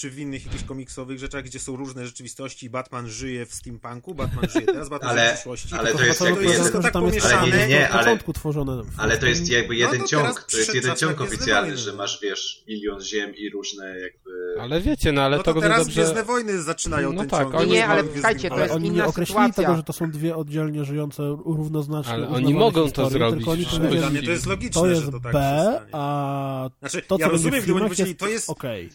czy 0.00 0.10
w 0.10 0.18
innych 0.18 0.46
jakichś 0.46 0.64
komiksowych 0.64 1.18
rzeczach, 1.18 1.44
gdzie 1.44 1.58
są 1.58 1.76
różne 1.76 2.06
rzeczywistości. 2.06 2.70
Batman 2.70 3.08
żyje 3.08 3.46
w 3.46 3.54
steampunku, 3.54 4.14
Batman 4.14 4.50
żyje 4.50 4.66
teraz, 4.66 4.88
Batman 4.88 5.10
żyje 5.12 5.22
Ale- 5.22 5.32
w 5.32 5.34
przyszłości. 5.34 5.68
ale 5.78 5.92
to 5.92 6.04
jest 6.04 6.18
to 6.18 6.24
jakby 6.26 6.44
jest 6.44 6.72
tak 6.72 6.72
tam 6.72 6.82
jest 6.82 6.92
pomieszane. 6.92 7.36
Ale 7.38 7.50
nie, 7.56 7.68
nie, 7.68 7.84
od 7.88 7.90
ale- 7.94 8.04
początku 8.04 8.32
tworzone. 8.32 8.82
Ale 8.96 9.18
to 9.18 9.26
jest 9.26 9.48
jakby 9.48 9.76
jeden 9.76 10.00
to 10.00 10.06
ciąg, 10.06 10.46
to 10.50 10.56
jest 10.58 10.74
jeden 10.74 10.96
ciąg 10.96 11.20
oficjalny, 11.20 11.76
że 11.76 11.92
masz, 11.92 12.18
wiesz, 12.22 12.64
milion 12.68 13.00
ziem 13.02 13.34
i 13.36 13.50
różne 13.50 13.98
jakby... 14.00 14.30
Ale 14.60 14.80
wiecie, 14.80 15.12
no 15.12 15.22
ale 15.22 15.36
No 15.36 15.42
to 15.42 15.54
to 15.54 15.60
teraz 15.60 15.78
dobrze... 15.78 16.00
Gwiezdne 16.02 16.24
Wojny 16.24 16.62
zaczynają 16.62 17.12
No 17.12 17.20
ten 17.20 17.30
tak, 17.30 17.42
ciąg. 17.42 17.54
oni- 17.54 17.70
Nie, 17.72 17.86
ale 17.86 18.04
słuchajcie, 18.12 18.48
to 18.48 18.60
jest 18.60 18.74
oni 18.74 18.86
inna 18.88 18.96
nie 18.96 19.04
określili 19.04 19.40
sytuacja. 19.40 19.62
tego, 19.64 19.76
że 19.76 19.82
to 19.82 19.92
są 19.92 20.10
dwie 20.10 20.36
oddzielnie 20.36 20.84
żyjące, 20.84 21.22
równoznacznie 21.44 22.12
Ale 22.12 22.28
oni 22.28 22.54
mogą 22.54 22.90
to 22.90 23.10
zrobić 23.10 23.48
oni 23.48 23.64
w 23.64 23.68
Dla 23.78 24.10
mnie 24.10 24.22
to 24.22 24.30
jest 24.30 24.46
logiczne, 24.46 24.80
to 24.82 24.86
że 24.86 24.92
jest 24.94 25.06
to 25.10 25.20
tak 25.20 25.32
B, 25.32 25.40
się 25.40 25.76
stanie. 25.76 25.90
a 25.92 26.70
Znaczy, 26.80 27.02
to, 27.02 27.16
co 27.18 27.20
ja 27.24 27.28
rozumiem, 27.28 27.60
gdyby 27.62 27.72
oni 27.74 27.82
powiedzieli, 27.82 28.08
jest 28.10 28.20
to 28.20 28.28
jest 28.28 28.50
okej. 28.50 28.90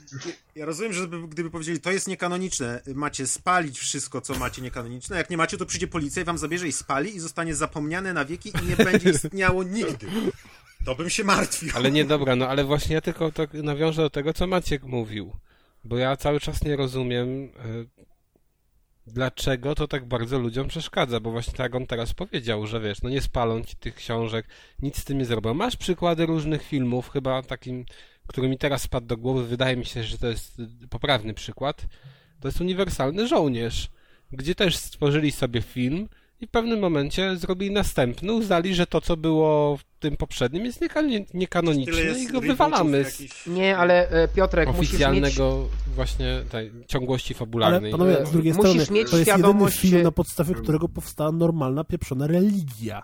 Ja 0.55 0.65
rozumiem, 0.65 0.93
że 0.93 1.07
gdyby, 1.07 1.51
powiedzieli, 1.51 1.79
to 1.79 1.91
jest 1.91 2.07
niekanoniczne, 2.07 2.81
macie 2.93 3.27
spalić 3.27 3.79
wszystko, 3.79 4.21
co 4.21 4.35
macie 4.35 4.61
niekanoniczne. 4.61 5.17
Jak 5.17 5.29
nie 5.29 5.37
macie, 5.37 5.57
to 5.57 5.65
przyjdzie 5.65 5.87
policja 5.87 6.21
i 6.21 6.25
wam 6.25 6.37
zabierze 6.37 6.67
i 6.67 6.71
spali 6.71 7.15
i 7.15 7.19
zostanie 7.19 7.55
zapomniane 7.55 8.13
na 8.13 8.25
wieki 8.25 8.51
i 8.63 8.65
nie 8.65 8.75
będzie 8.75 9.09
istniało 9.09 9.63
nigdy. 9.77 10.07
To 10.85 10.95
bym 10.95 11.09
się 11.09 11.23
martwił. 11.23 11.69
Ale 11.75 11.91
nie, 11.91 12.05
dobra, 12.05 12.35
no 12.35 12.47
ale 12.47 12.63
właśnie 12.63 12.95
ja 12.95 13.01
tylko 13.01 13.31
tak 13.31 13.53
nawiążę 13.53 14.01
do 14.01 14.09
tego, 14.09 14.33
co 14.33 14.47
Maciek 14.47 14.83
mówił. 14.83 15.35
Bo 15.83 15.97
ja 15.97 16.17
cały 16.17 16.39
czas 16.39 16.63
nie 16.63 16.75
rozumiem, 16.75 17.27
y, 17.43 17.49
dlaczego 19.07 19.75
to 19.75 19.87
tak 19.87 20.05
bardzo 20.05 20.39
ludziom 20.39 20.67
przeszkadza, 20.67 21.19
bo 21.19 21.31
właśnie 21.31 21.53
tak 21.53 21.75
on 21.75 21.87
teraz 21.87 22.13
powiedział, 22.13 22.67
że 22.67 22.79
wiesz, 22.79 23.01
no 23.01 23.09
nie 23.09 23.21
spalą 23.21 23.63
ci 23.63 23.75
tych 23.75 23.95
książek, 23.95 24.47
nic 24.81 24.97
z 24.97 25.03
tym 25.03 25.17
nie 25.17 25.25
zrobią. 25.25 25.53
Masz 25.53 25.75
przykłady 25.75 26.25
różnych 26.25 26.63
filmów, 26.63 27.09
chyba 27.09 27.43
takim, 27.43 27.85
który 28.27 28.49
mi 28.49 28.57
teraz 28.57 28.81
spadł 28.81 29.07
do 29.07 29.17
głowy, 29.17 29.45
wydaje 29.47 29.77
mi 29.77 29.85
się, 29.85 30.03
że 30.03 30.17
to 30.17 30.27
jest 30.27 30.61
poprawny 30.89 31.33
przykład, 31.33 31.85
to 32.39 32.47
jest 32.47 32.61
Uniwersalny 32.61 33.27
Żołnierz, 33.27 33.89
gdzie 34.31 34.55
też 34.55 34.75
stworzyli 34.77 35.31
sobie 35.31 35.61
film 35.61 36.09
i 36.41 36.47
w 36.47 36.49
pewnym 36.49 36.79
momencie 36.79 37.37
zrobili 37.37 37.71
następny, 37.71 38.33
uznali, 38.33 38.75
że 38.75 38.87
to, 38.87 39.01
co 39.01 39.17
było 39.17 39.77
w 39.77 39.83
tym 39.99 40.17
poprzednim 40.17 40.65
jest 40.65 40.81
niekan- 40.81 41.25
niekanoniczne 41.33 41.93
Tyle 41.93 42.19
i 42.19 42.27
go 42.27 42.41
wywalamy 42.41 43.03
z 43.05 43.19
jakichś- 43.19 43.47
Nie, 43.47 43.77
ale 43.77 44.09
e, 44.09 44.27
Piotrek, 44.27 44.67
musisz 44.67 44.79
mieć... 44.81 44.89
oficjalnego 44.91 45.67
właśnie 45.95 46.41
tej 46.51 46.71
ciągłości 46.87 47.33
Ale 47.33 47.39
fabularnej. 47.39 47.91
panowie, 47.91 48.25
z 48.25 48.31
drugiej 48.31 48.53
Musisz 48.53 48.71
strony, 48.83 48.99
mieć 48.99 49.11
to 49.11 49.17
jest 49.17 49.27
jedyny 49.27 49.43
świadomość, 49.43 49.77
film, 49.79 49.97
że- 49.97 50.03
na 50.03 50.11
podstawie 50.11 50.53
którego 50.55 50.89
powstała 50.89 51.31
normalna, 51.31 51.83
pieprzona 51.83 52.27
religia. 52.27 53.03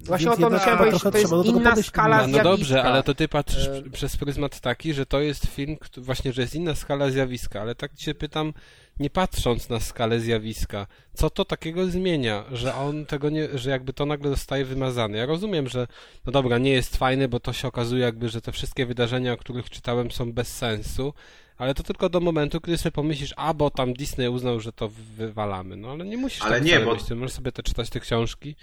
Właśnie 0.00 0.24
Więc 0.26 0.36
o 0.36 0.40
to 0.40 0.42
jednak 0.46 0.60
chciałem 0.60 0.78
powiedzieć, 0.78 1.02
to 1.02 1.18
jest 1.18 1.32
inna 1.46 1.70
podejść 1.70 1.88
skala 1.88 2.18
no, 2.18 2.24
innego. 2.28 2.44
no 2.44 2.50
dobrze, 2.50 2.66
zjawiska. 2.66 2.90
ale 2.92 3.02
to 3.02 3.14
ty 3.14 3.28
patrzysz 3.28 3.66
E, 3.68 3.90
przez 3.90 4.16
pryzmat 4.16 4.60
taki, 4.60 4.94
że 4.94 5.06
to 5.06 5.20
jest 5.20 5.46
film, 5.46 5.76
właśnie, 5.96 6.32
że 6.32 6.42
jest 6.42 6.54
inna 6.54 6.74
skala 6.74 7.10
zjawiska, 7.10 7.60
ale 7.60 7.74
tak 7.74 7.94
cię 7.94 8.14
pytam, 8.14 8.52
nie 9.00 9.10
patrząc 9.10 9.68
na 9.68 9.80
skalę 9.80 10.20
zjawiska, 10.20 10.86
co 11.14 11.30
to 11.30 11.44
takiego 11.44 11.86
zmienia, 11.86 12.44
że 12.52 12.74
on 12.74 13.06
tego 13.06 13.30
nie, 13.30 13.48
że 13.58 13.70
jakby 13.70 13.92
to 13.92 14.06
nagle 14.06 14.30
zostaje 14.30 14.64
wymazane. 14.64 15.18
Ja 15.18 15.26
rozumiem, 15.26 15.68
że 15.68 15.86
no 16.26 16.32
dobra, 16.32 16.58
nie 16.58 16.70
jest 16.70 16.96
fajne, 16.96 17.28
bo 17.28 17.40
to 17.40 17.52
się 17.52 17.68
okazuje 17.68 18.02
jakby, 18.04 18.28
że 18.28 18.40
te 18.40 18.52
wszystkie 18.52 18.86
wydarzenia, 18.86 19.32
o 19.32 19.36
których 19.36 19.70
czytałem 19.70 20.10
są 20.10 20.32
bez 20.32 20.56
sensu, 20.56 21.14
ale 21.58 21.74
to 21.74 21.82
tylko 21.82 22.08
do 22.08 22.20
momentu, 22.20 22.60
kiedy 22.60 22.78
sobie 22.78 22.92
pomyślisz, 22.92 23.34
a 23.36 23.54
bo 23.54 23.70
tam 23.70 23.92
Disney 23.94 24.28
uznał, 24.28 24.60
że 24.60 24.72
to 24.72 24.88
wywalamy. 25.16 25.76
No 25.76 25.90
ale 25.90 26.04
nie 26.04 26.16
musisz 26.16 26.42
Ale 26.42 26.54
tak 26.54 26.64
nie, 26.64 26.70
wcale 26.70 26.84
bo- 26.86 26.92
myśleć, 26.94 27.10
możesz 27.10 27.32
sobie 27.36 27.52
te 27.52 27.62
czytać 27.62 27.90
te 27.90 28.00
książki. 28.00 28.56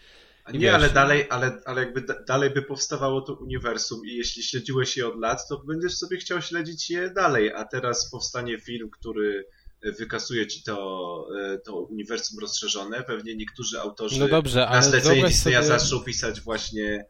Nie, 0.53 0.59
wiesz, 0.59 0.73
ale 0.73 0.89
dalej, 0.89 1.27
ale, 1.29 1.61
ale 1.65 1.81
jakby 1.81 2.01
da, 2.01 2.23
dalej 2.23 2.49
by 2.49 2.61
powstawało 2.61 3.21
to 3.21 3.33
uniwersum 3.33 4.05
i 4.05 4.15
jeśli 4.15 4.43
śledziłeś 4.43 4.97
je 4.97 5.07
od 5.07 5.19
lat, 5.19 5.47
to 5.49 5.57
będziesz 5.57 5.97
sobie 5.97 6.17
chciał 6.17 6.41
śledzić 6.41 6.89
je 6.89 7.09
dalej, 7.09 7.53
a 7.53 7.65
teraz 7.65 8.11
powstanie 8.11 8.59
film, 8.59 8.89
który 8.89 9.45
wykasuje 9.91 10.47
ci 10.47 10.63
to, 10.63 11.27
e, 11.39 11.57
to 11.57 11.75
uniwersum 11.75 12.39
rozszerzone. 12.39 13.03
Pewnie 13.03 13.35
niektórzy 13.35 13.79
autorzy 13.79 14.19
No 14.19 14.27
dobrze, 14.27 14.59
na 14.59 14.67
ale 14.67 14.83
zlecenie 14.83 15.13
wyobraź 15.13 15.33
Disneya 15.33 15.53
sobie... 15.55 15.67
zaczną 15.67 15.99
pisać 15.99 16.41
właśnie 16.41 16.85
e, 16.85 16.99
e, 16.99 17.05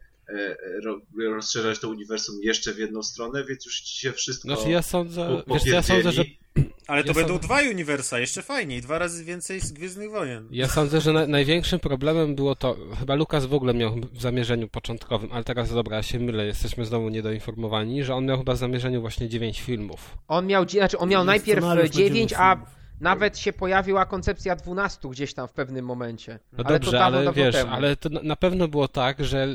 rozszerzać 1.33 1.79
to 1.79 1.89
uniwersum 1.89 2.35
jeszcze 2.43 2.73
w 2.73 2.77
jedną 2.77 3.03
stronę, 3.03 3.43
więc 3.43 3.65
już 3.65 3.81
ci 3.81 3.97
się 3.99 4.11
wszystko 4.11 4.47
Znaczy 4.47 4.69
ja 4.69 4.81
sądzę, 4.81 5.43
po- 5.47 5.53
wiesz, 5.53 5.65
ja 5.65 5.81
sądzę, 5.81 6.11
że. 6.11 6.23
Ale 6.87 7.03
to 7.03 7.07
Ja 7.07 7.13
będą 7.13 7.33
sam- 7.33 7.41
dwa 7.43 7.61
uniwersa, 7.71 8.19
jeszcze 8.19 8.41
fajniej, 8.41 8.81
dwa 8.81 8.99
razy 8.99 9.23
więcej 9.23 9.59
z 9.59 9.71
Gwiezdnych 9.71 10.11
Wojen. 10.11 10.47
Ja 10.51 10.67
sądzę, 10.67 11.01
że 11.01 11.13
na, 11.13 11.27
największym 11.27 11.79
problemem 11.79 12.35
było 12.35 12.55
to, 12.55 12.77
chyba 12.99 13.15
Lukas 13.15 13.45
w 13.45 13.53
ogóle 13.53 13.73
miał 13.73 13.95
w 14.13 14.21
zamierzeniu 14.21 14.67
początkowym, 14.67 15.29
ale 15.31 15.43
teraz 15.43 15.73
dobra, 15.73 15.97
ja 15.97 16.03
się 16.03 16.19
mylę, 16.19 16.45
jesteśmy 16.45 16.85
znowu 16.85 17.09
niedoinformowani, 17.09 18.03
że 18.03 18.15
on 18.15 18.25
miał 18.25 18.37
chyba 18.37 18.53
w 18.53 18.57
zamierzeniu 18.57 19.01
właśnie 19.01 19.29
dziewięć 19.29 19.61
filmów. 19.61 20.17
On 20.27 20.47
miał, 20.47 20.69
znaczy 20.69 20.97
on 20.97 21.09
miał 21.09 21.19
Jest 21.21 21.27
najpierw 21.27 21.59
scenariusz 21.59 21.89
na 21.89 21.95
9, 21.95 22.13
dziewięć 22.13 22.33
a 22.33 22.65
nawet 23.01 23.37
się 23.37 23.53
pojawiła 23.53 24.05
koncepcja 24.05 24.55
12 24.55 25.09
gdzieś 25.09 25.33
tam 25.33 25.47
w 25.47 25.51
pewnym 25.51 25.85
momencie. 25.85 26.39
No 26.57 26.63
ale 26.63 26.79
dobrze, 26.79 27.03
ale 27.03 27.33
wiesz, 27.33 27.55
temu. 27.55 27.71
ale 27.73 27.95
to 27.95 28.09
na 28.09 28.35
pewno 28.35 28.67
było 28.67 28.87
tak, 28.87 29.25
że 29.25 29.47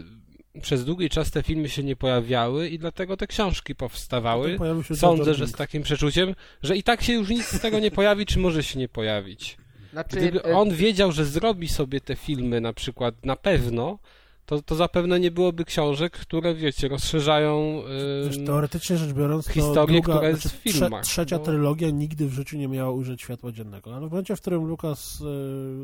przez 0.62 0.84
długi 0.84 1.08
czas 1.08 1.30
te 1.30 1.42
filmy 1.42 1.68
się 1.68 1.82
nie 1.82 1.96
pojawiały 1.96 2.68
i 2.68 2.78
dlatego 2.78 3.16
te 3.16 3.26
książki 3.26 3.74
powstawały. 3.74 4.58
Sądzę, 4.94 5.34
że 5.34 5.46
z 5.46 5.52
takim 5.52 5.82
przeczuciem, 5.82 6.34
że 6.62 6.76
i 6.76 6.82
tak 6.82 7.02
się 7.02 7.12
już 7.12 7.28
nic 7.28 7.46
z 7.46 7.60
tego 7.60 7.78
nie 7.78 7.90
pojawi, 7.90 8.26
czy 8.26 8.38
może 8.38 8.62
się 8.62 8.78
nie 8.78 8.88
pojawić. 8.88 9.56
Znaczy, 9.92 10.16
Gdyby 10.16 10.44
e, 10.44 10.56
on 10.56 10.70
wiedział, 10.70 11.12
że 11.12 11.24
zrobi 11.24 11.68
sobie 11.68 12.00
te 12.00 12.16
filmy 12.16 12.60
na 12.60 12.72
przykład 12.72 13.24
na 13.24 13.36
pewno, 13.36 13.98
to, 14.46 14.62
to 14.62 14.74
zapewne 14.74 15.20
nie 15.20 15.30
byłoby 15.30 15.64
książek, 15.64 16.12
które, 16.12 16.54
wiecie, 16.54 16.88
rozszerzają 16.88 17.82
Wiesz, 18.24 18.36
ym, 18.36 18.46
teoretycznie 18.46 18.96
rzecz 18.96 19.12
biorąc, 19.12 19.46
to 19.46 19.52
historię, 19.52 20.00
druga, 20.00 20.12
która 20.12 20.28
jest 20.28 20.42
znaczy, 20.42 20.56
w 20.56 20.60
filmach, 20.60 21.04
trzecia 21.04 21.38
no. 21.38 21.44
trylogia 21.44 21.90
nigdy 21.90 22.26
w 22.26 22.32
życiu 22.32 22.56
nie 22.56 22.68
miała 22.68 22.90
ujrzeć 22.90 23.22
światła 23.22 23.52
dziennego, 23.52 23.96
ale 23.96 24.08
w 24.08 24.10
momencie, 24.10 24.36
w 24.36 24.40
którym 24.40 24.64
Lucas 24.64 25.20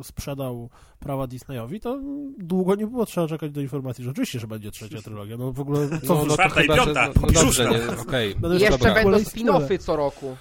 y, 0.01 0.05
sprzedał 0.05 0.71
prawa 0.99 1.27
Disneyowi, 1.27 1.81
to 1.81 2.01
długo 2.39 2.75
nie 2.75 2.87
było 2.87 3.07
trzeba 3.07 3.29
czekać 3.29 3.53
do 3.53 3.61
informacji, 3.61 4.05
że 4.05 4.11
oczywiście, 4.11 4.41
że 4.41 4.47
będzie 4.47 4.71
trzecia 4.71 5.03
trylogia. 5.03 5.37
No 5.37 5.53
w 5.53 5.61
ogóle 5.61 5.89
co 6.07 6.15
no, 6.15 6.25
no 6.25 6.27
to 6.27 6.35
Czwarta 6.35 6.61
i 6.61 6.63
chyba, 6.63 6.77
że, 6.77 6.85
piąta, 6.85 7.07
no, 7.07 7.13
no 7.27 7.33
dobrze, 7.33 7.71
nie, 7.71 8.01
okej. 8.01 8.35
Będę 8.35 8.57
I 8.57 8.61
jeszcze 8.61 8.79
dobra. 8.79 8.95
będą 8.95 9.19
spin-offy 9.19 9.79
co 9.79 9.97
roku. 9.97 10.37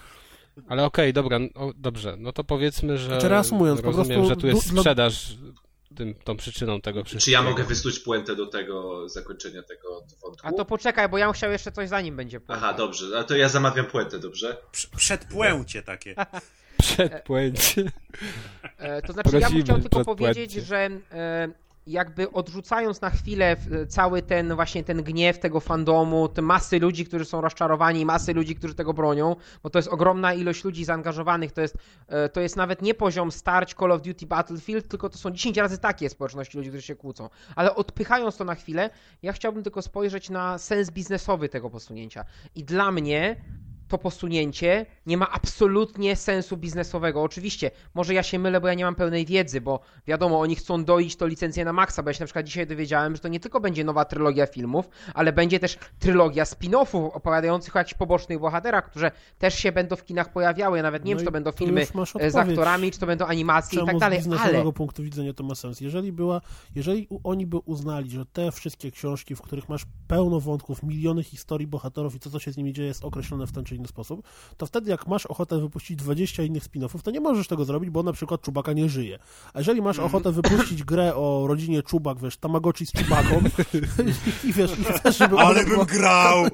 Ale 0.67 0.85
okej, 0.85 1.13
dobra, 1.13 1.39
o, 1.55 1.73
dobrze, 1.77 2.15
no 2.19 2.31
to 2.33 2.43
powiedzmy, 2.43 2.97
że 2.97 3.07
Znaczy, 3.07 3.29
reasumując, 3.29 3.81
po 3.81 3.87
rozumiem, 3.87 4.07
prostu 4.07 4.29
że 4.29 4.35
tu 4.35 4.47
jest 4.47 4.67
du- 4.67 4.73
dla- 4.73 4.81
sprzedaż 4.81 5.37
tym, 5.95 6.13
tą 6.23 6.37
przyczyną 6.37 6.81
tego 6.81 7.03
wszystkiego. 7.03 7.25
Czy 7.25 7.31
ja 7.31 7.41
mogę 7.51 7.63
wysnuć 7.63 7.99
puentę 7.99 8.35
do 8.35 8.47
tego 8.47 9.09
zakończenia 9.09 9.63
tego 9.63 10.01
wątku? 10.21 10.47
A 10.47 10.51
to 10.51 10.65
poczekaj, 10.65 11.09
bo 11.09 11.17
ja 11.17 11.33
chciał 11.33 11.51
jeszcze 11.51 11.71
coś 11.71 11.89
zanim 11.89 12.15
będzie. 12.15 12.39
Aha, 12.47 12.73
dobrze, 12.73 13.19
a 13.19 13.23
to 13.23 13.35
ja 13.35 13.49
zamawiam 13.49 13.85
puentę, 13.85 14.19
dobrze? 14.19 14.57
Prz- 14.73 14.95
Przedpłęcie 14.97 15.83
takie. 15.83 16.15
Przedpłęcie. 16.77 17.83
E, 18.77 19.01
To 19.01 19.13
znaczy, 19.13 19.29
ja 19.29 19.33
bym 19.33 19.41
Prosimy, 19.41 19.63
chciał 19.63 19.79
tylko 19.79 20.05
powiedzieć, 20.05 20.51
że 20.51 20.89
e, 21.11 21.47
jakby 21.87 22.31
odrzucając 22.31 23.01
na 23.01 23.09
chwilę 23.09 23.55
cały 23.87 24.21
ten 24.21 24.55
właśnie 24.55 24.83
ten 24.83 25.03
gniew 25.03 25.39
tego 25.39 25.59
fandomu, 25.59 26.29
te 26.29 26.41
masy 26.41 26.79
ludzi, 26.79 27.05
którzy 27.05 27.25
są 27.25 27.41
rozczarowani, 27.41 28.05
masy 28.05 28.33
ludzi, 28.33 28.55
którzy 28.55 28.75
tego 28.75 28.93
bronią, 28.93 29.35
bo 29.63 29.69
to 29.69 29.79
jest 29.79 29.89
ogromna 29.89 30.33
ilość 30.33 30.63
ludzi 30.63 30.85
zaangażowanych, 30.85 31.51
to 31.51 31.61
jest, 31.61 31.77
e, 32.07 32.29
to 32.29 32.41
jest 32.41 32.55
nawet 32.55 32.81
nie 32.81 32.93
poziom 32.93 33.31
starć 33.31 33.73
Call 33.73 33.91
of 33.91 34.01
Duty 34.01 34.25
Battlefield, 34.25 34.87
tylko 34.87 35.09
to 35.09 35.17
są 35.17 35.31
10 35.31 35.57
razy 35.57 35.77
takie 35.77 36.09
społeczności 36.09 36.57
ludzi, 36.57 36.69
którzy 36.69 36.85
się 36.85 36.95
kłócą. 36.95 37.29
Ale 37.55 37.75
odpychając 37.75 38.37
to 38.37 38.43
na 38.43 38.55
chwilę, 38.55 38.89
ja 39.23 39.33
chciałbym 39.33 39.63
tylko 39.63 39.81
spojrzeć 39.81 40.29
na 40.29 40.57
sens 40.57 40.91
biznesowy 40.91 41.49
tego 41.49 41.69
posunięcia. 41.69 42.25
I 42.55 42.63
dla 42.63 42.91
mnie 42.91 43.35
to 43.87 43.97
posunięcie 43.97 44.85
nie 45.05 45.17
ma 45.17 45.31
absolutnie 45.31 46.15
sensu 46.15 46.57
biznesowego. 46.57 47.21
Oczywiście, 47.21 47.71
może 47.93 48.13
ja 48.13 48.23
się 48.23 48.39
mylę, 48.39 48.61
bo 48.61 48.67
ja 48.67 48.73
nie 48.73 48.85
mam 48.85 48.95
pełnej 48.95 49.25
wiedzy, 49.25 49.61
bo 49.61 49.79
wiadomo, 50.07 50.39
oni 50.39 50.55
chcą 50.55 50.83
doić 50.83 51.15
to 51.15 51.27
licencję 51.27 51.65
na 51.65 51.73
maksa, 51.73 52.03
bo 52.03 52.09
ja 52.09 52.13
się 52.13 52.19
na 52.19 52.25
przykład 52.25 52.45
dzisiaj 52.45 52.67
dowiedziałem, 52.67 53.15
że 53.15 53.21
to 53.21 53.27
nie 53.27 53.39
tylko 53.39 53.59
będzie 53.59 53.83
nowa 53.83 54.05
trylogia 54.05 54.47
filmów, 54.47 54.89
ale 55.13 55.33
będzie 55.33 55.59
też 55.59 55.77
trylogia 55.99 56.43
spin-offów 56.43 57.09
opowiadających 57.13 57.75
o 57.75 57.79
jakichś 57.79 57.93
pobocznych 57.93 58.39
bohaterach, 58.39 58.89
które 58.89 59.11
też 59.39 59.55
się 59.55 59.71
będą 59.71 59.95
w 59.95 60.05
kinach 60.05 60.31
pojawiały. 60.31 60.77
Ja 60.77 60.83
nawet 60.83 61.05
nie 61.05 61.09
wiem, 61.09 61.17
No 61.17 61.19
czy 61.19 61.23
i 61.23 61.25
to 61.25 61.31
będą 61.31 61.51
filmy 61.51 61.87
e, 62.19 62.31
z 62.31 62.35
aktorami, 62.35 62.91
czy 62.91 62.99
to 62.99 63.05
będą 63.05 63.25
animacje 63.25 63.83
i 63.83 63.85
tak 63.85 63.95
z 63.95 63.99
dalej, 63.99 64.17
biznesowego 64.17 64.61
ale 64.61 64.73
punktu 64.73 65.03
widzenia 65.03 65.33
to 65.33 65.43
ma 65.43 65.55
sens? 65.55 65.81
Jeżeli 65.81 66.11
była, 66.11 66.41
jeżeli 66.75 67.07
oni 67.23 67.45
by 67.45 67.57
uznali, 67.57 68.09
że 68.09 68.25
te 68.25 68.51
wszystkie 68.51 68.91
książki, 68.91 69.35
w 69.35 69.41
których 69.41 69.69
masz 69.69 69.85
pełno 70.07 70.39
wątków, 70.39 70.83
miliony 70.83 71.23
historii 71.23 71.67
bohaterów 71.67 72.15
i 72.15 72.19
to, 72.19 72.29
co 72.29 72.39
się 72.39 72.51
z 72.51 72.57
nimi 72.57 72.73
dzieje, 72.73 72.87
jest 72.87 73.05
określone 73.05 73.47
w 73.47 73.51
ten 73.51 73.63
czy 73.75 73.79
inny 73.79 73.87
sposób, 73.87 74.23
to 74.57 74.65
wtedy 74.65 74.91
jak 74.91 75.07
masz 75.07 75.25
ochotę 75.25 75.59
wypuścić 75.59 75.97
20 75.97 76.43
innych 76.43 76.63
spin-offów, 76.63 77.01
to 77.01 77.11
nie 77.11 77.19
możesz 77.19 77.47
tego 77.47 77.65
zrobić, 77.65 77.89
bo 77.89 78.03
na 78.03 78.13
przykład 78.13 78.41
Czubaka 78.41 78.73
nie 78.73 78.89
żyje. 78.89 79.19
A 79.53 79.59
jeżeli 79.59 79.81
masz 79.81 79.97
Mhm. 79.99 80.05
ochotę 80.15 80.31
wypuścić 80.31 80.83
grę 80.83 81.15
o 81.15 81.45
rodzinie 81.47 81.83
Czubak, 81.83 82.19
wiesz, 82.19 82.37
Tamagotchi 82.37 82.85
z 82.85 82.91
Czubaką 82.91 83.41
i 84.43 84.53
wiesz, 84.53 84.79
i 84.79 84.83
chcesz, 84.83 85.17
żeby 85.17 85.37
Ale 85.37 85.59
bym 85.63 85.69
była, 85.73 85.85
grał! 85.85 86.45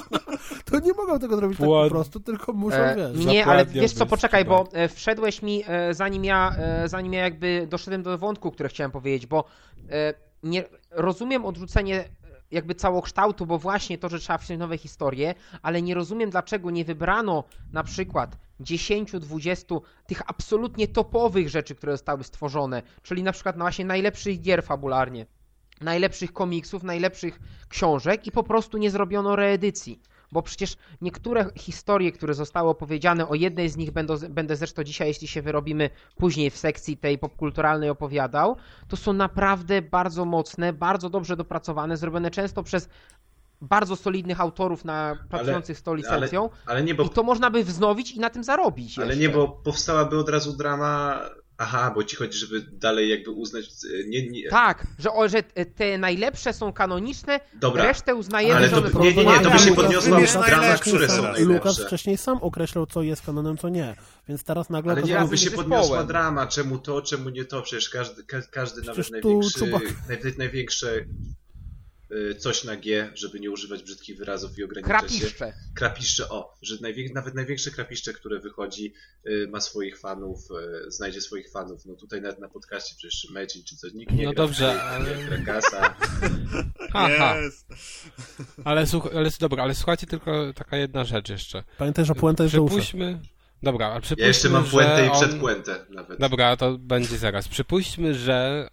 to 0.70 0.80
nie 0.80 0.92
mogą 0.92 1.18
tego 1.18 1.36
zrobić 1.36 1.58
tak 1.58 1.66
po 1.68 1.88
prostu, 1.90 2.20
tylko 2.20 2.52
muszą, 2.52 2.76
E, 2.76 2.96
wiesz. 3.14 3.26
nie, 3.26 3.46
ale 3.46 3.66
wiesz 3.66 3.92
co, 3.92 4.06
poczekaj, 4.06 4.44
bo 4.44 4.68
e, 4.72 4.88
wszedłeś 4.88 5.42
mi, 5.42 5.62
e, 5.66 5.94
zanim 5.94 6.24
ja, 6.24 6.52
e, 6.58 6.88
zanim 6.88 7.12
ja 7.12 7.20
jakby 7.20 7.66
doszedłem 7.70 8.02
do 8.02 8.18
wątku, 8.18 8.50
który 8.50 8.68
chciałem 8.68 8.90
powiedzieć, 8.90 9.26
bo 9.26 9.44
e, 9.90 10.14
nie, 10.42 10.64
rozumiem 10.90 11.44
odrzucenie 11.44 12.04
jakby 12.50 12.74
całokształtu, 12.74 13.46
bo 13.46 13.58
właśnie 13.58 13.98
to, 13.98 14.08
że 14.08 14.18
trzeba 14.18 14.38
wziąć 14.38 14.60
nowe 14.60 14.78
historie, 14.78 15.34
ale 15.62 15.82
nie 15.82 15.94
rozumiem, 15.94 16.30
dlaczego 16.30 16.70
nie 16.70 16.84
wybrano 16.84 17.44
na 17.72 17.82
przykład 17.82 18.38
10-20 18.60 19.80
tych 20.06 20.22
absolutnie 20.26 20.88
topowych 20.88 21.48
rzeczy, 21.48 21.74
które 21.74 21.92
zostały 21.92 22.24
stworzone, 22.24 22.82
czyli 23.02 23.22
na 23.22 23.32
przykład 23.32 23.56
no 23.56 23.64
właśnie 23.64 23.84
najlepszych 23.84 24.40
gier 24.40 24.64
fabularnie, 24.64 25.26
najlepszych 25.80 26.32
komiksów, 26.32 26.82
najlepszych 26.82 27.40
książek 27.68 28.26
i 28.26 28.32
po 28.32 28.42
prostu 28.42 28.78
nie 28.78 28.90
zrobiono 28.90 29.36
reedycji. 29.36 30.00
Bo 30.36 30.42
przecież 30.42 30.76
niektóre 31.00 31.50
historie, 31.54 32.12
które 32.12 32.34
zostały 32.34 32.68
opowiedziane, 32.68 33.28
o 33.28 33.34
jednej 33.34 33.68
z 33.68 33.76
nich 33.76 33.90
będą, 33.90 34.14
będę 34.28 34.56
zresztą 34.56 34.84
dzisiaj, 34.84 35.08
jeśli 35.08 35.28
się 35.28 35.42
wyrobimy, 35.42 35.90
później 36.16 36.50
w 36.50 36.56
sekcji 36.56 36.96
tej 36.96 37.18
popkulturalnej 37.18 37.90
opowiadał, 37.90 38.56
to 38.88 38.96
są 38.96 39.12
naprawdę 39.12 39.82
bardzo 39.82 40.24
mocne, 40.24 40.72
bardzo 40.72 41.10
dobrze 41.10 41.36
dopracowane, 41.36 41.96
zrobione 41.96 42.30
często 42.30 42.62
przez 42.62 42.88
bardzo 43.60 43.96
solidnych 43.96 44.40
autorów 44.40 44.84
na, 44.84 45.26
pracujących 45.28 45.78
z 45.78 45.82
tą 45.82 45.94
licencją 45.94 46.50
Ale 46.66 46.82
nie, 46.82 46.94
bo, 46.94 47.02
i 47.04 47.10
to 47.10 47.22
można 47.22 47.50
by 47.50 47.64
wznowić 47.64 48.12
i 48.12 48.20
na 48.20 48.30
tym 48.30 48.44
zarobić 48.44 48.98
ale 48.98 49.06
jeszcze. 49.06 49.20
nie, 49.20 49.28
bo 49.28 49.48
powstałaby 49.48 50.18
od 50.18 50.28
razu 50.28 50.56
drama... 50.56 51.20
Aha, 51.58 51.92
bo 51.94 52.04
ci 52.04 52.16
chodzi, 52.16 52.38
żeby 52.38 52.60
dalej 52.72 53.08
jakby 53.10 53.30
uznać... 53.30 53.64
e, 53.64 54.08
Nie, 54.08 54.28
nie, 54.30 54.48
Tak, 54.48 54.86
że, 54.98 55.12
o, 55.12 55.28
że 55.28 55.42
te 55.76 55.98
najlepsze 55.98 56.52
są 56.52 56.72
kanoniczne, 56.72 57.40
Dobra, 57.54 57.84
resztę 57.84 58.14
uznajemy, 58.14 58.54
Ale 58.56 58.68
że 58.68 58.82
to- 58.82 58.98
one 58.98 59.04
nie, 59.04 59.14
nie, 59.14 59.24
nie, 59.24 59.40
to 59.40 59.50
by 59.50 59.58
się 59.58 59.74
podniosła 59.74 60.18
drama, 60.46 60.62
najlepsze 60.62 60.90
które 60.90 61.08
są 61.08 61.22
teraz. 61.22 61.38
Lukas 61.40 61.64
najlepsze. 61.64 61.86
wcześniej 61.86 62.18
sam 62.18 62.38
określał, 62.38 62.86
co 62.86 63.02
jest 63.02 63.22
kanonem, 63.26 63.56
co 63.58 63.68
nie. 63.68 63.96
Więc 64.28 64.44
teraz 64.44 64.70
nagle 64.70 64.92
Ale 64.92 65.02
nie, 65.02 65.24
by 65.30 65.38
się 65.38 65.50
podniosła 65.50 66.04
drama, 66.04 66.46
czemu 66.46 66.78
to, 66.78 67.02
czemu 67.02 67.28
nie 67.28 67.44
to, 67.44 67.62
przecież 67.62 67.88
każdy, 67.90 68.24
ka, 68.24 68.42
każdy 68.50 68.80
nawet 68.82 68.94
Przecież 68.94 69.22
tu 69.22 69.28
największy, 69.28 69.70
naj, 70.08 70.34
największe 70.38 71.04
coś 72.38 72.64
na 72.64 72.76
G, 72.76 73.10
żeby 73.14 73.40
nie 73.40 73.50
używać 73.50 73.82
brzydkich 73.82 74.18
wyrazów 74.18 74.58
i 74.58 74.64
ograniczać 74.64 75.12
się. 75.12 75.18
krapiszcze. 75.18 75.52
Krapiszcze, 75.74 76.28
o, 76.28 76.54
że 76.62 76.76
najwię, 76.80 77.08
nawet 77.14 77.34
największe 77.34 77.70
krapiszcze, 77.70 78.12
które 78.12 78.40
wychodzi, 78.40 78.94
y, 79.26 79.48
ma 79.50 79.60
swoich 79.60 79.98
fanów, 79.98 80.38
y, 80.86 80.90
znajdzie 80.90 81.20
swoich 81.20 81.50
fanów. 81.50 81.86
No 81.86 81.94
tutaj 81.94 82.22
nawet 82.22 82.38
na 82.38 82.48
podcaście 82.48 82.94
przecież 82.98 83.30
Mecin 83.30 83.64
czy 83.64 83.76
coś, 83.76 83.92
nikt 83.92 84.12
nie 84.12 84.24
No 84.24 84.32
gra 84.32 84.42
dobrze, 84.44 84.74
w, 84.74 84.80
ale- 84.80 85.16
nie 85.16 85.24
Krakasa. 85.24 85.96
Aha, 86.92 87.36
ale, 88.64 88.86
słuch- 88.86 89.10
ale 89.16 89.30
dobra, 89.40 89.62
ale 89.62 89.74
słuchajcie 89.74 90.06
tylko 90.06 90.52
taka 90.54 90.76
jedna 90.76 91.04
rzecz 91.04 91.28
jeszcze. 91.28 91.64
Pamiętaj, 91.78 92.04
że 92.04 92.14
puenta 92.14 92.42
jest 92.42 92.56
do 92.56 92.62
usza. 92.62 92.76
Dobra, 93.62 93.86
ale 93.86 94.00
przypuśćmy, 94.00 94.22
Ja 94.22 94.28
jeszcze 94.28 94.48
mam 94.48 94.64
że 94.64 94.70
puentę 94.70 95.06
i 95.06 95.08
on... 95.08 95.20
przedpuentę 95.20 95.86
nawet. 95.90 96.20
Dobra, 96.20 96.56
to 96.56 96.78
będzie 96.78 97.18
zaraz. 97.18 97.48
Przypuśćmy, 97.48 98.14
że 98.14 98.68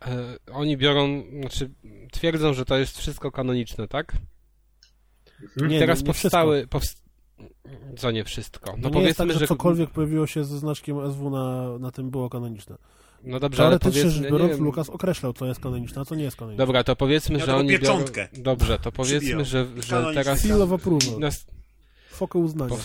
e, 0.48 0.54
oni 0.54 0.78
biorą, 0.78 1.24
znaczy 1.40 1.72
twierdzą, 2.12 2.54
że 2.54 2.66
to 2.66 2.78
jest 2.78 2.98
wszystko 2.98 3.32
kanoniczne, 3.32 3.88
tak? 3.88 4.14
Mhm. 5.44 5.72
Nie, 5.72 5.80
Teraz 5.80 6.00
nie, 6.00 6.04
nie 6.04 6.14
powstały... 6.14 6.68
Powst... 6.68 7.04
Co 7.98 8.12
nie 8.12 8.24
wszystko? 8.24 8.76
No 8.78 8.90
To 8.90 9.00
nie 9.00 9.06
jest 9.06 9.18
powiedzmy, 9.18 9.26
tak, 9.26 9.34
że, 9.34 9.40
że... 9.40 9.48
cokolwiek 9.48 9.90
pojawiło 9.90 10.28
się 10.28 10.44
ze 10.44 10.60
znaczkiem 10.60 11.12
SW 11.12 11.30
na, 11.30 11.78
na 11.80 11.92
tym 11.92 12.10
było 12.10 12.30
kanoniczne. 12.30 12.78
No 13.24 13.40
dobrze, 13.40 13.68
ale 13.68 13.80
powiedzmy... 13.80 14.12
rzecz 14.12 14.32
biorąc, 14.32 14.60
Lukas 14.60 14.90
określał, 14.90 15.34
co 15.34 15.46
jest 15.46 15.60
kanoniczne, 15.60 16.02
a 16.02 16.06
co 16.06 16.16
nie 16.16 16.24
jest 16.24 16.38
kanoniczne. 16.38 16.66
Dobra, 16.66 16.84
to 16.84 16.96
powiedzmy, 16.96 17.40
Ja 17.40 17.46
że 17.46 17.56
oni 17.56 17.70
pieczątkę 17.70 18.28
biorą... 18.32 18.44
Dobrze, 18.44 18.80
to 18.80 18.92
powiedzmy, 18.92 19.46
że, 19.46 19.66
że 19.78 20.06
teraz... 20.14 20.40
Seal 20.40 20.62
of 20.62 20.72
approval. 20.72 21.20
Nas... 21.20 21.46
Fokę 22.14 22.40
uznania. 22.40 22.76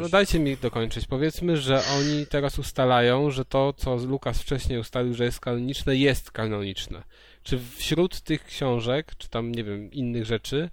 No 0.00 0.08
dajcie 0.08 0.38
mi 0.40 0.56
dokończyć. 0.56 1.06
Powiedzmy, 1.06 1.56
że 1.56 1.82
oni 1.98 2.26
teraz 2.26 2.58
ustalają, 2.58 3.30
że 3.30 3.44
to, 3.44 3.72
co 3.76 3.96
Lukas 3.96 4.38
wcześniej 4.42 4.78
ustalił, 4.78 5.14
że 5.14 5.24
jest 5.24 5.40
kanoniczne, 5.40 5.96
jest 5.96 6.30
kanoniczne. 6.30 7.02
Czy 7.42 7.58
wśród 7.76 8.20
tych 8.20 8.44
książek, 8.44 9.12
czy 9.18 9.28
tam, 9.28 9.52
nie 9.52 9.64
wiem, 9.64 9.92
innych 9.92 10.24
rzeczy, 10.24 10.70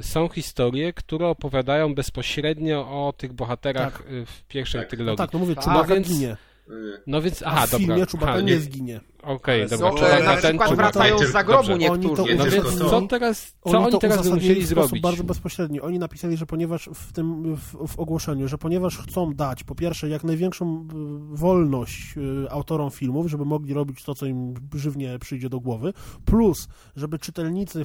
są 0.00 0.28
historie, 0.28 0.92
które 0.92 1.26
opowiadają 1.28 1.94
bezpośrednio 1.94 2.78
o 3.06 3.12
tych 3.16 3.32
bohaterach 3.32 3.98
Tak. 3.98 4.10
y, 4.12 4.26
w 4.26 4.44
pierwszej 4.44 4.80
Tak. 4.80 4.90
No 4.92 4.96
trylogii. 4.96 5.18
tak, 5.18 5.32
no 5.32 5.38
mówię, 5.38 5.54
Tak. 5.54 5.64
Czubaka 5.64 5.88
No 5.88 5.94
więc- 5.94 6.08
ginie. 6.08 6.36
Y, 6.70 7.02
No 7.06 7.22
więc, 7.22 7.42
A 7.42 7.46
aha, 7.46 7.66
w 7.66 7.70
filmie 7.70 8.06
dobra. 8.12 8.28
Aha, 8.28 8.40
nie 8.40 8.52
nie- 8.52 8.60
zginie. 8.60 9.00
Okej, 9.22 9.60
Ale 9.60 9.70
dobra. 9.70 9.90
Czubaka 9.90 10.24
na 10.24 10.36
ten, 10.36 10.58
przykład 10.58 10.74
wracają 10.76 11.18
z 11.18 11.32
zagrobu 11.32 11.68
Dobrze. 11.68 11.72
Oni 11.72 11.86
to- 11.86 11.96
niektórzy. 12.08 12.32
Nie 12.32 12.38
No 12.38 12.44
więc 12.50 12.78
co 12.78 13.02
teraz, 13.02 13.54
co 13.64 13.78
Oni 13.78 13.86
oni 13.86 13.98
teraz 13.98 14.28
by 14.28 14.34
musieli 14.34 14.60
w 14.62 14.66
zrobić? 14.66 15.02
bardzo 15.02 15.24
bezpośredni. 15.24 15.80
Oni 15.80 15.98
napisali, 15.98 16.36
że 16.36 16.46
ponieważ 16.46 16.88
w 16.94 17.12
tym 17.12 17.56
w, 17.56 17.86
w 17.88 17.98
ogłoszeniu, 17.98 18.48
że 18.48 18.58
ponieważ 18.58 18.98
chcą 18.98 19.32
dać 19.34 19.64
po 19.64 19.74
pierwsze 19.74 20.08
jak 20.08 20.24
największą 20.24 20.88
y, 21.34 21.36
wolność 21.36 22.14
y, 22.44 22.50
autorom 22.50 22.90
filmów, 22.90 23.26
żeby 23.30 23.44
mogli 23.44 23.74
robić 23.74 24.02
to, 24.02 24.14
co 24.14 24.26
im 24.26 24.54
żywnie 24.74 25.18
przyjdzie 25.18 25.48
do 25.48 25.60
głowy, 25.60 25.92
plus 26.24 26.68
żeby 26.96 27.18
czytelnicy, 27.18 27.82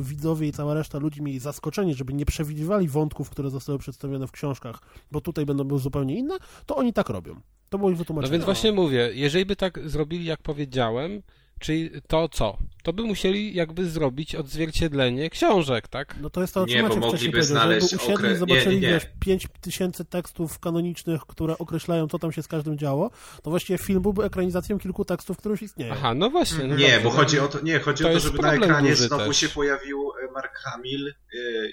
widzowie 0.00 0.48
i 0.48 0.52
cała 0.52 0.74
reszta 0.74 0.98
ludzi 0.98 1.22
mieli 1.22 1.38
zaskoczenie, 1.38 1.94
żeby 1.94 2.12
nie 2.14 2.26
przewidywali 2.26 2.88
wątków, 2.88 3.30
które 3.30 3.50
zostały 3.50 3.78
przedstawione 3.78 4.26
w 4.26 4.32
książkach, 4.32 4.78
bo 5.12 5.20
tutaj 5.20 5.46
będą 5.46 5.64
były 5.64 5.80
zupełnie 5.80 6.16
inne, 6.18 6.34
to 6.66 6.76
oni 6.76 6.92
tak 6.92 7.08
robią. 7.08 7.34
To 7.74 7.78
było 7.78 7.90
ich 7.90 7.94
No 7.96 7.98
wytłumaczenie. 7.98 8.32
więc 8.32 8.44
właśnie 8.44 8.72
mówię, 8.72 9.10
jeżeli 9.14 9.46
by 9.46 9.56
tak 9.56 9.88
zrobili, 9.88 10.24
jak 10.24 10.42
powiedziałem, 10.42 11.22
Czyli 11.60 11.90
to 12.06 12.28
co? 12.28 12.56
To 12.82 12.92
by 12.92 13.02
musieli 13.02 13.54
jakby 13.54 13.86
zrobić 13.90 14.34
odzwierciedlenie 14.34 15.30
książek, 15.30 15.88
tak? 15.88 16.14
No 16.20 16.30
to 16.30 16.40
jest 16.40 16.54
to, 16.54 16.62
o 16.62 16.66
czym 16.66 16.76
Nie, 16.76 16.82
bo 16.82 17.08
wcześniej 17.08 17.30
powiedział, 17.30 17.42
znaleźć 17.56 17.90
żeby 17.90 18.02
usiedli 18.02 18.28
okre- 18.28 18.32
i 18.32 18.36
zobaczyli, 18.36 18.74
nie, 18.76 18.80
nie, 18.82 18.88
wiesz, 18.88 19.06
5 19.20 19.46
tysięcy 19.60 20.04
tekstów 20.04 20.58
kanonicznych, 20.58 21.20
które 21.20 21.58
określają, 21.58 22.08
co 22.08 22.18
tam 22.18 22.32
się 22.32 22.42
z 22.42 22.48
każdym 22.48 22.78
działo, 22.78 23.10
to 23.42 23.50
właściwie 23.50 23.78
film 23.78 24.02
byłby 24.02 24.24
ekranizacją 24.24 24.78
kilku 24.78 25.04
tekstów, 25.04 25.36
które 25.36 25.52
już 25.52 25.62
istnieją. 25.62 25.92
Aha, 25.94 26.14
no 26.14 26.30
właśnie. 26.30 26.64
No 26.64 26.76
Nie, 26.76 26.86
dobrze, 26.86 27.00
bo 27.04 27.08
no. 27.10 27.16
chodzi 27.16 27.38
o 27.38 27.48
to, 27.48 27.60
nie, 27.60 27.78
chodzi 27.78 28.02
To 28.04 28.10
o 28.10 28.12
to, 28.12 28.20
żeby 28.20 28.38
na 28.38 28.54
ekranie 28.54 28.96
znowu 28.96 29.26
też. 29.26 29.36
się 29.36 29.48
pojawił 29.48 30.10
e, 30.28 30.32
Mark 30.32 30.58
Hamill 30.58 31.08
y, 31.08 31.14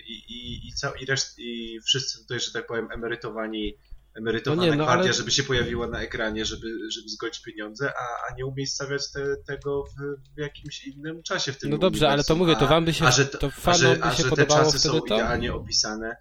i, 0.08 0.14
i, 0.14 0.68
i, 0.68 0.72
i, 1.02 1.06
reszt, 1.06 1.40
i 1.40 1.80
wszyscy 1.86 2.20
tutaj, 2.20 2.40
że 2.40 2.52
tak 2.52 2.68
powiem, 2.68 2.88
emerytowani, 2.92 3.74
emerytowana 4.16 4.62
No 4.62 4.72
nie, 4.72 4.76
no, 4.78 4.84
gwardia, 4.84 5.04
ale- 5.06 5.14
żeby 5.14 5.32
się 5.32 5.44
pojawiła 5.44 5.88
na 5.88 6.00
ekranie, 6.02 6.46
żeby, 6.46 6.68
żeby 6.92 7.10
zgodzić 7.10 7.42
pieniądze, 7.44 7.94
a, 7.98 8.32
a 8.32 8.36
nie 8.36 8.46
umiejscowiać 8.46 9.12
te, 9.12 9.36
tego 9.48 9.84
w, 9.84 9.96
w 10.36 10.40
jakimś 10.40 10.84
innym 10.88 11.24
czasie 11.24 11.52
w 11.52 11.58
tym 11.58 11.70
No 11.70 11.78
dobrze, 11.78 12.10
ale 12.10 12.24
to 12.24 12.36
mówię, 12.36 12.56
to 12.56 12.66
A- 12.66 12.70
wam 12.70 12.86
by 12.86 12.94
się, 12.94 13.06
a 13.06 13.12
że, 13.12 13.26
to 13.26 13.48
a 13.48 13.50
fanom 13.50 13.80
że, 13.82 13.96
by 13.96 14.04
a 14.04 14.16
się 14.16 14.24
że 14.24 14.32
te 14.32 14.46
czasy 14.46 14.80
są 14.80 15.00
to? 15.02 15.06
idealnie 15.16 15.54
opisane. 15.54 16.16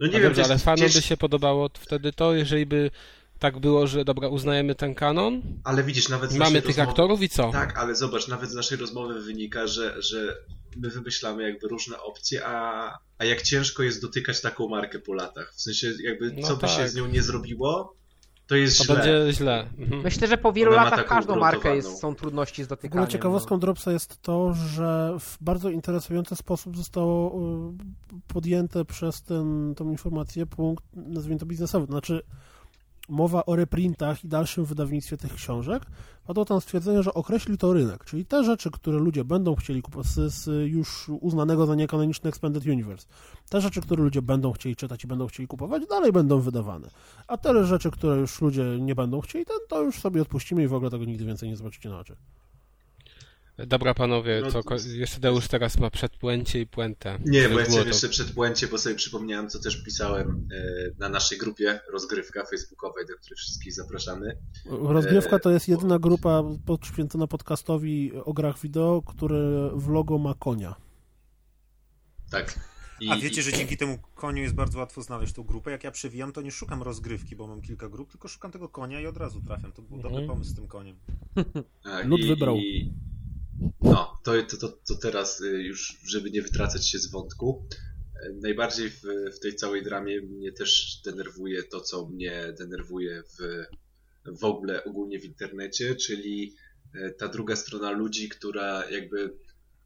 No 0.00 0.06
A 0.06 0.10
nie 0.10 0.12
wiem, 0.12 0.22
dobrze, 0.22 0.44
ale 0.44 0.54
gdzieś, 0.54 0.64
fanom 0.64 0.84
gdzieś, 0.84 0.94
by 0.96 1.02
się 1.02 1.16
podobało 1.16 1.70
wtedy 1.74 2.12
to, 2.12 2.34
jeżeli 2.34 2.66
by 2.66 2.90
tak 3.38 3.58
było, 3.58 3.86
że 3.86 4.04
dobra, 4.04 4.28
uznajemy 4.28 4.74
ten 4.74 4.94
kanon, 4.94 5.42
ale 5.64 5.82
widzisz, 5.82 6.08
nawet 6.08 6.30
z 6.32 6.36
mamy 6.36 6.62
tych 6.62 6.76
rozmowy- 6.76 6.88
aktorów 6.90 7.22
i 7.22 7.28
co? 7.28 7.50
Tak, 7.52 7.78
ale 7.78 7.94
zobacz, 7.96 8.28
nawet 8.28 8.50
z 8.50 8.54
naszej 8.54 8.78
rozmowy 8.78 9.20
wynika, 9.22 9.66
że, 9.66 10.02
że 10.02 10.36
my 10.76 10.90
wymyślamy 10.90 11.42
jakby 11.42 11.68
różne 11.68 11.98
opcje, 12.02 12.46
a, 12.46 12.90
a 13.18 13.24
jak 13.24 13.42
ciężko 13.42 13.82
jest 13.82 14.02
dotykać 14.02 14.40
taką 14.40 14.68
markę 14.68 14.98
po 14.98 15.14
latach. 15.14 15.52
W 15.54 15.60
sensie 15.60 15.92
jakby 16.02 16.32
No 16.32 16.48
co 16.48 16.56
by 16.56 16.68
się 16.68 16.76
tak. 16.76 16.88
z 16.88 16.94
nią 16.94 17.06
nie 17.06 17.22
zrobiło, 17.22 17.96
to 18.46 18.56
jest 18.56 18.78
To 18.78 18.84
źle. 18.84 18.94
będzie 18.94 19.32
źle. 19.32 19.66
Mhm. 19.78 20.02
Myślę, 20.02 20.28
że 20.28 20.38
po 20.38 20.52
wielu 20.52 20.72
latach 20.72 21.06
każdą 21.06 21.36
markę 21.36 21.76
jest, 21.76 21.98
są 22.00 22.14
trudności 22.14 22.62
z 22.62 22.66
W 22.66 22.68
dotykaniem. 22.68 23.02
ogóle 23.02 23.12
ciekawostką 23.12 23.54
no. 23.54 23.58
Dropsa 23.58 23.92
jest 23.92 24.22
to, 24.22 24.54
że 24.54 25.16
w 25.20 25.38
bardzo 25.40 25.70
interesujący 25.70 26.36
sposób 26.36 26.76
zostało 26.76 27.40
podjęte 28.28 28.84
przez 28.84 29.22
ten, 29.22 29.74
tą 29.76 29.90
informację 29.90 30.46
punkt, 30.46 30.84
nazwijmy 30.92 31.40
to 31.40 31.46
biznesowy. 31.46 31.86
Znaczy, 31.86 32.22
mowa 33.10 33.46
o 33.46 33.56
reprintach 33.56 34.24
i 34.24 34.28
dalszym 34.28 34.64
wydawnictwie 34.64 35.16
tych 35.16 35.34
książek, 35.34 35.82
padło 36.26 36.44
tam 36.44 36.60
stwierdzenie, 36.60 37.02
że 37.02 37.14
określi 37.14 37.58
to 37.58 37.72
rynek, 37.72 38.04
czyli 38.04 38.26
te 38.26 38.44
rzeczy, 38.44 38.70
które 38.70 38.98
ludzie 38.98 39.24
będą 39.24 39.54
chcieli 39.54 39.82
kupować 39.82 40.06
z, 40.06 40.70
już 40.70 41.08
uznanego 41.08 41.66
za 41.66 41.74
niekanoniczny 41.74 42.28
Expanded 42.28 42.66
Universe, 42.66 43.06
te 43.48 43.60
rzeczy, 43.60 43.80
które 43.80 44.02
ludzie 44.02 44.22
będą 44.22 44.52
chcieli 44.52 44.76
czytać 44.76 45.04
i 45.04 45.06
będą 45.06 45.26
chcieli 45.26 45.46
kupować, 45.46 45.86
dalej 45.86 46.12
będą 46.12 46.40
wydawane. 46.40 46.88
A 47.26 47.36
te 47.36 47.64
rzeczy, 47.64 47.90
które 47.90 48.16
już 48.16 48.40
ludzie 48.40 48.64
nie 48.80 48.94
będą 48.94 49.20
chcieli, 49.20 49.44
to, 49.44 49.54
to 49.68 49.82
już 49.82 49.98
sobie 49.98 50.22
odpuścimy 50.22 50.62
i 50.62 50.68
w 50.68 50.74
ogóle 50.74 50.90
tego 50.90 51.04
nigdy 51.04 51.24
więcej 51.24 51.48
nie 51.48 51.56
zobaczycie 51.56 51.88
na 51.88 51.98
oczy. 51.98 52.16
Dobra 53.66 53.94
panowie, 53.94 54.40
No 54.54 54.62
co, 54.62 54.88
jeszcze 54.94 55.20
Deusz 55.20 55.48
teraz 55.48 55.78
ma 55.78 55.90
przedpłęcie 55.90 56.60
i 56.60 56.66
puentę. 56.66 57.18
Nie, 57.26 57.48
bo 57.48 57.58
ja 57.58 57.64
chciałem 57.64 57.82
to- 57.84 57.88
jeszcze 57.88 58.08
przed 58.08 58.32
błędzie, 58.32 58.66
bo 58.68 58.78
sobie 58.78 58.94
przypomniałem, 58.94 59.48
co 59.50 59.58
też 59.60 59.84
pisałem 59.84 60.48
e, 60.52 60.64
na 60.98 61.08
naszej 61.08 61.38
grupie 61.38 61.80
rozgrywka 61.92 62.44
facebookowej, 62.46 63.06
do 63.06 63.14
której 63.16 63.36
wszystkich 63.36 63.74
zapraszamy. 63.74 64.36
Rozgrywka 64.66 65.38
to 65.38 65.50
jest 65.50 65.68
jedyna 65.68 65.98
grupa 65.98 66.42
poświęcona 66.66 67.26
podcastowi 67.26 68.12
o 68.24 68.32
grach 68.32 68.58
wideo, 68.60 69.02
który 69.06 69.70
w 69.74 69.88
logo 69.88 70.18
ma 70.18 70.34
konia. 70.34 70.74
Tak. 72.30 72.70
I, 73.00 73.10
A 73.10 73.16
wiecie, 73.16 73.42
że 73.42 73.52
dzięki 73.52 73.76
temu 73.76 73.98
koniu 74.14 74.42
jest 74.42 74.54
bardzo 74.54 74.78
łatwo 74.78 75.02
znaleźć 75.02 75.32
tą 75.32 75.42
grupę. 75.42 75.70
Jak 75.70 75.84
ja 75.84 75.90
przewijam, 75.90 76.32
to 76.32 76.42
nie 76.42 76.50
szukam 76.50 76.82
rozgrywki, 76.82 77.36
bo 77.36 77.46
mam 77.46 77.62
kilka 77.62 77.88
grup, 77.88 78.10
tylko 78.10 78.28
szukam 78.28 78.50
tego 78.50 78.68
konia 78.68 79.00
i 79.00 79.06
od 79.06 79.16
razu 79.16 79.40
trafiam. 79.42 79.72
To 79.72 79.82
był 79.82 79.96
Mhm. 79.96 80.14
dobry 80.14 80.28
pomysł 80.28 80.50
z 80.50 80.54
tym 80.54 80.68
koniem. 80.68 80.96
Tak, 81.84 82.06
Lud 82.06 82.20
i- 82.20 82.26
wybrał. 82.28 82.56
I, 82.56 82.92
no, 83.82 84.20
to, 84.24 84.42
to, 84.42 84.56
to, 84.56 84.68
to 84.68 84.94
teraz 84.94 85.40
y, 85.40 85.62
już, 85.62 85.98
żeby 86.06 86.30
nie 86.30 86.42
wytracać 86.42 86.88
się 86.90 86.98
z 86.98 87.10
wątku, 87.10 87.66
y, 88.26 88.38
najbardziej 88.42 88.90
w, 88.90 89.02
w 89.36 89.40
tej 89.40 89.54
całej 89.54 89.82
dramie 89.82 90.20
mnie 90.20 90.52
też 90.52 91.00
denerwuje 91.04 91.62
to, 91.62 91.80
co 91.80 92.06
mnie 92.06 92.54
denerwuje 92.58 93.22
w, 93.22 93.66
w 94.40 94.44
ogóle 94.44 94.84
ogólnie 94.84 95.20
w 95.20 95.24
internecie, 95.24 95.96
czyli 95.96 96.56
y, 96.94 97.14
ta 97.18 97.28
druga 97.28 97.56
strona 97.56 97.90
ludzi, 97.90 98.28
która 98.28 98.90
jakby 98.90 99.34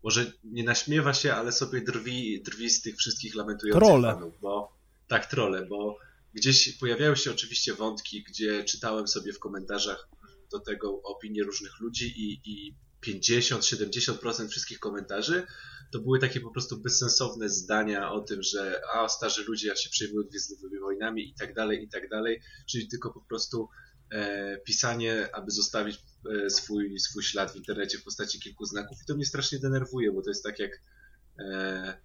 może 0.02 0.32
nie 0.44 0.64
naśmiewa 0.64 1.14
się, 1.14 1.34
ale 1.34 1.52
sobie 1.52 1.80
drwi, 1.80 2.42
drwi 2.42 2.70
z 2.70 2.82
tych 2.82 2.96
wszystkich 2.96 3.34
lamentujących 3.34 3.88
Trolle. 3.88 4.12
fanów, 4.14 4.40
bo 4.40 4.76
tak, 5.08 5.26
trole, 5.26 5.66
bo 5.66 5.98
gdzieś 6.34 6.78
pojawiają 6.78 7.14
się 7.14 7.30
oczywiście 7.30 7.74
wątki, 7.74 8.22
gdzie 8.22 8.64
czytałem 8.64 9.08
sobie 9.08 9.32
w 9.32 9.38
komentarzach 9.38 10.08
do 10.50 10.60
tego 10.60 11.02
opinie 11.02 11.42
różnych 11.42 11.80
ludzi 11.80 12.06
i, 12.16 12.40
i 12.44 12.74
50-70% 13.06 14.48
wszystkich 14.48 14.78
komentarzy 14.78 15.46
to 15.94 16.00
były 16.00 16.18
takie 16.18 16.40
po 16.40 16.50
prostu 16.50 16.76
bezsensowne 16.76 17.48
zdania 17.48 18.12
o 18.12 18.20
tym, 18.20 18.42
że 18.42 18.80
a 18.94 19.08
starzy 19.08 19.44
ludzie 19.44 19.76
się 19.76 19.90
przejmują 19.90 20.28
Gwiezdnymi 20.28 20.78
Wojnami 20.78 21.28
i 21.28 21.34
tak 21.34 21.54
dalej, 21.54 21.84
i 21.84 21.88
tak 21.88 22.08
dalej, 22.08 22.40
czyli 22.66 22.88
tylko 22.88 23.12
po 23.12 23.20
prostu 23.20 23.68
e, 24.12 24.58
pisanie, 24.58 25.28
aby 25.32 25.50
zostawić 25.50 25.98
e, 26.46 26.50
swój, 26.50 26.98
swój 26.98 27.22
ślad 27.22 27.52
w 27.52 27.56
internecie 27.56 27.98
w 27.98 28.04
postaci 28.04 28.40
kilku 28.40 28.64
znaków. 28.64 28.98
I 29.02 29.06
to 29.06 29.14
mnie 29.14 29.26
strasznie 29.26 29.58
denerwuje, 29.58 30.12
bo 30.12 30.22
to 30.22 30.30
jest 30.30 30.44
tak 30.44 30.58
jak 30.58 30.80
e, 31.38 31.96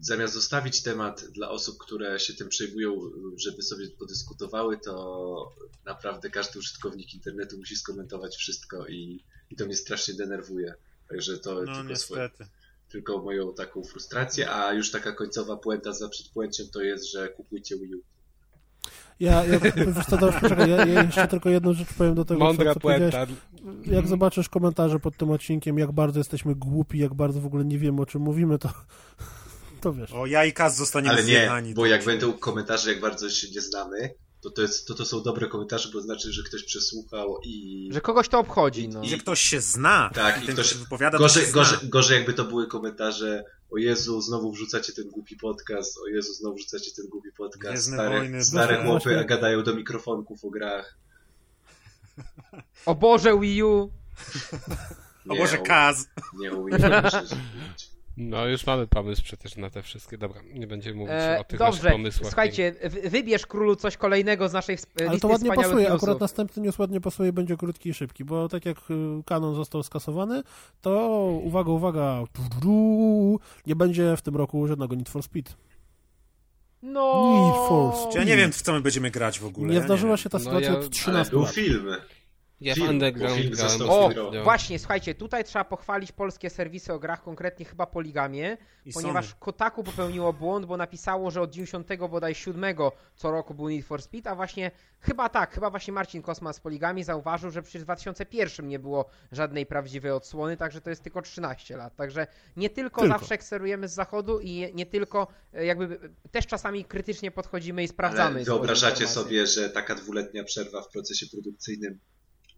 zamiast 0.00 0.34
zostawić 0.34 0.82
temat 0.82 1.24
dla 1.24 1.50
osób, 1.50 1.78
które 1.78 2.20
się 2.20 2.34
tym 2.34 2.48
przejmują, 2.48 3.00
żeby 3.36 3.62
sobie 3.62 3.88
podyskutowały, 3.90 4.78
to 4.78 5.52
naprawdę 5.84 6.30
każdy 6.30 6.58
użytkownik 6.58 7.14
internetu 7.14 7.58
musi 7.58 7.76
skomentować 7.76 8.36
wszystko 8.36 8.86
i, 8.86 9.24
i 9.50 9.56
to 9.56 9.66
mnie 9.66 9.76
strasznie 9.76 10.14
denerwuje. 10.14 10.74
Także 11.08 11.38
to 11.38 11.62
No 11.62 11.74
tylko, 11.74 11.96
swoje, 11.96 12.30
tylko 12.88 13.18
moją 13.18 13.54
taką 13.54 13.84
frustrację, 13.84 14.50
a 14.50 14.72
już 14.72 14.90
taka 14.90 15.12
końcowa 15.12 15.56
puenta 15.56 15.92
za 15.92 16.08
przedpuęciem 16.08 16.68
to 16.68 16.82
jest, 16.82 17.10
że 17.10 17.28
kupujcie 17.28 17.78
Wii 17.78 17.94
U. 17.94 18.02
Ja, 19.20 19.44
ja 19.44 19.58
wiesz 19.60 20.06
co, 20.10 20.16
Deusz, 20.16 20.34
poczekaj, 20.40 20.70
ja, 20.70 20.86
ja 20.86 21.02
jeszcze 21.02 21.28
tylko 21.28 21.50
jedną 21.50 21.72
rzecz 21.72 21.88
powiem 21.92 22.14
do 22.14 22.24
tego, 22.24 22.40
Mądra 22.40 22.74
co, 22.74 22.80
co. 22.80 22.88
Jak 23.86 24.08
zobaczysz 24.08 24.48
komentarze 24.48 25.00
pod 25.00 25.16
tym 25.16 25.30
odcinkiem, 25.30 25.78
jak 25.78 25.92
bardzo 25.92 26.20
jesteśmy 26.20 26.54
głupi, 26.54 26.98
jak 26.98 27.14
bardzo 27.14 27.40
w 27.40 27.46
ogóle 27.46 27.64
nie 27.64 27.78
wiemy, 27.78 28.02
o 28.02 28.06
czym 28.06 28.22
mówimy, 28.22 28.58
to, 28.58 28.68
to 29.80 29.92
wiesz. 29.92 30.12
O, 30.12 30.26
ja 30.26 30.44
i 30.44 30.52
Kaz 30.52 30.76
zostaniemy 30.76 31.12
Ale 31.14 31.22
nie, 31.24 31.28
zjechani. 31.28 31.74
bo 31.74 31.86
jak 31.86 32.04
będą 32.04 32.32
komentarze, 32.32 32.90
jak 32.92 33.00
bardzo 33.00 33.30
się 33.30 33.50
nie 33.50 33.60
znamy, 33.60 34.14
to 34.40 34.50
to, 34.50 34.62
jest, 34.62 34.86
to 34.88 34.94
to 34.94 35.04
są 35.04 35.22
dobre 35.22 35.46
komentarze, 35.48 35.88
bo 35.92 36.00
znaczy, 36.00 36.32
że 36.32 36.42
ktoś 36.42 36.64
przesłuchał 36.64 37.40
i... 37.44 37.88
Że 37.92 38.00
kogoś 38.00 38.28
to 38.28 38.38
obchodzi, 38.38 38.88
no. 38.88 39.02
I- 39.02 39.08
Że 39.08 39.16
ktoś 39.18 39.40
się 39.40 39.60
zna. 39.60 40.10
Tak, 40.14 40.40
I 40.40 40.44
i 40.44 40.46
ten, 40.46 40.54
ktoś- 40.56 40.74
wypowiada, 40.74 41.18
Gorzej, 41.18 41.44
się 41.44 41.50
zna. 41.50 41.54
gorzej, 41.62 41.78
gorzej 41.88 42.16
jakby 42.16 42.34
to 42.34 42.44
były 42.44 42.66
komentarze 42.66 43.44
o 43.70 43.78
Jezu, 43.78 44.20
znowu 44.20 44.52
wrzucacie 44.52 44.92
ten 44.92 45.08
głupi 45.10 45.36
podcast, 45.36 45.98
o 45.98 46.06
Jezu, 46.08 46.32
znowu 46.34 46.56
wrzucacie 46.56 46.90
ten 46.96 47.06
głupi 47.08 47.28
podcast, 47.36 47.72
Gwiezdne 47.72 47.96
stare, 47.96 48.18
wojny, 48.18 48.44
stare 48.44 48.66
Właśnie- 48.74 48.90
chłopy 48.90 49.18
a 49.18 49.24
gadają 49.24 49.62
do 49.62 49.74
mikrofonków 49.74 50.44
o 50.44 50.50
grach. 50.50 50.98
O 52.86 52.94
Boże, 52.94 53.38
Wii 53.40 53.62
U! 53.62 53.90
O 55.28 55.32
Nie, 55.34 55.38
Boże, 55.40 55.58
Kaz. 55.58 56.06
Nie, 56.38 56.52
o 56.52 56.64
Wii 56.64 56.74
U. 56.74 56.78
No 58.20 58.46
już 58.46 58.66
mamy 58.66 58.86
pomysł 58.86 59.22
przecież 59.22 59.56
na 59.56 59.70
te 59.70 59.82
wszystkie. 59.82 60.18
Dobra, 60.18 60.40
nie 60.54 60.66
będziemy 60.66 60.96
mówić 60.96 61.12
E, 61.14 61.38
o 61.40 61.44
tych 61.44 61.60
naszych 61.60 61.74
dobrze, 61.82 61.90
pomysłach. 61.90 62.28
słuchajcie, 62.30 62.74
wy- 62.82 63.10
wybierz 63.10 63.46
królu 63.46 63.76
coś 63.76 63.96
kolejnego 63.96 64.48
z 64.48 64.52
naszej 64.52 64.74
sp- 64.84 65.06
Ale 65.08 65.20
to 65.20 65.28
ładnie 65.28 65.52
pasuje, 65.52 65.76
newsów. 65.76 65.96
akurat 65.96 66.20
następny 66.20 66.62
news 66.62 66.78
ładnie 66.78 67.00
pasuje, 67.00 67.32
będzie 67.32 67.56
krótki 67.56 67.88
i 67.88 67.94
szybki, 67.94 68.24
bo 68.24 68.48
tak 68.48 68.66
jak 68.66 68.78
y, 68.78 68.94
kanon 69.26 69.54
został 69.54 69.82
skasowany, 69.82 70.42
to 70.80 71.16
uwaga, 71.42 71.70
uwaga, 71.70 72.24
nie 73.66 73.76
będzie 73.76 74.16
w 74.16 74.22
tym 74.22 74.36
roku 74.36 74.66
żadnego 74.66 74.94
Need 74.94 75.08
for 75.08 75.22
Speed. 75.22 75.52
No! 76.82 77.34
Need 77.46 77.68
for 77.68 78.12
Czy 78.12 78.18
ja 78.18 78.24
nie 78.24 78.36
wiem, 78.36 78.52
w 78.52 78.62
co 78.62 78.72
my 78.72 78.80
będziemy 78.80 79.10
grać 79.10 79.40
w 79.40 79.44
ogóle. 79.46 79.68
Nie 79.68 79.74
ja 79.76 79.82
zdarzyła 79.82 80.16
się 80.16 80.30
ta 80.30 80.38
No 80.38 80.44
sytuacja 80.44 80.68
ja- 80.68 80.74
od 80.74 80.80
Ale 80.80 80.88
13 80.90 81.30
był 81.30 81.42
lat. 81.42 81.52
Film. 82.58 82.68
Ja 82.68 82.74
w 82.74 82.76
film, 82.76 82.88
Underground 82.90 83.36
film 83.40 83.52
grałem 83.52 83.70
został 83.78 84.04
O, 84.04 84.08
filmowany. 84.10 84.42
właśnie, 84.42 84.78
słuchajcie, 84.78 85.14
tutaj 85.14 85.44
trzeba 85.44 85.64
pochwalić 85.64 86.12
polskie 86.12 86.50
serwisy 86.50 86.92
o 86.92 86.98
grach, 86.98 87.22
konkretnie 87.22 87.64
chyba 87.64 87.86
Poligamię, 87.86 88.56
I 88.84 88.92
ponieważ 88.92 89.26
Sony. 89.26 89.36
Kotaku 89.40 89.84
popełniło 89.84 90.32
błąd, 90.32 90.66
bo 90.66 90.76
napisało, 90.76 91.30
że 91.30 91.40
od 91.42 91.50
90 91.50 91.88
bodaj 92.10 92.34
7 92.34 92.76
co 93.16 93.30
roku 93.30 93.54
był 93.54 93.68
Need 93.68 93.86
for 93.86 94.02
Speed, 94.02 94.30
a 94.30 94.34
właśnie 94.34 94.70
chyba 95.00 95.28
tak, 95.28 95.54
chyba 95.54 95.70
właśnie 95.70 95.92
Marcin 95.92 96.22
Kosma 96.22 96.52
z 96.52 96.60
Poligami 96.60 97.04
zauważył, 97.04 97.50
że 97.50 97.62
przecież 97.62 97.82
w 97.82 97.84
2001 97.84 98.68
nie 98.68 98.78
było 98.78 99.04
żadnej 99.32 99.66
prawdziwej 99.66 100.12
odsłony, 100.12 100.56
także 100.56 100.80
to 100.80 100.90
jest 100.90 101.02
tylko 101.02 101.22
13 101.22 101.76
lat. 101.76 101.96
Także 101.96 102.26
nie 102.56 102.70
tylko, 102.70 103.00
Tylko. 103.00 103.18
zawsze 103.18 103.38
kserujemy 103.38 103.88
z 103.88 103.92
zachodu 103.94 104.40
i 104.40 104.70
nie 104.74 104.86
tylko 104.86 105.26
e, 105.54 105.64
jakby 105.66 106.10
też 106.30 106.46
czasami 106.46 106.84
krytycznie 106.84 107.30
podchodzimy 107.30 107.82
i 107.82 107.88
sprawdzamy. 107.88 108.36
Ale 108.36 108.44
wyobrażacie 108.44 109.06
sobie, 109.06 109.46
że 109.46 109.70
taka 109.70 109.94
dwuletnia 109.94 110.44
przerwa 110.44 110.82
w 110.82 110.88
procesie 110.88 111.26
produkcyjnym 111.32 111.98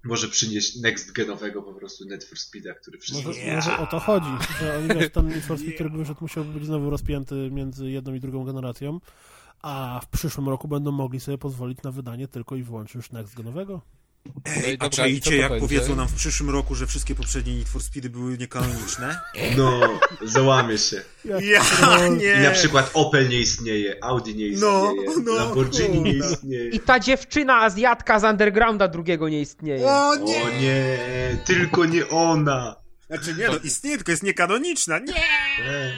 może 0.04 0.28
przynieść 0.28 0.76
next 0.76 1.12
genowego 1.12 1.62
po 1.62 1.74
prostu 1.74 2.04
Need 2.04 2.24
for 2.24 2.38
Speeda, 2.38 2.74
który 2.74 2.98
wszyscy 2.98 3.26
Może, 3.26 3.40
Yeah. 3.40 3.66
może 3.66 3.78
o 3.78 3.86
to 3.86 3.98
chodzi, 4.00 4.30
że 4.60 4.78
oni 4.78 4.88
wiesz, 4.88 5.12
ten 5.12 5.28
Need 5.28 5.44
for 5.44 5.58
Speed, 5.58 5.74
który 5.74 5.90
wyszedł, 5.90 6.18
musiałby 6.20 6.52
być 6.52 6.66
znowu 6.66 6.90
rozpięty 6.90 7.50
między 7.52 7.90
jedną 7.90 8.14
i 8.14 8.20
drugą 8.20 8.44
generacją, 8.44 9.00
a 9.62 10.00
w 10.04 10.08
przyszłym 10.08 10.48
roku 10.48 10.68
będą 10.68 10.92
mogli 10.92 11.20
sobie 11.20 11.38
pozwolić 11.38 11.82
na 11.82 11.90
wydanie 11.92 12.28
tylko 12.28 12.56
i 12.56 12.62
wyłącznie 12.62 12.98
już 12.98 13.10
next 13.10 13.34
genowego. 13.36 13.80
No 14.26 14.32
Ej, 14.66 14.76
a 14.80 14.88
dobra, 14.88 15.04
to 15.24 15.32
jak 15.32 15.50
będzie? 15.50 15.60
powiedzą 15.66 15.96
nam 15.96 16.08
w 16.08 16.14
przyszłym 16.14 16.50
roku, 16.50 16.74
że 16.74 16.86
wszystkie 16.86 17.14
poprzednie 17.14 17.54
Need 17.56 17.68
for 17.68 17.82
Speedy 17.82 18.10
były 18.10 18.38
niekanoniczne? 18.38 19.20
No, 19.56 19.80
załamie 20.22 20.78
się. 20.78 21.02
Ja 21.24 21.64
troll. 21.64 22.16
nie! 22.16 22.34
I 22.34 22.40
na 22.42 22.50
przykład 22.50 22.90
Opel 22.94 23.28
nie 23.28 23.40
istnieje, 23.40 24.04
Audi 24.04 24.34
nie 24.34 24.50
No, 24.58 24.92
istnieje, 24.94 25.22
no, 25.24 25.34
Lamborghini 25.34 26.00
nie 26.02 26.12
kurde. 26.18 26.32
istnieje. 26.34 26.68
I 26.70 26.80
ta 26.80 27.00
dziewczyna 27.00 27.56
Azjatka 27.60 28.20
z 28.20 28.24
Undergrounda 28.24 28.88
drugiego 28.88 29.28
nie 29.28 29.40
istnieje. 29.40 29.86
O 29.86 30.08
O 30.10 30.16
nie! 30.16 30.60
nie, 30.60 30.98
tylko 31.46 31.84
nie 31.84 32.08
ona. 32.08 32.76
Znaczy 33.06 33.34
nie, 33.38 33.48
no 33.48 33.56
istnieje, 33.64 33.96
tylko 33.96 34.10
jest 34.12 34.22
niekanoniczna. 34.22 34.98
Nie! 34.98 35.14
E, 35.66 35.94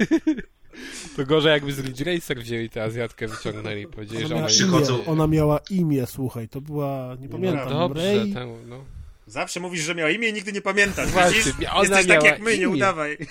To 1.16 1.26
gorzej 1.26 1.52
jakby 1.52 1.72
z 1.72 1.78
Ridge 1.78 2.00
Racer 2.00 2.38
wzięli 2.40 2.70
tę 2.70 2.82
Azjatkę, 2.82 3.28
wyciągnęli 3.28 3.82
i 3.82 3.86
powiedzieli, 3.86 4.18
Ona 4.24 4.28
że 4.28 4.34
miała, 4.34 4.46
ona 4.46 4.48
przychodzą- 4.54 4.94
imię, 4.98 5.06
ona 5.06 5.26
miała 5.26 5.60
imię, 5.70 6.06
słuchaj, 6.06 6.48
to 6.48 6.60
była, 6.60 7.16
nie 7.20 7.28
pamiętam, 7.28 7.68
Dobrze, 7.68 8.16
Ray, 8.16 8.34
temu, 8.34 8.56
no. 8.66 8.84
Zawsze 9.26 9.60
mówisz, 9.60 9.82
że 9.82 9.94
miała 9.94 10.10
imię 10.10 10.28
i 10.28 10.32
nigdy 10.32 10.52
nie 10.52 10.60
pamiętasz. 10.62 11.08
Właśnie, 11.08 11.38
Widzisz? 11.38 11.54
ona 11.72 11.80
Jesteś 11.80 12.06
tak 12.06 12.24
jak 12.24 12.40
my, 12.40 12.50
nie 12.50 12.56
imię. 12.56 12.68
udawaj. 12.68 13.16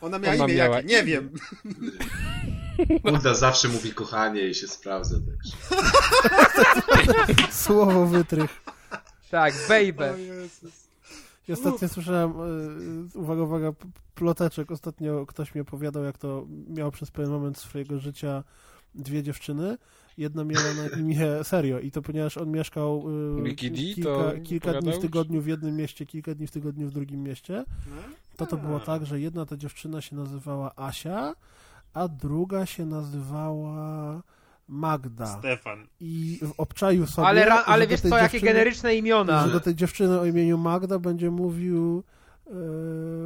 Ona 0.00 0.18
miała 0.18 0.34
Ona 0.34 0.44
imię 0.44 0.54
miała 0.54 0.76
jakie? 0.76 0.88
Nie 0.88 1.02
wiem. 1.04 1.30
Buda 3.04 3.34
zawsze 3.34 3.68
mówi 3.68 3.92
kochanie 3.92 4.48
i 4.48 4.54
się 4.54 4.68
sprawdza. 4.68 5.16
Także. 5.16 5.56
słowo 7.64 8.06
wytrych. 8.06 8.60
Tak, 9.30 9.54
baby. 9.68 10.12
I 11.48 11.52
ostatnio 11.52 11.88
słyszałem, 11.88 12.30
y, 13.14 13.18
uwaga, 13.18 13.42
uwaga, 13.42 13.72
ploteczek, 14.14 14.70
ostatnio 14.70 15.26
ktoś 15.26 15.54
mi 15.54 15.60
opowiadał, 15.60 16.04
jak 16.04 16.18
to 16.18 16.46
miał 16.68 16.90
przez 16.90 17.10
pewien 17.10 17.30
moment 17.30 17.58
swojego 17.58 17.98
życia 17.98 18.44
dwie 18.94 19.22
dziewczyny, 19.22 19.78
jedna 20.18 20.44
miała 20.44 20.74
na 20.74 21.00
imię, 21.00 21.26
serio, 21.44 21.80
i 21.80 21.90
to 21.90 22.02
ponieważ 22.02 22.36
on 22.36 22.50
mieszkał 22.50 23.04
y, 23.38 23.54
kilka, 23.54 24.32
kilka 24.44 24.80
dni 24.80 24.92
w 24.92 24.98
tygodniu 24.98 25.40
w 25.42 25.46
jednym 25.46 25.76
mieście, 25.76 26.06
kilka 26.06 26.34
dni 26.34 26.46
w 26.46 26.50
tygodniu 26.50 26.88
w 26.88 26.92
drugim 26.92 27.22
mieście, 27.22 27.64
to 28.36 28.46
to 28.46 28.56
było 28.56 28.80
tak, 28.80 29.06
że 29.06 29.20
jedna 29.20 29.46
ta 29.46 29.56
dziewczyna 29.56 30.00
się 30.00 30.16
nazywała 30.16 30.72
Asia, 30.76 31.34
a 31.94 32.08
druga 32.08 32.66
się 32.66 32.86
nazywała 32.86 34.22
Magda. 34.68 35.38
Stefan. 35.38 35.86
I 36.00 36.38
w 36.42 36.52
obczaju 36.56 37.06
sobie... 37.06 37.28
Ale, 37.28 37.44
ra, 37.44 37.64
ale 37.64 37.86
wiesz 37.86 38.00
co, 38.00 38.18
jakie 38.18 38.40
generyczne 38.40 38.96
imiona. 38.96 39.46
że 39.46 39.52
do 39.52 39.60
tej 39.60 39.74
dziewczyny 39.74 40.20
o 40.20 40.26
imieniu 40.26 40.58
Magda 40.58 40.98
będzie 40.98 41.30
mówił 41.30 42.02
e, 42.46 42.52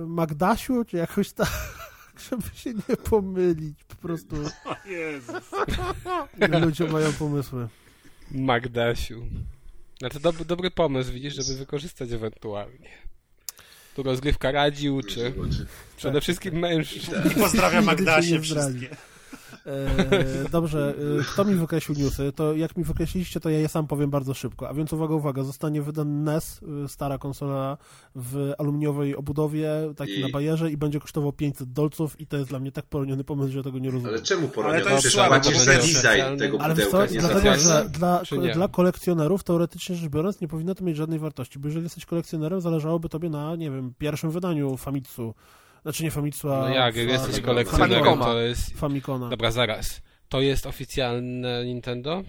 Magdasiu, 0.06 0.84
czy 0.84 0.96
jakoś 0.96 1.32
tak, 1.32 1.50
żeby 2.30 2.42
się 2.54 2.74
nie 2.74 2.96
pomylić. 2.96 3.84
Po 3.84 3.94
prostu 3.94 4.36
O 4.64 4.88
Jezus. 4.88 5.50
ludzie 6.60 6.84
mają 6.84 7.12
pomysły. 7.12 7.68
Magdasiu. 8.30 9.22
Znaczy 9.98 10.20
dob 10.20 10.44
dobry 10.44 10.70
pomysł, 10.70 11.12
widzisz, 11.12 11.34
żeby 11.34 11.58
wykorzystać 11.58 12.12
ewentualnie. 12.12 12.88
Tu 13.94 14.02
rozgrywka 14.02 14.52
radzi, 14.52 14.90
uczy. 14.90 15.32
Przede 15.96 16.20
wszystkim 16.20 16.54
mężczyzn. 16.58 17.12
I 17.30 17.40
pozdrawiam 17.40 17.98
zdradzi. 17.98 18.40
wszystkie. 18.40 18.96
E, 19.68 20.48
dobrze, 20.50 20.94
e, 21.20 21.24
kto 21.32 21.44
mi 21.44 21.54
wykreślił 21.54 21.98
newsy? 21.98 22.32
To 22.32 22.54
jak 22.54 22.76
mi 22.76 22.84
wykreśliliście, 22.84 23.40
to 23.40 23.50
ja 23.50 23.58
je 23.58 23.68
sam 23.68 23.86
powiem 23.86 24.10
bardzo 24.10 24.34
szybko. 24.34 24.68
A 24.68 24.74
więc 24.74 24.92
uwaga, 24.92 25.14
uwaga, 25.14 25.42
zostanie 25.42 25.82
wydany 25.82 26.10
NES, 26.10 26.60
e, 26.84 26.88
stara 26.88 27.18
konsola 27.18 27.78
w 28.14 28.52
aluminiowej 28.58 29.16
obudowie, 29.16 29.70
taki 29.96 30.18
I- 30.18 30.22
na 30.22 30.28
bajerze 30.28 30.70
i 30.70 30.76
będzie 30.76 31.00
kosztował 31.00 31.32
500 31.32 31.72
dolców 31.72 32.20
i 32.20 32.26
to 32.26 32.36
jest 32.36 32.48
dla 32.48 32.58
mnie 32.58 32.72
tak 32.72 32.86
poroniony 32.86 33.24
pomysł, 33.24 33.52
że 33.52 33.62
tego 33.62 33.78
nie 33.78 33.90
rozumiem. 33.90 34.14
Ale 34.14 34.22
czemu 34.22 34.42
Ale 34.42 34.50
poroniony? 34.50 34.84
to 34.84 34.90
jest 34.90 35.16
płacisz 35.16 35.58
bo 35.58 35.64
za 35.64 35.72
design 35.72 36.38
tego 36.38 36.60
Ale 36.60 36.76
co, 36.76 37.06
nie 37.06 37.20
dlatego, 37.20 37.54
że 37.56 37.88
dla, 37.90 38.22
dla 38.54 38.68
kolekcjonerów 38.68 39.44
teoretycznie 39.44 39.96
rzecz 39.96 40.10
biorąc 40.10 40.40
nie 40.40 40.48
powinno 40.48 40.74
to 40.74 40.84
mieć 40.84 40.96
żadnej 40.96 41.18
wartości, 41.18 41.58
bo 41.58 41.68
jeżeli 41.68 41.84
jesteś 41.84 42.06
kolekcjonerem, 42.06 42.60
zależałoby 42.60 43.08
tobie 43.08 43.30
na, 43.30 43.56
nie 43.56 43.70
wiem, 43.70 43.92
pierwszym 43.98 44.30
wydaniu 44.30 44.76
Famitsu. 44.76 45.34
Znaczy 45.82 46.04
nie 46.04 46.10
Famitsu, 46.10 46.48
No 46.48 46.68
jak, 46.68 46.96
jak 46.96 47.08
jesteś 47.08 47.40
kolekcjonerem, 47.40 48.18
to 48.18 48.40
jest... 48.40 48.78
Famicona. 48.78 49.28
Dobra, 49.28 49.50
zaraz. 49.50 50.00
To 50.28 50.40
jest 50.40 50.66
oficjalne 50.66 51.64
Nintendo? 51.64 52.22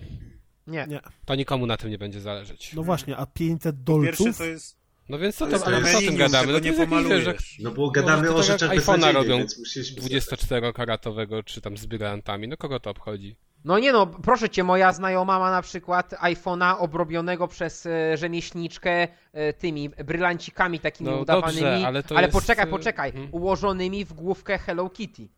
Nie. 0.67 0.85
Nie. 0.87 0.99
To 1.25 1.35
nikomu 1.35 1.65
na 1.65 1.77
tym 1.77 1.89
nie 1.89 1.97
będzie 1.97 2.21
zależeć. 2.21 2.73
No 2.73 2.83
właśnie, 2.83 3.17
a 3.17 3.25
500 3.25 3.75
Pierwsze 3.75 4.23
dolców? 4.23 4.37
to 4.37 4.45
jest 4.45 4.79
No 5.09 5.19
więc 5.19 5.35
co 5.35 5.47
to 5.47 5.65
ale 5.65 5.79
jest 5.79 5.91
co 5.91 5.97
o 5.97 6.01
tym 6.01 6.15
gadamy? 6.15 6.53
No 6.53 6.59
to 6.59 6.65
nie 6.65 6.73
pomalujesz. 6.73 7.59
No 7.59 7.71
bo 7.71 7.91
gadamy 7.91 8.27
to 8.27 8.35
o 8.35 8.37
tak 8.37 8.45
rzeczach 8.45 8.73
jak 8.73 8.83
iPhone'a 8.83 9.13
robią 9.13 9.37
więc 9.37 9.59
musieliśmy... 9.59 10.01
24-karatowego, 10.01 11.43
czy 11.43 11.61
tam 11.61 11.77
z 11.77 11.85
brylantami. 11.85 12.47
No 12.47 12.57
kogo 12.57 12.79
to 12.79 12.89
obchodzi? 12.89 13.35
No 13.65 13.79
nie 13.79 13.91
no, 13.91 14.07
proszę 14.07 14.49
cię, 14.49 14.63
moja 14.63 14.93
znajoma 14.93 15.39
ma 15.39 15.51
na 15.51 15.61
przykład 15.61 16.09
iPhone'a 16.13 16.75
obrobionego 16.79 17.47
przez 17.47 17.85
e, 17.85 18.17
rzemieślniczkę 18.17 19.07
e, 19.33 19.53
tymi 19.53 19.89
brylancikami 19.89 20.79
takimi 20.79 21.09
No 21.09 21.17
udawanymi. 21.17 21.61
dobrze, 21.61 21.87
ale 21.87 22.03
to 22.03 22.21
jest, 22.21 22.33
poczekaj, 22.33 22.65
e, 22.65 22.67
poczekaj, 22.67 23.09
mhm. 23.09 23.29
ułożonymi 23.31 24.05
w 24.05 24.13
główkę 24.13 24.57
Hello 24.57 24.89
Kitty. 24.89 25.29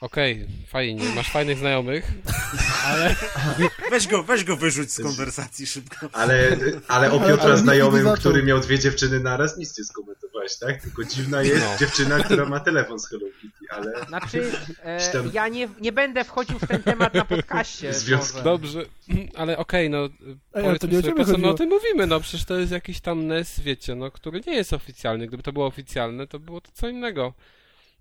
Okej, 0.00 0.46
fajnie, 0.66 1.04
masz 1.14 1.30
fajnych 1.30 1.58
znajomych. 1.58 2.12
Weź 3.90 4.06
go, 4.08 4.22
weź 4.22 4.44
go 4.44 4.56
wyrzuć 4.56 4.92
z 4.92 5.02
konwersacji 5.02 5.66
szybko. 5.66 6.08
Ale, 6.12 6.56
ale 6.88 7.12
o 7.12 7.20
Ale- 7.20 7.28
Piotra 7.30 7.44
ale 7.44 7.56
znajomym, 7.58 8.08
który 8.16 8.42
miał 8.42 8.60
dwie 8.60 8.78
dziewczyny 8.78 9.20
naraz, 9.20 9.56
nic 9.58 9.78
nie 9.78 9.84
skomentowałeś, 9.84 10.56
tak? 10.58 10.82
Tylko 10.82 11.04
dziwna 11.04 11.42
jest 11.42 11.64
No. 11.64 11.76
dziewczyna, 11.78 12.24
która 12.24 12.44
ma 12.46 12.60
telefon 12.60 12.98
z 12.98 13.08
Hello 13.08 13.26
Kitty, 13.40 13.64
ale... 13.70 14.06
Znaczy, 14.08 14.52
e, 14.82 15.12
Tam- 15.12 15.30
ja 15.32 15.48
nie, 15.48 15.68
nie 15.80 15.92
będę 15.92 16.24
wchodził 16.24 16.58
w 16.58 16.66
ten 16.66 16.82
temat 16.82 17.14
na 17.14 17.24
podcaście. 17.24 17.94
Związki. 17.94 18.42
Dobrze, 18.42 18.84
ale 19.36 19.58
okej, 19.58 19.90
no 19.90 19.98
ale 20.52 20.64
powiedzmy 20.64 20.78
to 20.78 20.86
nie 20.86 20.98
o 20.98 21.02
sobie, 21.02 21.14
po 21.14 21.24
co 21.24 21.30
my 21.30 21.34
chodziło. 21.34 21.50
o 21.50 21.54
tym 21.54 21.68
mówimy, 21.68 22.06
no 22.06 22.20
przecież 22.20 22.44
to 22.44 22.58
jest 22.58 22.72
jakiś 22.72 23.00
tam 23.00 23.26
NES, 23.26 23.60
wiecie, 23.60 23.94
no, 23.94 24.10
który 24.10 24.40
nie 24.46 24.54
jest 24.54 24.72
oficjalny. 24.72 25.26
Gdyby 25.26 25.42
to 25.42 25.52
było 25.52 25.66
oficjalne, 25.66 26.26
to 26.26 26.38
było 26.38 26.60
to 26.60 26.70
co 26.74 26.88
innego. 26.88 27.32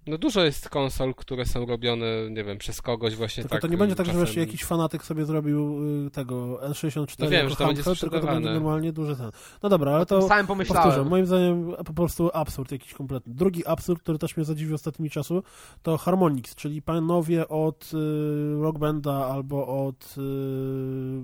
No 0.08 0.18
dużo 0.18 0.44
jest 0.44 0.70
konsol, 0.70 1.14
które 1.16 1.46
są 1.46 1.66
robione, 1.66 2.06
nie 2.32 2.44
wiem, 2.44 2.58
przez 2.58 2.82
kogoś 2.82 3.16
właśnie 3.16 3.44
Tylko 3.44 3.56
tak. 3.56 3.62
to 3.62 3.68
nie 3.68 3.78
będzie 3.78 3.96
tak, 3.96 4.06
że 4.06 4.12
czasem- 4.12 4.26
właśnie 4.26 4.42
jakiś 4.42 4.64
fanatyk 4.64 5.04
sobie 5.04 5.26
zrobił 5.26 5.80
y, 6.08 6.12
tego 6.12 6.60
N64 6.70 7.16
No 7.20 7.30
wiem, 7.30 7.50
że 7.50 7.56
to 7.56 7.68
będzie 7.68 7.84
tylko 7.84 8.20
to 8.20 8.28
będzie 8.28 8.50
normalnie 8.50 8.94
duży 8.94 9.16
ten. 9.16 9.32
No 9.64 9.70
dobra, 9.70 9.92
ale 9.92 10.06
to 10.06 10.20
powtórzę. 10.20 10.44
pomyślałem. 10.48 11.08
Moim 11.08 11.26
zdaniem 11.26 11.72
po 11.86 11.94
prostu 11.94 12.30
absurd 12.34 12.72
jakiś 12.72 12.94
kompletny. 12.94 13.34
Drugi 13.34 13.68
absurd, 13.68 14.02
który 14.02 14.18
też 14.18 14.38
mnie 14.38 14.46
zadziwił 14.46 14.76
ostatnimi 14.76 15.10
czasu, 15.10 15.44
to 15.84 15.98
Harmonix, 15.98 16.56
czyli 16.56 16.82
panowie 16.82 17.48
od 17.48 17.92
y, 17.94 18.62
Rock 18.62 18.78
Banda 18.78 19.14
albo 19.14 19.86
od 19.88 20.16
y, 20.18 20.22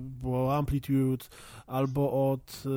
było 0.00 0.56
Amplitude, 0.56 1.24
albo 1.66 2.32
od 2.32 2.62
y, 2.66 2.68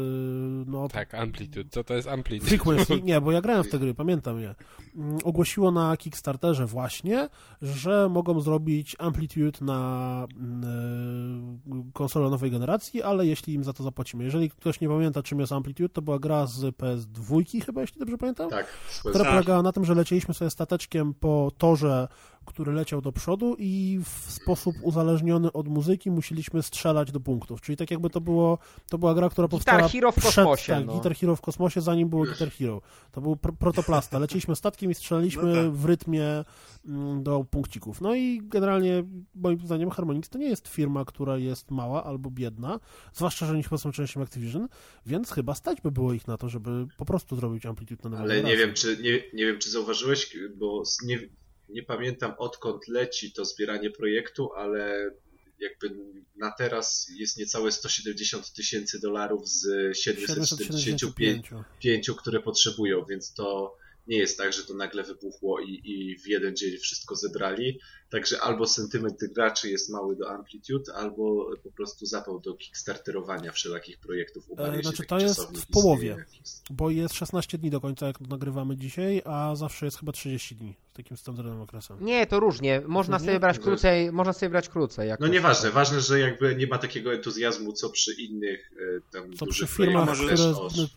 no, 0.67 0.87
Tak, 0.87 1.13
Amplitude, 1.13 1.69
co 1.69 1.83
to 1.83 1.93
jest 1.93 2.07
Amplitude? 2.07 2.49
Frequency, 2.49 3.01
nie, 3.03 3.21
bo 3.21 3.31
ja 3.31 3.41
grałem 3.41 3.63
w 3.63 3.69
te 3.69 3.79
gry, 3.79 3.93
pamiętam 3.93 4.39
je. 4.39 4.55
Mm, 4.95 5.17
Ogłosiło 5.23 5.71
na 5.71 5.88
Kickstarterze 5.97 6.65
właśnie, 6.65 7.29
że 7.61 8.09
mogą 8.09 8.41
zrobić 8.41 8.95
Amplitude 8.99 9.59
na 9.61 10.27
mm, 10.37 11.59
konsolę 11.93 12.29
nowej 12.29 12.51
generacji, 12.51 13.03
ale 13.03 13.25
jeśli 13.25 13.53
im 13.53 13.63
za 13.63 13.73
to 13.73 13.83
zapłacimy. 13.83 14.23
Jeżeli 14.23 14.49
ktoś 14.49 14.81
nie 14.81 14.87
pamięta, 14.89 15.23
czym 15.23 15.39
jest 15.39 15.51
Amplitude, 15.51 15.89
to 15.89 16.01
była 16.01 16.19
gra 16.19 16.47
z 16.47 16.59
PS2 16.59 17.65
chyba, 17.65 17.81
jeśli 17.81 17.99
dobrze 17.99 18.17
pamiętam, 18.17 18.49
Tak, 18.49 18.65
która 19.09 19.25
polegała 19.25 19.61
na 19.61 19.71
tym, 19.71 19.85
że 19.85 19.95
lecieliśmy 19.95 20.33
sobie 20.33 20.51
stateczkiem 20.51 21.13
po 21.13 21.51
torze, 21.57 22.07
który 22.45 22.73
leciał 22.73 23.01
do 23.01 23.11
przodu 23.11 23.55
i 23.59 23.99
w 24.03 24.31
sposób 24.31 24.75
uzależniony 24.81 25.51
od 25.51 25.67
muzyki 25.67 26.11
musieliśmy 26.11 26.63
strzelać 26.63 27.11
do 27.11 27.19
punktów. 27.19 27.61
Czyli 27.61 27.77
tak 27.77 27.91
jakby 27.91 28.09
to 28.09 28.21
było, 28.21 28.57
to 28.89 28.97
była 28.97 29.13
gra, 29.13 29.29
która 29.29 29.47
Guitar 29.47 29.59
powstała 29.59 29.87
Hero 29.87 30.11
w 30.11 30.15
przed, 30.15 30.35
kosmosie, 30.35 30.73
tak, 30.73 30.85
no. 30.85 30.93
Guitar 30.93 31.15
Hero 31.15 31.35
w 31.35 31.41
kosmosie, 31.41 31.81
zanim 31.81 32.09
było 32.09 32.25
Guitar 32.25 32.51
Hero. 32.51 32.81
To 33.11 33.21
był 33.21 33.35
pr 33.35 33.53
protoplasta. 33.53 34.19
Leciliśmy 34.19 34.55
statkiem 34.55 34.91
i 34.91 34.95
strzelaliśmy 34.95 35.43
No 35.43 35.55
tak. 35.55 35.71
w 35.71 35.85
rytmie 35.85 36.43
mm, 36.85 37.23
do 37.23 37.43
punkcików. 37.51 38.01
No 38.01 38.15
i 38.15 38.41
generalnie 38.43 39.03
moim 39.35 39.59
zdaniem 39.65 39.89
Harmonix 39.89 40.29
to 40.29 40.37
nie 40.37 40.49
jest 40.49 40.67
firma, 40.67 41.05
która 41.05 41.37
jest 41.37 41.71
mała 41.71 42.03
albo 42.03 42.31
biedna, 42.31 42.79
zwłaszcza, 43.13 43.45
że 43.45 43.53
oni 43.53 43.63
chyba 43.63 43.77
są 43.77 43.91
częścią 43.91 44.21
Activision, 44.21 44.67
więc 45.05 45.31
chyba 45.31 45.55
stać 45.55 45.81
by 45.81 45.91
było 45.91 46.13
ich 46.13 46.27
na 46.27 46.37
to, 46.37 46.49
żeby 46.49 46.87
po 46.97 47.05
prostu 47.05 47.35
zrobić 47.35 47.65
Amplitude 47.65 48.03
na 48.03 48.09
nową 48.09 48.23
Ale 48.23 48.43
nie 48.43 48.57
wiem, 48.57 48.73
czy, 48.73 48.97
nie, 48.97 49.23
nie 49.33 49.45
wiem, 49.45 49.59
czy 49.59 49.69
zauważyłeś, 49.69 50.37
bo 50.57 50.83
nie, 51.05 51.19
nie 51.69 51.83
pamiętam 51.83 52.33
odkąd 52.37 52.87
leci 52.87 53.31
to 53.31 53.45
zbieranie 53.45 53.91
projektu, 53.91 54.53
ale 54.53 55.11
jakby 55.59 55.95
na 56.35 56.51
teraz 56.51 57.11
jest 57.17 57.37
niecałe 57.37 57.71
170 57.71 58.53
tysięcy 58.53 58.99
dolarów 58.99 59.49
z 59.49 59.63
775, 59.97 61.45
775. 61.47 62.11
które 62.17 62.39
potrzebują, 62.39 63.05
więc 63.05 63.33
to 63.33 63.77
nie 64.07 64.17
jest 64.17 64.37
tak, 64.37 64.53
że 64.53 64.63
to 64.63 64.73
nagle 64.73 65.03
wybuchło 65.03 65.59
i, 65.59 65.81
i 65.83 66.19
w 66.19 66.27
jeden 66.27 66.55
dzień 66.55 66.77
wszystko 66.77 67.15
zebrali. 67.15 67.79
Także 68.09 68.41
albo 68.41 68.67
sentyment 68.67 69.19
graczy 69.33 69.69
jest 69.69 69.89
mały 69.89 70.15
do 70.15 70.29
Amplitude, 70.29 70.93
albo 70.95 71.51
po 71.63 71.71
prostu 71.71 72.05
zapał 72.05 72.39
do 72.39 72.53
kickstarterowania 72.53 73.51
wszelakich 73.51 73.97
projektów. 73.97 74.43
E, 74.57 74.81
znaczy 74.81 75.05
to 75.05 75.19
jest 75.19 75.41
w 75.57 75.67
połowie, 75.67 76.25
bo 76.69 76.89
jest 76.89 77.13
16 77.13 77.57
dni 77.57 77.69
do 77.69 77.81
końca, 77.81 78.07
jak 78.07 78.21
nagrywamy 78.21 78.77
dzisiaj, 78.77 79.21
a 79.25 79.55
zawsze 79.55 79.85
jest 79.85 79.99
chyba 79.99 80.11
30 80.11 80.55
dni 80.55 80.75
z 80.93 80.95
takim 80.95 81.17
standardowym 81.17 81.61
okresem. 81.61 82.05
Nie, 82.05 82.27
to 82.27 82.39
różnie. 82.39 82.81
Można 82.87 83.17
różnie? 83.17 83.27
sobie 83.27 83.39
brać 83.39 83.59
krócej, 83.59 84.11
można 84.11 84.33
sobie 84.33 84.49
brać 84.49 84.69
krócej. 84.69 85.11
no 85.19 85.27
nieważne, 85.27 85.71
ważne, 85.71 86.01
że 86.01 86.19
jakby 86.19 86.55
nie 86.55 86.67
ma 86.67 86.77
takiego 86.77 87.13
entuzjazmu, 87.13 87.73
co 87.73 87.89
przy 87.89 88.13
innych 88.13 88.71
e, 88.97 89.11
tam 89.11 89.33
Co 89.33 89.45
przy 89.45 89.67
firmach, 89.67 90.17
które, 90.17 90.53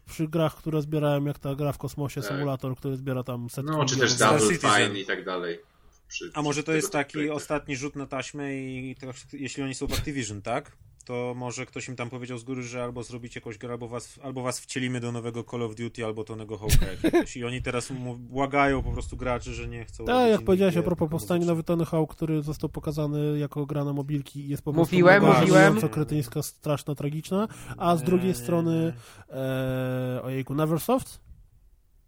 przy 0.06 0.28
grach, 0.28 0.56
które 0.56 0.82
zbierałem, 0.82 1.26
jak 1.26 1.38
ta 1.38 1.54
gra 1.54 1.72
w 1.72 1.78
kosmosie, 1.78 2.20
tak. 2.20 2.30
symulator, 2.30 2.76
który 2.76 2.96
zbiera 2.96 3.22
tam 3.22 3.50
setki 3.50 3.70
No, 3.70 3.84
czy 3.84 3.96
też 3.96 4.14
Double 4.14 4.58
Fine 4.58 5.00
i 5.00 5.06
tak 5.06 5.24
dalej. 5.24 5.71
Przy, 6.12 6.30
A 6.34 6.42
może 6.42 6.62
to 6.62 6.72
jest 6.72 6.92
taki 6.92 7.30
ostatni 7.30 7.76
rzut 7.76 7.96
na 7.96 8.06
taśmę 8.06 8.56
i 8.56 8.96
to, 9.00 9.06
jeśli 9.32 9.62
oni 9.62 9.74
są 9.74 9.86
w 9.86 9.92
Activision, 9.92 10.42
tak? 10.42 10.76
To 11.04 11.34
może 11.36 11.66
ktoś 11.66 11.88
im 11.88 11.96
tam 11.96 12.10
powiedział 12.10 12.38
z 12.38 12.44
góry, 12.44 12.62
że 12.62 12.82
albo 12.84 13.02
zrobicie 13.02 13.40
jakąś 13.40 13.58
grę, 13.58 13.72
albo 13.72 13.88
was, 13.88 14.18
albo 14.22 14.42
was 14.42 14.60
wcielimy 14.60 15.00
do 15.00 15.12
nowego 15.12 15.44
Call 15.44 15.62
of 15.62 15.74
Duty, 15.74 16.04
albo 16.04 16.24
tonego 16.24 16.56
Hawk'a 16.56 17.36
I 17.38 17.44
oni 17.44 17.62
teraz 17.62 17.92
błagają 18.18 18.82
po 18.82 18.92
prostu 18.92 19.16
graczy, 19.16 19.54
że 19.54 19.68
nie 19.68 19.84
chcą. 19.84 20.04
Tak, 20.04 20.30
jak 20.30 20.42
powiedziałeś 20.42 20.76
a 20.76 20.82
propos 20.82 21.10
powstania 21.10 21.46
nowy 21.46 21.62
Tony 21.62 21.84
Hawk, 21.84 22.14
który 22.14 22.42
został 22.42 22.70
pokazany 22.70 23.38
jako 23.38 23.66
gra 23.66 23.84
na 23.84 23.92
mobilki 23.92 24.40
i 24.40 24.48
jest 24.48 24.62
po 24.62 24.72
prostu 24.72 24.94
mówiłem, 24.94 25.24
mówiłem. 25.40 25.80
kretyńska, 25.80 26.42
straszna, 26.42 26.94
tragiczna, 26.94 27.48
a 27.76 27.96
z 27.96 28.02
drugiej 28.02 28.34
strony 28.34 28.92
e, 29.30 30.20
ojejku, 30.22 30.54
Neversoft 30.54 31.31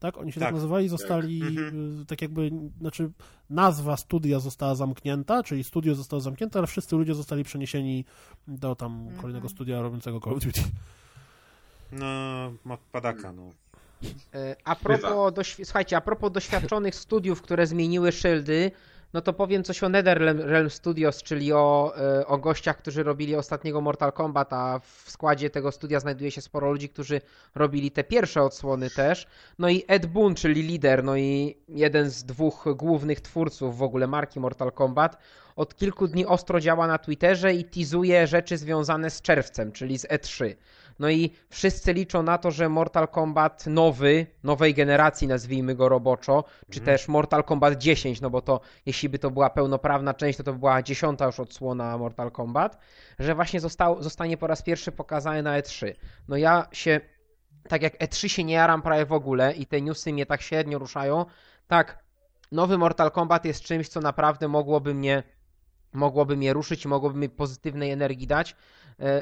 tak? 0.05 0.18
Oni 0.18 0.32
się 0.32 0.40
tak, 0.40 0.47
tak 0.47 0.55
nazywali, 0.55 0.89
zostali 0.89 1.40
tak. 1.40 1.48
Mhm. 1.48 2.06
tak 2.06 2.22
jakby, 2.22 2.51
znaczy 2.81 3.10
nazwa 3.51 3.97
studia 3.97 4.40
została 4.40 4.74
zamknięta, 4.74 5.43
czyli 5.43 5.64
studio 5.64 5.94
zostało 5.94 6.20
zamknięte, 6.20 6.59
ale 6.59 6.66
wszyscy 6.66 6.97
ludzie 6.97 7.14
zostali 7.14 7.44
przeniesieni 7.44 8.05
do 8.48 8.74
tam 8.74 8.93
mhm. 8.93 9.20
kolejnego 9.20 9.48
studia 9.48 9.82
robiącego 9.82 10.20
Call 10.20 10.35
of 10.35 10.44
Duty. 10.44 10.60
No, 11.93 12.78
padaka, 12.93 13.32
no. 13.32 13.51
E, 14.35 14.56
a 14.64 14.76
propos, 14.76 15.35
słuchajcie, 15.64 15.97
a 15.97 16.01
propos 16.01 16.32
doświadczonych 16.32 16.94
studiów, 16.94 17.43
które 17.43 17.66
zmieniły 17.66 18.12
szyldy, 18.12 18.70
no 19.15 19.20
to 19.20 19.32
powiem 19.32 19.65
coś 19.65 19.82
o 19.82 19.89
NetherRealm 19.89 20.70
Studios, 20.70 21.23
czyli 21.23 21.53
o, 21.53 21.95
e, 21.97 22.27
o 22.27 22.39
gościach, 22.39 22.78
którzy 22.78 23.03
robili 23.03 23.36
ostatniego 23.36 23.81
Mortal 23.81 24.12
Kombat, 24.12 24.53
a 24.53 24.78
w 24.78 25.11
składzie 25.11 25.51
tego 25.51 25.73
studia 25.73 26.01
znajduje 26.01 26.31
się 26.31 26.41
sporo 26.41 26.73
ludzi, 26.73 26.89
którzy 26.89 27.20
robili 27.55 27.91
te 27.91 28.05
pierwsze 28.05 28.43
odsłony 28.43 28.91
też. 28.91 29.27
No 29.59 29.69
i 29.69 29.85
Ed 29.89 30.07
Boon, 30.07 30.35
czyli 30.35 30.62
lider, 30.62 31.05
no 31.05 31.16
i 31.16 31.57
jeden 31.69 32.11
z 32.11 32.24
dwóch 32.24 32.65
głównych 32.77 33.20
twórców 33.20 33.78
w 33.78 33.82
ogóle 33.82 34.07
marki 34.07 34.41
Mortal 34.41 34.73
Kombat, 34.73 35.19
od 35.57 35.77
kilku 35.77 36.09
dni 36.09 36.27
ostro 36.27 36.61
działa 36.61 36.86
na 36.86 36.99
Twitterze 36.99 37.55
i 37.55 37.65
teasuje 37.65 38.27
rzeczy 38.27 38.57
związane 38.57 39.11
z 39.11 39.23
czerwcem, 39.23 39.73
czyli 39.73 39.99
z 39.99 40.07
E3. 40.07 40.55
No 40.98 41.10
i 41.10 41.30
wszyscy 41.48 41.92
liczą 41.92 42.22
na 42.22 42.38
to, 42.38 42.50
że 42.50 42.68
Mortal 42.68 43.08
Kombat 43.08 43.66
nowy, 43.66 44.26
nowej 44.42 44.74
generacji 44.74 45.28
nazwijmy 45.28 45.74
go 45.74 45.88
roboczo, 45.88 46.44
czy 46.70 46.80
mhm. 46.80 46.84
też 46.84 47.08
Mortal 47.08 47.44
Kombat 47.44 47.78
10, 47.78 48.20
no 48.20 48.30
bo 48.30 48.42
to 48.42 48.60
jeśli 48.86 49.08
by 49.08 49.18
to 49.18 49.30
była 49.30 49.50
pełnoprawna 49.50 50.14
część, 50.14 50.38
to 50.38 50.44
to 50.44 50.52
była 50.52 50.82
dziesiąta 50.82 51.26
już 51.26 51.40
odsłona 51.40 51.98
Mortal 51.98 52.30
Kombat, 52.30 52.78
że 53.18 53.34
właśnie 53.34 53.60
został, 53.60 54.02
zostanie 54.02 54.36
po 54.36 54.46
raz 54.46 54.62
pierwszy 54.62 54.92
pokazany 54.92 55.42
na 55.42 55.60
E3. 55.60 55.94
No 56.28 56.36
ja 56.36 56.68
się, 56.72 57.00
tak 57.68 57.82
jak 57.82 58.00
E3 58.00 58.28
się 58.28 58.44
nie 58.44 58.54
jaram 58.54 58.82
prawie 58.82 59.06
w 59.06 59.12
ogóle 59.12 59.52
i 59.52 59.66
te 59.66 59.80
newsy 59.80 60.12
mnie 60.12 60.26
tak 60.26 60.42
średnio 60.42 60.78
ruszają, 60.78 61.24
tak 61.66 62.04
nowy 62.52 62.78
Mortal 62.78 63.10
Kombat 63.10 63.44
jest 63.44 63.62
czymś, 63.62 63.88
co 63.88 64.00
naprawdę 64.00 64.48
mogłoby 64.48 64.94
mnie 64.94 65.22
mogłoby 65.94 66.36
mnie 66.36 66.52
ruszyć 66.52 66.84
i 66.84 66.88
mogłoby 66.88 67.18
mi 67.18 67.28
pozytywnej 67.28 67.90
energii 67.90 68.26
dać, 68.26 68.56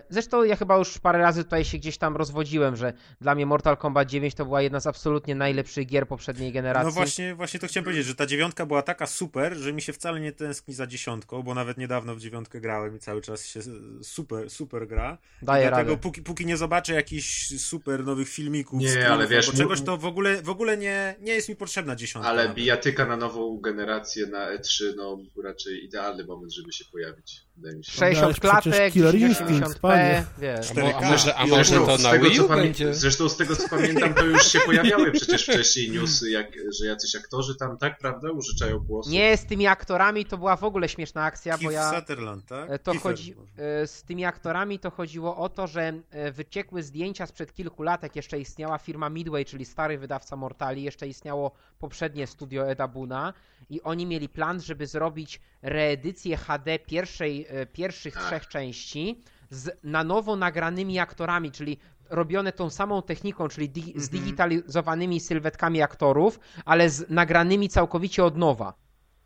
zresztą 0.08 0.44
ja 0.44 0.56
chyba 0.56 0.76
już 0.76 0.98
parę 0.98 1.18
razy 1.18 1.44
tutaj 1.44 1.64
się 1.64 1.78
gdzieś 1.78 1.98
tam 1.98 2.16
rozwodziłem, 2.16 2.76
że 2.76 2.92
dla 3.20 3.34
mnie 3.34 3.46
Mortal 3.46 3.76
Kombat 3.76 4.08
9 4.08 4.34
to 4.34 4.44
była 4.44 4.62
jedna 4.62 4.80
z 4.80 4.86
absolutnie 4.86 5.34
najlepszych 5.34 5.86
gier 5.86 6.08
poprzedniej 6.08 6.52
generacji. 6.52 6.86
No 6.86 6.92
właśnie, 6.92 7.34
właśnie 7.34 7.60
to 7.60 7.66
chciałem 7.66 7.84
powiedzieć, 7.84 8.06
że 8.06 8.14
ta 8.14 8.26
dziewiątka 8.26 8.66
była 8.66 8.82
taka 8.82 9.06
super, 9.06 9.56
że 9.56 9.72
mi 9.72 9.82
się 9.82 9.92
wcale 9.92 10.20
nie 10.20 10.32
tęskni 10.32 10.74
za 10.74 10.86
dziesiątką, 10.86 11.42
bo 11.42 11.54
nawet 11.54 11.78
niedawno 11.78 12.14
w 12.14 12.20
dziewiątkę 12.20 12.60
grałem 12.60 12.96
i 12.96 12.98
cały 12.98 13.20
czas 13.20 13.46
się 13.46 13.60
super, 14.02 14.50
super 14.50 14.88
gra. 14.88 15.18
Daję 15.42 15.68
dlatego 15.68 15.90
radę. 15.90 16.02
Póki, 16.02 16.22
póki 16.22 16.46
nie 16.46 16.56
zobaczę 16.56 16.94
jakichś 16.94 17.60
super 17.60 18.04
nowych 18.04 18.28
filmików, 18.28 18.80
nie, 18.80 19.08
ale 19.08 19.28
wiesz, 19.28 19.52
czegoś, 19.52 19.82
to 19.82 19.96
w 19.96 20.06
ogóle, 20.06 20.42
w 20.42 20.48
ogóle 20.48 20.76
nie, 20.76 21.14
nie 21.20 21.32
jest 21.32 21.48
mi 21.48 21.56
potrzebna 21.56 21.96
dziesiątka. 21.96 22.30
Ale 22.30 22.42
nawet. 22.42 22.56
bijatyka 22.56 23.06
na 23.06 23.16
nową 23.16 23.60
generację 23.60 24.26
na 24.26 24.56
E3, 24.56 24.84
no 24.96 25.18
raczej 25.44 25.84
idealny 25.84 26.24
moment, 26.24 26.52
żeby 26.52 26.72
się 26.72 26.84
pojawić. 26.84 27.42
60 27.82 28.40
klatek, 28.40 28.94
80p, 28.94 30.22
wiesz. 30.38 30.70
A, 30.96 31.10
może, 31.10 31.34
a 31.34 31.46
może 31.46 31.74
to 31.74 31.98
na 31.98 32.18
Wii 32.18 32.40
U 32.40 32.48
będzie? 32.48 32.94
Zresztą 32.94 33.28
z 33.28 33.36
tego 33.36 33.56
co 33.56 33.68
pamiętam, 33.68 34.14
to 34.14 34.24
już 34.24 34.46
się 34.46 34.60
pojawiały 34.60 35.12
przecież 35.12 35.42
wcześniej 35.42 35.90
newsy, 35.90 36.30
jak, 36.30 36.46
że 36.78 36.86
jacyś 36.86 37.16
aktorzy 37.16 37.56
tam, 37.56 37.78
tak, 37.78 37.98
prawda, 37.98 38.30
użyczają 38.30 38.78
głosu. 38.78 39.10
Nie, 39.10 39.36
z 39.36 39.46
tymi 39.46 39.66
aktorami 39.66 40.24
to 40.24 40.38
była 40.38 40.56
w 40.56 40.64
ogóle 40.64 40.88
śmieszna 40.88 41.24
akcja, 41.24 41.52
Keith 41.52 41.64
bo 41.64 41.70
ja... 41.70 42.00
Sutherland, 42.00 42.46
tak? 42.46 42.70
E, 42.70 42.78
to 42.78 42.98
chodzi... 42.98 43.34
E, 43.56 43.86
z 43.86 44.02
tymi 44.02 44.24
aktorami 44.24 44.78
to 44.78 44.90
chodziło 44.90 45.36
o 45.36 45.48
to, 45.48 45.66
że 45.66 45.92
e, 46.10 46.32
wyciekły 46.32 46.82
zdjęcia 46.82 47.26
sprzed 47.26 47.54
kilku 47.54 47.82
lat, 47.82 48.02
jak 48.02 48.16
jeszcze 48.16 48.40
istniała 48.40 48.78
firma 48.78 49.10
Midway, 49.10 49.44
czyli 49.44 49.64
stary 49.64 49.98
wydawca 49.98 50.36
Mortali, 50.36 50.82
jeszcze 50.82 51.08
istniało 51.08 51.52
poprzednie 51.78 52.26
studio 52.26 52.70
Eda 52.70 52.88
Buna 52.88 53.32
i 53.70 53.82
oni 53.82 54.06
mieli 54.06 54.28
plan, 54.28 54.60
żeby 54.60 54.86
zrobić 54.86 55.40
reedycję 55.62 56.36
HD 56.36 56.78
pierwszej, 56.78 57.46
pierwszych 57.72 58.14
tak. 58.14 58.24
trzech 58.26 58.48
części, 58.48 59.22
z 59.50 59.78
na 59.84 60.04
nowo 60.04 60.36
nagranymi 60.36 60.98
aktorami, 60.98 61.52
czyli 61.52 61.78
robione 62.10 62.52
tą 62.52 62.70
samą 62.70 63.02
techniką, 63.02 63.48
czyli 63.48 63.68
di 63.68 63.80
mm 63.80 63.92
-hmm. 63.92 64.00
zdigitalizowanymi 64.00 65.20
sylwetkami 65.20 65.82
aktorów, 65.82 66.40
ale 66.64 66.90
z 66.90 67.10
nagranymi 67.10 67.68
całkowicie 67.68 68.24
od 68.24 68.36
nowa. 68.36 68.74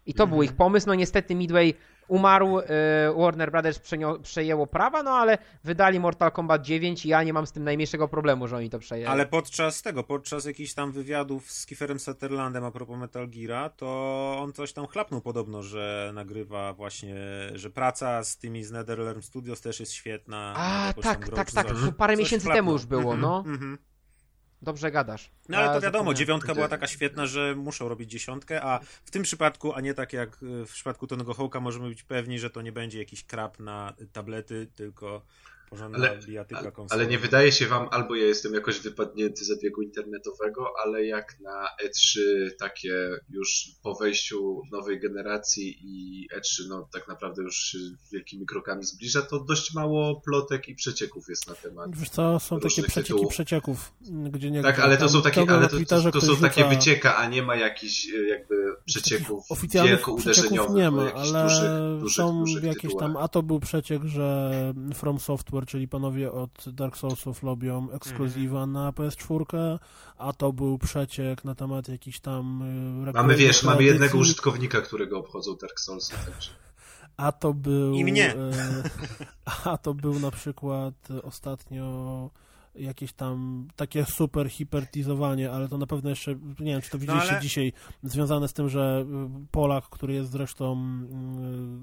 I 0.07 0.15
to 0.15 0.23
mm 0.23 0.31
był 0.35 0.43
ich 0.43 0.53
pomysł. 0.53 0.87
No 0.87 0.95
niestety 0.95 1.35
Midway 1.35 1.75
umarł, 2.09 2.59
e, 2.59 2.65
Warner 3.17 3.51
Brothers 3.51 3.81
przejęło 4.23 4.67
prawa, 4.67 5.03
no 5.03 5.11
ale 5.11 5.39
wydali 5.65 6.01
Mortal 6.01 6.33
Kombat 6.33 6.63
9 6.63 7.07
i 7.07 7.09
ja 7.09 7.23
nie 7.23 7.33
mam 7.33 7.47
z 7.47 7.53
tym 7.53 7.65
najmniejszego 7.65 8.09
problemu, 8.09 8.49
że 8.49 8.57
oni 8.57 8.71
to 8.71 8.79
przejęli. 8.79 9.07
Ale 9.07 9.27
podczas 9.27 9.83
tego, 9.83 10.05
podczas 10.05 10.45
jakichś 10.45 10.75
tam 10.75 10.93
wywiadów 10.93 11.51
z 11.51 11.67
Kieferem 11.67 12.01
Sutherlandem 12.01 12.65
a 12.65 12.71
propos 12.71 12.99
Metal 12.99 13.29
Geara, 13.29 13.71
to 13.71 13.87
on 14.41 14.53
coś 14.53 14.73
tam 14.73 14.87
chlapnął 14.87 15.21
podobno, 15.21 15.63
że 15.63 16.11
nagrywa 16.15 16.73
właśnie, 16.73 17.17
że 17.55 17.71
praca 17.71 18.25
z 18.25 18.37
tymi 18.37 18.65
z 18.65 18.71
NetherRealm 18.71 19.23
Studios 19.23 19.61
też 19.61 19.81
jest 19.81 19.93
świetna. 19.93 20.55
A, 20.57 20.93
tak, 21.03 21.29
tak, 21.29 21.51
tak, 21.51 21.67
parę 21.97 22.17
miesięcy 22.17 22.45
chlapnął. 22.45 22.59
temu 22.59 22.73
już 22.73 22.87
było, 22.87 23.17
no. 23.17 23.45
Dobrze 24.67 24.91
gadasz. 24.91 25.31
No 25.49 25.59
ale 25.59 25.75
to 25.75 25.81
wiadomo, 25.81 26.15
dziewiątka 26.15 26.55
była 26.55 26.69
taka 26.69 26.87
świetna, 26.87 27.27
że 27.27 27.55
muszą 27.55 27.89
robić 27.89 28.11
dziesiątkę, 28.11 28.63
a 28.63 28.81
w 29.05 29.11
tym 29.11 29.23
przypadku, 29.23 29.73
a 29.75 29.81
nie 29.81 29.95
tak 29.95 30.13
jak 30.13 30.37
w 30.41 30.73
przypadku 30.73 31.07
Tonego 31.07 31.35
Hołka, 31.35 31.61
możemy 31.61 31.89
być 31.89 32.03
pewni, 32.03 32.39
że 32.39 32.51
to 32.51 32.63
nie 32.63 32.73
będzie 32.73 32.99
jakiś 32.99 33.25
krab 33.25 33.61
na 33.61 33.95
tablety, 34.13 34.67
tylko 34.75 35.23
porządna 35.71 36.09
ale, 36.09 36.19
bijatyka 36.27 36.73
Ale 36.91 37.07
nie 37.07 37.19
wydaje 37.19 37.53
się 37.53 37.67
wam, 37.67 37.89
albo 37.91 38.17
ja 38.17 38.27
jestem 38.27 38.55
jakoś 38.55 38.81
wypadnięty 38.81 39.45
z 39.45 39.63
biegu 39.63 39.83
internetowego, 39.83 40.73
ale 40.85 41.07
jak 41.07 41.41
na 41.41 41.69
E3 41.85 42.21
takie 42.59 43.11
już 43.29 43.69
po 43.83 43.95
wejściu 43.95 44.63
nowej 44.73 45.01
generacji 45.01 45.79
i 45.83 46.29
E3 46.39 46.69
no 46.69 46.89
tak 46.93 47.09
naprawdę 47.09 47.43
już 47.43 47.57
się 47.57 47.79
wielkimi 48.13 48.47
krokami 48.47 48.85
zbliża, 48.85 49.23
to 49.23 49.41
dość 49.41 49.75
mało 49.75 50.21
plotek 50.21 50.69
i 50.69 50.75
przecieków 50.75 51.29
jest 51.29 51.49
na 51.49 51.55
temat. 51.55 51.97
Wiesz 51.97 52.11
co, 52.11 52.41
są 52.41 52.61
takie 52.61 52.83
przecieki 52.83 53.09
tytułów. 53.09 53.33
przecieków, 53.33 53.93
gdzie 54.31 54.51
nie 54.51 54.63
Tak, 54.63 54.79
ale 54.79 54.97
to 54.97 55.09
są 55.09 55.23
takie, 55.23 55.41
ale 55.49 55.69
to, 55.69 55.77
to, 56.03 56.11
to 56.11 56.21
są 56.21 56.37
takie 56.37 56.65
wycieka, 56.65 57.17
a 57.17 57.29
nie 57.29 57.43
ma 57.43 57.57
jakichś 57.57 58.09
e, 58.09 58.29
jakby 58.29 58.77
przecieków 58.85 59.45
oficjalnych 59.49 60.01
przecieków 60.19 60.75
nie 60.75 60.91
ma, 60.91 61.13
ale 61.15 61.43
dużych, 61.43 62.01
dużych, 62.01 62.17
są 62.17 62.41
dużych 62.41 62.65
jakieś 62.65 62.83
tytułach. 62.83 63.13
tam, 63.13 63.17
a 63.17 63.29
to 63.29 63.43
był 63.43 63.61
przeciek, 63.61 64.05
że 64.05 64.51
From 64.95 65.19
Software 65.21 65.56
Software, 65.57 65.71
czyli 65.71 65.89
panowie 65.89 66.33
od 66.33 66.65
Dark 66.67 66.97
Soulsów 66.97 67.43
lubią 67.43 67.91
ekskluzywa 67.91 68.63
mm. 68.63 68.73
na 68.73 68.93
PS4, 68.93 69.79
a 70.19 70.33
to 70.33 70.53
był 70.53 70.79
przeciek 70.79 71.45
na 71.45 71.55
temat 71.55 71.89
jakiś 71.89 72.21
tam... 72.21 72.63
E, 73.09 73.13
mamy, 73.13 73.37
wiesz, 73.37 73.63
mamy 73.63 73.85
jednego 73.85 74.19
użytkownika, 74.19 74.81
którego 74.81 75.19
obchodzą 75.19 75.57
Dark 75.57 75.81
Soulsy, 75.81 76.13
także... 76.13 76.51
A 77.17 77.33
to 77.33 77.55
był... 77.55 77.95
I 77.95 78.05
mnie! 78.05 78.35
E, 78.35 78.53
a 79.71 79.79
to 79.79 79.95
był 79.95 80.21
na 80.21 80.31
przykład 80.31 80.95
ostatnio 81.23 82.31
jakieś 82.79 83.13
tam 83.13 83.69
takie 83.77 84.05
super 84.05 84.51
hipertizowanie, 84.51 85.53
ale 85.53 85.69
to 85.69 85.79
na 85.79 85.87
pewno 85.87 86.11
jeszcze, 86.11 86.35
nie 86.61 86.73
wiem, 86.73 86.83
czy 86.83 86.91
to 86.91 86.99
widzieliście 86.99 87.29
no 87.29 87.33
ale... 87.33 87.43
dzisiaj, 87.43 87.73
związane 88.03 88.49
z 88.49 88.53
tym, 88.53 88.69
że 88.69 89.05
y, 89.45 89.47
Polak, 89.51 89.85
który 89.85 90.15
jest 90.15 90.31
zresztą 90.31 90.77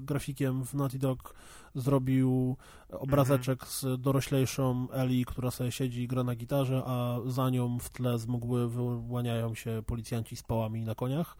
y, 0.02 0.04
grafikiem 0.06 0.64
w 0.64 0.74
Naughty 0.74 0.98
Dog, 0.98 1.34
zrobił 1.74 2.56
obrazeczek 2.90 3.62
mm 3.62 3.72
-hmm. 3.72 3.98
z 3.98 4.00
doroślejszą 4.00 4.86
Eli, 4.92 5.24
która 5.24 5.50
sobie 5.50 5.72
siedzi 5.72 6.02
i 6.02 6.08
gra 6.08 6.24
na 6.24 6.34
gitarze, 6.34 6.82
a 6.86 7.18
za 7.26 7.50
nią 7.50 7.78
w 7.78 7.90
tle 7.90 8.18
z 8.18 8.26
mgły 8.26 8.68
wyłaniają 8.68 9.54
się 9.54 9.82
policjanci 9.86 10.36
z 10.36 10.42
pałami 10.42 10.84
na 10.84 10.94
koniach. 10.94 11.36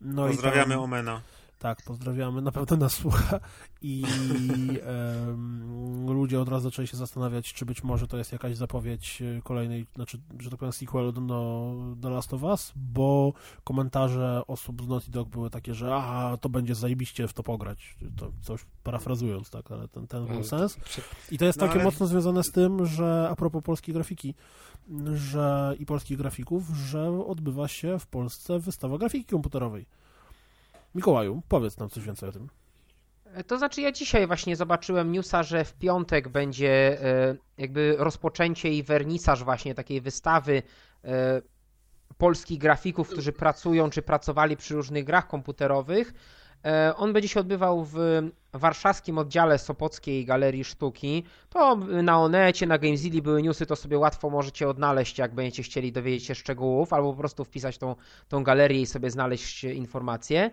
No 0.00 0.26
Pozdrawiamy 0.26 0.74
i 0.74 0.76
tam, 0.76 0.84
Omena. 0.84 1.20
Tak, 1.60 1.82
pozdrawiamy, 1.82 2.42
na 2.42 2.52
pewno 2.52 2.76
nas 2.76 2.92
słucha 2.92 3.40
i 3.82 4.04
ludzie 6.06 6.40
od 6.40 6.48
razu 6.48 6.64
zaczęli 6.64 6.88
się 6.88 6.96
zastanawiać, 6.96 7.52
czy 7.52 7.66
być 7.66 7.82
może 7.84 8.06
to 8.08 8.18
jest 8.18 8.32
jakaś 8.32 8.56
zapowiedź 8.56 9.22
e, 9.22 9.42
kolejnej, 9.42 9.86
znaczy, 9.94 10.20
że 10.38 10.50
tak 10.50 10.58
powiem, 10.58 10.72
sequelu 10.72 11.12
do, 11.12 11.20
no, 11.20 11.74
do 11.96 12.10
Last 12.10 12.34
of 12.34 12.42
Us, 12.42 12.72
bo 12.76 13.32
komentarze 13.64 14.42
osób 14.46 14.82
z 14.82 14.88
Naughty 14.88 15.10
Dog 15.10 15.28
były 15.28 15.50
takie, 15.50 15.74
że 15.74 15.94
aha, 15.96 16.36
to 16.40 16.48
będzie 16.48 16.74
zajebiście 16.74 17.28
w 17.28 17.32
to 17.32 17.42
pograć, 17.42 17.96
to 18.16 18.32
coś 18.42 18.66
parafrazując, 18.82 19.50
tak, 19.50 19.72
ale 19.72 19.88
ten, 19.88 20.06
ten 20.06 20.26
był 20.26 20.34
Ale 20.34 20.44
sens. 20.44 20.76
I 21.30 21.38
to 21.38 21.44
jest 21.44 21.58
No, 21.58 21.66
takie 21.66 21.74
ale- 21.74 21.84
mocno 21.84 22.06
związane 22.06 22.42
z 22.44 22.52
tym, 22.52 22.86
że 22.86 23.28
a 23.30 23.36
propos 23.36 23.62
polskiej 23.64 23.94
grafiki, 23.94 24.34
że 25.14 25.74
i 25.78 25.86
polskich 25.86 26.18
grafików, 26.18 26.68
że 26.68 27.24
odbywa 27.26 27.68
się 27.68 27.98
w 27.98 28.06
Polsce 28.06 28.58
wystawa 28.58 28.98
grafiki 28.98 29.24
komputerowej. 29.24 29.86
Mikołaju, 30.94 31.42
powiedz 31.48 31.78
nam 31.78 31.88
coś 31.88 32.04
więcej 32.04 32.28
o 32.28 32.32
tym. 32.32 32.48
To 33.46 33.58
znaczy, 33.58 33.80
ja 33.80 33.92
dzisiaj 33.92 34.26
właśnie 34.26 34.56
zobaczyłem 34.56 35.12
newsa, 35.12 35.42
że 35.42 35.64
w 35.64 35.74
piątek 35.74 36.28
będzie 36.28 37.02
e, 37.02 37.36
jakby 37.58 37.94
rozpoczęcie 37.98 38.72
i 38.72 38.82
wernisaż 38.82 39.44
właśnie 39.44 39.74
takiej 39.74 40.00
wystawy 40.00 40.62
e, 41.04 41.42
polskich 42.18 42.58
grafików, 42.58 43.08
którzy 43.08 43.32
pracują 43.32 43.90
czy 43.90 44.02
pracowali 44.02 44.56
przy 44.56 44.74
różnych 44.74 45.04
grach 45.04 45.28
komputerowych. 45.28 46.12
E, 46.64 46.94
On 46.96 47.12
będzie 47.12 47.28
się 47.28 47.40
odbywał 47.40 47.84
w 47.84 47.96
warszawskim 48.52 49.18
oddziale 49.18 49.58
Sopockiej 49.58 50.24
Galerii 50.24 50.64
Sztuki. 50.64 51.24
To 51.50 51.76
na 51.76 52.20
Onecie, 52.20 52.66
na 52.66 52.78
Gamezilli 52.78 53.22
były 53.22 53.42
newsy, 53.42 53.66
to 53.66 53.76
sobie 53.76 53.98
łatwo 53.98 54.30
możecie 54.30 54.68
odnaleźć, 54.68 55.18
jak 55.18 55.34
będziecie 55.34 55.62
chcieli 55.62 55.92
dowiedzieć 55.92 56.26
się 56.26 56.34
szczegółów, 56.34 56.92
albo 56.92 57.12
po 57.12 57.18
prostu 57.18 57.44
wpisać 57.44 57.78
tą, 57.78 57.96
tą 58.28 58.44
galerię 58.44 58.80
i 58.80 58.86
sobie 58.86 59.10
znaleźć 59.10 59.64
informacje. 59.64 60.50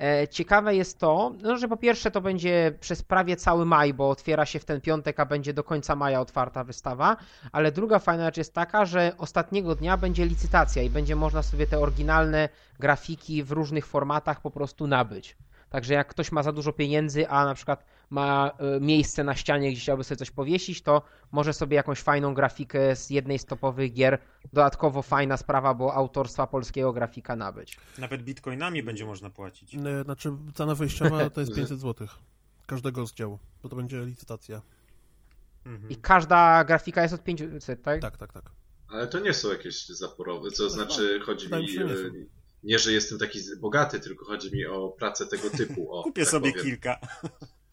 E, 0.00 0.28
Ciekawe 0.28 0.76
jest 0.76 0.98
to, 0.98 1.32
no, 1.42 1.56
że 1.56 1.68
po 1.68 1.76
pierwsze 1.76 2.10
to 2.10 2.20
będzie 2.20 2.72
przez 2.80 3.02
prawie 3.02 3.36
cały 3.36 3.66
maj, 3.66 3.94
bo 3.94 4.10
otwiera 4.10 4.46
się 4.46 4.58
w 4.58 4.64
ten 4.64 4.80
piątek, 4.80 5.20
a 5.20 5.26
będzie 5.26 5.52
do 5.54 5.64
końca 5.64 5.96
maja 5.96 6.20
otwarta 6.20 6.64
wystawa, 6.64 7.16
ale 7.52 7.72
druga 7.72 7.98
fajna 7.98 8.24
rzecz 8.24 8.36
jest 8.36 8.54
taka, 8.54 8.84
że 8.84 9.12
ostatniego 9.18 9.74
dnia 9.74 9.96
będzie 9.96 10.26
licytacja 10.26 10.82
i 10.82 10.90
będzie 10.90 11.16
można 11.16 11.42
sobie 11.42 11.66
te 11.66 11.78
oryginalne 11.78 12.48
grafiki 12.78 13.42
w 13.42 13.52
różnych 13.52 13.86
formatach 13.86 14.40
po 14.40 14.50
prostu 14.50 14.86
nabyć. 14.86 15.36
Także 15.70 15.94
jak 15.94 16.08
ktoś 16.08 16.32
ma 16.32 16.42
za 16.42 16.52
dużo 16.52 16.72
pieniędzy, 16.72 17.28
a 17.28 17.44
na 17.44 17.54
przykład 17.54 17.84
ma 18.10 18.50
e, 18.58 18.80
miejsce 18.80 19.24
na 19.24 19.34
ścianie, 19.34 19.72
gdzie 19.72 19.80
chciałby 19.80 20.04
sobie 20.04 20.18
coś 20.18 20.30
powiesić, 20.30 20.82
to 20.82 21.02
może 21.32 21.52
sobie 21.52 21.76
jakąś 21.76 22.00
fajną 22.00 22.34
grafikę 22.34 22.96
z 22.96 23.10
jednej 23.10 23.38
z 23.38 23.44
topowych 23.44 23.92
gier, 23.92 24.18
dodatkowo 24.52 25.02
fajna 25.02 25.36
sprawa, 25.36 25.74
bo 25.74 25.94
autorstwa 25.94 26.46
polskiego 26.46 26.92
grafika 26.92 27.36
nabyć. 27.36 27.78
Nawet 27.98 28.22
bitcoinami 28.22 28.82
będzie 28.82 29.06
można 29.06 29.30
płacić. 29.30 29.74
E, 29.74 30.04
Znaczy, 30.04 30.32
cena 30.54 30.74
wejściowa 30.74 31.30
to 31.30 31.40
jest 31.40 31.54
500 31.56 31.80
zł. 31.80 32.08
Każdego 32.66 33.06
z 33.06 33.14
działu, 33.14 33.38
bo 33.62 33.68
to 33.68 33.76
będzie 33.76 34.04
licytacja. 34.04 34.62
Mhm. 35.66 35.90
I 35.90 35.96
każda 35.96 36.64
grafika 36.64 37.02
jest 37.02 37.14
od 37.14 37.24
500, 37.24 37.82
tak? 37.82 38.02
Tak, 38.02 38.16
tak, 38.16 38.32
tak. 38.32 38.44
Ale 38.88 39.06
to 39.06 39.20
nie 39.20 39.34
są 39.34 39.48
jakieś 39.50 39.88
zaporowe, 39.88 40.50
co 40.50 40.70
znaczy, 40.70 41.20
chodzi 41.20 41.46
Wydaje 41.46 41.66
mi, 41.66 41.72
nie 41.74 41.84
e, 41.84 42.26
nie, 42.64 42.78
że 42.78 42.92
jestem 42.92 43.18
taki 43.18 43.38
bogaty, 43.60 44.00
tylko 44.00 44.24
chodzi 44.24 44.52
mi 44.52 44.66
o 44.66 44.88
pracę 44.88 45.26
tego 45.26 45.50
typu. 45.50 45.92
O, 45.92 46.02
Kupię 46.02 46.22
tak 46.22 46.30
sobie 46.30 46.50
powiem. 46.50 46.64
kilka. 46.66 46.98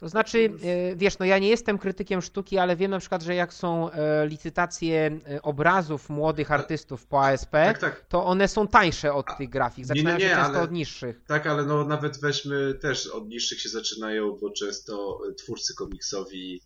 To 0.03 0.09
znaczy, 0.09 0.53
e, 0.91 0.95
wiesz, 0.95 1.19
no 1.19 1.25
ja 1.25 1.39
nie 1.39 1.49
jestem 1.49 1.77
krytykiem 1.77 2.21
sztuki, 2.21 2.57
ale 2.57 2.75
wiem 2.75 2.91
na 2.91 2.99
przykład, 2.99 3.21
że 3.21 3.35
jak 3.35 3.53
są 3.53 3.91
e, 3.91 4.27
licytacje 4.27 5.19
e, 5.29 5.41
obrazów 5.41 6.09
młodych 6.09 6.51
artystów 6.51 7.05
po 7.07 7.25
ASP, 7.25 7.51
Tak, 7.51 7.77
tak. 7.79 8.05
to 8.09 8.25
one 8.25 8.47
są 8.47 8.67
tańsze 8.67 9.13
od 9.13 9.25
tych 9.37 9.49
grafik. 9.49 9.77
nie, 9.77 9.85
Zaczynają 9.85 10.17
nie, 10.17 10.23
się 10.23 10.29
często 10.35 10.49
ale- 10.53 10.61
od 10.61 10.71
niższych. 10.71 11.21
Tak, 11.27 11.47
ale 11.47 11.65
no 11.65 11.85
nawet 11.85 12.19
weźmy 12.19 12.73
też 12.73 13.07
od 13.07 13.27
niższych 13.27 13.61
się 13.61 13.69
zaczynają, 13.69 14.37
bo 14.41 14.49
często 14.51 15.19
twórcy 15.37 15.75
komiksowi 15.75 16.61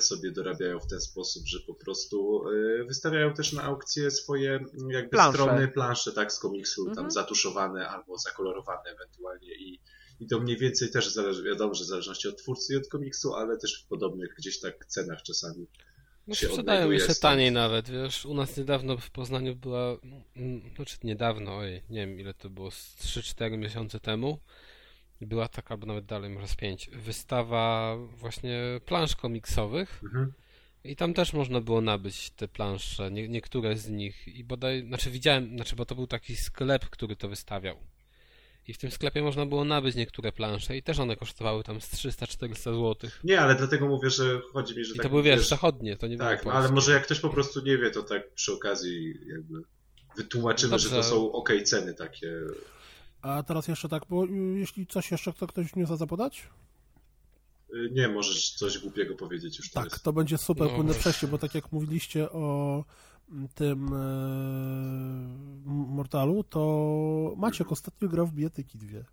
sobie 0.00 0.30
dorabiają 0.32 0.80
w 0.80 0.86
ten 0.86 1.00
sposób, 1.00 1.42
że 1.46 1.58
po 1.66 1.74
prostu 1.74 2.44
wystawiają 2.86 3.34
też 3.34 3.52
na 3.52 3.62
aukcję 3.62 4.10
swoje 4.10 4.60
jakby 4.88 5.10
Plansze. 5.10 5.42
strony, 5.42 5.68
plansze 5.68 6.12
tak 6.12 6.32
z 6.32 6.38
komiksu, 6.38 6.84
tam 6.84 6.90
Mhm. 6.92 7.10
zatuszowane 7.10 7.88
albo 7.88 8.18
zakolorowane 8.18 8.82
ewentualnie 8.90 9.54
i, 9.54 9.80
i 10.20 10.26
to 10.26 10.40
mniej 10.40 10.56
więcej 10.56 10.90
też 10.90 11.08
zależy, 11.08 11.42
wiadomo, 11.42 11.74
że 11.74 11.84
w 11.84 11.86
zależności 11.86 12.28
od 12.28 12.36
twórcy 12.42 12.74
i 12.74 12.76
od 12.76 12.88
komiksu, 12.88 13.34
ale 13.34 13.56
też 13.58 13.82
w 13.82 13.86
podobnych 13.86 14.34
gdzieś 14.38 14.60
tak 14.60 14.86
cenach 14.86 15.22
czasami. 15.22 15.66
No 16.26 16.34
się 16.34 16.46
sprzedają 16.46 16.90
jeszcze 16.90 17.14
taniej 17.14 17.52
nawet, 17.52 17.90
wiesz, 17.90 18.26
u 18.26 18.34
nas 18.34 18.56
niedawno 18.56 18.96
w 18.96 19.10
Poznaniu 19.10 19.56
była, 19.56 19.96
mm, 20.36 20.70
znaczy 20.76 20.96
niedawno, 21.04 21.56
oj, 21.56 21.82
nie 21.90 22.06
wiem 22.06 22.20
ile 22.20 22.34
to 22.34 22.50
było, 22.50 22.70
z 22.70 22.96
3-4 22.98 23.58
miesiące 23.58 24.00
temu, 24.00 24.38
była 25.20 25.48
taka, 25.48 25.74
albo 25.74 25.86
nawet 25.86 26.06
dalej, 26.06 26.30
może 26.30 26.48
z 26.48 26.56
5, 26.56 26.90
wystawa 26.92 27.96
właśnie 28.16 28.80
plansz 28.86 29.16
komiksowych 29.16 30.00
Mhm. 30.04 30.32
i 30.84 30.96
tam 30.96 31.14
też 31.14 31.32
można 31.32 31.60
było 31.60 31.80
nabyć 31.80 32.30
te 32.30 32.48
plansze, 32.48 33.10
nie, 33.10 33.28
niektóre 33.28 33.76
z 33.76 33.88
nich 33.88 34.28
i 34.28 34.44
bodaj, 34.44 34.86
znaczy 34.86 35.10
widziałem, 35.10 35.48
znaczy 35.56 35.76
bo 35.76 35.84
to 35.86 35.94
był 35.94 36.06
taki 36.06 36.36
sklep, 36.36 36.84
który 36.90 37.16
to 37.16 37.28
wystawiał. 37.28 37.76
I 38.68 38.74
w 38.74 38.78
tym 38.78 38.90
sklepie 38.90 39.22
można 39.22 39.46
było 39.46 39.64
nabyć 39.64 39.96
niektóre 39.96 40.32
plansze 40.32 40.76
i 40.76 40.82
też 40.82 40.98
one 40.98 41.16
kosztowały 41.16 41.62
tam 41.64 41.80
z 41.80 41.90
300-400 41.94 42.54
zł. 42.56 43.10
Nie, 43.24 43.40
ale 43.40 43.54
dlatego 43.54 43.86
mówię, 43.86 44.10
że 44.10 44.40
chodzi 44.52 44.76
mi, 44.78 44.84
że 44.84 44.94
I 44.94 44.96
tak 44.96 45.02
to 45.02 45.10
były, 45.10 45.22
wiesz, 45.22 45.38
wiesz, 45.38 45.48
zachodnie, 45.48 45.96
to 45.96 46.06
nie 46.06 46.16
Tak, 46.18 46.42
było 46.42 46.54
ale 46.54 46.68
może 46.72 46.92
jak 46.92 47.02
ktoś 47.04 47.20
po 47.20 47.28
prostu 47.30 47.60
nie 47.64 47.78
wie, 47.78 47.90
to 47.90 48.02
tak 48.02 48.30
przy 48.34 48.52
okazji 48.52 49.14
jakby 49.26 49.62
wytłumaczymy, 50.16 50.78
że 50.78 50.88
to 50.88 50.94
Dobrze. 50.94 51.10
są 51.10 51.32
ok 51.32 51.50
ceny 51.64 51.94
takie. 51.94 52.32
A 53.22 53.42
teraz 53.42 53.68
jeszcze 53.68 53.88
tak, 53.88 54.02
bo 54.10 54.24
y, 54.24 54.28
jeśli 54.58 54.86
coś 54.86 55.10
jeszcze 55.10 55.32
chce 55.32 55.46
ktoś 55.46 55.76
newsa 55.76 55.96
zapodać? 55.96 56.42
Y, 57.74 57.88
Nie 57.92 58.08
możesz 58.08 58.50
coś 58.50 58.78
głupiego 58.78 59.14
powiedzieć 59.14 59.58
już 59.58 59.70
Tak, 59.70 59.84
teraz. 59.84 60.02
to 60.02 60.12
będzie 60.12 60.38
super 60.38 60.66
No. 60.68 60.74
płynne 60.74 60.94
przejście, 60.94 61.26
bo 61.28 61.38
tak 61.38 61.54
jak 61.54 61.72
mówiliście 61.72 62.30
o 62.30 62.84
tym 63.54 63.88
e, 63.92 63.96
Mortalu, 65.66 66.44
to 66.44 67.34
Maciek 67.36 67.72
ostatnio 67.72 68.08
grał 68.08 68.26
w 68.26 68.32
bijatyki 68.32 68.78
dwie. 68.78 69.04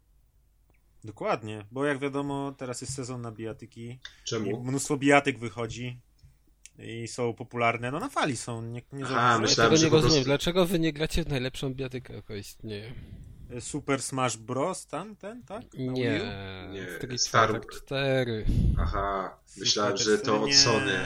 Dokładnie, 1.03 1.65
bo 1.71 1.85
jak 1.85 1.99
wiadomo, 1.99 2.53
teraz 2.57 2.81
jest 2.81 2.93
sezon 2.93 3.21
na 3.21 3.31
bijatyki 3.31 3.99
Czemu? 4.23 4.63
mnóstwo 4.63 4.97
bijatyk 4.97 5.39
wychodzi 5.39 5.99
i 6.79 7.07
są 7.07 7.33
popularne. 7.33 7.91
No 7.91 7.99
na 7.99 8.09
fali 8.09 8.37
są, 8.37 8.61
nie, 8.61 8.81
nie. 8.93 9.01
Ja 9.03 9.39
myślałem, 9.39 9.69
tego 9.71 9.77
że 9.77 9.85
nie 9.85 9.89
po 9.89 9.95
rozumiem. 9.95 10.01
prostu- 10.13 10.23
Dlaczego 10.25 10.65
wy 10.65 10.79
nie 10.79 10.93
gracie 10.93 11.23
w 11.23 11.27
najlepszą 11.27 11.73
biatykę, 11.73 12.13
jaka 12.15 12.35
istnieje? 12.35 12.93
Super 13.59 14.01
Smash 14.01 14.37
Bros. 14.37 14.87
tam, 14.87 15.15
ten, 15.15 15.43
tak? 15.43 15.63
Na? 15.73 15.91
Nie, 15.93 16.21
Nie, 16.71 16.87
Street 16.97 17.21
Star- 17.21 17.49
Fighter 17.53 17.69
4. 17.83 18.45
Aha, 18.79 19.37
myślałem, 19.57 19.97
Super 19.97 20.17
że 20.17 20.23
to 20.23 20.41
od. 20.43 20.53
Sony. 20.53 20.99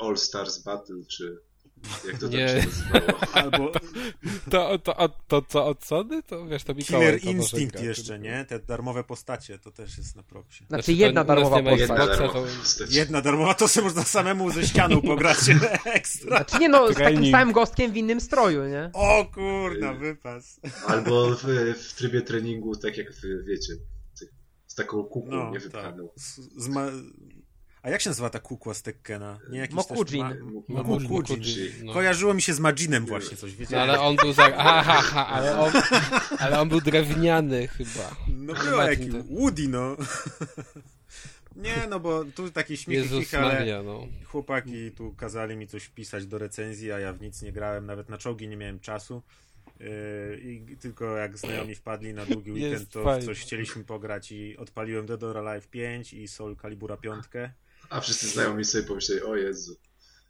All 0.00 0.16
Stars 0.18 0.58
Battle, 0.62 1.04
czy 1.08 1.38
jak 2.06 2.18
to 2.18 2.28
tam 2.28 2.30
Nie. 2.38 2.48
się 2.48 2.54
nazywało. 2.54 3.20
Albo 3.32 3.72
To, 4.50 4.78
to, 4.78 4.94
to, 4.94 5.08
to 5.28 5.42
co 5.42 5.66
od 5.66 5.84
Sony? 5.84 6.22
To 6.22 6.46
wiesz, 6.46 6.64
to 6.64 6.74
Mikołaj 6.74 7.06
Killer 7.06 7.20
to 7.20 7.30
Instinct 7.30 7.76
gra. 7.76 7.84
jeszcze, 7.84 8.18
nie? 8.18 8.44
Te 8.44 8.58
darmowe 8.58 9.04
postacie, 9.04 9.58
to 9.58 9.70
też 9.72 9.98
jest 9.98 10.16
na 10.16 10.22
proksie. 10.22 10.64
Znaczy, 10.68 10.84
to 10.84 10.92
jedna 10.92 11.24
darmowa 11.24 11.60
nie 11.60 11.70
postać. 11.70 11.80
Jedna 11.90 12.06
darmowa 12.06 12.32
to... 12.32 12.44
Jedna 12.90 13.20
darmowa, 13.20 13.54
to 13.54 13.68
sobie 13.68 13.84
można 13.84 14.04
samemu 14.04 14.50
ze 14.50 14.66
ścianą 14.66 15.02
pograć 15.12 15.38
ekstra. 15.84 16.36
Znaczy 16.36 16.58
nie 16.58 16.68
no, 16.68 16.92
z 16.92 16.96
takim 16.96 17.30
samym 17.30 17.52
gostkiem 17.52 17.92
w 17.92 17.96
innym 17.96 18.20
stroju, 18.20 18.64
nie? 18.68 18.90
O 18.92 19.26
kurna, 19.34 19.94
wypas. 19.94 20.60
Albo 20.86 21.30
w, 21.30 21.44
w 21.78 21.94
trybie 21.94 22.22
treningu, 22.22 22.76
tak 22.76 22.96
jak 22.98 23.12
wy 23.12 23.44
wiecie, 23.44 23.72
z 24.66 24.74
taką 24.74 25.04
kukłą 25.04 25.30
No, 25.36 25.42
tak. 25.42 25.52
niewypchaną. 25.52 26.08
Z, 26.16 26.40
z 26.56 26.68
ma... 26.68 26.86
A 27.82 27.90
jak 27.90 28.00
się 28.00 28.10
nazywa 28.10 28.30
ta 28.30 28.38
kukła 28.38 28.74
z 28.74 28.82
Tekkena? 28.82 29.38
Nie 29.50 29.58
jakiś 29.58 29.76
Mokujin. 29.76 30.04
Też 30.04 30.14
ma... 30.18 30.30
No, 30.68 30.82
Mokujin. 30.82 31.10
Mokujin, 31.10 31.72
no. 31.82 31.92
Kojarzyło 31.92 32.34
mi 32.34 32.42
się 32.42 32.54
z 32.54 32.60
Majinem 32.60 33.06
właśnie 33.06 33.36
coś, 33.36 33.54
wiecie? 33.56 33.76
No 33.76 33.82
ale 33.82 34.00
on 34.00 34.16
był 34.16 34.32
za... 34.32 34.44
Aha, 34.56 34.94
aha, 34.98 35.26
ale 35.26 35.58
on, 35.60 35.72
ale 36.38 36.60
on 36.60 36.68
był 36.68 36.80
drewniany 36.80 37.68
chyba. 37.68 38.16
No 38.28 38.54
było 38.54 38.76
Martin 38.76 39.14
jaki 39.14 39.28
to- 39.28 39.34
Woody, 39.34 39.68
no. 39.68 39.96
Nie, 41.56 41.86
no 41.90 42.00
bo 42.00 42.24
tu 42.24 42.50
taki 42.50 42.76
śmiech 42.76 42.98
Jezus 42.98 43.34
ale 43.34 43.54
Maria, 43.54 43.82
no. 43.82 44.06
chłopaki 44.24 44.90
tu 44.90 45.14
kazali 45.16 45.56
mi 45.56 45.66
coś 45.66 45.84
wpisać 45.84 46.26
do 46.26 46.38
recenzji, 46.38 46.92
a 46.92 46.98
ja 46.98 47.12
w 47.12 47.20
nic 47.20 47.42
nie 47.42 47.52
grałem, 47.52 47.86
nawet 47.86 48.08
na 48.08 48.18
czołgi 48.18 48.48
nie 48.48 48.56
miałem 48.56 48.80
czasu. 48.80 49.22
Yy, 49.80 50.40
I 50.42 50.76
tylko 50.76 51.16
jak 51.16 51.38
znajomi 51.38 51.74
wpadli 51.74 52.14
na 52.14 52.26
długi 52.26 52.52
weekend, 52.52 52.90
to 52.90 53.18
w 53.20 53.24
coś 53.24 53.40
chcieliśmy 53.40 53.84
pograć 53.84 54.32
i 54.32 54.56
odpaliłem 54.56 55.06
Dead 55.06 55.22
or 55.22 55.38
Alive 55.38 55.68
5 55.68 56.12
i 56.12 56.28
Soul 56.28 56.56
Calibura 56.56 56.96
5. 56.96 57.24
A 57.90 58.00
wszyscy 58.00 58.28
znajomi 58.28 58.64
sobie 58.64 58.84
pomyśleli, 58.84 59.22
o 59.22 59.36
Jezu. 59.36 59.76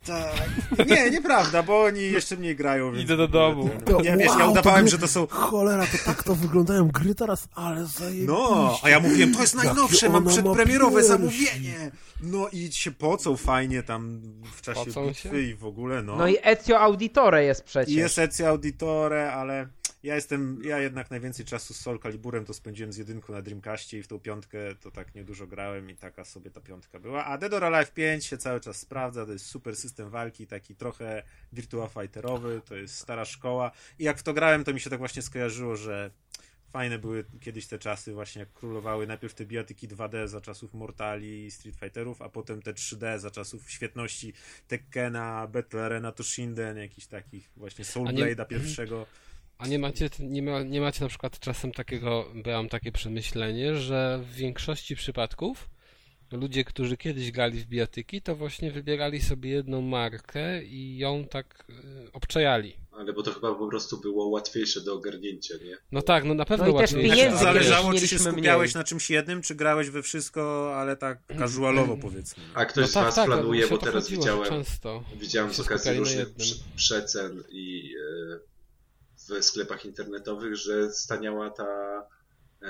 Tak. 0.06 0.86
Nie, 0.88 1.10
nieprawda, 1.10 1.62
bo 1.62 1.82
oni 1.82 2.00
jeszcze 2.00 2.36
mniej 2.36 2.56
grają. 2.56 2.92
Więc 2.92 3.04
Idę 3.04 3.16
do 3.16 3.28
domu. 3.28 3.70
Ten, 3.84 4.04
ja 4.04 4.16
wiesz, 4.16 4.32
ja 4.38 4.48
udawałem, 4.48 4.84
to 4.84 4.90
że 4.90 4.98
to 4.98 5.08
są. 5.08 5.26
Cholera, 5.26 5.86
to 5.86 5.98
tak 6.04 6.22
to 6.22 6.34
wyglądają 6.34 6.88
gry 6.88 7.14
teraz, 7.14 7.48
ale 7.54 7.86
zajebiście. 7.86 8.26
No, 8.26 8.78
a 8.82 8.88
ja 8.90 9.00
mówiłem, 9.00 9.34
to 9.34 9.40
jest 9.40 9.54
najnowsze, 9.54 10.08
mam 10.08 10.26
przedpremierowe 10.26 11.04
zamówienie. 11.04 11.90
No 12.20 12.48
i 12.52 12.72
się 12.72 12.90
pocą 12.90 13.36
fajnie 13.36 13.82
tam 13.82 14.20
w 14.56 14.62
czasie 14.62 14.84
Pocą 14.84 15.06
bitwy 15.08 15.28
się? 15.28 15.40
i 15.40 15.54
w 15.54 15.64
ogóle, 15.64 16.02
no. 16.02 16.16
No 16.16 16.28
i 16.28 16.36
Ezio 16.42 16.80
Auditore 16.80 17.44
jest 17.44 17.60
I 17.60 17.64
przecież. 17.64 17.94
jest 17.94 18.18
Ezio 18.18 18.48
Auditore, 18.48 19.32
ale 19.32 19.68
Ja 20.08 20.14
jestem, 20.14 20.60
ja 20.64 20.78
jednak 20.78 21.10
najwięcej 21.10 21.44
czasu 21.44 21.74
z 21.74 21.80
Soul 21.80 21.98
Caliburem 21.98 22.44
to 22.44 22.54
spędziłem 22.54 22.92
z 22.92 22.96
jedynką 22.96 23.32
na 23.32 23.42
Dreamcastie 23.42 23.98
i 23.98 24.02
w 24.02 24.08
tą 24.08 24.20
piątkę 24.20 24.58
to 24.80 24.90
tak 24.90 25.14
niedużo 25.14 25.46
grałem 25.46 25.90
i 25.90 25.96
taka 25.96 26.24
sobie 26.24 26.50
ta 26.50 26.60
piątka 26.60 27.00
była. 27.00 27.24
A 27.24 27.38
Dead 27.38 27.54
or 27.54 27.64
Alive 27.64 27.92
5 27.92 28.24
się 28.24 28.38
cały 28.38 28.60
czas 28.60 28.76
sprawdza, 28.76 29.26
to 29.26 29.32
jest 29.32 29.46
super 29.46 29.76
system 29.76 30.10
walki, 30.10 30.46
taki 30.46 30.74
trochę 30.74 31.22
Virtua 31.52 31.88
Fighterowy, 31.88 32.60
to 32.64 32.76
jest 32.76 32.94
stara 32.94 33.24
szkoła 33.24 33.70
i 33.98 34.04
jak 34.04 34.18
w 34.18 34.22
to 34.22 34.34
grałem, 34.34 34.64
to 34.64 34.72
mi 34.72 34.80
się 34.80 34.90
tak 34.90 34.98
właśnie 34.98 35.22
skojarzyło, 35.22 35.76
że 35.76 36.10
fajne 36.70 36.98
były 36.98 37.24
kiedyś 37.40 37.66
te 37.66 37.78
czasy 37.78 38.12
właśnie 38.12 38.40
jak 38.40 38.52
królowały 38.52 39.06
najpierw 39.06 39.34
te 39.34 39.44
bijatyki 39.46 39.88
2D 39.88 40.28
za 40.28 40.40
czasów 40.40 40.74
Mortali 40.74 41.44
i 41.44 41.50
Street 41.50 41.76
Fighterów, 41.76 42.22
a 42.22 42.28
potem 42.28 42.62
te 42.62 42.72
3D 42.72 43.18
za 43.18 43.30
czasów 43.30 43.70
świetności 43.70 44.32
Tekkena, 44.68 45.46
Battle 45.46 45.84
Arena 45.84 46.12
to 46.12 46.22
Shinden, 46.22 46.76
jakichś 46.76 47.06
takich 47.06 47.50
właśnie 47.56 47.84
Soul 47.84 48.06
Blade'a 48.06 48.46
pierwszego. 48.46 49.06
A 49.58 49.66
nie 49.66 49.78
macie, 49.78 50.10
nie, 50.20 50.42
ma, 50.42 50.62
nie 50.62 50.80
macie 50.80 51.00
na 51.04 51.08
przykład 51.08 51.38
czasem 51.38 51.72
takiego, 51.72 52.28
byłam 52.34 52.68
takie 52.68 52.92
przemyślenie, 52.92 53.74
że 53.76 54.20
w 54.22 54.34
większości 54.34 54.96
przypadków 54.96 55.68
ludzie, 56.32 56.64
którzy 56.64 56.96
kiedyś 56.96 57.30
grali 57.32 57.60
w 57.60 57.66
bijatyki, 57.66 58.22
to 58.22 58.36
właśnie 58.36 58.70
wybierali 58.70 59.22
sobie 59.22 59.50
jedną 59.50 59.82
markę 59.82 60.64
i 60.64 60.98
ją 60.98 61.24
tak 61.24 61.64
y, 61.70 62.12
obczajali. 62.12 62.76
Ale 62.92 63.12
bo 63.12 63.22
to 63.22 63.32
chyba 63.32 63.54
po 63.54 63.68
prostu 63.68 64.00
było 64.00 64.28
łatwiejsze 64.28 64.80
do 64.80 64.94
ogarnięcia, 64.94 65.54
nie? 65.64 65.76
No 65.92 66.02
tak, 66.02 66.24
no 66.24 66.34
na 66.34 66.44
pewno 66.44 66.64
No 66.66 66.70
i 66.70 66.74
też 66.74 66.92
łatwiej. 66.92 67.10
pieniędzy 67.10 67.38
to 67.38 67.44
zależało, 67.44 67.92
czy 67.94 68.08
się 68.08 68.18
skupiałeś 68.18 68.74
mniej. 68.74 68.80
na 68.80 68.84
czymś 68.84 69.10
jednym, 69.10 69.42
czy 69.42 69.54
grałeś 69.54 69.90
we 69.90 70.02
wszystko, 70.02 70.72
ale 70.76 70.96
tak 70.96 71.18
casualowo 71.38 71.96
powiedzmy. 71.96 72.42
A 72.54 72.64
ktoś 72.64 72.82
No 72.82 72.88
z 72.88 72.92
tak, 72.92 73.04
was 73.04 73.14
tak, 73.14 73.26
planuje, 73.26 73.66
bo 73.68 73.78
teraz 73.78 74.04
chodziło, 74.04 74.20
widziałem, 74.22 74.48
Często. 74.48 75.04
widziałem 75.20 75.54
z 75.54 75.60
okazji 75.60 75.92
różnych 75.98 76.28
przecen 76.76 77.42
i 77.50 77.94
e, 78.34 78.47
w 79.28 79.44
sklepach 79.44 79.84
internetowych, 79.84 80.56
że 80.56 80.92
staniała 80.92 81.50
ta 81.50 81.64
e, 82.62 82.66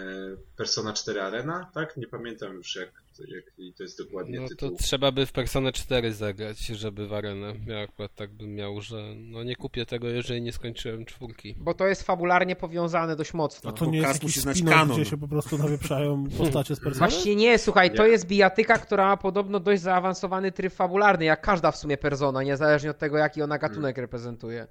Persona 0.56 0.92
4 0.92 1.20
Arena, 1.22 1.70
tak? 1.74 1.96
Nie 1.96 2.06
pamiętam 2.06 2.54
już 2.54 2.76
jak, 2.76 2.92
jak 3.28 3.44
to 3.76 3.82
jest 3.82 3.98
dokładnie 4.04 4.40
No 4.40 4.48
to 4.48 4.54
tytuł. 4.54 4.76
trzeba 4.76 5.12
by 5.12 5.26
w 5.26 5.32
Personę 5.32 5.72
4 5.72 6.12
zagrać, 6.12 6.58
żeby 6.58 7.08
w 7.08 7.12
arenę. 7.14 7.54
Ja 7.66 7.80
akurat 7.80 8.14
tak 8.14 8.30
bym 8.32 8.54
miał, 8.54 8.80
że 8.80 9.14
no 9.16 9.44
nie 9.44 9.56
kupię 9.56 9.86
tego, 9.86 10.08
jeżeli 10.08 10.42
nie 10.42 10.52
skończyłem 10.52 11.04
czwórki. 11.04 11.54
Bo 11.58 11.74
to 11.74 11.86
jest 11.86 12.02
fabularnie 12.02 12.56
powiązane 12.56 13.16
dość 13.16 13.34
mocno. 13.34 13.70
A 13.70 13.72
to 13.72 13.84
bo 13.84 13.90
nie 13.90 13.98
jest 13.98 14.22
jakiś 14.22 14.40
spin 14.40 14.68
gdzie 14.92 15.04
się 15.04 15.16
po 15.16 15.28
prostu 15.28 15.58
nawieprzają 15.58 16.24
postacie 16.38 16.74
z 16.76 16.80
persony? 16.80 17.10
Właściwie 17.10 17.36
nie, 17.36 17.58
słuchaj, 17.58 17.94
to 17.94 18.04
Nie. 18.04 18.08
jest 18.12 18.26
bijatyka, 18.26 18.78
która 18.78 19.06
ma 19.06 19.16
podobno 19.16 19.60
dość 19.60 19.82
zaawansowany 19.82 20.52
tryb 20.52 20.72
fabularny, 20.72 21.24
jak 21.24 21.40
każda 21.40 21.70
w 21.72 21.76
sumie 21.76 21.96
persona, 21.96 22.42
niezależnie 22.42 22.90
od 22.90 22.98
tego, 22.98 23.16
jaki 23.16 23.42
ona 23.42 23.58
gatunek 23.58 23.98
reprezentuje. 23.98 24.66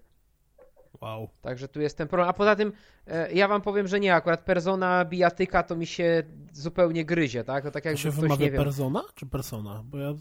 Wow. 1.02 1.30
Także 1.42 1.68
tu 1.68 1.82
jest 1.82 1.98
ten 1.98 2.08
problem. 2.08 2.30
A 2.30 2.34
poza 2.34 2.56
tym, 2.56 2.74
e, 3.08 3.32
ja 3.34 3.48
wam 3.48 3.62
powiem, 3.62 3.88
że 3.88 4.00
nie, 4.00 4.16
akurat 4.16 4.44
persona 4.44 5.06
bijatyka 5.06 5.64
to 5.64 5.76
mi 5.76 5.86
się 5.86 6.24
zupełnie 6.54 7.06
gryzie, 7.06 7.44
tak? 7.44 7.64
To 7.64 7.72
tak 7.72 7.84
To 7.84 7.90
jakby 7.90 8.02
się 8.02 8.10
ktoś, 8.10 8.22
wymawia 8.22 8.46
nie 8.46 8.52
wiem... 8.52 8.64
persona 8.64 9.04
czy 9.16 9.26
persona? 9.26 9.84
Bo 9.86 9.98
ja... 9.98 10.14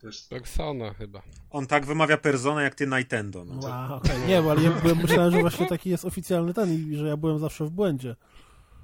Też, 0.00 0.22
Persona 0.22 0.94
chyba. 0.94 1.22
On 1.50 1.66
tak 1.66 1.86
wymawia 1.86 2.16
Persona 2.16 2.62
jak 2.62 2.74
ty 2.74 2.86
Nintendo. 2.86 3.44
No. 3.44 3.60
to- 3.62 3.68
Wow, 3.68 3.94
okej. 3.94 4.18
Nie, 4.28 4.42
bo 4.42 4.50
ale 4.50 4.62
ja 4.62 4.70
byłem, 4.70 4.98
myślałem, 4.98 5.30
że 5.32 5.40
właśnie 5.40 5.66
taki 5.66 5.90
jest 5.90 6.04
oficjalny 6.04 6.54
ten 6.54 6.74
i 6.92 6.96
że 6.96 7.08
ja 7.08 7.16
byłem 7.16 7.38
zawsze 7.38 7.64
w 7.64 7.70
błędzie. 7.70 8.16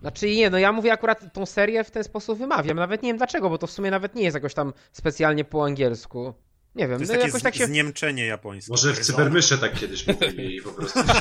Znaczy 0.01 0.37
nie, 0.37 0.51
no 0.51 0.59
ja 0.59 0.73
mówię 0.73 0.93
akurat 0.93 1.33
tą 1.33 1.47
serię 1.47 1.85
w 1.85 1.91
ten 1.91 2.05
sposób 2.05 2.39
wymawiam. 2.39 2.77
Nawet 2.77 3.03
nie 3.03 3.09
wiem 3.09 3.17
dlaczego, 3.17 3.51
bo 3.51 3.59
to 3.59 3.67
w 3.67 3.71
sumie 3.71 3.91
nawet 3.91 4.15
nie 4.15 4.23
jest 4.23 4.35
jakoś 4.35 4.55
tam 4.55 4.73
specjalnie 4.93 5.45
po 5.45 5.65
angielsku. 5.65 6.35
Nie 6.75 6.89
wiem, 6.89 6.97
To 6.97 7.01
jest 7.03 7.13
no 7.13 7.17
takie 7.17 7.27
jakoś 7.27 7.41
z, 7.41 7.45
tak 7.45 7.55
się... 7.55 7.67
zniemczenie 7.67 8.27
japońskie. 8.27 8.73
może 8.73 8.93
w. 8.93 8.99
Cybermysze 9.01 9.59
tak 9.59 9.75
kiedyś 9.75 10.07
mówili 10.07 10.57
i 10.57 10.63
po 10.63 10.71
prostu 10.71 10.99
się 10.99 11.15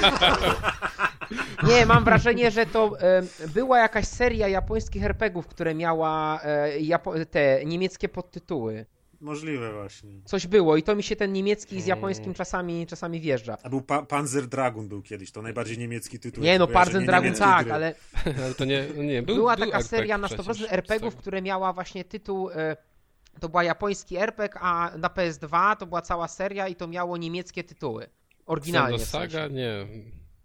Nie, 1.67 1.85
mam 1.93 2.03
wrażenie, 2.03 2.51
że 2.51 2.65
to 2.65 2.99
e, 3.01 3.23
była 3.47 3.79
jakaś 3.79 4.05
seria 4.07 4.47
japońskich 4.47 5.03
RPGów, 5.03 5.47
które 5.47 5.75
miała 5.75 6.41
e, 6.43 6.79
Japo- 6.79 7.25
te 7.25 7.65
niemieckie 7.65 8.09
podtytuły. 8.09 8.85
Możliwe 9.21 9.73
właśnie. 9.73 10.09
Coś 10.25 10.47
było 10.47 10.77
i 10.77 10.83
to 10.83 10.95
mi 10.95 11.03
się 11.03 11.15
ten 11.15 11.33
niemiecki 11.33 11.81
z 11.81 11.85
Mm. 11.85 11.87
japońskim 11.97 12.33
czasami, 12.33 12.87
czasami 12.87 13.19
wjeżdża. 13.21 13.57
A 13.63 13.69
był 13.69 13.81
pa 13.81 14.01
Panzer 14.05 14.47
Dragon 14.47 14.87
był 14.87 15.01
kiedyś, 15.01 15.31
to 15.31 15.41
najbardziej 15.41 15.77
niemiecki 15.77 16.19
tytuł. 16.19 16.43
Nie 16.43 16.59
no, 16.59 16.67
Parzen 16.67 17.05
Dragon 17.05 17.33
tak, 17.33 17.69
ale 17.69 17.95
Ale 18.43 18.53
to 18.53 18.65
nie, 18.65 18.87
nie 18.97 19.21
był, 19.23 19.35
była 19.35 19.55
był 19.55 19.65
taka 19.65 19.83
seria 19.83 20.17
na 20.17 20.27
100% 20.27 20.43
przecież 20.53 20.71
RPGów, 20.71 21.15
które 21.15 21.41
miała 21.41 21.73
właśnie 21.73 22.03
tytuł... 22.03 22.49
E, 22.49 22.77
to 23.39 23.49
była 23.49 23.63
japoński 23.63 24.17
RPG, 24.17 24.59
a 24.59 24.91
na 24.97 25.07
PS2 25.07 25.75
to 25.77 25.85
była 25.85 26.01
cała 26.01 26.27
seria 26.27 26.67
i 26.67 26.75
to 26.75 26.87
miało 26.87 27.17
niemieckie 27.17 27.63
tytuły. 27.63 28.09
Oryginalnie 28.45 28.95
Xeno 28.95 29.07
w 29.07 29.11
sensie. 29.11 29.37
Saga? 29.37 29.47
Nie. 29.55 29.87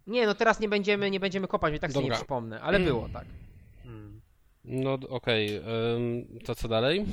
Nie, 0.07 0.27
no 0.27 0.35
teraz 0.35 0.61
nie 0.61 0.69
będziemy, 0.69 1.11
nie 1.11 1.21
będziemy 1.21 1.49
kopać, 1.49 1.73
bo 1.73 1.79
tak 1.79 1.93
sobie 1.93 2.05
nie 2.05 2.11
Dobra. 2.11 2.19
przypomnę, 2.19 2.61
ale 2.61 2.81
było 2.81 3.09
tak. 3.09 3.27
Hmm. 3.83 4.21
No 4.65 4.99
okej, 5.09 5.57
ym, 5.57 6.39
to 6.45 6.55
co 6.55 6.69
dalej? 6.69 7.07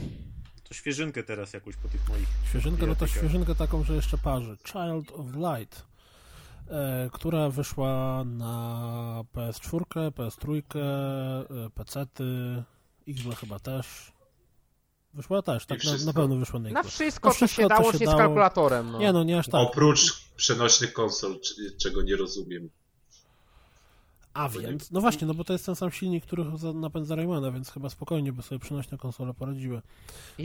To 0.63 0.73
świeżynkę 0.73 1.23
teraz 1.23 1.53
jakąś 1.53 1.75
po 1.75 1.87
tych 1.87 2.09
moich. 2.09 2.27
Świeżynkę, 2.49 2.87
no 2.87 2.95
to 2.95 3.07
świeżynkę 3.07 3.55
taką, 3.55 3.83
że 3.83 3.95
jeszcze 3.95 4.17
parzy. 4.17 4.57
Child 4.57 5.11
of 5.11 5.25
Light, 5.35 5.85
e, 6.67 7.09
która 7.13 7.49
wyszła 7.49 8.23
na 8.23 9.23
PS4, 9.33 10.11
PS3, 10.11 10.61
e, 10.75 11.69
PC-ty, 11.69 12.23
Xbox 13.07 13.39
chyba 13.39 13.59
też. 13.59 14.14
Wyszła 15.15 15.41
też, 15.41 15.65
tak 15.65 15.77
na, 15.83 15.89
wszystko. 15.89 16.05
na 16.05 16.13
pewno 16.13 16.35
wyszła 16.35 16.59
na 16.59 16.69
Na 16.69 16.83
wszystko, 16.83 17.27
No 17.29 17.33
co 17.33 17.35
wszystko, 17.37 17.61
się 17.61 17.67
co 17.69 17.69
dało, 17.69 17.91
się 17.91 17.97
się 17.99 18.05
z 18.05 18.07
dało. 18.07 18.17
kalkulatorem. 18.17 18.91
No. 18.91 18.99
Nie 18.99 19.13
no, 19.13 19.23
nie 19.23 19.39
aż 19.39 19.45
tak. 19.47 19.61
Oprócz 19.61 20.25
przenośnych 20.35 20.93
konsol, 20.93 21.39
czego 21.77 22.01
nie 22.01 22.15
rozumiem. 22.15 22.69
A 24.33 24.49
więc, 24.49 24.91
no 24.91 25.01
właśnie, 25.01 25.27
no 25.27 25.33
bo 25.33 25.43
to 25.43 25.53
jest 25.53 25.65
ten 25.65 25.75
sam 25.75 25.91
silnik, 25.91 26.25
który 26.25 26.45
za- 26.57 26.73
napędza 26.73 27.15
Raymana, 27.15 27.51
więc 27.51 27.71
chyba 27.71 27.89
spokojnie 27.89 28.33
by 28.33 28.41
sobie 28.41 28.59
przenośne 28.59 28.97
konsole 28.97 29.33
poradziły. 29.33 29.81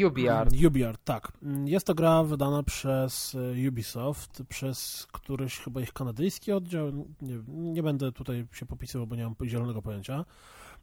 UBR. 0.06 0.48
UbiArt, 0.66 1.00
tak. 1.04 1.32
Jest 1.64 1.86
to 1.86 1.94
gra 1.94 2.22
wydana 2.24 2.62
przez 2.62 3.34
e, 3.34 3.68
Ubisoft, 3.68 4.42
przez 4.48 5.06
któryś 5.12 5.58
chyba 5.58 5.80
ich 5.80 5.92
kanadyjski 5.92 6.52
oddział. 6.52 6.92
Nie, 7.22 7.38
nie 7.48 7.82
będę 7.82 8.12
tutaj 8.12 8.46
się 8.52 8.66
popisywał, 8.66 9.06
bo 9.06 9.16
nie 9.16 9.24
mam 9.24 9.34
zielonego 9.44 9.82
pojęcia. 9.82 10.24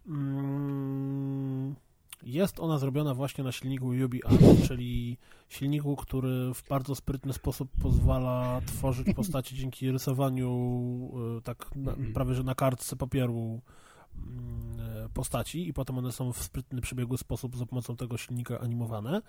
Mm, 0.07 1.75
Jest 2.23 2.59
ona 2.59 2.77
zrobiona 2.77 3.13
właśnie 3.13 3.43
na 3.43 3.51
silniku 3.51 3.85
UbiArt, 4.05 4.41
czyli 4.67 5.17
silniku, 5.49 5.95
który 5.95 6.53
w 6.53 6.67
bardzo 6.69 6.95
sprytny 6.95 7.33
sposób 7.33 7.69
pozwala 7.81 8.61
tworzyć 8.65 9.07
postacie 9.15 9.55
dzięki 9.55 9.91
rysowaniu 9.91 10.51
e, 11.37 11.41
tak 11.41 11.75
na, 11.75 11.93
prawie 12.13 12.33
że 12.33 12.43
na 12.43 12.55
kartce 12.55 12.95
papieru 12.95 13.61
mm, 14.15 15.05
e, 15.05 15.09
postaci 15.09 15.67
i 15.67 15.73
potem 15.73 15.97
one 15.97 16.11
są 16.11 16.33
w 16.33 16.43
sprytny, 16.43 16.81
przebiegły 16.81 17.17
sposób 17.17 17.57
za 17.57 17.65
pomocą 17.65 17.95
tego 17.95 18.17
silnika 18.17 18.59
animowane 18.59 19.21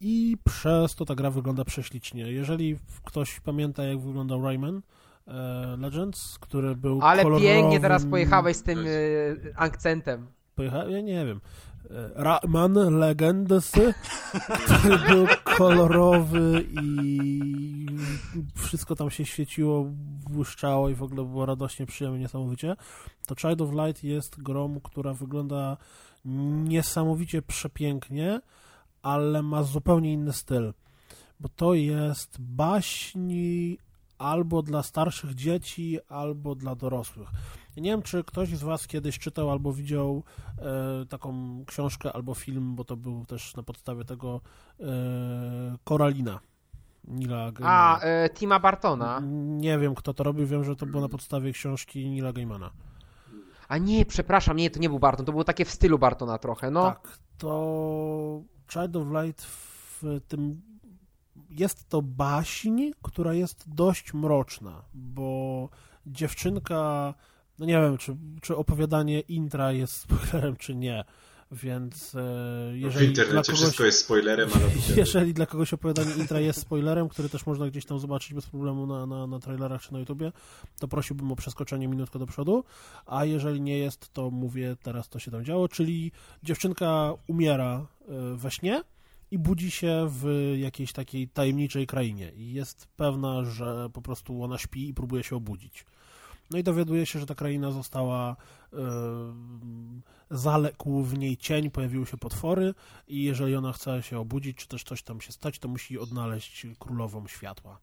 i 0.00 0.36
przez 0.44 0.94
to 0.94 1.04
ta 1.04 1.14
gra 1.14 1.30
wygląda 1.30 1.64
prześlicznie. 1.64 2.32
Jeżeli 2.32 2.78
ktoś 3.04 3.40
pamięta 3.40 3.84
jak 3.84 4.00
wyglądał 4.00 4.42
Rayman 4.42 4.82
e, 5.26 5.76
Legends, 5.78 6.38
który 6.38 6.76
był 6.76 7.00
Ale 7.02 7.22
kolorowym... 7.22 7.48
pięknie 7.48 7.80
teraz 7.80 8.06
pojechałeś 8.06 8.56
z 8.56 8.62
tym 8.62 8.78
e, 8.78 8.88
akcentem. 9.56 10.26
Pojechałem? 10.54 10.90
Ja 10.90 11.00
nie 11.00 11.26
wiem. 11.26 11.40
E, 11.90 12.10
Rayman 12.14 12.98
Legends, 12.98 13.72
który 14.64 14.98
był 14.98 15.26
kolorowy 15.44 16.64
i 16.82 17.86
wszystko 18.54 18.96
tam 18.96 19.10
się 19.10 19.24
świeciło, 19.24 19.84
błyszczało 20.30 20.88
i 20.88 20.94
w 20.94 21.02
ogóle 21.02 21.24
było 21.24 21.46
radośnie, 21.46 21.86
przyjemnie, 21.86 22.20
niesamowicie. 22.20 22.76
To 23.26 23.34
Child 23.34 23.60
of 23.60 23.70
Light 23.72 24.04
jest 24.04 24.42
grą, 24.42 24.80
która 24.80 25.14
wygląda 25.14 25.76
niesamowicie 26.64 27.42
przepięknie, 27.42 28.40
ale 29.02 29.42
ma 29.42 29.62
zupełnie 29.62 30.12
inny 30.12 30.32
styl. 30.32 30.74
Bo 31.40 31.48
to 31.48 31.74
jest 31.74 32.36
baśń 32.40 33.32
albo 34.18 34.62
dla 34.62 34.82
starszych 34.82 35.34
dzieci, 35.34 35.98
albo 36.08 36.54
dla 36.54 36.74
dorosłych. 36.74 37.28
Ja 37.76 37.82
nie 37.82 37.90
wiem, 37.90 38.02
czy 38.02 38.24
ktoś 38.24 38.48
z 38.48 38.62
Was 38.62 38.86
kiedyś 38.86 39.18
czytał 39.18 39.50
albo 39.50 39.72
widział 39.72 40.22
e, 40.58 41.06
taką 41.06 41.64
książkę 41.66 42.12
albo 42.12 42.34
film, 42.34 42.74
bo 42.74 42.84
to 42.84 42.96
był 42.96 43.26
też 43.26 43.56
na 43.56 43.62
podstawie 43.62 44.04
tego 44.04 44.40
e, 44.80 44.84
Koralina. 45.84 46.40
Nila 47.04 47.52
A, 47.62 48.00
e, 48.00 48.30
Tima 48.30 48.60
Bartona. 48.60 49.22
Nie 49.58 49.78
wiem, 49.78 49.94
kto 49.94 50.14
to 50.14 50.24
robił, 50.24 50.46
wiem, 50.46 50.64
że 50.64 50.76
to 50.76 50.86
było 50.86 51.02
na 51.02 51.08
podstawie 51.08 51.52
książki 51.52 52.10
Nila 52.10 52.32
Gaimana. 52.32 52.70
A 53.68 53.78
nie, 53.78 54.06
przepraszam, 54.06 54.56
nie, 54.56 54.70
to 54.70 54.80
nie 54.80 54.88
był 54.88 54.98
Barton, 54.98 55.26
to 55.26 55.32
było 55.32 55.44
takie 55.44 55.64
w 55.64 55.70
stylu 55.70 55.98
Bartona 55.98 56.38
trochę, 56.38 56.70
no. 56.70 56.82
Tak, 56.82 57.18
to 57.38 58.42
Child 58.72 58.96
of 58.96 59.06
Light 59.10 59.44
w 59.44 60.20
tym 60.28 60.62
jest 61.50 61.88
to 61.88 62.02
baśń, 62.02 62.90
która 63.02 63.34
jest 63.34 63.74
dość 63.74 64.14
mroczna, 64.14 64.82
bo 64.94 65.68
dziewczynka, 66.06 67.14
no 67.58 67.66
nie 67.66 67.80
wiem, 67.80 67.98
czy, 67.98 68.16
czy 68.42 68.56
opowiadanie 68.56 69.20
intra 69.20 69.72
jest 69.72 69.94
spoilerem, 69.94 70.56
czy 70.56 70.74
nie. 70.74 71.04
Więc 71.52 72.14
e, 72.14 72.18
W 72.72 72.76
jeżeli 72.76 73.12
dla 73.12 73.22
internecie 73.22 73.52
kogoś, 73.52 73.60
wszystko 73.60 73.84
jest 73.84 73.98
spoilerem, 73.98 74.50
ale 74.54 74.64
jeżeli 74.96 75.34
dla 75.34 75.46
kogoś 75.46 75.72
opowiadanie 75.72 76.14
intra 76.14 76.40
jest 76.40 76.60
spoilerem, 76.60 77.08
który 77.08 77.28
też 77.28 77.46
można 77.46 77.66
gdzieś 77.66 77.84
tam 77.84 77.98
zobaczyć 77.98 78.34
bez 78.34 78.46
problemu 78.46 78.86
na, 78.86 79.06
na, 79.06 79.26
na 79.26 79.38
trailerach 79.38 79.82
czy 79.82 79.92
na 79.92 79.98
YouTubie, 79.98 80.32
to 80.78 80.88
prosiłbym 80.88 81.32
o 81.32 81.36
przeskoczenie 81.36 81.88
minutkę 81.88 82.18
do 82.18 82.26
przodu, 82.26 82.64
a 83.06 83.24
jeżeli 83.24 83.60
nie 83.60 83.78
jest, 83.78 84.12
to 84.12 84.30
mówię 84.30 84.76
teraz, 84.82 85.08
co 85.08 85.18
się 85.18 85.30
tam 85.30 85.44
działo, 85.44 85.68
czyli 85.68 86.12
dziewczynka 86.42 87.14
umiera 87.26 87.86
e, 88.08 88.36
we 88.36 88.50
śnie 88.50 88.82
i 89.30 89.38
budzi 89.38 89.70
się 89.70 90.06
w 90.10 90.54
jakiejś 90.58 90.92
takiej 90.92 91.28
tajemniczej 91.28 91.86
krainie 91.86 92.32
i 92.36 92.52
jest 92.52 92.88
pewna, 92.96 93.44
że 93.44 93.90
po 93.92 94.02
prostu 94.02 94.42
ona 94.42 94.58
śpi 94.58 94.88
i 94.88 94.94
próbuje 94.94 95.22
się 95.22 95.36
obudzić. 95.36 95.84
No 96.50 96.58
i 96.58 96.62
dowiaduje 96.62 97.06
się, 97.06 97.20
że 97.20 97.26
ta 97.26 97.34
kraina 97.34 97.70
została, 97.70 98.36
e, 98.72 98.76
zaległ 100.30 101.02
w 101.02 101.18
niej 101.18 101.36
cień, 101.36 101.70
pojawiły 101.70 102.06
się 102.06 102.16
potwory 102.16 102.74
i 103.08 103.22
jeżeli 103.22 103.56
ona 103.56 103.72
chce 103.72 104.02
się 104.02 104.18
obudzić, 104.18 104.56
czy 104.56 104.68
też 104.68 104.84
coś 104.84 105.02
tam 105.02 105.20
się 105.20 105.32
stać, 105.32 105.58
to 105.58 105.68
musi 105.68 105.98
odnaleźć 105.98 106.66
królową 106.78 107.26
światła. 107.26 107.78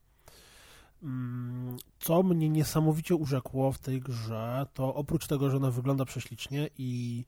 Mm, 1.02 1.76
Co 1.98 2.22
mnie 2.22 2.48
niesamowicie 2.48 3.14
urzekło 3.14 3.72
w 3.72 3.78
tej 3.78 4.00
grze, 4.00 4.66
to 4.74 4.94
oprócz 4.94 5.26
tego, 5.26 5.50
że 5.50 5.56
ona 5.56 5.70
wygląda 5.70 6.04
prześlicznie 6.04 6.68
i 6.78 7.24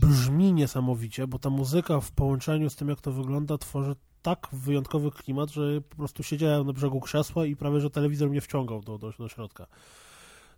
brzmi 0.00 0.52
niesamowicie, 0.52 1.26
bo 1.26 1.38
ta 1.38 1.50
muzyka 1.50 2.00
w 2.00 2.12
połączeniu 2.12 2.70
z 2.70 2.76
tym, 2.76 2.88
jak 2.88 3.00
to 3.00 3.12
wygląda, 3.12 3.58
tworzy 3.58 3.96
tak 4.22 4.48
wyjątkowy 4.52 5.10
klimat, 5.10 5.50
że 5.50 5.80
po 5.80 5.96
prostu 5.96 6.22
siedziałem 6.22 6.66
na 6.66 6.72
brzegu 6.72 7.00
krzesła 7.00 7.46
i 7.46 7.56
prawie, 7.56 7.80
że 7.80 7.90
telewizor 7.90 8.30
mnie 8.30 8.40
wciągał 8.40 8.80
do, 8.80 8.98
do, 8.98 9.12
do 9.18 9.28
środka. 9.28 9.66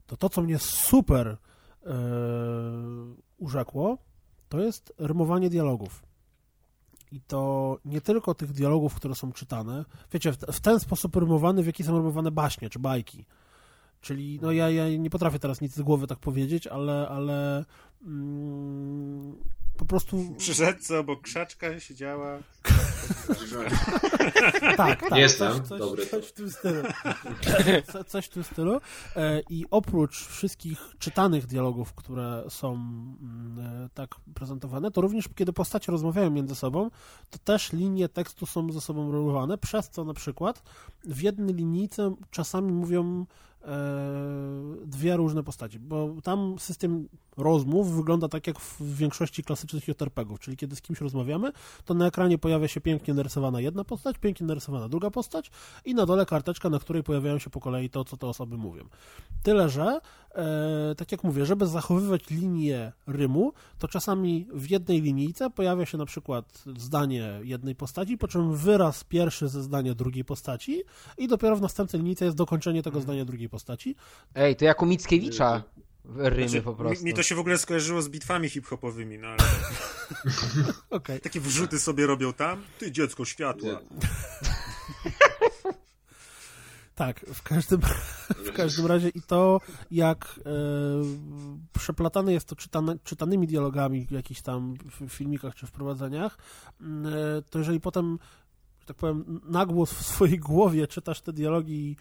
To 0.06 0.16
to, 0.16 0.28
co 0.28 0.42
mnie 0.42 0.58
super 0.58 1.26
e, 1.26 1.36
urzekło, 3.38 3.98
to 4.48 4.60
jest 4.60 4.92
rymowanie 4.98 5.50
dialogów. 5.50 6.02
I 7.12 7.20
to 7.20 7.78
nie 7.84 8.00
tylko 8.00 8.34
tych 8.34 8.52
dialogów, 8.52 8.94
które 8.94 9.14
są 9.14 9.32
czytane. 9.32 9.84
Wiecie, 10.12 10.32
w, 10.32 10.60
ten 10.60 10.80
sposób 10.80 11.16
rymowane, 11.16 11.62
w 11.62 11.66
jaki 11.66 11.84
są 11.84 11.96
rymowane 11.96 12.30
baśnie 12.30 12.70
czy 12.70 12.78
bajki. 12.78 13.26
Czyli, 14.00 14.38
no 14.42 14.52
ja, 14.52 14.70
ja 14.70 14.96
nie 14.96 15.10
potrafię 15.10 15.38
teraz 15.38 15.60
nic 15.60 15.74
z 15.74 15.82
głowy 15.82 16.06
tak 16.06 16.18
powiedzieć, 16.18 16.66
ale, 16.66 17.08
ale 17.08 17.64
mm, 18.02 19.36
po 19.82 19.86
prostu... 19.86 20.34
Przy 20.38 20.54
rzece 20.54 20.98
obok 20.98 21.22
krzaczka 21.22 21.80
siedziała. 21.80 22.38
Tak, 24.76 25.00
tak. 25.00 25.16
Jestem, 25.16 25.52
coś, 25.52 25.68
coś, 25.68 25.78
dobry. 25.78 26.06
coś 26.06 26.26
w 26.26 26.32
tym 26.32 26.50
stylu. 26.50 26.82
Co, 27.92 28.04
coś 28.04 28.26
w 28.26 28.28
tym 28.28 28.44
stylu. 28.44 28.80
E, 29.16 29.42
I 29.50 29.66
oprócz 29.70 30.26
wszystkich 30.26 30.78
czytanych 30.98 31.46
dialogów, 31.46 31.94
które 31.94 32.44
są 32.48 32.72
mm, 32.72 33.84
e, 33.84 33.88
tak 33.94 34.14
prezentowane, 34.34 34.90
to 34.90 35.00
również 35.00 35.28
kiedy 35.34 35.52
postacie 35.52 35.92
rozmawiają 35.92 36.30
między 36.30 36.54
sobą, 36.54 36.90
to 37.30 37.38
też 37.38 37.72
linie 37.72 38.08
tekstu 38.08 38.46
są 38.46 38.72
ze 38.72 38.80
sobą 38.80 39.12
rymowane, 39.12 39.58
przez 39.58 39.90
co 39.90 40.04
na 40.04 40.14
przykład 40.14 40.62
w 41.04 41.22
jednej 41.22 41.54
linijce 41.54 42.14
czasami 42.30 42.72
mówią 42.72 43.26
dwie 44.86 45.16
różne 45.16 45.42
postaci, 45.42 45.78
bo 45.78 46.14
tam 46.22 46.58
system 46.58 47.08
rozmów 47.36 47.92
wygląda 47.96 48.28
tak 48.28 48.46
jak 48.46 48.60
w 48.60 48.96
większości 48.96 49.44
klasycznych 49.44 49.88
JRPG-ów, 49.88 50.40
czyli 50.40 50.56
kiedy 50.56 50.76
z 50.76 50.82
kimś 50.82 51.00
rozmawiamy, 51.00 51.52
to 51.84 51.94
na 51.94 52.06
ekranie 52.06 52.38
pojawia 52.38 52.68
się 52.68 52.80
pięknie 52.80 53.14
narysowana 53.14 53.60
jedna 53.60 53.84
postać, 53.84 54.18
pięknie 54.18 54.46
narysowana 54.46 54.88
druga 54.88 55.10
postać 55.10 55.50
i 55.84 55.94
na 55.94 56.06
dole 56.06 56.26
karteczka, 56.26 56.70
na 56.70 56.78
której 56.78 57.02
pojawiają 57.02 57.38
się 57.38 57.50
po 57.50 57.60
kolei 57.60 57.90
to, 57.90 58.04
co 58.04 58.16
te 58.16 58.26
osoby 58.26 58.56
mówią. 58.56 58.84
Tyle, 59.42 59.68
że 59.68 60.00
e, 60.34 60.94
tak 60.94 61.12
jak 61.12 61.24
mówię, 61.24 61.46
żeby 61.46 61.66
zachowywać 61.66 62.30
linię 62.30 62.92
rymu, 63.06 63.52
to 63.78 63.88
czasami 63.88 64.46
w 64.54 64.70
jednej 64.70 65.00
linijce 65.00 65.50
pojawia 65.50 65.86
się 65.86 65.98
na 65.98 66.06
przykład 66.06 66.62
zdanie 66.78 67.40
jednej 67.42 67.74
postaci, 67.74 68.18
po 68.18 68.28
czym 68.28 68.56
wyraz 68.56 69.04
pierwszy 69.04 69.48
ze 69.48 69.62
zdania 69.62 69.94
drugiej 69.94 70.24
postaci 70.24 70.82
i 71.18 71.28
dopiero 71.28 71.56
w 71.56 71.60
następnej 71.60 72.02
linijce 72.02 72.24
jest 72.24 72.36
dokończenie 72.36 72.82
tego 72.82 73.00
zdania 73.00 73.24
drugiej 73.24 73.48
postaci. 73.48 73.96
Ej, 74.34 74.56
to 74.56 74.64
jak 74.64 74.82
u 74.82 74.86
Mickiewicza 74.86 75.62
rymy 76.04 76.48
Znaczy, 76.48 76.62
po 76.62 76.70
mi, 76.70 76.76
prostu. 76.76 77.04
mi 77.04 77.14
to 77.14 77.22
się 77.22 77.34
w 77.34 77.38
ogóle 77.38 77.58
skojarzyło 77.58 78.02
z 78.02 78.08
bitwami 78.08 78.48
hip-hopowymi, 78.48 79.18
no 79.18 79.28
ale 79.28 79.38
Okej. 80.90 81.20
takie 81.20 81.40
wrzuty 81.40 81.78
sobie 81.78 82.06
robią 82.06 82.32
tam. 82.32 82.62
Ty 82.78 82.92
dziecko 82.92 83.24
światła. 83.24 83.80
Tak, 87.02 87.20
w 87.20 87.42
każdym, 87.42 87.80
w 88.48 88.52
każdym 88.52 88.86
razie 88.86 89.08
i 89.08 89.22
to, 89.22 89.60
jak 89.90 90.40
e, 90.46 90.50
przeplatane 91.72 92.32
jest 92.32 92.48
to 92.48 92.56
czytane, 92.56 92.96
czytanymi 93.04 93.46
dialogami 93.46 94.06
w 94.06 94.10
jakichś 94.10 94.40
tam 94.40 94.74
filmikach 95.08 95.54
czy 95.54 95.66
wprowadzeniach, 95.66 96.38
m, 96.80 97.06
e, 97.06 97.42
to 97.50 97.58
jeżeli 97.58 97.80
potem, 97.80 98.18
że 98.82 98.86
tak 98.86 98.96
powiem, 98.96 99.40
na 99.44 99.66
głos 99.66 99.92
w 99.92 100.06
swojej 100.06 100.38
głowie 100.38 100.86
czytasz 100.86 101.20
te 101.20 101.32
dialogi 101.32 101.96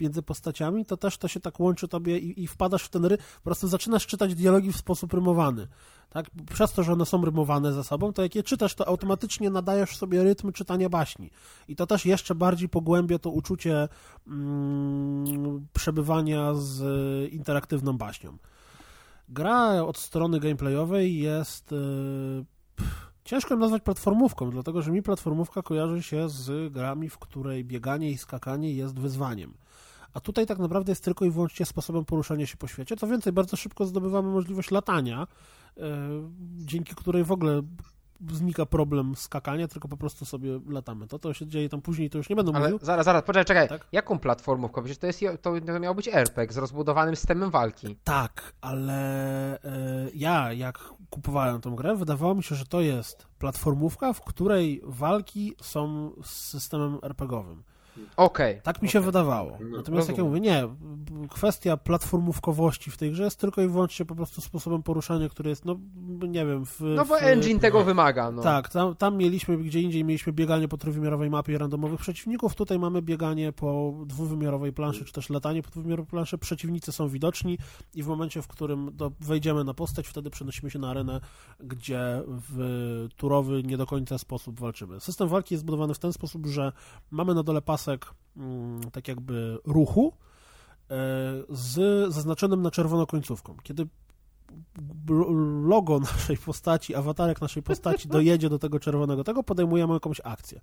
między 0.00 0.22
postaciami, 0.22 0.84
to 0.84 0.96
też 0.96 1.18
to 1.18 1.28
się 1.28 1.40
tak 1.40 1.60
łączy 1.60 1.88
tobie 1.88 2.18
i, 2.18 2.42
i 2.42 2.46
wpadasz 2.46 2.82
w 2.82 2.88
ten 2.88 3.04
ry, 3.04 3.18
po 3.18 3.42
prostu 3.44 3.68
zaczynasz 3.68 4.06
czytać 4.06 4.34
dialogi 4.34 4.72
w 4.72 4.76
sposób 4.76 5.14
rymowany. 5.14 5.68
Tak? 6.10 6.26
Przez 6.54 6.72
to, 6.72 6.82
że 6.82 6.92
one 6.92 7.06
są 7.06 7.24
rymowane 7.24 7.72
ze 7.72 7.84
sobą, 7.84 8.12
to 8.12 8.22
jak 8.22 8.34
je 8.34 8.42
czytasz, 8.42 8.74
to 8.74 8.88
automatycznie 8.88 9.50
nadajesz 9.50 9.96
sobie 9.96 10.22
rytm 10.22 10.52
czytania 10.52 10.88
baśni. 10.88 11.30
I 11.68 11.76
to 11.76 11.86
też 11.86 12.06
jeszcze 12.06 12.34
bardziej 12.34 12.68
pogłębia 12.68 13.18
to 13.18 13.30
uczucie 13.30 13.88
mm, 14.26 15.66
przebywania 15.72 16.54
z 16.54 16.80
y, 16.80 17.28
interaktywną 17.28 17.98
baśnią. 17.98 18.36
Gra 19.28 19.82
od 19.82 19.98
strony 19.98 20.40
gameplayowej 20.40 21.18
jest. 21.18 21.74
Ciężko 23.26 23.54
ją 23.54 23.60
nazwać 23.60 23.82
platformówką, 23.82 24.50
dlatego 24.50 24.82
że 24.82 24.92
mi 24.92 25.02
platformówka 25.02 25.62
kojarzy 25.62 26.02
się 26.02 26.28
z 26.28 26.72
grami, 26.72 27.08
w 27.08 27.18
której 27.18 27.64
bieganie 27.64 28.10
i 28.10 28.18
skakanie 28.18 28.74
jest 28.74 28.98
wyzwaniem. 28.98 29.54
A 30.14 30.20
tutaj 30.20 30.46
tak 30.46 30.58
naprawdę 30.58 30.92
jest 30.92 31.04
tylko 31.04 31.24
i 31.24 31.30
wyłącznie 31.30 31.66
sposobem 31.66 32.04
poruszania 32.04 32.46
się 32.46 32.56
po 32.56 32.66
świecie. 32.66 32.96
Co 32.96 33.06
więcej, 33.06 33.32
bardzo 33.32 33.56
szybko 33.56 33.86
zdobywamy 33.86 34.28
możliwość 34.28 34.70
latania, 34.70 35.26
e, 35.76 35.82
dzięki 36.56 36.94
której 36.94 37.24
w 37.24 37.32
ogóle 37.32 37.62
znika 38.32 38.66
problem 38.66 39.16
skakania, 39.16 39.68
tylko 39.68 39.88
po 39.88 39.96
prostu 39.96 40.24
sobie 40.24 40.60
latamy. 40.68 41.06
To, 41.06 41.18
to 41.18 41.34
się 41.34 41.46
dzieje 41.46 41.68
tam 41.68 41.82
później, 41.82 42.10
to 42.10 42.18
już 42.18 42.28
nie 42.28 42.36
Ale 42.36 42.60
mówił. 42.60 42.78
zaraz, 42.82 43.04
zaraz, 43.04 43.22
poczekaj, 43.24 43.44
czekaj. 43.44 43.68
Tak? 43.68 43.88
Jaką 43.92 44.18
platformówką? 44.18 44.82
Przecież 44.82 44.98
to, 44.98 45.06
jest, 45.06 45.42
to, 45.42 45.52
to 45.66 45.80
miał 45.80 45.94
być 45.94 46.08
RPG 46.08 46.54
z 46.54 46.56
rozbudowanym 46.56 47.16
systemem 47.16 47.50
walki. 47.50 47.96
Tak, 48.04 48.52
ale 48.60 49.62
e, 49.64 50.08
ja 50.14 50.52
jak 50.52 50.78
kupowałem 51.10 51.60
tą 51.60 51.76
grę, 51.76 51.96
wydawało 51.96 52.34
mi 52.34 52.42
się, 52.42 52.54
że 52.54 52.66
to 52.66 52.80
jest 52.80 53.26
platformówka, 53.38 54.12
w 54.12 54.20
której 54.20 54.82
walki 54.84 55.54
są 55.62 56.12
z 56.22 56.30
systemem 56.30 56.98
RPGowym. 57.02 57.62
Okej. 58.16 58.60
Tak 58.62 58.82
mi 58.82 58.88
się 58.88 59.00
wydawało. 59.00 59.58
No, 59.60 59.76
Natomiast 59.76 60.08
jak 60.08 60.18
ja 60.18 60.24
mówię, 60.24 60.40
nie, 60.40 60.68
kwestia 61.30 61.76
platformówkowości 61.76 62.90
w 62.90 62.96
tej 62.96 63.10
grze 63.10 63.24
jest 63.24 63.40
tylko 63.40 63.62
i 63.62 63.68
wyłącznie 63.68 64.06
po 64.06 64.14
prostu 64.14 64.40
sposobem 64.40 64.82
poruszania, 64.82 65.28
który 65.28 65.50
jest, 65.50 65.64
no 65.64 65.76
nie 66.28 66.46
wiem, 66.46 66.66
w... 66.66 66.80
No 66.80 67.04
bo 67.04 67.18
w, 67.18 67.22
engine 67.22 67.60
tego 67.60 67.84
wymaga, 67.84 68.30
no. 68.30 68.42
Tak, 68.42 68.68
tam, 68.68 68.96
tam 68.96 69.16
mieliśmy, 69.16 69.58
gdzie 69.58 69.80
indziej 69.80 70.04
mieliśmy 70.04 70.32
bieganie 70.32 70.68
po 70.68 70.76
trójwymiarowej 70.76 71.30
mapie 71.30 71.58
randomowych 71.58 72.00
przeciwników, 72.00 72.54
tutaj 72.54 72.78
mamy 72.78 73.02
bieganie 73.02 73.52
po 73.52 73.94
dwuwymiarowej 74.06 74.72
planszy, 74.72 75.04
czy 75.04 75.12
też 75.12 75.30
latanie 75.30 75.62
po 75.62 75.70
dwuwymiarowej 75.70 76.10
planszy, 76.10 76.38
przeciwnicy 76.38 76.92
są 76.92 77.08
widoczni 77.08 77.58
i 77.94 78.02
w 78.02 78.06
momencie, 78.06 78.42
w 78.42 78.48
którym 78.48 78.90
do, 78.96 79.12
wejdziemy 79.20 79.64
na 79.64 79.74
postać, 79.74 80.08
wtedy 80.08 80.30
przenosimy 80.30 80.70
się 80.70 80.78
na 80.78 80.90
arenę, 80.90 81.20
gdzie 81.60 82.22
w 82.26 83.08
turowy, 83.16 83.62
nie 83.62 83.76
do 83.76 83.86
końca 83.86 84.18
sposób 84.18 84.60
walczymy. 84.60 85.00
System 85.00 85.28
walki 85.28 85.54
jest 85.54 85.62
zbudowany 85.62 85.94
w 85.94 85.98
ten 85.98 86.12
sposób, 86.12 86.46
że 86.46 86.72
mamy 87.10 87.34
na 87.34 87.42
dole 87.42 87.62
pasek 87.86 88.14
mm, 88.36 88.90
tak 88.90 89.08
jakby 89.08 89.58
ruchu 89.64 90.12
e, 90.12 90.94
z 91.48 91.74
zaznaczonym 92.14 92.62
na 92.62 92.70
czerwono 92.70 93.06
końcówką. 93.06 93.56
Kiedy 93.62 93.86
logo 95.62 96.00
naszej 96.12 96.36
postaci, 96.36 96.94
awatarek 96.94 97.40
naszej 97.40 97.62
postaci 97.62 98.08
dojedzie 98.18 98.48
do 98.48 98.58
tego 98.58 98.80
czerwonego 98.80 99.24
tego, 99.24 99.42
podejmujemy 99.42 99.94
jakąś 99.94 100.20
akcję. 100.24 100.60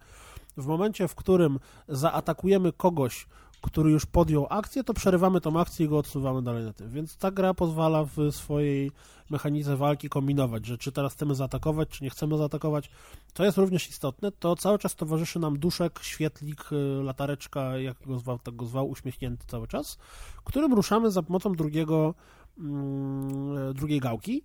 W 0.58 0.66
momencie, 0.66 1.08
w 1.08 1.16
którym 1.16 1.60
zaatakujemy 1.88 2.74
kogoś, 2.74 3.28
który 3.64 3.92
już 3.92 4.06
podjął 4.06 4.48
akcję, 4.50 4.84
to 4.84 4.94
przerywamy 4.94 5.42
tą 5.42 5.60
akcję 5.60 5.86
i 5.86 5.90
go 5.90 5.98
odsuwamy 5.98 6.42
dalej 6.42 6.64
na 6.64 6.74
tym. 6.74 6.90
Więc 6.90 7.18
ta 7.18 7.32
gra 7.32 7.54
pozwala 7.54 8.06
w 8.06 8.32
swojej 8.32 8.92
mechanice 9.30 9.78
walki 9.78 10.10
kombinować, 10.10 10.66
że 10.66 10.78
czy 10.78 10.92
teraz 10.92 11.14
chcemy 11.14 11.36
zaatakować, 11.36 11.90
czy 11.90 12.04
nie 12.04 12.10
chcemy 12.10 12.38
zaatakować. 12.38 12.90
Co 13.34 13.46
jest 13.46 13.58
również 13.58 13.90
istotne, 13.90 14.32
to 14.32 14.56
cały 14.56 14.80
czas 14.80 14.96
towarzyszy 14.96 15.40
nam 15.40 15.60
duszek, 15.60 16.00
świetlik, 16.02 16.72
y, 16.72 17.04
latareczka, 17.04 17.78
jak 17.78 17.98
go 18.06 18.20
zwał, 18.20 18.40
tak 18.40 18.56
go 18.56 18.66
zwał, 18.66 18.90
uśmiechnięty 18.90 19.46
cały 19.48 19.68
czas, 19.68 19.98
którym 20.44 20.74
ruszamy 20.74 21.12
za 21.12 21.24
pomocą 21.24 21.52
drugiego 21.54 22.14
mm, 22.58 23.74
drugiej 23.74 24.00
gałki. 24.00 24.44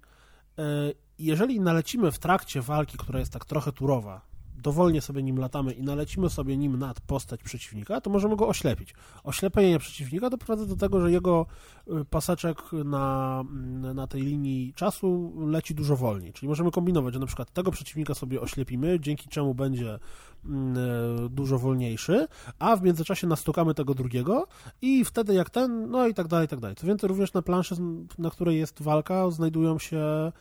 E, 0.59 0.63
Jeżeli 1.19 1.61
nalecimy 1.61 2.13
w 2.13 2.19
trakcie 2.19 2.63
walki, 2.63 2.99
która 2.99 3.19
jest 3.19 3.33
tak 3.33 3.45
trochę 3.45 3.73
turowa, 3.73 4.28
dowolnie 4.63 5.01
sobie 5.01 5.23
nim 5.23 5.39
latamy 5.39 5.73
i 5.73 5.83
nalecimy 5.83 6.31
sobie 6.31 6.57
nim 6.57 6.79
nad 6.79 7.01
postać 7.01 7.43
przeciwnika, 7.43 8.01
to 8.01 8.11
możemy 8.11 8.37
go 8.37 8.49
oślepić. 8.49 8.95
Oślepienie 9.25 9.79
przeciwnika 9.79 10.31
doprowadza 10.31 10.67
do 10.67 10.77
tego, 10.77 11.01
że 11.01 11.11
jego 11.11 11.47
y, 11.89 12.05
paseczek 12.05 12.59
na, 12.73 13.39
mm, 13.51 13.97
na 13.97 14.07
tej 14.07 14.23
linii 14.23 14.73
czasu 14.75 15.33
leci 15.47 15.75
dużo 15.75 15.97
wolniej. 15.97 16.33
Czyli 16.33 16.49
możemy 16.49 16.71
kombinować, 16.71 17.15
że 17.15 17.21
na 17.21 17.27
przykład 17.27 17.53
tego 17.53 17.71
przeciwnika 17.71 18.15
sobie 18.15 18.41
oślepimy, 18.41 19.01
dzięki 19.01 19.29
czemu 19.29 19.55
będzie 19.55 19.99
mm, 20.45 20.77
e, 20.77 21.29
dużo 21.29 21.59
wolniejszy, 21.59 22.27
a 22.59 22.77
w 22.77 22.83
międzyczasie 22.83 23.27
nastukamy 23.27 23.75
tego 23.75 23.95
drugiego 23.95 24.47
i 24.83 25.05
wtedy 25.05 25.35
jak 25.35 25.51
ten, 25.51 25.91
no 25.91 26.09
i 26.09 26.15
tak 26.15 26.29
dalej, 26.29 26.47
i 26.47 26.49
tak 26.49 26.61
dalej. 26.61 26.77
Co 26.77 26.87
więcej, 26.87 27.09
również 27.09 27.33
na 27.33 27.43
planszy, 27.43 27.75
na 28.19 28.31
której 28.31 28.59
jest 28.59 28.83
walka, 28.83 29.31
znajdują 29.31 29.79
się 29.79 30.33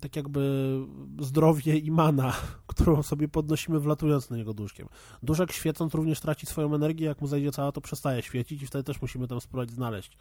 tak 0.00 0.16
jakby 0.16 0.76
zdrowie 1.20 1.78
i 1.78 1.90
mana, 1.90 2.32
którą 2.66 3.02
sobie 3.02 3.28
podnosimy 3.28 3.80
wlatując 3.80 4.30
na 4.30 4.36
niego 4.36 4.54
duszkiem. 4.54 4.88
Duszek 5.22 5.52
świecąc 5.52 5.94
również 5.94 6.20
traci 6.20 6.46
swoją 6.46 6.74
energię, 6.74 7.06
jak 7.06 7.20
mu 7.20 7.26
zajdzie 7.26 7.52
cała, 7.52 7.72
to 7.72 7.80
przestaje 7.80 8.22
świecić 8.22 8.62
i 8.62 8.66
wtedy 8.66 8.84
też 8.84 9.02
musimy 9.02 9.28
tam 9.28 9.40
spróbować 9.40 9.70
znaleźć 9.70 10.16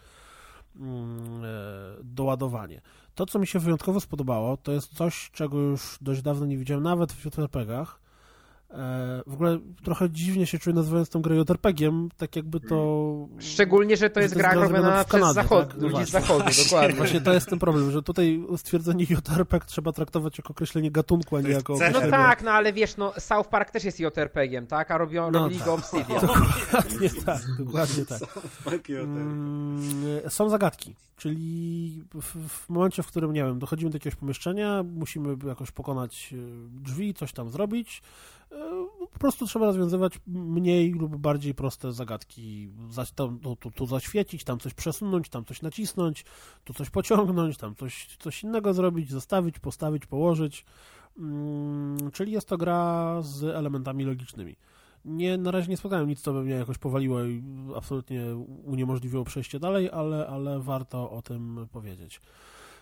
mm, 0.76 1.44
e, 1.44 1.48
doładowanie. 2.04 2.82
To, 3.16 3.26
co 3.26 3.40
mi 3.40 3.48
się 3.48 3.60
wyjątkowo 3.60 4.00
spodobało, 4.00 4.58
to 4.58 4.72
jest 4.72 4.96
coś, 4.96 5.32
czego 5.32 5.58
już 5.58 5.98
dość 6.02 6.22
dawno 6.22 6.46
nie 6.46 6.58
widziałem, 6.58 6.84
nawet 6.84 7.14
w 7.14 7.26
JRPG-ach, 7.26 8.00
w 9.28 9.34
ogóle 9.34 9.60
trochę 9.84 10.10
dziwnie 10.10 10.46
się 10.46 10.60
czuję 10.60 10.76
nazywając 10.76 11.10
tą 11.10 11.22
grę 11.22 11.36
JRPG-iem, 11.36 12.10
tak 12.18 12.36
jakby 12.36 12.60
to... 12.60 13.28
Szczególnie, 13.40 13.98
że 13.98 14.10
to 14.10 14.20
jest 14.20 14.36
gra 14.36 14.54
robiona 14.54 14.92
przez 14.92 15.12
Kanadzie, 15.12 15.34
zachod... 15.34 15.68
tak? 15.68 15.82
ludzi 15.82 16.06
z 16.06 16.10
zachodu, 16.10 16.46
dokładnie. 16.64 16.96
Właśnie 16.96 17.22
to 17.22 17.34
jest 17.34 17.50
ten 17.50 17.60
problem, 17.60 17.92
że 17.92 18.04
tutaj 18.04 18.44
stwierdzenie 18.58 19.06
JRPG 19.10 19.66
trzeba 19.66 19.92
traktować 19.92 20.38
jako 20.38 20.50
określenie 20.50 20.92
gatunku, 20.92 21.36
a 21.36 21.42
nie 21.42 21.50
jako... 21.50 21.78
No 21.94 22.02
tak, 22.10 22.44
no 22.44 22.52
ale 22.52 22.74
wiesz, 22.74 22.98
no 22.98 23.14
South 23.18 23.50
Park 23.50 23.72
też 23.72 23.84
jest 23.84 24.00
JRPG-iem, 24.00 24.68
tak? 24.68 24.92
A 24.92 24.98
robią, 24.98 25.32
no, 25.32 25.40
robili 25.40 25.60
tak. 25.60 25.68
go 25.68 25.74
Obsidian. 25.74 26.22
Dokładnie 26.22 27.10
tak, 27.26 27.42
dokładnie 27.60 28.06
tak. 28.06 28.22
Mm, 29.04 30.20
są 30.30 30.50
zagadki, 30.50 30.96
czyli 31.18 32.04
w, 32.14 32.50
w 32.50 32.70
momencie, 32.70 33.04
w 33.04 33.08
którym, 33.08 33.34
nie 33.34 33.44
wiem, 33.44 33.60
dochodzimy 33.60 33.92
do 33.92 33.96
jakiegoś 33.96 34.20
pomieszczenia, 34.20 34.84
musimy 34.84 35.36
jakoś 35.48 35.72
pokonać 35.72 36.34
e, 36.34 36.38
drzwi, 36.84 37.14
coś 37.14 37.34
tam 37.34 37.50
zrobić, 37.50 38.02
po 39.14 39.20
prostu 39.20 39.46
trzeba 39.46 39.66
rozwiązywać 39.66 40.20
mniej 40.28 40.92
lub 40.92 41.18
bardziej 41.18 41.54
proste 41.56 41.92
zagadki. 41.92 42.70
Tam, 43.16 43.40
tu, 43.40 43.56
tu, 43.56 43.72
tu 43.72 43.86
zaświecić, 43.86 44.44
tam 44.44 44.60
coś 44.60 44.74
przesunąć, 44.74 45.30
tam 45.30 45.46
coś 45.46 45.62
nacisnąć, 45.62 46.26
tu 46.64 46.74
coś 46.74 46.90
pociągnąć, 46.90 47.58
tam 47.58 47.76
coś, 47.76 48.18
coś 48.20 48.44
innego 48.44 48.74
zrobić, 48.74 49.12
zostawić, 49.12 49.60
postawić, 49.60 50.06
położyć. 50.06 50.66
Hmm, 51.18 52.12
czyli 52.12 52.32
jest 52.32 52.48
to 52.48 52.58
gra 52.58 53.18
z 53.22 53.44
elementami 53.44 54.06
logicznymi. 54.06 54.56
Nie, 55.06 55.38
na 55.38 55.52
razie 55.52 55.70
nie 55.70 55.78
spotkałem 55.78 56.08
nic, 56.08 56.22
co 56.22 56.34
by 56.34 56.44
mnie 56.44 56.54
jakoś 56.54 56.78
powaliło 56.78 57.24
i 57.24 57.44
absolutnie 57.76 58.36
uniemożliwiło 58.66 59.24
przejście 59.24 59.60
dalej, 59.60 59.90
ale, 59.90 60.28
ale 60.28 60.60
warto 60.60 61.12
o 61.12 61.22
tym 61.22 61.68
powiedzieć. 61.72 62.22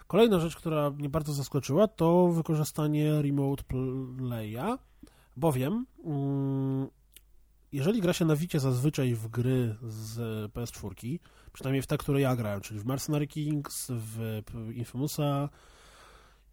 Kolejna 0.07 0.39
rzecz, 0.39 0.55
która 0.55 0.89
mnie 0.89 1.09
bardzo 1.09 1.33
zaskoczyła, 1.33 1.87
to 1.87 2.27
wykorzystanie 2.27 3.21
Remote 3.21 3.63
Playa 3.63 4.77
Bowiem, 5.37 5.85
mm, 6.03 6.87
jeżeli 7.71 8.01
gra 8.01 8.13
się 8.13 8.25
na 8.25 8.35
Wicie 8.35 8.59
zazwyczaj 8.59 9.15
w 9.15 9.27
gry 9.27 9.75
z 9.81 10.17
PS4, 10.51 11.19
przynajmniej 11.53 11.81
w 11.81 11.87
te, 11.87 11.97
które 11.97 12.21
ja 12.21 12.35
grałem, 12.35 12.61
czyli 12.61 12.79
w 12.79 12.85
Mercenary 12.85 13.27
Kings, 13.27 13.87
w 13.89 14.41
Infamousa 14.73 15.49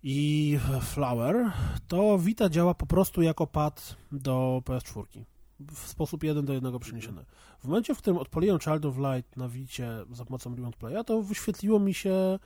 i 0.02 0.59
Flower, 0.82 1.52
to 1.89 2.19
Vita 2.19 2.48
działa 2.48 2.74
po 2.74 2.86
prostu 2.86 3.23
jako 3.23 3.47
pad 3.47 3.97
do 4.12 4.62
PS4 4.65 5.24
w 5.61 5.78
sposób 5.78 6.24
jeden 6.24 6.44
do 6.44 6.52
jednego 6.52 6.78
przeniesiony. 6.78 7.24
W 7.59 7.65
momencie, 7.65 7.94
w 7.94 7.98
którym 7.98 8.19
odpaliłem 8.19 8.61
Child 8.61 8.85
of 8.85 8.97
Light 8.97 9.36
na 9.36 9.48
Wicie 9.48 9.89
za 10.11 10.24
pomocą 10.24 10.55
Remote 10.55 10.78
Playa, 10.78 11.05
to 11.06 11.23
wyświetliło 11.23 11.81
mi 11.81 11.94
się 11.94 12.39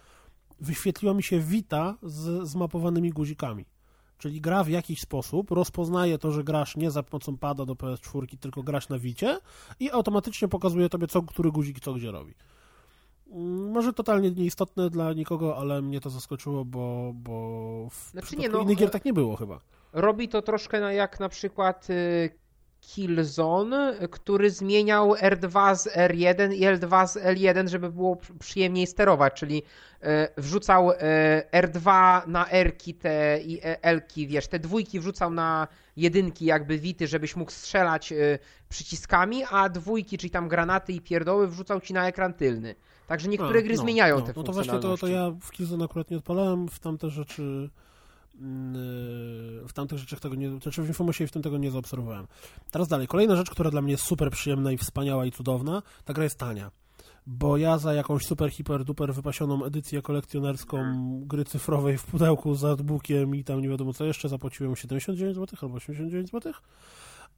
wyświetliła 0.61 1.15
mi 1.15 1.23
się 1.23 1.41
Vita 1.41 1.99
z 2.03 2.49
zmapowanymi 2.49 3.11
guzikami. 3.11 3.65
Czyli 4.19 4.41
gra 4.41 4.65
w 4.65 4.69
jakiś 4.69 5.01
sposób 5.01 5.51
rozpoznaje 5.51 6.19
to, 6.19 6.33
że 6.33 6.45
grasz 6.45 6.77
nie 6.77 6.91
za 6.91 7.03
pomocą 7.03 7.39
pada 7.39 7.67
do 7.67 7.75
PS4, 7.75 8.39
tylko 8.39 8.63
grasz 8.63 8.89
na 8.89 8.99
Wicie 8.99 9.39
i 9.81 9.91
automatycznie 9.91 10.49
pokazuje 10.49 10.89
tobie, 10.89 11.07
co 11.07 11.23
który 11.23 11.53
guzik 11.53 11.81
co 11.81 11.95
gdzie 11.95 12.11
robi. 12.11 12.35
Mm, 13.31 13.71
może 13.71 13.93
totalnie 13.93 14.31
nieistotne 14.31 14.91
dla 14.91 15.13
nikogo, 15.13 15.57
ale 15.57 15.83
mnie 15.83 16.01
to 16.01 16.11
zaskoczyło, 16.11 16.65
bo, 16.65 17.13
bo 17.15 17.89
w 17.91 18.11
znaczy 18.11 18.37
nie, 18.37 18.49
no, 18.49 18.61
innych 18.61 18.79
gier 18.79 18.91
tak 18.91 19.05
nie 19.05 19.13
było 19.13 19.37
chyba. 19.37 19.61
Robi 19.93 20.29
to 20.29 20.43
troszkę 20.43 20.81
na, 20.81 20.93
jak 20.93 21.21
na 21.21 21.29
przykład 21.29 21.91
y, 21.91 22.31
Killzone, 22.95 24.09
który 24.11 24.51
zmieniał 24.51 25.15
R2 25.15 25.77
z 25.77 25.87
R1 25.87 26.55
i 26.55 26.61
L2 26.61 27.07
z 27.07 27.17
L1, 27.17 27.69
żeby 27.69 27.91
było 27.91 28.19
przyjemniej 28.39 28.87
sterować, 28.87 29.33
czyli 29.35 29.63
e, 30.03 30.29
wrzucał 30.37 30.91
e, 30.91 30.97
R2 31.53 32.23
na 32.27 32.51
R-ki 32.51 32.95
te 32.95 33.41
i 33.41 33.59
e, 33.59 33.83
L-ki, 33.83 34.27
wiesz, 34.27 34.49
te 34.49 34.59
dwójki 34.59 35.01
wrzucał 35.01 35.31
na 35.31 35.69
jedynki 35.97 36.45
jakby 36.45 36.79
wity, 36.79 37.07
żebyś 37.07 37.37
mógł 37.37 37.51
strzelać 37.51 38.13
przyciskami, 38.69 39.45
a 39.51 39.69
dwójki, 39.69 40.19
czyli 40.19 40.31
tam 40.31 40.49
granaty 40.49 40.93
i 40.93 41.01
pierdoły 41.01 41.49
wrzucał 41.49 41.81
ci 41.81 41.93
na 41.93 42.09
ekran 42.09 42.35
tylny. 42.35 42.75
Także 43.07 43.29
niektóre 43.29 43.59
a, 43.59 43.63
gry 43.63 43.75
no, 43.75 43.83
zmieniają 43.83 44.19
no, 44.19 44.27
te 44.27 44.33
No 44.37 44.43
to 44.43 44.53
właśnie 44.53 44.79
to, 44.79 44.97
to 44.97 45.07
ja 45.07 45.31
w 45.41 45.51
Killzone 45.51 45.85
akurat 45.85 46.11
nie 46.11 46.17
odpalałem, 46.17 46.69
w 46.69 46.79
tamte 46.79 47.11
rzeczy 47.11 47.71
w 48.41 48.73
tamtych 49.79 49.99
rzeczach 49.99 50.21
tego 50.21 50.35
nie, 50.35 50.51
znaczy 50.51 50.83
w 50.83 50.89
Infomosie 50.89 51.27
w 51.27 51.33
tym 51.33 51.43
tego 51.43 51.59
nie 51.59 51.71
zaobserwowałem. 51.71 52.27
Teraz 52.71 52.89
dalej, 52.89 53.07
kolejna 53.07 53.37
rzecz, 53.37 53.51
która 53.51 53.71
dla 53.71 53.83
mnie 53.83 53.93
jest 53.93 54.05
super 54.05 54.31
przyjemna 54.31 54.73
i 54.73 54.79
wspaniała 54.79 55.27
i 55.27 55.33
cudowna, 55.33 55.83
ta 56.05 56.13
gra 56.13 56.25
jest 56.25 56.39
tania. 56.39 56.71
Bo 57.27 57.57
ja 57.57 57.79
za 57.79 57.95
jakąś 57.95 58.27
super, 58.27 58.51
hiper, 58.51 58.85
duper 58.85 59.15
wypasioną 59.15 59.65
edycję 59.65 60.03
kolekcjonerską 60.03 60.79
gry 61.27 61.45
cyfrowej 61.45 61.99
w 61.99 62.05
pudełku 62.05 62.55
z 62.55 62.65
artbookiem 62.65 63.35
i 63.35 63.45
tam 63.45 63.61
nie 63.61 63.69
wiadomo 63.69 63.93
co 63.93 64.05
jeszcze 64.05 64.29
zapłaciłem 64.29 64.77
79 64.77 65.37
zł 65.37 65.59
albo 65.63 65.77
89 65.77 66.31
zł, 66.31 66.53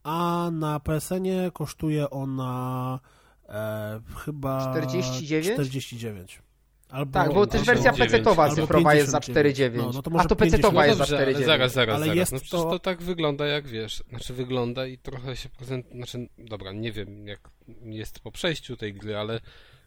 a 0.03 0.51
na 0.53 0.81
PSN-ie 0.81 1.51
kosztuje 1.51 2.11
ona 2.11 3.01
e, 3.49 4.01
chyba 4.17 4.71
49? 4.71 5.55
49. 5.55 6.43
Albo, 6.91 7.13
tak, 7.13 7.35
bo 7.35 7.47
też 7.47 7.63
wersja 7.63 7.93
PC-towa 7.93 8.55
cyfrowa 8.55 8.95
jest 8.95 9.11
za 9.11 9.19
4,9. 9.19 9.77
No, 9.77 9.91
no 9.95 10.03
to 10.03 10.11
może 10.11 10.25
A 10.25 10.29
to 10.29 10.37
PC-towa 10.37 10.73
no 10.73 10.85
jest 10.85 10.99
za 10.99 11.05
4,9. 11.05 11.45
Zaraz, 11.45 11.73
zaraz, 11.73 11.97
ale 11.97 12.07
zaraz. 12.07 12.17
Jest 12.17 12.33
no, 12.33 12.41
to... 12.51 12.71
to 12.71 12.79
tak 12.79 13.03
wygląda 13.03 13.47
jak 13.47 13.69
wiesz. 13.69 14.05
Znaczy 14.09 14.35
wygląda 14.35 14.87
i 14.87 14.99
trochę 14.99 15.37
się 15.37 15.49
prezent... 15.49 15.87
Znaczy, 15.95 16.29
dobra, 16.39 16.73
nie 16.73 16.93
wiem 16.93 17.27
jak 17.27 17.41
jest 17.85 18.21
po 18.21 18.33
przejściu 18.33 18.77
tej 18.77 18.95
gry, 18.95 19.17
ale 19.17 19.41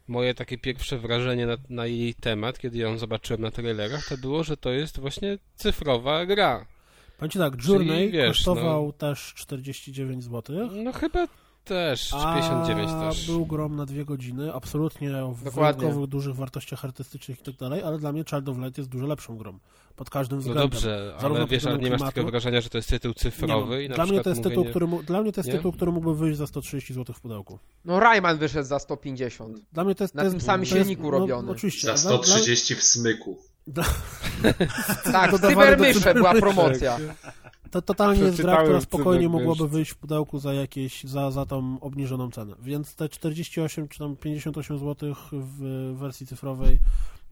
moje 0.08 0.34
takie 0.34 0.58
pierwsze 0.58 0.98
wrażenie 0.98 1.46
na, 1.46 1.58
na 1.70 1.86
jej 1.86 2.14
temat, 2.14 2.60
kiedy 2.60 2.78
ją 2.78 2.98
zobaczyłem 2.98 3.42
na 3.42 3.52
trailerach, 3.52 4.08
to 4.10 4.18
było, 4.18 4.44
że 4.44 4.58
to 4.58 4.72
jest 4.72 5.00
właśnie 5.00 5.38
cyfrowa 5.56 6.26
gra. 6.26 6.66
Powiem 7.18 7.32
ci 7.32 7.40
tak, 7.40 7.54
Journey 7.68 7.98
Czyli, 7.98 8.12
wiesz, 8.12 8.28
kosztował 8.28 8.86
no, 8.86 8.92
też 8.92 9.34
49 9.36 10.24
zł. 10.24 10.70
No 10.72 10.92
chyba 10.92 11.28
też, 11.64 12.12
59 12.36 12.92
A 12.92 13.10
też. 13.10 13.28
był 13.28 13.46
grom 13.46 13.76
na 13.76 13.86
dwie 13.86 14.06
godziny, 14.06 14.54
absolutnie 14.54 15.10
w 15.34 15.52
wyjątkowych 15.52 16.08
dużych 16.08 16.36
wartościach 16.36 16.86
artystycznych 16.86 17.40
i 17.40 17.44
tak 17.44 17.56
dalej, 17.56 17.84
ale 17.84 17.98
dla 17.98 18.12
mnie 18.12 18.24
Child 18.30 18.50
of 18.50 18.58
Light 18.58 18.78
jest 18.78 18.90
dużo 18.90 19.08
lepszą 19.08 19.38
grą. 19.38 19.60
Pod 19.96 20.10
każdym 20.10 20.38
no 20.38 20.42
względem. 20.42 20.64
No 20.64 20.70
dobrze, 20.70 21.16
ale 21.22 21.48
wiesz, 21.48 21.66
ale 21.66 21.78
nie 21.78 21.90
masz 21.90 22.02
takiego 22.02 22.32
wrażenia, 22.32 22.62
że 22.62 22.70
to 22.70 22.78
jest 22.78 22.90
tytuł 22.90 23.14
cyfrowy? 23.14 23.82
Nie, 23.82 23.90
no. 23.90 23.96
dla, 23.96 24.06
mnie 24.06 24.22
to 24.22 24.30
jest 24.30 24.44
tytuł, 24.44 24.66
który, 24.66 24.88
dla 25.04 25.22
mnie 25.22 25.32
to 25.32 25.40
jest 25.40 25.48
nie? 25.48 25.56
tytuł, 25.56 25.72
który 25.72 25.92
mógłby 25.92 26.16
wyjść 26.16 26.38
za 26.38 26.48
130 26.48 26.94
zł 26.94 27.16
w 27.16 27.22
pudełku. 27.22 27.60
No 27.86 28.00
Rayman 28.00 28.38
wyszedł 28.38 28.68
za 28.68 28.80
150. 28.80 29.60
Dla 29.74 29.84
mnie 29.84 29.96
to 29.96 30.04
jest, 30.04 30.16
na 30.16 30.24
to 30.24 30.30
tym 30.30 30.42
samym 30.42 30.66
silniku 30.66 30.90
jest, 30.90 31.14
no, 31.14 31.20
robiony. 31.20 31.46
No, 31.48 31.52
oczywiście. 31.52 31.88
Za 31.88 31.98
130 31.98 32.74
dla... 32.74 32.82
w 32.82 32.84
smyku. 32.84 33.38
tak, 35.12 35.32
w 35.36 35.42
Cybermysze 35.42 36.14
była 36.14 36.34
promocja. 36.34 37.00
To 37.74 37.82
totalnie 37.82 38.24
jest 38.24 38.42
gra, 38.42 38.64
która 38.64 38.82
spokojnie 38.82 39.30
mogłaby 39.30 39.68
wyjść 39.68 39.92
w 39.92 39.98
pudełku 39.98 40.40
za 40.40 40.54
jakieś, 40.54 41.04
za, 41.04 41.32
za 41.32 41.46
tą 41.46 41.80
obniżoną 41.80 42.32
cenę. 42.32 42.56
Więc 42.60 42.96
te 42.96 43.10
48 43.10 43.88
czy 43.88 44.00
tam 44.00 44.16
58 44.16 44.80
zł 44.80 45.16
w 45.32 45.94
wersji 45.98 46.28
cyfrowej 46.28 46.80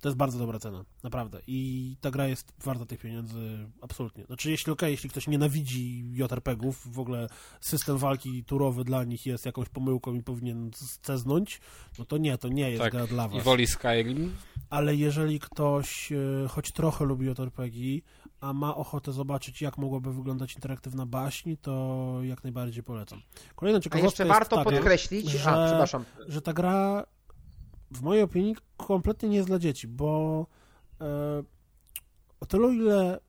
to 0.02 0.10
jest 0.10 0.18
bardzo 0.18 0.40
dobra 0.40 0.60
cena, 0.60 0.86
naprawdę. 1.04 1.40
I 1.48 1.96
ta 2.02 2.12
gra 2.12 2.28
jest 2.28 2.54
warta 2.64 2.86
tych 2.86 3.00
pieniędzy 3.00 3.68
absolutnie. 3.82 4.26
Znaczy, 4.26 4.52
jeśli 4.52 4.72
okej, 4.72 4.88
okay, 4.88 4.92
jeśli 4.92 5.10
ktoś 5.10 5.28
nienawidzi 5.28 6.04
JRPG-ów, 6.14 6.94
w 6.94 7.00
ogóle 7.00 7.28
system 7.62 7.98
walki 7.98 8.44
turowy 8.44 8.84
dla 8.84 9.04
nich 9.04 9.26
jest 9.26 9.46
jakąś 9.46 9.70
pomyłką 9.70 10.14
i 10.14 10.24
powinien 10.24 10.72
ceznąć, 11.02 11.62
no 12.00 12.06
to 12.06 12.18
nie, 12.18 12.38
to 12.38 12.48
nie 12.48 12.70
jest 12.70 12.82
tak, 12.82 12.92
gra 12.92 13.08
dla 13.08 13.28
was. 13.28 13.42
I 13.42 13.42
woli 13.42 13.68
Skyrim. 13.68 14.36
Ale 14.70 14.96
jeżeli 14.96 15.40
ktoś 15.40 16.12
e, 16.12 16.48
choć 16.48 16.72
trochę 16.72 17.06
lubi 17.06 17.26
JRPG, 17.26 18.02
a 18.42 18.54
ma 18.54 18.76
ochotę 18.76 19.14
zobaczyć, 19.14 19.62
jak 19.62 19.78
mogłaby 19.78 20.14
wyglądać 20.14 20.56
interaktywna 20.56 21.06
baśń, 21.06 21.56
to 21.62 22.18
jak 22.24 22.44
najbardziej 22.44 22.84
polecam. 22.84 23.22
Kolejna 23.56 23.80
ciekawostka 23.80 24.24
a 24.24 24.28
jeszcze 24.28 24.40
warto 24.40 24.58
taka, 24.58 24.70
podkreślić, 24.70 25.32
że, 25.32 25.52
a, 25.52 25.68
przepraszam. 25.68 26.06
że 26.28 26.42
ta 26.42 26.54
gra 26.54 27.04
w 27.92 28.02
mojej 28.02 28.24
opinii 28.24 28.56
kompletnie 28.78 29.30
nie 29.30 29.36
jest 29.36 29.50
dla 29.50 29.60
dzieci, 29.60 29.88
bo 29.88 30.46
e, 31.02 31.06
o 32.40 32.46
tyle, 32.46 32.76
ile 32.76 33.20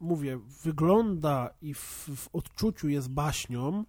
mówię, 0.00 0.38
wygląda 0.62 1.50
i 1.62 1.74
w, 1.74 2.08
w 2.16 2.28
odczuciu 2.32 2.88
jest 2.88 3.08
baśnią, 3.08 3.84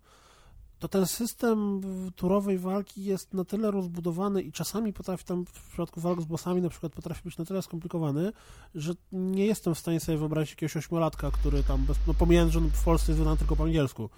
to 0.82 0.88
ten 0.88 1.08
system 1.08 1.82
turowej 2.16 2.58
walki 2.58 3.04
jest 3.04 3.34
na 3.34 3.46
tyle 3.46 3.72
rozbudowany 3.72 4.42
i 4.42 4.52
czasami 4.52 4.94
potrafi 4.94 5.26
tam 5.26 5.46
w 5.46 5.68
przypadku 5.68 6.02
walk 6.02 6.22
z 6.22 6.26
bossami 6.26 6.62
na 6.62 6.70
przykład 6.70 6.94
potrafi 6.94 7.22
być 7.24 7.38
na 7.38 7.46
tyle 7.46 7.62
skomplikowany, 7.62 8.32
że 8.76 8.94
nie 9.12 9.46
jestem 9.46 9.76
w 9.76 9.80
stanie 9.80 10.00
sobie 10.00 10.18
wyobrazić 10.18 10.52
jakiegoś 10.52 10.78
ośmiolatka, 10.78 11.32
który 11.32 11.64
tam, 11.64 11.86
bez, 11.86 11.98
no 12.08 12.14
pomijając, 12.14 12.54
że 12.54 12.60
w 12.60 12.84
Polsce 12.84 13.12
jest 13.12 13.20
wydany 13.20 13.38
tylko 13.38 13.56
po 13.56 13.64
angielsku, 13.64 14.10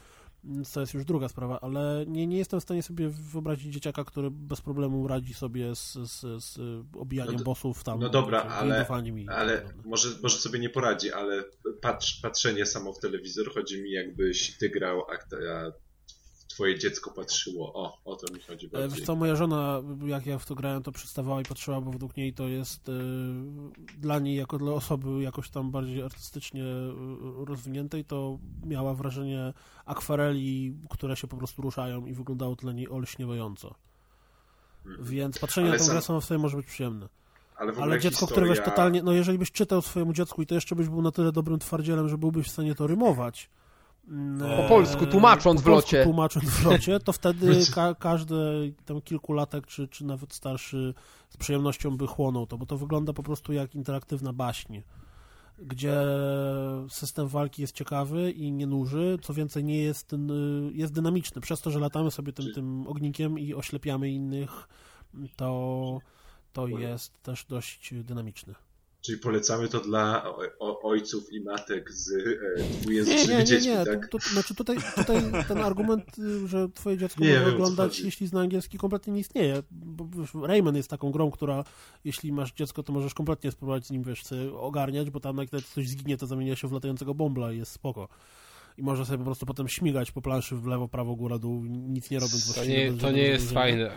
to 0.73 0.80
jest 0.80 0.94
już 0.94 1.06
druga 1.06 1.27
sprawa, 1.30 1.60
ale 1.61 2.06
nie, 2.07 2.27
nie 2.27 2.38
jestem 2.38 2.60
w 2.60 2.64
stanie 2.64 2.84
sobie 2.84 3.10
wyobrazić 3.10 3.73
dzieciaka, 3.73 4.03
który 4.03 4.31
bez 4.31 4.61
problemu 4.61 5.07
radzi 5.07 5.34
sobie 5.34 5.76
z, 5.76 5.94
z, 5.94 6.44
z 6.44 6.60
obijaniem 6.98 7.35
No 7.35 7.44
bossów 7.44 7.84
tam. 7.84 7.99
No 7.99 8.10
dobra, 8.10 8.41
ale, 8.41 8.88
ale 8.88 9.15
dalej. 9.26 9.57
może, 9.85 10.10
może 10.23 10.38
sobie 10.38 10.60
nie 10.60 10.69
poradzi, 10.69 11.11
ale 11.11 11.44
patrz, 11.81 12.22
patrzenie 12.22 12.65
samo 12.65 12.94
w 12.94 12.99
telewizor 12.99 13.53
chodzi 13.53 13.81
mi 13.81 13.91
jakbyś 13.91 14.57
ty 14.57 14.69
grał, 14.69 15.02
a, 15.02 15.14
a 15.52 15.72
twoje 16.53 16.80
dziecko 16.80 17.11
patrzyło. 17.11 17.73
O, 17.73 17.97
o 18.05 18.15
to 18.15 18.34
mi 18.34 18.39
chodzi 18.39 18.65
E, 18.65 18.69
bardziej. 18.69 18.89
Wiesz 18.89 19.05
co, 19.05 19.15
moja 19.15 19.35
żona, 19.35 19.81
jak 20.05 20.25
ja 20.25 20.39
w 20.39 20.45
to 20.45 20.55
grałem, 20.55 20.84
to 20.84 20.91
przystawała 20.91 21.41
i 21.41 21.43
patrzyła, 21.43 21.81
bo 21.81 21.91
według 21.91 22.17
niej 22.17 22.34
to 22.34 22.47
jest 22.47 22.89
y, 22.89 22.91
dla 23.97 24.19
niej, 24.19 24.35
jako 24.35 24.57
dla 24.57 24.71
osoby 24.71 25.21
jakoś 25.23 25.49
tam 25.49 25.71
bardziej 25.71 26.03
artystycznie 26.03 26.63
y, 26.63 27.45
rozwiniętej, 27.45 28.05
to 28.05 28.38
miała 28.65 28.93
wrażenie 28.93 29.53
akwareli, 29.85 30.73
które 30.89 31.15
się 31.15 31.27
po 31.27 31.38
prostu 31.38 31.61
ruszają 31.61 32.05
i 32.05 32.13
wyglądało 32.13 32.55
dla 32.55 32.71
niej 32.71 32.89
olśniewająco. 32.89 33.75
Mhm. 34.85 35.05
Więc 35.09 35.39
patrzenie 35.39 35.67
Ale 35.67 35.77
na 35.77 35.80
tą 35.80 35.85
sam- 35.85 35.93
grę 35.95 36.01
samo 36.01 36.21
w 36.21 36.25
sobie 36.25 36.38
może 36.38 36.57
być 36.57 36.65
przyjemne. 36.65 37.09
Ale, 37.55 37.73
Ale 37.81 37.99
dziecko, 37.99 38.19
historia... 38.19 38.31
które 38.31 38.47
weź 38.47 38.65
totalnie, 38.65 39.03
no 39.03 39.13
jeżeli 39.13 39.38
byś 39.38 39.51
czytał 39.51 39.81
swojemu 39.81 40.13
dziecku 40.13 40.41
i 40.41 40.45
to 40.45 40.55
jeszcze 40.55 40.75
byś 40.75 40.89
był 40.89 41.01
na 41.01 41.11
tyle 41.11 41.31
dobrym 41.31 41.59
twardzielem, 41.59 42.09
że 42.09 42.17
byłbyś 42.17 42.47
w 42.47 42.51
stanie 42.51 42.75
to 42.75 42.88
rymować. 42.88 43.49
Mm, 44.07 44.57
Po 44.57 44.69
polsku, 44.69 45.05
tłumacząc 45.05 45.61
po 45.61 45.65
w 45.65 45.67
locie. 45.69 45.97
polsku 45.97 46.09
tłumacząc 46.11 46.45
w 46.45 46.65
locie, 46.65 46.99
to 46.99 47.13
wtedy 47.13 47.61
ka 47.75 47.95
każdy 47.95 48.35
tam 48.85 49.01
kilkulatek, 49.01 49.67
czy, 49.67 49.88
czy 49.88 50.05
nawet 50.05 50.34
starszy 50.34 50.93
z 51.30 51.38
przyjemnością 51.38 51.97
by 51.97 52.07
chłonął 52.07 52.47
to, 52.47 52.57
bo 52.57 52.65
to 52.65 52.77
wygląda 52.77 53.13
po 53.13 53.23
prostu 53.23 53.53
jak 53.53 53.75
interaktywna 53.75 54.34
baśń, 54.34 54.81
gdzie 55.59 56.01
system 56.89 57.27
walki 57.27 57.61
jest 57.61 57.75
ciekawy 57.75 58.31
i 58.31 58.51
nie 58.51 58.67
nuży, 58.67 59.17
co 59.21 59.34
więcej 59.34 59.63
nie 59.63 59.77
jest, 59.77 60.15
jest 60.73 60.93
dynamiczny. 60.93 61.41
Przez 61.41 61.61
to, 61.61 61.71
że 61.71 61.80
latamy 61.80 62.11
sobie 62.11 62.34
tym, 62.34 62.53
tym 62.53 62.88
ognikiem 62.88 63.39
i 63.39 63.53
oślepiamy 63.53 64.09
innych, 64.11 64.67
to, 65.35 65.99
to 66.53 66.67
jest 66.67 67.23
też 67.23 67.45
dość 67.45 67.93
dynamiczny. 67.93 68.53
Czyli 69.03 69.17
polecamy 69.17 69.67
to 69.67 69.80
dla 69.80 70.23
o, 70.25 70.39
o, 70.59 70.81
ojców 70.81 71.34
i 71.34 71.41
matek 71.41 71.91
z 71.91 72.11
e, 72.11 72.15
Nie, 72.61 72.80
dwujęzycznymi 72.81 73.30
nie, 73.30 73.38
nie, 73.38 73.45
dziećmi, 73.45 73.71
nie. 73.71 73.85
tak? 73.85 74.07
To, 74.07 74.19
to, 74.19 74.30
znaczy 74.30 74.55
tutaj, 74.55 74.77
tutaj 74.95 75.21
ten 75.47 75.57
argument, 75.57 76.03
że 76.45 76.69
twoje 76.69 76.97
dziecko 76.97 77.23
Nie, 77.23 77.34
może 77.34 77.45
wiem, 77.45 77.53
oglądać, 77.53 77.99
jeśli 77.99 78.27
zna 78.27 78.41
angielski, 78.41 78.77
kompletnie 78.77 79.13
nie 79.13 79.19
istnieje. 79.19 79.63
Bo 79.71 80.07
wiesz, 80.19 80.30
Rayman 80.43 80.75
jest 80.75 80.89
taką 80.89 81.11
grą, 81.11 81.31
która 81.31 81.63
jeśli 82.05 82.31
masz 82.31 82.53
dziecko, 82.53 82.84
to 82.84 82.93
możesz 82.93 83.13
kompletnie 83.13 83.51
spróbować 83.51 83.85
z 83.85 83.91
nim, 83.91 84.03
wiesz, 84.03 84.23
ogarniać, 84.53 85.09
bo 85.09 85.19
tam 85.19 85.38
jak 85.38 85.49
coś 85.49 85.89
zginie, 85.89 86.17
to 86.17 86.27
zamienia 86.27 86.55
się 86.55 86.67
w 86.67 86.71
latającego 86.71 87.13
bombla 87.13 87.53
i 87.53 87.57
jest 87.57 87.71
spoko. 87.71 88.07
I 88.77 88.84
może 88.84 89.05
sobie 89.05 89.17
po 89.17 89.23
prostu 89.23 89.45
potem 89.45 89.67
śmigać 89.67 90.11
po 90.11 90.21
planszy 90.21 90.55
w 90.55 90.65
lewo, 90.65 90.88
prawo, 90.88 91.15
góra, 91.15 91.38
dół, 91.38 91.63
nic 91.65 92.09
nie 92.09 92.19
robiąc 92.19 92.55
To 92.55 92.65
nie, 92.65 92.93
to 92.93 93.11
nie 93.11 93.23
jest 93.23 93.51
fajne. 93.51 93.91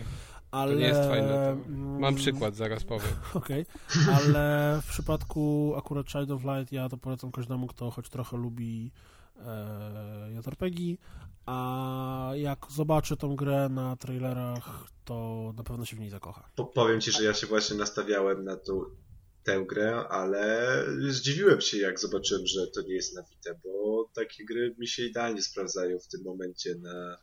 Ale... 0.51 0.73
To 0.73 0.79
nie 0.79 0.87
jest 0.87 0.99
fajne. 0.99 1.57
To... 1.65 1.71
Mam 1.99 2.15
przykład, 2.15 2.55
zaraz 2.55 2.83
powiem. 2.83 3.13
Okej, 3.33 3.65
ale 4.13 4.79
w 4.83 4.89
przypadku 4.89 5.73
akurat 5.77 6.07
Child 6.07 6.31
of 6.31 6.43
Light 6.43 6.71
ja 6.71 6.89
to 6.89 6.97
polecam 6.97 7.31
każdemu, 7.31 7.67
kto 7.67 7.91
choć 7.91 8.09
trochę 8.09 8.37
lubi 8.37 8.91
e, 9.45 10.31
JRPG, 10.31 10.79
a 11.45 12.31
jak 12.35 12.65
zobaczy 12.69 13.17
tą 13.17 13.35
grę 13.35 13.69
na 13.69 13.95
trailerach, 13.95 14.87
to 15.05 15.53
na 15.57 15.63
pewno 15.63 15.85
się 15.85 15.95
w 15.95 15.99
niej 15.99 16.09
zakocha. 16.09 16.49
Po, 16.55 16.65
powiem 16.65 17.01
ci, 17.01 17.11
że 17.11 17.23
ja 17.23 17.33
się 17.33 17.47
właśnie 17.47 17.77
nastawiałem 17.77 18.43
na 18.43 18.55
tą, 18.55 18.81
tę 19.47 19.65
grę, 19.67 19.95
ale 20.09 20.67
zdziwiłem 21.09 21.61
się, 21.61 21.77
jak 21.77 21.99
zobaczyłem, 21.99 22.47
że 22.47 22.67
to 22.67 22.81
nie 22.81 22.93
jest 22.93 23.15
na 23.15 23.23
Vita, 23.23 23.51
bo 23.63 24.09
takie 24.13 24.45
gry 24.45 24.75
mi 24.77 24.87
się 24.87 25.03
idealnie 25.03 25.41
sprawdzają 25.41 25.99
w 25.99 26.07
tym 26.07 26.23
momencie 26.23 26.75
na, 26.75 27.17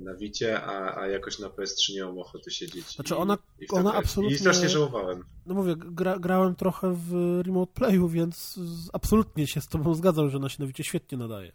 na 0.00 0.14
Vicie, 0.14 0.62
a, 0.62 1.00
a 1.00 1.06
jakoś 1.08 1.38
na 1.38 1.48
PS3 1.48 1.94
nie 1.94 2.04
mam 2.04 2.18
ochoty 2.18 2.50
siedzieć. 2.50 2.86
Znaczy 2.94 3.14
i, 3.14 3.16
ona- 3.16 3.38
i 3.60 3.66
to 3.66 3.76
ona 3.76 3.94
absolutnie- 3.94 4.36
I 4.36 4.38
strasznie 4.38 4.68
żałowałem. 4.68 5.24
No 5.46 5.54
mówię, 5.54 5.74
gra, 5.78 6.18
grałem 6.18 6.54
trochę 6.54 6.94
w 7.08 7.40
Remote 7.46 7.72
Playu, 7.72 8.08
więc 8.08 8.58
absolutnie 8.92 9.46
się 9.46 9.60
z 9.60 9.68
tobą 9.68 9.94
zgadzam, 9.94 10.30
że 10.30 10.38
na 10.38 10.48
się 10.48 10.56
na 10.60 10.66
Vicie 10.66 10.84
świetnie 10.84 11.18
nadaje. 11.18 11.52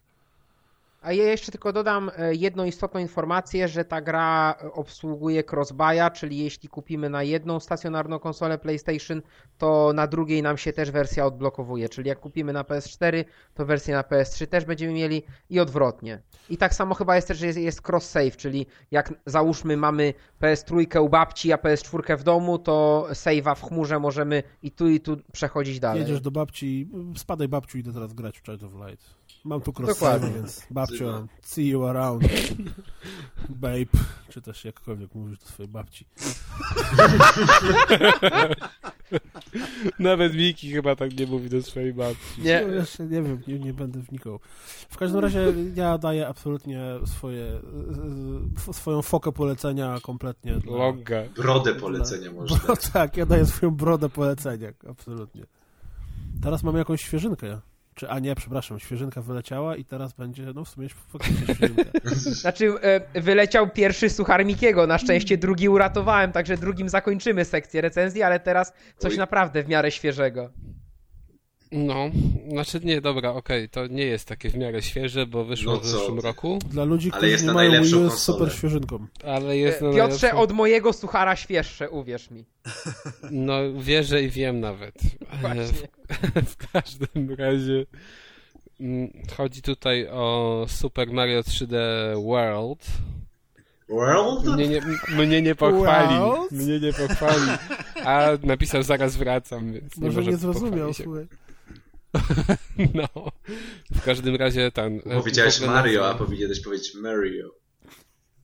A 1.02 1.14
ja 1.14 1.24
jeszcze 1.24 1.52
tylko 1.52 1.74
dodam 1.74 2.12
e, 2.18 2.36
jedną 2.36 2.64
istotną 2.64 3.00
informację, 3.00 3.68
że 3.68 3.86
ta 3.86 4.02
gra 4.02 4.56
obsługuje 4.74 5.44
crossbuya, 5.52 6.10
czyli 6.14 6.38
jeśli 6.38 6.70
kupimy 6.70 7.10
na 7.10 7.24
jedną 7.24 7.60
stacjonarną 7.60 8.20
konsolę 8.20 8.58
PlayStation, 8.58 9.22
to 9.58 9.92
na 9.96 10.08
drugiej 10.08 10.44
nam 10.44 10.58
się 10.58 10.74
też 10.74 10.92
wersja 10.92 11.26
odblokowuje. 11.26 11.90
Czyli 11.90 12.10
jak 12.10 12.20
kupimy 12.20 12.54
na 12.54 12.64
PS4, 12.64 13.26
to 13.54 13.66
wersję 13.66 13.96
na 13.96 14.02
PS3 14.02 14.48
też 14.48 14.66
będziemy 14.66 14.94
mieli 14.94 15.24
i 15.50 15.60
odwrotnie. 15.60 16.22
I 16.50 16.58
tak 16.58 16.74
samo 16.74 16.96
chyba 16.96 17.16
jest 17.16 17.28
też, 17.28 17.38
że 17.38 17.46
jest, 17.46 17.60
jest 17.60 17.82
cross-save, 17.82 18.36
czyli 18.36 18.66
jak 18.92 19.14
załóżmy 19.26 19.78
mamy 19.78 20.14
PS3 20.42 21.02
u 21.02 21.10
babci, 21.10 21.54
a 21.54 21.58
PS4 21.58 22.18
w 22.18 22.24
domu, 22.24 22.60
to 22.60 23.08
save'a 23.12 23.56
w 23.56 23.62
chmurze 23.62 24.00
możemy 24.00 24.44
i 24.64 24.72
tu 24.72 24.88
i 24.88 25.00
tu 25.00 25.18
przechodzić 25.32 25.80
dalej. 25.80 26.02
Jedziesz 26.02 26.22
do 26.22 26.32
babci, 26.32 26.90
spadaj 27.18 27.48
babciu, 27.48 27.78
idę 27.78 27.94
teraz 27.94 28.14
grać 28.14 28.40
w 28.40 28.46
Child 28.46 28.64
of 28.64 28.72
Light. 28.74 29.18
Mam 29.46 29.62
tu 29.62 29.74
cross 29.74 29.90
Dokładnie. 29.90 30.30
więc 30.30 30.68
Wzywa. 30.96 31.28
see 31.42 31.68
you 31.68 31.86
around, 31.86 32.24
babe, 33.50 33.86
czy 34.30 34.42
też 34.42 34.66
jakkolwiek 34.66 35.16
mówisz 35.16 35.40
do 35.40 35.46
swojej 35.46 35.72
babci. 35.72 36.06
Nawet 40.00 40.36
Miki 40.36 40.72
chyba 40.72 40.96
tak 40.96 41.20
nie 41.20 41.28
mówi 41.28 41.50
do 41.50 41.62
swojej 41.62 41.94
babci. 41.94 42.42
Nie, 42.42 42.64
No, 42.68 42.74
jeszcze 42.74 43.04
nie 43.04 43.22
wiem, 43.22 43.42
nie, 43.48 43.60
nie 43.60 43.74
będę 43.74 44.00
wnikał. 44.00 44.40
W 44.90 44.98
każdym 44.98 45.20
razie 45.20 45.54
ja 45.76 45.98
daję 45.98 46.28
absolutnie 46.28 46.82
swoje, 47.06 47.62
swoją 48.72 49.02
fokę 49.02 49.32
polecenia 49.32 49.98
kompletnie. 50.04 50.54
dla- 50.56 50.78
Logga. 50.78 51.24
Brodę 51.36 51.76
polecenia 51.76 52.32
Bo, 52.32 52.36
można. 52.42 52.76
tak, 52.94 53.18
ja 53.18 53.26
daję 53.26 53.46
swoją 53.46 53.72
brodę 53.72 54.10
polecenia, 54.10 54.70
absolutnie. 54.90 55.44
Teraz 56.44 56.64
mamy 56.64 56.80
jakąś 56.80 57.02
świeżynkę. 57.02 57.60
Czy, 57.98 58.10
a 58.10 58.20
nie, 58.20 58.36
przepraszam, 58.36 58.80
świeżynka 58.80 59.22
wyleciała 59.22 59.76
i 59.76 59.86
teraz 59.86 60.14
będzie, 60.14 60.44
no 60.56 60.66
w 60.66 60.70
sumie 60.70 60.90
faktycznie 60.90 61.56
świeżynka. 61.56 61.84
Znaczy, 62.42 62.74
e, 62.82 63.22
wyleciał 63.22 63.70
pierwszy 63.70 64.10
suchar 64.10 64.46
Mikiego, 64.46 64.88
na 64.88 64.98
szczęście 64.98 65.38
drugi 65.38 65.70
uratowałem, 65.70 66.32
także 66.32 66.58
drugim 66.58 66.90
zakończymy 66.90 67.46
sekcję 67.46 67.82
recenzji, 67.82 68.24
ale 68.24 68.40
teraz 68.40 68.74
coś 68.98 69.18
naprawdę 69.18 69.64
w 69.64 69.68
miarę 69.68 69.92
świeżego. 69.92 70.50
No, 71.72 72.10
znaczy 72.50 72.80
nie, 72.84 73.02
dobra, 73.02 73.30
okej, 73.34 73.70
to 73.70 73.88
nie 73.88 74.06
jest 74.06 74.28
takie 74.28 74.50
w 74.50 74.56
miarę 74.56 74.82
świeże, 74.82 75.26
bo 75.26 75.46
wyszło 75.46 75.74
No 75.74 75.80
w 75.80 75.86
zeszłym 75.86 76.20
roku, 76.20 76.60
Dla 76.70 76.84
ludzi, 76.84 77.12
którzy 77.12 77.30
jest 77.30 77.46
nie 77.46 77.52
mają 77.52 77.72
Wii 77.72 77.80
jest 77.82 77.94
konsolę. 77.94 78.20
super 78.20 78.54
świeżynką. 78.54 79.08
ale 79.26 79.58
jest 79.58 79.82
na 79.82 79.94
Piotrze, 79.94 80.28
najlepszą- 80.28 80.38
od 80.38 80.52
mojego 80.52 80.94
suchara 80.94 81.36
świeższe, 81.36 81.90
uwierz 81.90 82.32
mi. 82.32 82.46
No, 83.32 83.54
wierzę 83.80 84.24
i 84.24 84.30
wiem 84.30 84.60
nawet. 84.60 84.96
E, 85.34 85.38
Właśnie. 85.42 85.88
W 86.46 86.72
każdym 86.72 87.36
razie 87.38 87.86
mm, 88.80 89.10
chodzi 89.38 89.62
tutaj 89.62 90.08
o 90.12 90.66
Super 90.70 91.12
Mario 91.12 91.42
3D 91.42 91.76
World. 92.26 92.86
World? 93.90 94.46
Mnie 94.46 94.68
nie, 94.68 94.82
mnie 95.26 95.42
nie 95.42 95.56
pochwali. 95.56 96.20
World? 96.20 96.52
Mnie 96.52 96.80
nie 96.80 96.94
pochwali. 96.94 97.52
A 98.06 98.28
napisał 98.44 98.84
zaraz 98.84 99.16
wracam, 99.16 99.74
więc 99.74 99.98
nie 99.98 100.06
Może 100.08 100.20
może 100.20 100.32
nie 100.32 100.38
zrozumiał, 100.38 100.94
słuchaj. 100.94 101.26
No. 102.94 103.08
W 103.96 104.02
każdm 104.02 104.36
razie 104.36 104.72
ten. 104.72 105.02
Powiedziałeś 105.02 105.54
w 105.60 105.64
ogóle 105.64 105.76
Mario, 105.76 106.10
a 106.10 106.14
powinieneś 106.16 106.60
powiedzieć 106.60 106.94
Mario. 106.96 107.52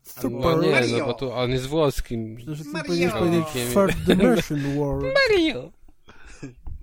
Super. 0.03 0.31
No 0.31 0.61
nie, 0.61 0.71
Mario. 0.71 0.97
no 0.97 1.05
bo 1.05 1.13
tu 1.13 1.31
on 1.31 1.51
jest 1.51 1.65
włoskim. 1.67 2.37
Mario. 2.73 2.83
powinieneś 2.87 3.13
powiedzieć 3.13 3.45
Mario. 3.75 3.87
Third 3.87 4.03
Dimension 4.07 4.75
World. 4.75 5.13
Mario! 5.29 5.71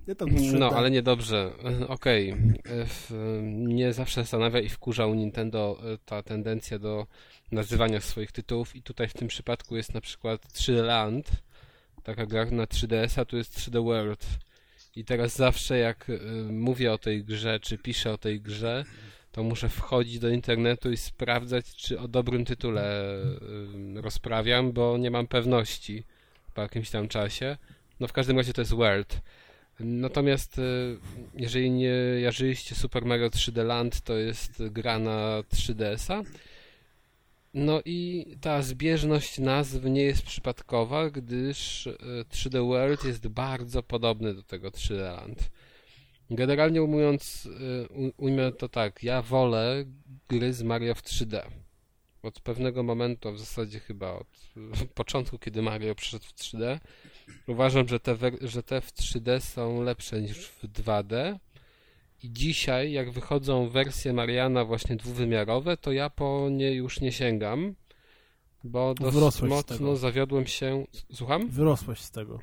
Nie 0.07 0.15
tam 0.15 0.29
3D. 0.29 0.59
No, 0.59 0.69
ale 0.69 0.91
niedobrze. 0.91 1.51
E, 1.81 1.87
Okej. 1.87 2.29
E, 2.29 2.35
w- 2.85 3.11
Mnie 3.43 3.93
zawsze 3.93 4.21
zastanawia 4.21 4.59
i 4.59 4.69
wkurzał 4.69 5.13
Nintendo 5.13 5.77
e, 5.83 5.97
ta 6.05 6.23
tendencja 6.23 6.79
do 6.79 7.07
nazywania 7.51 8.01
swoich 8.01 8.31
tytułów 8.31 8.75
i 8.75 8.81
tutaj 8.83 9.07
w 9.07 9.13
tym 9.13 9.27
przypadku 9.27 9.77
jest 9.77 9.93
na 9.93 10.01
przykład 10.01 10.45
3D 10.53 10.83
Land, 10.83 11.31
taka 12.03 12.25
gra 12.25 12.45
na 12.45 12.63
3DS-a, 12.65 13.25
tu 13.25 13.37
jest 13.37 13.57
3D 13.59 13.83
World. 13.83 14.25
I 14.95 15.05
teraz 15.05 15.35
zawsze 15.35 15.77
jak 15.77 16.09
e, 16.09 16.13
mówię 16.51 16.93
o 16.93 16.97
tej 16.97 17.23
grze, 17.23 17.59
czy 17.59 17.77
piszę 17.77 18.13
o 18.13 18.17
tej 18.17 18.41
grze, 18.41 18.85
to 19.31 19.43
muszę 19.43 19.69
wchodzić 19.69 20.19
do 20.19 20.29
internetu 20.29 20.91
i 20.91 20.97
sprawdzać, 20.97 21.75
czy 21.75 21.99
o 21.99 22.07
dobrym 22.07 22.45
tytule 22.45 23.13
e, 23.95 24.01
rozprawiam, 24.01 24.71
bo 24.71 24.97
nie 24.97 25.11
mam 25.11 25.27
pewności 25.27 26.03
po 26.53 26.61
jakimś 26.61 26.89
tam 26.89 27.07
czasie. 27.07 27.57
No 27.99 28.07
w 28.07 28.13
każdym 28.13 28.37
razie 28.37 28.53
to 28.53 28.61
jest 28.61 28.73
World. 28.73 29.21
Natomiast 29.79 30.59
e, 30.59 30.61
jeżeli 31.35 31.71
nie 31.71 31.95
jarzyliście 32.21 32.75
Super 32.75 33.05
Mario 33.05 33.29
3D 33.29 33.65
Land, 33.65 34.01
to 34.01 34.13
jest 34.13 34.63
gra 34.67 34.99
na 34.99 35.43
3DS-a. 35.53 36.21
No 37.53 37.81
i 37.85 38.25
ta 38.41 38.61
zbieżność 38.61 39.39
nazw 39.39 39.83
nie 39.83 40.03
jest 40.03 40.21
przypadkowa, 40.21 41.09
gdyż 41.09 41.89
3D 42.29 42.67
World 42.67 43.03
jest 43.03 43.27
bardzo 43.27 43.83
podobny 43.83 44.33
do 44.33 44.43
tego 44.43 44.69
3D 44.69 44.97
Land. 44.97 45.49
Generalnie 46.29 46.83
ujmując, 46.83 47.49
ujmę 48.17 48.51
to 48.51 48.69
tak, 48.69 49.03
ja 49.03 49.21
wolę 49.21 49.85
gry 50.27 50.53
z 50.53 50.63
Mario 50.63 50.95
w 50.95 51.01
3D. 51.01 51.41
Od 52.23 52.39
pewnego 52.39 52.83
momentu, 52.83 53.31
w 53.31 53.39
zasadzie 53.39 53.79
chyba 53.79 54.11
od 54.11 54.27
początku, 54.95 55.39
kiedy 55.39 55.61
Mario 55.61 55.95
przyszedł 55.95 56.25
w 56.25 56.33
3D, 56.33 56.79
uważam, 57.47 57.87
że 57.87 57.99
te, 57.99 58.17
że 58.41 58.63
te 58.63 58.81
w 58.81 58.93
3D 58.93 59.39
są 59.39 59.81
lepsze 59.81 60.21
niż 60.21 60.37
w 60.47 60.63
2D. 60.63 61.39
I 62.23 62.33
dzisiaj, 62.33 62.91
jak 62.91 63.11
wychodzą 63.11 63.69
wersje 63.69 64.13
Mariana 64.13 64.65
właśnie 64.65 64.95
dwuwymiarowe, 64.95 65.77
to 65.77 65.91
ja 65.91 66.09
po 66.09 66.47
nie 66.51 66.71
już 66.71 67.01
nie 67.01 67.11
sięgam, 67.11 67.75
bo 68.63 68.93
dość 68.93 69.41
mocno 69.41 69.95
zawiodłem 69.95 70.47
się. 70.47 70.85
Słucham? 71.13 71.49
Wyrosłeś 71.49 71.99
z 71.99 72.11
tego. 72.11 72.39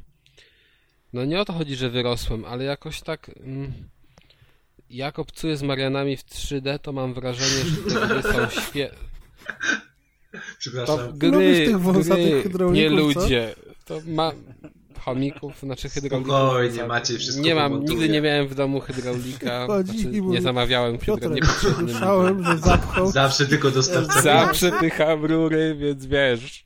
No 1.12 1.24
nie 1.24 1.40
o 1.40 1.44
to 1.44 1.52
chodzi, 1.52 1.76
że 1.76 1.90
wyrosłem, 1.90 2.44
ale 2.44 2.64
jakoś 2.64 3.00
tak. 3.00 3.30
Mm, 3.40 3.72
jak 4.90 5.18
obcuję 5.18 5.56
z 5.56 5.62
Marianami 5.62 6.16
w 6.16 6.24
3D, 6.24 6.78
to 6.78 6.92
mam 6.92 7.14
wrażenie, 7.14 7.64
że 7.64 8.00
te 8.00 8.06
gry 8.06 8.22
są 8.22 8.50
świe... 8.60 8.90
Przepraszam. 10.59 10.98
To 10.98 11.12
gry, 11.12 11.74
gry 12.44 12.70
nie 12.70 12.88
ludzie. 12.88 13.55
To 13.84 14.00
ma 14.06 14.32
chomików, 14.98 15.60
znaczy 15.62 15.88
hydraulika. 15.88 16.30
Spokojnie, 16.30 16.84
macie 16.84 17.18
wszystko 17.18 17.44
Nie 17.44 17.54
mam, 17.54 17.84
nigdy 17.84 18.08
nie 18.08 18.20
miałem 18.20 18.48
w 18.48 18.54
domu 18.54 18.80
hydraulika. 18.80 19.66
Znaczy, 19.82 20.08
nie 20.22 20.42
zamawiałem 20.42 20.98
Piotr, 20.98 21.30
nie 21.30 21.44
Słyszałem, 21.44 22.44
że 22.44 22.58
zapchał. 22.58 23.10
Zawsze 23.22 23.46
tylko 23.46 23.70
dostawca. 23.70 24.22
Zawsze 24.22 24.72
pycham 24.72 25.24
rury, 25.24 25.76
więc 25.78 26.06
wiesz. 26.06 26.64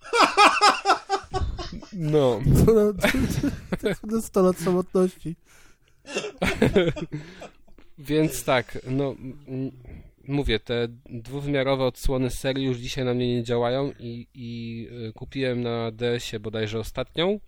No. 1.93 2.41
To 4.01 4.07
na 4.07 4.23
100 4.23 4.43
lat 4.43 4.57
samotności. 4.57 5.37
Więc 7.99 8.45
tak, 8.45 8.79
no 8.91 9.15
mówię, 10.29 10.61
te 10.61 10.89
dwuwymiarowe 11.07 11.85
odsłony 11.85 12.31
serii 12.31 12.65
już 12.65 12.77
dzisiaj 12.77 13.05
na 13.05 13.15
mnie 13.15 13.37
nie 13.37 13.43
działają 13.43 13.93
i, 13.99 14.27
i 14.35 14.89
y, 15.09 15.13
kupiłem 15.13 15.63
na 15.63 15.91
DS-ie 15.91 16.41
bodajże 16.41 16.79
ostatnią. 16.79 17.41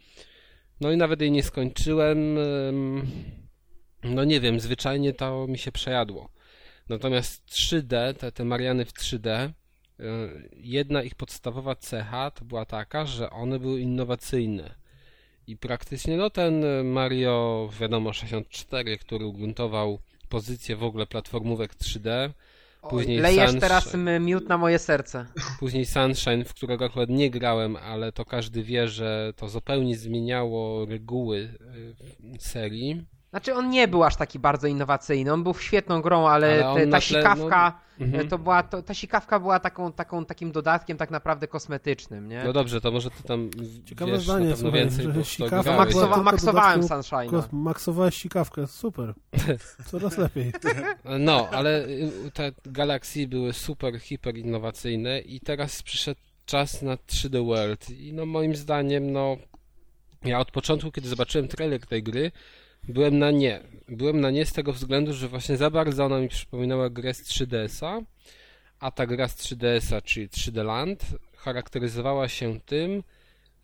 No 0.81 0.93
i 0.93 0.97
nawet 0.97 1.21
jej 1.21 1.31
nie 1.31 1.43
skończyłem. 1.43 2.39
No 4.05 4.25
nie 4.25 4.41
wiem, 4.41 4.61
zwyczajnie 4.61 5.13
to 5.13 5.47
mi 5.47 5.59
się 5.59 5.73
przejadło. 5.73 6.29
Natomiast 6.89 7.47
3D, 7.47 8.15
te, 8.15 8.33
te 8.33 8.45
Mariany 8.45 8.85
w 8.85 8.93
3D, 8.93 9.49
y, 9.49 10.03
jedna 10.57 11.03
ich 11.03 11.15
podstawowa 11.15 11.75
cecha 11.77 12.31
to 12.31 12.45
była 12.45 12.65
taka, 12.65 13.07
że 13.07 13.31
one 13.31 13.59
były 13.59 13.81
innowacyjne. 13.81 14.75
I 15.47 15.57
praktycznie 15.57 16.17
no 16.17 16.31
ten 16.31 16.65
Mario, 16.85 17.71
wiadomo, 17.81 18.13
64, 18.13 18.99
który 18.99 19.27
ugruntował 19.27 19.99
pozycję 20.29 20.77
w 20.77 20.85
ogóle 20.85 21.07
platformówek 21.07 21.75
3D, 21.75 22.31
Później 22.91 23.19
Lejesz 23.19 23.41
Sunshine. 23.51 23.61
teraz 23.61 23.97
miód 24.21 24.49
na 24.49 24.59
moje 24.59 24.79
serce. 24.79 25.27
Później 25.61 25.87
Sunshine, 25.87 26.45
w 26.45 26.55
którego 26.55 26.85
akurat 26.85 27.09
nie 27.09 27.31
grałem, 27.31 27.77
ale 27.77 28.13
to 28.13 28.25
każdy 28.25 28.63
wie, 28.63 28.89
że 28.89 29.33
to 29.37 29.49
zupełnie 29.49 29.97
zmieniało 29.97 30.87
reguły 30.87 31.39
y, 31.39 32.39
serii. 32.39 33.07
Znaczy 33.35 33.55
on 33.55 33.71
nie 33.71 33.89
był 33.89 34.05
aż 34.05 34.17
taki 34.17 34.39
bardzo 34.39 34.67
innowacyjny, 34.67 35.33
on 35.33 35.43
był 35.43 35.55
świetną 35.55 36.03
grą, 36.03 36.29
ale, 36.29 36.67
ale 36.67 36.81
te, 36.85 36.91
ta 36.91 37.01
sikawka, 37.01 37.81
no, 37.99 38.07
mhm. 38.07 38.29
to 38.29 38.39
była, 38.39 38.63
to, 38.63 38.83
ta 38.83 38.95
sikawka 38.95 39.41
była 39.41 39.61
taką, 39.61 39.93
taką, 39.93 40.25
takim 40.25 40.53
dodatkiem 40.53 40.97
tak 40.97 41.11
naprawdę 41.11 41.49
kosmetycznym, 41.49 42.29
nie? 42.29 42.45
No 42.45 42.53
dobrze, 42.53 42.81
to 42.81 42.91
może 42.91 43.11
ty 43.11 43.23
tam 43.23 43.51
Ciekawe 43.85 44.13
wiesz 44.13 44.23
zdanie, 44.23 44.49
na 44.49 44.57
słuchaj, 44.57 44.81
więcej, 44.81 45.13
że 45.13 45.25
sikawka 45.25 45.77
Maksowa, 45.77 46.23
maksowałem 46.23 46.83
Sunshine. 46.83 47.43
Maksowałeś 47.53 48.17
sikawkę, 48.17 48.67
super. 48.67 49.15
Coraz 49.91 50.19
lepiej. 50.19 50.53
No, 51.19 51.49
ale 51.51 51.87
y, 51.87 52.31
te 52.35 52.53
Galaxy 52.65 53.27
były 53.29 53.53
super, 53.53 54.01
hiper 54.01 54.37
innowacyjne 54.37 55.21
i 55.21 55.41
teraz 55.41 55.83
przyszedł 55.83 56.21
czas 56.47 56.83
na 56.83 56.95
3D 56.97 57.47
World 57.47 57.91
i 57.91 58.13
no 58.13 58.27
moim 58.27 58.57
zdaniem, 58.57 59.13
no 59.13 59.37
ja 60.25 60.39
od 60.39 60.51
początku, 60.51 60.91
kiedy 60.91 61.09
zobaczyłem 61.09 61.49
trailer 61.49 61.87
tej 61.87 62.03
gry, 62.03 62.33
Byłem 62.89 63.19
na 63.19 63.31
nie. 63.31 63.61
Byłem 63.89 64.21
na 64.21 64.31
nie 64.31 64.47
z 64.47 64.53
tego 64.53 64.73
względu, 64.73 65.13
że 65.13 65.29
właśnie 65.29 65.57
za 65.57 65.71
bardzo 65.71 66.05
ona 66.05 66.21
mi 66.21 66.29
przypominała 66.29 66.91
grę 66.91 67.15
z 67.15 67.23
3DS-a, 67.23 68.01
a 68.81 68.91
ta 68.91 69.07
gra 69.07 69.29
z 69.29 69.37
3DS-a, 69.37 70.01
czyli 70.01 70.29
3D 70.29 70.65
Land, 70.65 71.05
charakteryzowała 71.37 72.29
się 72.29 72.61
tym, 72.61 73.03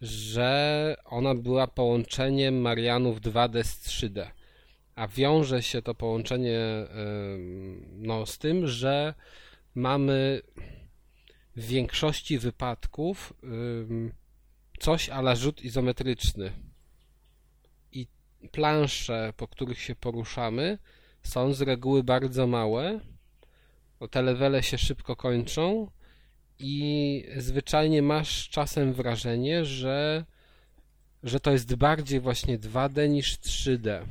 że 0.01 0.97
ona 1.05 1.35
była 1.35 1.67
połączeniem 1.67 2.61
Marianów 2.61 3.21
2D 3.21 3.65
z 3.65 3.89
3D. 3.89 4.27
A 4.95 5.09
wiąże 5.09 5.63
się 5.63 5.83
to 5.83 5.95
połączenie 5.95 6.61
no, 7.93 8.27
z 8.27 8.39
tym, 8.39 8.67
że 8.67 9.15
mamy 9.75 10.43
w 11.57 11.67
większości 11.67 12.39
wypadków 12.39 13.33
coś 14.81 15.09
ala 15.09 15.37
rzut 15.37 15.63
izometryczny 15.63 16.53
plansze, 18.53 19.33
po 19.37 19.49
których 19.49 19.81
się 19.81 19.95
poruszamy, 19.95 20.79
są 21.23 21.53
z 21.53 21.63
reguły 21.63 22.03
bardzo 22.03 22.47
małe. 22.47 23.01
Te 24.11 24.23
levele 24.23 24.63
się 24.63 24.79
szybko 24.79 25.17
kończą 25.17 25.91
i 26.59 27.25
zwyczajnie 27.37 28.03
masz 28.03 28.49
czasem 28.49 28.93
wrażenie, 28.93 29.65
że, 29.65 30.25
że 31.23 31.41
to 31.41 31.51
jest 31.51 31.75
bardziej 31.75 32.21
właśnie 32.21 32.59
2D 32.59 33.09
niż 33.09 33.39
3D. 33.39 34.07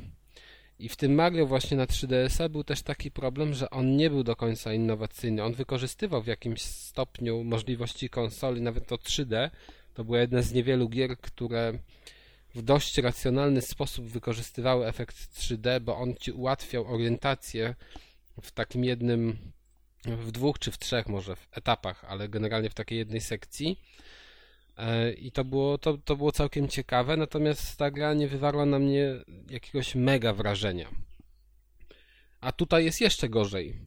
I 0.78 0.88
w 0.88 0.96
tym 0.96 1.14
Mario 1.14 1.46
właśnie 1.46 1.76
na 1.76 1.86
3DS-a 1.86 2.48
był 2.48 2.64
też 2.64 2.82
taki 2.82 3.10
problem, 3.10 3.54
że 3.54 3.70
on 3.70 3.96
nie 3.96 4.10
był 4.10 4.22
do 4.22 4.36
końca 4.36 4.72
innowacyjny. 4.72 5.44
On 5.44 5.54
wykorzystywał 5.54 6.22
w 6.22 6.26
jakimś 6.26 6.62
stopniu 6.62 7.44
możliwości 7.44 8.10
konsoli, 8.10 8.62
nawet 8.62 8.86
to 8.86 8.96
3D. 8.96 9.50
To 9.94 10.04
była 10.04 10.18
jedna 10.18 10.42
z 10.42 10.52
niewielu 10.52 10.88
gier, 10.88 11.18
które 11.18 11.72
w 12.54 12.62
dość 12.62 12.98
racjonalny 12.98 13.62
sposób 13.62 14.06
wykorzystywały 14.06 14.86
efekt 14.86 15.16
3D, 15.16 15.80
bo 15.80 15.96
on 15.96 16.14
ci 16.14 16.32
ułatwiał 16.32 16.94
orientację 16.94 17.74
w 18.42 18.52
takim 18.52 18.84
jednym, 18.84 19.38
w 20.04 20.32
dwóch 20.32 20.58
czy 20.58 20.70
w 20.70 20.78
trzech 20.78 21.08
może 21.08 21.36
w 21.36 21.48
etapach, 21.52 22.04
ale 22.04 22.28
generalnie 22.28 22.70
w 22.70 22.74
takiej 22.74 22.98
jednej 22.98 23.20
sekcji. 23.20 23.80
E, 24.76 25.12
I 25.12 25.32
to 25.32 25.44
było, 25.44 25.78
to, 25.78 25.98
to 25.98 26.16
było 26.16 26.32
całkiem 26.32 26.68
ciekawe, 26.68 27.16
natomiast 27.16 27.76
ta 27.76 27.90
gra 27.90 28.14
nie 28.14 28.28
wywarła 28.28 28.66
na 28.66 28.78
mnie 28.78 29.14
jakiegoś 29.50 29.94
mega 29.94 30.32
wrażenia. 30.32 30.90
A 32.40 32.52
tutaj 32.52 32.84
jest 32.84 33.00
jeszcze 33.00 33.28
gorzej, 33.28 33.78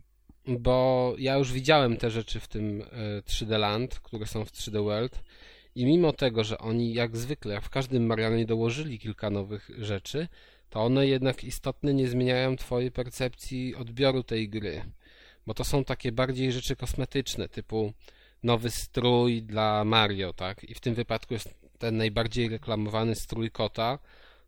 bo 0.47 1.15
ja 1.17 1.35
już 1.37 1.51
widziałem 1.51 1.97
te 1.97 2.11
rzeczy 2.11 2.39
w 2.39 2.47
tym 2.47 2.83
3D 3.27 3.53
e, 3.53 3.57
Land, 3.57 3.99
które 3.99 4.25
są 4.25 4.45
w 4.45 4.51
3D 4.51 4.83
World 4.83 5.23
i 5.75 5.85
mimo 5.85 6.13
tego, 6.13 6.43
że 6.43 6.57
oni 6.57 6.93
jak 6.93 7.17
zwykle, 7.17 7.61
w 7.61 7.69
każdym 7.69 8.05
Marianie 8.05 8.45
dołożyli 8.45 8.99
kilka 8.99 9.29
nowych 9.29 9.69
rzeczy, 9.77 10.27
to 10.69 10.83
one 10.83 11.07
jednak 11.07 11.43
istotnie 11.43 11.93
nie 11.93 12.07
zmieniają 12.07 12.55
twojej 12.55 12.91
percepcji 12.91 13.75
odbioru 13.75 14.23
tej 14.23 14.49
gry. 14.49 14.81
Bo 15.47 15.53
to 15.53 15.63
są 15.63 15.83
takie 15.83 16.11
bardziej 16.11 16.51
rzeczy 16.51 16.75
kosmetyczne, 16.75 17.49
typu 17.49 17.93
nowy 18.43 18.71
strój 18.71 19.43
dla 19.43 19.83
Mario, 19.85 20.33
tak? 20.33 20.63
I 20.63 20.73
w 20.73 20.79
tym 20.79 20.93
wypadku 20.93 21.33
jest 21.33 21.55
ten 21.77 21.97
najbardziej 21.97 22.49
reklamowany 22.49 23.15
strój 23.15 23.51
kota, 23.51 23.99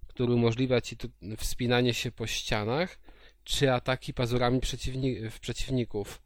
który 0.08 0.34
umożliwia 0.34 0.82
ci 0.82 0.96
wspinanie 1.38 1.94
się 1.94 2.12
po 2.12 2.28
ścianach, 2.28 3.00
czy 3.44 3.74
ataki 3.74 4.14
pazurami 4.14 4.60
przeciwni 4.60 5.18
przeciwników. 5.42 6.22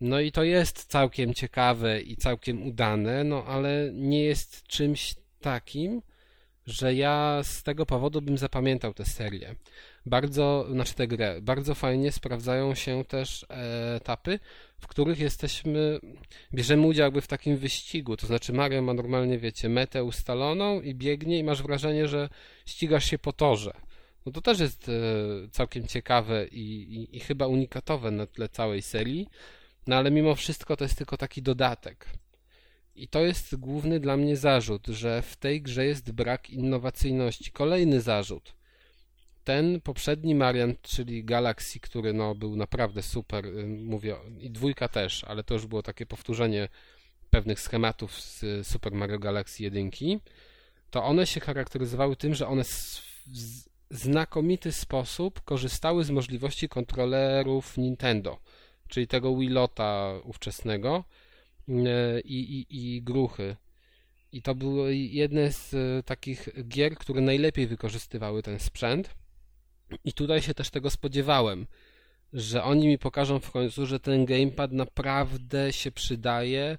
No 0.00 0.20
i 0.20 0.32
to 0.32 0.42
jest 0.42 0.84
całkiem 0.84 1.34
ciekawe 1.34 2.00
i 2.00 2.16
całkiem 2.16 2.66
udane, 2.66 3.24
no 3.24 3.44
ale 3.44 3.90
nie 3.92 4.24
jest 4.24 4.62
czymś 4.66 5.14
takim, 5.40 6.02
że 6.66 6.94
ja 6.94 7.40
z 7.42 7.62
tego 7.62 7.86
powodu 7.86 8.22
bym 8.22 8.38
zapamiętał 8.38 8.94
tę 8.94 9.04
serię. 9.04 9.54
Bardzo, 10.06 10.66
znaczy 10.70 10.94
tę 10.94 11.06
grę, 11.06 11.38
bardzo 11.42 11.74
fajnie 11.74 12.12
sprawdzają 12.12 12.74
się 12.74 13.04
też 13.04 13.46
etapy, 13.96 14.38
w 14.78 14.86
których 14.86 15.18
jesteśmy, 15.18 16.00
bierzemy 16.54 16.86
udział 16.86 17.04
jakby 17.04 17.20
w 17.20 17.26
takim 17.26 17.56
wyścigu, 17.56 18.16
to 18.16 18.26
znaczy 18.26 18.52
Mario 18.52 18.82
ma 18.82 18.94
normalnie, 18.94 19.38
wiecie, 19.38 19.68
metę 19.68 20.04
ustaloną 20.04 20.80
i 20.80 20.94
biegnie 20.94 21.38
i 21.38 21.44
masz 21.44 21.62
wrażenie, 21.62 22.08
że 22.08 22.28
ścigasz 22.66 23.04
się 23.04 23.18
po 23.18 23.32
torze. 23.32 23.72
No 24.26 24.32
to 24.32 24.40
też 24.40 24.60
jest 24.60 24.88
e, 24.88 24.92
całkiem 25.50 25.86
ciekawe 25.86 26.46
i, 26.46 26.94
i, 26.94 27.16
i 27.16 27.20
chyba 27.20 27.46
unikatowe 27.46 28.10
na 28.10 28.26
tle 28.26 28.48
całej 28.48 28.82
serii, 28.82 29.28
no 29.86 29.96
ale 29.96 30.10
mimo 30.10 30.34
wszystko 30.34 30.76
to 30.76 30.84
jest 30.84 30.98
tylko 30.98 31.16
taki 31.16 31.42
dodatek. 31.42 32.06
I 32.94 33.08
to 33.08 33.20
jest 33.20 33.56
główny 33.56 34.00
dla 34.00 34.16
mnie 34.16 34.36
zarzut, 34.36 34.86
że 34.86 35.22
w 35.22 35.36
tej 35.36 35.62
grze 35.62 35.86
jest 35.86 36.12
brak 36.12 36.50
innowacyjności. 36.50 37.52
Kolejny 37.52 38.00
zarzut. 38.00 38.54
ten 39.44 39.80
poprzedni 39.80 40.34
variant, 40.34 40.82
czyli 40.82 41.24
Galaxy, 41.24 41.80
który 41.80 42.12
no, 42.12 42.34
był 42.34 42.56
naprawdę 42.56 43.02
super, 43.02 43.46
y, 43.46 43.66
mówię, 43.66 44.16
i 44.40 44.50
dwójka 44.50 44.88
też, 44.88 45.24
ale 45.24 45.44
to 45.44 45.54
już 45.54 45.66
było 45.66 45.82
takie 45.82 46.06
powtórzenie 46.06 46.68
pewnych 47.30 47.60
schematów 47.60 48.20
z 48.20 48.66
Super 48.66 48.92
Mario 48.92 49.18
Galaxy 49.18 49.62
1, 49.62 49.90
to 50.90 51.04
one 51.04 51.26
się 51.26 51.40
charakteryzowały 51.40 52.16
tym, 52.16 52.34
że 52.34 52.48
one 52.48 52.64
w 52.64 53.96
znakomity 53.96 54.72
sposób 54.72 55.40
korzystały 55.40 56.04
z 56.04 56.10
możliwości 56.10 56.68
kontrolerów 56.68 57.76
Nintendo, 57.76 58.38
czyli 58.88 59.06
tego 59.06 59.36
Wilota 59.36 60.20
ówczesnego 60.24 61.04
y, 61.68 61.72
i, 62.24 62.58
i, 62.58 62.66
i 62.96 63.02
gruchy. 63.02 63.56
I 64.32 64.42
to 64.42 64.54
były 64.54 64.96
jedne 64.96 65.52
z 65.52 65.74
y, 65.74 66.02
takich 66.02 66.48
gier, 66.68 66.96
które 66.96 67.20
najlepiej 67.20 67.66
wykorzystywały 67.66 68.42
ten 68.42 68.58
sprzęt. 68.58 69.14
I 70.04 70.12
tutaj 70.12 70.42
się 70.42 70.54
też 70.54 70.70
tego 70.70 70.90
spodziewałem, 70.90 71.66
że 72.32 72.62
oni 72.62 72.88
mi 72.88 72.98
pokażą 72.98 73.40
w 73.40 73.50
końcu, 73.50 73.86
że 73.86 74.00
ten 74.00 74.24
gamepad 74.24 74.72
naprawdę 74.72 75.72
się 75.72 75.92
przydaje 75.92 76.78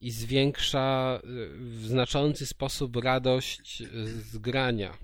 i 0.00 0.10
zwiększa 0.10 1.20
y, 1.24 1.48
w 1.58 1.86
znaczący 1.86 2.46
sposób 2.46 2.96
radość 2.96 3.82
z 4.06 4.38
grania. 4.38 4.98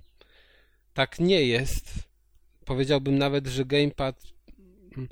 Tak 0.94 1.18
nie 1.18 1.42
jest. 1.42 2.08
Powiedziałbym 2.64 3.18
nawet, 3.18 3.46
że 3.46 3.64
gamepad 3.64 4.22
mm, 4.96 5.08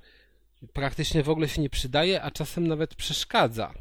praktycznie 0.73 1.23
w 1.23 1.29
ogóle 1.29 1.49
się 1.49 1.63
nie 1.63 1.71
przydaje, 1.71 2.23
a 2.23 2.31
czasem 2.31 2.67
nawet 2.67 2.95
przeszkadza. 2.95 3.75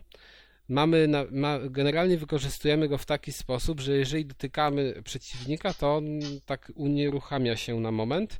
Mamy 0.70 1.08
na, 1.08 1.26
ma, 1.32 1.60
generalnie 1.60 2.18
wykorzystujemy 2.18 2.88
go 2.88 2.98
w 2.98 3.06
taki 3.06 3.34
sposób, 3.34 3.80
że 3.80 3.98
jeżeli 3.98 4.26
dotykamy 4.26 5.02
przeciwnika, 5.04 5.74
to 5.74 5.96
on 5.96 6.06
tak 6.46 6.72
unieruchamia 6.76 7.56
się 7.56 7.80
na 7.80 7.92
moment, 7.92 8.40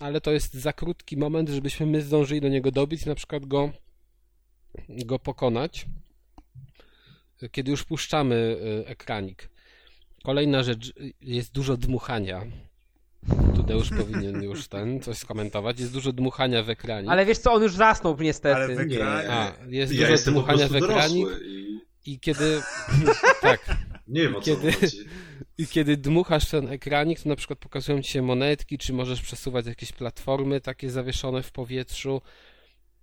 ale 0.00 0.20
to 0.20 0.32
jest 0.32 0.54
za 0.54 0.72
krótki 0.72 1.16
moment, 1.16 1.48
żebyśmy 1.48 1.86
my 1.86 2.02
zdążyli 2.02 2.40
do 2.40 2.48
niego 2.48 2.70
dobić, 2.70 3.06
na 3.06 3.14
przykład 3.14 3.46
go, 3.46 3.72
go 4.88 5.18
pokonać 5.18 5.86
kiedy 7.50 7.70
już 7.70 7.84
puszczamy 7.84 8.34
y, 8.84 8.86
ekranik. 8.86 9.50
Kolejna 10.24 10.62
rzecz, 10.62 10.92
jest 11.20 11.52
dużo 11.52 11.76
dmuchania. 11.76 12.46
Tudeusz 13.56 13.90
powinien 13.90 14.42
już 14.42 14.68
ten 14.68 15.00
coś 15.00 15.18
skomentować. 15.18 15.80
Jest 15.80 15.92
dużo 15.92 16.12
dmuchania 16.12 16.62
w 16.62 16.70
ekranie. 16.70 17.10
Ale 17.10 17.26
wiesz 17.26 17.38
co, 17.38 17.52
on 17.52 17.62
już 17.62 17.74
zasnął 17.74 18.16
niestety. 18.20 18.54
Ale 18.54 18.74
w 18.74 18.80
ekranie... 18.80 19.30
A, 19.30 19.52
jest 19.68 19.92
ja 19.92 20.08
dużo 20.08 20.30
dmuchania 20.30 20.68
w 20.68 20.76
ekranie. 20.76 21.24
I... 21.44 21.80
I 22.06 22.20
kiedy. 22.20 22.60
tak. 23.42 23.76
Nie 24.08 24.22
wiem 24.22 24.36
o 24.36 24.40
kiedy, 24.40 24.72
co 24.72 24.80
chodzi. 24.80 24.96
I 25.58 25.66
kiedy 25.66 25.96
dmuchasz 25.96 26.50
ten 26.50 26.68
ekranik, 26.68 27.20
to 27.20 27.28
na 27.28 27.36
przykład 27.36 27.58
pokazują 27.58 28.02
ci 28.02 28.10
się 28.10 28.22
monetki, 28.22 28.78
czy 28.78 28.92
możesz 28.92 29.22
przesuwać 29.22 29.66
jakieś 29.66 29.92
platformy 29.92 30.60
takie 30.60 30.90
zawieszone 30.90 31.42
w 31.42 31.52
powietrzu. 31.52 32.22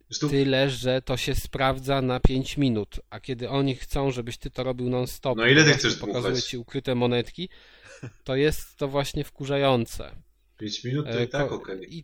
Zresztą... 0.09 0.29
Tyle, 0.29 0.69
że 0.69 1.01
to 1.01 1.17
się 1.17 1.35
sprawdza 1.35 2.01
na 2.01 2.19
5 2.19 2.57
minut, 2.57 2.99
a 3.09 3.19
kiedy 3.19 3.49
oni 3.49 3.75
chcą, 3.75 4.11
żebyś 4.11 4.37
ty 4.37 4.49
to 4.49 4.63
robił 4.63 4.89
non-stop, 4.89 5.37
no 5.37 5.45
ile 5.45 5.63
ty 5.63 5.73
chcesz 5.73 5.95
pokazuje 5.95 6.41
ci 6.41 6.57
ukryte 6.57 6.95
monetki, 6.95 7.49
to 8.23 8.35
jest 8.35 8.77
to 8.77 8.87
właśnie 8.87 9.23
wkurzające. 9.23 10.15
5 10.57 10.83
minut 10.83 11.05
to 11.05 11.19
i 11.19 11.23
e, 11.23 11.27
tak 11.27 11.51
okej. 11.51 11.75
Okay. 11.75 11.87
I, 11.89 12.03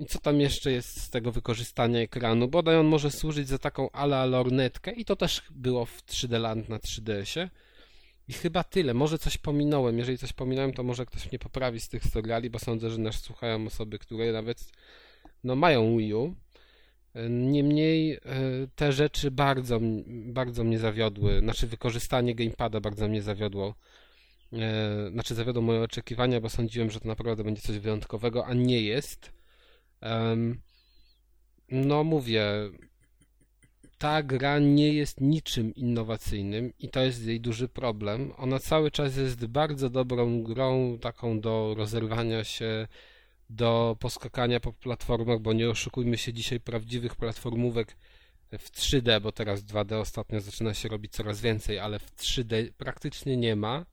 I 0.00 0.06
co 0.06 0.18
tam 0.18 0.40
jeszcze 0.40 0.72
jest 0.72 1.00
z 1.00 1.10
tego 1.10 1.32
wykorzystania 1.32 2.00
ekranu? 2.00 2.48
Bodaj 2.48 2.76
on 2.76 2.86
może 2.86 3.10
służyć 3.10 3.48
za 3.48 3.58
taką 3.58 3.90
ala 3.90 4.24
lornetkę 4.26 4.92
i 4.92 5.04
to 5.04 5.16
też 5.16 5.42
było 5.50 5.86
w 5.86 6.02
3D 6.02 6.40
Land 6.40 6.68
na 6.68 6.78
3DS-ie. 6.78 7.50
I 8.28 8.32
chyba 8.32 8.64
tyle. 8.64 8.94
Może 8.94 9.18
coś 9.18 9.38
pominąłem. 9.38 9.98
Jeżeli 9.98 10.18
coś 10.18 10.32
pominąłem, 10.32 10.72
to 10.72 10.82
może 10.82 11.06
ktoś 11.06 11.30
mnie 11.30 11.38
poprawi 11.38 11.80
z 11.80 11.88
tych 11.88 12.04
seriali, 12.04 12.50
bo 12.50 12.58
sądzę, 12.58 12.90
że 12.90 12.98
nas 12.98 13.14
słuchają 13.20 13.66
osoby, 13.66 13.98
które 13.98 14.32
nawet 14.32 14.72
no, 15.44 15.56
mają 15.56 15.98
Wii 15.98 16.14
U 16.14 16.34
Niemniej 17.30 18.12
e, 18.12 18.18
te 18.74 18.92
rzeczy 18.92 19.30
bardzo, 19.30 19.80
bardzo 20.06 20.64
mnie 20.64 20.78
zawiodły. 20.78 21.40
Znaczy, 21.40 21.66
wykorzystanie 21.66 22.34
gamepada 22.34 22.80
bardzo 22.80 23.08
mnie 23.08 23.22
zawiodło. 23.22 23.74
E, 24.60 25.10
znaczy, 25.10 25.34
zawiodło 25.34 25.62
moje 25.62 25.82
oczekiwania, 25.82 26.40
bo 26.40 26.48
sądziłem, 26.48 26.90
że 26.90 27.00
to 27.00 27.08
naprawdę 27.08 27.44
będzie 27.44 27.62
coś 27.62 27.78
wyjątkowego, 27.78 28.46
a 28.46 28.54
nie 28.54 28.80
jest. 28.80 29.32
No, 31.68 32.04
mówię, 32.04 32.46
ta 33.98 34.22
gra 34.22 34.58
nie 34.58 34.92
jest 34.92 35.20
niczym 35.20 35.74
innowacyjnym 35.74 36.72
i 36.78 36.88
to 36.88 37.00
jest 37.00 37.26
jej 37.26 37.40
duży 37.40 37.68
problem. 37.68 38.32
Ona 38.36 38.58
cały 38.58 38.90
czas 38.90 39.16
jest 39.16 39.46
bardzo 39.46 39.90
dobrą 39.90 40.42
grą, 40.42 40.98
taką 40.98 41.40
do 41.40 41.74
rozerwania 41.76 42.44
się 42.44 42.88
do 43.50 43.96
poskakania 44.00 44.60
po 44.60 44.72
platformach, 44.72 45.40
bo 45.40 45.52
nie 45.52 45.70
oszukujmy 45.70 46.18
się 46.18 46.32
dzisiaj 46.32 46.60
prawdziwych 46.60 47.16
platformówek 47.16 47.96
w 48.58 48.70
3D, 48.70 49.20
bo 49.20 49.32
teraz 49.32 49.60
2D 49.60 50.00
ostatnio 50.00 50.40
zaczyna 50.40 50.74
się 50.74 50.88
robić 50.88 51.12
coraz 51.12 51.40
więcej, 51.40 51.78
ale 51.78 51.98
w 51.98 52.16
3D 52.16 52.72
praktycznie 52.72 53.36
nie 53.36 53.56
ma. 53.56 53.86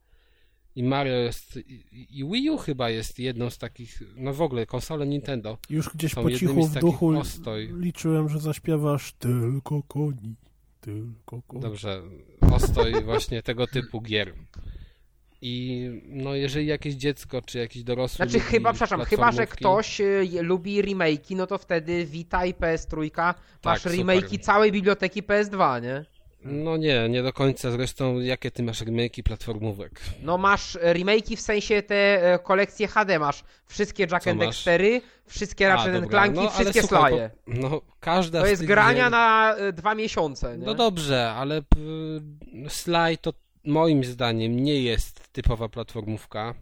I 0.76 0.84
Mario 0.84 1.14
jest, 1.14 1.60
i 1.92 2.26
Wii 2.32 2.50
U 2.50 2.58
chyba 2.58 2.90
jest 2.90 3.20
jedną 3.20 3.50
z 3.50 3.58
takich, 3.58 4.00
no 4.16 4.34
w 4.34 4.42
ogóle 4.42 4.66
konsole 4.66 5.08
Nintendo. 5.08 5.58
Już 5.70 5.90
gdzieś 5.90 6.16
po 6.16 6.32
cichu 6.32 6.68
w 6.68 6.80
duchu 6.80 7.08
ostoj. 7.08 7.74
liczyłem, 7.78 8.30
że 8.30 8.40
zaśpiewasz 8.40 9.14
tylko 9.14 9.84
koni, 9.84 10.36
tylko 10.82 11.42
koni. 11.42 11.62
Dobrze, 11.62 12.02
ostoj 12.52 13.04
właśnie 13.04 13.44
tego 13.44 13.68
typu 13.68 14.02
gier. 14.02 14.34
I 15.44 15.88
no 16.08 16.36
jeżeli 16.36 16.66
jakieś 16.68 16.94
dziecko 16.94 17.42
czy 17.42 17.58
jakiś 17.58 17.84
dorosły. 17.84 18.16
Znaczy 18.16 18.40
chyba, 18.40 18.74
przepraszam, 18.74 19.06
chyba 19.06 19.32
że 19.32 19.48
ktoś 19.48 20.02
y, 20.02 20.28
lubi 20.42 20.84
remake'i, 20.84 21.36
no 21.36 21.48
to 21.48 21.58
wtedy 21.58 22.06
Vita 22.06 22.46
i 22.46 22.54
PS3 22.54 23.12
tak, 23.12 23.38
masz 23.64 23.86
remake'i 23.86 24.40
całej 24.40 24.72
biblioteki 24.72 25.24
PS2, 25.24 25.82
nie? 25.82 26.06
No 26.44 26.78
nie, 26.78 27.10
nie 27.10 27.24
do 27.24 27.34
końca. 27.34 27.72
Zresztą 27.72 28.20
jakie 28.20 28.52
ty 28.52 28.64
masz 28.64 28.82
remake'i 28.82 29.24
platformówek? 29.24 30.02
No 30.22 30.38
masz 30.38 30.78
remake'i 30.82 31.36
w 31.38 31.42
sensie 31.42 31.84
te 31.84 32.34
e, 32.34 32.40
kolekcje 32.40 32.88
HD 32.88 33.20
masz. 33.20 33.44
Wszystkie 33.66 34.08
Jack 34.12 34.28
and 34.28 34.40
Dextery, 34.40 35.02
wszystkie 35.26 35.68
Ratchet 35.68 35.96
and 35.96 36.10
Clanki, 36.10 36.40
no, 36.40 36.50
wszystkie 36.50 36.82
słuchaj, 36.82 37.14
Slaje. 37.14 37.30
no 37.48 37.82
każda 38.00 38.42
To 38.42 38.48
jest 38.48 38.66
grania 38.66 39.04
gier... 39.04 39.12
na 39.12 39.56
e, 39.58 39.74
dwa 39.74 39.96
miesiące, 39.96 40.58
nie? 40.58 40.66
No 40.66 40.74
dobrze, 40.74 41.32
ale 41.32 41.62
Sly 42.68 43.18
to 43.22 43.34
moim 43.66 44.04
zdaniem 44.04 44.64
nie 44.64 44.82
jest 44.82 45.34
typowa 45.34 45.70
platformówka. 45.70 46.54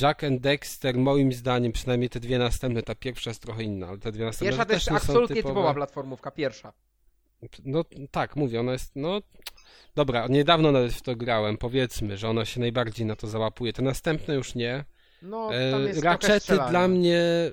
Jack 0.00 0.24
and 0.24 0.40
Dexter 0.40 0.98
moim 0.98 1.32
zdaniem, 1.32 1.72
przynajmniej 1.72 2.10
te 2.10 2.20
dwie 2.20 2.38
następne, 2.38 2.82
ta 2.82 2.94
pierwsza 2.94 3.30
jest 3.30 3.42
trochę 3.42 3.62
inna, 3.62 3.86
ale 3.86 3.98
te 3.98 4.12
dwie 4.12 4.24
następne 4.24 4.50
Pierwsza 4.50 4.64
też 4.64 4.86
jest 4.86 5.04
absolutnie 5.04 5.42
typowa 5.42 5.74
platformówka, 5.74 6.30
pierwsza. 6.30 6.72
No 7.64 7.84
tak, 8.10 8.36
mówię, 8.36 8.60
ona 8.60 8.72
jest, 8.72 8.92
no 8.96 9.20
dobra, 9.94 10.26
niedawno 10.28 10.72
nawet 10.72 10.92
w 10.92 11.02
to 11.02 11.16
grałem, 11.16 11.58
powiedzmy, 11.58 12.16
że 12.16 12.28
ona 12.28 12.44
się 12.44 12.60
najbardziej 12.60 13.06
na 13.06 13.16
to 13.16 13.26
załapuje, 13.26 13.72
te 13.72 13.82
następne 13.82 14.34
już 14.34 14.54
nie. 14.54 14.84
No, 15.22 15.50
tam 15.70 15.86
jest 15.86 15.98
e, 15.98 16.02
Raczety 16.02 16.58
dla 16.70 16.88
mnie 16.88 17.52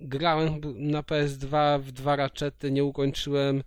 grałem 0.00 0.60
na 0.74 1.02
PS2 1.02 1.80
w 1.80 1.92
dwa 1.92 2.16
raczety, 2.16 2.70
nie 2.70 2.84
ukończyłem 2.84 3.62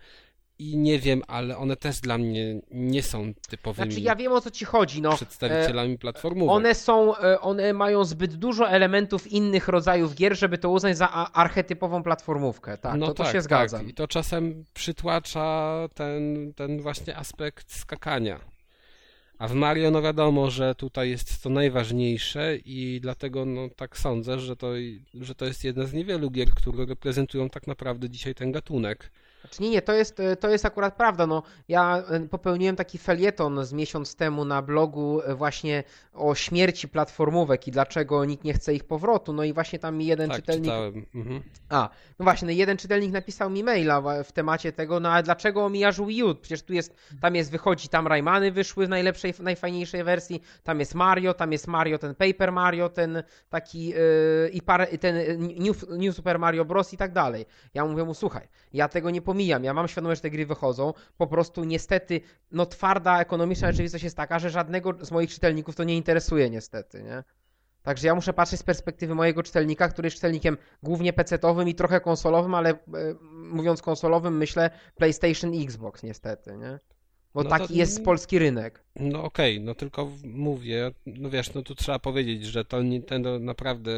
i 0.60 0.78
nie 0.78 1.00
wiem, 1.00 1.22
ale 1.28 1.58
one 1.58 1.76
też 1.76 2.00
dla 2.00 2.18
mnie 2.18 2.62
nie 2.72 3.04
są 3.04 3.34
typowymi. 3.50 3.92
Znaczy 3.92 4.06
ja 4.06 4.16
wiem 4.16 4.32
o 4.32 4.42
co 4.42 4.52
ci 4.52 4.66
chodzi, 4.66 5.02
no. 5.02 5.16
Przedstawicielami 5.16 5.94
e, 5.94 5.98
platformówek. 5.98 6.56
One 6.56 6.76
są, 6.76 7.18
e, 7.18 7.42
one 7.42 7.74
mają 7.74 8.06
zbyt 8.06 8.36
dużo 8.36 8.70
elementów 8.70 9.28
innych 9.28 9.68
rodzajów 9.68 10.16
gier, 10.16 10.38
żeby 10.38 10.58
to 10.58 10.70
uznać 10.70 10.98
za 10.98 11.10
archetypową 11.34 12.04
platformówkę. 12.04 12.78
Tak, 12.78 12.98
no 12.98 13.08
to, 13.08 13.14
to 13.14 13.24
tak, 13.24 13.34
się 13.34 13.42
zgadza. 13.42 13.78
Tak. 13.78 13.88
I 13.88 13.94
to 13.94 14.08
czasem 14.08 14.66
przytłacza 14.74 15.76
ten, 15.94 16.54
ten 16.54 16.82
właśnie 16.82 17.18
aspekt 17.18 17.74
skakania. 17.74 18.40
A 19.38 19.48
w 19.48 19.54
Mario, 19.54 19.92
no 19.92 20.02
wiadomo, 20.02 20.52
że 20.52 20.76
tutaj 20.76 21.10
jest 21.10 21.44
to 21.44 21.50
najważniejsze 21.50 22.58
i 22.58 23.00
dlatego 23.02 23.46
no, 23.46 23.70
tak 23.76 23.98
sądzę, 23.98 24.40
że 24.40 24.56
to, 24.56 24.72
że 25.14 25.36
to 25.36 25.46
jest 25.46 25.64
jedna 25.64 25.86
z 25.86 25.94
niewielu 25.94 26.32
gier, 26.32 26.50
które 26.50 26.86
reprezentują 26.86 27.50
tak 27.50 27.68
naprawdę 27.68 28.10
dzisiaj 28.10 28.36
ten 28.36 28.52
gatunek. 28.52 29.12
Znaczy 29.46 29.64
nie, 29.64 29.70
nie, 29.70 29.82
to 29.82 29.94
jest, 29.94 30.20
e, 30.20 30.36
to 30.36 30.50
jest 30.50 30.66
akurat 30.66 30.96
prawda. 30.96 31.28
No, 31.28 31.44
ja 31.68 31.98
e, 31.98 32.20
popełniłem 32.20 32.76
taki 32.76 32.98
felieton 32.98 33.66
z 33.66 33.74
miesiąc 33.74 34.16
temu 34.16 34.46
na 34.46 34.62
blogu 34.62 35.22
e, 35.22 35.36
właśnie 35.36 35.84
o 36.14 36.36
śmierci 36.36 36.88
platformówek 36.88 37.68
i 37.68 37.72
dlaczego 37.72 38.26
nikt 38.26 38.44
nie 38.44 38.54
chce 38.54 38.74
ich 38.74 38.84
powrotu. 38.84 39.34
No 39.34 39.44
i 39.44 39.54
właśnie 39.54 39.80
tam 39.80 39.98
mi 39.98 40.06
jeden 40.06 40.30
tak, 40.30 40.38
czytelnik. 40.38 40.72
Mhm. 41.16 41.42
A, 41.70 41.90
no 42.20 42.24
właśnie, 42.24 42.46
no 42.46 42.52
jeden 42.52 42.78
czytelnik 42.78 43.12
napisał 43.12 43.50
mi 43.50 43.64
maila 43.64 44.24
w 44.24 44.32
temacie 44.32 44.72
tego, 44.72 45.00
no 45.00 45.10
ale 45.10 45.24
dlaczego 45.24 45.66
omijasz 45.66 46.02
Wii 46.02 46.24
U? 46.24 46.36
Przecież 46.36 46.64
tu 46.64 46.74
jest, 46.74 46.96
tam 47.22 47.36
jest, 47.36 47.52
wychodzi, 47.52 47.90
tam 47.90 48.08
Raymany 48.08 48.52
wyszły 48.52 48.86
w 48.86 48.90
najlepszej, 48.90 49.34
najfajniejszej 49.40 50.04
wersji, 50.04 50.42
tam 50.64 50.80
jest 50.80 50.96
Mario, 50.96 51.34
tam 51.34 51.52
jest 51.52 51.68
Mario, 51.68 51.98
ten 51.98 52.16
Paper 52.16 52.52
Mario, 52.52 52.90
ten 52.90 53.24
taki 53.50 53.88
yy, 53.88 54.50
i 54.54 54.62
parę, 54.62 54.88
ten 54.88 55.16
New, 55.40 55.86
New 55.90 56.16
Super 56.16 56.40
Mario 56.40 56.66
Bros. 56.66 56.94
i 56.94 56.98
tak 56.98 57.14
dalej. 57.14 57.46
Ja 57.74 57.86
mówię 57.86 58.04
mu, 58.04 58.14
słuchaj, 58.14 58.48
ja 58.74 58.88
tego 58.88 59.10
nie 59.10 59.22
pomijam 59.22 59.35
pomijam. 59.36 59.64
Ja 59.64 59.74
mam 59.74 59.88
świadomość, 59.88 60.20
że 60.20 60.22
te 60.22 60.30
gry 60.30 60.46
wychodzą. 60.46 60.94
Po 61.18 61.28
prostu 61.28 61.64
niestety, 61.64 62.22
no 62.52 62.66
twarda 62.66 63.22
ekonomiczna 63.22 63.72
rzeczywistość 63.72 64.04
jest 64.04 64.18
taka, 64.18 64.40
że 64.40 64.50
żadnego 64.50 65.06
z 65.06 65.12
moich 65.12 65.30
czytelników 65.30 65.76
to 65.76 65.84
nie 65.84 65.96
interesuje 65.98 66.50
niestety, 66.50 67.04
nie? 67.04 67.24
Także 67.84 68.08
ja 68.08 68.16
muszę 68.16 68.34
patrzeć 68.34 68.60
z 68.60 68.64
perspektywy 68.64 69.16
mojego 69.16 69.44
czytelnika, 69.44 69.90
który 69.90 70.06
jest 70.06 70.16
czytelnikiem 70.16 70.58
głównie 70.84 71.14
PC-owym 71.14 71.68
i 71.70 71.76
trochę 71.76 72.02
konsolowym, 72.02 72.56
ale 72.56 72.70
e, 72.70 72.76
mówiąc 73.32 73.82
konsolowym, 73.82 74.38
myślę 74.38 74.70
PlayStation 74.96 75.54
i 75.54 75.64
Xbox 75.64 76.04
niestety, 76.04 76.58
nie? 76.58 76.80
Bo 77.34 77.44
No 77.44 77.50
taki 77.50 77.68
to- 77.68 77.74
jest 77.74 78.06
polski 78.06 78.40
rynek. 78.40 78.84
No 78.96 79.24
okej, 79.24 79.62
no 79.62 79.76
tylko 79.76 80.12
mówię, 80.24 80.92
no 81.06 81.30
wiesz, 81.30 81.54
no 81.54 81.62
tu 81.62 81.76
trzeba 81.76 82.00
powiedzieć, 82.00 82.46
że 82.46 82.66
to 82.66 82.82
Nintendo 82.82 83.40
naprawdę 83.40 83.92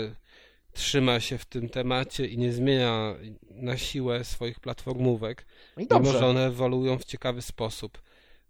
trzyma 0.73 1.19
się 1.19 1.37
w 1.37 1.45
tym 1.45 1.69
temacie 1.69 2.27
i 2.27 2.37
nie 2.37 2.53
zmienia 2.53 3.15
na 3.51 3.77
siłę 3.77 4.23
swoich 4.23 4.59
platformówek, 4.59 5.45
No 5.77 5.99
mimo 5.99 6.11
że 6.11 6.27
one 6.27 6.45
ewoluują 6.45 6.97
w 6.97 7.05
ciekawy 7.05 7.41
sposób. 7.41 8.01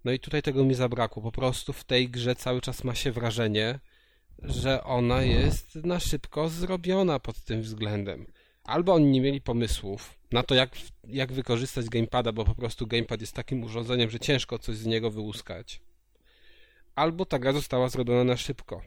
No 0.05 0.11
i 0.11 0.19
tutaj 0.19 0.41
tego 0.41 0.65
mi 0.65 0.73
zabrakło. 0.73 1.23
Po 1.23 1.31
prostu 1.31 1.73
w 1.73 1.83
tej 1.83 2.09
grze 2.09 2.35
cały 2.35 2.61
czas 2.61 2.83
ma 2.83 2.95
się 2.95 3.11
wrażenie, 3.11 3.79
że 4.43 4.83
ona 4.83 5.21
jest 5.21 5.75
na 5.75 5.99
szybko 5.99 6.49
zrobiona 6.49 7.19
pod 7.19 7.41
tym 7.41 7.61
względem. 7.61 8.25
Albo 8.63 8.93
oni 8.93 9.05
nie 9.05 9.21
mieli 9.21 9.41
pomysłów 9.41 10.17
na 10.31 10.43
to, 10.43 10.55
jak, 10.55 10.69
jak 11.07 11.33
wykorzystać 11.33 11.89
gamepada, 11.89 12.31
bo 12.31 12.45
po 12.45 12.55
prostu 12.55 12.87
gamepad 12.87 13.21
jest 13.21 13.33
takim 13.33 13.63
urządzeniem, 13.63 14.09
że 14.09 14.19
ciężko 14.19 14.59
coś 14.59 14.77
z 14.77 14.85
niego 14.85 15.11
wyłuskać. 15.11 15.81
Albo 16.95 17.25
ta 17.25 17.39
gra 17.39 17.53
została 17.53 17.89
zrobiona 17.89 18.23
na 18.23 18.37
szybko. 18.37 18.81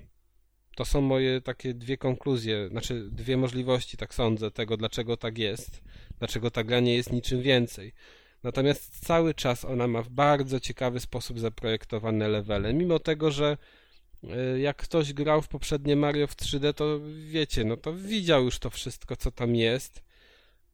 To 0.75 0.85
są 0.85 1.01
moje 1.01 1.41
takie 1.41 1.75
dwie 1.75 1.97
konkluzje, 1.97 2.69
znaczy 2.69 3.09
dwie 3.11 3.37
możliwości, 3.37 3.97
tak 3.97 4.15
sądzę, 4.15 4.51
tego, 4.51 4.77
dlaczego 4.77 5.17
tak 5.17 5.39
jest, 5.39 5.83
dlaczego 6.19 6.51
ta 6.51 6.65
gra 6.65 6.81
nie 6.81 6.95
jest 6.95 7.13
niczym 7.13 7.43
więcej. 7.43 7.93
Natomiast 8.43 9.07
cały 9.07 9.35
czas 9.35 9.65
ona 9.65 9.87
ma 9.87 10.03
w 10.03 10.09
bardzo 10.09 10.61
ciekawy 10.61 11.01
sposób 11.01 11.39
zaprojektowane 11.39 12.29
levele, 12.29 12.75
mimo 12.75 12.99
tego, 12.99 13.31
że 13.31 13.57
y, 14.25 14.61
jak 14.61 14.77
ktoś 14.77 15.13
grał 15.13 15.43
w 15.43 15.49
poprzednie 15.49 15.97
Mario 15.97 16.27
w 16.27 16.37
3D, 16.37 16.75
to 16.75 17.01
wiecie, 17.27 17.65
no 17.65 17.77
to 17.77 17.95
widział 17.95 18.45
już 18.45 18.59
to 18.59 18.71
wszystko, 18.71 19.17
co 19.17 19.31
tam 19.31 19.57
jest. 19.57 20.03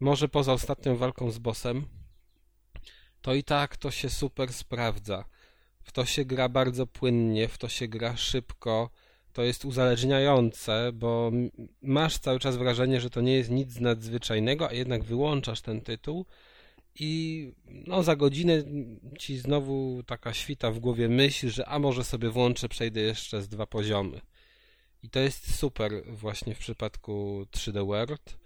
Może 0.01 0.29
poza 0.29 0.53
ostatnią 0.53 0.97
walką 0.97 1.31
z 1.31 1.39
bossem, 1.39 1.87
to 3.23 3.35
i 3.35 3.45
tak 3.45 3.77
to 3.77 3.91
się 3.91 4.11
super 4.11 4.53
sprawdza. 4.53 5.25
W 5.83 5.93
to 5.93 6.05
się 6.05 6.25
gra 6.25 6.49
bardzo 6.49 6.87
płynnie, 6.87 7.49
w 7.49 7.59
to 7.59 7.69
się 7.69 7.89
gra 7.89 8.17
szybko. 8.17 8.91
To 9.37 9.43
jest 9.43 9.65
uzależniające, 9.65 10.91
bo 10.95 11.33
masz 11.83 12.19
cały 12.19 12.39
czas 12.39 12.57
wrażenie, 12.57 13.01
że 13.01 13.11
to 13.11 13.21
nie 13.21 13.35
jest 13.35 13.51
nic 13.51 13.81
nadzwyczajnego, 13.81 14.69
a 14.69 14.73
jednak 14.73 15.05
wyłączasz 15.05 15.61
ten 15.61 15.81
tytuł 15.81 16.27
i 16.95 17.53
no 17.87 18.03
za 18.03 18.17
godzinę 18.17 18.63
ci 19.19 19.39
znowu 19.39 20.03
taka 20.07 20.35
świta 20.35 20.71
w 20.71 20.79
głowie 20.79 21.09
myśl, 21.09 21.49
że 21.49 21.69
a 21.69 21.79
może 21.79 22.05
sobie 22.05 22.31
włączę, 22.31 22.69
przejdę 22.69 23.01
jeszcze 23.01 23.43
z 23.43 23.49
dwa 23.49 23.67
poziomy. 23.67 24.21
I 25.03 25.11
to 25.11 25.21
jest 25.21 25.57
super 25.57 26.03
właśnie 26.07 26.55
w 26.55 26.59
przypadku 26.59 27.47
3D 27.51 27.87
World. 27.87 28.39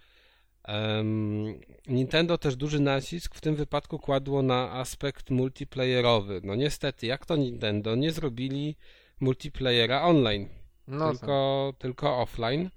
Em, 0.65 1.61
Nintendo 1.87 2.39
też 2.39 2.57
duży 2.57 2.81
nacisk 2.81 3.35
w 3.35 3.41
tym 3.41 3.57
wypadku 3.57 3.99
kładło 3.99 4.43
na 4.43 4.73
aspekt 4.73 5.31
multiplayerowy. 5.31 6.41
No 6.45 6.55
niestety, 6.55 7.07
jak 7.07 7.27
to 7.27 7.37
Nintendo 7.37 7.95
nie 7.95 8.13
zrobili 8.13 8.77
multiplayera 9.21 10.03
online, 10.03 10.60
No 10.91 11.11
tylko, 11.11 11.73
tylko 11.79 12.19
offline. 12.19 12.71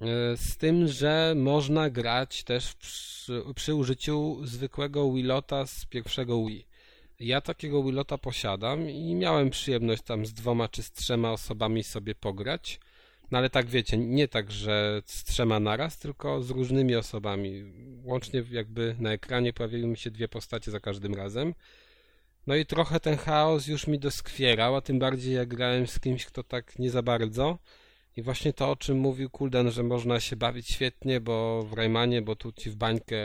E, 0.00 0.36
Z 0.36 0.56
tym, 0.56 0.88
że 0.88 1.34
można 1.36 1.90
grać 1.90 2.44
też 2.44 2.74
przy, 2.74 3.42
przy 3.54 3.74
użyciu 3.74 4.40
zwykłego 4.44 5.12
Wilota 5.12 5.66
z 5.66 5.86
pierwszego 5.86 6.46
Wii. 6.46 6.66
Ja 7.20 7.40
takiego 7.40 7.82
Wilota 7.82 8.18
posiadam 8.18 8.90
i 8.90 9.14
miałem 9.14 9.50
przyjemność 9.50 10.02
tam 10.02 10.26
z 10.26 10.34
dwoma 10.34 10.68
czy 10.68 10.82
z 10.82 10.92
trzema 10.92 11.32
osobami 11.32 11.84
sobie 11.84 12.14
pograć. 12.14 12.80
No 13.30 13.38
ale 13.38 13.50
tak 13.50 13.66
wiecie, 13.66 13.96
nie 13.96 14.28
tak, 14.28 14.50
że 14.50 15.02
z 15.06 15.24
trzema 15.24 15.60
naraz, 15.60 15.98
tylko 15.98 16.42
z 16.42 16.50
różnymi 16.50 16.96
osobami. 16.96 17.64
Łącznie 18.04 18.44
jakby 18.50 18.96
na 18.98 19.12
ekranie 19.12 19.52
pojawiły 19.52 19.86
mi 19.86 19.96
się 19.96 20.10
dwie 20.10 20.28
postacie 20.28 20.70
za 20.70 20.80
każdym 20.80 21.14
razem. 21.14 21.54
No 22.46 22.54
i 22.56 22.66
trochę 22.66 23.00
ten 23.00 23.16
chaos 23.16 23.66
już 23.66 23.86
mi 23.86 23.98
doskwierał, 23.98 24.76
a 24.76 24.80
tym 24.80 24.98
bardziej 24.98 25.34
jak 25.34 25.48
grałem 25.48 25.86
z 25.86 26.00
kimś, 26.00 26.26
kto 26.26 26.42
tak 26.42 26.78
nie 26.78 26.90
za 26.90 27.02
bardzo. 27.02 27.58
I 28.16 28.22
właśnie 28.22 28.52
to, 28.52 28.70
o 28.70 28.76
czym 28.76 28.98
mówił 28.98 29.30
Kuldan, 29.30 29.70
że 29.70 29.82
można 29.82 30.20
się 30.20 30.36
bawić 30.36 30.68
świetnie, 30.70 31.20
bo 31.20 31.62
w 31.62 31.72
Raymanie, 31.72 32.22
bo 32.22 32.36
tu 32.36 32.52
ci 32.52 32.70
w 32.70 32.76
bańkę 32.76 33.16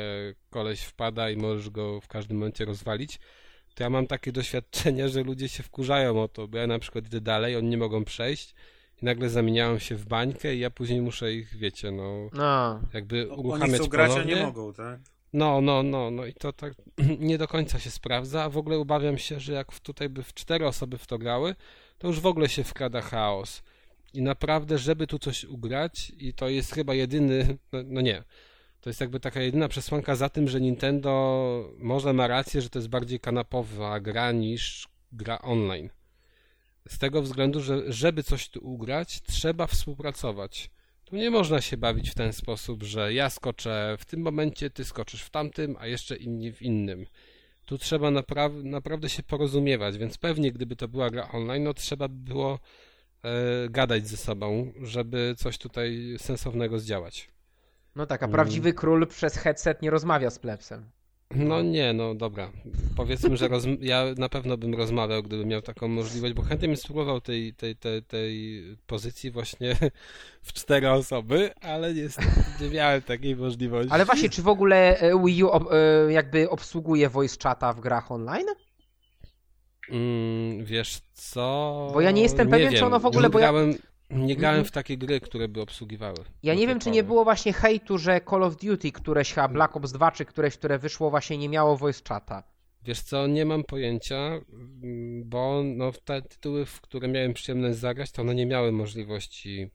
koleś 0.50 0.82
wpada 0.82 1.30
i 1.30 1.38
możesz 1.38 1.70
go 1.70 2.02
w 2.02 2.08
każdym 2.08 2.38
momencie 2.38 2.66
rozwalić, 2.66 3.20
to 3.76 3.84
ja 3.84 3.90
mam 3.90 4.08
takie 4.08 4.32
doświadczenie, 4.40 5.10
że 5.10 5.24
ludzie 5.24 5.50
się 5.50 5.64
wkurzają 5.64 6.24
o 6.24 6.28
to, 6.28 6.48
bo 6.48 6.58
ja 6.58 6.68
na 6.68 6.80
przykład 6.80 7.06
idę 7.06 7.22
dalej, 7.22 7.56
oni 7.56 7.70
nie 7.70 7.78
mogą 7.78 8.06
przejść 8.06 8.56
i 9.02 9.06
nagle 9.06 9.30
zamieniają 9.30 9.80
się 9.80 9.96
w 9.96 10.06
bańkę 10.06 10.56
i 10.56 10.60
ja 10.60 10.70
później 10.70 11.02
muszę 11.02 11.34
ich, 11.34 11.56
wiecie, 11.58 11.92
no, 11.92 12.30
No. 12.34 12.82
jakby 12.94 13.32
Oni 13.32 13.40
uruchamiać 13.42 13.80
chcą 13.82 13.90
grać, 13.90 14.12
a 14.12 14.14
ponownie. 14.14 14.36
nie 14.36 14.42
mogą, 14.46 14.74
tak? 14.74 15.00
No, 15.34 15.62
no, 15.62 15.84
no, 15.84 16.12
no 16.12 16.26
i 16.26 16.34
to 16.34 16.54
tak 16.54 16.74
nie 17.20 17.38
do 17.38 17.48
końca 17.48 17.80
się 17.80 17.92
sprawdza, 17.92 18.44
a 18.44 18.50
w 18.50 18.58
ogóle 18.58 18.78
obawiam 18.78 19.18
się, 19.18 19.40
że 19.40 19.54
jak 19.54 19.80
tutaj 19.80 20.10
by 20.10 20.24
w 20.24 20.34
cztery 20.34 20.68
osoby 20.68 20.98
w 20.98 21.08
to 21.08 21.18
grały, 21.18 21.56
to 21.98 22.08
już 22.08 22.20
w 22.20 22.26
ogóle 22.26 22.50
się 22.50 22.64
wkrada 22.64 23.02
chaos. 23.02 23.64
I 24.14 24.22
naprawdę, 24.22 24.78
żeby 24.78 25.08
tu 25.08 25.20
coś 25.20 25.44
ugrać, 25.44 26.12
i 26.18 26.34
to 26.34 26.50
jest 26.50 26.74
chyba 26.74 26.94
jedyny, 26.94 27.58
no, 27.72 27.80
no 27.86 28.02
nie, 28.02 28.24
to 28.82 28.90
jest 28.90 29.02
jakby 29.02 29.20
taka 29.20 29.42
jedyna 29.42 29.68
przesłanka 29.68 30.16
za 30.16 30.30
tym, 30.30 30.48
że 30.48 30.62
Nintendo 30.62 31.74
może 31.78 32.14
ma 32.14 32.28
rację, 32.28 32.62
że 32.62 32.70
to 32.70 32.80
jest 32.80 32.90
bardziej 32.90 33.20
kanapowa 33.20 34.00
gra 34.00 34.32
niż 34.32 34.88
gra 35.12 35.42
online. 35.42 35.90
Z 36.88 36.98
tego 36.98 37.22
względu, 37.22 37.62
że 37.62 37.94
żeby 37.94 38.24
coś 38.24 38.50
tu 38.50 38.68
ugrać, 38.68 39.22
trzeba 39.22 39.68
współpracować. 39.68 40.70
Tu 41.10 41.16
nie 41.16 41.32
można 41.32 41.62
się 41.62 41.78
bawić 41.78 42.10
w 42.10 42.16
ten 42.16 42.34
sposób, 42.34 42.84
że 42.84 43.14
ja 43.14 43.30
skoczę 43.30 43.96
w 44.00 44.06
tym 44.06 44.22
momencie, 44.22 44.70
ty 44.70 44.86
skoczysz 44.86 45.24
w 45.24 45.30
tamtym, 45.30 45.76
a 45.80 45.88
jeszcze 45.88 46.16
inni 46.16 46.52
w 46.54 46.62
innym. 46.62 47.06
Tu 47.66 47.78
trzeba 47.78 48.08
napra- 48.12 48.64
naprawdę 48.64 49.10
się 49.10 49.24
porozumiewać, 49.24 49.98
więc 49.98 50.18
pewnie 50.18 50.52
gdyby 50.52 50.76
to 50.76 50.88
była 50.88 51.10
gra 51.10 51.32
online, 51.32 51.64
no 51.64 51.74
trzeba 51.74 52.08
by 52.08 52.16
było 52.34 52.60
e, 53.24 53.30
gadać 53.70 54.08
ze 54.08 54.18
sobą, 54.18 54.74
żeby 54.82 55.36
coś 55.38 55.58
tutaj 55.58 56.16
sensownego 56.18 56.80
zdziałać. 56.80 57.30
No 57.96 58.06
tak, 58.06 58.24
a 58.24 58.26
Mm. 58.26 58.34
prawdziwy 58.34 58.74
król 58.74 59.08
przez 59.08 59.36
headset 59.38 59.82
nie 59.82 59.90
rozmawia 59.90 60.30
z 60.30 60.40
plebsem. 60.40 60.90
No 61.36 61.62
nie, 61.62 61.94
no 61.94 62.16
dobra. 62.16 62.52
Powiedzmy, 62.96 63.38
że 63.38 63.50
rozm- 63.50 63.78
ja 63.82 64.06
na 64.18 64.30
pewno 64.30 64.58
bym 64.58 64.74
rozmawiał, 64.76 65.24
gdybym 65.24 65.48
miał 65.48 65.62
taką 65.62 65.88
możliwość, 65.88 66.34
bo 66.34 66.42
chętnie 66.42 66.68
bym 66.68 66.78
spróbował 66.78 67.22
tej, 67.22 67.54
tej, 67.54 67.76
tej, 67.76 68.04
tej 68.04 68.64
pozycji 68.88 69.32
właśnie 69.32 69.76
w 70.44 70.54
cztery 70.54 70.90
osoby, 70.92 71.52
ale 71.62 71.94
niestety 71.94 72.28
nie 72.62 72.70
miałem 72.70 73.02
takiej 73.02 73.36
możliwości. 73.36 73.92
Ale 73.92 74.06
właśnie, 74.06 74.30
czy 74.30 74.42
w 74.42 74.48
ogóle 74.48 75.00
e, 75.00 75.24
Wii 75.26 75.44
U 75.44 75.50
e, 75.56 76.12
jakby 76.12 76.50
obsługuje 76.50 77.10
voice 77.10 77.38
chata 77.44 77.74
w 77.74 77.80
grach 77.80 78.12
online? 78.12 78.48
Mm, 79.90 80.66
wiesz 80.66 81.00
co? 81.14 81.90
Bo 81.94 82.02
ja 82.02 82.12
nie 82.12 82.22
jestem 82.22 82.50
pewien, 82.50 82.70
czy 82.70 82.76
wiem. 82.76 82.86
ono 82.86 83.00
w 83.00 83.06
ogóle- 83.06 83.24
Nie 83.24 83.30
bo 83.30 83.40
ja- 83.40 83.52
grałem, 83.52 83.74
nie 84.10 84.36
grałem 84.36 84.56
Mhm. 84.60 84.66
w 84.66 84.72
takie 84.72 84.98
gry, 84.98 85.20
które 85.20 85.48
by 85.48 85.62
obsługiwały. 85.62 86.18
Ja 86.44 86.54
nie 86.54 86.68
wiem, 86.68 86.80
czy 86.80 86.92
nie 86.92 87.04
było 87.04 87.24
właśnie 87.24 87.54
hejtu, 87.54 87.98
że 87.98 88.22
Call 88.30 88.44
of 88.44 88.56
Duty, 88.56 88.92
któreś 88.92 89.34
chyba 89.34 89.48
Black 89.48 89.76
Ops 89.78 89.92
2, 89.92 90.12
czy 90.12 90.26
któreś, 90.26 90.58
które 90.58 90.80
wyszło 90.80 91.10
właśnie 91.10 91.38
nie 91.38 91.50
miało 91.50 91.78
voice 91.78 92.02
chata. 92.10 92.44
Wiesz 92.84 93.02
co, 93.02 93.28
nie 93.28 93.46
mam 93.46 93.64
pojęcia, 93.64 94.32
bo 95.24 95.62
no, 95.66 95.92
te 96.06 96.22
tytuły, 96.22 96.66
w 96.66 96.82
które 96.82 97.08
miałem 97.08 97.34
przyjemność 97.34 97.78
zagrać, 97.78 98.12
to 98.12 98.22
one 98.22 98.36
nie 98.36 98.46
miały 98.46 98.72
możliwości 98.72 99.70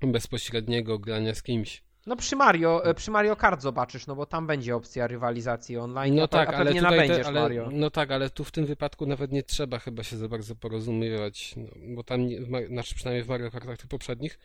bezpośredniego 0.00 0.98
grania 0.98 1.34
z 1.34 1.42
kimś. 1.42 1.82
No 2.08 2.16
przy 2.16 2.36
Mario, 2.36 2.84
e, 2.84 2.94
przy 2.94 3.10
Mario 3.10 3.36
Kart 3.36 3.62
zobaczysz, 3.62 4.06
no 4.06 4.16
bo 4.16 4.26
tam 4.26 4.46
będzie 4.46 4.76
opcja 4.76 5.06
rywalizacji 5.06 5.76
online, 5.78 6.14
No 6.14 6.22
a, 6.22 6.28
tak, 6.28 6.48
a 6.48 6.52
ale 6.52 6.64
pewnie 6.64 6.80
tutaj 6.80 6.98
te, 6.98 7.02
nabędziesz 7.06 7.26
ale, 7.26 7.40
Mario. 7.40 7.68
no 7.72 7.90
tak, 7.90 8.10
ale 8.10 8.30
tu 8.30 8.44
w 8.44 8.50
tym 8.50 8.66
wypadku 8.66 9.06
nawet 9.06 9.32
nie 9.32 9.42
trzeba 9.42 9.78
chyba 9.78 10.02
się 10.02 10.16
za 10.16 10.28
bardzo 10.28 10.54
porozumiewać, 10.54 11.54
no, 11.56 11.68
bo 11.94 12.04
tam, 12.04 12.26
nie- 12.26 12.40
w 12.40 12.66
znaczy 12.68 12.94
przynajmniej 12.94 13.24
w 13.24 13.28
Mario 13.28 13.50
Kartach 13.50 13.78
tych 13.78 13.86
poprzednich, 13.88 14.38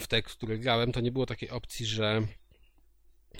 w 0.00 0.06
te, 0.06 0.22
w 0.22 0.24
które 0.24 0.58
grałem, 0.58 0.92
to 0.92 1.00
nie 1.00 1.12
było 1.12 1.26
takiej 1.26 1.50
opcji, 1.50 1.86
że 1.86 2.22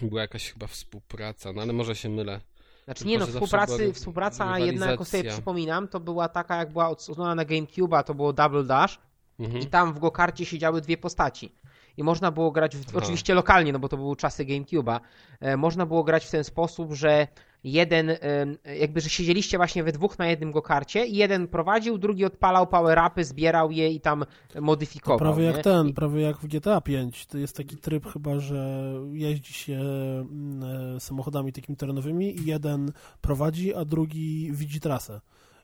była 0.03 0.21
jakaś 0.21 0.53
chyba 0.53 0.67
współpraca, 0.67 1.53
no 1.53 1.63
ale 1.63 1.73
może 1.73 1.97
się 1.97 2.09
mylę. 2.09 2.41
Znaczy 2.85 3.07
nie 3.07 3.19
no, 3.19 3.27
współpracy, 3.27 3.93
współpraca 3.93 4.59
jedna, 4.59 4.91
jak 4.91 5.07
sobie 5.07 5.31
przypominam, 5.31 5.89
to 5.89 6.01
była 6.01 6.29
taka, 6.29 6.57
jak 6.57 6.73
była 6.73 6.89
odsunęła 6.89 7.35
na 7.35 7.45
GameCube'a, 7.45 8.05
to 8.05 8.15
było 8.15 8.33
Double 8.33 8.65
Dash 8.65 8.99
Mhm. 9.41 9.63
i 9.63 9.67
tam 9.67 9.95
w 9.95 9.99
Gokarcie 9.99 10.47
siedziały 10.47 10.81
dwie 10.81 10.97
postaci. 10.97 11.53
I 12.01 12.03
można 12.03 12.31
było 12.31 12.51
grać, 12.51 12.77
w, 12.77 12.97
oczywiście 12.97 13.35
lokalnie, 13.35 13.73
no 13.73 13.79
bo 13.79 13.89
to 13.89 13.97
były 13.97 14.17
czasy 14.17 14.45
GameCube'a, 14.45 15.01
e, 15.41 15.57
można 15.57 15.87
było 15.87 16.05
grać 16.05 16.27
w 16.27 16.31
ten 16.31 16.45
sposób, 16.45 16.93
że 16.93 17.27
jeden, 17.65 18.11
e, 18.11 18.17
jakby, 18.79 19.01
że 19.01 19.09
siedzieliście 19.09 19.57
właśnie 19.57 19.85
we 19.85 19.93
dwóch 19.93 20.19
na 20.19 20.27
jednym 20.27 20.53
gokarcie 20.53 21.07
i 21.07 21.17
jeden 21.17 21.49
prowadził, 21.49 21.99
drugi 21.99 22.25
odpalał 22.25 22.67
power-upy, 22.67 23.25
zbierał 23.25 23.71
je 23.71 23.91
i 23.91 24.01
tam 24.01 24.25
modyfikował. 24.61 25.19
Prawie 25.19 25.45
jak 25.45 25.57
nie? 25.57 25.63
ten, 25.63 25.89
I- 25.89 25.95
prawie 25.95 26.21
jak 26.23 26.37
w 26.37 26.47
GTA 26.47 26.81
5. 26.81 27.27
To 27.27 27.39
jest 27.39 27.57
taki 27.57 27.77
tryb 27.77 28.07
chyba, 28.13 28.39
że 28.39 28.93
jeździ 29.13 29.53
się 29.53 29.81
mm, 29.81 30.97
e, 30.97 31.01
samochodami 31.01 31.53
takimi 31.53 31.77
terenowymi 31.77 32.41
i 32.41 32.47
jeden 32.47 32.93
prowadzi, 33.21 33.75
a 33.75 33.85
drugi 33.85 34.53
widzi 34.53 34.81
trasę. 34.81 35.21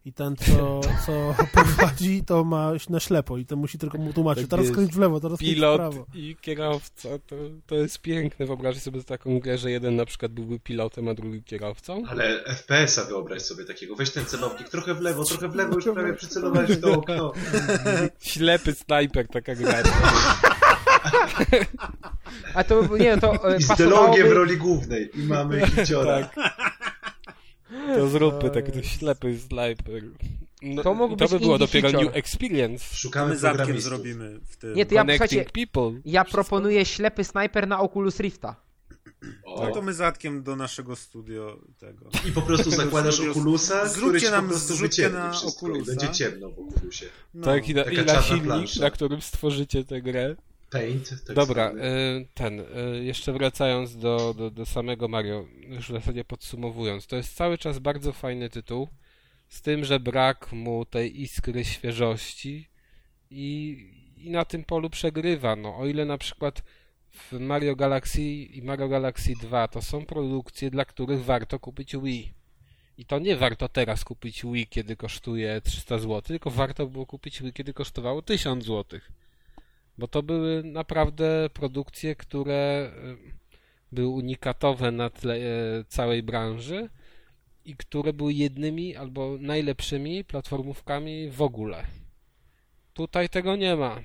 I 0.06 0.12
ten, 0.12 0.36
co, 0.36 0.80
co 1.06 1.34
prowadzi, 1.54 2.24
to 2.24 2.44
ma 2.44 2.72
na 2.90 3.00
ślepo 3.00 3.38
i 3.38 3.46
ten 3.46 3.58
musi 3.58 3.78
tylko 3.78 3.98
mu 3.98 4.12
tłumaczyć. 4.12 4.42
Tak 4.42 4.50
teraz 4.50 4.66
skręć 4.66 4.92
w 4.92 4.98
lewo, 4.98 5.20
teraz 5.20 5.38
skręć 5.38 5.52
w 5.52 5.54
Pilot 5.54 5.76
prawo. 5.76 6.06
i 6.14 6.36
kierowca, 6.40 7.08
to, 7.26 7.36
to 7.66 7.74
jest 7.74 7.98
piękne. 7.98 8.46
Wyobraź 8.46 8.76
sobie 8.76 9.04
taką 9.04 9.38
grę, 9.40 9.58
że 9.58 9.70
jeden 9.70 9.96
na 9.96 10.04
przykład 10.04 10.32
byłby 10.32 10.58
pilotem, 10.58 11.08
a 11.08 11.14
drugi 11.14 11.42
kierowcą. 11.42 12.02
Ale 12.08 12.44
FPS-a 12.44 13.04
wyobraź 13.04 13.42
sobie 13.42 13.64
takiego. 13.64 13.96
Weź 13.96 14.10
ten 14.10 14.24
celownik 14.24 14.68
trochę 14.68 14.94
w 14.94 15.00
lewo, 15.00 15.24
trochę 15.24 15.48
w 15.48 15.54
lewo, 15.54 15.74
już 15.74 15.84
prawie 15.84 16.14
przycelowałeś 16.14 16.70
w 16.70 16.80
to 16.80 16.92
okno. 16.92 17.32
Ślepy 18.20 18.72
snajper, 18.72 19.28
taka 19.28 19.54
gra. 19.54 19.82
A 22.54 22.64
to 22.64 22.96
nie, 22.96 23.18
to 23.18 23.50
e, 23.52 23.56
I 23.56 23.62
z 23.62 23.68
pasowałoby... 23.68 24.24
w 24.24 24.32
roli 24.32 24.56
głównej. 24.56 25.10
I 25.14 25.22
mamy 25.22 25.66
hiciora. 25.66 26.22
Tak. 26.26 26.75
To 27.96 28.08
zróbmy 28.08 28.50
tak, 28.50 28.70
to 28.70 28.82
ślepy 28.82 29.38
snajper. 29.38 30.02
No, 30.62 30.82
To 30.82 30.94
mógł 30.94 31.14
i 31.14 31.16
to 31.16 31.24
być 31.24 31.32
by 31.32 31.40
było 31.40 31.58
dopiero 31.58 31.88
feature. 31.90 32.06
new 32.06 32.16
experience. 32.16 32.96
Szukamy 32.96 33.36
programistów. 33.36 33.82
zrobimy 33.84 34.40
w 34.48 34.56
tym. 34.56 34.74
Nie, 34.74 34.86
to 34.86 34.94
ja, 34.94 35.00
Connecting 35.00 35.30
słuchajcie, 35.30 35.50
people. 35.66 36.00
ja 36.04 36.24
proponuję 36.24 36.84
ślepy 36.84 37.24
snajper 37.24 37.68
na 37.68 37.80
Oculus 37.80 38.20
Rifta. 38.20 38.56
O, 39.44 39.66
No 39.66 39.74
to 39.74 39.82
my 39.82 39.94
zatkiem 39.94 40.42
do 40.42 40.56
naszego 40.56 40.96
studio 40.96 41.60
tego. 41.78 42.06
I 42.28 42.32
po 42.32 42.42
prostu 42.42 42.70
zakładasz 42.82 43.20
Okulusa, 43.20 43.88
Zróbcie 43.88 44.30
nam 44.30 44.50
wyciemni 44.80 45.18
na 45.18 45.32
wszystko 45.32 45.66
Oculusa. 45.66 45.92
i 45.92 45.96
będzie 45.96 46.14
ciemno 46.14 46.50
w 46.50 46.58
Okulusie. 46.58 47.06
No. 47.34 47.44
Tak, 47.44 47.68
i 47.68 47.74
na, 47.74 47.82
i 47.82 48.04
na 48.04 48.22
silnik, 48.22 48.44
plansza. 48.44 48.80
na 48.80 48.90
którym 48.90 49.20
stworzycie 49.22 49.84
tę 49.84 50.02
grę. 50.02 50.36
Paint, 50.78 51.24
tak 51.26 51.36
Dobra, 51.36 51.72
y, 51.72 52.28
ten, 52.34 52.60
y, 52.60 53.04
jeszcze 53.04 53.32
wracając 53.32 53.96
do, 53.96 54.34
do, 54.34 54.50
do 54.50 54.66
samego 54.66 55.08
Mario, 55.08 55.46
już 55.68 55.88
w 55.88 55.92
zasadzie 55.92 56.24
podsumowując, 56.24 57.06
to 57.06 57.16
jest 57.16 57.34
cały 57.34 57.58
czas 57.58 57.78
bardzo 57.78 58.12
fajny 58.12 58.50
tytuł, 58.50 58.88
z 59.48 59.62
tym, 59.62 59.84
że 59.84 60.00
brak 60.00 60.52
mu 60.52 60.84
tej 60.84 61.22
iskry 61.22 61.64
świeżości 61.64 62.68
i, 63.30 63.78
i 64.16 64.30
na 64.30 64.44
tym 64.44 64.64
polu 64.64 64.90
przegrywa. 64.90 65.56
No, 65.56 65.76
o 65.76 65.86
ile 65.86 66.04
na 66.04 66.18
przykład 66.18 66.62
w 67.10 67.32
Mario 67.32 67.76
Galaxy 67.76 68.22
i 68.22 68.62
Mario 68.62 68.88
Galaxy 68.88 69.32
2 69.42 69.68
to 69.68 69.82
są 69.82 70.06
produkcje, 70.06 70.70
dla 70.70 70.84
których 70.84 71.24
warto 71.24 71.58
kupić 71.58 71.96
Wii. 71.96 72.32
I 72.98 73.04
to 73.04 73.18
nie 73.18 73.36
warto 73.36 73.68
teraz 73.68 74.04
kupić 74.04 74.42
Wii, 74.44 74.66
kiedy 74.66 74.96
kosztuje 74.96 75.60
300 75.60 75.98
zł, 75.98 76.22
tylko 76.22 76.50
warto 76.50 76.86
było 76.86 77.06
kupić 77.06 77.42
Wii, 77.42 77.52
kiedy 77.52 77.72
kosztowało 77.72 78.22
1000 78.22 78.64
zł. 78.64 79.00
Bo 79.98 80.08
to 80.08 80.22
były 80.22 80.62
naprawdę 80.64 81.50
produkcje, 81.52 82.16
które 82.16 82.92
y, 83.32 83.36
były 83.92 84.08
unikatowe 84.08 84.92
na 84.92 85.10
tle 85.10 85.36
e, 85.36 85.84
całej 85.88 86.22
branży 86.22 86.88
i 87.64 87.76
które 87.76 88.12
były 88.12 88.32
jednymi 88.32 88.96
albo 88.96 89.36
najlepszymi 89.40 90.24
platformówkami 90.24 91.30
w 91.30 91.42
ogóle. 91.42 91.86
Tutaj 92.94 93.28
tego 93.28 93.56
nie 93.56 93.76
ma. 93.76 94.00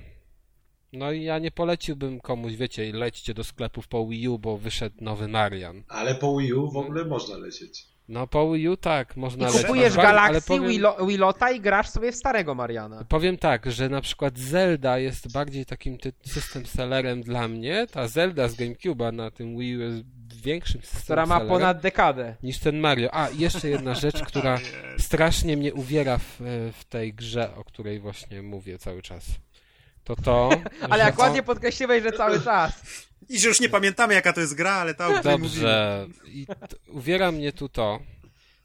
No 0.92 1.12
i 1.12 1.22
ja 1.22 1.38
nie 1.38 1.50
poleciłbym 1.50 2.20
komuś, 2.20 2.52
wiecie, 2.52 2.92
lećcie 2.92 3.34
do 3.34 3.44
sklepów 3.44 3.88
po 3.88 4.06
Wii 4.06 4.28
U, 4.28 4.38
bo 4.38 4.58
wyszedł 4.58 4.96
nowy 5.00 5.28
Marian. 5.28 5.82
Ale 5.88 6.14
po 6.14 6.36
Wii 6.36 6.52
U 6.52 6.70
w 6.70 6.76
ogóle 6.76 7.04
można 7.04 7.36
lecieć. 7.36 7.91
No 8.08 8.26
po 8.26 8.52
Wii 8.52 8.68
U 8.68 8.76
tak, 8.76 9.16
można 9.16 9.44
I 9.44 9.46
lecieć. 9.46 9.66
kupujesz 9.66 9.94
Ale 9.94 10.02
Galaxy, 10.02 10.48
powiem- 10.48 10.70
Willo- 10.70 11.06
Willota 11.06 11.50
i 11.50 11.60
grasz 11.60 11.88
sobie 11.88 12.12
w 12.12 12.16
starego 12.16 12.54
Mariana. 12.54 13.04
Powiem 13.08 13.38
tak, 13.38 13.72
że 13.72 13.88
na 13.88 14.00
przykład 14.00 14.38
Zelda 14.38 14.98
jest 14.98 15.32
bardziej 15.32 15.66
takim 15.66 15.98
system 16.26 16.66
sellerem 16.66 17.22
dla 17.22 17.48
mnie. 17.48 17.86
Ta 17.90 18.08
Zelda 18.08 18.48
z 18.48 18.54
GameCube'a 18.56 19.12
na 19.14 19.30
tym 19.30 19.58
Wii 19.58 19.76
U 19.76 19.80
jest 19.80 20.02
większym 20.42 20.80
system 20.82 21.02
Która 21.02 21.26
ma 21.26 21.40
ponad 21.40 21.80
dekadę. 21.80 22.36
niż 22.42 22.58
ten 22.58 22.78
Mario. 22.78 23.08
A, 23.14 23.28
jeszcze 23.30 23.68
jedna 23.68 23.94
rzecz, 23.94 24.22
która 24.28 24.58
strasznie 24.98 25.56
mnie 25.56 25.74
uwiera 25.74 26.18
w, 26.18 26.36
w 26.78 26.84
tej 26.84 27.14
grze, 27.14 27.54
o 27.56 27.64
której 27.64 28.00
właśnie 28.00 28.42
mówię 28.42 28.78
cały 28.78 29.02
czas. 29.02 29.24
To 30.04 30.16
to, 30.16 30.50
Ale 30.90 31.04
jak 31.04 31.18
ładnie 31.18 31.42
podkreśliłeś, 31.42 32.02
że 32.02 32.12
cały 32.12 32.40
czas. 32.40 32.82
I 33.28 33.38
że 33.38 33.48
już 33.48 33.60
nie 33.60 33.68
pamiętamy 33.68 34.14
jaka 34.14 34.32
to 34.32 34.40
jest 34.40 34.54
gra, 34.54 34.72
ale 34.72 34.94
ta 34.94 35.08
o. 35.08 35.22
Dobrze. 35.22 36.06
I 36.26 36.46
t- 36.46 36.54
uwiera 36.88 37.32
mnie 37.32 37.52
tu 37.52 37.68
to. 37.68 38.00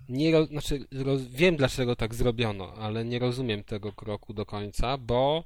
Nie 0.10 0.32
ro, 0.32 0.46
znaczy, 0.46 0.88
roz, 0.92 1.22
wiem 1.22 1.56
dlaczego 1.56 1.96
tak 1.96 2.16
zrobiono, 2.16 2.74
ale 2.74 3.06
nie 3.06 3.20
rozumiem 3.20 3.64
tego 3.64 3.92
kroku 3.94 4.34
do 4.34 4.46
końca, 4.46 4.98
bo 4.98 5.44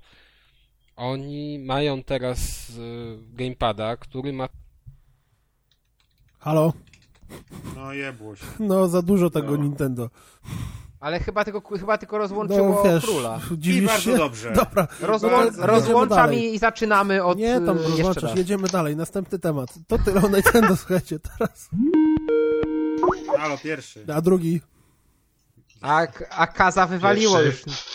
oni 0.95 1.59
mają 1.59 2.03
teraz 2.03 2.69
y, 2.69 3.17
gamepada, 3.33 3.97
który 3.97 4.33
ma 4.33 4.49
Halo? 6.39 6.73
No 7.75 7.93
jebło 7.93 8.35
się. 8.35 8.45
No, 8.59 8.87
za 8.87 9.01
dużo 9.01 9.29
tego 9.29 9.57
No. 9.57 9.63
Nintendo. 9.63 10.09
Ale 11.01 11.19
chyba 11.19 11.45
tylko, 11.45 11.77
chyba 11.77 11.97
tylko 11.97 12.17
rozłączyło 12.17 12.83
No, 12.85 12.91
wiesz, 12.93 13.05
króla. 13.05 13.39
I 13.63 13.81
bardzo 13.81 14.01
się? 14.11 14.17
dobrze. 14.17 14.51
Dobra. 14.65 14.87
Rozłą 15.01 15.29
Bardzo 15.29 15.65
rozłączam 15.67 16.33
i, 16.33 16.59
zaczynamy 16.59 17.23
od 17.23 17.37
Nie, 17.37 17.61
tam 17.61 17.77
e, 17.77 17.81
rozłączasz, 17.83 18.23
raz. 18.23 18.35
jedziemy 18.37 18.67
dalej. 18.67 18.95
Następny 18.95 19.39
temat. 19.39 19.69
To 19.87 19.97
tyle 19.97 20.21
o 20.21 20.27
Nintendo, 20.29 20.75
słuchajcie, 20.81 21.19
teraz. 21.19 21.69
Halo, 23.37 23.57
pierwszy. 23.57 24.05
A 24.15 24.21
drugi, 24.21 24.61
A, 25.81 26.01
a 26.29 26.47
Kaza 26.47 26.87
wywaliło 26.87 27.37
Pierwszy. 27.39 27.69
już. 27.69 27.85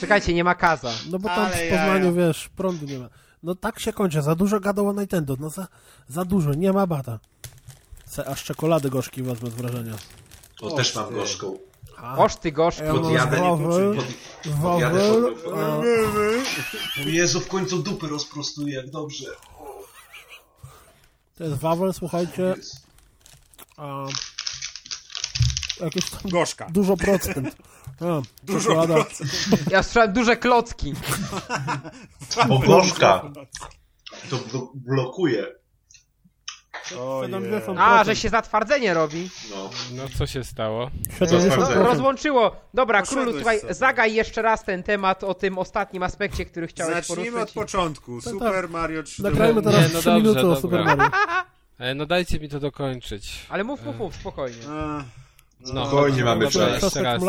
Czekajcie, 0.00 0.34
nie 0.34 0.44
ma 0.44 0.54
Kaza. 0.54 0.90
no 1.10 1.18
bo 1.18 1.28
tam 1.28 1.38
Ale 1.46 1.56
w 1.56 1.70
Poznaniu, 1.70 2.16
jaja. 2.16 2.28
wiesz, 2.28 2.48
prądu 2.48 2.86
nie 2.86 2.98
ma. 2.98 3.08
No 3.42 3.54
tak 3.54 3.78
się 3.80 3.92
kończy, 3.92 4.22
za 4.22 4.34
dużo 4.34 4.60
gadał 4.60 4.88
o 4.88 4.92
Nintendo, 4.92 5.36
no 5.40 5.50
za, 5.50 5.66
za 6.08 6.24
dużo, 6.24 6.54
nie 6.54 6.72
ma 6.72 6.86
bata. 6.86 7.18
Se 8.06 8.26
aż 8.28 8.44
czekolady 8.44 8.90
gorzki 8.90 9.22
wezmę 9.22 9.50
z 9.50 9.54
wrażenia. 9.54 9.94
o, 10.60 10.70
też 10.70 10.96
O, 10.96 11.00
mam 11.00 11.08
ty. 11.08 11.14
gorzką. 11.14 11.58
A, 12.02 12.16
Oż 12.18 12.36
ty 12.36 12.52
gorzki. 12.52 12.82
podjadę, 12.82 13.40
nie 13.40 13.48
wawel, 13.48 13.96
wawel, 14.54 15.34
Jezu, 17.06 17.40
w 17.40 17.48
końcu 17.48 17.78
dupę 17.82 18.06
rozprostuję, 18.06 18.74
jak 18.76 18.90
dobrze. 18.90 19.26
to 21.38 21.44
jest 21.44 21.56
wawel, 21.56 21.94
słuchajcie, 21.94 22.54
a, 23.76 24.04
jakieś 25.80 26.10
tam 26.10 26.20
Gorzka. 26.24 26.66
dużo 26.70 26.96
procent. 26.96 27.56
A, 28.00 28.22
Dużo 28.42 28.60
czekolada. 28.60 28.94
procent. 28.94 29.30
Ja 29.70 29.82
słyszałem 29.82 30.12
duże 30.12 30.36
klocki. 30.36 30.94
O, 32.50 32.58
gorzka. 32.58 33.22
To 34.30 34.36
blo- 34.36 34.68
blokuje. 34.74 35.46
A, 37.78 38.04
że 38.04 38.16
się 38.16 38.28
zatwardzenie 38.28 38.94
robi. 38.94 39.30
No. 39.50 39.70
No 39.96 40.02
co 40.18 40.26
się 40.26 40.44
stało? 40.44 40.90
70%. 41.20 41.40
Zatwardzenie. 41.40 41.84
Rozłączyło. 41.84 42.56
Dobra, 42.74 43.00
Poszedłeś 43.00 43.24
królu, 43.24 43.38
słuchaj, 43.38 43.60
sobie. 43.60 43.74
zagaj 43.74 44.14
jeszcze 44.14 44.42
raz 44.42 44.64
ten 44.64 44.82
temat 44.82 45.24
o 45.24 45.34
tym 45.34 45.58
ostatnim 45.58 46.02
aspekcie, 46.02 46.44
który 46.44 46.66
chciałeś 46.66 46.94
Zacznijmy 47.06 47.24
poruszyć. 47.32 47.56
od 47.56 47.62
początku. 47.62 48.20
tak. 48.22 48.32
Super 48.32 48.68
Mario 48.68 49.02
3D. 49.02 49.22
Nagrajmy 49.22 49.54
Nie, 49.62 49.62
teraz 49.62 49.92
no 49.92 50.00
3 50.00 50.10
dobrze, 50.10 50.20
minuty 50.20 50.40
o 50.40 50.42
dobra. 50.42 50.60
Super 50.60 50.84
Mario. 50.84 51.10
E, 51.78 51.94
no 51.94 52.06
dajcie 52.06 52.40
mi 52.40 52.48
to 52.48 52.60
dokończyć. 52.60 53.46
Ale 53.48 53.64
mów, 53.64 53.84
mów, 53.84 53.98
mów, 53.98 54.14
spokojnie. 54.16 54.56
A, 54.68 55.04
No, 55.60 55.86
Spokojnie, 55.86 56.24
mamy 56.24 56.44
dobra, 56.44 56.66
czas. 56.66 56.82
jeszcze 56.82 57.02
raz. 57.02 57.22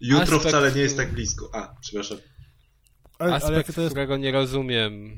Jutro 0.00 0.36
Aspekt- 0.38 0.48
wcale 0.48 0.72
nie 0.72 0.80
jest 0.80 0.96
tak 0.96 1.12
blisko. 1.12 1.50
A, 1.52 1.74
przepraszam. 1.80 2.18
Ale, 3.18 3.28
ale 3.30 3.36
Aspekt, 3.36 3.56
jakie 3.56 3.72
to 3.72 3.80
jest... 3.80 3.92
którego 3.92 4.16
nie 4.16 4.32
rozumiem. 4.32 5.14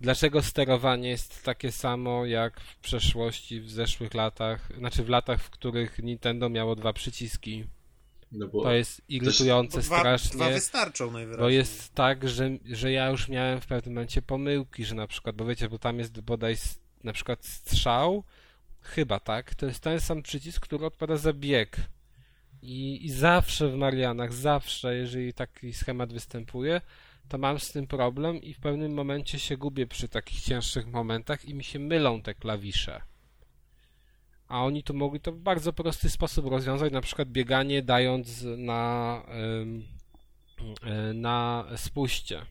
Dlaczego 0.00 0.42
sterowanie 0.42 1.08
jest 1.08 1.44
takie 1.44 1.72
samo 1.72 2.26
jak 2.26 2.60
w 2.60 2.76
przeszłości, 2.76 3.60
w 3.60 3.70
zeszłych 3.70 4.14
latach, 4.14 4.68
znaczy 4.78 5.04
w 5.04 5.08
latach, 5.08 5.42
w 5.42 5.50
których 5.50 5.98
Nintendo 5.98 6.48
miało 6.48 6.76
dwa 6.76 6.92
przyciski. 6.92 7.64
No 8.32 8.48
bo 8.48 8.62
To 8.62 8.72
jest 8.72 9.02
irytujące 9.08 9.80
dwa, 9.80 9.98
strasznie. 9.98 10.36
dwa 10.36 10.50
wystarczą 10.50 11.10
najwyraźniej. 11.10 11.44
Bo 11.44 11.50
jest 11.50 11.94
tak, 11.94 12.28
że, 12.28 12.50
że 12.64 12.92
ja 12.92 13.08
już 13.10 13.28
miałem 13.28 13.60
w 13.60 13.66
pewnym 13.66 13.94
momencie 13.94 14.22
pomyłki, 14.22 14.84
że 14.84 14.94
na 14.94 15.06
przykład, 15.06 15.36
bo 15.36 15.46
wiecie, 15.46 15.68
bo 15.68 15.78
tam 15.78 15.98
jest 15.98 16.20
bodaj 16.20 16.56
na 17.04 17.12
przykład 17.12 17.44
strzał, 17.46 18.24
chyba 18.80 19.20
tak, 19.20 19.54
to 19.54 19.66
jest 19.66 19.80
ten 19.80 20.00
sam 20.00 20.22
przycisk, 20.22 20.62
który 20.62 20.86
odpowiada 20.86 21.16
za 21.16 21.32
bieg. 21.32 21.76
I, 22.62 23.06
I 23.06 23.10
zawsze 23.10 23.68
w 23.68 23.74
Marianach, 23.76 24.32
zawsze, 24.32 24.94
jeżeli 24.96 25.32
taki 25.32 25.72
schemat 25.72 26.12
występuje, 26.12 26.80
to 27.28 27.38
mam 27.38 27.58
z 27.58 27.72
tym 27.72 27.86
problem 27.86 28.42
i 28.42 28.54
w 28.54 28.60
pewnym 28.60 28.94
momencie 28.94 29.38
się 29.38 29.56
gubię 29.56 29.86
przy 29.86 30.08
takich 30.08 30.40
cięższych 30.40 30.86
momentach 30.86 31.44
i 31.44 31.54
mi 31.54 31.64
się 31.64 31.78
mylą 31.78 32.22
te 32.22 32.34
klawisze. 32.34 33.00
A 34.48 34.64
oni 34.64 34.82
to 34.82 34.94
mogli 34.94 35.20
to 35.20 35.32
w 35.32 35.38
bardzo 35.38 35.72
prosty 35.72 36.10
sposób 36.10 36.46
rozwiązać, 36.46 36.92
na 36.92 37.00
przykład 37.00 37.28
bieganie 37.28 37.82
dając 37.82 38.42
na, 38.42 39.22
e, 40.82 41.12
na 41.14 41.66
spuście. 41.76 42.42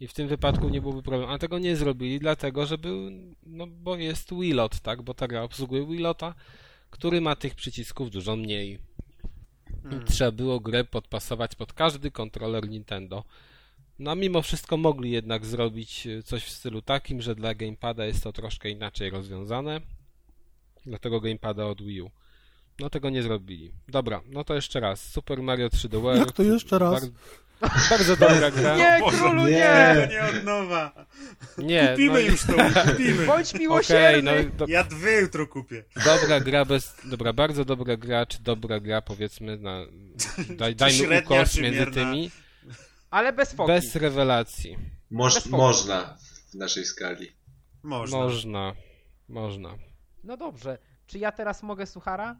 I 0.00 0.08
w 0.08 0.14
tym 0.14 0.28
wypadku 0.28 0.68
nie 0.68 0.80
byłoby 0.80 1.02
problemu. 1.02 1.32
A 1.32 1.38
tego 1.38 1.58
nie 1.58 1.76
zrobili, 1.76 2.18
dlatego 2.18 2.66
że 2.66 2.78
był, 2.78 3.10
no 3.42 3.66
bo 3.66 3.96
jest 3.96 4.34
Wilot, 4.34 4.80
tak? 4.80 5.02
Bo 5.02 5.14
ta 5.14 5.28
gra 5.28 5.42
obsługuje 5.42 5.86
Wilota, 5.86 6.34
który 6.90 7.20
ma 7.20 7.36
tych 7.36 7.54
przycisków 7.54 8.10
dużo 8.10 8.36
mniej. 8.36 8.78
I 9.92 10.04
trzeba 10.04 10.30
było 10.30 10.60
grę 10.60 10.84
podpasować 10.84 11.54
pod 11.54 11.72
każdy 11.72 12.10
kontroler 12.10 12.68
Nintendo. 12.68 13.24
No 13.98 14.16
mimo 14.16 14.42
wszystko 14.42 14.76
mogli 14.76 15.10
jednak 15.10 15.46
zrobić 15.46 16.06
e, 16.06 16.22
coś 16.22 16.44
w 16.44 16.50
stylu 16.50 16.82
takim, 16.82 17.22
że 17.22 17.34
dla 17.34 17.54
gamepada 17.54 18.04
jest 18.06 18.22
to 18.22 18.32
troszkę 18.32 18.70
inaczej 18.70 19.10
rozwiązane. 19.10 19.80
Dlatego 20.86 21.20
gamepada 21.20 21.66
od 21.66 21.82
Wii 21.82 22.02
U. 22.02 22.10
No 22.80 22.90
tego 22.90 23.10
nie 23.10 23.22
zrobili. 23.22 23.72
Dobra, 23.88 24.20
no 24.26 24.44
to 24.44 24.54
jeszcze 24.54 24.80
raz. 24.80 25.10
Super 25.10 25.42
Mario 25.42 25.68
3D 25.68 26.00
World. 26.00 26.18
Jak 26.20 26.32
to 26.32 26.42
jeszcze 26.42 26.78
raz? 26.78 27.04
Bar- 27.60 27.70
bardzo 27.90 28.16
dobra 28.16 28.50
gra. 28.50 28.76
Nie, 28.78 29.00
królu, 29.10 29.42
nie. 29.46 29.50
nie! 29.50 30.08
Nie 30.10 30.22
od 30.38 30.44
nowa. 30.44 31.06
Nie, 31.58 31.88
Kupimy 31.90 32.12
no, 32.12 32.18
już 32.18 32.42
to, 32.46 32.52
kupimy. 32.90 33.26
Bądź 33.32 33.54
miłosierny! 33.54 34.22
no 34.22 34.50
do, 34.56 34.66
Ja 34.72 34.84
dwie 34.84 35.20
jutro 35.20 35.46
kupię. 35.46 35.84
dobra 36.04 36.40
gra 36.40 36.64
bez... 36.64 36.94
Dobra, 37.04 37.32
bardzo 37.32 37.64
dobra 37.64 37.96
gra, 37.96 38.26
czy 38.26 38.42
dobra 38.42 38.80
gra, 38.80 39.02
powiedzmy, 39.02 39.56
na... 39.56 39.86
Daj, 40.56 40.76
dajmy 40.76 40.98
średnia, 40.98 41.36
ukos 41.36 41.56
między 41.58 41.78
mierna? 41.78 41.94
tymi. 41.94 42.30
Ale 43.14 43.32
bez 43.32 43.52
foki. 43.52 43.72
Bez 43.72 43.96
rewelacji. 43.96 44.76
Moż, 45.10 45.34
Bez 45.34 45.42
foki. 45.42 45.56
można 45.56 46.16
w 46.50 46.54
naszej 46.54 46.84
skali. 46.84 47.32
Można. 47.82 48.18
Można. 48.18 48.74
Można. 49.28 49.74
No 50.24 50.36
dobrze. 50.36 50.78
Czy 51.06 51.18
ja 51.18 51.32
teraz 51.32 51.62
mogę 51.62 51.86
suchara? 51.86 52.36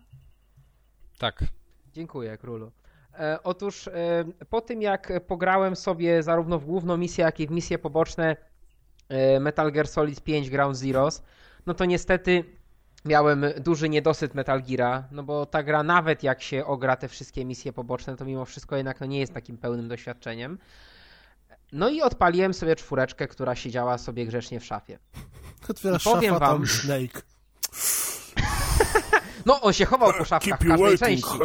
Tak. 1.19 1.45
Dziękuję, 1.93 2.39
królu. 2.39 2.73
E, 3.19 3.39
otóż 3.43 3.89
e, 3.89 4.25
po 4.51 4.61
tym 4.61 4.83
jak 4.83 5.13
pograłem 5.27 5.77
sobie 5.77 6.23
zarówno 6.23 6.59
w 6.59 6.65
główną 6.65 6.97
misję, 6.97 7.25
jak 7.25 7.41
i 7.41 7.47
w 7.47 7.51
misje 7.51 7.79
poboczne 7.79 8.37
e, 9.09 9.41
Metal 9.41 9.73
Gear 9.73 9.89
Solid 9.89 10.21
5 10.21 10.51
Ground 10.51 10.77
Zeroes, 10.77 11.23
no 11.67 11.75
to 11.75 11.85
niestety 11.85 12.45
miałem 13.05 13.45
duży 13.61 13.89
niedosyt 13.89 14.35
Metal 14.35 14.63
Geara, 14.63 15.05
no 15.11 15.23
bo 15.23 15.47
ta 15.47 15.63
gra 15.63 15.83
nawet 15.83 16.23
jak 16.23 16.43
się 16.43 16.67
ogra 16.67 16.97
te 16.97 17.09
wszystkie 17.09 17.45
misje 17.45 17.73
poboczne, 17.73 18.17
to 18.17 18.25
mimo 18.25 18.45
wszystko 18.45 18.77
jednak 18.77 19.01
no 19.01 19.07
nie 19.07 19.21
jest 19.21 19.35
takim 19.35 19.59
pełnym 19.59 19.89
doświadczeniem. 19.89 20.59
No 21.73 21.89
i 21.89 22.03
odpaliłem 22.03 22.55
sobie 22.55 22.77
czwóreczkę, 22.77 23.29
która 23.29 23.55
siedziała 23.55 23.99
sobie 23.99 24.27
grzecznie 24.27 24.61
w 24.61 24.65
szafie. 24.65 24.99
Otwierasz 25.69 26.05
powiem 26.05 26.35
szafa, 26.35 26.47
wam- 26.47 26.59
tam 26.59 26.67
Snake. 26.67 27.23
No, 29.47 29.61
on 29.61 29.73
się 29.73 29.85
chował 29.85 30.13
po 30.13 30.25
szafkach 30.25 30.61
w 30.61 30.69
każdej 30.69 30.99
części. 30.99 31.39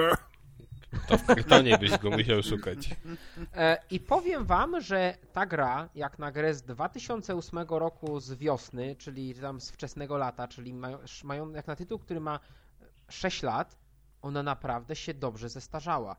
To 1.07 1.17
w 1.17 1.25
kartonie 1.25 1.77
byś 1.77 1.97
go 1.97 2.11
musiał 2.11 2.43
szukać. 2.43 2.95
E, 3.53 3.77
I 3.91 3.99
powiem 3.99 4.45
wam, 4.45 4.81
że 4.81 5.17
ta 5.33 5.45
gra, 5.45 5.89
jak 5.95 6.19
na 6.19 6.31
grę 6.31 6.53
z 6.53 6.61
2008 6.61 7.59
roku 7.69 8.19
z 8.19 8.33
wiosny, 8.33 8.95
czyli 8.95 9.35
tam 9.35 9.61
z 9.61 9.71
wczesnego 9.71 10.17
lata, 10.17 10.47
czyli 10.47 10.73
mają, 11.23 11.51
jak 11.51 11.67
na 11.67 11.75
tytuł, 11.75 11.99
który 11.99 12.19
ma 12.19 12.39
6 13.09 13.43
lat, 13.43 13.77
ona 14.21 14.43
naprawdę 14.43 14.95
się 14.95 15.13
dobrze 15.13 15.49
zestarzała. 15.49 16.15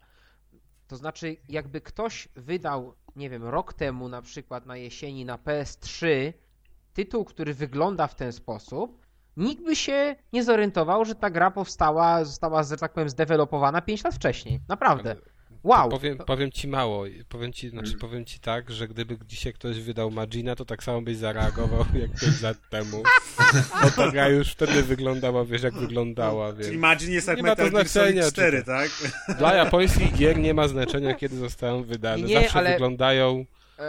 To 0.89 0.97
znaczy, 0.97 1.37
jakby 1.49 1.81
ktoś 1.81 2.29
wydał, 2.37 2.95
nie 3.17 3.31
wiem, 3.31 3.45
rok 3.45 3.73
temu 3.73 4.09
na 4.09 4.23
przykład 4.23 4.67
na 4.67 4.77
jesieni 4.77 5.25
na 5.25 5.37
PS3 5.37 6.07
tytuł, 6.93 7.25
który 7.25 7.55
wygląda 7.55 8.07
w 8.07 8.15
ten 8.15 8.33
sposób, 8.33 9.07
nikt 9.37 9.65
by 9.65 9.77
się 9.77 10.17
nie 10.33 10.45
zorientował, 10.45 11.05
że 11.05 11.15
ta 11.15 11.31
gra 11.31 11.51
powstała, 11.51 12.25
została, 12.25 12.63
że 12.63 12.77
tak 12.77 12.93
powiem, 12.93 13.09
zdevelopowana 13.09 13.81
5 13.81 14.05
lat 14.05 14.15
wcześniej. 14.15 14.61
Naprawdę. 14.69 15.17
Wow. 15.63 15.89
Powiem, 15.89 16.19
powiem 16.19 16.51
ci 16.53 16.69
mało. 16.69 17.05
Powiem 17.29 17.53
ci, 17.53 17.69
znaczy 17.71 17.97
powiem 17.99 18.25
ci 18.25 18.41
tak, 18.41 18.71
że 18.71 18.89
gdyby 18.89 19.19
dzisiaj 19.27 19.53
ktoś 19.53 19.81
wydał 19.81 20.11
Magina, 20.11 20.57
to 20.57 20.65
tak 20.65 20.83
samo 20.83 21.03
byś 21.03 21.17
zareagował 21.17 21.85
jak 22.03 22.21
5 22.21 22.43
lat 22.43 22.57
temu. 22.71 23.03
Bo 23.83 23.91
ta 23.91 24.11
gra 24.11 24.29
już 24.29 24.53
wtedy 24.53 24.83
wyglądała, 24.83 25.45
wiesz 25.45 25.63
jak 25.63 25.75
wyglądała, 25.75 26.53
Czyli 26.53 26.63
więc 26.63 26.75
Imagine 26.75 27.13
jest 27.13 27.29
jak 27.29 27.37
Nie 27.37 27.43
ma 27.43 27.57
to 27.57 27.63
Metal 27.63 27.73
Gear 27.73 27.89
Solid 27.89 28.15
znaczenia, 28.15 28.23
czy 28.23 28.33
4, 28.33 28.59
to- 28.59 28.67
tak? 28.67 28.91
dla 29.39 29.55
japońskich 29.55 30.17
gier 30.17 30.39
nie 30.39 30.55
ma 30.55 30.69
znaczenia, 30.69 31.15
kiedy 31.15 31.37
zostają 31.37 31.83
wydane. 31.83 32.23
Nie, 32.23 32.41
Zawsze 32.41 32.59
ale- 32.59 32.71
wyglądają, 32.73 33.45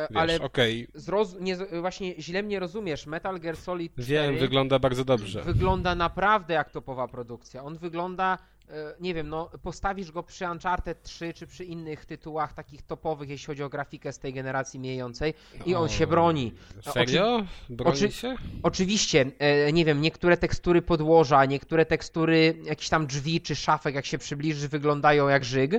wiesz, 0.09 0.18
ale 0.18 0.41
okej, 0.41 0.88
zroz... 0.93 1.35
nie, 1.39 1.57
właśnie 1.81 2.22
źle 2.22 2.43
mnie 2.43 2.59
rozumiesz. 2.59 3.05
Metal 3.05 3.39
Gear 3.39 3.57
Solid 3.57 3.91
4 3.93 4.07
wiem, 4.07 4.38
wygląda 4.38 4.80
bardzo 4.80 5.05
dobrze. 5.05 5.41
wygląda 5.41 5.95
naprawdę 5.95 6.53
jak 6.53 6.69
topowa 6.69 7.07
produkcja. 7.07 7.63
On 7.63 7.77
wygląda, 7.77 8.38
e, 8.69 8.73
nie 8.99 9.13
wiem, 9.13 9.30
no 9.30 9.49
postawisz 9.63 10.11
go 10.11 10.23
przy 10.23 10.45
Uncharted 10.51 11.01
3 11.03 11.34
czy 11.34 11.47
przy 11.47 11.65
innych 11.65 12.05
tytułach 12.05 12.53
takich 12.53 12.81
topowych, 12.81 13.30
jeśli 13.30 13.47
chodzi 13.47 13.63
o 13.63 13.69
grafikę 13.69 14.13
z 14.13 14.19
tej 14.19 14.34
generacji 14.34 14.80
mijającej 14.80 15.34
i 15.65 15.76
on 15.76 15.89
się 15.89 16.03
O, 16.03 16.07
broni. 16.07 16.53
Serio? 16.93 17.45
Broni 17.69 17.91
oczy- 17.97 18.11
się? 18.11 18.35
Oczywiście, 18.63 19.26
e, 19.39 19.73
nie 19.73 19.85
wiem, 19.85 20.01
niektóre 20.01 20.38
tekstury 20.38 20.81
podłoża, 20.81 21.45
niektóre 21.45 21.85
tekstury 21.85 22.55
jakichś 22.63 22.89
tam 22.89 23.07
drzwi 23.07 23.41
czy 23.41 23.55
szafek, 23.55 23.95
jak 23.95 24.05
się 24.05 24.18
przybliżysz, 24.18 24.68
wyglądają 24.68 25.27
jak 25.27 25.45
żyg, 25.45 25.72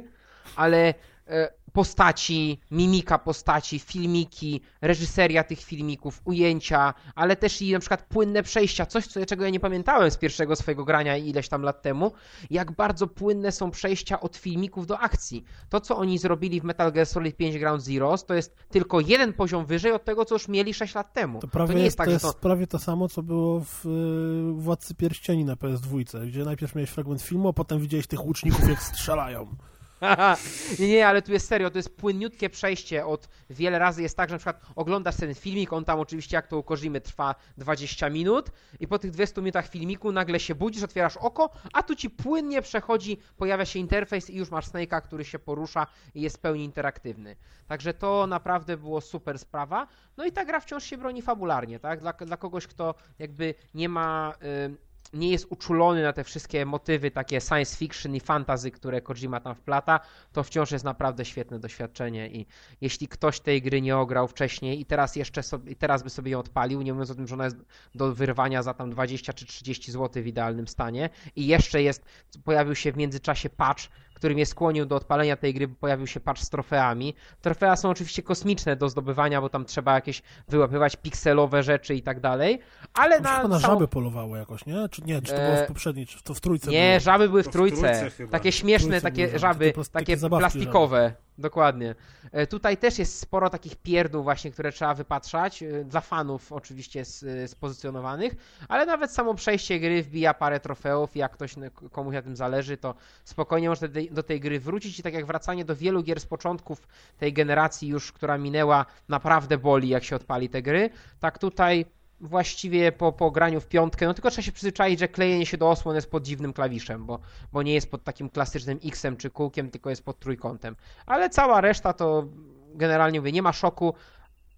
ale 0.56 0.94
e, 1.28 1.61
postaci, 1.72 2.60
mimika 2.70 3.18
postaci, 3.18 3.78
filmiki, 3.78 4.60
reżyseria 4.80 5.44
tych 5.44 5.60
filmików, 5.60 6.20
ujęcia, 6.24 6.94
ale 7.14 7.36
też 7.36 7.62
i 7.62 7.72
na 7.72 7.78
przykład 7.78 8.02
płynne 8.02 8.42
przejścia, 8.42 8.86
coś, 8.86 9.06
co, 9.06 9.26
czego 9.26 9.44
ja 9.44 9.50
nie 9.50 9.60
pamiętałem 9.60 10.10
z 10.10 10.16
pierwszego 10.16 10.56
swojego 10.56 10.84
grania 10.84 11.16
ileś 11.16 11.48
tam 11.48 11.62
lat 11.62 11.82
temu, 11.82 12.12
jak 12.50 12.72
bardzo 12.72 13.06
płynne 13.06 13.52
są 13.52 13.70
przejścia 13.70 14.20
od 14.20 14.36
filmików 14.36 14.86
do 14.86 14.98
akcji. 14.98 15.44
To, 15.68 15.80
co 15.80 15.96
oni 15.96 16.18
zrobili 16.18 16.60
w 16.60 16.64
Metal 16.64 16.92
Gear 16.92 17.06
Solid 17.06 17.36
5 17.36 17.58
Ground 17.58 17.82
Zeroes, 17.82 18.24
to 18.24 18.34
jest 18.34 18.56
tylko 18.70 19.00
jeden 19.00 19.32
poziom 19.32 19.66
wyżej 19.66 19.92
od 19.92 20.04
tego, 20.04 20.24
co 20.24 20.34
już 20.34 20.48
mieli 20.48 20.74
6 20.74 20.94
lat 20.94 21.12
temu. 21.12 21.40
To 21.40 21.48
prawie, 21.48 21.74
nie 21.74 21.82
jest, 21.82 21.98
tak, 21.98 22.06
to 22.06 22.12
jest 22.12 22.24
to... 22.24 22.32
prawie 22.32 22.66
to 22.66 22.78
samo, 22.78 23.08
co 23.08 23.22
było 23.22 23.60
w 23.60 23.86
y, 23.86 24.62
Władcy 24.62 24.94
Pierścieni 24.94 25.44
na 25.44 25.54
PS2, 25.54 26.26
gdzie 26.26 26.44
najpierw 26.44 26.74
miałeś 26.74 26.90
fragment 26.90 27.22
filmu, 27.22 27.48
a 27.48 27.52
potem 27.52 27.80
widziałeś 27.80 28.06
tych 28.06 28.26
łuczników, 28.26 28.68
jak 28.68 28.82
strzelają. 28.82 29.56
nie, 30.78 30.88
nie, 30.88 31.08
ale 31.08 31.22
tu 31.22 31.32
jest 31.32 31.48
serio, 31.48 31.70
to 31.70 31.78
jest 31.78 31.96
płynniutkie 31.96 32.50
przejście 32.50 33.06
od 33.06 33.28
wiele 33.50 33.78
razy 33.78 34.02
jest 34.02 34.16
tak, 34.16 34.28
że 34.28 34.34
na 34.34 34.38
przykład 34.38 34.60
oglądasz 34.76 35.16
ten 35.16 35.34
filmik, 35.34 35.72
on 35.72 35.84
tam 35.84 36.00
oczywiście 36.00 36.36
jak 36.36 36.46
to 36.46 36.58
u 36.58 36.62
Kojimy 36.62 37.00
trwa 37.00 37.34
20 37.56 38.10
minut 38.10 38.50
i 38.80 38.88
po 38.88 38.98
tych 38.98 39.10
20 39.10 39.40
minutach 39.40 39.68
filmiku 39.68 40.12
nagle 40.12 40.40
się 40.40 40.54
budzisz, 40.54 40.82
otwierasz 40.82 41.16
oko, 41.16 41.50
a 41.72 41.82
tu 41.82 41.96
ci 41.96 42.10
płynnie 42.10 42.62
przechodzi, 42.62 43.18
pojawia 43.36 43.64
się 43.64 43.78
interfejs 43.78 44.30
i 44.30 44.36
już 44.36 44.50
masz 44.50 44.66
Snake'a, 44.66 45.02
który 45.02 45.24
się 45.24 45.38
porusza 45.38 45.86
i 46.14 46.20
jest 46.20 46.36
w 46.36 46.40
pełni 46.40 46.64
interaktywny. 46.64 47.36
Także 47.66 47.94
to 47.94 48.26
naprawdę 48.26 48.76
było 48.76 49.00
super 49.00 49.38
sprawa. 49.38 49.86
No 50.16 50.26
i 50.26 50.32
ta 50.32 50.44
gra 50.44 50.60
wciąż 50.60 50.84
się 50.84 50.98
broni 50.98 51.22
fabularnie, 51.22 51.80
tak? 51.80 52.00
Dla, 52.00 52.12
dla 52.12 52.36
kogoś, 52.36 52.66
kto 52.66 52.94
jakby 53.18 53.54
nie 53.74 53.88
ma... 53.88 54.34
y, 54.42 54.91
nie 55.12 55.30
jest 55.30 55.46
uczulony 55.50 56.02
na 56.02 56.12
te 56.12 56.24
wszystkie 56.24 56.66
motywy 56.66 57.10
takie 57.10 57.40
science 57.40 57.76
fiction 57.76 58.14
i 58.14 58.20
fantasy, 58.20 58.70
które 58.70 59.00
Kojima 59.00 59.40
tam 59.40 59.54
wplata, 59.54 60.00
to 60.32 60.42
wciąż 60.42 60.70
jest 60.70 60.84
naprawdę 60.84 61.24
świetne 61.24 61.58
doświadczenie 61.58 62.28
i 62.28 62.46
jeśli 62.80 63.08
ktoś 63.08 63.40
tej 63.40 63.62
gry 63.62 63.80
nie 63.80 63.96
ograł 63.96 64.28
wcześniej 64.28 64.80
i 64.80 64.84
teraz 64.84 65.16
jeszcze 65.16 65.42
sobie, 65.42 65.72
i 65.72 65.76
teraz 65.76 66.02
by 66.02 66.10
sobie 66.10 66.30
ją 66.30 66.38
odpalił, 66.38 66.82
nie 66.82 66.92
mówiąc 66.92 67.10
o 67.10 67.14
tym, 67.14 67.26
że 67.26 67.34
ona 67.34 67.44
jest 67.44 67.56
do 67.94 68.14
wyrwania 68.14 68.62
za 68.62 68.74
tam 68.74 68.90
20 68.90 69.32
czy 69.32 69.46
30 69.46 69.92
zł 69.92 70.22
w 70.22 70.26
idealnym 70.26 70.68
stanie 70.68 71.10
i 71.36 71.46
jeszcze 71.46 71.82
jest, 71.82 72.04
pojawił 72.44 72.74
się 72.74 72.92
w 72.92 72.96
międzyczasie 72.96 73.50
patch, 73.50 73.88
który 74.22 74.34
mnie 74.34 74.46
skłonił 74.46 74.86
do 74.86 74.96
odpalenia 74.96 75.36
tej 75.36 75.54
gry, 75.54 75.68
bo 75.68 75.74
pojawił 75.80 76.06
się 76.06 76.20
patch 76.20 76.40
z 76.42 76.50
trofeami. 76.50 77.14
Trofea 77.40 77.76
są 77.76 77.90
oczywiście 77.90 78.22
kosmiczne 78.22 78.76
do 78.76 78.88
zdobywania, 78.88 79.40
bo 79.40 79.48
tam 79.48 79.64
trzeba 79.64 79.94
jakieś 79.94 80.22
wyłapywać 80.48 80.96
pikselowe 80.96 81.62
rzeczy 81.62 81.94
i 81.94 82.02
tak 82.02 82.20
dalej, 82.20 82.58
ale 82.94 83.16
To 83.16 83.22
na, 83.22 83.36
chyba 83.36 83.48
na 83.48 83.58
żaby 83.58 83.88
polowało 83.88 84.36
jakoś, 84.36 84.66
nie? 84.66 84.88
Czy 84.90 85.02
nie? 85.02 85.22
Czy 85.22 85.32
to 85.32 85.38
było 85.38 85.48
E, 85.52 85.64
w 85.64 85.68
poprzedniej, 85.68 86.06
czy 86.06 86.22
to 86.22 86.34
w 86.34 86.40
trójce 86.40 86.70
Nie, 86.70 86.88
było? 86.90 87.00
żaby 87.00 87.28
były 87.28 87.42
w 87.42 87.44
To 87.46 87.50
w 87.50 87.52
trójce. 87.52 87.98
trójce. 88.00 88.28
Takie 88.28 88.52
śmieszne, 88.52 88.88
trójce 88.88 89.02
takie 89.10 89.26
żaby, 89.26 89.38
żaby, 89.38 89.72
takie 89.72 89.90
takie 89.92 90.16
takie 90.16 90.28
plastikowe. 90.28 91.14
Dokładnie. 91.38 91.94
E, 92.32 92.46
Tutaj 92.46 92.76
też 92.76 92.98
jest 92.98 93.18
sporo 93.20 93.50
takich 93.50 93.76
pierdół 93.76 94.22
właśnie, 94.22 94.50
które 94.50 94.72
trzeba 94.72 94.94
wypatrzać. 94.94 95.62
e, 95.62 95.84
Dla 95.84 96.00
fanów 96.00 96.52
oczywiście 96.52 97.00
s- 97.00 97.24
spozycjonowanych, 97.46 98.32
ale 98.68 98.86
nawet 98.86 99.12
samo 99.12 99.34
przejście 99.34 99.80
gry 99.80 100.02
wbija 100.02 100.34
parę 100.34 100.60
trofeów 100.60 101.16
jak 101.16 101.32
ktoś 101.32 101.54
komuś 101.92 102.14
na 102.14 102.22
tym 102.22 102.36
zależy, 102.36 102.76
to 102.76 102.94
spokojnie 103.24 103.68
można 103.68 103.88
do 104.10 104.22
tej 104.22 104.40
gry 104.40 104.60
wrócić 104.60 104.98
i 104.98 105.02
tak 105.02 105.14
jak 105.14 105.26
wracanie 105.26 105.64
do 105.64 105.76
wielu 105.76 106.02
gier 106.02 106.20
z 106.20 106.26
początków 106.26 106.88
tej 107.18 107.32
generacji 107.32 107.88
już, 107.88 108.12
która 108.12 108.38
minęła, 108.38 108.86
naprawdę 109.08 109.58
boli 109.58 109.88
jak 109.88 110.04
się 110.04 110.16
odpali 110.16 110.48
te 110.48 110.62
gry, 110.62 110.90
tak 111.20 111.38
tutaj 111.38 111.86
właściwie 112.22 112.92
po, 112.92 113.12
po 113.12 113.30
graniu 113.30 113.60
w 113.60 113.66
piątkę, 113.66 114.06
no 114.06 114.14
tylko 114.14 114.30
trzeba 114.30 114.42
się 114.42 114.52
przyzwyczaić, 114.52 115.00
że 115.00 115.08
klejenie 115.08 115.46
się 115.46 115.56
do 115.58 115.70
osłon 115.70 115.94
jest 115.94 116.10
pod 116.10 116.22
dziwnym 116.22 116.52
klawiszem, 116.52 117.06
bo, 117.06 117.18
bo 117.52 117.62
nie 117.62 117.74
jest 117.74 117.90
pod 117.90 118.04
takim 118.04 118.30
klasycznym 118.30 118.78
X-em 118.84 119.16
czy 119.16 119.30
kółkiem, 119.30 119.70
tylko 119.70 119.90
jest 119.90 120.04
pod 120.04 120.18
trójkątem. 120.18 120.76
Ale 121.06 121.30
cała 121.30 121.60
reszta 121.60 121.92
to 121.92 122.28
generalnie 122.74 123.20
mówię, 123.20 123.32
nie 123.32 123.42
ma 123.42 123.52
szoku 123.52 123.94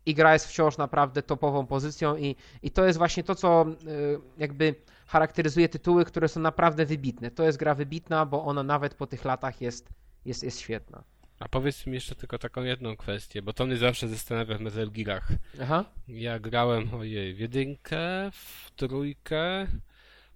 i 0.07 0.15
gra 0.15 0.33
jest 0.33 0.47
wciąż 0.47 0.79
naprawdę 0.79 1.23
topową 1.23 1.67
pozycją 1.67 2.17
i, 2.17 2.37
i 2.63 2.71
to 2.71 2.85
jest 2.85 2.99
właśnie 2.99 3.25
to, 3.25 3.35
co 3.35 3.67
y, 3.69 4.21
jakby 4.39 4.75
charakteryzuje 5.07 5.69
tytuły, 5.69 6.05
które 6.05 6.29
są 6.29 6.41
naprawdę 6.41 6.87
wybitne. 6.87 7.31
To 7.31 7.45
jest 7.45 7.59
gra 7.59 7.75
wybitna, 7.75 8.27
bo 8.27 8.45
ona 8.45 8.63
nawet 8.63 8.95
po 8.95 9.07
tych 9.07 9.25
latach 9.25 9.61
jest, 9.61 9.89
jest, 10.25 10.43
jest 10.43 10.61
świetna. 10.61 11.05
A 11.39 11.49
powiedz 11.49 11.87
mi 11.87 11.95
jeszcze 11.95 12.15
tylko 12.15 12.39
taką 12.39 12.65
jedną 12.65 12.97
kwestię, 12.97 13.43
bo 13.43 13.53
to 13.53 13.67
mnie 13.67 13.77
zawsze 13.77 14.09
zastanawia 14.09 14.59
w 14.59 14.61
Metal 14.61 14.91
Gearach. 14.91 15.29
Aha. 15.63 15.85
Ja 16.09 16.39
grałem, 16.39 16.95
ojej, 16.95 17.35
w 17.35 17.39
jedynkę, 17.39 18.31
w 18.33 18.71
trójkę, 18.77 19.67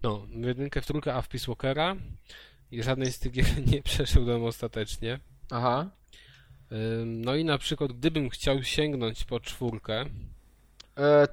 no, 0.03 0.19
w 0.19 0.45
jedynkę, 0.45 0.81
w 0.81 0.87
trójkę, 0.87 1.15
a 1.15 1.23
w 1.23 1.29
Peace 1.29 1.47
Walkera 1.47 1.97
i 2.71 2.83
żadnej 2.83 3.13
z 3.13 3.19
tych 3.19 3.33
gier 3.33 3.47
nie 3.73 3.83
przeszedłem 3.83 4.45
ostatecznie. 4.45 5.19
Aha. 5.51 5.91
No 7.05 7.35
i 7.35 7.45
na 7.45 7.59
przykład, 7.59 7.93
gdybym 7.93 8.31
chciał 8.31 8.63
sięgnąć 8.63 9.25
po 9.25 9.41
czwórkę, 9.41 10.05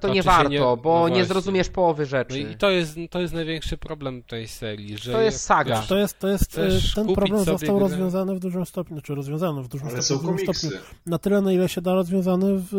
Znaczy 0.00 0.14
nie 0.14 0.22
warto, 0.22 0.48
nie- 0.50 0.58
bo 0.60 0.74
no 0.84 1.08
nie 1.08 1.08
właśnie. 1.08 1.24
zrozumiesz 1.24 1.68
połowy 1.68 2.02
No 2.02 2.06
rzeczy. 2.08 2.40
i 2.40 2.56
to 2.56 2.70
jest, 2.70 2.96
to 3.10 3.20
jest 3.20 3.34
największy 3.34 3.78
problem 3.78 4.22
tej 4.22 4.48
serii, 4.48 4.98
że... 4.98 5.12
To 5.12 5.20
jest 5.20 5.40
saga. 5.40 5.82
To 5.88 5.96
jest, 5.96 6.18
to 6.18 6.28
jest 6.28 6.58
e, 6.58 6.68
ten 6.94 7.14
problem 7.14 7.44
został 7.44 7.76
grę? 7.78 7.88
rozwiązany 7.88 8.34
w 8.34 8.38
dużym 8.38 8.66
stopniu, 8.66 9.00
czy 9.02 9.14
rozwiązany 9.14 9.62
w 9.62 9.68
dużym 9.68 9.88
Ale 9.88 10.02
stopniu, 10.02 10.16
są 10.16 10.22
w 10.22 10.30
dużym 10.30 10.46
komiksy. 10.46 10.68
stopniu. 10.68 10.86
Na 11.06 11.18
tyle, 11.18 11.40
na 11.40 11.52
ile 11.52 11.68
się 11.68 11.80
da 11.80 11.94
rozwiązany 11.94 12.46
w 12.70 12.74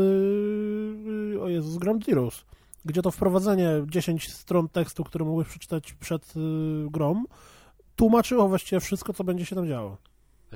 e, 1.38 1.42
o 1.42 1.48
Jezus, 1.48 1.78
Ground 1.78 2.06
Zeroes, 2.06 2.44
gdzie 2.86 3.02
to 3.02 3.12
wprowadzenie 3.12 3.70
10 3.86 4.32
stron 4.34 4.70
tekstu, 4.70 5.04
które 5.04 5.26
mogłeś 5.26 5.48
przeczytać 5.48 5.94
przed 5.94 6.24
e, 6.36 6.40
grą, 6.92 7.24
tłumaczyło 7.96 8.48
właściwie 8.48 8.80
wszystko, 8.80 9.14
co 9.14 9.24
będzie 9.24 9.46
się 9.46 9.56
tam 9.56 9.68
działo. 9.68 9.98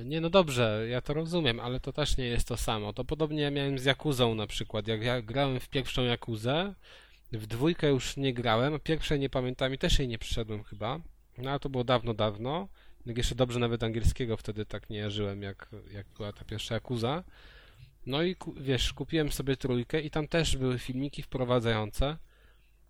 Nie, 0.06 0.22
no 0.22 0.30
dobrze, 0.30 0.86
ja 0.90 1.02
to 1.02 1.14
rozumiem, 1.14 1.60
ale 1.60 1.80
to 1.80 1.94
też 1.94 2.18
nie 2.18 2.26
jest 2.26 2.48
to 2.48 2.58
samo. 2.58 2.94
To 2.94 3.06
podobnie 3.06 3.42
ja 3.42 3.52
miałem 3.52 3.80
z 3.80 3.86
Jakuzą 3.86 4.36
na 4.36 4.48
przykład. 4.48 4.88
Jak 4.88 5.04
ja 5.04 5.22
grałem 5.22 5.60
w 5.60 5.70
pierwszą 5.70 6.04
Jakuzę, 6.04 6.74
w 7.32 7.48
dwójkę 7.48 7.90
już 7.90 8.18
nie 8.18 8.34
grałem, 8.34 8.80
pierwszej 8.80 9.20
nie 9.20 9.30
pamiętam 9.30 9.74
i 9.74 9.78
też 9.78 10.00
jej 10.00 10.08
nie 10.08 10.18
przyszedłem 10.18 10.64
chyba. 10.64 11.00
No 11.38 11.50
ale 11.50 11.60
to 11.60 11.70
było 11.70 11.84
dawno, 11.84 12.14
dawno. 12.14 12.68
Jeszcze 13.06 13.36
dobrze 13.36 13.60
nawet 13.60 13.84
angielskiego 13.84 14.38
wtedy 14.38 14.66
tak 14.66 14.90
nie 14.90 14.98
jarzyłem, 14.98 15.42
jak, 15.42 15.70
jak 15.94 16.08
była 16.18 16.34
ta 16.34 16.46
pierwsza 16.46 16.74
Jakuza. 16.74 17.24
No 18.06 18.24
i 18.24 18.36
wiesz, 18.58 18.94
kupiłem 18.94 19.32
sobie 19.32 19.58
trójkę 19.58 20.02
i 20.02 20.10
tam 20.10 20.28
też 20.28 20.58
były 20.58 20.80
filmiki 20.80 21.24
wprowadzające. 21.24 22.18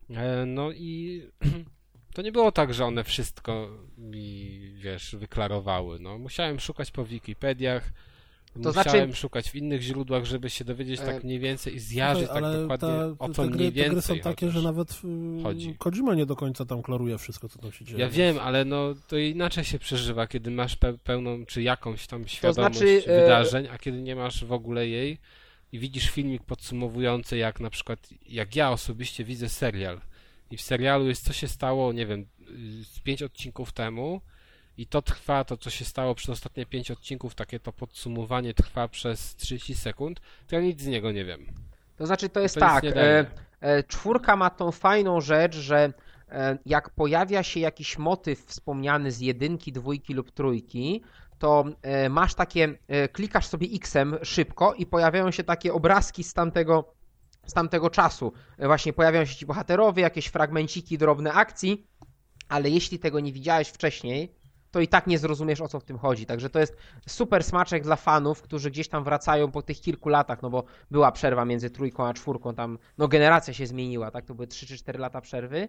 E, 0.09 0.45
No 0.45 0.71
i 0.71 1.21
to 2.13 2.21
nie 2.21 2.31
było 2.31 2.51
tak, 2.51 2.73
że 2.73 2.85
one 2.85 3.03
wszystko 3.03 3.69
mi, 3.97 4.59
wiesz, 4.75 5.15
wyklarowały. 5.15 5.99
No, 5.99 6.17
musiałem 6.17 6.59
szukać 6.59 6.91
po 6.91 7.05
Wikipediach, 7.05 7.91
musiałem 8.55 8.73
znaczy- 8.73 9.15
szukać 9.15 9.51
w 9.51 9.55
innych 9.55 9.81
źródłach, 9.81 10.25
żeby 10.25 10.49
się 10.49 10.65
dowiedzieć 10.65 10.99
E, 10.99 11.05
tak 11.05 11.23
mniej 11.23 11.39
więcej 11.39 11.75
i 11.75 11.79
zjarzyć 11.79 12.25
Słuchaj, 12.25 12.43
tak 12.43 12.61
dokładnie 12.61 12.87
ta, 12.87 13.25
o 13.25 13.29
co 13.29 13.43
te, 13.43 13.49
mniej 13.49 13.71
gry, 13.71 13.83
te 13.83 13.89
więcej 13.89 14.15
gry 14.15 14.23
są 14.23 14.29
takie, 14.29 14.51
że 14.51 14.61
nawet 14.61 15.01
e, 15.39 15.43
chodzi. 15.43 15.75
Kojima 15.77 16.15
nie 16.15 16.25
do 16.25 16.35
końca 16.35 16.65
tam 16.65 16.81
klaruje 16.81 17.17
wszystko, 17.17 17.49
co 17.49 17.59
tam 17.59 17.71
się 17.71 17.85
dzieje. 17.85 17.99
Ja 17.99 18.09
wiem, 18.09 18.39
ale 18.39 18.65
no 18.65 18.93
to 19.07 19.17
inaczej 19.17 19.63
się 19.63 19.79
przeżywa, 19.79 20.27
kiedy 20.27 20.51
masz 20.51 20.75
pe 20.75 20.97
pełną 20.97 21.45
czy 21.45 21.61
jakąś 21.61 22.07
tam 22.07 22.27
świadomość 22.27 22.77
znaczy, 22.77 23.03
e, 23.05 23.21
wydarzeń, 23.21 23.67
a 23.67 23.77
kiedy 23.77 24.01
nie 24.01 24.15
masz 24.15 24.45
w 24.45 24.51
ogóle 24.51 24.87
jej 24.87 25.17
i 25.71 25.79
widzisz 25.79 26.09
filmik 26.09 26.43
podsumowujący, 26.43 27.37
jak 27.37 27.59
na 27.59 27.69
przykład, 27.69 28.09
jak 28.29 28.55
ja 28.55 28.71
osobiście 28.71 29.23
widzę 29.23 29.49
serial. 29.49 30.01
I 30.51 30.57
w 30.57 30.61
serialu 30.61 31.07
jest 31.07 31.25
co 31.25 31.33
się 31.33 31.47
stało, 31.47 31.93
nie 31.93 32.05
wiem, 32.05 32.25
z 32.83 32.99
pięć 32.99 33.23
odcinków 33.23 33.71
temu 33.71 34.21
i 34.77 34.87
to 34.87 35.01
trwa, 35.01 35.43
to 35.43 35.57
co 35.57 35.69
się 35.69 35.85
stało 35.85 36.15
przez 36.15 36.29
ostatnie 36.29 36.65
pięć 36.65 36.91
odcinków, 36.91 37.35
takie 37.35 37.59
to 37.59 37.73
podsumowanie 37.73 38.53
trwa 38.53 38.87
przez 38.87 39.35
30 39.35 39.75
sekund, 39.75 40.19
to 40.47 40.55
ja 40.55 40.61
nic 40.61 40.81
z 40.81 40.87
niego 40.87 41.11
nie 41.11 41.25
wiem. 41.25 41.45
To 41.97 42.05
znaczy, 42.05 42.29
to 42.29 42.39
jest 42.39 42.55
To 42.55 42.61
tak. 42.61 42.83
E, 42.85 43.25
e, 43.61 43.83
czwórka 43.83 44.35
ma 44.35 44.49
tą 44.49 44.71
fajną 44.71 45.21
rzecz, 45.21 45.55
że 45.55 45.93
e, 46.29 46.57
jak 46.65 46.89
pojawia 46.89 47.43
się 47.43 47.59
jakiś 47.59 47.97
motyw 47.97 48.45
wspomniany 48.45 49.11
z 49.11 49.19
jedynki, 49.19 49.71
dwójki 49.71 50.13
lub 50.13 50.31
trójki, 50.31 51.03
to 51.39 51.65
e, 51.81 52.09
masz 52.09 52.35
takie, 52.35 52.77
e, 52.87 53.07
klikasz 53.07 53.47
sobie 53.47 53.67
X-em 53.73 54.17
szybko 54.23 54.73
i 54.73 54.85
pojawiają 54.85 55.31
się 55.31 55.43
takie 55.43 55.73
obrazki 55.73 56.23
z 56.23 56.33
tamtego, 56.33 56.93
z 57.45 57.53
tamtego 57.53 57.89
czasu. 57.89 58.33
Właśnie 58.59 58.93
pojawiają 58.93 59.25
się 59.25 59.35
ci 59.35 59.45
bohaterowie, 59.45 60.03
jakieś 60.03 60.27
fragmenciki, 60.27 60.97
drobne 60.97 61.33
akcji, 61.33 61.87
ale 62.49 62.69
jeśli 62.69 62.99
tego 62.99 63.19
nie 63.19 63.33
widziałeś 63.33 63.67
wcześniej, 63.67 64.41
to 64.71 64.79
i 64.79 64.87
tak 64.87 65.07
nie 65.07 65.19
zrozumiesz 65.19 65.61
o 65.61 65.67
co 65.67 65.79
w 65.79 65.83
tym 65.83 65.97
chodzi. 65.97 66.25
Także 66.25 66.49
to 66.49 66.59
jest 66.59 66.77
super 67.07 67.43
smaczek 67.43 67.83
dla 67.83 67.95
fanów, 67.95 68.41
którzy 68.41 68.71
gdzieś 68.71 68.87
tam 68.87 69.03
wracają 69.03 69.51
po 69.51 69.61
tych 69.61 69.81
kilku 69.81 70.09
latach, 70.09 70.41
no 70.41 70.49
bo 70.49 70.63
była 70.91 71.11
przerwa 71.11 71.45
między 71.45 71.69
trójką 71.69 72.07
a 72.07 72.13
czwórką, 72.13 72.55
tam 72.55 72.77
no 72.97 73.07
generacja 73.07 73.53
się 73.53 73.67
zmieniła, 73.67 74.11
tak? 74.11 74.25
To 74.25 74.35
były 74.35 74.47
3 74.47 74.67
czy 74.67 74.77
4 74.77 74.99
lata 74.99 75.21
przerwy. 75.21 75.67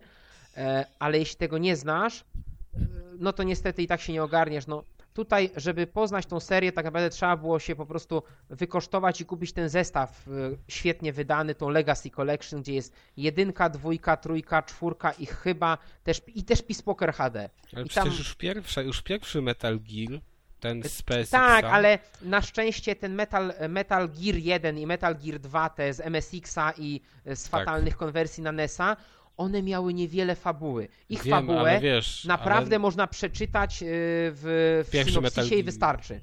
E, 0.56 0.86
ale 0.98 1.18
jeśli 1.18 1.36
tego 1.36 1.58
nie 1.58 1.76
znasz, 1.76 2.20
e, 2.20 2.78
no 3.18 3.32
to 3.32 3.42
niestety 3.42 3.82
i 3.82 3.86
tak 3.86 4.00
się 4.00 4.12
nie 4.12 4.22
ogarniesz. 4.22 4.66
No 4.66 4.84
tutaj, 5.14 5.50
żeby 5.56 5.86
poznać 5.86 6.26
tą 6.26 6.40
serię, 6.40 6.72
tak 6.72 6.84
naprawdę 6.84 7.10
trzeba 7.10 7.36
było 7.36 7.58
się 7.58 7.76
po 7.76 7.86
prostu 7.86 8.22
wykosztować 8.50 9.20
i 9.20 9.24
kupić 9.24 9.52
ten 9.52 9.68
zestaw 9.68 10.28
e, 10.28 10.30
świetnie 10.68 11.12
wydany, 11.12 11.54
tą 11.54 11.68
Legacy 11.68 12.10
Collection, 12.10 12.62
gdzie 12.62 12.74
jest 12.74 12.94
jedynka, 13.16 13.68
dwójka, 13.68 14.16
trójka, 14.16 14.62
czwórka 14.62 15.12
i 15.12 15.26
chyba 15.26 15.78
też, 16.04 16.20
i 16.34 16.44
też 16.44 16.62
Peace 16.62 16.82
Poker 16.82 17.12
HD. 17.12 17.50
Ale 17.76 17.84
I 17.84 17.88
przecież 17.88 17.94
tam- 18.10 18.18
już, 18.18 18.34
pierwsza, 18.34 18.82
już 18.82 19.02
pierwszy 19.02 19.42
Metal 19.42 19.80
Gear, 19.80 20.20
ten 20.60 20.82
z 20.82 21.02
PSX. 21.02 21.30
Tak, 21.30 21.64
ale 21.64 21.98
na 22.22 22.42
szczęście 22.42 22.96
ten 22.96 23.14
Metal, 23.14 23.52
Metal 23.68 24.08
Gear 24.08 24.36
1 24.36 24.78
i 24.78 24.86
Metal 24.86 25.16
Gear 25.16 25.38
2, 25.40 25.68
te 25.70 25.94
z 25.94 26.00
MSX-a 26.00 26.72
i 26.78 27.00
z 27.26 27.42
Tak. 27.42 27.50
fatalnych 27.50 27.96
konwersji 27.96 28.42
na 28.42 28.52
NES-a, 28.52 28.96
one 29.36 29.62
miały 29.62 29.94
niewiele 29.94 30.36
fabuły. 30.36 30.88
Ich 31.08 31.22
Wiem, 31.22 31.30
fabułę 31.30 31.80
wiesz, 31.82 32.24
naprawdę 32.24 32.76
ale... 32.76 32.78
można 32.78 33.06
przeczytać 33.06 33.82
y, 33.82 33.86
w, 33.86 34.84
w 34.84 34.90
synopsisie 34.90 35.20
Metal 35.20 35.58
i 35.58 35.62
wystarczy. 35.62 36.20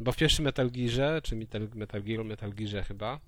Bo 0.00 0.12
w 0.12 0.16
pierwszym 0.16 0.44
Metal 0.44 0.70
Gearze, 0.70 1.20
czy 1.22 1.36
Metal, 1.36 1.68
Metal 1.74 2.02
Gear, 2.02 2.24
Metal 2.24 2.50
Gearze 2.50 2.82
chyba, 2.82 3.20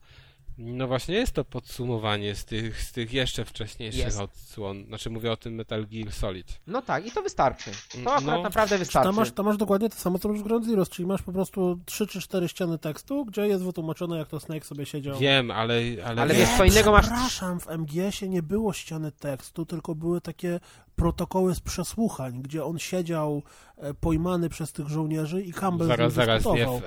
no 0.58 0.86
właśnie 0.88 1.14
jest 1.14 1.32
to 1.32 1.44
podsumowanie 1.44 2.34
z 2.34 2.44
tych, 2.44 2.82
z 2.82 2.92
tych 2.92 3.12
jeszcze 3.12 3.44
wcześniejszych 3.44 4.04
Jest. 4.04 4.20
odsłon. 4.20 4.84
Znaczy 4.86 5.10
mówię 5.10 5.32
o 5.32 5.36
tym 5.36 5.54
Metal 5.54 5.86
Gear 5.86 6.12
Solid. 6.12 6.60
No 6.66 6.82
tak, 6.82 7.06
i 7.06 7.10
to 7.10 7.22
wystarczy. 7.22 7.70
To 7.92 7.98
No. 8.04 8.12
akurat 8.14 8.42
naprawdę 8.42 8.70
Tam 8.70 8.78
wystarczy. 8.78 9.12
masz, 9.12 9.30
tam 9.32 9.46
masz 9.46 9.56
dokładnie 9.56 9.88
to 9.88 9.96
samo, 9.96 10.18
co 10.18 10.28
masz 10.28 10.38
w 10.40 10.42
Ground 10.42 10.66
Zeroes, 10.66 10.88
czyli 10.88 11.06
masz 11.08 11.22
po 11.22 11.32
prostu 11.32 11.78
3 11.84 12.06
czy 12.06 12.20
4 12.20 12.48
ściany 12.48 12.78
tekstu, 12.78 13.24
gdzie 13.24 13.46
jest 13.46 13.64
wytłumaczone, 13.64 14.18
jak 14.18 14.28
to 14.28 14.40
Snake 14.40 14.64
sobie 14.66 14.86
siedział. 14.86 15.18
Wiem, 15.18 15.50
ale... 15.50 15.74
Ale, 16.06 16.22
Ale 16.22 16.34
wiesz, 16.34 16.48
co 16.56 16.64
innego 16.64 16.92
masz- 16.92 17.02
Przepraszam, 17.06 17.60
w 17.60 17.66
MGS-ie 17.68 18.28
nie 18.30 18.42
było 18.42 18.72
ściany 18.72 19.12
tekstu, 19.12 19.66
tylko 19.66 19.94
były 19.94 20.20
takie 20.20 20.60
protokoły 20.96 21.54
z 21.54 21.60
przesłuchań, 21.60 22.42
gdzie 22.42 22.64
on 22.64 22.78
siedział 22.78 23.42
e, 23.76 23.94
pojmany 23.94 24.48
przez 24.48 24.72
tych 24.72 24.88
żołnierzy 24.88 25.42
i 25.42 25.52
Campbell 25.52 25.88
zaraz, 25.88 26.12
z 26.12 26.16
nim 26.16 26.26
zaraz, 26.26 26.44
nie, 26.44 26.66
w, 26.66 26.80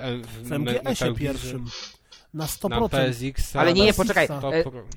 w, 0.43 0.47
W 0.47 0.51
MGS-ie 0.51 1.13
pierwszym. 1.15 1.65
Na 2.35 2.43
Na 2.43 2.79
100%. 2.79 2.89
PSX. 2.89 3.55
Ale 3.55 3.73
nie, 3.73 3.85
nie, 3.85 3.93
poczekaj. 3.93 4.25
Xa. 4.25 4.41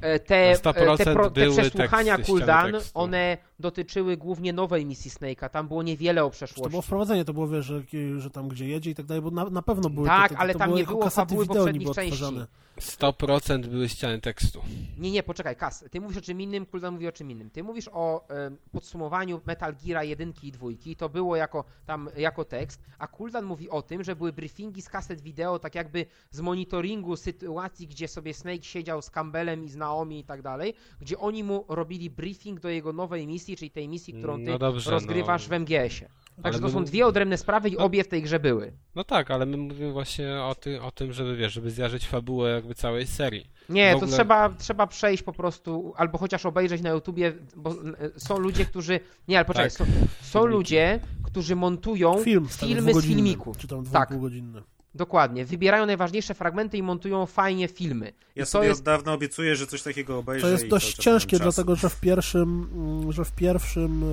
E, 0.03 0.13
e, 0.13 0.19
Te, 0.21 0.51
Na 0.51 0.73
100% 0.73 0.97
te, 0.97 1.13
pro, 1.13 1.31
te 1.31 1.41
były 1.41 1.57
przesłuchania 1.57 2.19
Kuldan, 2.19 2.73
one 2.95 3.39
dotyczyły 3.61 4.17
głównie 4.17 4.53
nowej 4.53 4.87
misji 4.87 5.11
Snake'a. 5.11 5.49
Tam 5.51 5.69
było 5.69 5.83
niewiele 5.83 6.25
o 6.25 6.27
To 6.27 6.31
przeszłości. 6.31 6.71
było 6.71 6.83
wprowadzenie, 6.83 7.25
to 7.25 7.33
było, 7.33 7.49
wiesz, 7.49 7.67
że, 7.67 7.83
że 8.19 8.31
tam 8.31 8.49
gdzie 8.49 8.69
jedzie 8.69 8.91
i 8.91 8.95
tak 8.95 9.07
dalej, 9.07 9.23
bo 9.23 9.31
na, 9.31 9.45
na 9.45 9.63
pewno 9.63 9.91
były 9.91 10.07
Tak, 10.07 10.29
to, 10.29 10.35
to, 10.35 10.41
ale 10.41 10.53
to 10.53 10.59
tam 10.59 10.75
nie 10.75 10.85
było 10.85 11.11
fabuły 11.11 11.45
wideo 11.45 11.57
poprzednich 11.65 11.91
części. 11.95 12.13
odtwarzane. 12.25 12.47
100% 12.81 13.67
były 13.67 13.89
ściany 13.89 14.21
tekstu. 14.21 14.63
Nie, 14.99 15.11
nie, 15.11 15.23
poczekaj, 15.23 15.57
Kas, 15.57 15.85
ty 15.91 16.01
mówisz 16.01 16.17
o 16.19 16.21
czym 16.21 16.41
innym, 16.41 16.67
Kuldan 16.67 16.95
mówi 16.95 17.09
o 17.09 17.13
czym 17.13 17.31
innym. 17.31 17.51
Ty 17.51 17.63
mówisz 17.63 17.89
o 17.93 18.29
e, 18.31 18.51
podsumowaniu 18.73 19.41
Metal 19.47 19.75
Geara 19.85 20.05
1 20.05 20.33
i 20.43 20.53
2, 20.53 20.69
to 20.99 21.09
było 21.09 21.37
jako, 21.37 21.65
tam, 21.87 22.11
jako 22.17 22.45
tekst, 22.45 22.81
a 22.99 23.07
Kuldan 23.07 23.45
mówi 23.45 23.71
o 23.71 23.83
tym, 23.83 24.05
że 24.05 24.17
były 24.17 24.33
briefingi 24.33 24.83
z 24.83 24.89
kaset 24.89 25.21
wideo, 25.21 25.59
tak 25.59 25.75
jakby 25.75 26.07
z 26.31 26.41
monitoringu 26.41 27.17
sytuacji, 27.17 27.87
gdzie 27.87 28.09
sobie 28.09 28.35
Snake 28.35 28.65
siedział 28.65 29.03
z 29.03 29.11
Campbellem 29.11 29.65
i 29.65 29.69
z 29.69 29.77
Naomi 29.77 30.19
i 30.21 30.25
tak 30.25 30.43
dalej, 30.43 30.75
gdzie 31.01 31.19
oni 31.19 31.45
mu 31.45 31.65
robili 31.69 32.11
briefing 32.11 32.61
do 32.61 32.69
jego 32.69 32.93
nowej 32.93 33.27
misji, 33.27 33.48
czyli 33.57 33.71
tej 33.71 33.89
misji, 33.89 34.15
którą 34.15 34.37
ty 34.45 34.51
No 34.51 34.59
dobrze, 34.59 34.91
rozgrywasz 34.91 35.49
no. 35.49 35.57
w 35.57 35.61
MGS-ie. 35.61 36.09
Także 36.43 36.61
to 36.61 36.67
my 36.67 36.73
są 36.73 36.85
dwie 36.85 37.07
odrębne 37.07 37.37
sprawy 37.39 37.69
i 37.69 37.73
No- 37.73 37.85
obie 37.85 38.05
w 38.05 38.09
tej 38.09 38.23
grze 38.23 38.41
były. 38.41 38.73
No 38.95 39.05
tak, 39.05 39.31
ale 39.31 39.47
my 39.47 39.57
mówimy 39.57 39.93
właśnie 39.93 40.43
o, 40.43 40.55
ty, 40.55 40.83
o 40.83 40.91
tym, 40.91 41.13
żeby 41.13 41.37
wiesz, 41.37 41.53
żeby 41.53 41.71
zjarzyć 41.71 42.07
fabułę 42.09 42.51
jakby 42.51 42.75
całej 42.75 43.07
serii. 43.07 43.51
Nie, 43.69 43.89
W 43.91 43.93
to 43.93 43.97
ogóle- 43.97 44.13
trzeba, 44.13 44.49
trzeba 44.51 44.87
przejść 44.87 45.23
po 45.23 45.33
prostu, 45.33 45.93
albo 45.97 46.19
chociaż 46.19 46.47
obejrzeć 46.47 46.83
na 46.83 46.91
YouTubie, 46.91 47.33
bo 47.57 47.71
e, 47.71 47.75
są 48.21 48.39
ludzie, 48.39 48.65
którzy... 48.65 49.01
Nie, 49.29 49.37
ale 49.39 49.45
poczekaj, 49.45 49.71
Tak. 49.71 49.79
są, 49.79 49.85
są 50.23 50.47
ludzie, 50.47 51.01
którzy 51.25 51.57
montują 51.57 52.19
Film, 52.23 52.49
filmy 52.49 52.95
z 52.95 53.05
filmików. 53.05 53.57
Czy 53.57 53.69
tam 53.69 53.85
Tak. 53.87 54.11
dwugodzinny. 54.11 54.63
Dokładnie, 54.95 55.45
wybierają 55.45 55.87
najważniejsze 55.87 56.35
fragmenty 56.35 56.79
i 56.79 56.83
montują 56.83 57.27
fajnie 57.27 57.69
filmy. 57.69 58.05
Ja 58.07 58.43
I 58.43 58.47
to 58.47 58.51
sobie 58.51 58.69
jest... 58.69 58.81
od 58.81 58.85
dawna 58.85 59.13
obiecuję, 59.13 59.57
że 59.57 59.67
coś 59.67 59.83
takiego 59.83 60.19
obejrzę. 60.19 60.47
To 60.47 60.53
jest 60.53 60.69
dość 60.69 60.97
ciężkie, 60.97 61.39
dlatego 61.39 61.77
że 61.77 61.89
w 61.89 62.01
pierwszym, 62.01 62.69
mm, 62.75 63.13
że 63.13 63.25
w 63.25 63.33
pierwszym 63.33 64.05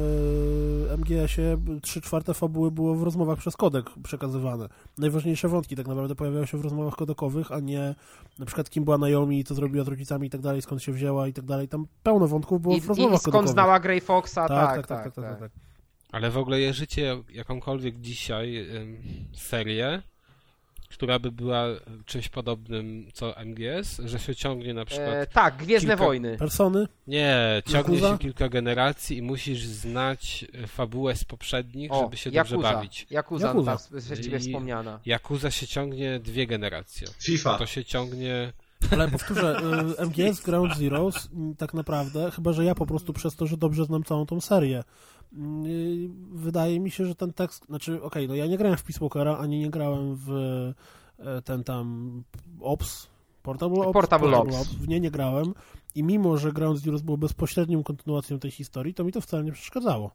e, 0.89 0.93
MGS-ie 0.97 1.57
3 1.81 2.01
czwarte 2.01 2.33
fabuły 2.33 2.71
było 2.71 2.95
w 2.95 3.03
rozmowach 3.03 3.39
przez 3.39 3.57
kodek 3.57 3.85
przekazywane. 4.03 4.69
Najważniejsze 4.97 5.47
wątki 5.47 5.75
tak 5.75 5.87
naprawdę 5.87 6.15
pojawiały 6.15 6.47
się 6.47 6.57
w 6.57 6.61
rozmowach 6.61 6.95
kodekowych, 6.95 7.51
a 7.51 7.59
nie 7.59 7.95
na 8.39 8.45
przykład 8.45 8.69
kim 8.69 8.83
była 8.83 8.97
Naomi, 8.97 9.43
co 9.43 9.55
zrobiła 9.55 9.85
z 9.85 9.87
rodzicami 9.87 10.27
i 10.27 10.29
tak 10.29 10.41
dalej, 10.41 10.61
skąd 10.61 10.83
się 10.83 10.91
wzięła 10.91 11.27
i 11.27 11.33
tak 11.33 11.45
dalej. 11.45 11.67
Tam 11.67 11.87
pełno 12.03 12.27
wątków 12.27 12.61
było 12.61 12.75
I, 12.75 12.81
w 12.81 12.87
rozmowach 12.87 13.13
I 13.13 13.17
skąd 13.17 13.33
kodekowych. 13.33 13.53
znała 13.53 13.79
Grey 13.79 14.01
Foxa, 14.01 14.35
tak, 14.35 14.49
tak, 14.49 14.87
tak, 14.87 15.03
tak, 15.03 15.15
tak, 15.15 15.25
tak, 15.25 15.39
tak. 15.39 15.51
Ale 16.11 16.31
w 16.31 16.37
ogóle 16.37 16.59
jeżycie 16.59 17.23
jakąkolwiek 17.29 17.99
dzisiaj 17.99 18.57
ym, 18.75 18.97
serię, 19.33 20.01
która 20.89 21.19
by 21.19 21.31
była 21.31 21.65
czymś 22.05 22.29
podobnym 22.29 23.07
co 23.13 23.33
MGS, 23.45 24.01
że 24.05 24.19
się 24.19 24.35
ciągnie 24.35 24.73
na 24.73 24.85
przykład... 24.85 25.09
E, 25.09 25.27
tak, 25.27 25.57
Gwiezdne 25.57 25.93
kilka- 25.93 26.05
Wojny. 26.05 26.37
Persony? 26.37 26.87
Nie, 27.07 27.37
ciągnie 27.65 27.95
Yakuza? 27.95 28.11
się 28.11 28.17
kilka 28.17 28.49
generacji 28.49 29.17
i 29.17 29.21
musisz 29.21 29.63
znać 29.65 30.45
e, 30.63 30.67
fabułę 30.67 31.15
z 31.15 31.23
poprzednich, 31.25 31.91
O, 31.91 32.01
żeby 32.03 32.17
się 32.17 32.31
dobrze 32.31 32.55
Yakuza. 32.55 32.73
bawić. 32.73 33.07
Yakuza, 33.11 33.47
Yakuza. 33.47 33.77
ta 33.77 33.97
przez 33.99 34.19
ciebie 34.21 34.37
I- 34.37 34.39
wspomniana. 34.39 34.99
Yakuza 35.05 35.51
się 35.51 35.67
ciągnie 35.67 36.19
dwie 36.19 36.47
generacje. 36.47 37.07
FIFA. 37.19 37.57
To 37.57 37.65
się 37.65 37.85
ciągnie 37.85 38.53
Ale 38.91 39.07
powtórzę, 39.07 39.57
y, 39.99 40.05
MGS 40.05 40.41
Ground 40.41 40.77
Zeroes 40.77 41.29
mm, 41.33 41.55
tak 41.55 41.73
naprawdę, 41.73 42.31
chyba 42.31 42.53
że 42.53 42.65
ja 42.65 42.75
po 42.75 42.85
prostu 42.85 43.13
przez 43.13 43.35
to, 43.35 43.47
że 43.47 43.57
dobrze 43.57 43.85
znam 43.85 44.03
całą 44.03 44.25
tą 44.25 44.41
serię, 44.41 44.83
wydaje 46.33 46.79
mi 46.79 46.91
się, 46.91 47.05
że 47.05 47.15
ten 47.15 47.33
tekst, 47.33 47.65
znaczy 47.65 48.03
okej, 48.03 48.27
no 48.27 48.35
ja 48.35 48.47
nie 48.47 48.57
grałem 48.57 48.77
w 48.77 48.83
Peace 48.83 48.99
Walkera, 48.99 49.37
ani 49.37 49.59
nie 49.59 49.69
grałem 49.69 50.15
w 50.15 50.31
e, 51.19 51.41
ten 51.41 51.63
tam 51.63 52.23
Ops, 52.61 53.07
Portable 53.43 53.79
Ops, 53.79 53.93
Portable 53.93 54.37
Ops. 54.37 54.73
W 54.73 54.87
nie 54.87 54.99
nie 54.99 55.11
grałem 55.11 55.53
i 55.95 56.03
mimo, 56.03 56.37
że 56.37 56.51
Ground 56.53 56.79
Zeroes 56.79 57.01
było 57.01 57.17
bezpośrednią 57.17 57.83
kontynuacją 57.83 58.39
tej 58.39 58.51
historii, 58.51 58.93
to 58.93 59.03
mi 59.03 59.11
to 59.11 59.21
wcale 59.21 59.43
nie 59.43 59.51
przeszkadzało. 59.51 60.11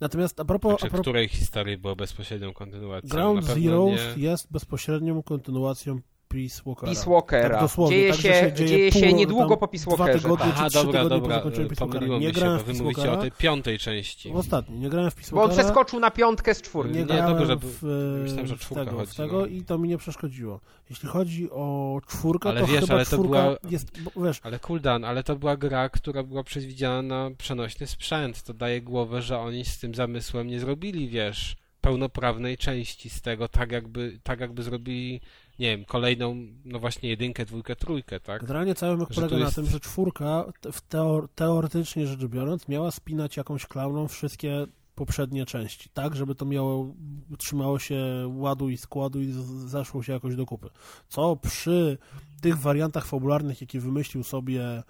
Natomiast 0.00 0.40
a 0.40 0.44
propos, 0.44 0.70
Znaczy, 0.70 0.86
a 0.86 0.90
propos 0.90 1.04
której 1.04 1.28
historii 1.28 1.78
była 1.78 1.94
bezpośrednią 1.94 2.52
kontynuacją? 2.52 3.10
Ground 3.10 3.44
Zeroes 3.44 4.16
nie- 4.16 4.22
jest 4.22 4.52
bezpośrednią 4.52 5.22
kontynuacją 5.22 6.00
Peace 6.28 6.62
Walkera. 6.66 6.92
Peace 6.92 7.10
Walkera. 7.10 7.48
Tak 7.48 7.60
dosłownie, 7.60 7.96
dzieje 7.96 8.10
tak, 8.12 8.20
się, 8.20 8.28
się 8.32 8.52
dzieje 8.52 8.68
dzieje 8.68 8.92
się 8.92 9.00
pół- 9.06 9.16
niedługo 9.16 9.48
tam 9.48 9.58
po 9.58 9.68
Peace 9.68 9.86
dwa 9.86 9.96
Walkerze. 9.96 10.22
tygodnie 10.22 10.44
tak. 10.46 10.54
Aha, 10.56 10.68
dobra, 10.72 11.02
tygodnie 11.02 11.02
po 11.02 11.08
dobra, 11.08 11.36
Walkera. 11.40 11.76
pomyliło 11.86 12.18
Nie 12.18 12.28
mi 12.28 12.34
się, 12.34 12.40
bo 12.40 12.56
w 12.56 12.58
wy 12.58 12.64
Peace 12.64 12.82
mówicie 12.82 13.00
o 13.02 13.04
Walkera. 13.04 13.22
tej 13.22 13.32
piątej 13.32 13.78
części. 13.78 14.32
W 14.32 14.36
ostatniej, 14.36 14.78
nie 14.80 14.88
grałem 14.88 15.10
w 15.10 15.14
Peace 15.14 15.30
Bo 15.30 15.42
on 15.42 15.48
Walkera. 15.48 15.64
przeskoczył 15.64 16.00
na 16.00 16.10
piątkę 16.10 16.54
z 16.54 16.62
czwórki. 16.62 16.92
Nie 16.92 16.98
Nie, 17.00 17.06
grałem 17.06 17.36
dobrze, 17.38 17.56
w, 17.56 17.82
myślałem, 18.22 18.46
że 18.46 18.56
w 18.56 18.60
czwórka 18.60 18.84
tego, 18.84 18.96
w 18.96 19.00
chodzi, 19.00 19.16
tego 19.16 19.40
no. 19.40 19.46
i 19.46 19.62
to 19.62 19.78
mi 19.78 19.88
nie 19.88 19.98
przeszkodziło. 19.98 20.60
Jeśli 20.90 21.08
chodzi 21.08 21.50
o 21.50 22.00
czwórkę, 22.08 22.48
Ale 22.48 22.60
to 22.60 22.66
wiesz, 22.66 22.80
chyba 22.80 22.94
ale 22.94 23.04
to 23.04 23.10
czwórka 23.16 23.42
była- 23.42 23.56
jest, 23.70 24.00
bo, 24.02 24.24
wiesz, 24.24 24.40
Ale 24.42 24.58
cooldown, 24.58 25.04
ale 25.04 25.22
to 25.22 25.36
była 25.36 25.56
gra, 25.56 25.88
która 25.88 26.22
była 26.22 26.44
przewidziana 26.44 27.02
na 27.02 27.30
przenośny 27.38 27.86
sprzęt. 27.86 28.42
To 28.42 28.54
daje 28.54 28.82
głowę, 28.82 29.22
że 29.22 29.38
oni 29.38 29.64
z 29.64 29.78
tym 29.78 29.94
zamysłem 29.94 30.46
nie 30.46 30.60
zrobili, 30.60 31.08
wiesz, 31.08 31.56
pełnoprawnej 31.80 32.56
części 32.56 33.10
z 33.10 33.22
tego, 33.22 33.48
tak 33.48 33.72
jakby, 33.72 34.18
tak 34.22 34.40
jakby 34.40 34.62
zrobili, 34.62 35.20
nie 35.58 35.76
wiem, 35.76 35.84
kolejną, 35.84 36.36
no 36.64 36.78
właśnie 36.78 37.08
jedynkę, 37.08 37.44
dwójkę, 37.44 37.76
trójkę, 37.76 38.20
tak? 38.20 38.40
generalnie 38.40 38.74
cały 38.74 38.98
Że 39.00 39.06
polega 39.06 39.28
to 39.28 39.34
na 39.38 39.44
jest- 39.44 39.54
tym, 39.54 39.66
że 39.66 39.80
czwórka 39.80 40.44
w 40.72 40.80
teor 40.80 41.28
teoretycznie 41.34 42.06
rzecz 42.06 42.24
biorąc 42.24 42.68
miała 42.68 42.90
spinać 42.90 43.36
jakąś 43.36 43.66
klauną 43.66 44.08
wszystkie 44.08 44.66
poprzednie 44.94 45.46
części, 45.46 45.88
tak, 45.94 46.16
żeby 46.16 46.34
to 46.34 46.44
miało, 46.44 46.94
trzymało 47.38 47.78
się 47.78 48.04
ładu 48.34 48.68
i 48.68 48.76
składu 48.76 49.20
i 49.20 49.32
zeszło 49.66 50.02
się 50.02 50.12
jakoś 50.12 50.36
do 50.36 50.46
kupy. 50.46 50.68
Co 51.08 51.36
przy 51.36 51.98
tych 52.40 52.58
wariantach 52.58 53.06
fabularnych, 53.06 53.60
jakie 53.60 53.80
wymyślił 53.80 54.24
sobie 54.24 54.82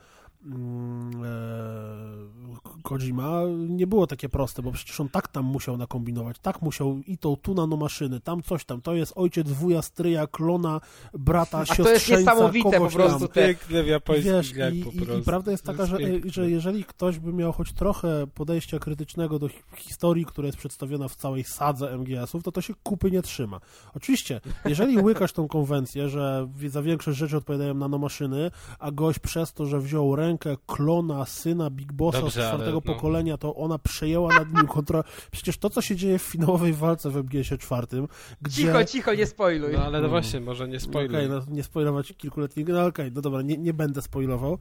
Kojima, 2.83 3.41
nie 3.69 3.87
było 3.87 4.07
takie 4.07 4.29
proste, 4.29 4.63
bo 4.63 4.73
przecież 4.73 5.01
on 5.01 5.09
tak 5.09 5.29
tam 5.29 5.45
musiał 5.45 5.77
nakombinować, 5.77 6.39
tak 6.39 6.63
musiał 6.63 7.01
i 7.07 7.19
tą 7.19 7.37
tu 7.37 7.55
nanomaszyny, 7.55 8.21
tam 8.21 8.43
coś 8.43 8.65
tam, 8.65 8.81
to 8.83 8.95
jest 8.95 9.13
ojciec, 9.17 9.51
wuja, 9.51 9.83
stryja, 9.83 10.27
klona, 10.27 10.81
brata, 11.15 11.59
A 11.59 11.75
to 11.75 11.91
jest 11.91 12.11
niesamowite 12.11 12.79
po 12.81 12.91
prostu. 12.91 13.29
Piękne 13.29 13.83
w 13.83 13.87
japońskich 13.87 14.33
Wiesz, 14.33 14.53
i, 14.75 14.85
po 14.85 14.91
i, 14.91 14.97
i 14.97 15.01
prostu. 15.01 15.25
prawda 15.25 15.51
jest 15.51 15.65
taka, 15.65 15.87
że, 15.87 15.97
piękne. 15.99 16.31
że 16.31 16.51
jeżeli 16.51 16.85
ktoś 16.85 17.19
by 17.19 17.33
miał 17.33 17.53
choć 17.53 17.73
trochę 17.73 18.27
podejścia 18.35 18.79
krytycznego 18.79 19.39
do 19.39 19.49
hi- 19.49 19.63
historii, 19.77 20.25
która 20.25 20.47
jest 20.47 20.59
przedstawiona 20.59 21.09
w 21.09 21.17
całej 21.17 21.45
sadze 21.45 21.99
MGS-ów, 21.99 22.43
to 22.43 22.53
to 22.53 22.61
się 22.61 22.75
kupy 22.83 23.11
nie 23.11 23.23
trzyma. 23.23 23.61
Oczywiście, 23.95 24.41
jeżeli 24.65 24.99
łykasz 25.03 25.33
tą 25.33 25.49
konwencję, 25.49 26.09
że 26.09 26.49
za 26.67 26.83
większość 26.83 27.19
rzeczy 27.19 27.37
odpowiadają 27.37 27.75
nanomaszyny, 27.75 28.51
a 28.79 28.91
gość 28.91 29.19
przez 29.19 29.53
to, 29.53 29.67
że 29.67 29.81
wziął 29.81 30.17
rękę 30.17 30.36
klona, 30.67 31.25
syna 31.25 31.71
Big 31.71 31.93
Bossa 31.93 32.21
Dobrze, 32.21 32.41
z 32.41 32.45
czwartego 32.45 32.65
ale 32.65 32.73
no. 32.73 32.81
pokolenia, 32.81 33.37
to 33.37 33.55
ona 33.55 33.79
przejęła 33.79 34.35
nad 34.35 34.55
nim 34.55 34.67
kontrolę. 34.67 35.05
Przecież 35.31 35.59
to, 35.59 35.71
co 35.71 35.83
się 35.83 35.97
dzieje 35.97 36.19
w 36.19 36.23
finałowej 36.23 36.73
walce 36.73 37.11
w 37.11 37.17
MGS-ie 37.17 37.59
czwartym, 37.59 38.09
gdzie... 38.43 38.63
cicho, 38.63 38.85
cicho, 38.85 39.15
nie 39.15 39.27
spoiluj. 39.27 39.73
No 39.73 39.85
ale 39.85 40.01
no 40.01 40.09
właśnie, 40.09 40.41
może 40.41 40.69
nie 40.69 40.81
spoiluj. 40.81 41.17
Okej, 41.17 41.29
no, 41.29 41.43
nie 41.49 41.63
spoilować 41.63 42.13
kilkuletniego, 42.19 42.73
no 42.73 42.87
okej, 42.87 43.13
no 43.13 43.21
dobra, 43.21 43.43
nie, 43.43 43.57
nie 43.57 43.75
będę 43.75 44.03
spoilował. 44.03 44.59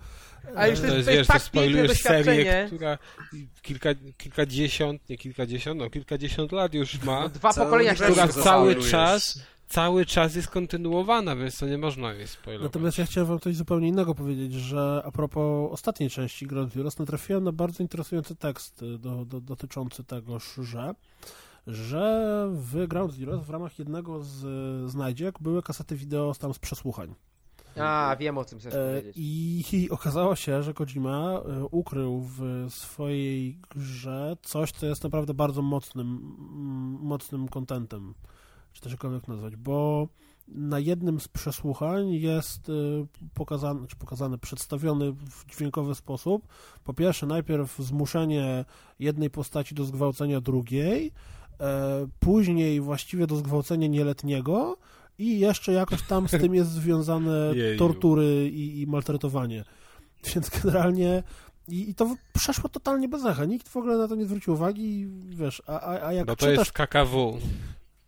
A 0.55 0.67
już 0.67 0.79
to 0.79 0.85
jest, 0.85 0.97
jest, 0.97 1.07
to 1.07 1.13
jest 1.13 1.27
tak 1.27 1.41
piękne 1.41 1.49
spoilujesz 1.49 2.01
serię, 2.01 2.65
która 2.67 2.97
kilka, 3.61 3.89
kilkadziesiąt, 4.17 5.09
nie 5.09 5.17
kilkadziesiąt, 5.17 5.79
no 5.79 5.89
kilkadziesiąt 5.89 6.51
lat 6.51 6.73
już 6.73 7.03
ma, 7.03 7.29
Dwa 7.29 7.53
pokolenia 7.53 7.95
która 7.95 8.27
cały 8.27 8.75
czas, 8.75 9.39
cały 9.75 10.05
czas 10.05 10.35
jest 10.35 10.47
kontynuowana, 10.47 11.35
więc 11.35 11.59
to 11.59 11.65
nie 11.67 11.77
można 11.77 12.13
jej 12.13 12.27
spoilować. 12.27 12.65
Natomiast 12.65 12.97
ja 12.97 13.05
chciałem 13.05 13.27
wam 13.27 13.39
coś 13.39 13.55
zupełnie 13.55 13.87
innego 13.87 14.15
powiedzieć, 14.15 14.53
że 14.53 15.01
a 15.05 15.11
propos 15.11 15.71
ostatniej 15.71 16.09
części 16.09 16.47
Ground 16.47 16.73
Zeroes, 16.73 16.99
natrafiłem 16.99 17.43
na 17.43 17.51
bardzo 17.51 17.83
interesujący 17.83 18.35
tekst 18.35 18.81
y, 18.81 18.97
do, 18.97 19.25
do, 19.25 19.41
dotyczący 19.41 20.03
tego, 20.03 20.39
że 20.63 20.93
że 21.67 22.47
w 22.51 22.87
Ground 22.87 23.13
Zeroes 23.13 23.45
w 23.45 23.49
ramach 23.49 23.79
jednego 23.79 24.23
z 24.23 24.43
y, 24.85 24.89
znajdziek 24.89 25.39
były 25.39 25.63
kasety 25.63 25.95
wideo 25.95 26.33
tam 26.39 26.53
z 26.53 26.59
przesłuchań. 26.59 27.15
A, 27.79 28.15
wiem 28.19 28.37
o 28.37 28.45
czym 28.45 28.59
chcesz 28.59 28.73
E, 28.73 28.87
powiedzieć. 28.87 29.15
I, 29.17 29.63
I 29.73 29.89
okazało 29.89 30.35
się, 30.35 30.63
że 30.63 30.73
Kojima 30.73 31.39
e, 31.39 31.63
ukrył 31.71 32.21
w 32.21 32.65
swojej 32.69 33.59
grze 33.69 34.37
coś, 34.41 34.71
co 34.71 34.85
jest 34.85 35.03
naprawdę 35.03 35.33
bardzo 35.33 35.61
mocnym, 35.61 36.35
mocnym 37.01 37.47
kontentem, 37.47 38.13
czy 38.75 38.81
też 38.81 38.91
jakkolwiek 38.91 39.27
nazwać, 39.27 39.55
bo 39.55 40.07
na 40.47 40.79
jednym 40.79 41.19
z 41.19 41.27
przesłuchań 41.27 42.13
jest 42.13 42.69
e, 42.69 42.73
pokazany, 43.33 43.87
czy 43.87 43.95
pokazany, 43.95 44.37
przedstawiony 44.37 45.11
w 45.11 45.45
dźwiękowy 45.45 45.95
sposób. 45.95 46.47
Po 46.83 46.93
pierwsze, 46.93 47.25
najpierw 47.25 47.77
zmuszenie 47.77 48.65
jednej 48.99 49.29
postaci 49.29 49.75
do 49.75 49.85
zgwałcenia 49.85 50.41
drugiej, 50.41 51.11
e, 51.59 52.07
później 52.19 52.81
właściwie 52.81 53.27
do 53.27 53.35
zgwałcenia 53.35 53.87
nieletniego 53.87 54.77
i 55.17 55.39
jeszcze 55.39 55.73
jakoś 55.73 56.01
tam 56.01 56.27
z 56.27 56.31
tym 56.31 56.55
jest 56.55 56.71
związane 56.71 57.53
tortury 57.79 58.49
i, 58.49 58.81
i 58.81 58.87
maltretowanie. 58.87 59.63
Więc 60.33 60.49
generalnie 60.49 61.23
i, 61.67 61.89
i 61.89 61.95
to 61.95 62.15
przeszło 62.33 62.69
totalnie 62.69 63.07
bez 63.09 63.25
echa. 63.25 63.45
Nikt 63.45 63.69
w 63.69 63.77
ogóle 63.77 63.97
na 63.97 64.07
to 64.07 64.15
nie 64.15 64.25
zwrócił 64.25 64.53
uwagi 64.53 64.83
i 64.83 65.07
wiesz, 65.35 65.61
a, 65.67 65.81
a, 65.81 66.07
a 66.07 66.13
jak 66.13 66.25
Bo 66.25 66.35
to 66.35 66.45
czytasz, 66.45 66.67
jest 66.67 66.71
KKW. 66.71 67.39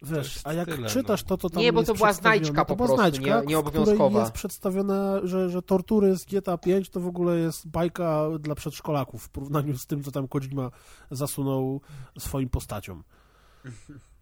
Wiesz, 0.02 0.40
a 0.44 0.54
jak 0.54 0.68
tyle, 0.70 0.90
czytasz 0.90 1.24
no. 1.24 1.28
to, 1.28 1.38
co 1.38 1.50
tam 1.50 1.64
Nie, 1.64 1.74
bo 1.74 1.80
jest 1.80 1.88
to 1.92 1.96
była 1.96 2.14
znajdźka 2.14 2.66
to 2.66 2.66
po 2.66 2.76
była 2.76 2.88
prostu, 2.88 2.96
znajdźka, 3.02 3.42
nie- 3.42 3.48
nieobowiązkowa. 3.48 4.06
której 4.06 4.22
jest 4.22 4.32
przedstawione, 4.32 5.20
że, 5.24 5.50
że 5.50 5.62
tortury 5.62 6.18
z 6.18 6.26
GTA 6.26 6.58
5 6.58 6.90
to 6.90 7.00
w 7.00 7.08
ogóle 7.08 7.38
jest 7.38 7.68
bajka 7.68 8.26
dla 8.40 8.56
przedszkolaków 8.56 9.24
w 9.24 9.30
porównaniu 9.30 9.78
z 9.78 9.86
tym, 9.86 10.04
co 10.04 10.12
tam 10.12 10.28
Kojima 10.28 10.72
zasunął 11.12 11.82
swoim 12.20 12.50
postaciom. 12.50 13.04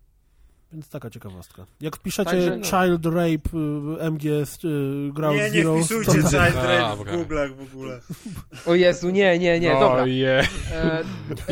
Więc 0.76 0.90
taka 0.90 1.10
ciekawostka. 1.10 1.66
Jak 1.82 1.96
wpiszecie 1.96 2.32
Także 2.32 2.58
no. 2.58 2.64
Child 2.66 3.06
Rape 3.06 3.58
y, 4.06 4.12
MGS 4.12 4.64
y, 4.66 5.10
Ground 5.14 5.38
Nie, 5.38 5.44
nie 5.44 5.50
Zeroes, 5.52 5.86
wpisujcie. 5.86 6.12
Child 6.12 6.34
Rape 6.56 6.96
w 6.96 6.98
Dobra. 6.98 7.14
Google'ach 7.14 7.54
w 7.56 7.62
ogóle. 7.74 8.00
O 8.66 8.76
Jezu, 8.76 9.10
nie, 9.10 9.40
nie, 9.40 9.60
nie, 9.60 9.72
dobra. 9.72 10.04
Oje. 10.04 10.44
E, 10.72 11.04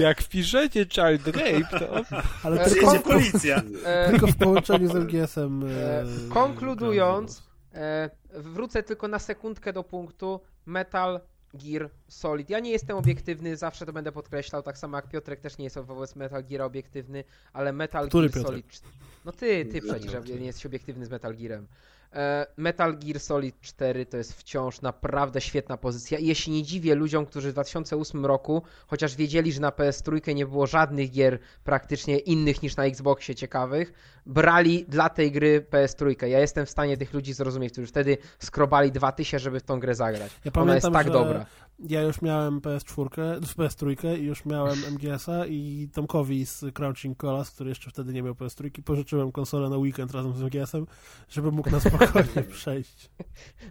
Jak 0.02 0.22
wpiszecie 0.22 0.86
Child 0.86 1.28
Rape, 1.28 1.80
to... 1.80 2.02
ale 2.44 2.62
E, 2.62 2.70
tylko, 2.70 3.00
policja. 3.00 3.62
e, 3.86 4.10
tylko 4.10 4.28
w 4.28 4.36
połączeniu 4.38 4.90
z 4.90 4.96
MGS-em. 4.96 5.64
E, 5.64 6.04
y, 6.28 6.30
konkludując, 6.30 7.44
e, 7.74 8.10
wrócę 8.34 8.84
tylko 8.84 9.08
na 9.08 9.20
sekundkę 9.20 9.74
do 9.74 9.84
punktu 9.84 10.40
Metal 10.66 11.20
Gear 11.54 11.90
Solid. 12.08 12.50
Ja 12.50 12.60
nie 12.60 12.72
jestem 12.72 12.98
obiektywny, 12.98 13.58
zawsze 13.58 13.86
to 13.86 13.94
będę 13.94 14.12
podkreślał, 14.12 14.64
tak 14.64 14.78
samo 14.78 14.98
jak 14.98 15.10
Piotrek 15.10 15.40
też 15.40 15.58
nie 15.58 15.64
jest 15.64 15.78
wobec 15.78 16.16
Metal 16.16 16.44
Gear 16.44 16.62
obiektywny, 16.62 17.24
ale 17.54 17.74
Metal 17.74 18.08
Który 18.08 18.30
Gear 18.30 18.46
Piotrek? 18.46 18.74
Solid... 18.76 18.94
No 19.26 19.32
ty, 19.32 19.66
ty 19.66 19.82
przecież 19.82 20.14
nie 20.40 20.46
jesteś 20.46 20.66
obiektywny 20.66 21.06
z 21.06 21.10
Metal 21.10 21.36
Gearem. 21.36 21.68
E, 22.14 22.48
Metal 22.58 22.98
Gear 22.98 23.20
Solid 23.20 23.62
4 23.62 24.06
to 24.06 24.18
jest 24.18 24.34
wciąż 24.34 24.82
naprawdę 24.82 25.42
świetna 25.42 25.78
pozycja 25.78 26.18
i 26.18 26.26
jeśli 26.28 26.54
nie 26.54 26.64
dziwię 26.64 26.96
ludziom, 26.96 27.26
którzy 27.26 27.50
w 27.50 27.54
2008 27.54 28.26
roku, 28.26 28.64
chociaż 28.88 29.16
wiedzieli, 29.16 29.54
że 29.54 29.62
na 29.62 29.70
PS3 29.70 30.36
nie 30.36 30.46
było 30.46 30.68
żadnych 30.68 31.12
gier 31.12 31.40
praktycznie 31.64 32.18
innych 32.18 32.64
niż 32.64 32.76
na 32.76 32.86
Xboxie 32.86 33.36
ciekawych, 33.36 33.94
brali 34.26 34.86
dla 34.88 35.10
tej 35.10 35.32
gry 35.32 35.66
PS3. 35.72 36.26
Ja 36.26 36.40
jestem 36.40 36.66
w 36.66 36.70
stanie 36.70 36.98
tych 36.98 37.14
ludzi 37.14 37.34
zrozumieć, 37.34 37.72
którzy 37.72 37.88
wtedy 37.88 38.18
skrobali 38.40 38.92
2000, 38.92 39.40
żeby 39.40 39.60
w 39.60 39.64
tą 39.64 39.80
grę 39.80 39.96
zagrać. 39.96 40.32
Ja 40.46 40.52
Ona 40.54 40.74
jest 40.76 40.84
pamiętam, 40.88 40.94
tak 40.94 41.08
że 41.08 41.14
dobra. 41.14 41.46
Ja 41.80 42.02
już 42.02 42.22
miałem 42.22 42.62
PS4, 42.62 43.40
PS3 43.40 44.20
i 44.20 44.24
już 44.24 44.46
miałem 44.46 44.80
MGS-a 44.92 45.46
i 45.46 45.90
Tomkowi 45.94 46.46
z 46.46 46.66
Crouching 46.74 47.22
Colas, 47.22 47.52
który 47.52 47.70
jeszcze 47.70 47.90
wtedy 47.90 48.14
nie 48.14 48.24
miał 48.24 48.34
PS3, 48.34 48.82
pożyczyłem 48.84 49.32
konsolę 49.32 49.70
na 49.70 49.78
weekend 49.78 50.12
razem 50.12 50.34
z 50.34 50.42
MGS-em, 50.42 50.88
żeby 51.30 51.52
mógł 51.52 51.70
na 51.70 51.80
spokojnie 51.80 52.44
przejść. 52.54 53.10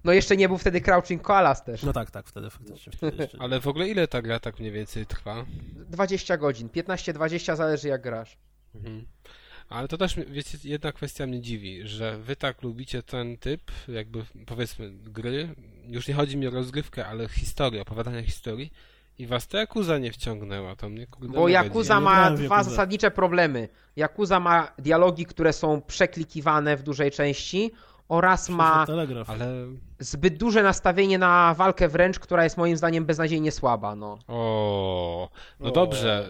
No 0.05 0.13
jeszcze 0.13 0.37
nie 0.37 0.49
był 0.49 0.59
wtedy 0.59 0.81
Crouching 0.81 1.23
Koalas 1.23 1.65
też. 1.65 1.83
No 1.83 1.93
tak, 1.93 2.11
tak, 2.11 2.27
wtedy 2.27 2.51
faktycznie. 2.51 2.93
Wtedy 2.93 3.23
jeszcze. 3.23 3.39
Ale 3.41 3.61
w 3.61 3.67
ogóle 3.69 3.89
ile 3.89 4.09
ta 4.09 4.23
gra 4.23 4.41
tak 4.41 4.59
mniej 4.59 4.73
więcej 4.73 5.07
trwa? 5.07 5.45
20 5.91 6.37
godzin, 6.37 6.69
15-20 6.69 7.57
zależy 7.57 7.89
jak 7.89 8.03
grasz. 8.03 8.39
Mhm. 8.75 9.07
Ale 9.73 9.89
to 9.89 9.99
też, 9.99 10.17
wiecie, 10.29 10.59
jedna 10.65 10.93
kwestia 10.93 11.27
mnie 11.27 11.41
dziwi, 11.41 11.89
że 11.89 12.19
wy 12.19 12.37
tak 12.37 12.63
lubicie 12.63 13.03
ten 13.03 13.37
typ, 13.37 13.61
jakby 13.89 14.25
powiedzmy, 14.47 14.91
gry. 14.91 15.49
Już 15.87 16.09
nie 16.09 16.15
chodzi 16.15 16.37
mi 16.37 16.47
o 16.47 16.51
rozgrywkę, 16.51 17.07
ale 17.07 17.29
historię, 17.29 17.83
opowiadania 17.83 18.23
historii. 18.23 18.73
I 19.19 19.27
was 19.27 19.49
to 19.49 19.59
Yakuza 19.59 19.99
nie 19.99 20.13
wciągnęła, 20.13 20.77
to 20.77 20.89
mnie 20.89 21.07
kurde 21.07 21.35
Bo 21.35 21.49
Yakuza 21.49 21.95
nie 21.95 22.01
ma 22.01 22.31
dwa 22.31 22.43
Yakuzę. 22.43 22.71
zasadnicze 22.71 23.11
problemy. 23.11 23.69
Yakuza 23.97 24.41
ma 24.41 24.73
dialogi, 24.79 25.27
które 25.27 25.53
są 25.53 25.83
przeklikiwane 25.83 26.77
w 26.77 26.83
dużej 26.83 27.11
części 27.11 27.71
oraz 28.09 28.49
ma 28.49 28.87
Telegraf. 28.87 29.31
Ale... 29.31 29.67
zbyt 30.03 30.37
duże 30.37 30.63
nastawienie 30.63 31.19
na 31.19 31.55
walkę 31.59 31.89
wręcz, 31.89 32.19
która 32.19 32.45
jest 32.45 32.57
moim 32.57 32.77
zdaniem 32.77 33.05
beznadziejnie 33.07 33.53
słaba. 33.53 33.95
No. 33.97 34.19
O, 34.29 35.29
no 35.61 35.69
O. 35.69 35.73
dobrze. 35.73 36.29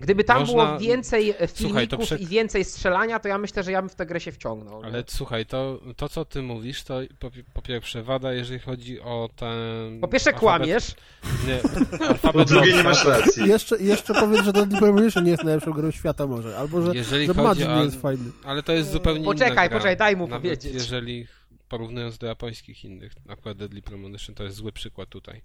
Gdyby 0.00 0.24
tam 0.24 0.40
Można- 0.40 0.64
było 0.66 0.78
więcej 0.78 1.30
Słuchaj, 1.32 1.48
filmików 1.48 1.98
to 1.98 2.04
prze- 2.04 2.16
i 2.18 2.26
więcej 2.26 2.64
strzelania, 2.64 3.18
to 3.18 3.28
ja 3.28 3.38
myślę, 3.38 3.62
że 3.62 3.72
ja 3.72 3.82
bym 3.82 3.88
w 3.88 3.94
tę 3.94 4.06
grę 4.06 4.20
się 4.20 4.32
wciągnął. 4.32 4.80
nie? 4.80 4.86
Ale 4.86 5.04
słuchaj, 5.06 5.46
to, 5.46 5.80
to 5.96 6.08
co 6.08 6.24
ty 6.24 6.42
mówisz, 6.42 6.82
to 6.82 6.94
po, 7.18 7.30
po 7.54 7.62
pierwsze 7.62 8.02
wada, 8.02 8.32
jeżeli 8.32 8.58
chodzi 8.60 9.00
o 9.00 9.28
ten... 9.36 10.00
Po 10.00 10.08
pierwsze 10.08 10.30
alfabet- 10.30 10.38
kłamiesz, 10.38 10.94
Nie, 11.46 11.60
Po 12.32 12.44
drugie 12.44 12.72
nie 12.72 12.82
masz 12.82 13.04
racji. 13.04 13.48
Jeszcze, 13.48 13.76
jeszcze 13.82 14.14
powiedz, 14.14 14.44
że 14.44 14.52
Deadly 14.52 14.78
Premonition 14.78 15.24
nie 15.24 15.30
jest 15.30 15.44
najlepszą 15.44 15.72
grą 15.72 15.90
świata 15.90 16.26
może, 16.26 16.56
albo 16.58 16.82
że, 16.82 16.94
Jeżeli 16.94 17.26
że 17.26 17.34
chodzi 17.34 17.46
Madden 17.46 17.70
o... 17.70 17.76
nie 17.78 17.84
jest 17.84 18.00
fajny. 18.00 18.24
Ale 18.44 18.62
to 18.62 18.72
jest 18.72 18.90
zupełnie 18.90 19.20
inna 19.20 19.32
Poczekaj, 19.32 19.68
poczekaj, 19.70 19.96
daj 19.96 20.16
mu 20.16 20.26
Nawet 20.26 20.42
powiedzieć. 20.42 20.74
jeżeli 20.74 21.26
porównując 21.74 22.18
do 22.18 22.26
japońskich 22.26 22.84
innych, 22.84 23.12
akurat 23.28 23.56
Deadly 23.56 23.82
Premonition 23.82 24.34
to 24.34 24.44
jest 24.44 24.56
zły 24.56 24.72
przykład 24.72 25.08
tutaj. 25.08 25.42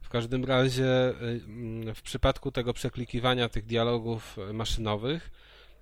W 0.00 0.08
każdym 0.08 0.44
razie 0.44 1.10
y, 1.10 1.14
mm, 1.46 1.94
w 1.94 2.02
przypadku 2.02 2.52
tego 2.52 2.72
przeklikiwania 2.72 3.48
tych 3.48 3.66
dialogów 3.66 4.38
y, 4.38 4.52
maszynowych, 4.52 5.30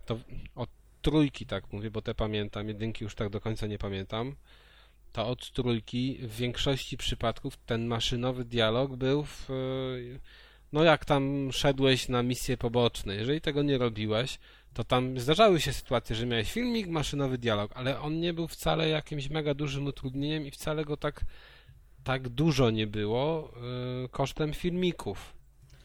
to 0.06 0.18
od 0.54 0.70
trójki 1.02 1.46
tak 1.46 1.72
mówię, 1.72 1.90
bo 1.90 2.02
te 2.02 2.14
pamiętam, 2.14 2.68
jedynki 2.68 3.04
już 3.04 3.14
tak 3.14 3.28
do 3.28 3.40
końca 3.40 3.66
nie 3.66 3.78
pamiętam, 3.78 4.36
to 5.12 5.28
od 5.28 5.52
trójki 5.52 6.18
w 6.22 6.36
większości 6.36 6.96
przypadków 6.96 7.56
ten 7.56 7.86
maszynowy 7.86 8.44
dialog 8.44 8.96
był 8.96 9.24
w, 9.24 9.50
y, 9.50 10.20
no 10.72 10.84
jak 10.84 11.04
tam 11.04 11.52
szedłeś 11.52 12.08
na 12.08 12.22
misje 12.22 12.56
poboczne, 12.56 13.14
jeżeli 13.14 13.40
tego 13.40 13.62
nie 13.62 13.78
robiłeś, 13.78 14.38
to 14.75 14.84
tam 14.84 15.18
zdarzały 15.18 15.60
się 15.60 15.73
sytuacje, 15.73 16.17
że 16.17 16.26
miałeś 16.26 16.52
filmik, 16.52 16.89
maszynowy 16.89 17.39
dialog, 17.39 17.73
ale 17.75 18.01
on 18.01 18.20
nie 18.20 18.33
był 18.33 18.49
wcale 18.49 18.89
jakimś 18.89 19.31
mega 19.31 19.55
dużym 19.55 19.86
utrudnieniem 19.86 20.47
i 20.47 20.51
wcale 20.51 20.84
go 20.84 20.97
tak, 20.97 21.25
tak 22.05 22.28
dużo 22.28 22.70
nie 22.70 22.86
było 22.86 23.52
yy, 24.02 24.09
kosztem 24.09 24.52
filmików. 24.52 25.41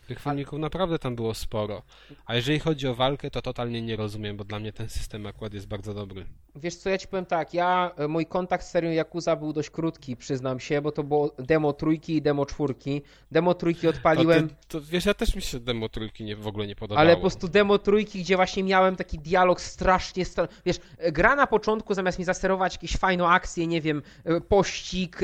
Tych 0.08 0.20
filmików 0.20 0.60
naprawdę 0.60 1.00
tam 1.00 1.16
było 1.16 1.34
sporo. 1.34 1.82
A 2.26 2.36
jeżeli 2.36 2.60
chodzi 2.60 2.88
o 2.88 2.96
walkę, 2.96 3.32
to 3.32 3.42
totalnie 3.42 3.82
nie 3.82 3.96
rozumiem, 3.96 4.38
bo 4.38 4.44
dla 4.44 4.60
mnie 4.60 4.74
ten 4.74 4.90
system 4.90 5.26
akurat 5.26 5.54
jest 5.54 5.68
bardzo 5.68 5.94
dobry. 5.94 6.26
Wiesz 6.56 6.76
co, 6.76 6.90
ja 6.90 6.98
ci 6.98 7.08
powiem 7.08 7.26
tak, 7.26 7.54
ja, 7.54 7.92
e, 7.98 8.08
mój 8.08 8.26
kontakt 8.26 8.64
z 8.66 8.70
serią 8.70 8.92
Yakuza 8.92 9.36
był 9.36 9.54
dość 9.54 9.70
krótki, 9.70 10.16
przyznam 10.18 10.60
się, 10.60 10.82
bo 10.82 10.92
to 10.92 11.04
było 11.04 11.32
demo 11.40 11.74
trójki 11.74 12.16
i 12.16 12.22
demo 12.22 12.46
czwórki. 12.46 13.02
Demo 13.32 13.54
trójki 13.54 13.82
To, 13.82 13.90
odpaliłem, 13.90 14.50
ty, 14.50 14.56
to 14.68 14.82
wiesz, 14.82 15.06
ja 15.06 15.14
też 15.14 15.36
mi 15.36 15.42
się 15.42 15.60
demo 15.60 15.90
trójki 15.90 16.24
nie, 16.24 16.36
w 16.36 16.48
ogóle 16.48 16.68
nie 16.68 16.76
podobało. 16.76 17.00
ale 17.00 17.16
po 17.16 17.22
prostu 17.22 17.48
demo 17.48 17.78
trójki, 17.78 18.20
gdzie 18.22 18.36
właśnie 18.36 18.64
miałem 18.64 18.96
taki 18.96 19.20
dialog 19.20 19.62
strasznie, 19.62 20.26
stra... 20.26 20.48
wiesz, 20.66 20.78
e, 20.98 21.12
gra 21.12 21.36
na 21.36 21.48
początku 21.48 21.94
zamiast 21.94 22.20
mi 22.20 22.26
zasterować 22.26 22.74
jakieś 22.74 22.98
fajną 22.98 23.28
akcję, 23.30 23.68
nie 23.68 23.82
wiem, 23.82 24.02
e, 24.26 24.42
pościg, 24.42 25.20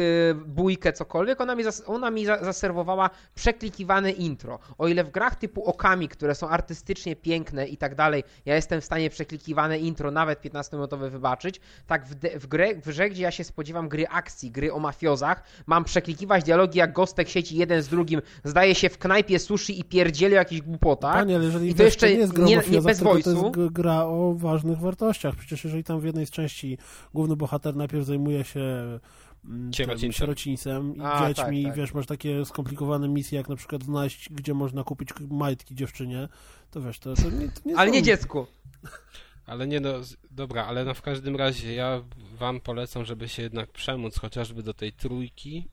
bójkę, 0.46 0.94
cokolwiek, 0.94 1.42
ona 1.42 1.56
mi, 1.56 1.64
zas... 1.64 1.84
ona 1.86 2.12
mi 2.12 2.26
za- 2.26 2.44
zaserwowała 2.44 3.10
przeklikiwane 3.36 4.12
intro. 4.12 4.60
O 4.78 4.88
ile 4.88 5.04
w 5.04 5.12
grach 5.12 5.36
typu 5.36 5.64
Okami, 5.66 6.10
które 6.10 6.36
są 6.36 6.50
artystycznie 6.50 7.16
piękne 7.16 7.68
i 7.68 7.78
tak 7.78 7.96
dalej, 7.96 8.24
ja 8.46 8.56
jestem 8.56 8.82
w 8.82 8.86
stanie 8.86 9.10
przeklikiwane 9.10 9.80
intro, 9.80 10.12
nawet 10.12 10.42
15-minutowe 10.42 11.10
wybaczyć, 11.10 11.62
tak 11.88 12.06
w, 12.06 12.16
de... 12.16 12.40
w, 12.40 12.48
grę, 12.48 12.76
w 12.76 12.86
grze, 12.86 13.10
gdzie 13.10 13.24
ja 13.24 13.32
się 13.32 13.44
spodziewam 13.44 13.90
gry 13.90 14.08
akcji, 14.08 14.52
gry 14.52 14.74
o 14.74 14.80
mafiozach, 14.80 15.44
mam 15.66 15.84
przeklikiwać 15.84 16.44
dialogi 16.44 16.80
jak 16.80 16.94
gostek 16.94 17.30
sieci 17.30 17.58
jeden 17.58 17.82
z 17.82 17.88
drugim, 17.88 18.22
zdaje 18.44 18.76
się 18.76 18.90
w 18.90 18.98
knajpie 18.98 19.40
sushi 19.40 19.80
i 19.80 19.84
pierdzieli 19.84 20.34
o 20.34 20.38
jakichś 20.38 20.62
głupotach. 20.62 21.14
Panie, 21.16 21.36
ale 21.36 21.46
jeżeli 21.46 21.70
I 21.70 21.76
to 21.76 21.84
jeszcze 21.84 22.10
nie 22.10 22.16
jest 22.16 22.34
gra 22.34 22.46
nie- 22.46 22.60
o 22.60 22.62
nie 22.70 22.82
bez 22.82 23.00
to 23.00 23.18
jest 23.18 23.32
gra 23.72 24.04
o 24.06 24.34
ważnych 24.38 24.80
wartościach. 24.80 25.36
Przecież 25.36 25.64
jeżeli 25.64 25.84
tam 25.84 26.00
w 26.00 26.04
jednej 26.04 26.26
z 26.26 26.30
części 26.30 26.78
główny 27.14 27.36
bohater 27.36 27.76
najpierw 27.76 28.06
zajmuje 28.06 28.44
się 28.44 29.00
mm, 29.46 29.72
tym 29.72 30.12
Sierocińcem. 30.12 30.96
i 30.96 31.02
A, 31.02 31.28
dziećmi, 31.28 31.64
tak, 31.64 31.72
tak. 31.72 31.78
wiesz, 31.78 31.94
masz 31.94 32.06
takie 32.06 32.46
skomplikowane 32.46 33.08
misje, 33.08 33.38
jak 33.38 33.50
na 33.50 33.56
przykład 33.56 33.84
znaleźć, 33.84 34.30
gdzie 34.30 34.54
można 34.54 34.84
kupić 34.84 35.10
majtki 35.30 35.76
dziewczynie, 35.76 36.28
to 36.72 36.82
wiesz, 36.82 37.00
to, 37.00 37.14
to 37.14 37.30
nie, 37.30 37.50
to 37.50 37.62
nie 37.66 37.78
Ale 37.78 37.90
są- 37.90 37.96
nie 37.96 38.04
dziecku. 38.04 38.48
Ale 39.46 39.68
nie 39.68 39.80
no, 39.80 39.94
dobra, 40.32 40.66
ale 40.66 40.86
no 40.86 40.94
w 40.94 41.02
każdym 41.02 41.36
razie 41.36 41.74
ja 41.74 42.04
wam 42.38 42.60
polecam, 42.60 43.06
żeby 43.06 43.30
się 43.30 43.44
jednak 43.44 43.72
przemóc 43.72 44.18
chociażby 44.20 44.64
do 44.64 44.74
tej 44.74 44.94
trójki 44.94 45.68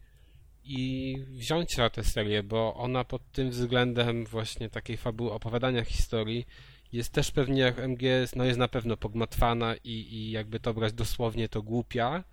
i 0.65 1.16
wziąć 1.28 1.76
na 1.76 1.90
tę 1.90 2.05
serię, 2.05 2.42
bo 2.42 2.74
ona 2.74 3.05
pod 3.05 3.32
tym 3.32 3.50
względem 3.50 4.26
właśnie 4.26 4.70
takiej 4.70 4.97
fabuły 4.97 5.32
opowiadania 5.32 5.84
historii 5.84 6.47
jest 6.92 7.12
też 7.12 7.31
pewnie 7.31 7.60
jak 7.60 7.78
MGS, 7.78 8.36
no 8.36 8.44
jest 8.44 8.58
na 8.58 8.68
pewno 8.68 8.97
pogmatwana 8.97 9.74
i, 9.84 9.90
i 9.90 10.31
jakby 10.31 10.60
to 10.60 10.74
brać 10.74 10.92
dosłownie 10.92 11.49
to 11.49 11.62
głupia, 11.62 12.24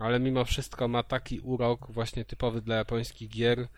ale 0.00 0.20
mimo 0.20 0.44
wszystko 0.44 0.88
ma 0.88 1.02
taki 1.02 1.40
urok 1.40 1.92
właśnie 1.92 2.24
typowy 2.24 2.62
dla 2.62 2.76
japońskich 2.76 3.28
gier, 3.28 3.68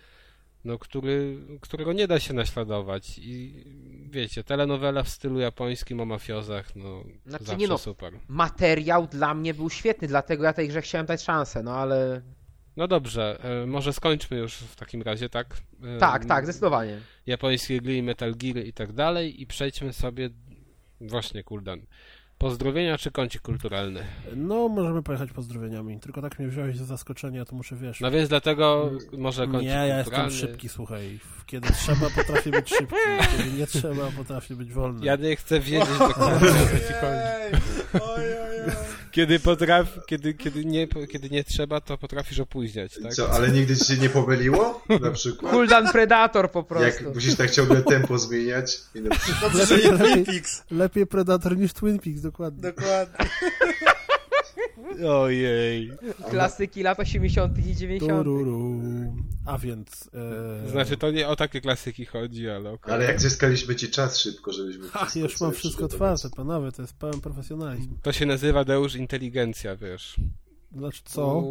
no, 0.65 0.78
który, 0.78 1.39
którego 1.60 1.92
nie 1.92 2.09
da 2.09 2.20
się 2.20 2.34
naśladować. 2.34 3.18
I 3.18 3.65
wiecie, 4.10 4.44
telenowela 4.44 5.02
w 5.02 5.09
stylu 5.09 5.41
japońskim 5.41 6.01
o 6.01 6.05
mafiozach, 6.05 6.76
no 6.76 7.05
Znaczy, 7.26 7.44
zawsze 7.44 7.67
no, 7.67 7.78
super. 7.78 8.12
Materiał 8.28 9.07
dla 9.07 9.34
mnie 9.34 9.55
był 9.55 9.70
świetny, 9.70 10.09
dlatego 10.09 10.44
ja 10.44 10.52
tej 10.52 10.68
grze 10.68 10.83
chciałem 10.83 11.07
dać 11.07 11.23
szansę, 11.23 11.62
no 11.62 11.76
ale... 11.76 12.23
No 12.76 12.89
dobrze, 12.89 13.39
e, 13.62 13.67
może 13.67 13.92
skończmy 13.92 14.36
już 14.36 14.55
w 14.55 14.76
takim 14.76 15.02
razie, 15.02 15.28
tak? 15.28 15.57
E, 15.97 15.99
Tak, 15.99 16.25
tak, 16.25 16.44
zdecydowanie. 16.44 17.01
Japońskie 17.26 17.81
gry 17.81 17.97
i 17.97 18.02
Metal 18.02 18.34
Gear 18.34 18.57
i 18.57 18.73
tak 18.73 18.92
dalej 18.92 19.42
i 19.42 19.47
przejdźmy 19.47 19.92
sobie 19.92 20.31
właśnie, 21.01 21.44
Kuldan. 21.44 21.81
Pozdrowienia 22.42 22.98
czy 22.98 23.10
kącik 23.10 23.42
kulturalny? 23.42 24.00
No, 24.36 24.68
możemy 24.68 25.02
pojechać 25.02 25.32
pozdrowieniami, 25.32 26.00
tylko 26.00 26.22
tak 26.22 26.38
mnie 26.38 26.48
wziąłeś 26.48 26.76
za 26.76 26.84
zaskoczenie, 26.84 27.44
to 27.44 27.56
muszę, 27.56 27.76
wiesz... 27.76 28.00
No 28.00 28.10
więc 28.10 28.28
dlatego 28.28 28.90
może 29.18 29.46
kącik 29.46 29.62
Nie, 29.62 29.68
ja 29.68 29.84
jestem 29.86 30.04
kulturalny. 30.04 30.32
szybki, 30.36 30.68
słuchaj. 30.68 31.18
Kiedy 31.46 31.68
trzeba, 31.72 32.10
potrafię 32.16 32.50
być 32.50 32.68
szybki. 32.68 32.96
Kiedy 33.36 33.58
nie 33.58 33.66
trzeba, 33.66 34.10
potrafię 34.16 34.54
być 34.56 34.72
wolny. 34.72 35.06
Ja 35.06 35.16
nie 35.16 35.36
chcę 35.36 35.60
wiedzieć 35.60 35.98
dokładnie 35.98 36.48
o 36.48 36.52
co 36.52 36.78
ci 36.78 36.92
chodzi. 37.00 37.64
Oj, 37.94 38.24
oj, 38.24 38.60
oj. 38.66 38.72
Kiedy, 39.12 39.41
potraf, 39.41 40.07
kiedy, 40.07 40.34
kiedy, 40.34 40.65
nie, 40.65 40.89
kiedy 41.12 41.31
nie 41.31 41.44
trzeba, 41.44 41.81
to 41.81 41.99
potrafisz 41.99 42.41
opóźniać, 42.41 42.99
tak? 43.02 43.15
Co, 43.15 43.31
ale 43.31 43.49
nigdy 43.50 43.76
ci 43.76 43.84
się 43.84 43.97
nie 43.97 44.08
pomyliło? 44.08 44.82
Na 45.00 45.10
przykład? 45.10 45.52
Kuldan 45.52 45.92
Predator 45.92 46.50
po 46.50 46.62
prostu. 46.62 47.05
Jak 47.05 47.15
musisz 47.15 47.34
tak 47.34 47.50
ciągle 47.50 47.82
tempo 47.82 48.18
zmieniać 48.18 48.81
i 48.94 49.00
na 49.00 49.10
przykład... 49.16 49.52
Twin 49.68 50.24
Peaks. 50.24 50.62
Lepiej 50.70 51.07
Predator 51.07 51.57
niż 51.57 51.73
Twin 51.73 51.99
Peaks, 51.99 52.20
dokładnie. 52.20 52.62
Dokładnie. 52.62 53.26
Ojej. 55.09 55.92
Klasyki 56.31 56.83
lat 56.83 57.01
80. 57.01 57.59
i 57.59 57.76
90. 57.76 58.12
Tururu. 58.12 58.81
A 59.47 59.59
więc... 59.59 60.10
E... 60.65 60.70
Znaczy, 60.70 60.97
to 60.97 61.10
nie 61.10 61.28
o 61.28 61.36
takie 61.36 61.60
klasyki 61.60 62.05
chodzi, 62.05 62.51
ale 62.51 62.70
okej. 62.70 62.94
Ale 62.94 63.05
jak 63.05 63.20
zyskaliśmy 63.20 63.76
ci 63.76 63.91
czas 63.91 64.18
szybko, 64.18 64.52
żebyśmy... 64.52 64.89
Ha, 64.89 64.99
wszystko 64.99 65.20
już 65.20 65.41
mam 65.41 65.52
wszystko 65.52 65.84
otwarte, 65.84 66.31
panowie, 66.31 66.73
to 66.73 66.83
jest 66.83 66.94
pełen 66.94 67.20
profesjonalizm. 67.20 67.94
To 68.02 68.12
się 68.12 68.26
nazywa 68.26 68.65
Deusz 68.65 68.94
inteligencja, 68.94 69.76
wiesz. 69.76 70.17
Znaczy 70.76 71.01
co? 71.05 71.42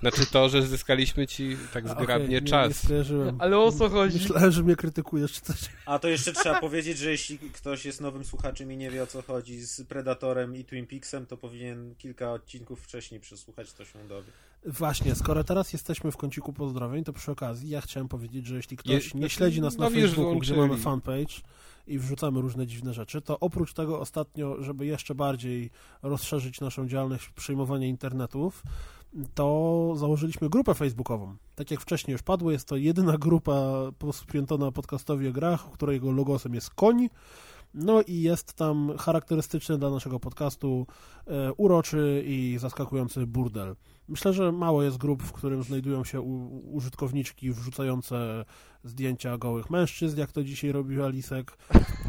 Znaczy 0.00 0.26
to, 0.26 0.48
że 0.48 0.62
zyskaliśmy 0.62 1.26
ci 1.26 1.56
tak 1.72 1.88
zgrabnie 1.88 2.28
Nie, 2.28 2.40
nie 2.40 2.42
czas. 2.42 2.76
skojarzyłem. 2.76 3.36
Ale 3.38 3.58
o 3.58 3.72
co 3.72 3.88
chodzi? 3.88 4.18
Myślałem, 4.18 4.50
że 4.50 4.62
mnie 4.62 4.76
krytykujesz 4.76 5.32
czy 5.32 5.40
coś. 5.40 5.56
A 5.86 5.98
to 5.98 6.08
jeszcze 6.08 6.32
trzeba 6.32 6.60
powiedzieć, 6.68 6.98
że 6.98 7.10
jeśli 7.10 7.38
ktoś 7.38 7.84
jest 7.84 8.00
nowym 8.00 8.24
słuchaczem 8.24 8.72
i 8.72 8.76
nie 8.76 8.90
wie 8.90 9.02
o 9.02 9.06
co 9.06 9.22
chodzi 9.22 9.60
z 9.60 9.82
Predatorem 9.82 10.56
i 10.56 10.64
Twin 10.64 10.86
Peaksem, 10.86 11.26
to 11.26 11.36
powinien 11.36 11.94
kilka 11.94 12.32
odcinków 12.32 12.80
wcześniej 12.80 13.20
przesłuchać, 13.20 13.72
to 13.72 13.84
się 13.84 14.08
dowie. 14.08 14.32
Właśnie, 14.64 15.14
skoro 15.14 15.44
teraz 15.44 15.72
jesteśmy 15.72 16.12
w 16.12 16.16
kąciku 16.16 16.52
pozdrowień, 16.52 17.04
to 17.04 17.12
przy 17.12 17.30
okazji 17.32 17.70
ja 17.70 17.80
chciałem 17.80 18.08
powiedzieć, 18.08 18.46
że 18.46 18.56
jeśli 18.56 18.76
ktoś 18.76 19.14
nie 19.14 19.30
śledzi 19.30 19.60
nas 19.60 19.78
na 19.78 19.90
no, 19.90 19.96
już 19.96 20.10
Facebooku, 20.10 20.38
gdzie 20.38 20.56
mamy 20.56 20.76
fanpage 20.76 21.34
i 21.90 21.98
wrzucamy 21.98 22.40
różne 22.40 22.66
dziwne 22.66 22.94
rzeczy, 22.94 23.20
to 23.20 23.40
oprócz 23.40 23.74
tego 23.74 24.00
ostatnio, 24.00 24.62
żeby 24.62 24.86
jeszcze 24.86 25.14
bardziej 25.14 25.70
rozszerzyć 26.02 26.60
naszą 26.60 26.88
działalność 26.88 27.28
przyjmowania 27.28 27.86
internetów, 27.86 28.62
to 29.34 29.92
założyliśmy 29.96 30.48
grupę 30.48 30.74
facebookową. 30.74 31.36
Tak 31.54 31.70
jak 31.70 31.80
wcześniej 31.80 32.12
już 32.12 32.22
padło, 32.22 32.50
jest 32.50 32.68
to 32.68 32.76
jedyna 32.76 33.18
grupa 33.18 33.72
pospiętona 33.98 34.72
podcastowi 34.72 35.28
o 35.28 35.32
grach, 35.32 35.70
którego 35.70 36.12
logosem 36.12 36.54
jest 36.54 36.70
koń. 36.70 37.08
No 37.74 38.02
i 38.02 38.22
jest 38.22 38.52
tam 38.52 38.92
charakterystyczny 38.98 39.78
dla 39.78 39.90
naszego 39.90 40.20
podcastu 40.20 40.86
e, 41.26 41.52
uroczy 41.52 42.22
i 42.26 42.56
zaskakujący 42.60 43.26
burdel. 43.26 43.76
Myślę, 44.10 44.32
że 44.32 44.52
mało 44.52 44.82
jest 44.82 44.96
grup, 44.96 45.22
w 45.22 45.32
którym 45.32 45.62
znajdują 45.62 46.04
się 46.04 46.20
użytkowniczki 46.70 47.52
wrzucające 47.52 48.44
zdjęcia 48.84 49.38
gołych 49.38 49.70
mężczyzn, 49.70 50.20
jak 50.20 50.32
to 50.32 50.44
dzisiaj 50.44 50.72
robił 50.72 51.04
Alisek, 51.04 51.58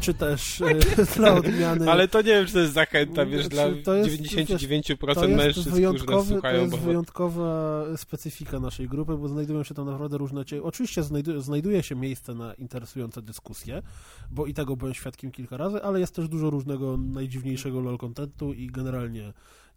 czy 0.00 0.14
też 0.14 0.60
e, 0.60 0.74
dla 1.16 1.34
odmiany... 1.34 1.90
Ale 1.90 2.08
to 2.08 2.18
nie 2.18 2.28
wiem, 2.28 2.46
czy 2.46 2.52
to 2.52 2.58
jest 2.58 2.72
zachęta, 2.72 3.26
wiesz, 3.26 3.48
dla 3.48 3.68
Znaczy, 3.68 3.82
to 3.82 3.94
jest- 3.94 4.10
99% 4.10 5.14
to 5.14 5.26
jest 5.26 5.36
mężczyzn, 5.36 5.60
którzy 5.60 5.76
wyjątkowy, 5.76 6.28
to 6.28 6.34
słuchają, 6.34 6.60
jest 6.60 6.70
bo 6.70 6.76
wyjątkowa 6.76 7.84
specyfika 7.96 8.60
naszej 8.60 8.88
grupy, 8.88 9.16
bo 9.16 9.28
znajdują 9.28 9.64
się 9.64 9.74
tam 9.74 9.86
naprawdę 9.86 10.18
różne... 10.18 10.44
cie- 10.44 10.62
Oczywiście 10.62 11.02
znajdu, 11.02 11.40
znajduje 11.40 11.82
się 11.82 11.94
miejsce 11.94 12.34
na 12.34 12.54
interesujące 12.54 13.22
dyskusje, 13.22 13.82
bo 14.30 14.46
i 14.46 14.54
tego 14.54 14.76
byłem 14.76 14.94
świadkiem 14.94 15.30
kilka 15.30 15.56
razy, 15.56 15.82
ale 15.82 16.00
jest 16.00 16.14
też 16.14 16.28
dużo 16.28 16.50
różnego 16.50 16.96
najdziwniejszego 16.96 17.80
lol 17.80 17.98
contentu 17.98 18.52
i 18.52 18.66
generalnie 18.66 19.32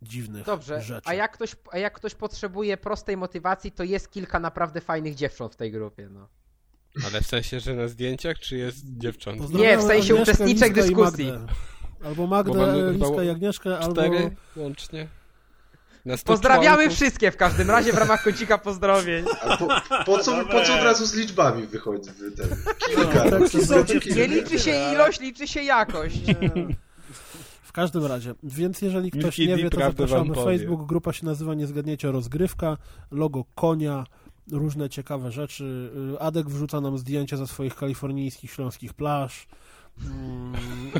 dziwnych 0.08 0.46
Dobrze, 0.46 0.82
rzeczy. 0.82 1.10
a 1.10 1.14
jak, 1.14 1.32
ktoś, 1.32 1.56
a 1.72 1.78
jak 1.78 1.94
ktoś 1.94 2.16
potrzebuje 2.16 2.78
prostej 2.78 3.18
motywacji, 3.18 3.72
to 3.72 3.84
jest 3.84 4.12
kilka 4.12 4.40
naprawdę 4.40 4.82
fajnych 4.82 5.16
dziewcząt 5.16 5.54
w 5.54 5.56
tej 5.56 5.72
grupie, 5.72 6.10
no. 6.12 6.28
Ale 7.06 7.22
w 7.22 7.26
sensie, 7.28 7.60
że 7.60 7.74
na 7.74 7.88
zdjęciach, 7.88 8.40
czy 8.40 8.58
jest 8.58 8.98
dziewcząt? 8.98 9.54
Nie, 9.54 9.78
w 9.78 9.82
sensie 9.82 10.14
Agnieszkę, 10.14 10.22
uczestniczek 10.22 10.74
dyskusji. 10.74 11.32
Magdę. 11.32 11.54
Albo 12.04 12.16
Bo 12.16 12.28
Magdę, 12.28 12.94
Liskę 12.94 13.26
i 13.26 13.30
Agnieszkę, 13.30 13.78
albo... 13.80 13.94
Cztery 13.94 14.36
łącznie? 14.56 15.08
Na 16.06 16.18
100 16.18 16.28
Pozdrawiamy 16.28 16.78
członków. 16.78 16.96
wszystkie 16.96 17.32
w 17.32 17.38
każdym 17.38 17.72
razie 17.72 17.94
w 17.94 17.98
ramach 17.98 18.24
kącika 18.24 18.58
pozdrowień. 18.58 19.26
A 19.42 19.58
po, 19.58 19.68
po, 20.06 20.20
co, 20.20 20.46
po 20.46 20.62
co 20.62 20.76
od 20.76 20.84
razu 20.84 21.06
z 21.06 21.14
liczbami 21.14 21.68
wychodzi 21.68 22.10
ten 22.12 22.32
kilka? 22.88 23.12
tak, 23.12 23.32
no, 23.32 23.40
to 23.40 23.50
kilka, 23.50 23.84
kilka. 23.84 24.16
Nie 24.16 24.28
liczy 24.28 24.60
się 24.60 24.92
ilość, 24.94 25.20
liczy 25.20 25.48
się 25.48 25.62
jakość. 25.62 26.22
Każdym 27.76 28.06
razie, 28.06 28.36
więc 28.44 28.82
jeżeli 28.82 29.12
ktoś 29.12 29.38
nie 29.38 29.58
wie, 29.58 29.70
to 29.70 29.80
zapraszamy. 29.80 30.36
Facebook, 30.36 30.86
grupa 30.86 31.14
się 31.14 31.26
nazywa 31.26 31.54
Nie 31.54 31.68
Zgadniecie 31.68 32.12
Rozgrywka, 32.12 32.78
logo 33.12 33.46
konia, 33.56 34.04
różne 34.52 34.90
ciekawe 34.90 35.32
rzeczy. 35.32 35.92
Y, 36.16 36.20
Adek 36.20 36.50
wrzuca 36.50 36.82
nam 36.82 36.98
zdjęcia 36.98 37.38
ze 37.38 37.48
swoich 37.48 37.76
kalifornijskich, 37.76 38.52
śląskich 38.52 38.94
plaż. 38.94 39.48
Mm, 40.06 40.54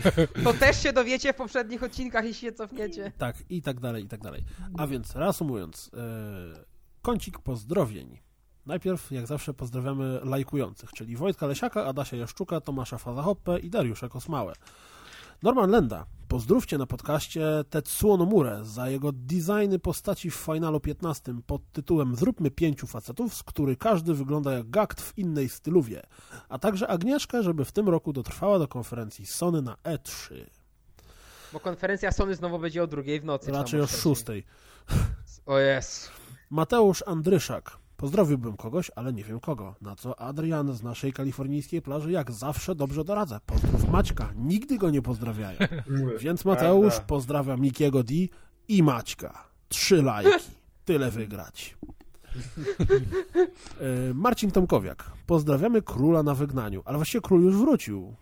To 0.44 0.54
też 0.54 0.84
się 0.84 0.94
dowiecie 0.94 1.34
w 1.34 1.36
poprzednich 1.36 1.84
odcinkach, 1.84 2.26
jeśli 2.26 2.48
się 2.48 2.54
cofniecie. 2.54 3.12
tak, 3.18 3.36
i 3.50 3.62
tak 3.62 3.80
dalej, 3.80 4.04
i 4.04 4.08
tak 4.08 4.22
dalej. 4.22 4.44
A 4.78 4.88
więc 4.88 5.16
reasumując, 5.16 5.92
e, 5.94 6.66
kącik 7.02 7.40
pozdrowień. 7.40 8.20
Najpierw, 8.66 9.12
jak 9.12 9.28
zawsze, 9.28 9.54
pozdrawiamy 9.54 10.20
lajkujących, 10.24 10.92
czyli 10.92 11.16
Wojtka 11.16 11.48
Lesiaka, 11.48 11.86
Adasia 11.86 12.18
Jaszczuka, 12.18 12.62
Tomasza 12.62 12.98
Fazahoppe 12.98 13.60
i 13.60 13.70
Dariusza 13.70 14.10
Kosmałę. 14.10 14.54
Norman 15.44 15.70
Lenda, 15.72 16.06
pozdrówcie 16.28 16.78
na 16.78 16.86
podcaście 16.86 17.46
Tetsuo 17.70 18.18
Nomurę 18.18 18.60
za 18.66 18.90
jego 18.90 19.12
designy 19.12 19.80
postaci 19.80 20.32
w 20.32 20.36
Finalu 20.36 20.80
15 20.80 21.36
pod 21.48 21.72
tytułem 21.72 22.16
Zróbmy 22.16 22.52
pięciu 22.52 22.88
facetów, 22.88 23.34
z 23.36 23.44
który 23.44 23.76
każdy 23.76 24.14
wygląda 24.14 24.54
jak 24.54 24.70
gakt 24.70 25.02
w 25.02 25.18
innej 25.18 25.50
styluwie, 25.50 26.02
a 26.50 26.60
także 26.60 26.88
Agnieszkę, 26.88 27.44
żeby 27.44 27.66
w 27.66 27.72
tym 27.72 27.90
roku 27.90 28.14
dotrwała 28.14 28.60
do 28.60 28.68
konferencji 28.68 29.26
Sony 29.26 29.62
na 29.62 29.78
E 29.84 29.98
E3, 29.98 30.34
Bo 31.54 31.60
konferencja 31.60 32.12
Sony 32.12 32.36
znowu 32.36 32.60
będzie 32.60 32.84
o 32.84 32.88
drugiej 32.88 33.20
w 33.20 33.26
nocy. 33.26 33.52
raczej 33.52 33.82
o 33.82 33.88
szóstej. 33.88 34.44
O 35.46 35.60
jest. 35.60 36.12
Mateusz 36.50 37.04
Andryszak. 37.08 37.78
Pozdrowiłbym 37.98 38.58
kogoś, 38.58 38.92
ale 38.96 39.14
nie 39.14 39.24
wiem 39.24 39.40
kogo. 39.40 39.76
Na 39.82 39.96
co 39.96 40.20
Adrian 40.20 40.74
z 40.74 40.84
naszej 40.84 41.14
kalifornijskiej 41.14 41.82
plaży 41.82 42.12
jak 42.12 42.32
zawsze 42.32 42.76
dobrze 42.76 43.04
doradza. 43.04 43.40
Pozdrów 43.46 43.90
Maćka. 43.90 44.34
Nigdy 44.36 44.78
go 44.78 44.90
nie 44.90 45.02
pozdrawiają. 45.02 45.58
Więc 46.20 46.46
Mateusz 46.46 46.94
Prawda. 46.94 47.08
pozdrawia 47.08 47.58
Mikiego 47.58 48.04
D 48.04 48.14
i 48.68 48.84
Maćka. 48.84 49.44
Trzy 49.70 50.02
lajki. 50.04 50.46
Tyle 50.86 51.12
wygrać. 51.12 51.76
E, 53.82 54.14
Marcin 54.14 54.52
Tomkowiak. 54.52 55.12
Pozdrawiamy 55.28 55.82
króla 55.82 56.24
na 56.24 56.36
wygnaniu. 56.36 56.82
Ale 56.86 56.98
właściwie 56.98 57.22
król 57.22 57.42
już 57.42 57.56
wrócił. 57.58 58.16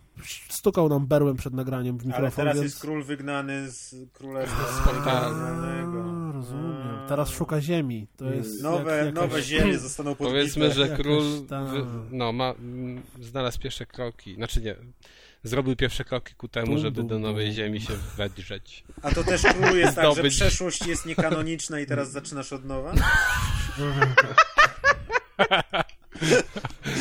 Stukał 0.49 0.89
nam 0.89 1.07
berłem 1.07 1.37
przed 1.37 1.53
nagraniem 1.53 1.97
w 1.97 2.05
mikrofon, 2.05 2.25
Ale 2.25 2.31
teraz 2.31 2.55
więc... 2.55 2.65
jest 2.65 2.81
król 2.81 3.03
wygnany 3.03 3.71
z 3.71 3.95
królestwa. 4.13 4.91
A, 5.05 5.29
rozumiem. 6.33 6.99
Teraz 7.07 7.29
szuka 7.29 7.61
ziemi. 7.61 8.07
To 8.17 8.25
jest 8.25 8.63
Nowe, 8.63 8.97
jak, 8.97 9.05
jakaś... 9.05 9.21
nowe 9.21 9.41
ziemie 9.41 9.79
zostaną 9.79 10.15
podbite. 10.15 10.29
Powiedzmy, 10.31 10.71
że 10.71 10.97
król 10.97 11.23
no, 12.11 12.31
ma, 12.31 12.51
mm, 12.51 13.01
znalazł 13.21 13.59
pierwsze 13.59 13.85
kroki, 13.85 14.35
znaczy 14.35 14.61
nie, 14.61 14.75
zrobił 15.43 15.75
pierwsze 15.75 16.03
kroki 16.03 16.35
ku 16.35 16.47
temu, 16.47 16.77
żeby 16.77 17.03
do 17.03 17.19
nowej 17.19 17.53
ziemi 17.53 17.81
się 17.81 17.93
wedrzeć. 18.17 18.83
A 19.01 19.11
to 19.11 19.23
też 19.23 19.41
król 19.41 19.77
jest 19.77 19.95
tak, 19.95 20.15
że 20.15 20.23
przeszłość 20.23 20.87
jest 20.87 21.05
niekanoniczna 21.05 21.79
i 21.79 21.85
teraz 21.85 22.11
zaczynasz 22.11 22.53
od 22.53 22.65
nowa? 22.65 22.93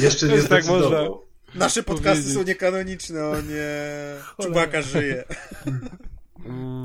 Jeszcze 0.01 0.29
nie 0.29 0.35
jest 0.35 0.49
tak 0.49 0.65
zdecydował. 0.65 1.32
Nasze 1.55 1.83
podcasty 1.83 2.23
Powiedzieć. 2.23 2.35
są 2.35 2.43
niekanoniczne, 2.43 3.25
o 3.25 3.37
nie. 3.41 3.73
Czubaka 4.47 4.83
żyje. 4.83 5.25
Mm, 6.47 6.85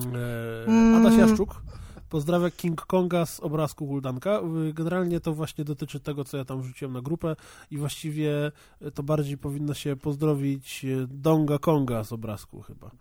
e, 0.94 0.98
Adaś 0.98 1.18
Jaszczuk 1.18 1.62
pozdrawia 2.10 2.52
King 2.52 2.82
Konga 2.86 3.26
z 3.26 3.40
obrazku 3.40 3.86
Guldanka. 3.86 4.42
Generalnie 4.74 5.20
to 5.20 5.34
właśnie 5.34 5.64
dotyczy 5.66 6.00
tego, 6.00 6.24
co 6.24 6.38
ja 6.38 6.46
tam 6.46 6.62
wrzuciłem 6.62 6.94
na 6.94 7.02
grupę 7.02 7.36
i 7.72 7.78
właściwie 7.78 8.52
to 8.94 9.04
bardziej 9.04 9.38
powinno 9.38 9.74
się 9.74 9.96
pozdrowić 9.96 10.86
e, 10.86 11.08
Donga 11.10 11.58
Konga 11.60 12.04
z 12.04 12.12
obrazku 12.14 12.62
chyba. 12.62 12.92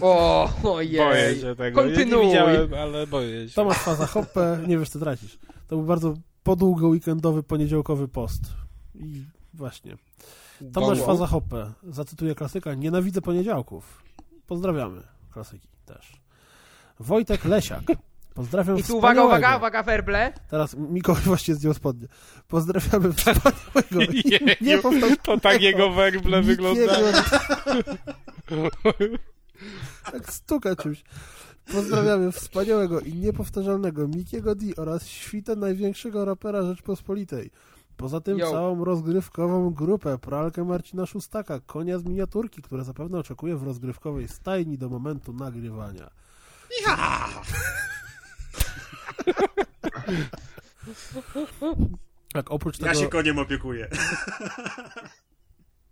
O, 0.00 0.50
ojej. 0.64 0.96
Boję 0.96 1.34
się 1.40 1.56
tego. 1.56 1.80
Ja 1.80 1.86
nie 1.86 1.94
Kontynuuj. 1.94 2.26
widziałem, 2.26 2.74
ale 2.74 3.06
boję 3.06 3.48
się. 3.48 3.54
Tomasz 3.54 3.78
Faza 3.78 4.06
Hoppe, 4.06 4.58
nie 4.66 4.78
wiesz 4.78 4.88
co 4.88 4.98
tracisz. 4.98 5.38
To 5.68 5.76
był 5.76 5.84
bardzo 5.84 6.14
podługo 6.42 6.88
weekendowy, 6.88 7.42
poniedziałkowy 7.42 8.08
post. 8.08 8.42
I 8.94 9.24
właśnie. 9.54 9.96
Tomasz. 10.72 10.98
Faza 11.00 11.26
Hoppe, 11.26 11.72
zacytuję 11.82 12.34
klasyka, 12.34 12.74
nienawidzę 12.74 13.22
poniedziałków. 13.22 14.02
Pozdrawiamy 14.46 15.02
klasyki 15.32 15.68
też. 15.86 16.12
Wojtek 17.00 17.44
Lesiak. 17.44 17.82
Pozdrawiam 18.34 18.78
I 18.78 18.82
tu 18.82 18.98
uwaga, 18.98 19.24
uwaga, 19.24 19.56
uwaga, 19.56 19.82
werble. 19.82 20.32
Teraz 20.50 20.76
Mikołaj 20.76 21.22
właśnie 21.22 21.54
zdjął 21.54 21.74
spodnie. 21.74 22.08
Pozdrawiamy 22.48 23.12
wspaniałego. 23.12 23.58
Nie 24.60 24.78
powtarzaj. 24.78 25.16
to 25.24 25.40
tak 25.40 25.62
jego 25.62 25.90
werble 25.90 26.42
wygląda. 26.42 26.92
Tak 30.12 30.32
stuka 30.32 30.76
czymś. 30.76 31.04
Pozdrawiamy 31.72 32.32
wspaniałego 32.32 33.00
i 33.00 33.14
niepowtarzalnego 33.14 34.08
Mikiego 34.08 34.54
D 34.54 34.66
oraz 34.76 35.06
świtę 35.06 35.56
największego 35.56 36.24
rapera 36.24 36.62
Rzeczpospolitej. 36.62 37.50
Poza 37.98 38.20
tym 38.20 38.38
Yo. 38.38 38.50
całą 38.50 38.84
rozgrywkową 38.84 39.70
grupę, 39.70 40.18
pralkę 40.18 40.64
Marcina 40.64 41.06
Szóstaka, 41.06 41.60
konia 41.66 41.98
z 41.98 42.04
miniaturki, 42.04 42.62
które 42.62 42.84
zapewne 42.84 43.18
oczekuje 43.18 43.56
w 43.56 43.62
rozgrywkowej 43.62 44.28
stajni 44.28 44.78
do 44.78 44.88
momentu 44.88 45.32
nagrywania. 45.32 46.10
Tak, 52.32 52.50
oprócz 52.50 52.78
tego... 52.78 52.88
Ja 52.88 52.94
się 52.94 53.08
koniem 53.08 53.38
opiekuję. 53.38 53.88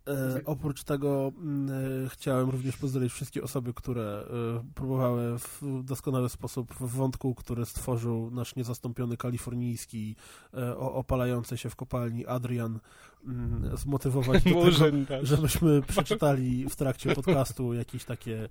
E, 0.08 0.40
oprócz 0.44 0.84
tego 0.84 1.32
mm, 1.38 2.04
e, 2.04 2.08
chciałem 2.08 2.50
również 2.50 2.76
pozdrowić 2.76 3.12
wszystkie 3.12 3.42
osoby, 3.42 3.74
które 3.74 4.02
e, 4.02 4.64
próbowały 4.74 5.38
w 5.38 5.82
doskonały 5.84 6.28
sposób 6.28 6.74
w 6.74 6.88
wątku, 6.88 7.34
który 7.34 7.66
stworzył 7.66 8.30
nasz 8.30 8.56
niezastąpiony 8.56 9.16
kalifornijski, 9.16 10.16
e, 10.54 10.76
o, 10.76 10.94
opalający 10.94 11.58
się 11.58 11.70
w 11.70 11.76
kopalni 11.76 12.26
Adrian, 12.26 12.78
mm, 13.24 13.76
zmotywować 13.76 14.44
do 14.44 14.50
tego, 14.64 14.96
żebyśmy 15.22 15.82
przeczytali 15.82 16.68
w 16.68 16.76
trakcie 16.76 17.14
podcastu 17.14 17.74
jakieś 17.74 18.04
takie 18.04 18.48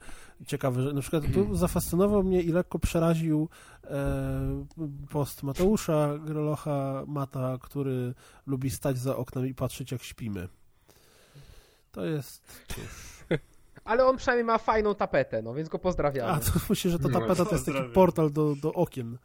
ciekawe 0.48 0.82
rzeczy. 0.82 0.96
Na 0.96 1.02
przykład 1.02 1.24
tu 1.34 1.56
zafascynował 1.66 2.24
mnie 2.24 2.42
i 2.42 2.52
lekko 2.52 2.80
przeraził 2.80 3.50
e, 3.84 4.66
post 5.10 5.44
Mateusza 5.44 6.18
Grelocha 6.18 7.04
Mata, 7.08 7.58
który 7.62 8.14
lubi 8.48 8.70
stać 8.70 8.98
za 8.98 9.18
oknem 9.18 9.48
i 9.48 9.54
patrzeć 9.54 9.92
jak 9.92 10.04
śpimy. 10.04 10.48
To 11.96 12.06
jest... 12.06 12.64
Cóż. 12.68 12.84
Ale 13.86 14.06
on 14.06 14.18
przynajmniej 14.18 14.46
ma 14.46 14.58
fajną 14.58 14.96
tapetę, 14.96 15.42
no 15.42 15.54
więc 15.54 15.70
go 15.70 15.76
A, 15.76 15.82
pozdrawiamy. 15.82 16.40
to 16.42 16.52
myślę, 16.70 16.92
że 16.92 17.00
ta 17.00 17.08
No, 17.08 17.20
tapeta 17.20 17.46
to 17.46 17.52
jest 17.56 17.66
taki 17.66 17.84
portal 17.94 18.32
do, 18.32 18.56
do 18.56 18.74
okien. 18.74 19.18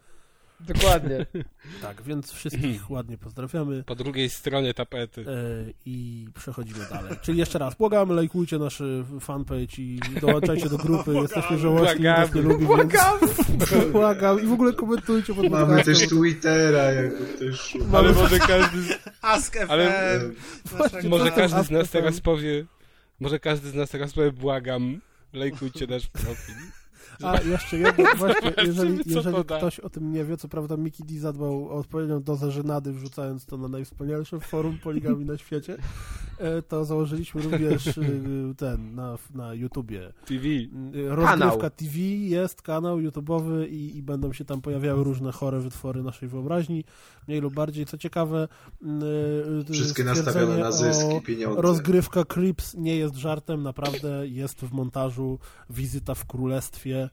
Dokładnie. 0.67 1.25
Tak, 1.81 2.01
więc 2.03 2.31
wszystkich 2.31 2.89
ładnie 2.91 3.17
pozdrawiamy 3.17 3.83
Po 3.83 3.95
drugiej 3.95 4.29
stronie 4.29 4.73
tapety. 4.73 5.21
e, 5.21 5.25
i 5.85 6.27
przechodzimy 6.35 6.79
dalej. 6.91 7.13
Czyli 7.21 7.37
jeszcze 7.37 7.59
raz, 7.59 7.75
błagamy, 7.75 8.13
lajkujcie 8.13 8.57
nasz 8.59 8.81
e, 8.81 9.03
fanpage 9.19 9.77
i 9.77 9.99
dołączajcie 10.21 10.69
do 10.69 10.77
grupy. 10.77 11.13
Jesteśmy 11.13 11.57
nikt 11.57 11.99
nas 11.99 12.33
nie 12.35 12.41
lubi, 12.41 12.65
więc 12.65 13.91
błagam. 13.91 14.41
I 14.43 14.47
w 14.47 14.53
ogóle 14.53 14.73
komentujcie 14.73 15.33
pod 15.33 15.49
Mamy 15.49 15.65
podcastem. 15.75 15.95
też 15.95 16.07
Twittera, 16.09 16.83
jakby 16.83 17.25
też... 17.25 17.77
Ale 17.93 18.11
może 18.13 18.39
każdy, 18.39 18.81
z- 18.81 18.99
Ask 19.21 19.55
FM. 19.57 19.65
Ale- 19.71 20.21
może 21.09 21.31
każdy 21.31 21.63
z 21.63 21.69
nas 21.71 21.89
teraz 21.89 22.21
powie, 22.21 22.65
może 23.19 23.39
każdy 23.39 23.69
z 23.69 23.73
nas 23.73 23.89
teraz 23.89 24.13
powie, 24.13 24.31
błagam, 24.31 25.01
lajkujcie 25.33 25.87
nasz 25.87 26.07
profil. 26.07 26.55
A 27.23 27.41
jeszcze 27.41 27.77
jedno, 27.77 28.05
właśnie, 28.17 28.53
jeżeli, 28.65 28.99
jeżeli 29.05 29.43
ktoś 29.43 29.79
o 29.79 29.89
tym 29.89 30.11
nie 30.11 30.25
wie, 30.25 30.37
co 30.37 30.47
prawda 30.47 30.77
Mickey 30.77 31.05
D 31.05 31.19
zadbał 31.19 31.69
o 31.69 31.71
odpowiednią 31.71 32.23
dozę 32.23 32.51
żenady, 32.51 32.93
wrzucając 32.93 33.45
to 33.45 33.57
na 33.57 33.67
najwspanialsze 33.67 34.39
forum 34.39 34.77
poligami 34.83 35.25
na 35.25 35.37
świecie. 35.37 35.77
e, 36.37 36.61
to 36.61 36.85
założyliśmy 36.85 37.41
również 37.41 37.87
e, 37.87 38.01
ten 38.57 38.95
na, 38.95 39.17
na 39.35 39.53
YouTubie. 39.53 40.13
TV. 40.25 40.47
Rozgrywka 40.93 41.57
Kanał. 41.59 41.59
TV 41.75 41.99
jest 41.99 42.61
kanał 42.61 42.97
YouTube'owy 42.97 43.67
i, 43.69 43.97
i 43.97 44.03
będą 44.03 44.33
się 44.33 44.45
tam 44.45 44.61
pojawiały 44.61 45.03
różne 45.03 45.31
chore 45.31 45.59
wytwory 45.59 46.03
naszej 46.03 46.29
wyobraźni, 46.29 46.83
mniej 47.27 47.41
lub 47.41 47.53
bardziej. 47.53 47.85
Co 47.85 47.97
ciekawe, 47.97 48.47
e, 49.69 49.73
Wszystkie 49.73 50.03
nastawione 50.03 50.57
na 50.57 50.71
zysk 50.71 51.05
o 51.05 51.17
i 51.17 51.21
pieniądze. 51.21 51.61
Rozgrywka 51.61 52.25
Crips 52.25 52.73
nie 52.73 52.97
jest 52.97 53.15
żartem, 53.15 53.63
naprawdę 53.63 54.27
jest 54.27 54.59
w 54.59 54.71
montażu 54.71 55.39
wizyta 55.69 56.15
w 56.15 56.25
królestwie, 56.25 57.09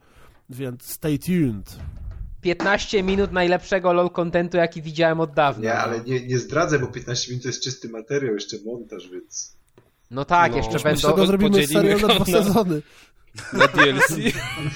więc 0.50 0.82
stay 0.84 1.18
tuned. 1.18 1.78
15 2.40 3.02
minut 3.02 3.32
najlepszego 3.32 3.92
LOL 3.92 4.10
contentu, 4.10 4.56
jaki 4.56 4.82
widziałem 4.82 5.20
od 5.20 5.32
dawna. 5.34 5.64
Nie, 5.64 5.74
ale 5.74 6.00
nie, 6.00 6.26
nie 6.26 6.38
zdradzę, 6.38 6.78
bo 6.78 6.86
15 6.86 7.30
minut 7.30 7.42
to 7.42 7.48
jest 7.48 7.62
czysty 7.62 7.88
materiał, 7.88 8.34
jeszcze 8.34 8.56
montaż, 8.66 9.08
więc... 9.08 9.56
No 10.10 10.24
tak, 10.24 10.50
No. 10.50 10.56
jeszcze 10.56 10.72
Myślę, 10.74 10.96
Z 10.96 11.02
będą... 11.02 11.08
tego 11.10 11.26
zrobimy 11.26 11.66
serial 11.66 12.00
na 12.00 12.08
dwa 12.08 12.24
sezony. 12.24 12.82
Na 13.52 13.66
DLC. 13.68 14.08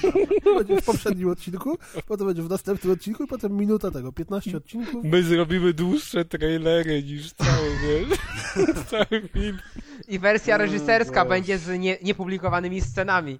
Będzie 0.57 0.81
w 0.81 0.85
poprzednim 0.85 1.29
odcinku, 1.29 1.77
potem 2.07 2.27
będzie 2.27 2.41
w 2.41 2.49
następnym 2.49 2.93
odcinku 2.93 3.23
i 3.23 3.27
potem 3.27 3.57
minuta 3.57 3.91
tego, 3.91 4.11
15 4.11 4.57
odcinków. 4.57 5.03
My 5.03 5.23
zrobimy 5.23 5.73
dłuższe 5.73 6.25
trailery 6.25 7.03
niż 7.03 7.33
cały, 7.33 7.69
wiesz, 7.83 8.19
cały 8.91 9.27
film. 9.33 9.57
I 10.07 10.19
wersja 10.19 10.57
reżyserska 10.57 11.25
Boże. 11.25 11.29
będzie 11.35 11.57
z 11.57 11.79
nie, 11.79 11.97
niepublikowanymi 12.03 12.81
scenami. 12.81 13.39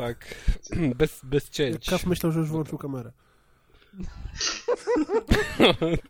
Tak, 0.00 0.34
bez, 0.98 1.20
bez 1.24 1.50
cięć. 1.50 1.90
Kas 1.90 2.06
myślał, 2.06 2.32
że 2.32 2.40
już 2.40 2.48
wyłączył 2.50 2.78
kamerę. 2.78 3.12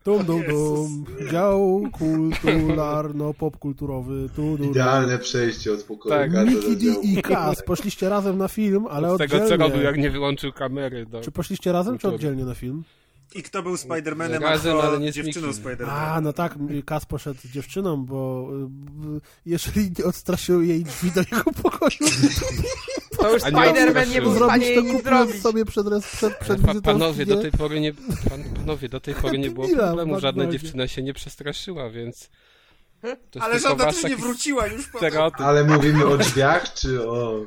Dum, 0.05 0.25
dum, 0.25 0.43
dum. 0.49 1.05
Dział 1.31 1.83
kulturalno-popkulturowy. 1.93 4.29
Du. 4.37 4.57
Idealne 4.57 5.19
przejście 5.19 5.73
od 5.73 5.83
pokoju 5.83 6.15
Tak. 6.15 6.31
Miki 6.47 6.77
do 6.77 6.93
D 6.93 7.01
i 7.03 7.23
Kas 7.23 7.63
poszliście 7.63 8.09
razem 8.09 8.39
na 8.39 8.49
film, 8.49 8.87
ale 8.91 9.09
Z 9.09 9.13
oddzielnie. 9.13 9.33
tego, 9.35 9.49
co 9.49 9.57
robił, 9.57 9.83
jak 9.83 9.99
nie 9.99 10.11
wyłączył 10.11 10.53
kamery. 10.53 11.07
No. 11.13 11.21
Czy 11.21 11.31
poszliście 11.31 11.73
razem, 11.73 11.95
czy 11.99 12.03
Kultury. 12.03 12.15
oddzielnie 12.17 12.45
na 12.45 12.55
film? 12.55 12.85
I 13.35 13.43
kto 13.43 13.63
był 13.63 13.75
Spider-Manem, 13.75 14.41
Razem, 14.41 14.77
a 14.77 14.79
kto 14.79 14.89
ale 14.89 14.99
nie 14.99 15.13
z 15.13 15.15
dziewczyną 15.15 15.49
Mikim. 15.49 15.65
Spider-Manem. 15.65 15.89
A, 15.89 16.21
no 16.21 16.33
tak, 16.33 16.55
Kas 16.87 17.07
poszedł 17.07 17.41
z 17.41 17.47
dziewczyną, 17.51 18.05
bo 18.05 18.49
y, 19.17 19.21
jeżeli 19.47 19.91
nie 19.99 20.05
odstraszył 20.05 20.63
jej 20.63 20.85
drzwi 20.85 21.11
do 21.11 21.21
jego 21.21 21.53
pokoju, 21.63 22.11
To 23.19 23.33
już 23.33 23.43
Spider-Man 23.43 24.11
nie 24.11 24.23
był 24.23 24.31
w 24.31 24.35
zrobić 24.35 24.65
stanie 24.65 24.75
to 24.75 24.81
nic 24.81 25.05
zrobić. 25.05 25.43
sobie 25.43 25.65
przed, 25.65 25.87
przed, 26.05 26.39
przed 26.39 26.61
Pa, 26.61 26.75
panowie, 26.81 27.27
do 27.27 27.43
tej 27.43 27.53
pory 27.53 27.81
nie, 27.81 27.93
pan, 28.29 28.45
panowie, 28.57 28.89
do 28.89 29.01
tej 29.01 29.15
pory 29.15 29.39
nie 29.39 29.51
było 29.51 29.69
problemu, 29.69 30.21
żadna 30.21 30.47
dziewczyna 30.47 30.89
się 30.89 31.03
nie 31.03 31.15
przestraszyła, 31.15 31.91
więc... 31.91 32.31
Ale 33.41 33.59
żadna 33.59 33.85
też 33.85 34.05
nie 34.05 34.17
wróciła 34.17 34.67
już 34.67 34.89
po 34.89 34.99
tym. 34.99 35.09
stereotyp 35.09 35.41
Ale 35.41 35.65
mówimy 35.65 36.07
o 36.07 36.19
drzwiach, 36.19 36.75
czy 36.75 37.09
o... 37.11 37.47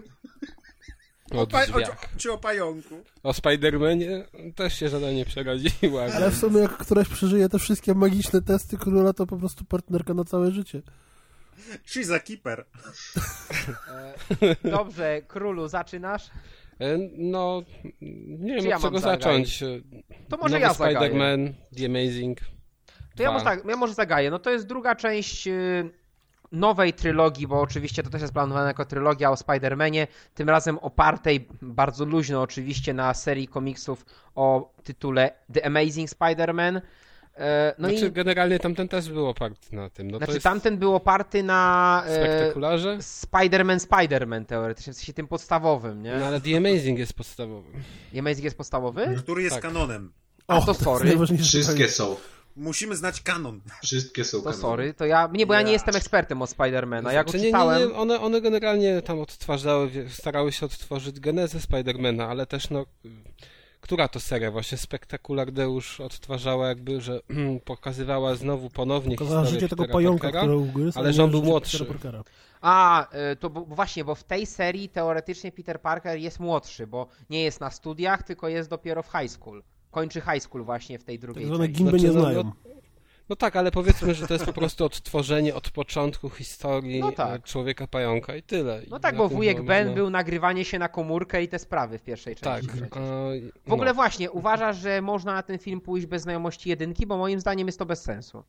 o 1.32 1.42
O, 1.42 1.48
pa- 1.48 1.66
drzwiach. 1.66 1.90
o, 1.90 2.18
czy 2.20 2.32
o 2.32 2.38
pająku. 2.38 2.96
O 3.24 3.32
Spider-Manie 3.32 4.24
też 4.56 4.74
się 4.80 4.90
żadna 4.90 5.12
nie 5.12 5.26
przeraziła. 5.26 6.04
Ale 6.16 6.32
w 6.32 6.38
sumie 6.38 6.60
jak 6.62 6.78
któraś 6.78 7.08
przeżyje 7.10 7.50
te 7.50 7.60
wszystkie 7.60 7.94
magiczne 7.94 8.42
testy 8.42 8.78
króla, 8.78 9.14
to 9.14 9.28
po 9.28 9.38
prostu 9.38 9.66
partnerka 9.66 10.14
na 10.14 10.24
całe 10.24 10.52
życie. 10.52 10.82
She's 11.88 12.16
a 12.16 12.20
keeper. 12.20 12.66
E, 14.64 14.70
Dobrze, 14.72 15.22
królu, 15.28 15.68
zaczynasz? 15.68 16.30
E, 16.80 16.98
No, 17.18 17.64
nie 18.02 18.56
Czy 18.58 18.62
wiem 18.62 18.70
ja 18.70 18.76
od 18.76 18.82
czego 18.82 19.00
zacząć. 19.00 19.64
To 20.30 20.38
może 20.38 20.50
Nowy 20.54 20.60
ja 20.60 20.74
zagaję. 20.74 20.98
Spider-Man, 21.12 21.54
The 21.78 21.86
Amazing. 21.86 22.38
To 23.16 23.24
ja 23.24 23.32
może, 23.32 23.46
tak, 23.46 23.66
ja 23.66 23.76
może 23.76 23.94
zagaję. 23.94 24.32
No 24.32 24.40
to 24.40 24.50
jest 24.52 24.68
druga 24.68 24.96
część 24.96 25.48
y, 25.48 25.90
nowej 26.54 26.94
trylogii, 26.94 27.48
bo 27.48 27.62
oczywiście 27.62 28.04
to 28.04 28.10
też 28.10 28.22
jest 28.22 28.34
planowane 28.34 28.68
jako 28.68 28.86
trylogia 28.86 29.32
o 29.32 29.34
Spider-Manie, 29.36 30.08
tym 30.34 30.50
razem 30.50 30.78
opartej 30.78 31.48
bardzo 31.62 32.06
luźno 32.06 32.42
oczywiście 32.42 32.94
na 32.94 33.14
serii 33.14 33.48
komiksów 33.48 34.06
o 34.36 34.74
tytule 34.84 35.32
The 35.54 35.66
Amazing 35.66 36.10
Spider-Man. 36.10 36.82
E, 37.38 37.76
No 37.78 37.90
znaczy, 37.90 38.08
i 38.08 38.12
generalnie 38.12 38.60
tamten 38.60 38.88
też 38.88 39.10
był 39.10 39.28
oparty 39.28 39.76
na 39.76 39.90
tym. 39.90 40.08
No 40.08 40.12
to 40.12 40.18
znaczy 40.18 40.34
jest 40.34 40.44
tamten 40.44 40.78
był 40.78 40.96
oparty 40.96 41.44
na 41.44 42.04
e, 42.08 42.16
spektakularze. 42.16 42.98
Spider-Man 42.98 43.78
Spider-Man 43.80 44.46
teoretycznie, 44.46 44.94
w 44.94 44.96
sensie 44.96 45.14
tym 45.14 45.28
podstawowym, 45.28 46.04
nie? 46.04 46.16
No 46.20 46.26
ale 46.26 46.42
The 46.42 46.58
Amazing 46.58 47.00
jest 47.00 47.14
podstawowy. 47.14 47.70
The 48.14 48.20
Amazing 48.20 48.44
jest 48.44 48.58
podstawowy? 48.58 49.16
Który 49.18 49.44
jest 49.44 49.56
Tak. 49.56 49.64
kanonem. 49.64 50.12
A, 50.48 50.62
to 50.62 50.72
jest 50.72 50.84
sorry. 50.84 51.18
Wszystkie 51.38 51.88
są. 51.88 52.16
Musimy 52.56 52.96
znać 52.96 53.22
kanon. 53.22 53.62
Wszystkie 53.84 54.24
są 54.24 54.38
To 54.38 54.44
kanony. 54.44 54.62
sorry, 54.62 54.94
to 54.94 55.06
ja, 55.06 55.30
nie, 55.34 55.46
bo 55.46 55.54
ja 55.54 55.62
nie 55.62 55.68
Ja. 55.68 55.74
jestem 55.74 55.96
ekspertem 55.96 56.42
od 56.42 56.50
Spidermana, 56.50 57.14
ja 57.14 57.24
go 57.24 57.30
Znaczy, 57.32 57.46
nie, 57.46 57.52
czytałem. 57.52 57.82
nie, 57.82 57.88
nie, 57.88 57.94
one, 58.00 58.20
one 58.22 58.42
generalnie 58.42 59.02
tam 59.02 59.20
odtwarzały, 59.20 59.92
starały 60.10 60.52
się 60.52 60.66
odtworzyć 60.66 61.20
genezę 61.20 61.60
Spidermana, 61.62 62.28
ale 62.28 62.46
też 62.46 62.70
no... 62.70 62.86
Która 63.82 64.08
to 64.08 64.20
seria? 64.20 64.52
Właśnie 64.52 64.78
Spektakulardeusz 64.78 66.00
odtwarzała 66.00 66.68
jakby, 66.68 67.02
że 67.02 67.20
pokazywała 67.66 68.36
znowu 68.36 68.70
ponownie 68.70 69.16
Pokazała 69.16 69.42
historię 69.42 69.60
życie 69.62 69.76
tego 69.76 69.88
pająka, 69.94 70.22
Parkera. 70.22 70.42
który 70.44 70.58
ugryzł. 70.58 71.00
ale 71.00 71.14
że 71.14 71.24
on 71.24 71.32
był 71.32 71.44
młodszy. 71.44 71.86
A, 72.62 73.08
y, 73.32 73.36
to 73.36 73.50
bo 73.50 73.62
właśnie, 73.66 74.04
bo 74.06 74.16
w 74.16 74.24
tej 74.24 74.46
serii 74.46 74.90
teoretycznie 74.90 75.52
Peter 75.52 75.82
Parker 75.82 76.18
jest 76.20 76.40
młodszy, 76.40 76.88
bo 76.88 77.08
nie 77.30 77.44
jest 77.44 77.60
na 77.60 77.72
studiach, 77.72 78.24
tylko 78.24 78.48
jest 78.48 78.70
dopiero 78.70 79.04
w 79.04 79.08
high 79.12 79.32
school. 79.32 79.64
Kończy 79.94 80.22
high 80.22 80.40
school 80.44 80.64
właśnie 80.64 81.00
w 81.00 81.04
tej 81.04 81.16
Tak 81.20 81.22
drugiej 81.22 81.46
zwane 81.46 81.66
części. 81.68 81.84
gimby 81.84 81.98
nie 82.00 82.00
Znaczy, 82.00 82.16
no, 82.16 82.22
znają. 82.22 82.52
No 83.30 83.36
tak, 83.36 83.56
ale 83.56 83.72
powiedzmy, 83.72 84.14
że 84.14 84.28
to 84.28 84.34
jest 84.34 84.46
po 84.46 84.54
prostu 84.54 84.86
odtworzenie 84.86 85.56
od 85.56 85.72
początku 85.72 86.30
historii 86.30 87.00
No 87.00 87.12
tak. 87.12 87.40
e, 87.40 87.44
Człowieka 87.44 87.88
Pająka 87.88 88.36
i 88.36 88.44
tyle. 88.44 88.82
No 88.90 89.00
tak, 89.00 89.16
bo 89.18 89.30
wujek 89.30 89.64
Ben 89.64 89.94
był 89.94 90.10
nagrywanie 90.10 90.66
się 90.66 90.80
na 90.80 90.90
komórkę 90.90 91.44
i 91.44 91.48
te 91.48 91.60
sprawy 91.60 91.98
w 92.00 92.04
pierwszej 92.04 92.36
Tak. 92.36 92.44
części. 92.62 92.68
przecież. 92.68 92.98
a, 92.98 93.70
W 93.70 93.74
ogóle 93.74 93.90
no. 93.92 93.96
właśnie, 93.96 94.32
uważasz, 94.32 94.78
że 94.78 95.02
można 95.02 95.34
na 95.34 95.44
ten 95.44 95.60
film 95.60 95.82
pójść 95.82 96.06
bez 96.08 96.22
znajomości 96.22 96.70
jedynki? 96.70 97.06
Bo 97.06 97.18
moim 97.18 97.40
zdaniem 97.40 97.68
jest 97.68 97.80
to 97.80 97.86
bez 97.86 98.02
sensu. 98.04 98.44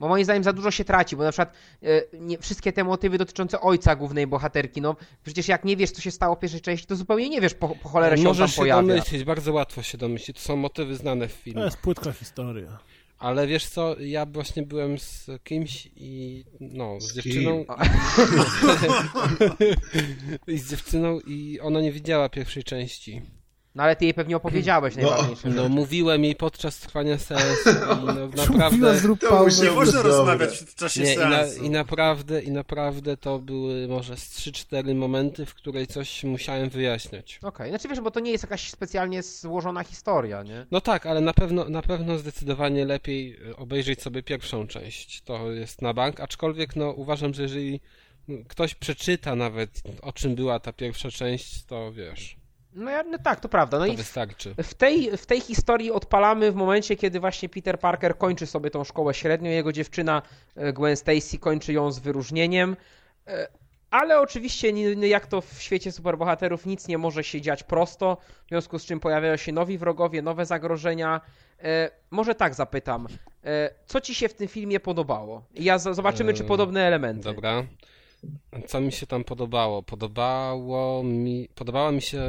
Bo 0.00 0.08
moim 0.08 0.24
zdaniem 0.24 0.44
za 0.44 0.52
dużo 0.52 0.70
się 0.70 0.84
traci, 0.84 1.16
bo 1.16 1.22
na 1.22 1.30
przykład 1.32 1.52
e, 1.82 2.02
nie, 2.18 2.38
wszystkie 2.38 2.72
te 2.72 2.84
motywy 2.84 3.18
dotyczące 3.18 3.60
ojca 3.60 3.96
głównej 3.96 4.26
bohaterki, 4.26 4.80
no 4.80 4.96
przecież 5.24 5.48
jak 5.48 5.64
nie 5.64 5.76
wiesz, 5.76 5.90
co 5.90 6.02
się 6.02 6.10
stało 6.10 6.36
w 6.36 6.38
pierwszej 6.40 6.60
części, 6.60 6.86
to 6.86 6.96
zupełnie 6.96 7.28
nie 7.28 7.40
wiesz 7.40 7.54
po, 7.54 7.68
po 7.68 7.88
cholerę 7.88 8.16
się 8.16 8.20
on 8.20 8.24
tam 8.24 8.42
Możesz 8.42 8.50
się 8.54 8.60
pojawia. 8.62 8.88
domyślić, 8.88 9.24
bardzo 9.24 9.52
łatwo 9.52 9.82
się 9.82 9.98
domyślić. 9.98 10.36
To 10.36 10.42
są 10.42 10.56
motywy 10.56 10.96
znane 10.96 11.28
w 11.28 11.32
To 11.36 11.42
filmie. 11.42 11.62
jest 11.62 11.76
płytka 11.78 12.12
historia. 12.12 12.78
Ale 13.18 13.46
wiesz 13.46 13.66
co, 13.66 14.00
ja 14.00 14.26
właśnie 14.26 14.62
byłem 14.62 14.98
z 14.98 15.26
kimś 15.44 15.88
i 15.96 16.44
no, 16.60 17.00
z, 17.00 17.04
Z 17.04 17.14
dziewczyną 17.14 17.64
i, 20.48 20.52
i 20.54 20.58
z 20.58 20.70
dziewczyną 20.70 21.20
i 21.26 21.60
ona 21.60 21.80
nie 21.80 21.92
widziała 21.92 22.28
pierwszej 22.28 22.64
części. 22.64 23.22
No 23.76 23.82
ale 23.82 23.96
ty 23.96 24.04
jej 24.04 24.14
pewnie 24.14 24.36
opowiedziałeś 24.36 24.96
No. 24.96 25.02
najważniejsze. 25.02 25.48
No 25.48 25.68
mówiłem 25.68 26.24
jej 26.24 26.36
podczas 26.36 26.78
trwania 26.78 27.18
seansu 27.18 27.70
i 27.70 28.06
no, 28.06 28.26
naprawdę 28.42 28.98
zrób 28.98 29.20
to 29.20 29.28
pauzę. 29.28 29.64
Nie 29.64 29.70
można 29.70 30.02
rozmawiać 30.02 30.58
w 30.58 30.74
czasie 30.74 31.02
nie, 31.02 31.14
i, 31.14 31.18
na, 31.18 31.30
seansu. 31.30 31.64
i 31.64 31.70
naprawdę 31.70 32.42
i 32.42 32.50
naprawdę 32.50 33.16
to 33.16 33.38
były 33.38 33.88
może 33.88 34.16
z 34.16 34.30
3-4 34.38 34.94
momenty, 34.94 35.46
w 35.46 35.54
której 35.54 35.86
coś 35.86 36.24
musiałem 36.24 36.70
wyjaśniać. 36.70 37.38
Okej, 37.42 37.70
znaczy 37.70 37.88
wiesz, 37.88 38.00
bo 38.00 38.10
to 38.10 38.20
nie 38.20 38.30
jest 38.30 38.44
jakaś 38.44 38.70
specjalnie 38.70 39.22
złożona 39.22 39.84
historia, 39.84 40.42
nie? 40.42 40.66
No 40.70 40.80
tak, 40.80 41.06
ale 41.06 41.20
na 41.20 41.34
pewno, 41.34 41.68
na 41.68 41.82
pewno 41.82 42.18
zdecydowanie 42.18 42.84
lepiej 42.84 43.38
e, 43.50 43.56
obejrzeć 43.56 44.02
sobie 44.02 44.22
pierwszą 44.22 44.66
część. 44.66 45.22
To 45.22 45.52
jest 45.52 45.82
na 45.82 45.94
bank, 45.94 46.20
aczkolwiek 46.20 46.76
no, 46.76 46.90
uważam, 46.90 47.34
że 47.34 47.42
jeżeli 47.42 47.80
ktoś 48.48 48.74
przeczyta 48.74 49.34
nawet 49.34 49.82
o 50.02 50.12
czym 50.12 50.34
była 50.34 50.60
ta 50.60 50.72
pierwsza 50.72 51.10
część, 51.10 51.64
to 51.64 51.92
wiesz, 51.92 52.36
No, 52.76 52.90
ja, 52.90 53.02
no 53.02 53.18
tak, 53.18 53.40
to 53.40 53.48
prawda. 53.48 53.78
No 53.78 53.86
to 53.86 53.92
i 53.92 53.94
w, 53.94 53.98
wystarczy. 53.98 54.54
w, 54.62 54.74
tej, 54.74 55.16
w 55.16 55.26
tej 55.26 55.40
historii 55.40 55.90
odpalamy 55.90 56.52
w 56.52 56.54
momencie, 56.54 56.96
kiedy 56.96 57.20
właśnie 57.20 57.48
Peter 57.48 57.78
Parker 57.80 58.18
kończy 58.18 58.46
sobie 58.46 58.70
tą 58.70 58.84
szkołę 58.84 59.14
średnią, 59.14 59.50
jego 59.50 59.72
dziewczyna 59.72 60.22
e, 60.56 60.72
Gwen 60.72 60.96
Stacy 60.96 61.38
kończy 61.38 61.72
ją 61.72 61.92
z 61.92 61.98
wyróżnieniem. 61.98 62.76
E, 63.26 63.48
Ale 63.90 64.20
oczywiście, 64.20 64.70
jak 65.08 65.26
to 65.26 65.40
w 65.40 65.62
świecie 65.62 65.92
superbohaterów, 65.92 66.66
nic 66.66 66.88
nie 66.88 66.98
może 66.98 67.24
się 67.24 67.40
dziać 67.40 67.62
prosto, 67.62 68.16
w 68.46 68.48
związku 68.48 68.78
z 68.78 68.84
czym 68.84 69.00
pojawiają 69.00 69.36
się 69.36 69.52
nowi 69.52 69.78
wrogowie, 69.78 70.22
nowe 70.22 70.46
zagrożenia. 70.46 71.20
E, 71.62 71.90
może 72.10 72.34
tak 72.34 72.54
zapytam, 72.54 73.06
e, 73.44 73.70
co 73.86 74.00
ci 74.00 74.14
się 74.14 74.28
w 74.28 74.34
tym 74.34 74.48
filmie 74.48 74.80
podobało? 74.80 75.44
I 75.54 75.64
ja 75.64 75.78
z- 75.78 75.96
zobaczymy, 75.96 76.34
czy 76.34 76.44
podobne 76.44 76.80
elementy. 76.82 77.22
Dobra. 77.24 77.62
Co 78.66 78.80
mi 78.80 78.92
się 78.92 79.06
tam 79.06 79.24
podobało? 79.24 79.82
Podobało 79.82 81.02
mi, 81.02 81.48
podobała 81.54 81.92
mi 81.92 82.02
się, 82.02 82.22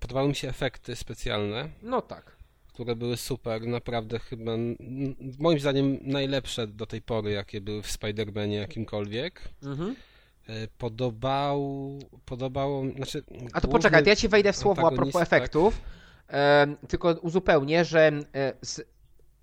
podobały 0.00 0.28
mi 0.28 0.34
się 0.34 0.48
efekty 0.48 0.96
specjalne, 0.96 1.68
No 1.82 2.02
tak. 2.02 2.36
które 2.66 2.96
były 2.96 3.16
super, 3.16 3.66
naprawdę 3.66 4.18
chyba, 4.18 4.52
moim 5.38 5.60
zdaniem 5.60 5.98
najlepsze 6.02 6.66
do 6.66 6.86
tej 6.86 7.02
pory, 7.02 7.30
jakie 7.30 7.60
były 7.60 7.82
w 7.82 7.92
Spider-Manie 7.92 8.52
jakimkolwiek. 8.52 9.40
Mhm. 9.62 9.96
E, 10.48 10.68
Podobał, 10.78 11.90
podobało, 12.24 12.84
znaczy... 12.96 13.24
A 13.52 13.60
to 13.60 13.68
poczekaj, 13.68 14.02
to 14.02 14.08
ja 14.08 14.16
ci 14.16 14.28
wejdę 14.28 14.52
w 14.52 14.56
słowo 14.56 14.88
a 14.88 14.90
propos 14.90 15.12
tak. 15.12 15.22
efektów. 15.22 15.80
E, 16.30 16.66
tylko 16.88 17.12
uzupełnię, 17.12 17.84
że 17.84 18.12
e, 18.34 18.52
z, 18.62 18.80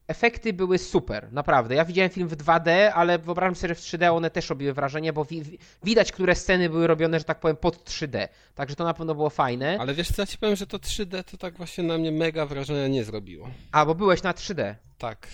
efekty 0.10 0.54
były 0.54 0.78
super, 0.78 1.28
naprawdę. 1.32 1.76
Ja 1.76 1.86
widziałem 1.86 2.10
film 2.10 2.28
w 2.28 2.36
2D, 2.38 2.70
ale 2.96 3.20
wyobrażam 3.20 3.56
sobie, 3.56 3.68
że 3.68 3.76
w 3.76 3.80
3D 3.80 4.16
one 4.16 4.30
też 4.30 4.50
robiły 4.50 4.74
wrażenie, 4.74 5.14
bo 5.14 5.26
wi 5.26 5.44
widać, 5.84 6.12
które 6.12 6.36
sceny 6.36 6.70
były 6.70 6.88
robione, 6.88 7.20
że 7.20 7.26
tak 7.26 7.40
powiem, 7.40 7.58
pod 7.58 7.84
3D. 7.90 8.28
Także 8.56 8.76
to 8.76 8.84
na 8.84 8.94
pewno 8.94 9.16
było 9.16 9.30
fajne. 9.30 9.78
Ale 9.80 9.94
wiesz 9.94 10.12
co, 10.12 10.22
ja 10.22 10.26
ci 10.26 10.38
powiem, 10.38 10.56
że 10.56 10.68
to 10.68 10.78
3D 10.78 11.24
to 11.24 11.38
tak 11.38 11.58
właśnie 11.58 11.84
na 11.84 11.98
mnie 11.98 12.12
mega 12.12 12.46
wrażenia 12.46 12.88
nie 12.88 13.04
zrobiło. 13.04 13.50
A, 13.72 13.86
bo 13.86 13.96
byłeś 13.96 14.24
na 14.24 14.32
3D. 14.34 14.76
Tak. 14.98 15.28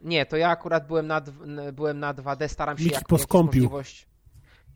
Nie, 0.00 0.26
to 0.26 0.36
ja 0.36 0.48
akurat 0.48 0.86
byłem 0.86 1.06
na, 1.06 1.20
byłem 1.72 1.98
na 1.98 2.14
2D, 2.14 2.48
staram 2.48 2.78
się 2.78 2.84
Miki 2.84 2.94
jak, 2.94 3.00
jak 3.02 3.08
poskąpił. 3.08 3.62
możliwość. 3.62 4.06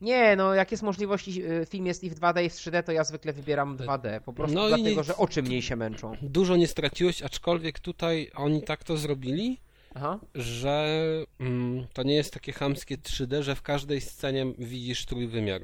Nie, 0.00 0.36
no 0.36 0.54
jak 0.54 0.70
jest 0.70 0.82
możliwość, 0.82 1.28
y, 1.28 1.66
film 1.70 1.86
jest 1.86 2.04
i 2.04 2.10
w 2.10 2.14
2D 2.14 2.44
i 2.44 2.50
w 2.50 2.52
3D, 2.52 2.82
to 2.82 2.92
ja 2.92 3.04
zwykle 3.04 3.32
wybieram 3.32 3.76
2D, 3.76 4.20
po 4.20 4.32
prostu 4.32 4.56
No 4.56 4.68
dlatego, 4.68 4.88
nic. 5.00 5.06
że 5.06 5.16
oczy 5.16 5.42
mniej 5.42 5.62
się 5.62 5.76
męczą. 5.76 6.16
Dużo 6.22 6.56
nie 6.56 6.66
straciłeś, 6.66 7.22
aczkolwiek 7.22 7.80
tutaj 7.80 8.30
oni 8.34 8.62
tak 8.62 8.84
to 8.84 8.96
zrobili, 8.96 9.58
Aha. 9.94 10.18
że 10.34 10.96
mm, 11.40 11.86
to 11.92 12.02
nie 12.02 12.14
jest 12.14 12.34
takie 12.34 12.52
chamskie 12.52 12.98
3D, 12.98 13.42
że 13.42 13.54
w 13.54 13.62
każdej 13.62 14.00
scenie 14.00 14.46
widzisz 14.58 15.06
trójwymiar. 15.06 15.60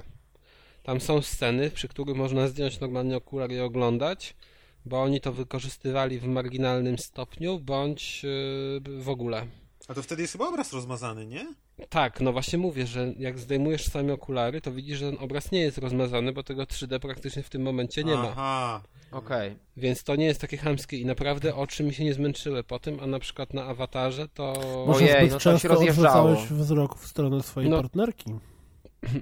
Tam 0.83 1.01
są 1.01 1.23
sceny, 1.23 1.71
przy 1.71 1.89
których 1.89 2.17
można 2.17 2.49
zdjąć 2.49 2.81
normalnie 2.81 3.17
okulary 3.17 3.55
i 3.55 3.61
oglądać, 3.61 4.37
bo 4.85 5.03
oni 5.03 5.21
to 5.21 5.33
wykorzystywali 5.33 6.19
w 6.19 6.25
marginalnym 6.27 6.99
stopniu, 6.99 7.59
bądź 7.59 8.23
yy, 8.23 9.01
w 9.03 9.09
ogóle. 9.09 9.47
A 9.89 9.95
to 9.95 10.03
wtedy 10.03 10.23
jest 10.23 10.33
chyba 10.33 10.49
obraz 10.49 10.73
rozmazany, 10.73 11.27
nie? 11.27 11.47
Tak, 11.89 12.21
no 12.21 12.33
właśnie 12.33 12.59
mówię, 12.59 12.87
że 12.87 13.13
jak 13.19 13.39
zdejmujesz 13.39 13.85
same 13.87 14.13
okulary, 14.13 14.61
to 14.61 14.73
widzisz, 14.73 14.99
że 14.99 15.11
ten 15.13 15.25
obraz 15.25 15.53
nie 15.53 15.61
jest 15.61 15.79
rozmazany, 15.79 16.33
bo 16.33 16.43
tego 16.43 16.63
3D 16.63 16.99
praktycznie 16.99 17.43
w 17.43 17.51
tym 17.51 17.63
momencie 17.63 18.05
nie 18.05 18.15
ma. 18.15 18.29
Aha. 18.31 18.83
Okej. 19.13 19.57
Więc 19.77 20.05
to 20.05 20.17
nie 20.17 20.25
jest 20.27 20.41
takie 20.41 20.57
chamskie 20.57 20.99
i 20.99 21.07
naprawdę 21.07 21.55
oczy 21.55 21.85
mi 21.85 21.95
się 21.95 22.05
nie 22.05 22.15
zmęczyły 22.15 22.65
po 22.65 22.79
tym, 22.79 23.01
a 23.01 23.07
na 23.07 23.19
przykład 23.19 23.55
na 23.55 23.65
awatarze 23.65 24.29
to. 24.29 24.55
Może 24.87 25.05
Ojej, 25.05 25.11
zbyt 25.19 25.31
no 25.31 25.37
to 25.37 25.41
często 25.41 25.59
się 25.59 25.69
rozjeżdżało. 25.69 26.37
wzrok 26.51 26.99
w 26.99 27.07
stronę 27.07 27.43
swojej 27.43 27.71
No. 27.71 27.77
partnerki. 27.81 28.35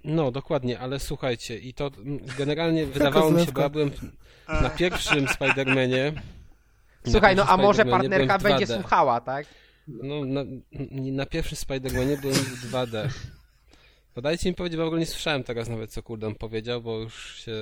No, 0.04 0.30
dokładnie, 0.30 0.78
ale 0.78 1.00
słuchajcie, 1.00 1.58
i 1.58 1.74
to 1.74 1.90
generalnie 2.38 2.86
wydawało 2.86 3.30
mi 3.30 3.46
się, 3.46 3.52
bo 3.52 3.60
ja 3.60 3.68
byłem 3.68 3.90
na 4.48 4.70
pierwszym 4.70 5.26
Spider-Manie. 5.26 6.12
Słuchaj, 7.10 7.36
no 7.36 7.44
a 7.46 7.56
może 7.56 7.84
partnerka 7.84 8.38
będzie 8.38 8.66
2D. 8.66 8.80
słuchała, 8.80 9.20
tak? 9.20 9.46
No, 9.88 10.24
na, 10.24 10.44
na 10.92 11.26
pierwszym 11.26 11.58
Spider-Manie 11.58 12.20
byłem 12.20 12.36
w 12.36 12.72
2D. 12.72 13.08
Podajcie 14.14 14.48
mi 14.48 14.54
powiedzieć, 14.54 14.76
bo 14.76 14.84
w 14.84 14.86
ogóle 14.86 15.00
nie 15.00 15.06
słyszałem 15.06 15.44
teraz 15.44 15.68
nawet, 15.68 15.92
co 15.92 16.02
Kurdon 16.02 16.34
powiedział, 16.34 16.82
bo 16.82 16.98
już 16.98 17.36
się, 17.36 17.52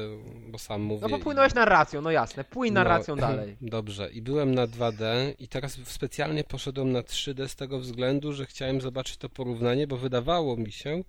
bo 0.48 0.58
sam 0.58 0.82
mówię. 0.82 1.00
No 1.02 1.08
bo 1.08 1.18
płynąłeś 1.18 1.54
narracją, 1.54 2.02
no 2.02 2.10
jasne, 2.10 2.44
płyń 2.44 2.72
narracją 2.72 3.16
No, 3.16 3.22
dalej. 3.28 3.56
Dobrze, 3.60 4.10
i 4.10 4.22
byłem 4.22 4.54
na 4.54 4.66
2D 4.66 5.04
i 5.38 5.48
teraz 5.48 5.78
specjalnie 5.84 6.44
poszedłem 6.44 6.92
na 6.92 7.00
3D 7.00 7.48
z 7.48 7.56
tego 7.56 7.78
względu, 7.78 8.32
że 8.32 8.46
chciałem 8.46 8.80
zobaczyć 8.80 9.16
to 9.16 9.28
porównanie, 9.28 9.86
bo 9.86 9.96
wydawało 9.96 10.56
mi 10.56 10.72
się, 10.72 11.02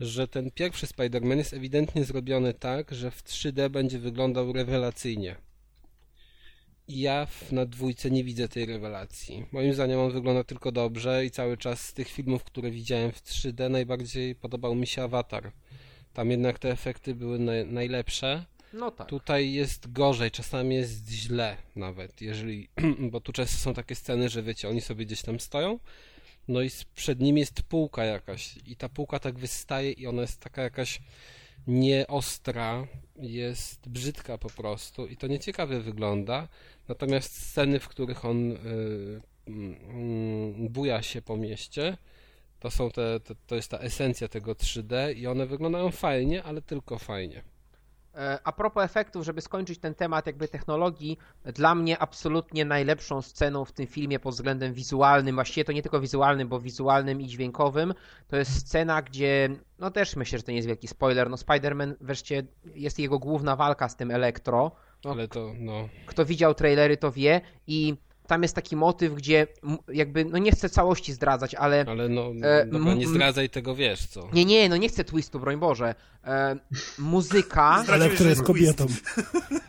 że 0.00 0.28
ten 0.28 0.50
pierwszy 0.50 0.86
Spider-Man 0.86 1.36
jest 1.36 1.52
ewidentnie 1.52 2.04
zrobiony 2.04 2.54
tak, 2.54 2.94
że 2.94 3.10
w 3.10 3.24
3D 3.24 3.68
będzie 3.68 3.98
wyglądał 3.98 4.52
rewelacyjnie. 4.52 5.36
Ja 6.88 7.26
w, 7.26 7.52
na 7.52 7.66
dwójce 7.66 8.10
nie 8.10 8.24
widzę 8.24 8.48
tej 8.48 8.66
rewelacji. 8.66 9.46
Moim 9.52 9.74
zdaniem 9.74 10.00
on 10.00 10.12
wygląda 10.12 10.44
tylko 10.44 10.72
dobrze 10.72 11.26
i 11.26 11.30
cały 11.30 11.56
czas 11.56 11.80
z 11.80 11.92
tych 11.92 12.08
filmów, 12.08 12.44
które 12.44 12.70
widziałem 12.70 13.12
w 13.12 13.22
3D 13.22 13.70
najbardziej 13.70 14.34
podobał 14.34 14.74
mi 14.74 14.86
się 14.86 15.02
Avatar. 15.02 15.52
Tam 16.12 16.30
jednak 16.30 16.58
te 16.58 16.70
efekty 16.70 17.14
były 17.14 17.38
naj, 17.38 17.66
najlepsze. 17.66 18.44
No 18.72 18.90
tak. 18.90 19.08
Tutaj 19.08 19.52
jest 19.52 19.92
gorzej, 19.92 20.30
czasami 20.30 20.74
jest 20.74 21.08
źle 21.08 21.56
nawet, 21.76 22.20
jeżeli, 22.20 22.68
bo 23.12 23.20
tu 23.20 23.32
często 23.32 23.56
są 23.56 23.74
takie 23.74 23.94
sceny, 23.94 24.28
że 24.28 24.42
wiecie, 24.42 24.68
oni 24.68 24.80
sobie 24.80 25.06
gdzieś 25.06 25.22
tam 25.22 25.40
stoją, 25.40 25.78
no 26.48 26.62
i 26.62 26.70
przed 26.94 27.20
nimi 27.20 27.40
jest 27.40 27.62
półka 27.62 28.04
jakaś 28.04 28.54
i 28.66 28.76
ta 28.76 28.88
półka 28.88 29.18
tak 29.18 29.38
wystaje 29.38 29.92
i 29.92 30.06
ona 30.06 30.22
jest 30.22 30.40
taka 30.40 30.62
jakaś 30.62 31.00
nieostra, 31.66 32.86
jest 33.16 33.88
brzydka 33.88 34.38
po 34.38 34.50
prostu 34.50 35.06
i 35.06 35.16
to 35.16 35.26
nieciekawie 35.26 35.80
wygląda, 35.80 36.48
natomiast 36.88 37.48
sceny, 37.48 37.80
w 37.80 37.88
których 37.88 38.24
on 38.24 38.52
y, 38.52 38.56
mm, 39.46 40.68
buja 40.68 41.02
się 41.02 41.22
po 41.22 41.36
mieście, 41.36 41.96
to 42.60 42.70
są 42.70 42.90
te, 42.90 43.20
te, 43.20 43.34
to 43.46 43.54
jest 43.54 43.70
ta 43.70 43.78
esencja 43.78 44.28
tego 44.28 44.52
3D 44.52 45.16
i 45.16 45.26
one 45.26 45.46
wyglądają 45.46 45.90
fajnie, 45.90 46.42
ale 46.42 46.62
tylko 46.62 46.98
fajnie. 46.98 47.42
E, 48.16 48.38
A 48.44 48.52
propos 48.52 48.84
efektów, 48.84 49.24
żeby 49.24 49.40
skończyć 49.40 49.78
ten 49.78 49.94
temat 49.94 50.26
jakby 50.26 50.48
technologii, 50.48 51.18
dla 51.44 51.74
mnie 51.74 51.98
absolutnie 51.98 52.64
najlepszą 52.64 53.22
sceną 53.22 53.64
w 53.64 53.72
tym 53.72 53.86
filmie 53.86 54.18
pod 54.18 54.34
względem 54.34 54.74
wizualnym, 54.74 55.34
właściwie 55.34 55.64
to 55.64 55.72
nie 55.72 55.82
tylko 55.82 56.00
wizualnym, 56.00 56.48
bo 56.48 56.60
wizualnym 56.60 57.20
i 57.20 57.26
dźwiękowym, 57.26 57.94
to 58.28 58.36
jest 58.36 58.52
scena, 58.52 59.02
gdzie, 59.02 59.48
no 59.78 59.90
też 59.90 60.16
myślę, 60.16 60.38
że 60.38 60.44
to 60.44 60.50
nie 60.50 60.56
jest 60.56 60.68
wielki 60.68 60.88
spoiler, 60.88 61.30
no 61.30 61.36
Spider-Man 61.36 61.94
wreszcie 62.00 62.42
jest 62.74 62.98
jego 62.98 63.18
główna 63.18 63.56
walka 63.56 63.88
z 63.88 63.96
tym 63.96 64.10
Elektro, 64.10 64.70
no, 65.04 65.10
Ale 65.10 65.28
to, 65.28 65.52
no, 65.58 65.88
kto 66.06 66.24
widział 66.24 66.54
trailery 66.54 66.96
to 66.96 67.12
wie 67.12 67.40
i 67.66 67.96
tam 68.26 68.42
jest 68.42 68.54
taki 68.54 68.76
motyw, 68.76 69.14
gdzie 69.14 69.46
jakby, 69.92 70.24
no 70.24 70.38
nie 70.38 70.52
chcę 70.52 70.68
całości 70.68 71.12
zdradzać, 71.12 71.54
ale 71.54 71.84
ale 71.88 72.08
no, 72.08 72.30
E, 72.42 72.66
dobra, 72.66 72.92
m- 72.92 72.98
nie 72.98 73.06
zdradzaj 73.08 73.50
tego, 73.50 73.74
wiesz 73.74 74.06
co. 74.06 74.28
nie, 74.32 74.44
nie, 74.44 74.68
no 74.68 74.76
nie 74.76 74.88
chcę 74.88 75.04
twistu, 75.04 75.40
broń 75.40 75.56
Boże. 75.56 75.94
E, 76.24 76.56
muzyka... 76.98 77.84
Ale 77.92 78.08
która 78.10 78.30
jest 78.30 78.42
kobietą. 78.42 78.86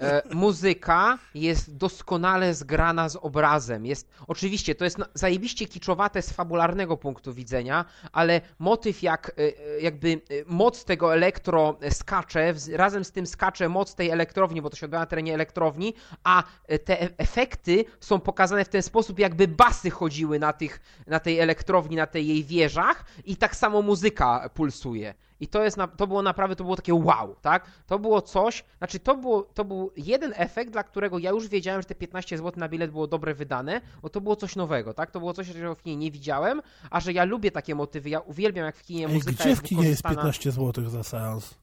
E, 0.01 0.21
muzyka 0.33 1.17
jest 1.35 1.77
doskonale 1.77 2.53
zgrana 2.53 3.09
z 3.09 3.15
obrazem. 3.15 3.85
Jest, 3.85 4.09
oczywiście, 4.27 4.75
to 4.75 4.83
jest 4.85 4.97
zajebiście 5.13 5.65
kiczowate 5.65 6.21
z 6.21 6.31
fabularnego 6.31 6.97
punktu 6.97 7.33
widzenia, 7.33 7.85
ale 8.11 8.41
motyw 8.59 9.03
jak 9.03 9.29
e, 9.29 9.41
e, 9.41 9.79
jakby 9.81 10.21
moc 10.47 10.85
tego 10.85 11.13
elektro 11.13 11.77
skacze, 11.89 12.53
razem 12.73 13.03
z 13.05 13.11
tym 13.11 13.27
skacze 13.27 13.69
moc 13.69 13.95
tej 13.95 14.09
elektrowni, 14.09 14.61
bo 14.61 14.69
to 14.69 14.75
się 14.77 14.85
odbywa 14.85 14.99
na 14.99 15.05
terenie 15.05 15.33
elektrowni, 15.33 15.93
a 16.23 16.43
te 16.85 17.17
efekty 17.17 17.85
są 17.99 18.19
pokazane 18.19 18.46
w 18.65 18.69
ten 18.69 18.83
sposób, 18.83 19.19
jakby 19.19 19.47
basy 19.47 19.89
chodziły 19.89 20.39
na, 20.39 20.53
tych, 20.53 20.79
na 21.07 21.19
tej 21.19 21.39
elektrowni, 21.39 21.95
na 21.95 22.07
tej 22.07 22.27
jej 22.27 22.43
wieżach 22.43 23.05
i 23.25 23.37
tak 23.37 23.55
samo 23.55 23.81
muzyka 23.81 24.49
pulsuje. 24.53 25.13
I 25.39 25.47
to, 25.47 25.63
jest 25.63 25.77
to 25.97 26.07
było 26.07 26.21
naprawdę, 26.21 26.55
to 26.55 26.63
było 26.63 26.75
takie 26.75 26.93
wow, 26.93 27.35
tak? 27.41 27.65
To 27.87 27.99
było 27.99 28.21
coś, 28.21 28.63
znaczy 28.77 28.99
to, 28.99 29.17
było, 29.17 29.41
to 29.41 29.65
był 29.65 29.91
jeden 29.97 30.33
efekt, 30.35 30.71
dla 30.71 30.83
którego 30.83 31.19
ja 31.19 31.29
już 31.29 31.47
wiedziałem, 31.47 31.81
że 31.81 31.87
te 31.87 31.95
15 31.95 32.37
zł 32.37 32.51
na 32.55 32.69
bilet 32.69 32.91
było 32.91 33.07
dobre 33.07 33.33
wydane, 33.33 33.81
bo 34.01 34.09
to 34.09 34.21
było 34.21 34.35
coś 34.35 34.55
nowego, 34.55 34.93
tak? 34.93 35.11
To 35.11 35.19
było 35.19 35.33
coś, 35.33 35.47
czego 35.47 35.75
w 35.75 35.81
kinie 35.81 35.97
nie 35.97 36.11
widziałem, 36.11 36.61
a 36.89 36.99
że 36.99 37.13
ja 37.13 37.23
lubię 37.23 37.51
takie 37.51 37.75
motywy, 37.75 38.09
ja 38.09 38.19
uwielbiam 38.19 38.65
jak 38.65 38.75
w 38.75 38.83
kinie 38.83 39.07
Ej, 39.07 39.13
muzyka 39.13 39.31
gdzie 39.31 39.49
jest 39.49 39.61
w 39.61 39.65
kinie 39.65 39.87
jest 39.87 40.01
wykorzystana... 40.01 40.15
15 40.15 40.51
zł 40.51 40.89
za 40.89 41.03
seans? 41.03 41.55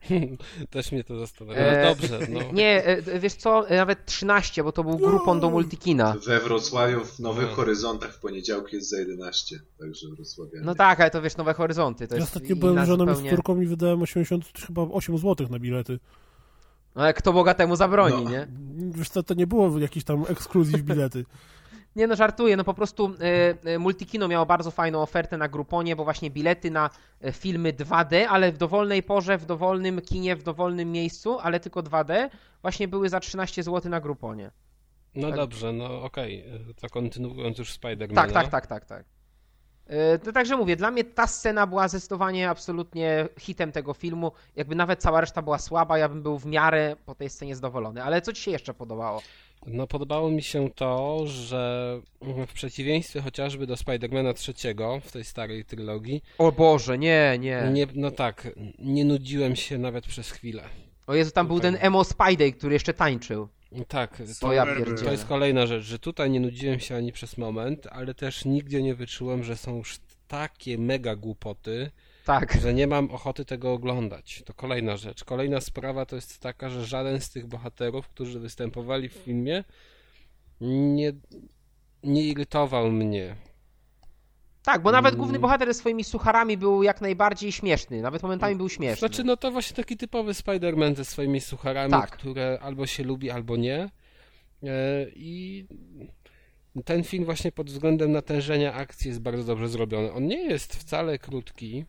Też 0.70 0.92
mnie 0.92 1.04
to 1.04 1.18
zastanawia. 1.18 1.60
E, 1.60 1.82
No 1.84 1.94
dobrze, 1.94 2.18
no. 2.28 2.40
Nie, 2.52 2.84
e, 2.84 3.20
wiesz 3.20 3.34
co, 3.34 3.68
e, 3.68 3.76
nawet 3.76 4.04
13, 4.06 4.64
bo 4.64 4.72
to 4.72 4.84
był 4.84 4.98
grupon 4.98 5.40
do 5.40 5.50
multikina. 5.50 6.16
We 6.26 6.40
Wrocławiu 6.40 7.04
w 7.04 7.18
Nowych 7.20 7.48
No. 7.48 7.54
Horyzontach 7.54 8.14
w 8.14 8.18
poniedziałki 8.20 8.76
jest 8.76 8.90
za 8.90 8.98
11, 8.98 9.60
także 9.80 10.06
Wrocławianie. 10.08 10.64
No 10.66 10.74
tak, 10.74 11.00
ale 11.00 11.10
to 11.10 11.22
wiesz, 11.22 11.36
Nowe 11.36 11.54
Horyzonty, 11.54 12.08
to 12.08 12.14
Ja 12.14 12.20
jest 12.20 12.36
ostatnio 12.36 12.56
byłem 12.56 12.86
żoną 12.86 13.04
i 13.04 13.06
z 13.06 13.10
zupełnie... 13.10 13.30
córką 13.30 13.60
i 13.60 13.66
wydałem 13.66 14.02
80, 14.02 14.44
chyba 14.66 14.82
8 14.82 15.18
zł 15.18 15.46
na 15.50 15.58
bilety. 15.58 15.98
No 16.94 17.02
ale 17.02 17.14
kto 17.14 17.32
bogatemu 17.32 17.76
zabroni, 17.76 18.24
No. 18.24 18.30
nie? 18.30 18.48
Wiesz 18.94 19.08
co, 19.08 19.22
to 19.22 19.34
nie 19.34 19.46
było 19.46 19.78
jakieś 19.78 20.04
tam 20.04 20.24
ekskluzyw 20.28 20.82
bilety. 20.82 21.24
Nie 21.96 22.06
no, 22.06 22.16
żartuję, 22.16 22.56
no 22.56 22.64
po 22.64 22.74
prostu 22.74 23.14
e, 23.20 23.70
e, 23.74 23.78
Multikino 23.78 24.28
miało 24.28 24.46
bardzo 24.46 24.70
fajną 24.70 25.02
ofertę 25.02 25.36
na 25.36 25.48
Gruponie, 25.48 25.96
bo 25.96 26.04
właśnie 26.04 26.30
bilety 26.30 26.70
na 26.70 26.90
e, 27.20 27.32
filmy 27.32 27.72
2D, 27.72 28.26
ale 28.28 28.52
w 28.52 28.58
dowolnej 28.58 29.02
porze, 29.02 29.38
w 29.38 29.46
dowolnym 29.46 30.00
kinie, 30.00 30.36
w 30.36 30.42
dowolnym 30.42 30.92
miejscu, 30.92 31.38
ale 31.40 31.60
tylko 31.60 31.82
2D, 31.82 32.28
właśnie 32.62 32.88
były 32.88 33.08
za 33.08 33.20
13 33.20 33.62
zł 33.62 33.90
na 33.90 34.00
Gruponie. 34.00 34.50
No 35.14 35.28
tak. 35.28 35.36
dobrze, 35.36 35.72
no 35.72 36.02
okej. 36.02 36.44
To 36.80 36.88
kontynuując 36.88 37.58
już 37.58 37.72
Spider-Mana. 37.72 38.14
Tak, 38.14 38.32
tak, 38.32 38.48
tak, 38.48 38.66
tak, 38.66 38.84
tak. 38.84 39.04
E, 39.86 40.18
To 40.18 40.32
także 40.32 40.56
mówię, 40.56 40.76
dla 40.76 40.90
mnie 40.90 41.04
ta 41.04 41.26
scena 41.26 41.66
była 41.66 41.88
zdecydowanie 41.88 42.50
absolutnie 42.50 43.28
hitem 43.38 43.72
tego 43.72 43.94
filmu. 43.94 44.32
Jakby 44.56 44.74
nawet 44.74 45.00
cała 45.00 45.20
reszta 45.20 45.42
była 45.42 45.58
słaba, 45.58 45.98
ja 45.98 46.08
bym 46.08 46.22
był 46.22 46.38
w 46.38 46.46
miarę 46.46 46.96
po 47.06 47.14
tej 47.14 47.30
scenie 47.30 47.56
zadowolony. 47.56 48.02
Ale 48.02 48.22
co 48.22 48.32
ci 48.32 48.42
się 48.42 48.50
jeszcze 48.50 48.74
podobało? 48.74 49.22
No 49.66 49.86
podobało 49.86 50.30
mi 50.30 50.42
się 50.42 50.70
to, 50.70 51.26
że 51.26 52.00
w 52.22 52.52
przeciwieństwie 52.52 53.20
chociażby 53.20 53.66
do 53.66 53.76
Spidermana 53.76 54.34
trzeciego 54.34 55.00
w 55.04 55.12
tej 55.12 55.24
starej 55.24 55.64
trylogii, 55.64 56.22
O 56.38 56.52
Boże, 56.52 56.98
nie, 56.98 57.36
nie. 57.40 57.70
nie, 57.72 57.86
no 57.94 58.10
tak, 58.10 58.48
nie 58.78 59.04
nudziłem 59.04 59.56
się 59.56 59.78
nawet 59.78 60.06
przez 60.06 60.30
chwilę. 60.30 60.62
O 61.06 61.14
Jezu, 61.14 61.30
tam 61.30 61.46
był 61.46 61.60
ten 61.60 61.78
emo 61.80 62.04
Spidey, 62.04 62.52
który 62.52 62.72
jeszcze 62.74 62.94
tańczył. 62.94 63.48
Tak, 63.88 64.22
To 64.40 64.52
ja 64.52 64.66
to 65.04 65.10
jest 65.12 65.24
kolejna 65.26 65.66
rzecz, 65.66 65.84
że 65.84 65.98
tutaj 65.98 66.30
nie 66.30 66.40
nudziłem 66.40 66.80
się 66.80 66.96
ani 66.96 67.12
przez 67.12 67.38
moment, 67.38 67.86
ale 67.90 68.14
też 68.14 68.44
nigdzie 68.44 68.82
nie 68.82 68.94
wyczułem, 68.94 69.44
że 69.44 69.56
są 69.56 69.76
już 69.76 69.98
takie 70.28 70.78
mega 70.78 71.16
głupoty, 71.16 71.90
Tak. 72.30 72.60
że 72.62 72.74
nie 72.74 72.86
mam 72.86 73.10
ochoty 73.10 73.44
tego 73.44 73.72
oglądać. 73.72 74.42
To 74.46 74.54
kolejna 74.54 74.96
rzecz. 74.96 75.24
Kolejna 75.24 75.60
sprawa 75.60 76.06
to 76.06 76.16
jest 76.16 76.38
taka, 76.38 76.70
że 76.70 76.84
żaden 76.86 77.20
z 77.20 77.30
tych 77.30 77.46
bohaterów, 77.46 78.08
którzy 78.08 78.40
występowali 78.40 79.08
w 79.08 79.12
filmie, 79.12 79.64
nie, 80.60 81.12
nie 82.02 82.24
irytował 82.24 82.90
mnie. 82.92 83.36
Tak, 84.62 84.82
bo 84.82 84.90
nawet 84.92 85.12
Mm. 85.14 85.18
główny 85.20 85.38
bohater 85.38 85.68
ze 85.68 85.74
swoimi 85.74 86.04
sucharami 86.04 86.56
był 86.56 86.82
jak 86.82 87.00
najbardziej 87.00 87.52
śmieszny. 87.52 88.02
Nawet 88.02 88.22
momentami 88.22 88.56
był 88.56 88.68
śmieszny. 88.68 89.08
Znaczy, 89.08 89.24
no 89.24 89.36
to 89.36 89.50
właśnie 89.50 89.76
taki 89.76 89.96
typowy 89.96 90.32
Spider-Man 90.32 90.96
ze 90.96 91.04
swoimi 91.04 91.40
sucharami, 91.40 91.90
Tak. 91.90 92.10
które 92.10 92.58
albo 92.62 92.86
się 92.86 93.04
lubi, 93.04 93.30
albo 93.30 93.56
nie. 93.56 93.90
E, 94.62 95.06
I 95.16 95.66
ten 96.84 97.04
film 97.04 97.24
właśnie 97.24 97.52
pod 97.52 97.70
względem 97.70 98.12
natężenia 98.12 98.74
akcji 98.74 99.08
jest 99.08 99.20
bardzo 99.20 99.44
dobrze 99.44 99.68
zrobiony. 99.68 100.12
On 100.12 100.26
nie 100.26 100.44
jest 100.44 100.76
wcale 100.76 101.18
krótki, 101.18 101.84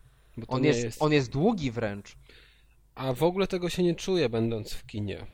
on, 0.48 0.64
jest, 0.64 0.84
jest, 0.84 1.02
on 1.02 1.12
jest 1.12 1.30
długi 1.30 1.70
wręcz. 1.70 2.16
a 2.94 3.12
w 3.12 3.22
ogóle 3.22 3.46
tego 3.46 3.68
się 3.68 3.82
nie 3.82 3.94
czuje 3.94 4.28
będąc 4.28 4.72
w 4.72 4.86
kinie. 4.86 5.26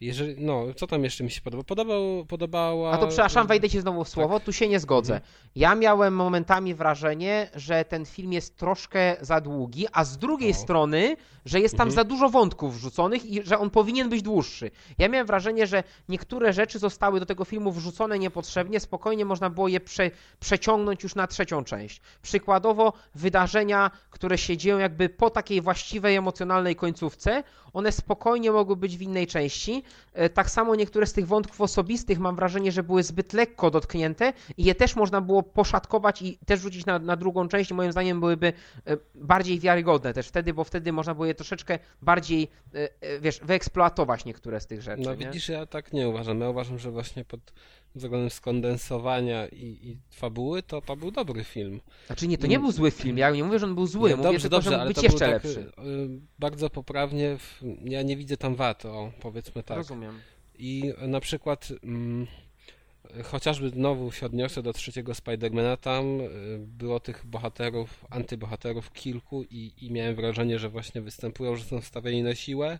Jeżeli, 0.00 0.34
no, 0.38 0.64
co 0.76 0.86
tam 0.86 1.04
jeszcze 1.04 1.24
mi 1.24 1.30
się 1.30 1.40
podoba? 1.40 1.64
Podobał, 1.64 2.24
podobała... 2.28 2.92
A 2.92 2.98
to 2.98 3.06
przepraszam, 3.06 3.46
wejdę 3.46 3.68
ci 3.70 3.80
znowu 3.80 4.04
w 4.04 4.08
słowo, 4.08 4.40
tu 4.40 4.52
się 4.52 4.68
nie 4.68 4.80
zgodzę. 4.80 5.14
Mhm. 5.14 5.32
Ja 5.56 5.74
miałem 5.74 6.14
momentami 6.14 6.74
wrażenie, 6.74 7.50
że 7.54 7.84
ten 7.84 8.06
film 8.06 8.32
jest 8.32 8.56
troszkę 8.56 9.16
za 9.20 9.40
długi, 9.40 9.86
a 9.92 10.04
z 10.04 10.18
drugiej 10.18 10.50
O. 10.50 10.54
strony, 10.54 11.16
że 11.44 11.60
jest 11.60 11.76
tam 11.76 11.88
Mhm. 11.88 11.94
za 11.94 12.04
dużo 12.04 12.28
wątków 12.28 12.76
wrzuconych 12.76 13.24
i 13.24 13.42
że 13.42 13.58
on 13.58 13.70
powinien 13.70 14.08
być 14.08 14.22
dłuższy. 14.22 14.70
Ja 14.98 15.08
miałem 15.08 15.26
wrażenie, 15.26 15.66
że 15.66 15.82
niektóre 16.08 16.52
rzeczy 16.52 16.78
zostały 16.78 17.20
do 17.20 17.26
tego 17.26 17.44
filmu 17.44 17.72
wrzucone 17.72 18.18
niepotrzebnie, 18.18 18.80
spokojnie 18.80 19.24
można 19.24 19.50
było 19.50 19.68
je 19.68 19.80
prze, 19.80 20.10
przeciągnąć 20.40 21.02
już 21.02 21.14
na 21.14 21.26
trzecią 21.26 21.64
część. 21.64 22.00
Przykładowo 22.22 22.92
wydarzenia, 23.14 23.90
które 24.10 24.38
się 24.38 24.56
dzieją 24.56 24.78
jakby 24.78 25.08
po 25.08 25.30
takiej 25.30 25.60
właściwej 25.60 26.16
emocjonalnej 26.16 26.76
końcówce, 26.76 27.42
one 27.72 27.92
spokojnie 27.92 28.52
mogły 28.52 28.76
być 28.76 28.96
w 28.96 29.02
innej 29.02 29.26
części. 29.26 29.82
E, 30.12 30.28
Tak 30.28 30.50
samo 30.50 30.74
niektóre 30.76 31.06
z 31.06 31.12
tych 31.12 31.26
wątków 31.26 31.60
osobistych 31.60 32.18
mam 32.18 32.36
wrażenie, 32.36 32.72
że 32.72 32.82
były 32.82 33.02
zbyt 33.02 33.32
lekko 33.32 33.70
dotknięte 33.70 34.32
i 34.56 34.64
je 34.64 34.74
też 34.74 34.96
można 34.96 35.20
było 35.20 35.42
poszatkować 35.42 36.22
i 36.22 36.38
też 36.46 36.60
rzucić 36.60 36.86
na, 36.86 36.98
na 36.98 37.16
drugą 37.16 37.48
część 37.48 37.72
moim 37.72 37.92
zdaniem 37.92 38.20
byłyby 38.20 38.52
e, 38.86 38.96
bardziej 39.14 39.60
wiarygodne 39.60 40.14
też 40.14 40.28
wtedy, 40.28 40.54
bo 40.54 40.64
wtedy 40.64 40.92
można 40.92 41.14
było 41.14 41.26
je 41.26 41.34
troszeczkę 41.34 41.78
bardziej, 42.02 42.48
e, 42.74 43.20
wiesz, 43.20 43.40
wyeksploatować 43.42 44.24
niektóre 44.24 44.60
z 44.60 44.66
tych 44.66 44.82
rzeczy. 44.82 45.02
No 45.02 45.14
nie? 45.14 45.26
widzisz, 45.26 45.48
ja 45.48 45.66
tak 45.66 45.92
nie 45.92 46.08
uważam. 46.08 46.40
Ja 46.40 46.48
uważam, 46.48 46.78
że 46.78 46.90
właśnie 46.90 47.24
pod 47.24 47.40
względem 47.94 48.30
skondensowania 48.30 49.48
i, 49.48 49.64
i 49.64 49.96
fabuły 50.10 50.62
to 50.62 50.80
to 50.80 50.96
był 50.96 51.10
dobry 51.10 51.44
film. 51.44 51.80
Znaczy 52.06 52.28
nie, 52.28 52.38
to 52.38 52.46
nie 52.46 52.58
był 52.58 52.72
zły 52.72 52.90
film, 52.90 53.18
ja 53.18 53.30
nie 53.30 53.44
mówię, 53.44 53.58
że 53.58 53.66
on 53.66 53.74
był 53.74 53.86
zły, 53.86 54.10
Nie, 54.10 54.16
mówię 54.16 54.32
dobrze, 54.32 54.48
dobrze, 54.48 54.70
że 54.70 54.76
mógł 54.76 54.80
ale 54.80 54.88
być 54.88 54.96
to 54.96 55.02
jeszcze 55.02 55.18
był 55.18 55.34
tak, 55.34 55.44
lepszy. 55.44 55.60
y, 55.60 56.20
bardzo 56.38 56.70
poprawnie. 56.70 57.36
W, 57.38 57.62
ja 57.84 58.02
nie 58.02 58.16
widzę 58.16 58.36
tam 58.36 58.54
wad, 58.54 58.86
o, 58.86 59.12
powiedzmy 59.20 59.62
tak. 59.62 59.76
Rozumiem. 59.76 60.20
I 60.58 60.92
na 61.08 61.20
przykład 61.20 61.68
mm, 61.84 62.26
chociażby 63.24 63.70
znowu 63.70 64.12
się 64.12 64.26
odniosę 64.26 64.62
do 64.62 64.72
trzeciego 64.72 65.14
Spidermana, 65.14 65.76
tam 65.76 66.20
y, 66.20 66.28
było 66.58 67.00
tych 67.00 67.26
bohaterów, 67.26 68.04
antybohaterów 68.10 68.92
kilku 68.92 69.42
i, 69.42 69.72
i 69.80 69.92
miałem 69.92 70.14
wrażenie, 70.14 70.58
że 70.58 70.68
właśnie 70.68 71.00
występują, 71.00 71.56
że 71.56 71.64
są 71.64 71.80
wstawieni 71.80 72.22
na 72.22 72.34
siłę 72.34 72.78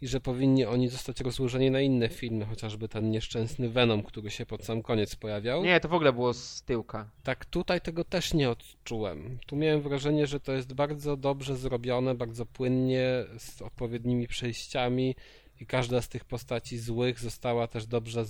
i 0.00 0.08
że 0.08 0.20
powinni 0.20 0.64
oni 0.64 0.88
zostać 0.88 1.20
rozłożeni 1.20 1.70
na 1.70 1.80
inne 1.80 2.08
filmy, 2.08 2.44
chociażby 2.44 2.88
ten 2.88 3.10
nieszczęsny 3.10 3.68
Venom, 3.68 4.02
który 4.02 4.30
się 4.30 4.46
pod 4.46 4.64
sam 4.64 4.82
koniec 4.82 5.16
pojawiał. 5.16 5.64
Nie, 5.64 5.80
to 5.80 5.88
w 5.88 5.94
ogóle 5.94 6.12
było 6.12 6.34
z 6.34 6.62
tyłka. 6.62 7.10
Tak 7.22 7.44
tutaj 7.44 7.80
tego 7.80 8.04
też 8.04 8.34
nie 8.34 8.50
odczułem. 8.50 9.38
Tu 9.46 9.56
miałem 9.56 9.80
wrażenie, 9.80 10.26
że 10.26 10.40
to 10.40 10.52
jest 10.52 10.74
bardzo 10.74 11.16
dobrze 11.16 11.56
zrobione, 11.56 12.14
bardzo 12.14 12.46
płynnie, 12.46 13.24
z 13.38 13.62
odpowiednimi 13.62 14.26
przejściami 14.26 15.14
i 15.60 15.66
każda 15.66 16.02
z 16.02 16.08
tych 16.08 16.24
postaci 16.24 16.78
złych 16.78 17.20
została 17.20 17.66
też 17.66 17.86
dobrze 17.86 18.24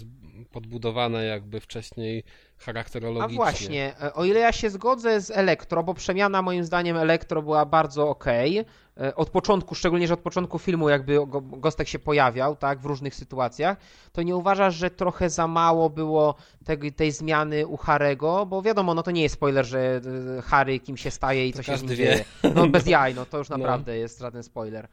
podbudowana 0.52 1.22
jakby 1.22 1.60
wcześniej 1.60 2.24
A 2.60 2.64
charakterologicznie. 2.64 3.36
właśnie, 3.36 3.94
e, 4.02 4.14
o 4.14 4.24
ile 4.24 4.40
ja 4.40 4.52
się 4.52 4.70
zgodzę 4.70 5.20
z 5.20 5.30
Elektro, 5.30 5.82
bo 5.82 5.94
przemiana 5.94 6.42
moim 6.42 6.64
zdaniem 6.64 6.96
Elektro 6.96 7.42
była 7.42 7.66
bardzo 7.66 8.08
okej, 8.08 8.58
e, 9.00 9.14
od 9.14 9.30
początku, 9.30 9.74
szczególnie, 9.74 10.08
że 10.08 10.14
od 10.14 10.20
początku 10.20 10.58
filmu 10.58 10.88
jakby 10.88 11.14
go- 11.26 11.40
Gostek 11.40 11.88
się 11.88 11.98
pojawiał, 11.98 12.56
tak, 12.56 12.80
w 12.80 12.84
różnych 12.86 13.14
sytuacjach, 13.14 13.76
to 14.12 14.22
nie 14.22 14.36
uważasz, 14.36 14.74
że 14.74 14.90
trochę 14.90 15.30
za 15.30 15.46
mało 15.46 15.90
było 15.90 16.34
tej, 16.64 16.92
tej 16.92 17.12
zmiany 17.12 17.66
u 17.66 17.76
Harego, 17.76 18.46
bo 18.46 18.62
wiadomo, 18.62 18.94
no 18.94 19.02
to 19.02 19.10
nie 19.10 19.22
jest 19.22 19.34
spoiler, 19.34 19.66
że 19.66 20.00
e, 20.38 20.42
Harry 20.42 20.80
kim 20.80 20.96
się 20.96 21.10
staje 21.10 21.48
i 21.48 21.52
To 21.52 21.56
co 21.56 21.62
się 21.62 21.76
z 21.78 21.82
nim 21.82 21.90
wie. 21.90 21.96
dzieje. 21.96 22.24
No 22.54 22.66
bez 22.68 22.86
jaj, 22.96 23.14
no 23.14 23.26
to 23.26 23.38
już 23.38 23.48
No. 23.48 23.58
naprawdę 23.58 23.98
jest 23.98 24.18
żaden 24.20 24.42
spoiler. 24.42 24.88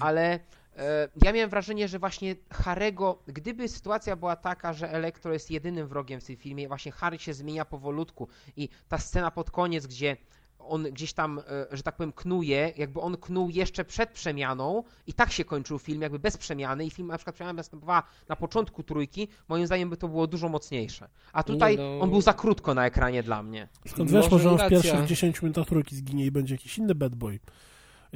Ale 0.00 0.40
ja 1.22 1.32
miałem 1.32 1.50
wrażenie, 1.50 1.88
że 1.88 1.98
właśnie 1.98 2.36
Harego, 2.52 3.18
gdyby 3.26 3.68
sytuacja 3.68 4.16
była 4.16 4.36
taka, 4.36 4.72
że 4.72 4.92
Elektro 4.92 5.32
jest 5.32 5.50
jedynym 5.50 5.88
wrogiem 5.88 6.20
w 6.20 6.24
tym 6.24 6.36
filmie, 6.36 6.68
właśnie 6.68 6.92
Harry 6.92 7.18
się 7.18 7.34
zmienia 7.34 7.64
powolutku 7.64 8.28
i 8.56 8.68
ta 8.88 8.98
scena 8.98 9.30
pod 9.30 9.50
koniec, 9.50 9.86
gdzie 9.86 10.16
on 10.68 10.82
gdzieś 10.82 11.12
tam, 11.12 11.38
e, 11.38 11.76
że 11.76 11.82
tak 11.82 11.96
powiem, 11.96 12.12
knuje, 12.12 12.72
jakby 12.76 13.00
on 13.00 13.16
knuł 13.16 13.50
jeszcze 13.50 13.84
przed 13.84 14.10
przemianą 14.10 14.82
i 15.06 15.12
tak 15.12 15.32
się 15.32 15.44
kończył 15.44 15.78
film, 15.78 16.02
jakby 16.02 16.18
bez 16.18 16.36
przemiany 16.36 16.86
i 16.86 16.90
film 16.90 17.08
na 17.08 17.16
przykład 17.16 17.34
przemiana 17.34 17.52
następowała 17.52 18.02
na 18.28 18.36
początku 18.36 18.82
trójki, 18.82 19.28
moim 19.48 19.66
zdaniem 19.66 19.90
by 19.90 19.96
to 19.96 20.08
było 20.08 20.26
dużo 20.26 20.48
mocniejsze. 20.48 21.08
A 21.32 21.42
tutaj 21.42 21.76
no. 21.76 22.00
on 22.00 22.10
był 22.10 22.20
za 22.20 22.32
krótko 22.32 22.74
na 22.74 22.86
ekranie 22.86 23.22
dla 23.22 23.42
mnie. 23.42 23.68
Skąd 23.86 24.10
wiesz, 24.10 24.30
Może 24.30 24.36
może 24.36 24.50
on 24.50 24.66
w 24.66 24.70
pierwszych 24.70 25.06
10 25.06 25.42
minutach 25.42 25.66
trójki 25.66 25.96
zginie 25.96 26.26
i 26.26 26.30
będzie 26.30 26.54
jakiś 26.54 26.78
inny 26.78 26.94
bad 26.94 27.14
boy. 27.14 27.38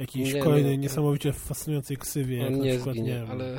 Jakiejś 0.01 0.33
Nie, 0.33 0.39
no, 0.39 0.45
kolejnej 0.45 0.75
to- 0.75 0.81
niesamowicie 0.81 1.33
fascynującej 1.33 1.97
ksywie, 1.97 2.37
jak 2.37 2.51
na 2.51 2.63
przykład, 2.63 2.95
zginie, 2.95 3.09
nie 3.13 3.19
wiem, 3.19 3.31
ale 3.31 3.57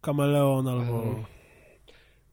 kameleon 0.00 0.68
albo... 0.68 1.02
Mm. 1.02 1.24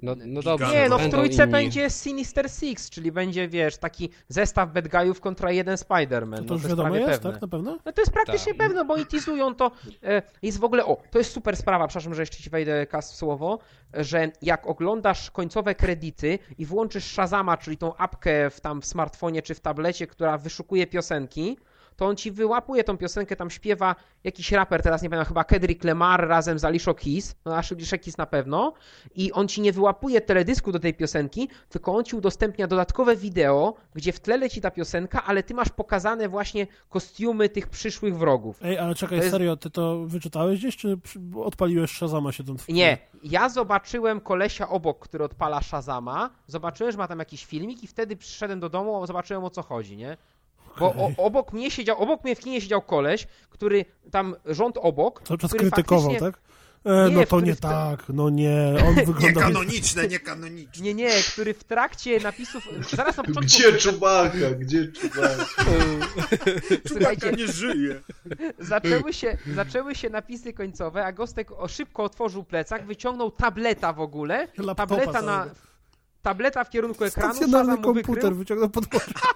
no, 0.02 0.16
no 0.26 0.42
dobrze. 0.42 0.68
Nie, 0.74 0.90
no 0.90 0.98
w 0.98 1.10
trójce 1.10 1.44
inni. 1.44 1.52
będzie 1.52 1.90
Sinister 1.90 2.50
Six, 2.52 2.90
czyli 2.90 3.12
będzie, 3.12 3.48
wiesz, 3.48 3.78
taki 3.78 4.10
zestaw 4.28 4.74
bad 4.74 4.88
guyów 4.88 5.22
kontra 5.22 5.52
jeden 5.52 5.76
Spider-Man. 5.76 6.36
To, 6.36 6.42
no, 6.42 6.48
to 6.48 6.54
już 6.54 6.64
jest 6.64 6.70
wiadomo 6.70 6.90
prawie 6.90 7.00
jest, 7.06 7.12
pewne. 7.22 7.32
tak? 7.32 7.42
Na 7.42 7.48
pewno? 7.48 7.78
No 7.86 7.92
to 7.92 8.02
jest 8.02 8.12
praktycznie 8.14 8.54
Tak. 8.54 8.68
pewne, 8.68 8.86
bo 8.86 8.98
i 8.98 9.06
teasują 9.06 9.56
to. 9.56 9.72
E, 10.04 10.22
jest 10.42 10.60
w 10.60 10.64
ogóle, 10.64 10.86
o, 10.86 10.98
to 11.12 11.18
jest 11.18 11.32
super 11.32 11.58
sprawa, 11.58 11.88
przepraszam, 11.88 12.14
że 12.16 12.22
jeszcze 12.22 12.38
ci 12.38 12.50
wejdę 12.50 12.88
kas 12.88 13.14
w 13.14 13.16
słowo, 13.16 13.60
że 13.94 14.32
jak 14.42 14.68
oglądasz 14.68 15.32
końcowe 15.32 15.76
kredyty 15.76 16.40
i 16.58 16.66
włączysz 16.66 17.04
Shazama, 17.04 17.58
czyli 17.58 17.78
tą 17.78 17.96
apkę 17.96 18.50
w, 18.50 18.62
tam 18.62 18.82
w 18.82 18.86
smartfonie 18.86 19.42
czy 19.42 19.56
w 19.56 19.60
tablecie, 19.60 20.08
która 20.08 20.38
wyszukuje 20.38 20.88
piosenki, 20.88 21.58
to 21.96 22.06
on 22.06 22.16
ci 22.16 22.32
wyłapuje 22.32 22.84
tą 22.84 22.98
piosenkę, 22.98 23.36
tam 23.36 23.50
śpiewa 23.50 23.96
jakiś 24.24 24.52
raper, 24.52 24.82
teraz 24.82 25.02
nie 25.02 25.10
pamiętam, 25.10 25.28
chyba 25.28 25.44
Kendrick 25.44 25.84
Lamar 25.84 26.28
razem 26.28 26.60
z 26.60 26.66
Alicia 26.66 26.94
Keys, 26.94 27.36
no 27.46 27.56
Alicia 27.56 27.98
Keys 27.98 28.18
na 28.18 28.26
pewno, 28.26 28.74
i 29.16 29.32
on 29.32 29.48
ci 29.48 29.62
nie 29.62 29.72
wyłapuje 29.72 30.22
teledysku 30.22 30.72
do 30.72 30.80
tej 30.80 30.94
piosenki, 30.94 31.50
tylko 31.70 31.96
on 31.96 32.04
ci 32.04 32.16
udostępnia 32.16 32.68
dodatkowe 32.68 33.16
wideo, 33.16 33.74
gdzie 33.96 34.12
w 34.12 34.20
tle 34.20 34.38
leci 34.38 34.62
ta 34.62 34.72
piosenka, 34.72 35.24
ale 35.24 35.44
ty 35.44 35.54
masz 35.54 35.70
pokazane 35.70 36.30
właśnie 36.30 36.68
kostiumy 36.90 37.50
tych 37.50 37.68
przyszłych 37.70 38.18
wrogów. 38.18 38.60
Ej, 38.64 38.78
ale 38.78 38.96
czekaj, 38.96 39.18
To 39.18 39.24
jest- 39.24 39.32
serio, 39.34 39.58
ty 39.58 39.70
to 39.70 40.04
wyczytałeś 40.06 40.60
gdzieś, 40.60 40.78
czy 40.78 40.98
odpaliłeś 41.36 41.92
Shazama 41.92 42.32
się 42.32 42.44
tam 42.44 42.58
w 42.58 42.70
Nie, 42.70 42.98
ja 43.24 43.50
zobaczyłem 43.50 44.22
kolesia 44.22 44.70
obok, 44.70 45.00
który 45.00 45.24
odpala 45.24 45.62
Shazama, 45.62 46.30
zobaczyłem, 46.48 46.92
że 46.92 46.98
ma 46.98 47.08
tam 47.08 47.20
jakiś 47.20 47.46
filmik 47.46 47.84
i 47.84 47.88
wtedy 47.88 48.16
przyszedłem 48.16 48.60
do 48.60 48.70
domu, 48.70 49.08
zobaczyłem 49.08 49.44
o 49.44 49.50
co 49.50 49.62
chodzi, 49.62 49.98
nie? 49.98 50.18
Bo 50.80 50.86
o, 50.94 51.12
obok 51.18 51.54
mnie 51.54 51.72
siedział, 51.72 51.98
obok 52.00 52.24
mnie 52.24 52.36
w 52.36 52.40
kinie 52.40 52.62
siedział 52.62 52.82
koleś, 52.82 53.28
który 53.50 53.86
tam 54.12 54.36
rząd 54.46 54.78
obok, 54.78 55.22
Cały 55.24 55.38
czas 55.38 55.52
krytykował, 55.52 56.12
faktycznie- 56.12 56.32
tak? 56.32 56.44
E, 56.86 57.10
Nie, 57.10 57.16
no 57.16 57.26
to 57.26 57.42
nie 57.42 57.56
tak, 57.56 58.04
no 58.10 58.30
nie, 58.30 58.74
on 58.88 58.96
wygląda... 58.96 59.28
Niekanoniczne, 59.28 60.08
niekanoniczne. 60.08 60.84
Nie, 60.86 60.94
nie, 60.94 61.10
który 61.34 61.54
w 61.54 61.64
trakcie 61.64 62.20
napisów. 62.20 62.64
Zaraz 62.92 63.18
na 63.18 63.24
początku. 63.24 63.42
Gdzie 63.42 63.74
Czubaka? 63.74 64.52
Gdzie 64.60 64.88
Czubaka? 64.88 65.46
Słuchajcie, 66.88 67.32
nie 67.32 67.48
żyje. 67.48 68.02
zaczęły 68.60 69.14
się, 69.14 69.38
zaczęły 69.56 69.96
się 69.96 70.10
napisy 70.10 70.54
końcowe, 70.54 71.06
a 71.06 71.12
Gostek 71.12 71.50
szybko 71.68 72.04
otworzył 72.04 72.44
plecak, 72.44 72.86
wyciągnął 72.86 73.32
tableta 73.32 73.94
w 73.94 74.00
ogóle. 74.00 74.48
Laptopa 74.58 74.76
Tableta 74.88 75.22
na. 75.22 75.38
całego. 75.44 75.56
Tableta 76.24 76.64
w 76.64 76.70
kierunku 76.70 77.04
ekranu, 77.04 77.34
Stacjonarny 77.34 77.78
komputer 77.78 78.14
wykrył. 78.14 78.36
wyciągnął 78.36 78.70
pod 78.70 78.86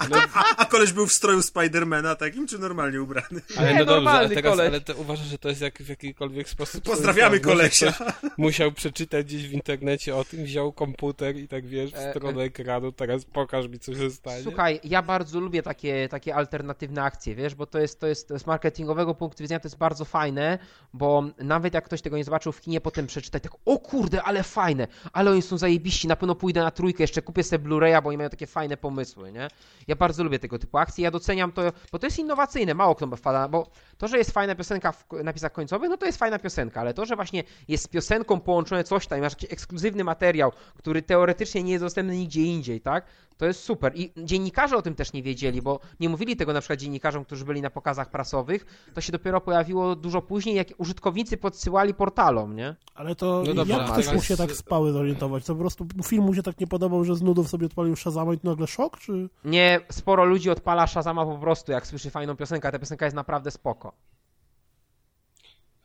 A 0.58 0.66
koleś 0.66 0.94
był 0.94 1.08
w 1.08 1.14
stroju 1.14 1.42
Spidermana 1.42 2.16
takim, 2.16 2.48
czy 2.48 2.60
normalnie 2.60 3.02
ubrany? 3.02 3.42
Ale 3.58 3.74
no 3.74 3.86
dobrze, 3.86 3.94
ale 3.94 3.96
normalny 3.96 4.36
teraz, 4.36 4.52
koleś. 4.52 4.68
ale 4.68 4.82
to 4.82 4.96
uważasz, 4.96 5.28
że 5.28 5.38
to 5.38 5.50
jest 5.50 5.62
jak, 5.62 5.78
w 5.78 5.90
jakikolwiek 5.90 6.50
sposób... 6.50 6.84
Pozdrawiamy 6.84 7.40
kolesia. 7.40 7.94
Musiał 8.38 8.72
przeczytać 8.72 9.26
gdzieś 9.26 9.48
w 9.48 9.54
internecie 9.54 10.16
o 10.16 10.24
tym, 10.24 10.44
wziął 10.44 10.72
komputer 10.72 11.36
i 11.38 11.48
tak 11.48 11.66
wiesz, 11.66 11.92
w 11.92 11.96
E, 11.96 12.12
stronę 12.12 12.44
ekranu, 12.44 12.92
teraz 12.92 13.26
pokaż 13.26 13.68
mi, 13.68 13.80
co 13.80 13.94
się 13.96 14.12
stanie. 14.12 14.44
Słuchaj, 14.44 14.80
ja 14.84 15.02
bardzo 15.02 15.40
lubię 15.40 15.64
takie, 15.64 16.10
takie 16.10 16.36
alternatywne 16.36 17.04
akcje, 17.04 17.36
wiesz, 17.36 17.56
bo 17.56 17.66
to 17.66 17.80
jest, 17.80 18.00
to 18.00 18.08
jest 18.08 18.34
z 18.38 18.46
marketingowego 18.46 19.16
punktu 19.16 19.44
widzenia 19.44 19.60
to 19.60 19.68
jest 19.68 19.78
bardzo 19.78 20.06
fajne, 20.06 20.60
bo 20.94 21.24
nawet 21.40 21.74
jak 21.74 21.86
ktoś 21.86 22.02
tego 22.02 22.18
nie 22.18 22.24
zobaczył 22.24 22.52
w 22.52 22.62
kinie, 22.62 22.82
potem 22.82 23.08
przeczytać 23.08 23.44
tak, 23.44 23.52
o 23.66 23.80
kurde, 23.80 24.24
ale 24.24 24.44
fajne, 24.44 24.88
ale 25.14 25.32
oni 25.32 25.42
są 25.42 25.58
zajebiści, 25.58 26.08
na 26.08 26.16
pewno 26.16 26.36
pójdę 26.36 26.62
na 26.62 26.72
trójkę, 26.78 27.04
jeszcze 27.04 27.22
kupię 27.22 27.44
sobie 27.44 27.70
Blu-raya, 27.70 28.02
bo 28.04 28.10
oni 28.10 28.18
mają 28.18 28.30
takie 28.30 28.48
fajne 28.48 28.78
pomysły, 28.78 29.32
nie? 29.32 29.48
Ja 29.88 29.96
bardzo 29.96 30.24
lubię 30.24 30.40
tego 30.40 30.60
typu 30.60 30.78
akcje, 30.78 31.04
ja 31.04 31.12
doceniam 31.12 31.52
to, 31.52 31.62
bo 31.92 32.00
to 32.00 32.08
jest 32.08 32.20
innowacyjne, 32.20 32.74
mało 32.74 32.96
kto 32.96 33.16
wpada, 33.16 33.48
bo 33.48 33.68
to, 33.98 34.08
że 34.08 34.18
jest 34.18 34.32
fajna 34.32 34.56
piosenka 34.56 34.92
w 34.92 35.06
napisach 35.24 35.52
końcowych, 35.52 35.90
no 35.90 35.98
to 35.98 36.06
jest 36.06 36.18
fajna 36.18 36.40
piosenka, 36.40 36.82
ale 36.82 36.94
to, 36.94 37.06
że 37.06 37.16
właśnie 37.16 37.44
jest 37.68 37.84
z 37.84 37.88
piosenką 37.88 38.40
połączone 38.40 38.84
coś 38.84 39.08
tam, 39.08 39.22
masz 39.22 39.34
jakiś 39.34 39.54
ekskluzywny 39.54 40.04
materiał, 40.04 40.52
który 40.78 41.02
teoretycznie 41.02 41.64
nie 41.64 41.72
jest 41.72 41.84
dostępny 41.84 42.18
nigdzie 42.18 42.42
indziej, 42.42 42.82
tak? 42.82 43.06
To 43.38 43.46
jest 43.46 43.64
super. 43.64 43.92
I 43.96 44.12
dziennikarze 44.18 44.78
o 44.78 44.82
tym 44.82 44.96
też 44.96 45.14
nie 45.14 45.24
wiedzieli, 45.24 45.62
bo 45.62 45.80
nie 46.00 46.10
mówili 46.10 46.36
tego 46.36 46.54
na 46.54 46.60
przykład 46.60 46.80
dziennikarzom, 46.80 47.26
którzy 47.26 47.46
byli 47.46 47.62
na 47.62 47.70
pokazach 47.70 48.10
prasowych. 48.12 48.90
To 48.94 49.02
się 49.02 49.12
dopiero 49.12 49.42
pojawiło 49.42 49.96
dużo 49.96 50.22
później, 50.22 50.56
jak 50.56 50.68
użytkownicy 50.78 51.38
podsyłali 51.38 51.94
portalom, 51.94 52.56
nie? 52.56 52.76
Ale 52.96 53.16
to 53.16 53.44
No 53.48 53.54
dobrze, 53.54 53.74
jak 53.74 53.92
ktoś 53.92 54.14
mógł 54.14 54.24
się 54.24 54.38
tak 54.38 54.52
spały 54.52 54.92
zorientować? 54.92 55.46
To 55.46 55.54
po 55.54 55.60
prostu 55.60 55.88
film 56.06 56.24
mu 56.24 56.34
się 56.34 56.44
tak 56.44 56.60
nie 56.60 56.68
podobał, 56.68 57.04
że 57.04 57.16
z 57.16 57.22
nudów 57.22 57.50
sobie 57.50 57.66
odpalił 57.66 57.96
Shazama 57.96 58.34
i 58.34 58.38
to 58.38 58.50
nagle 58.50 58.68
szok, 58.68 58.98
czy... 59.00 59.30
Nie, 59.46 59.80
sporo 59.92 60.26
ludzi 60.26 60.50
odpala 60.50 60.88
Shazama 60.88 61.26
po 61.26 61.38
prostu, 61.38 61.72
jak 61.72 61.88
słyszy 61.88 62.10
fajną 62.10 62.36
piosenkę, 62.36 62.68
a 62.68 62.72
ta 62.72 62.80
piosenka 62.80 63.06
jest 63.06 63.16
naprawdę 63.16 63.52
spoko. 63.52 63.94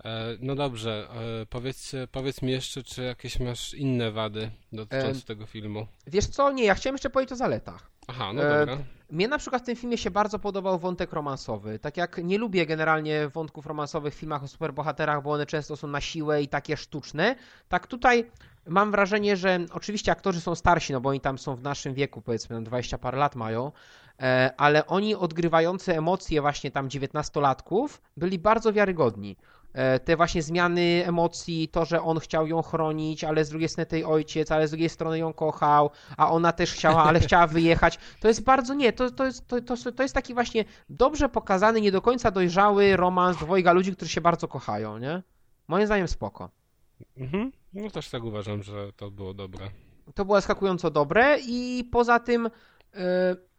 E, 0.05 0.37
no 0.41 0.55
dobrze, 0.55 1.09
e, 1.43 1.47
powiedz, 1.47 1.93
powiedz 2.13 2.43
mi 2.43 2.53
jeszcze, 2.53 2.83
czy 2.83 3.03
jakieś 3.03 3.41
masz 3.41 3.75
inne 3.75 4.11
wady 4.11 4.51
dotyczące 4.73 5.09
Em. 5.09 5.23
tego 5.23 5.47
filmu? 5.47 5.87
Wiesz 6.07 6.27
co? 6.27 6.53
Nie, 6.53 6.65
ja 6.65 6.75
chciałem 6.75 6.95
jeszcze 6.95 7.11
powiedzieć 7.11 7.33
o 7.33 7.37
zaletach. 7.37 7.91
Aha, 8.07 8.33
no 8.33 8.43
e, 8.43 8.67
dobra. 8.67 8.85
Mnie 9.11 9.29
na 9.29 9.39
przykład 9.39 9.63
w 9.63 9.67
tym 9.67 9.77
filmie 9.77 9.99
się 9.99 10.11
bardzo 10.11 10.39
podobał 10.39 10.79
wątek 10.79 11.13
romansowy. 11.13 11.79
Tak 11.79 11.97
jak 11.97 12.19
nie 12.25 12.39
lubię 12.39 12.67
generalnie 12.67 13.29
wątków 13.29 13.67
romansowych 13.67 14.15
w 14.15 14.17
filmach 14.17 14.43
o 14.45 14.49
superbohaterach, 14.49 15.23
bo 15.23 15.33
one 15.33 15.47
często 15.47 15.77
są 15.77 15.89
na 15.89 16.01
siłę 16.01 16.43
i 16.43 16.49
takie 16.49 16.77
sztuczne, 16.77 17.37
tak 17.69 17.87
tutaj 17.87 18.31
mam 18.67 18.91
wrażenie, 18.91 19.37
że 19.37 19.59
oczywiście 19.73 20.13
aktorzy 20.13 20.41
są 20.41 20.55
starsi, 20.55 20.93
no 20.93 21.01
bo 21.01 21.09
oni 21.09 21.21
tam 21.21 21.39
są 21.39 21.57
w 21.57 21.63
naszym 21.63 21.95
wieku, 21.95 22.23
powiedzmy, 22.23 22.57
no 22.57 22.63
20 22.63 22.99
parę 22.99 23.19
lat 23.19 23.37
mają, 23.37 23.73
e, 24.21 24.55
ale 24.57 24.87
oni 24.87 25.15
odgrywający 25.15 25.97
emocje 25.97 26.41
właśnie 26.41 26.71
tam 26.71 26.89
19-latków 26.89 27.89
byli 28.17 28.39
bardzo 28.39 28.73
wiarygodni. 28.73 29.37
E, 29.75 30.01
Te 30.01 30.17
właśnie 30.17 30.42
zmiany 30.42 31.02
emocji, 31.07 31.68
to, 31.68 31.84
że 31.84 32.02
on 32.02 32.18
chciał 32.20 32.47
ją 32.47 32.62
chronić, 32.62 33.25
ale 33.25 33.44
z 33.44 33.51
drugiej 33.51 33.68
strony 33.68 33.86
tej 33.86 34.05
ojciec, 34.05 34.52
ale 34.52 34.68
z 34.68 34.70
drugiej 34.70 34.89
strony 34.89 35.18
ją 35.18 35.33
kochał, 35.33 35.91
a 36.17 36.31
ona 36.31 36.52
też 36.52 36.73
chciała, 36.73 37.05
ale 37.05 37.20
chciała 37.26 37.47
wyjechać. 37.47 37.99
To 38.20 38.28
jest 38.28 38.44
bardzo, 38.44 38.75
nie, 38.75 38.92
to, 38.92 39.10
to, 39.10 39.25
jest, 39.25 39.47
to, 39.47 39.60
to, 39.60 39.92
to 39.92 40.02
jest 40.02 40.15
taki 40.15 40.34
właśnie 40.34 40.65
dobrze 40.89 41.28
pokazany, 41.28 41.81
nie 41.81 41.92
do 41.92 42.02
końca 42.02 42.31
dojrzały 42.31 42.97
romans 42.97 43.36
dwojga 43.36 43.73
ludzi, 43.73 43.97
którzy 43.97 44.10
się 44.10 44.20
bardzo 44.20 44.49
kochają, 44.49 44.99
nie? 44.99 45.23
Moim 45.68 45.86
zdaniem 45.86 46.09
spoko. 46.09 46.51
Mhm. 47.17 47.52
No 47.73 47.91
też 47.91 48.09
tak 48.10 48.25
uważam, 48.25 48.62
że 48.62 48.92
to 48.92 49.10
było 49.10 49.34
dobre. 49.34 49.70
To 50.15 50.25
było 50.25 50.36
zaskakująco 50.36 50.91
dobre 50.91 51.39
i 51.47 51.89
poza 51.92 52.20
tym, 52.20 52.51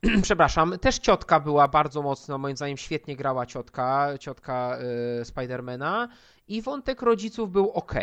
przepraszam, 0.23 0.79
też 0.79 0.99
ciotka 0.99 1.39
była 1.39 1.67
bardzo 1.67 2.01
mocno, 2.01 2.37
moim 2.37 2.57
zdaniem 2.57 2.77
świetnie 2.77 3.15
grała 3.15 3.45
ciotka, 3.45 4.09
ciotka 4.19 4.77
e, 5.21 5.25
Spidermana 5.25 6.07
i 6.47 6.61
wątek 6.61 7.01
rodziców 7.01 7.51
był 7.51 7.71
ok. 7.71 7.93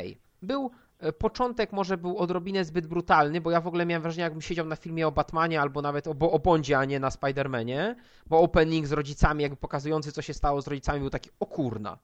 Był 0.42 0.70
e, 0.98 1.12
Początek 1.12 1.72
może 1.72 1.96
był 1.96 2.18
odrobinę 2.18 2.64
zbyt 2.64 2.86
brutalny, 2.86 3.40
bo 3.40 3.50
ja 3.50 3.60
w 3.60 3.66
ogóle 3.66 3.86
miałem 3.86 4.02
wrażenie, 4.02 4.22
jakbym 4.22 4.42
siedział 4.42 4.66
na 4.66 4.76
filmie 4.76 5.06
o 5.06 5.12
Batmanie 5.12 5.60
albo 5.60 5.82
nawet 5.82 6.06
o, 6.06 6.10
o 6.10 6.38
Bondzie, 6.38 6.78
a 6.78 6.84
nie 6.84 7.00
na 7.00 7.10
Spidermanie, 7.10 7.96
bo 8.26 8.40
opening 8.40 8.86
z 8.86 8.92
rodzicami, 8.92 9.42
jakby 9.42 9.56
pokazujący, 9.56 10.12
co 10.12 10.22
się 10.22 10.34
stało 10.34 10.62
z 10.62 10.66
rodzicami, 10.66 11.00
był 11.00 11.10
taki 11.10 11.30
o 11.40 11.46
kurna. 11.46 11.98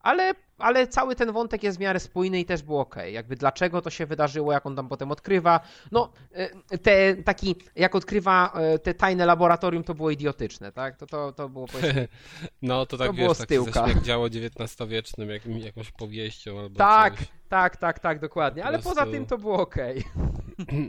Ale, 0.00 0.32
ale 0.58 0.86
cały 0.86 1.14
ten 1.16 1.32
wątek 1.32 1.62
jest 1.62 1.78
w 1.78 1.80
miarę 1.80 2.00
spójny 2.00 2.40
i 2.40 2.44
też 2.44 2.62
był 2.62 2.78
ok. 2.78 2.96
Jakby 3.12 3.36
dlaczego 3.36 3.82
to 3.82 3.90
się 3.90 4.06
wydarzyło, 4.06 4.52
jak 4.52 4.66
on 4.66 4.76
tam 4.76 4.88
potem 4.88 5.12
odkrywa. 5.12 5.60
No, 5.92 6.12
e, 6.32 6.78
te 6.78 7.16
taki, 7.16 7.56
jak 7.76 7.94
odkrywa 7.94 8.52
e, 8.54 8.78
te 8.78 8.94
tajne 8.94 9.26
laboratorium, 9.26 9.84
to 9.84 9.94
było 9.94 10.10
idiotyczne, 10.10 10.72
tak? 10.72 10.96
To, 10.96 11.06
to, 11.06 11.32
to 11.32 11.48
było 11.48 11.66
powiedzmy. 11.66 12.08
No 12.62 12.86
to 12.86 12.96
tak 12.98 13.06
To 13.06 13.12
było 13.12 13.28
wiesz, 13.28 13.36
z 13.36 13.40
tak 13.40 13.48
tyłka. 13.48 13.72
się 13.72 13.80
zaśmiechdziało 13.86 14.26
XIX-wiecznym, 14.26 15.30
jak, 15.30 15.46
jakąś 15.46 15.90
powieścią 15.90 16.60
albo 16.60 16.78
Tak, 16.78 17.16
coś. 17.18 17.28
tak, 17.48 17.76
tak, 17.76 17.98
tak, 17.98 18.18
dokładnie. 18.20 18.64
Ale 18.64 18.78
Po 18.78 18.84
poza 18.84 18.94
prostu- 18.94 19.12
tym 19.12 19.26
to 19.26 19.38
było 19.38 19.60
ok. 19.60 19.74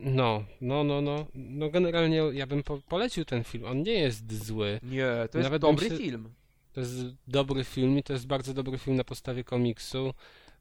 No, 0.04 0.44
no, 0.62 0.84
no, 0.84 1.02
no. 1.02 1.26
No 1.36 1.70
generalnie 1.70 2.18
ja 2.18 2.48
bym 2.48 2.64
po 2.64 2.78
polecił 2.78 3.26
ten 3.26 3.44
film. 3.44 3.66
On 3.66 3.84
nie 3.84 3.94
jest 3.94 4.46
zły. 4.46 4.80
Nie, 4.84 5.06
to 5.32 5.38
jest 5.38 5.44
Nawet 5.50 5.62
dobry 5.62 5.90
się- 5.90 5.98
film. 5.98 6.34
To 6.74 6.80
jest 6.80 6.94
dobry 7.28 7.64
film 7.64 7.98
i 7.98 8.04
to 8.04 8.14
jest 8.14 8.28
bardzo 8.28 8.54
dobry 8.54 8.78
film 8.78 8.98
na 8.98 9.04
podstawie 9.04 9.44
komiksu. 9.44 10.14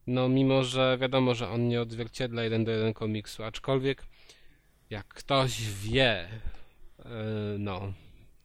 No 0.06 0.28
mimo, 0.28 0.64
że 0.64 0.98
wiadomo, 1.00 1.34
że 1.34 1.48
on 1.48 1.68
nie 1.68 1.80
odzwierciedla 1.80 2.42
jeden 2.42 2.64
do 2.64 2.70
jeden 2.70 2.94
komiksu, 2.94 3.44
aczkolwiek 3.44 4.02
jak 4.90 5.06
ktoś 5.08 5.62
wie, 5.62 6.28
yy, 6.98 7.04
no, 7.58 7.92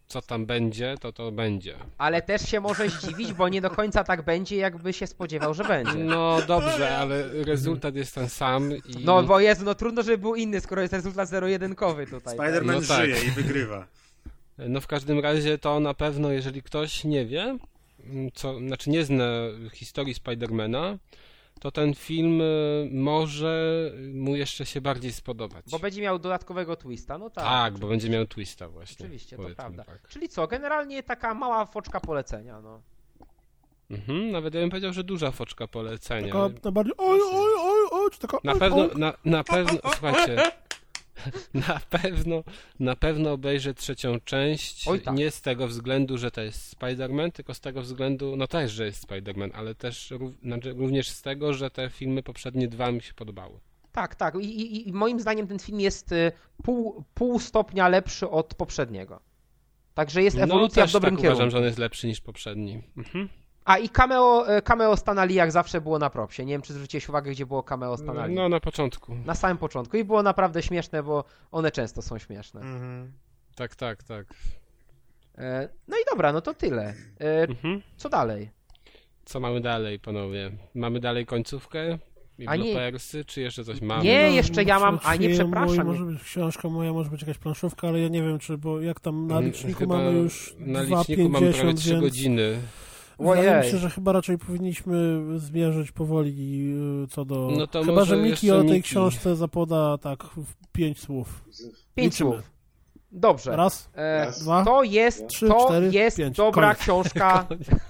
co 0.07 0.21
tam 0.21 0.45
będzie, 0.45 0.95
to 1.01 1.13
to 1.13 1.31
będzie. 1.31 1.75
Ale 1.97 2.21
też 2.21 2.49
się 2.49 2.59
może 2.59 2.89
zdziwić, 2.89 3.33
bo 3.33 3.49
nie 3.49 3.61
do 3.61 3.69
końca 3.69 4.03
tak 4.03 4.21
będzie, 4.21 4.55
jakby 4.55 4.93
się 4.93 5.07
spodziewał, 5.07 5.53
że 5.53 5.63
będzie. 5.63 5.95
No 5.95 6.41
dobrze, 6.47 6.97
ale 6.97 7.43
rezultat 7.43 7.95
jest 7.95 8.15
ten 8.15 8.29
sam 8.29 8.71
i... 8.71 8.81
No 9.05 9.23
bo 9.23 9.39
Jezu, 9.39 9.65
no 9.65 9.75
trudno, 9.75 10.03
żeby 10.03 10.17
był 10.17 10.35
inny, 10.35 10.61
skoro 10.61 10.81
jest 10.81 10.93
rezultat 10.93 11.29
zero-jedynkowy 11.29 12.07
tutaj. 12.07 12.37
tak? 12.37 12.47
Spider-Man 12.51 12.81
No 12.81 12.87
tak. 12.87 13.05
żyje 13.05 13.23
i 13.27 13.31
wygrywa. 13.31 13.87
No 14.57 14.81
w 14.81 14.87
każdym 14.87 15.19
razie 15.19 15.57
to 15.57 15.79
na 15.79 15.93
pewno, 15.93 16.31
jeżeli 16.31 16.61
ktoś 16.61 17.03
nie 17.03 17.25
wie, 17.25 17.57
co, 18.33 18.59
znaczy 18.59 18.89
nie 18.89 19.05
zna 19.05 19.25
historii 19.73 20.13
Spidermana, 20.13 20.97
to 21.59 21.71
ten 21.71 21.93
film 21.93 22.41
y, 22.41 22.89
może 22.91 23.91
mu 24.13 24.35
jeszcze 24.35 24.65
się 24.65 24.81
bardziej 24.81 25.13
spodobać. 25.13 25.65
Bo 25.71 25.79
będzie 25.79 26.01
miał 26.01 26.19
dodatkowego 26.19 26.75
twista, 26.75 27.17
no 27.17 27.29
tak. 27.29 27.43
tak, 27.43 27.77
bo 27.77 27.87
będzie 27.87 28.09
miał 28.09 28.25
twista 28.25 28.69
właśnie. 28.69 29.05
Oczywiście, 29.05 29.37
to 29.37 29.43
prawda. 29.55 29.83
Tak. 29.83 30.07
Czyli 30.07 30.29
co, 30.29 30.47
generalnie 30.47 31.03
taka 31.03 31.33
mała 31.33 31.65
foczka 31.65 31.99
polecenia, 31.99 32.61
no. 32.61 32.81
Mhm, 33.89 34.31
nawet 34.31 34.53
ja 34.53 34.61
bym 34.61 34.69
powiedział, 34.69 34.93
że 34.93 35.03
duża 35.03 35.31
foczka 35.31 35.67
polecenia. 35.67 36.33
Taka 36.33 36.49
najbardziej 36.63 36.93
oj, 36.97 37.19
oj, 37.31 37.51
oj, 37.59 37.87
oj, 37.91 38.09
czy 38.11 38.19
taka 38.19 38.37
Na 38.43 38.55
pewno, 38.55 38.87
na, 38.95 39.13
na 39.25 39.43
pewno, 39.43 39.79
słuchajcie, 39.91 40.51
na 41.67 41.79
pewno, 41.89 42.43
na 42.79 42.95
pewno 42.95 43.31
obejrzę 43.31 43.73
trzecią 43.73 44.19
część, 44.19 44.87
Oj, 44.87 45.01
tak. 45.01 45.15
nie 45.15 45.31
z 45.31 45.41
tego 45.41 45.67
względu, 45.67 46.17
że 46.17 46.31
to 46.31 46.41
jest 46.41 46.75
Spider-Man, 46.75 47.31
tylko 47.31 47.53
z 47.53 47.59
tego 47.59 47.81
względu, 47.81 48.35
no 48.35 48.47
też, 48.47 48.71
że 48.71 48.85
jest 48.85 49.07
Spider-Man, 49.07 49.49
ale 49.53 49.75
też 49.75 50.13
znaczy, 50.43 50.73
również 50.73 51.09
z 51.09 51.21
tego, 51.21 51.53
że 51.53 51.69
te 51.69 51.89
filmy 51.89 52.23
poprzednie 52.23 52.67
dwa 52.67 52.91
mi 52.91 53.01
się 53.01 53.13
podobały. 53.13 53.59
Tak, 53.91 54.15
tak. 54.15 54.35
I, 54.35 54.61
i, 54.61 54.89
i 54.89 54.93
moim 54.93 55.19
zdaniem 55.19 55.47
ten 55.47 55.59
film 55.59 55.79
jest 55.79 56.11
y, 56.11 56.31
pół, 56.63 57.03
pół 57.13 57.39
stopnia 57.39 57.87
lepszy 57.87 58.29
od 58.29 58.55
poprzedniego. 58.55 59.19
Także 59.93 60.23
jest 60.23 60.37
ewolucja 60.37 60.81
no, 60.81 60.85
też 60.85 60.91
w 60.91 60.93
dobrym 60.93 61.15
tak 61.15 61.21
kierunku. 61.21 61.37
uważam, 61.37 61.51
że 61.51 61.57
on 61.57 61.63
jest 61.63 61.77
lepszy 61.77 62.07
niż 62.07 62.21
poprzedni. 62.21 62.81
Mhm. 62.97 63.29
A 63.65 63.77
i 63.77 63.89
cameo, 63.89 64.47
e, 64.47 64.61
cameo 64.61 64.97
Stanali 64.97 65.35
jak 65.35 65.51
zawsze 65.51 65.81
było 65.81 65.99
na 65.99 66.09
propsie. 66.09 66.45
Nie 66.45 66.53
wiem, 66.53 66.61
czy 66.61 66.73
zwróciłeś 66.73 67.09
uwagę, 67.09 67.31
gdzie 67.31 67.45
było 67.45 67.63
cameo 67.63 67.97
Stanali. 67.97 68.35
No 68.35 68.49
na 68.49 68.59
początku. 68.59 69.15
Na 69.25 69.35
samym 69.35 69.57
początku. 69.57 69.97
I 69.97 70.03
było 70.03 70.23
naprawdę 70.23 70.61
śmieszne, 70.63 71.03
bo 71.03 71.23
one 71.51 71.71
często 71.71 72.01
są 72.01 72.17
śmieszne. 72.19 72.61
Mhm. 72.61 73.11
Tak, 73.55 73.75
tak, 73.75 74.03
tak. 74.03 74.25
E, 75.37 75.69
No 75.87 75.97
i 75.97 76.01
dobra, 76.11 76.33
no 76.33 76.41
to 76.41 76.53
tyle. 76.53 76.93
E, 77.19 77.41
Mhm. 77.49 77.81
Co 77.97 78.09
dalej? 78.09 78.49
Co 79.25 79.39
mamy 79.39 79.61
dalej, 79.61 79.99
panowie? 79.99 80.51
Mamy 80.75 80.99
dalej 80.99 81.25
końcówkę? 81.25 81.97
I 82.39 82.47
A 82.47 82.55
nie- 82.55 82.63
bloopersy, 82.63 83.25
czy 83.25 83.41
jeszcze 83.41 83.63
coś 83.63 83.81
mamy? 83.81 84.03
Nie, 84.03 84.21
No, 84.21 84.27
jeszcze 84.35 84.63
ja 84.63 84.79
mam- 84.79 84.99
a 85.03 85.15
nie, 85.15 85.29
przepraszam. 85.29 85.87
Może 85.87 86.05
być 86.05 86.23
książka 86.23 86.69
moja, 86.69 86.93
może 86.93 87.09
być 87.09 87.21
jakaś 87.21 87.37
planszówka, 87.37 87.87
ale 87.87 87.99
ja 87.99 88.07
nie 88.07 88.21
wiem, 88.21 88.39
czy, 88.39 88.57
bo 88.57 88.81
jak 88.81 88.99
tam 88.99 89.27
na 89.27 89.33
Mm, 89.35 89.45
liczniku 89.45 89.79
chyba 89.79 89.97
mamy 89.97 90.11
już 90.17 90.55
Na 90.59 90.81
liczniku 90.81 91.29
mamy 91.29 91.53
prawie 91.53 91.73
2,50, 91.73 91.77
3 91.77 91.89
więc 91.91 92.01
godziny. 92.03 92.59
Wydaje 93.19 93.65
mi 93.65 93.71
się, 93.71 93.77
że 93.77 93.89
chyba 93.89 94.11
raczej 94.11 94.37
powinniśmy 94.37 95.21
zmierzyć 95.39 95.91
powoli 95.91 96.73
y, 97.03 97.07
co 97.07 97.25
do... 97.25 97.49
No 97.57 97.67
to 97.67 97.83
chyba, 97.83 98.05
że 98.05 98.17
Miki 98.17 98.51
o 98.51 98.61
tej 98.61 98.69
Miki. 98.71 98.81
książce 98.81 99.35
zapoda 99.35 99.97
tak 99.97 100.23
w 100.23 100.67
pięć 100.71 100.99
słów. 100.99 101.43
Pięć 101.95 102.13
Liczymy. 102.13 102.31
słów. 102.31 102.41
Dobrze. 103.11 103.55
Raz, 103.55 103.89
E, 103.95 104.31
dwa, 104.41 104.65
To 104.65 104.83
jest, 104.83 105.27
trzy, 105.27 105.47
to 105.47 105.65
cztery, 105.67 105.89
jest 105.91 106.17
pięć. 106.17 106.37
dobra 106.37 106.65
Koniec. 106.67 106.79
książka. 106.79 107.47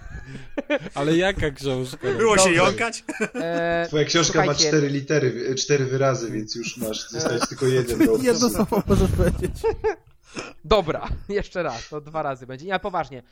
Ale 0.95 1.17
jaka 1.17 1.51
książka? 1.51 2.07
Było 2.17 2.37
się 2.37 2.51
jąkać? 2.51 3.03
E, 3.35 3.85
Twoja 3.87 4.05
książka 4.05 4.45
ma 4.45 4.55
cztery 4.55 4.89
litery, 4.89 5.55
cztery 5.55 5.85
wyrazy, 5.85 6.31
więc 6.31 6.55
już 6.55 6.77
masz 6.77 7.09
zostać 7.09 7.49
tylko 7.49 7.65
jeden. 7.67 7.99
Jedno 8.23 8.49
słowo 8.49 8.83
możesz 8.87 9.11
powiedzieć. 9.11 9.51
Dobra, 10.65 11.07
jeszcze 11.29 11.63
raz, 11.63 11.89
to 11.89 12.01
dwa 12.01 12.23
razy 12.23 12.47
będzie. 12.47 12.65
Nie, 12.65 12.79
poważnie. 12.79 13.23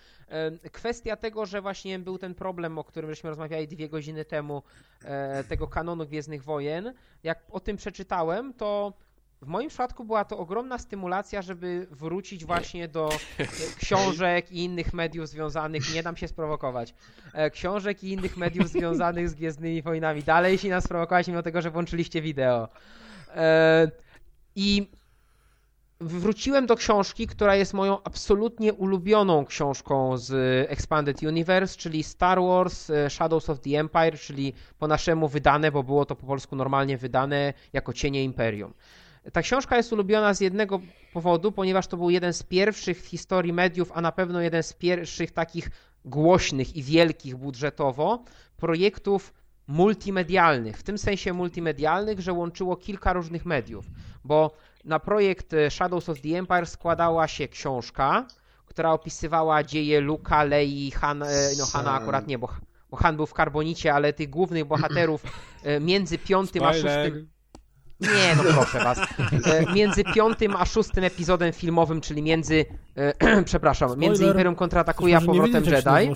Kwestia 0.71 1.15
tego, 1.15 1.45
że 1.45 1.61
właśnie 1.61 1.99
był 1.99 2.17
ten 2.17 2.35
problem, 2.35 2.77
o 2.77 2.83
którym 2.83 3.09
żeśmy 3.09 3.29
rozmawiali 3.29 3.67
dwie 3.67 3.89
godziny 3.89 4.25
temu, 4.25 4.63
e, 5.03 5.43
tego 5.43 5.67
kanonu 5.67 6.05
Gwiezdnych 6.05 6.43
Wojen. 6.43 6.93
Jak 7.23 7.39
o 7.49 7.59
tym 7.59 7.77
przeczytałem, 7.77 8.53
to 8.53 8.93
w 9.41 9.47
moim 9.47 9.69
przypadku 9.69 10.05
była 10.05 10.25
to 10.25 10.37
ogromna 10.37 10.77
stymulacja, 10.77 11.41
żeby 11.41 11.87
wrócić 11.91 12.45
właśnie 12.45 12.87
do 12.87 13.09
e, 13.37 13.45
książek 13.79 14.51
i 14.51 14.63
innych 14.63 14.93
mediów 14.93 15.27
związanych, 15.27 15.93
nie 15.93 16.03
dam 16.03 16.17
się 16.17 16.27
sprowokować, 16.27 16.93
e, 17.33 17.49
książek 17.49 18.03
i 18.03 18.11
innych 18.11 18.37
mediów 18.37 18.69
związanych 18.69 19.29
z 19.29 19.33
Gwiezdnymi 19.33 19.81
Wojnami. 19.81 20.23
Dalej 20.23 20.57
się 20.57 20.69
nas 20.69 20.83
sprowokować, 20.83 21.27
mimo 21.27 21.43
tego, 21.43 21.61
że 21.61 21.71
włączyliście 21.71 22.21
wideo. 22.21 22.69
I 24.55 24.87
wróciłem 26.03 26.65
do 26.65 26.75
książki, 26.75 27.27
która 27.27 27.55
jest 27.55 27.73
moją 27.73 28.03
absolutnie 28.03 28.73
ulubioną 28.73 29.45
książką 29.45 30.17
z 30.17 30.31
Expanded 30.71 31.23
Universe, 31.23 31.77
czyli 31.77 32.03
Star 32.03 32.41
Wars 32.41 32.89
e, 32.89 33.09
Shadows 33.09 33.49
of 33.49 33.59
the 33.59 33.79
Empire, 33.79 34.19
czyli 34.19 34.53
po 34.79 34.87
naszemu 34.87 35.27
wydane, 35.27 35.71
bo 35.71 35.83
było 35.83 36.05
to 36.05 36.15
po 36.15 36.27
polsku 36.27 36.55
normalnie 36.55 36.97
wydane 36.97 37.53
jako 37.73 37.93
Cienie 37.93 38.23
Imperium. 38.23 38.73
Ta 39.33 39.41
książka 39.41 39.77
jest 39.77 39.93
ulubiona 39.93 40.33
z 40.33 40.41
jednego 40.41 40.79
powodu, 41.13 41.51
ponieważ 41.51 41.87
to 41.87 41.97
był 41.97 42.09
jeden 42.09 42.33
z 42.33 42.43
pierwszych 42.43 43.01
w 43.01 43.05
historii 43.05 43.53
mediów, 43.53 43.91
a 43.93 44.01
na 44.01 44.11
pewno 44.11 44.41
jeden 44.41 44.63
z 44.63 44.73
pierwszych 44.73 45.31
takich 45.31 45.69
głośnych 46.05 46.75
i 46.75 46.83
wielkich 46.83 47.35
budżetowo 47.35 48.23
projektów 48.57 49.33
multimedialnych. 49.67 50.77
W 50.77 50.83
tym 50.83 50.97
sensie 50.97 51.33
multimedialnych, 51.33 52.19
że 52.19 52.33
łączyło 52.33 52.75
kilka 52.75 53.13
różnych 53.13 53.45
mediów, 53.45 53.85
bo 54.23 54.55
na 54.85 54.99
projekt 54.99 55.53
e, 55.53 55.71
Shadows 55.71 56.09
of 56.09 56.21
the 56.21 56.37
Empire 56.37 56.65
składała 56.65 57.27
się 57.27 57.47
książka, 57.47 58.27
która 58.65 58.91
opisywała 58.91 59.63
dzieje 59.63 60.01
Luka, 60.01 60.43
Lei, 60.43 60.91
Han, 60.91 61.23
e, 61.23 61.27
no 61.59 61.65
Hana 61.65 61.93
akurat 61.93 62.27
nie, 62.27 62.37
bo, 62.37 62.49
bo 62.89 62.97
Han 62.97 63.15
był 63.15 63.25
w 63.25 63.33
Karbonicie, 63.33 63.93
ale 63.93 64.13
tych 64.13 64.29
głównych 64.29 64.65
bohaterów 64.65 65.23
e, 65.63 65.79
między 65.79 66.17
piątym 66.17 66.63
a 66.63 66.73
szóstym... 66.73 67.33
Nie, 67.99 68.35
no 68.37 68.43
proszę 68.43 68.79
was. 68.79 68.99
Między 69.75 70.03
piątym 70.03 70.55
a 70.55 70.65
szóstym 70.65 71.03
epizodem 71.03 71.53
filmowym, 71.53 72.01
czyli 72.01 72.21
między, 72.21 72.65
przepraszam, 73.45 73.89
Spoiler. 73.89 74.09
między 74.09 74.25
Imperium 74.25 74.55
kontratakuje 74.55 75.17
a 75.17 75.21
powrotem 75.21 75.63
Jedi, 75.63 76.13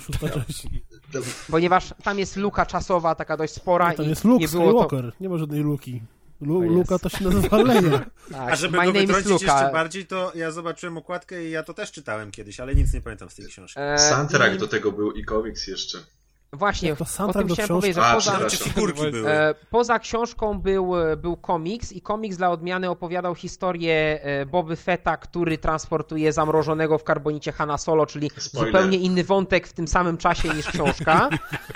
ponieważ 1.50 1.94
tam 2.02 2.18
jest 2.18 2.36
luka 2.36 2.66
czasowa, 2.66 3.14
taka 3.14 3.36
dość 3.36 3.52
spora 3.52 3.88
No, 3.88 3.94
Tam 3.94 4.06
i 4.06 4.08
jest 4.08 4.24
Luke 4.24 4.40
nie 4.40 4.48
było 4.48 4.72
to... 4.72 4.88
Skywalker, 4.88 5.12
nie 5.20 5.28
ma 5.28 5.38
żadnej 5.38 5.60
Luki. 5.60 6.02
Lu, 6.40 6.60
To. 6.62 6.66
Luka 6.72 6.98
to 6.98 7.08
się 7.08 7.24
nazywa 7.24 7.62
Leia. 7.62 7.80
Tak, 8.32 8.52
A 8.52 8.56
żeby 8.56 8.78
go 8.84 8.92
wytrącić 8.92 9.30
Luka. 9.30 9.44
jeszcze 9.60 9.72
bardziej, 9.72 10.06
to 10.06 10.32
ja 10.34 10.50
zobaczyłem 10.50 10.96
okładkę 10.96 11.44
i 11.44 11.50
ja 11.50 11.62
to 11.62 11.74
też 11.74 11.92
czytałem 11.92 12.30
kiedyś, 12.30 12.60
ale 12.60 12.74
nic 12.74 12.94
nie 12.94 13.00
pamiętam 13.00 13.30
z 13.30 13.34
tej 13.34 13.46
książki. 13.46 13.80
E, 13.80 13.98
Soundtrack 13.98 14.54
i- 14.54 14.58
do 14.58 14.68
tego 14.68 14.92
był 14.92 15.12
i 15.12 15.24
komiks 15.24 15.66
jeszcze. 15.66 15.98
Właśnie, 16.52 16.96
To 16.96 17.04
o 17.26 17.32
tym 17.32 17.48
chciałem 17.48 17.68
powiedzieć, 17.68 17.94
że 17.94 18.06
A, 18.06 18.14
poza, 18.14 18.30
przepraszam. 18.30 18.58
Czy 18.58 18.70
figurki 18.70 19.10
były? 19.10 19.30
e, 19.30 19.54
poza 19.70 19.98
książką 19.98 20.58
był, 20.58 20.92
był 21.16 21.36
komiks 21.36 21.92
i 21.92 22.00
komiks 22.02 22.36
dla 22.36 22.50
odmiany 22.50 22.90
opowiadał 22.90 23.34
historię 23.34 24.20
e, 24.22 24.46
Boby 24.46 24.76
Fetta, 24.76 25.16
który 25.16 25.58
transportuje 25.58 26.32
zamrożonego 26.32 26.98
w 26.98 27.04
karbonicie 27.04 27.52
Hanna 27.52 27.78
Solo, 27.78 28.06
czyli 28.06 28.30
Spoiler. 28.38 28.72
zupełnie 28.72 28.98
inny 28.98 29.24
wątek 29.24 29.68
w 29.68 29.72
tym 29.72 29.88
samym 29.88 30.16
czasie 30.16 30.48
niż 30.48 30.66
książka. 30.68 31.28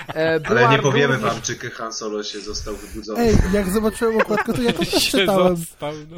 E, 0.07 0.39
była 0.39 0.59
Ale 0.59 0.69
nie 0.77 0.79
powiemy 0.83 1.13
również- 1.15 1.33
wam, 1.33 1.41
czy 1.41 1.55
Han 1.69 1.93
Solo 1.93 2.23
się 2.23 2.39
został 2.41 2.75
wybudzony. 2.75 3.19
Ej, 3.19 3.35
jak 3.53 3.69
zobaczyłem 3.69 4.17
okładkę, 4.21 4.53
to 4.53 4.61
ja 4.61 4.73
to 4.73 4.79
też 4.79 4.89
się 5.03 5.17
czytałem. 5.17 5.55
został, 5.55 5.93
no. 6.11 6.17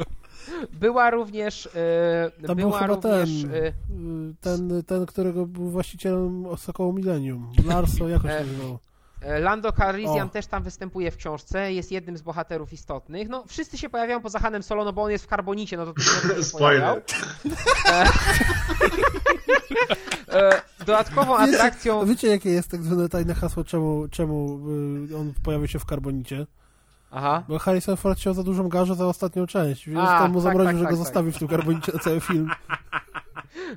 Była 0.72 1.10
również 1.10 1.66
e, 1.66 2.46
Tam 2.46 2.56
był 2.56 2.68
była 2.68 2.78
chyba 2.80 2.94
również 2.94 3.42
ten, 3.42 3.54
e, 3.54 3.66
y, 3.66 3.72
ten, 4.40 4.82
ten, 4.86 5.06
którego 5.06 5.46
był 5.46 5.70
właścicielem 5.70 6.44
Sokoło 6.56 6.92
Millennium. 6.92 7.52
Larso, 7.66 8.08
jakoś 8.18 8.30
E, 8.30 8.38
się 8.38 8.46
nazywał. 8.46 8.78
E, 9.22 9.40
Lando 9.40 9.72
Calrissian 9.72 10.26
O. 10.26 10.30
też 10.30 10.46
tam 10.46 10.62
występuje 10.62 11.10
w 11.10 11.16
książce, 11.16 11.72
jest 11.72 11.92
jednym 11.92 12.16
z 12.16 12.22
bohaterów 12.22 12.72
istotnych. 12.72 13.28
No, 13.28 13.44
wszyscy 13.48 13.78
się 13.78 13.88
pojawiają 13.88 14.20
poza 14.20 14.38
Hanem 14.38 14.62
Solo, 14.62 14.84
no 14.84 14.92
bo 14.92 15.02
on 15.02 15.10
jest 15.10 15.24
w 15.24 15.28
Karbonicie, 15.28 15.76
no 15.76 15.86
to 15.86 16.00
się. 16.02 16.44
Spoiler. 16.44 17.02
E, 20.32 20.62
Dodatkową 20.78 21.36
atrakcją... 21.36 22.00
Wiecie, 22.00 22.10
wiecie, 22.12 22.28
jakie 22.28 22.50
jest 22.50 22.70
tak 22.70 22.82
zwane 22.82 23.08
tajne 23.08 23.34
hasło, 23.34 23.64
czemu, 23.64 24.08
czemu 24.10 24.60
y, 25.10 25.16
on 25.16 25.32
pojawił 25.42 25.68
się 25.68 25.78
w 25.78 25.84
Karbonicie? 25.86 26.46
Aha. 27.18 27.42
Bo 27.48 27.58
Harrison 27.58 27.96
Ford 27.96 28.18
chciał 28.18 28.34
za 28.34 28.42
dużą 28.42 28.68
garzę 28.68 28.94
za 28.94 29.06
ostatnią 29.06 29.46
część, 29.46 29.86
więc 29.88 30.00
A, 30.00 30.18
tam 30.18 30.32
mu 30.32 30.38
tak, 30.38 30.42
zamroził, 30.42 30.66
tak, 30.72 30.76
że 30.78 30.84
tak, 30.84 30.90
go 30.92 30.96
tak. 30.96 31.04
zostawi 31.06 31.32
w 31.32 31.38
tym 31.38 31.48
Karbonicie 31.48 31.92
na 31.92 31.98
cały 31.98 32.20
film. 32.20 32.50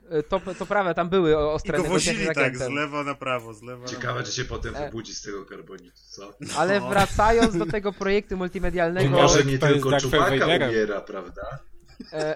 E, 0.09 0.23
To, 0.23 0.41
to 0.59 0.65
prawda, 0.65 0.93
tam 0.93 1.09
były 1.09 1.31
I 1.31 1.33
ostre 1.33 1.77
go 1.77 1.83
negocjacje 1.83 2.13
wozili 2.13 2.33
z 2.33 2.35
tak, 2.35 2.57
z 2.57 2.69
lewa 2.69 3.03
na 3.03 3.15
prawo, 3.15 3.53
z 3.53 3.63
lewa 3.63 3.81
na 3.81 3.87
Ciekawe, 3.87 4.23
czy 4.23 4.31
się 4.31 4.45
potem 4.45 4.75
E. 4.75 4.85
wybudzi 4.85 5.13
z 5.13 5.21
tego 5.21 5.45
karbonitu, 5.45 6.01
co? 6.09 6.33
Ale 6.57 6.79
No. 6.79 6.89
wracając 6.89 7.57
do 7.57 7.65
tego 7.65 7.93
projektu 7.93 8.37
multimedialnego, 8.37 9.09
Może 9.09 9.43
nie 9.43 9.57
tylko 9.57 9.99
Czubaka 9.99 10.45
umiera, 10.45 11.01
prawda? 11.01 11.41
e, 12.13 12.35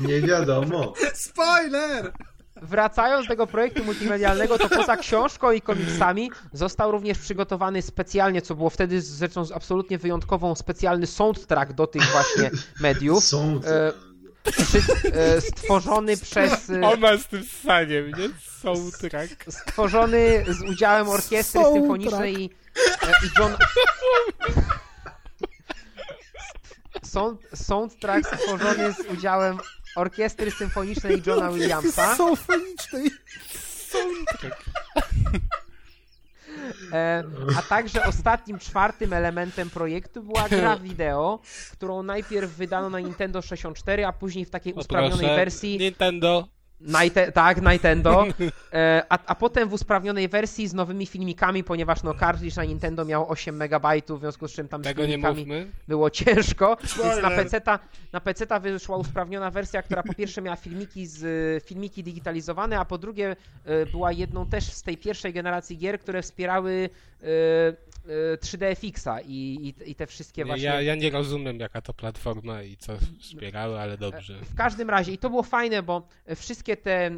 Nie 0.00 0.20
wiadomo. 0.20 0.92
Spoiler! 1.14 2.12
Wracając 2.62 3.26
do 3.26 3.28
tego 3.28 3.46
projektu 3.46 3.84
multimedialnego, 3.84 4.58
to 4.58 4.68
poza 4.68 4.96
książką 4.96 5.52
i 5.52 5.60
komiksami 5.60 6.30
został 6.52 6.90
również 6.90 7.18
przygotowany 7.18 7.82
specjalnie, 7.82 8.42
co 8.42 8.54
było 8.54 8.70
wtedy 8.70 9.00
rzeczą 9.00 9.44
absolutnie 9.54 9.98
wyjątkową, 9.98 10.54
specjalny 10.54 11.06
soundtrack 11.06 11.72
do 11.72 11.86
tych 11.86 12.02
właśnie 12.02 12.50
mediów. 12.80 13.24
E, 13.66 13.92
e, 15.14 15.40
stworzony 15.40 16.16
przez 16.16 16.70
e, 16.70 16.80
Ona 16.86 17.18
z 17.18 17.26
tym 17.26 17.44
saniem, 17.64 18.08
nie? 18.08 18.28
Soundtrack. 18.60 19.44
stworzony 19.48 20.44
z 20.48 20.62
udziałem 20.70 21.08
orkiestry 21.08 21.60
Soundtrack. 21.60 21.76
symfonicznej 21.76 22.42
i, 22.42 22.44
i 23.26 23.30
John 23.38 23.52
Sound, 27.04 27.40
soundtrack 27.54 28.26
stworzony 28.36 28.92
z 28.92 29.00
udziałem 29.12 29.58
orkiestry 29.96 30.50
symfonicznej 30.50 31.22
Johna 31.26 31.52
Williamsa 31.52 32.16
Są 32.16 32.36
fonicznej. 32.36 33.10
e, 36.92 37.24
a 37.58 37.62
także 37.62 38.04
ostatnim, 38.04 38.58
czwartym 38.58 39.12
elementem 39.12 39.70
projektu 39.70 40.22
była 40.22 40.48
gra 40.48 40.76
wideo, 40.88 41.38
którą 41.72 42.02
najpierw 42.02 42.50
wydano 42.50 42.90
na 42.90 43.00
Nintendo 43.00 43.42
64, 43.42 44.06
a 44.06 44.12
później 44.12 44.44
w 44.44 44.50
takiej 44.50 44.74
O, 44.74 44.80
usprawnionej 44.80 45.18
proszę. 45.18 45.36
wersji 45.36 45.78
Nintendo. 45.78 46.48
Nite, 46.86 47.32
tak, 47.32 47.62
Nintendo. 47.62 48.24
E, 48.72 49.02
a, 49.08 49.18
a 49.26 49.34
potem 49.34 49.68
w 49.68 49.72
usprawnionej 49.72 50.28
wersji 50.28 50.68
z 50.68 50.74
nowymi 50.74 51.06
filmikami, 51.06 51.64
ponieważ 51.64 52.02
no 52.02 52.14
cartridge 52.14 52.56
na 52.56 52.64
Nintendo 52.64 53.04
miał 53.04 53.30
8 53.30 53.62
MB, 53.62 53.86
w 54.08 54.20
związku 54.20 54.48
z 54.48 54.52
czym 54.52 54.68
tam 54.68 54.80
z 54.80 54.84
Tego 54.84 55.02
nie 55.02 55.08
filmikami 55.08 55.46
było 55.88 56.10
ciężko, 56.10 56.76
więc 57.04 57.22
na. 57.22 57.30
PC-ta, 57.30 57.78
na 58.12 58.20
PC-ta 58.20 58.60
wyszła 58.60 58.96
usprawniona 58.96 59.50
wersja, 59.50 59.82
która 59.82 60.02
po 60.02 60.14
pierwsze 60.14 60.42
miała 60.42 60.56
filmiki, 60.56 61.06
z, 61.06 61.64
filmiki 61.64 62.02
digitalizowane, 62.02 62.78
a 62.78 62.84
po 62.84 62.98
drugie 62.98 63.36
e, 63.64 63.86
była 63.86 64.12
jedną 64.12 64.46
też 64.46 64.64
z 64.64 64.82
tej 64.82 64.96
pierwszej 64.96 65.32
generacji 65.32 65.78
gier, 65.78 66.00
które 66.00 66.22
wspierały 66.22 66.90
e, 67.22 67.26
3DFX-a 68.40 69.20
i, 69.20 69.26
i, 69.28 69.90
i 69.90 69.94
te 69.94 70.06
wszystkie 70.06 70.44
właśnie... 70.44 70.64
Ja, 70.64 70.80
ja 70.80 70.94
nie 70.94 71.10
rozumiem, 71.10 71.60
jaka 71.60 71.80
to 71.80 71.94
platforma 71.94 72.62
i 72.62 72.76
co 72.76 72.92
wspierały, 73.20 73.80
ale 73.80 73.98
dobrze. 73.98 74.38
W 74.42 74.54
każdym 74.54 74.90
razie, 74.90 75.12
i 75.12 75.18
to 75.18 75.30
było 75.30 75.42
fajne, 75.42 75.82
bo 75.82 76.08
wszystkie 76.36 76.76
te 76.76 77.06
e, 77.06 77.10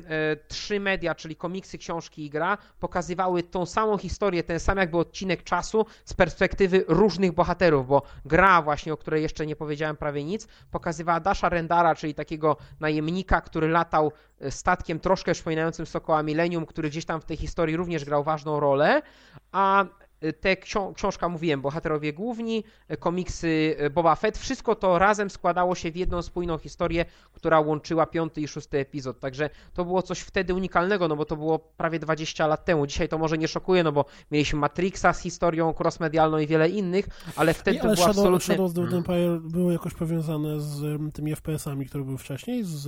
trzy 0.48 0.80
media, 0.80 1.14
czyli 1.14 1.36
komiksy, 1.36 1.78
książki 1.78 2.24
i 2.24 2.30
gra, 2.30 2.58
pokazywały 2.80 3.42
tą 3.42 3.66
samą 3.66 3.98
historię, 3.98 4.42
ten 4.42 4.60
sam 4.60 4.78
jakby 4.78 4.98
odcinek 4.98 5.42
czasu 5.42 5.86
z 6.04 6.14
perspektywy 6.14 6.84
różnych 6.88 7.32
bohaterów, 7.32 7.86
bo 7.86 8.02
gra 8.24 8.62
właśnie, 8.62 8.92
o 8.92 8.96
której 8.96 9.22
jeszcze 9.22 9.46
nie 9.46 9.56
powiedziałem 9.56 9.96
prawie 9.96 10.24
nic, 10.24 10.48
pokazywała 10.70 11.20
Dasha 11.20 11.48
Rendara, 11.48 11.94
czyli 11.94 12.14
takiego 12.14 12.56
najemnika, 12.80 13.40
który 13.40 13.68
latał 13.68 14.12
e, 14.40 14.50
statkiem 14.50 15.00
troszkę 15.00 15.32
przypominającym 15.32 15.86
Sokoła 15.86 16.22
Millennium, 16.22 16.66
który 16.66 16.90
gdzieś 16.90 17.04
tam 17.04 17.20
w 17.20 17.24
tej 17.24 17.36
historii 17.36 17.76
również 17.76 18.04
grał 18.04 18.24
ważną 18.24 18.60
rolę, 18.60 19.02
a 19.52 19.84
te 20.32 20.56
ksią- 20.56 20.94
książka 20.94 21.28
mówiłem, 21.28 21.60
bohaterowie 21.60 22.12
główni, 22.12 22.64
e, 22.88 22.96
komiksy 22.96 23.76
e, 23.78 23.90
Boba 23.90 24.14
Fett, 24.14 24.38
wszystko 24.38 24.74
to 24.74 24.98
razem 24.98 25.30
składało 25.30 25.74
się 25.74 25.90
w 25.92 25.96
jedną 25.96 26.22
spójną 26.22 26.58
historię, 26.58 27.04
która 27.32 27.60
łączyła 27.60 28.06
piąty 28.06 28.40
i 28.40 28.48
szósty 28.48 28.78
epizod. 28.78 29.20
Także 29.20 29.50
to 29.74 29.84
było 29.84 30.02
coś 30.02 30.20
wtedy 30.20 30.54
unikalnego, 30.54 31.08
no 31.08 31.16
bo 31.16 31.24
to 31.24 31.36
było 31.36 31.58
prawie 31.58 31.98
20 31.98 32.46
lat 32.46 32.64
temu. 32.64 32.86
Dzisiaj 32.86 33.08
to 33.08 33.18
może 33.18 33.38
nie 33.38 33.48
szokuje, 33.48 33.82
no 33.82 33.92
bo 33.92 34.04
mieliśmy 34.30 34.58
Matrixa 34.58 35.12
z 35.12 35.20
historią 35.20 35.74
crossmedialną 35.78 36.38
i 36.38 36.46
wiele 36.46 36.68
innych, 36.68 37.06
ale 37.36 37.54
wtedy 37.54 37.76
Nie, 37.76 37.82
to 37.82 37.86
ale 37.86 37.94
było 37.96 38.06
Shadow, 38.06 38.18
absolutnie... 38.24 38.54
Shadows 38.54 38.78
of 38.78 38.90
the 38.90 38.96
Empire 38.96 39.40
było 39.40 39.72
jakoś 39.72 39.94
powiązane 39.94 40.60
z 40.60 40.82
em, 40.84 41.12
tymi 41.12 41.32
FPS-ami, 41.36 41.86
które 41.86 42.04
były 42.04 42.18
wcześniej, 42.18 42.64
z... 42.64 42.86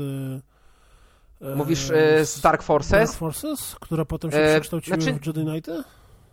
e, 1.42 1.54
Mówisz 1.56 1.90
e, 1.90 2.26
z 2.26 2.40
Dark 2.40 2.62
Forces? 2.62 2.90
Dark 2.90 3.12
Forces, 3.12 3.76
które 3.80 4.04
potem 4.04 4.30
się 4.30 4.36
E, 4.38 4.52
przekształciły 4.54 5.00
znaczy- 5.02 5.18
w 5.20 5.26
Jedi 5.26 5.44
Knighty? 5.44 5.82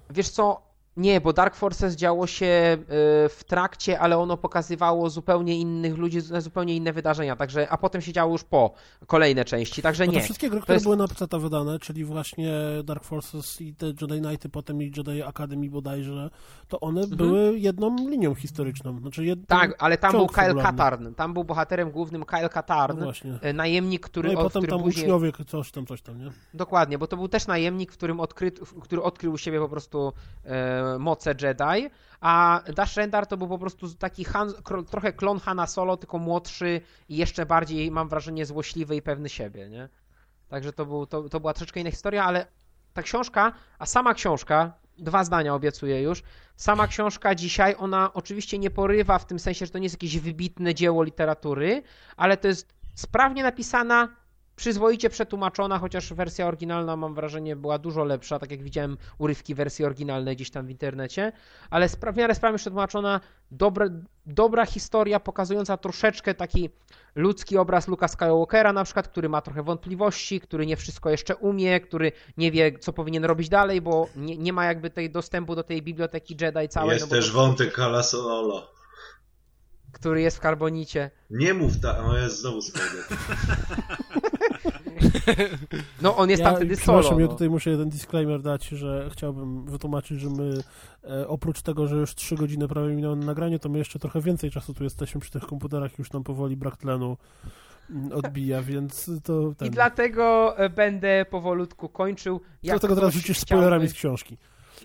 Wiesz 0.10 0.30
co, 0.30 0.62
nie, 0.98 1.22
bo 1.22 1.34
Dark 1.34 1.56
Forces 1.56 1.96
działo 1.96 2.28
się 2.28 2.46
e, 2.46 2.78
w 3.30 3.42
trakcie, 3.48 4.00
ale 4.00 4.18
ono 4.18 4.38
pokazywało 4.38 5.10
zupełnie 5.10 5.58
innych 5.60 5.98
ludzi, 5.98 6.22
zu- 6.22 6.42
zupełnie 6.42 6.76
inne 6.76 6.94
wydarzenia, 6.94 7.36
także, 7.36 7.70
a 7.70 7.78
potem 7.78 8.02
się 8.02 8.14
działo 8.14 8.32
już 8.32 8.44
po 8.44 8.74
kolejne 9.08 9.46
części, 9.46 9.82
także 9.82 10.06
No 10.06 10.12
to 10.12 10.18
nie. 10.18 10.24
wszystkie 10.24 10.50
gry, 10.50 10.62
które 10.62 10.76
jest- 10.76 10.86
były 10.86 10.98
na 10.98 11.08
PC 11.08 11.40
wydane, 11.40 11.80
czyli 11.80 12.06
właśnie 12.06 12.54
Dark 12.84 13.04
Forces 13.04 13.62
i 13.62 13.76
te 13.76 13.86
Jedi 13.86 14.22
Knighty, 14.22 14.50
potem 14.50 14.82
i 14.82 14.92
Jedi 14.98 15.24
Academy 15.24 15.70
bodajże, 15.70 16.30
to 16.68 16.80
one 16.80 17.08
były 17.08 17.60
jedną 17.60 17.96
linią 18.10 18.36
historyczną. 18.36 19.00
Znaczy 19.00 19.26
jed... 19.26 19.40
Mhm. 19.40 19.62
Tak, 19.70 19.84
ale 19.84 19.98
tam 19.98 20.12
był 20.12 20.28
Kyle 20.28 20.46
fabularny. 20.48 20.64
Katarn, 20.78 21.14
tam 21.14 21.34
był 21.34 21.44
bohaterem 21.44 21.92
głównym 21.92 22.26
Kyle 22.26 22.50
Katarn, 22.50 22.98
No 23.00 23.04
właśnie. 23.04 23.40
e, 23.42 23.54
najemnik, 23.54 24.02
który, 24.06 24.34
No 24.34 24.40
i 24.40 24.44
potem 24.44 24.66
tam 24.66 24.82
później... 24.82 25.04
uczniowie, 25.06 25.32
coś 25.48 25.72
tam, 25.72 25.86
coś 25.86 26.02
tam, 26.02 26.20
nie? 26.20 26.32
Dokładnie, 26.54 26.98
bo 26.98 27.08
to 27.08 27.18
był 27.18 27.28
też 27.28 27.48
najemnik, 27.48 27.92
w 27.92 27.98
którym 27.98 28.20
odkry... 28.20 28.52
który 28.82 29.02
odkrył 29.02 29.34
u 29.34 29.38
siebie 29.38 29.60
po 29.60 29.70
prostu 29.70 30.14
e, 30.46 30.83
moce 31.00 31.36
Jedi, 31.42 31.90
a 32.22 32.62
Dash 32.76 32.98
Rendar 32.98 33.28
to 33.28 33.38
był 33.38 33.48
po 33.48 33.58
prostu 33.58 33.96
taki 33.96 34.24
Han, 34.24 34.54
trochę 34.90 35.14
klon 35.14 35.40
Hana 35.40 35.68
Solo, 35.68 35.98
tylko 35.98 36.20
młodszy 36.20 36.82
i 37.10 37.18
jeszcze 37.18 37.46
bardziej, 37.46 37.92
mam 37.92 38.10
wrażenie, 38.10 38.46
złośliwy 38.46 38.96
i 38.96 39.02
pewny 39.02 39.30
siebie, 39.30 39.70
nie? 39.70 39.90
Także 40.50 40.74
to, 40.74 40.86
był, 40.86 41.06
to, 41.06 41.30
to 41.30 41.40
była 41.40 41.54
troszeczkę 41.54 41.80
inna 41.80 41.92
historia, 41.92 42.24
ale 42.24 42.46
ta 42.94 43.02
książka, 43.02 43.54
a 43.80 43.86
sama 43.86 44.14
książka, 44.14 44.74
dwa 44.98 45.24
zdania 45.24 45.56
obiecuję 45.56 46.02
już, 46.02 46.24
sama 46.56 46.88
książka 46.88 47.36
dzisiaj, 47.36 47.76
ona 47.80 48.14
oczywiście 48.14 48.60
nie 48.60 48.72
porywa 48.72 49.20
w 49.20 49.26
tym 49.26 49.40
sensie, 49.40 49.66
że 49.66 49.72
to 49.72 49.78
nie 49.78 49.86
jest 49.86 49.96
jakieś 49.96 50.20
wybitne 50.20 50.76
dzieło 50.76 51.04
literatury, 51.04 51.84
ale 52.18 52.38
to 52.38 52.48
jest 52.48 52.74
sprawnie 52.96 53.44
napisana, 53.44 54.16
przyzwoicie 54.56 55.10
przetłumaczona, 55.10 55.80
chociaż 55.80 56.14
wersja 56.14 56.48
oryginalna 56.48 56.96
mam 56.96 57.14
wrażenie 57.16 57.56
była 57.56 57.78
dużo 57.78 58.04
lepsza, 58.04 58.40
tak 58.40 58.52
jak 58.52 58.64
widziałem 58.64 58.98
urywki 59.18 59.56
wersji 59.56 59.86
oryginalnej 59.86 60.36
gdzieś 60.36 60.52
tam 60.52 60.66
w 60.68 60.70
internecie, 60.70 61.32
ale 61.70 61.88
spra- 61.88 62.14
w 62.14 62.18
miarę 62.18 62.36
sprawnie 62.36 62.58
przetłumaczona, 62.58 63.20
dobre, 63.52 63.90
dobra 64.26 64.66
historia 64.66 65.20
pokazująca 65.20 65.78
troszeczkę 65.78 66.34
taki 66.34 66.70
ludzki 67.16 67.58
obraz 67.58 67.88
Luka 67.88 68.08
Skywalkera 68.08 68.74
na 68.74 68.84
przykład, 68.84 69.08
który 69.08 69.30
ma 69.30 69.42
trochę 69.42 69.64
wątpliwości, 69.64 70.40
który 70.40 70.66
nie 70.66 70.78
wszystko 70.78 71.10
jeszcze 71.10 71.36
umie, 71.36 71.80
który 71.80 72.12
nie 72.38 72.52
wie 72.52 72.80
co 72.80 72.94
powinien 72.94 73.26
robić 73.26 73.50
dalej, 73.50 73.82
bo 73.82 74.08
nie, 74.16 74.38
nie 74.38 74.54
ma 74.54 74.66
jakby 74.66 74.90
tej 74.90 75.12
dostępu 75.12 75.56
do 75.56 75.64
tej 75.64 75.82
biblioteki 75.82 76.38
Jedi 76.42 76.70
całej. 76.70 76.94
Jest 76.94 77.06
no 77.12 77.16
też 77.16 77.28
to- 77.28 77.34
wątek 77.34 77.74
Hala 77.74 78.04
Solo. 78.04 78.74
Który 79.92 80.22
jest 80.22 80.38
w 80.38 80.40
Karbonicie. 80.40 81.12
Nie 81.30 81.54
mów 81.54 81.80
tak, 81.80 82.00
o 82.00 82.18
jest 82.18 82.42
znowu 82.42 82.62
spoiler. 82.62 83.04
No 86.02 86.18
on 86.18 86.30
jest 86.30 86.40
ja, 86.40 86.48
tam 86.48 86.56
wtedy 86.56 86.78
przepraszam, 86.78 87.04
solo. 87.04 87.20
ja 87.20 87.26
no. 87.26 87.32
tutaj 87.32 87.50
muszę 87.50 87.70
jeden 87.70 87.90
disclaimer 87.90 88.42
dać, 88.42 88.68
że 88.68 89.10
chciałbym 89.12 89.66
wytłumaczyć, 89.66 90.20
że 90.20 90.30
my 90.30 90.64
e, 91.04 91.28
oprócz 91.28 91.62
tego, 91.62 91.88
że 91.88 91.96
już 91.96 92.16
3 92.16 92.36
godziny 92.36 92.68
prawie 92.68 92.96
minęły 92.96 93.16
na 93.16 93.26
nagraniu, 93.26 93.60
to 93.60 93.70
my 93.70 93.78
jeszcze 93.78 94.00
trochę 94.00 94.22
więcej 94.22 94.52
czasu 94.52 94.74
tu 94.74 94.84
jesteśmy 94.84 95.22
przy 95.22 95.32
tych 95.32 95.44
komputerach, 95.44 96.00
już 96.00 96.12
nam 96.12 96.24
powoli 96.24 96.58
brak 96.58 96.78
tlenu 96.78 97.18
mm, 97.90 98.12
odbija, 98.12 98.62
więc 98.62 99.12
to 99.24 99.54
ten... 99.58 99.68
I 99.68 99.72
dlatego 99.72 100.58
e, 100.58 100.70
będę 100.70 101.26
powolutku 101.30 101.90
kończył. 101.90 102.42
Jak 102.64 102.74
Dlatego 102.74 102.96
teraz 102.96 103.14
rzucisz 103.14 103.38
chciałby- 103.38 103.46
spoilerami 103.46 103.88
z 103.88 103.94
książki. 103.94 104.38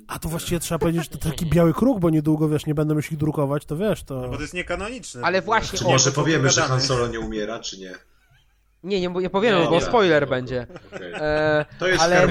A 0.06 0.18
to 0.18 0.28
właściwie 0.28 0.60
trzeba 0.60 0.78
powiedzieć, 0.78 1.04
że 1.04 1.10
to 1.18 1.30
taki 1.30 1.46
biały 1.54 1.74
kruk, 1.74 2.00
bo 2.00 2.10
niedługo, 2.10 2.48
wiesz, 2.48 2.66
nie 2.66 2.74
będę 2.74 2.94
już 2.94 3.12
ich 3.12 3.18
drukować, 3.18 3.64
to 3.64 3.76
wiesz, 3.76 4.02
to... 4.02 4.20
No 4.20 4.28
bo 4.28 4.36
to 4.36 4.42
jest 4.42 4.54
niekanoniczne. 4.54 5.22
Ale 5.22 5.42
właśnie, 5.42 5.78
Czy 5.78 5.86
o, 5.86 5.90
może 5.90 6.12
powiemy, 6.12 6.50
że. 6.50 6.62
Han 6.62 6.80
Solo 6.80 7.06
nie 7.06 7.20
umiera, 7.20 7.58
czy 7.58 7.80
nie? 7.80 7.94
Nie, 8.84 9.00
nie, 9.00 9.08
nie 9.08 9.30
powiemy, 9.30 9.60
Nie, 9.60 9.64
bo 9.64 9.70
nie, 9.70 9.80
spoiler 9.80 10.28
będzie. 10.28 10.66
okej. 10.94 11.12
E, 11.14 11.64
To 11.78 11.88
jest 11.88 12.02
ale-. 12.02 12.28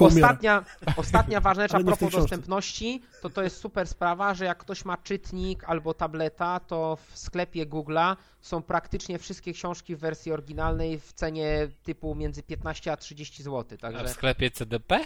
Ostatnia, 0.00 0.64
ostatnia 0.96 1.40
ważna 1.40 1.62
rzecz 1.62 1.74
a 1.74 1.80
propos 1.80 2.12
dostępności, 2.12 3.02
to 3.22 3.30
to 3.30 3.42
jest 3.42 3.56
super 3.56 3.86
sprawa, 3.88 4.34
że 4.34 4.44
jak 4.44 4.58
ktoś 4.58 4.84
ma 4.84 4.96
czytnik 4.96 5.64
albo 5.64 5.94
tableta, 5.94 6.60
to 6.60 6.98
w 7.10 7.18
sklepie 7.18 7.66
Google'a 7.66 8.16
są 8.40 8.62
praktycznie 8.62 9.18
wszystkie 9.18 9.52
książki 9.52 9.96
w 9.96 9.98
wersji 10.00 10.32
oryginalnej 10.32 11.00
w 11.00 11.12
cenie 11.12 11.68
typu 11.82 12.14
między 12.14 12.42
15 12.42 12.92
a 12.92 12.96
30 12.96 13.42
zł. 13.42 13.64
A 13.70 13.76
w 13.76 13.92
Także 13.92 14.08
sklepie 14.08 14.50
CDP? 14.50 15.00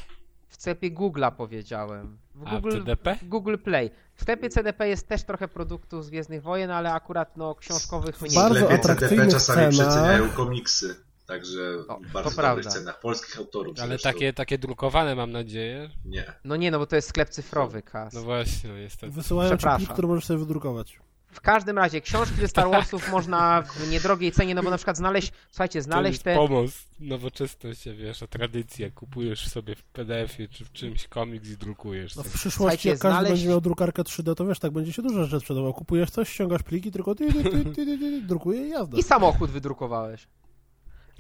W 0.53 0.61
sklepie 0.61 0.91
Google'a 0.91 1.33
powiedziałem. 1.33 2.19
W 2.35 2.47
A 2.47 2.51
Google, 2.51 2.71
CDP? 2.73 3.17
w 3.23 3.29
Google 3.29 3.57
Play. 3.59 3.91
W 4.15 4.21
sklepie 4.23 4.51
CDP 4.51 4.89
jest 4.89 5.09
też 5.09 5.23
trochę 5.25 5.49
produktów 5.49 6.05
z 6.05 6.11
Gwiezdnych 6.11 6.43
Wojen, 6.43 6.71
ale 6.71 6.93
akurat 6.93 7.37
no 7.37 7.55
książkowych 7.55 8.21
mniej. 8.23 8.33
W 8.33 8.35
Bardzo 8.35 8.69
CDP 8.69 9.27
czasami 9.31 9.39
cenach. 9.39 9.71
przeceniają 9.71 10.29
komiksy. 10.31 10.97
Także 11.27 11.61
O, 11.61 11.83
w 11.83 11.87
to 11.87 11.95
bardzo 11.95 12.13
dobrych 12.13 12.35
prawda. 12.37 12.71
cenach. 12.71 13.01
Polskich 13.01 13.39
autorów 13.39 13.79
Ale 13.79 13.89
zresztą. 13.89 14.13
takie, 14.13 14.33
takie 14.33 14.59
drukowane 14.59 15.15
mam 15.15 15.33
nadzieję. 15.33 15.91
Nie. 16.05 16.33
No 16.45 16.57
nie, 16.57 16.71
no 16.71 16.79
bo 16.79 16.87
to 16.87 16.97
jest 16.97 17.09
sklep 17.09 17.29
cyfrowy, 17.31 17.83
kas. 17.83 18.15
No 18.15 18.23
właśnie, 18.23 18.71
no 18.71 18.77
niestety. 18.79 19.13
Wysyłają 19.13 19.57
ci 19.57 19.67
plik, 19.77 19.93
który 19.93 20.09
możesz 20.09 20.25
sobie 20.25 20.39
wydrukować. 20.39 21.01
W 21.33 21.41
każdym 21.41 21.79
razie, 21.79 22.01
książki 22.01 22.37
ze 22.37 22.49
Star 22.49 22.71
Warsów 22.71 23.11
można 23.11 23.63
w 23.63 23.91
niedrogiej 23.91 24.33
cenie, 24.33 24.55
no 24.55 24.63
bo 24.63 24.71
na 24.71 24.77
przykład 24.77 24.97
znaleźć, 24.97 25.33
słuchajcie, 25.51 25.83
znaleźć 25.83 26.19
to 26.19 26.25
te... 26.25 26.35
pomoc, 26.37 26.71
nowoczesność, 27.01 27.89
wiesz, 27.89 28.23
a 28.23 28.27
tradycja. 28.27 28.91
Kupujesz 28.91 29.49
sobie 29.49 29.75
w 29.75 29.83
PDF-ie 29.83 30.49
czy 30.49 30.65
w 30.65 30.73
czymś 30.73 31.09
komiks 31.09 31.49
i 31.49 31.57
drukujesz 31.57 32.17
No 32.17 32.23
w 32.23 32.27
przyszłości, 32.29 32.57
Słuchajcie, 32.57 32.89
jak 32.89 32.99
każdy 32.99 33.15
znaleźć- 33.19 33.31
będzie 33.33 33.49
miał 33.49 33.61
drukarkę 33.61 34.03
3D, 34.03 34.35
to 34.35 34.47
wiesz, 34.47 34.59
tak 34.59 34.71
będzie 34.73 34.93
się 34.93 35.03
dużo 35.03 35.25
rzeczy 35.25 35.41
sprzedawał. 35.41 35.75
Kupujesz 35.75 36.11
coś, 36.11 36.29
ściągasz 36.29 36.63
pliki, 36.63 36.91
tylko 36.91 37.15
ty, 37.15 37.33
ty, 37.33 37.43
ty, 37.45 37.51
ty, 37.51 37.65
ty, 37.75 37.99
ty, 37.99 38.23
drukuje 38.23 38.67
i 38.67 38.71
jazda. 38.71 38.99
I 38.99 39.03
samochód 39.03 39.51
wydrukowałeś. 39.51 40.29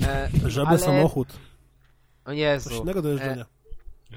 E, 0.03 0.31
Żeby 0.47 0.67
ale- 0.67 0.79
samochód. 0.79 1.29
O 2.25 2.29
Coś 2.31 2.39
Jezu. 2.39 2.83
innego 2.83 3.03
do 3.03 3.09
jeżdżenia. 3.09 3.47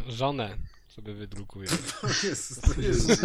Żonę 0.08 0.58
sobie 0.88 1.14
wydrukuję. 1.14 1.70
Jezus, 2.24 2.60
to 2.62 2.82
jest. 2.82 3.22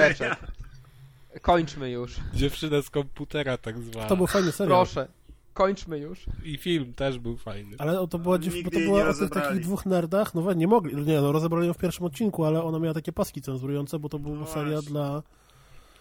Kończmy 1.42 1.90
już. 1.90 2.16
Dziewczyna 2.34 2.82
z 2.82 2.90
komputera 2.90 3.58
tak 3.58 3.78
zwana. 3.78 4.06
To 4.08 4.16
był 4.16 4.26
fajny 4.26 4.52
serial. 4.52 4.78
Proszę. 4.78 5.08
Kończmy 5.54 5.98
już. 5.98 6.26
I 6.44 6.56
film 6.56 6.94
też 6.94 7.18
był 7.18 7.36
fajny. 7.36 7.76
Ale 7.78 8.08
to 8.08 8.18
była, 8.18 8.38
dziew... 8.38 8.52
bo 8.52 8.56
Nigdy 8.56 8.70
to 8.70 8.78
była 8.80 9.08
o 9.08 9.14
tych 9.14 9.30
takich 9.30 9.60
dwóch 9.60 9.86
nerdach, 9.86 10.34
no 10.34 10.42
we- 10.42 10.54
nie 10.54 10.66
mogli, 10.66 10.96
nie 10.96 11.20
no, 11.20 11.32
rozebrali 11.32 11.66
ją 11.66 11.72
w 11.72 11.78
pierwszym 11.78 12.04
odcinku, 12.06 12.44
ale 12.44 12.62
ona 12.62 12.78
miała 12.78 12.94
takie 12.94 13.12
paski 13.12 13.42
cenzurujące, 13.42 13.98
bo 13.98 14.08
to 14.08 14.18
był 14.18 14.34
No 14.36 14.46
serial 14.46 14.82
dla... 14.82 15.22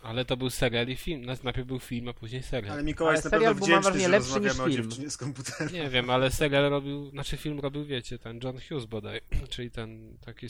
Ale 0.04 0.26
to 0.26 0.38
był 0.38 0.50
serial 0.50 0.88
i 0.88 0.96
film. 0.96 1.22
Naj- 1.26 1.44
Najpierw 1.44 1.68
był 1.68 1.80
film, 1.80 2.08
a 2.08 2.14
później 2.14 2.44
serial. 2.44 2.74
Ale 2.74 2.84
Mikołaj 2.84 3.10
Ale 3.12 3.18
jest 3.18 3.30
serial 3.30 3.56
był, 3.56 3.68
mam 3.68 3.82
wrażenie, 3.82 4.04
że 4.06 4.10
lepszy 4.10 4.40
niż 4.40 4.54
film. 4.76 5.12
z 5.12 5.18
komputera. 5.18 5.72
Nie 5.72 5.90
wiem, 5.90 6.10
ale 6.10 6.32
serial 6.32 6.70
robił, 6.70 7.10
znaczy 7.10 7.38
film 7.38 7.60
robił, 7.60 7.86
wiecie, 7.86 8.20
ten 8.20 8.40
John 8.44 8.56
Hughes 8.70 8.86
bodaj, 8.86 9.22
czyli 9.54 9.72
ten 9.72 10.18
taki 10.26 10.48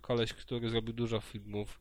koleś, 0.00 0.32
który 0.32 0.70
zrobił 0.70 0.94
dużo 0.94 1.20
filmów 1.20 1.80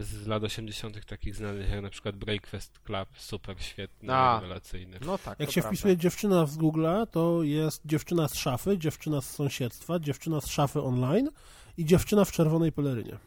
z 0.00 0.26
lat 0.26 0.44
80. 0.44 1.06
takich 1.06 1.34
znanych, 1.36 1.70
jak 1.70 1.82
na 1.82 1.90
przykład 1.90 2.16
Breakfast 2.16 2.78
Club, 2.86 3.08
super 3.16 3.62
świetny, 3.62 4.14
A. 4.14 4.40
rewelacyjny. 4.40 4.98
No 5.04 5.18
tak, 5.18 5.40
Jak 5.40 5.50
się 5.50 5.60
prawda. 5.60 5.76
wpisuje 5.76 5.96
dziewczyna 5.96 6.46
z 6.46 6.58
Google'a, 6.58 7.06
to 7.06 7.42
jest 7.42 7.82
dziewczyna 7.84 8.28
z 8.28 8.34
szafy, 8.34 8.78
dziewczyna 8.78 9.20
z 9.20 9.30
sąsiedztwa, 9.30 9.98
dziewczyna 9.98 10.40
z 10.40 10.46
szafy 10.46 10.82
online 10.82 11.28
i 11.76 11.84
dziewczyna 11.84 12.24
w 12.24 12.32
czerwonej 12.32 12.72
pelerynie. 12.72 13.18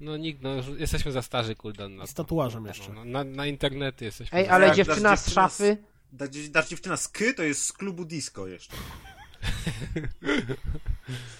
No 0.00 0.16
nikt, 0.16 0.42
no 0.42 0.50
jesteśmy 0.78 1.12
za 1.12 1.22
starzy, 1.22 1.54
Kuldan. 1.54 1.96
Na 1.96 2.06
Z 2.06 2.14
tatuażem 2.14 2.66
jeszcze. 2.66 2.92
No, 2.92 3.04
na, 3.04 3.24
na 3.24 3.46
internety 3.46 4.04
jesteśmy 4.04 4.38
Ej, 4.38 4.46
za 4.46 4.52
ale 4.52 4.66
Tak, 4.66 4.74
starzy. 4.74 4.88
dziewczyna 4.90 5.16
z 5.16 5.24
dziewczyna 5.24 5.48
z- 5.48 5.52
szafy... 5.52 5.76
Da- 6.12 6.26
Dasz 6.50 6.68
dziewczyna 6.68 6.96
z 6.96 7.08
K, 7.08 7.24
to 7.36 7.42
jest 7.42 7.64
z 7.64 7.72
klubu 7.72 8.04
disco 8.04 8.46
jeszcze. 8.46 8.76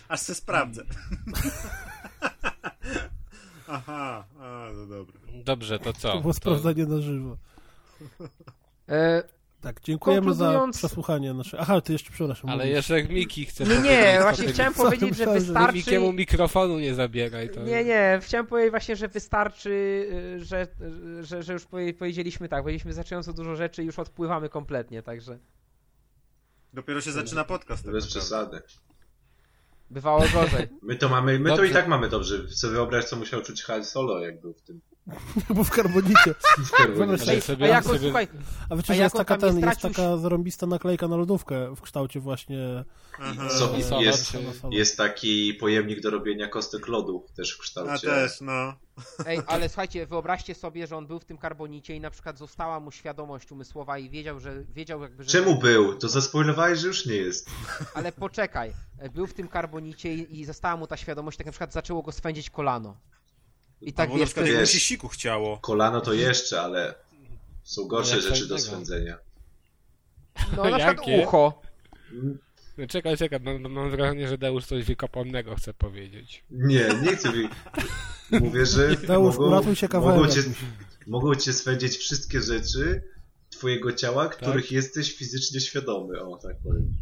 Aż 0.09 0.21
se 0.21 0.35
sprawdzę. 0.35 0.83
Aha, 3.73 4.25
a, 4.41 4.69
no 4.75 4.87
dobra. 4.87 5.21
Dobrze, 5.45 5.79
to 5.79 5.93
co? 5.93 6.13
To 6.13 6.21
było 6.21 6.35
To- 6.35 6.87
na 6.87 7.01
żywo. 7.01 7.37
E, 8.89 9.23
Tak, 9.61 9.81
dziękujemy 9.81 10.35
za 10.35 10.45
Konkludując- 10.45 10.77
przesłuchanie 10.79 11.35
nasze. 11.35 11.61
Aha, 11.61 11.81
ty 11.81 11.93
jeszcze, 11.93 12.11
przepraszam. 12.13 12.51
Ale 12.51 12.65
mówisz. 12.65 12.77
jeszcze 12.77 13.05
Miki 13.05 13.45
chce 13.47 13.65
nie, 13.65 13.79
nie, 13.79 14.19
właśnie 14.23 14.47
chciałem 14.47 14.75
powiedzieć, 14.75 15.17
że 15.17 15.27
wystarczy... 15.27 15.77
Mikiemu 15.77 16.13
mikrofonu 16.13 16.79
nie 16.79 16.95
zabieraj. 16.95 17.51
To... 17.51 17.61
Nie, 17.63 17.85
nie, 17.85 18.19
chciałem 18.23 18.47
powiedzieć 18.47 18.71
właśnie, 18.71 18.97
że 18.97 19.09
wystarczy, 19.09 19.71
y, 20.41 20.45
że, 20.45 20.67
że, 21.21 21.43
że 21.43 21.53
już 21.53 21.65
powie- 21.67 21.95
powiedzieliśmy 21.95 22.49
tak, 22.49 22.63
powiedzieliśmy 22.63 22.93
zaczynająco 22.93 23.33
dużo 23.33 23.57
rzeczy 23.57 23.83
i 23.83 23.87
już 23.87 23.99
odpływamy 23.99 24.49
kompletnie, 24.49 25.03
także 25.03 25.39
Dopiero 26.73 27.01
się 27.01 27.13
zaczyna 27.13 27.45
podcast. 27.45 27.85
tak 27.85 27.93
Bez 27.93 28.07
przesady. 28.07 28.63
Bywało 29.93 30.21
gorzej. 30.21 30.69
My 30.83 30.97
to 30.97 31.09
mamy, 31.09 31.39
my 31.39 31.51
to 31.51 31.57
Dobrze. 31.57 31.71
i 31.71 31.75
tak 31.75 31.89
mamy 31.89 32.09
dobrze. 32.09 32.49
Sobie 32.49 32.73
wyobraź, 32.73 33.05
co 33.05 33.17
musiał 33.17 33.43
czuć 33.43 33.63
Han 33.63 33.85
Solo, 33.85 34.21
jak 34.21 34.41
był 34.41 34.53
w 34.53 34.63
tym. 34.63 34.81
Bo 35.51 35.65
w 35.65 35.71
karbonicie. 35.71 36.35
A 37.61 37.67
jako, 37.67 37.89
sobie- 37.89 37.99
słuchaj, 38.01 38.29
A 38.71 38.77
wiecie, 38.77 38.93
A 38.93 38.97
że 38.97 39.03
jak 39.03 39.15
jest 39.15 39.17
taka, 39.17 39.37
ten, 39.37 39.59
jest 39.59 39.69
stracił- 39.81 39.89
taka 39.95 40.17
zarąbista 40.17 40.67
naklejka 40.67 41.09
na 41.09 41.17
lodówkę 41.17 41.75
w 41.77 41.81
kształcie 41.81 42.21
właśnie... 42.21 42.85
E, 43.21 43.51
Solo, 43.51 44.01
jest, 44.03 44.27
czy- 44.33 44.39
jest 44.71 44.97
taki 44.97 45.55
pojemnik 45.55 46.01
do 46.01 46.11
robienia 46.11 46.49
kostek 46.49 46.89
lodu 46.89 47.27
też 47.37 47.57
w 47.57 47.61
A 47.61 47.63
kształcie. 47.63 48.07
też, 48.07 48.41
no. 48.41 48.75
ej, 49.27 49.41
ale 49.47 49.69
słuchajcie, 49.69 50.07
wyobraźcie 50.07 50.55
sobie, 50.55 50.87
że 50.87 50.97
on 50.97 51.07
był 51.07 51.19
w 51.21 51.25
tym 51.25 51.39
karbonicie 51.39 51.97
i 51.97 52.01
na 52.01 52.11
przykład 52.11 52.39
została 52.39 52.81
mu 52.81 52.91
świadomość 52.91 53.53
umysłowa 53.53 53.99
i 53.99 54.11
wiedział, 54.11 54.41
że 54.41 54.65
wiedział 54.65 55.03
jakby, 55.03 55.25
że... 55.25 55.31
Czemu 55.31 55.59
był? 55.59 55.99
To 55.99 56.09
zaspoilowałeś, 56.09 56.79
że 56.79 56.87
już 56.87 57.07
nie 57.07 57.17
jest. 57.17 57.51
Ale 57.95 58.13
poczekaj, 58.13 58.73
był 59.15 59.27
w 59.27 59.35
tym 59.35 59.49
karbonicie 59.49 60.15
i, 60.15 60.41
i 60.41 60.45
została 60.45 60.77
mu 60.77 60.87
ta 60.87 60.97
świadomość, 60.97 61.39
tak 61.39 61.47
na 61.47 61.53
przykład 61.53 61.73
zaczęło 61.73 62.03
go 62.03 62.13
swędzić 62.13 62.51
kolano. 62.51 62.97
I 63.83 63.93
tak 63.93 64.09
Albo 64.09 64.19
na 64.21 64.27
przykład 64.27 64.47
jest... 64.47 64.73
się 64.73 64.81
siku 64.81 65.09
chciało. 65.09 65.59
Kolano 65.59 66.01
to 66.01 66.13
jeszcze, 66.13 66.61
ale 66.61 66.95
są 67.63 67.85
gorsze 67.85 68.17
No, 68.17 68.21
rzeczy 68.23 68.47
do 68.49 68.59
swędzenia. 68.59 69.19
No 70.57 70.71
na 70.71 70.79
przykład 70.79 71.07
Jakie? 71.07 71.23
ucho. 71.23 71.63
No, 72.79 72.87
Czekaj, 72.89 73.17
czekaj, 73.17 73.41
mam, 73.41 73.73
mam 73.73 73.91
wrażenie, 73.91 74.29
że 74.29 74.39
Deusz 74.39 74.67
coś 74.67 74.85
wiekopomnego 74.85 75.55
chce 75.55 75.75
powiedzieć. 75.75 76.45
Nie, 76.51 76.89
nie 77.03 77.17
chcę 77.17 77.33
mi... 77.33 77.49
Mówię, 78.41 78.67
że 78.67 78.97
Deusz, 79.07 79.37
mogą, 79.37 79.49
uratuj 79.49 79.77
się 79.77 79.89
kawałek 79.89 80.21
mogą, 80.21 80.33
cię, 80.33 80.43
mogą 81.07 81.35
cię 81.35 81.53
swędzić 81.53 81.97
wszystkie 81.97 82.41
rzeczy 82.41 83.03
twojego 83.51 83.93
ciała, 83.93 84.29
których 84.29 84.73
jesteś 84.73 85.17
fizycznie 85.17 85.61
świadomy. 85.61 86.21
O, 86.21 86.37
tak 86.37 86.57
powiem. 86.63 86.95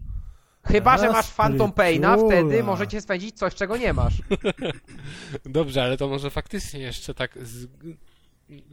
Chyba, 0.73 0.99
że 0.99 1.13
masz 1.13 1.31
Phantom 1.31 1.73
Paina, 1.73 2.17
wtedy 2.17 2.63
możecie 2.63 3.01
spędzić 3.01 3.39
coś, 3.39 3.55
czego 3.55 3.77
nie 3.77 3.93
masz. 3.93 4.15
Dobrze, 5.45 5.83
ale 5.83 5.97
to 5.97 6.09
może 6.09 6.31
faktycznie 6.31 6.81
jeszcze 6.81 7.15
tak 7.15 7.39
z, 7.43 7.67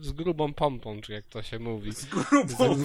z 0.02 0.12
grubą 0.12 0.54
pompą, 0.54 1.02
czy 1.02 1.14
jak 1.14 1.26
to 1.26 1.44
się 1.44 1.60
mówi. 1.60 1.92
Grubą 2.30 2.76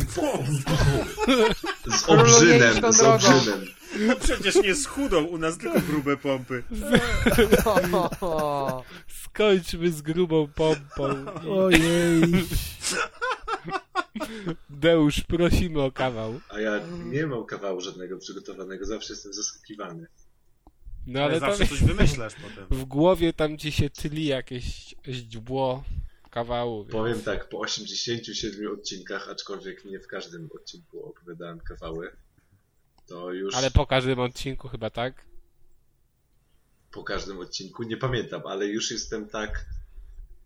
Z 1.98 2.08
obrzynem, 2.08 2.74
z 2.92 3.00
obrzynem. 3.00 3.66
No 4.00 4.16
przecież 4.16 4.54
nie 4.54 4.74
schudą, 4.74 5.24
u 5.24 5.38
nas 5.38 5.58
tylko 5.58 5.80
grube 5.80 6.16
pompy. 6.16 6.62
Skończmy 9.24 9.92
z 9.92 10.02
grubą 10.02 10.48
pompą. 10.54 11.04
Ojej. 11.50 12.20
Deusz, 14.70 15.20
prosimy 15.20 15.82
o 15.82 15.92
kawał. 15.92 16.40
A 16.48 16.60
ja 16.60 16.80
nie 17.04 17.26
mam 17.26 17.44
kawału 17.44 17.80
żadnego 17.80 18.18
przygotowanego, 18.18 18.86
zawsze 18.86 19.12
jestem 19.12 19.32
zaskakiwany. 19.32 20.06
No 21.06 21.20
Ale 21.20 21.30
ale 21.30 21.40
zawsze 21.40 21.66
coś 21.66 21.82
wymyślasz 21.84 22.34
potem. 22.34 22.66
w 22.70 22.84
głowie 22.84 23.32
tam 23.32 23.58
ci 23.58 23.72
się 23.72 23.90
tyli 23.90 24.26
jakieś 24.26 24.94
źdźbło 25.08 25.84
kawału. 26.30 26.82
Więc... 26.82 26.92
Powiem 26.92 27.20
tak, 27.22 27.48
po 27.48 27.58
87 27.58 28.72
odcinkach, 28.72 29.28
aczkolwiek 29.28 29.84
nie 29.84 30.00
w 30.00 30.06
każdym 30.06 30.48
odcinku 30.54 31.06
opowiadałem 31.06 31.60
kawały, 31.60 32.12
to 33.06 33.32
już 33.32 33.54
Ale 33.54 33.70
po 33.70 33.86
każdym 33.86 34.20
odcinku 34.20 34.68
chyba 34.68 34.90
tak? 34.90 35.24
po 36.92 37.04
każdym 37.04 37.38
odcinku, 37.38 37.82
nie 37.82 37.96
pamiętam, 37.96 38.42
ale 38.46 38.66
już 38.66 38.90
jestem 38.90 39.28
tak 39.28 39.66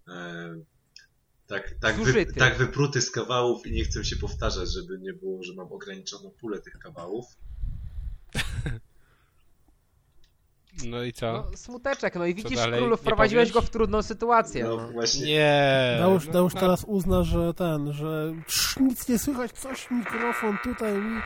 e, 0.09 0.57
tak, 1.47 1.75
tak, 1.81 1.97
wy, 1.97 2.27
tak 2.27 2.57
wypruty 2.59 3.01
z 3.03 3.11
kawałów 3.11 3.67
i 3.67 3.73
nie 3.73 3.85
chcę 3.85 4.05
się 4.05 4.17
powtarzać, 4.17 4.73
żeby 4.73 4.99
nie 4.99 5.13
było, 5.13 5.43
że 5.43 5.55
mam 5.55 5.73
ograniczoną 5.73 6.31
pulę 6.31 6.61
tych 6.61 6.79
kawałów. 6.79 7.27
No 10.85 11.03
i 11.03 11.13
co? 11.13 11.33
no, 11.51 11.57
smuteczek, 11.57 12.15
no 12.15 12.27
i 12.27 12.35
widzisz, 12.35 12.59
królu, 12.77 12.97
wprowadziłeś 12.97 13.53
go 13.53 13.63
w 13.63 13.71
trudną 13.71 14.03
sytuację. 14.03 14.65
No 14.65 14.77
No. 14.77 14.89
właśnie, 14.89 15.27
Nie. 15.27 15.97
Deusz, 16.01 16.27
no, 16.27 16.43
no, 16.43 16.61
teraz 16.61 16.85
uzna, 16.85 17.23
że 17.23 17.55
ten, 17.55 17.93
że 17.93 18.33
trz, 18.47 18.77
nic 18.77 19.09
nie 19.09 19.19
słychać, 19.19 19.53
coś 19.53 19.91
mikrofon 19.91 20.59
tutaj 20.65 20.93
mi, 20.95 21.21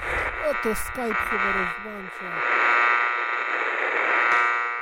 a 0.50 0.62
to 0.62 0.74
Skype 0.74 1.14
chyba 1.14 1.52
rozłącza. 1.52 2.40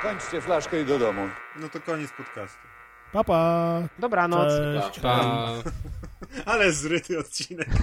Kończcie 0.01 0.41
flaszkę 0.41 0.81
i 0.81 0.85
do 0.85 0.99
domu. 0.99 1.29
No 1.59 1.69
to 1.69 1.81
koniec 1.81 2.11
podcastu. 2.17 2.68
Papa, 3.13 3.81
Dobranoc. 3.99 4.49
cześć. 4.83 4.99
Pa. 4.99 5.49
Ale 6.45 6.71
zryty 6.71 7.19
odcinek. 7.19 7.69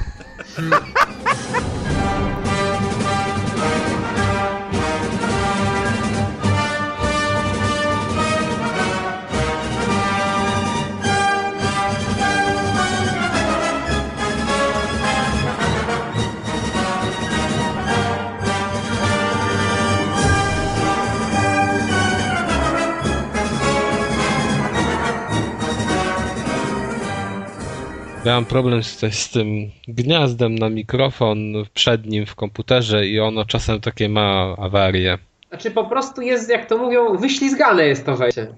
Ja 28.27 28.35
mam 28.35 28.45
problem 28.45 28.83
z, 28.83 29.15
z 29.15 29.31
tym 29.31 29.71
gniazdem 29.89 30.55
na 30.55 30.69
mikrofon 30.69 31.39
przednim 31.75 32.27
w 32.27 32.35
komputerze 32.35 33.07
i 33.07 33.21
ono 33.21 33.45
czasem 33.45 33.81
takie 33.81 34.09
ma 34.09 34.57
awarie. 34.59 35.19
Znaczy 35.49 35.71
po 35.71 35.85
prostu 35.85 36.23
jest, 36.23 36.51
jak 36.51 36.69
to 36.69 36.79
mówią, 36.79 37.17
wyślizgane 37.17 37.87
jest 37.87 38.07
to 38.07 38.17
wejście. 38.17 38.47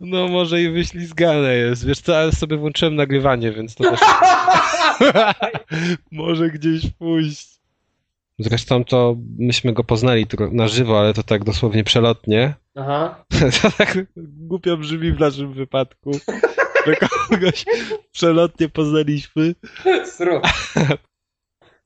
No 0.00 0.28
może 0.28 0.62
i 0.62 0.70
wyślizgane 0.70 1.54
jest. 1.54 1.86
Wiesz 1.86 2.00
co, 2.00 2.18
ale 2.18 2.32
sobie 2.32 2.56
włączyłem 2.56 2.96
nagrywanie, 2.96 3.52
więc 3.52 3.74
to 3.74 3.90
też 3.90 4.00
może 6.12 6.50
gdzieś 6.50 6.90
pójść. 6.98 7.48
Zresztą 8.38 8.84
to 8.84 9.16
myśmy 9.38 9.72
go 9.72 9.84
poznali 9.84 10.26
na 10.52 10.68
żywo, 10.68 11.00
ale 11.00 11.14
to 11.14 11.22
tak 11.22 11.44
dosłownie 11.44 11.84
przelotnie. 11.84 12.54
Aha. 12.74 13.24
To 13.62 13.70
tak 13.70 13.98
głupio 14.16 14.76
brzmi 14.76 15.12
w 15.12 15.20
naszym 15.20 15.52
wypadku, 15.52 16.10
że 16.86 16.96
kogoś 17.28 17.64
przelotnie 18.12 18.68
poznaliśmy. 18.68 19.54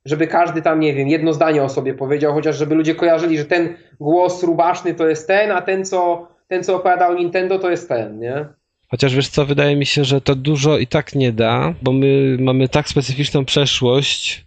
Żeby 0.07 0.27
każdy 0.27 0.63
tam, 0.63 0.81
nie 0.81 0.95
wiem, 0.95 1.09
jedno 1.09 1.33
zdanie 1.33 1.63
o 1.63 1.69
sobie 1.69 1.95
powiedział, 1.95 2.33
chociaż 2.35 2.57
żeby 2.57 2.75
ludzie 2.75 2.95
kojarzyli, 2.95 3.39
że 3.39 3.45
ten 3.45 3.77
głos 4.01 4.43
rubaszny 4.43 4.95
to 4.95 5.09
jest 5.09 5.27
ten, 5.27 5.51
a 5.51 5.63
ten, 5.63 5.85
co, 5.85 6.29
ten, 6.47 6.65
co 6.65 6.77
opowiadał 6.77 7.15
Nintendo, 7.15 7.59
to 7.59 7.71
jest 7.71 7.89
ten, 7.89 8.19
nie? 8.19 8.47
Chociaż 8.91 9.15
wiesz 9.15 9.29
co, 9.29 9.47
wydaje 9.47 9.77
mi 9.77 9.87
się, 9.87 10.05
że 10.05 10.21
to 10.21 10.35
dużo 10.35 10.79
i 10.79 10.87
tak 10.87 11.15
nie 11.15 11.33
da, 11.33 11.75
bo 11.83 11.93
my 11.93 12.37
mamy 12.41 12.69
tak 12.69 12.89
specyficzną 12.89 13.45
przeszłość, 13.45 14.45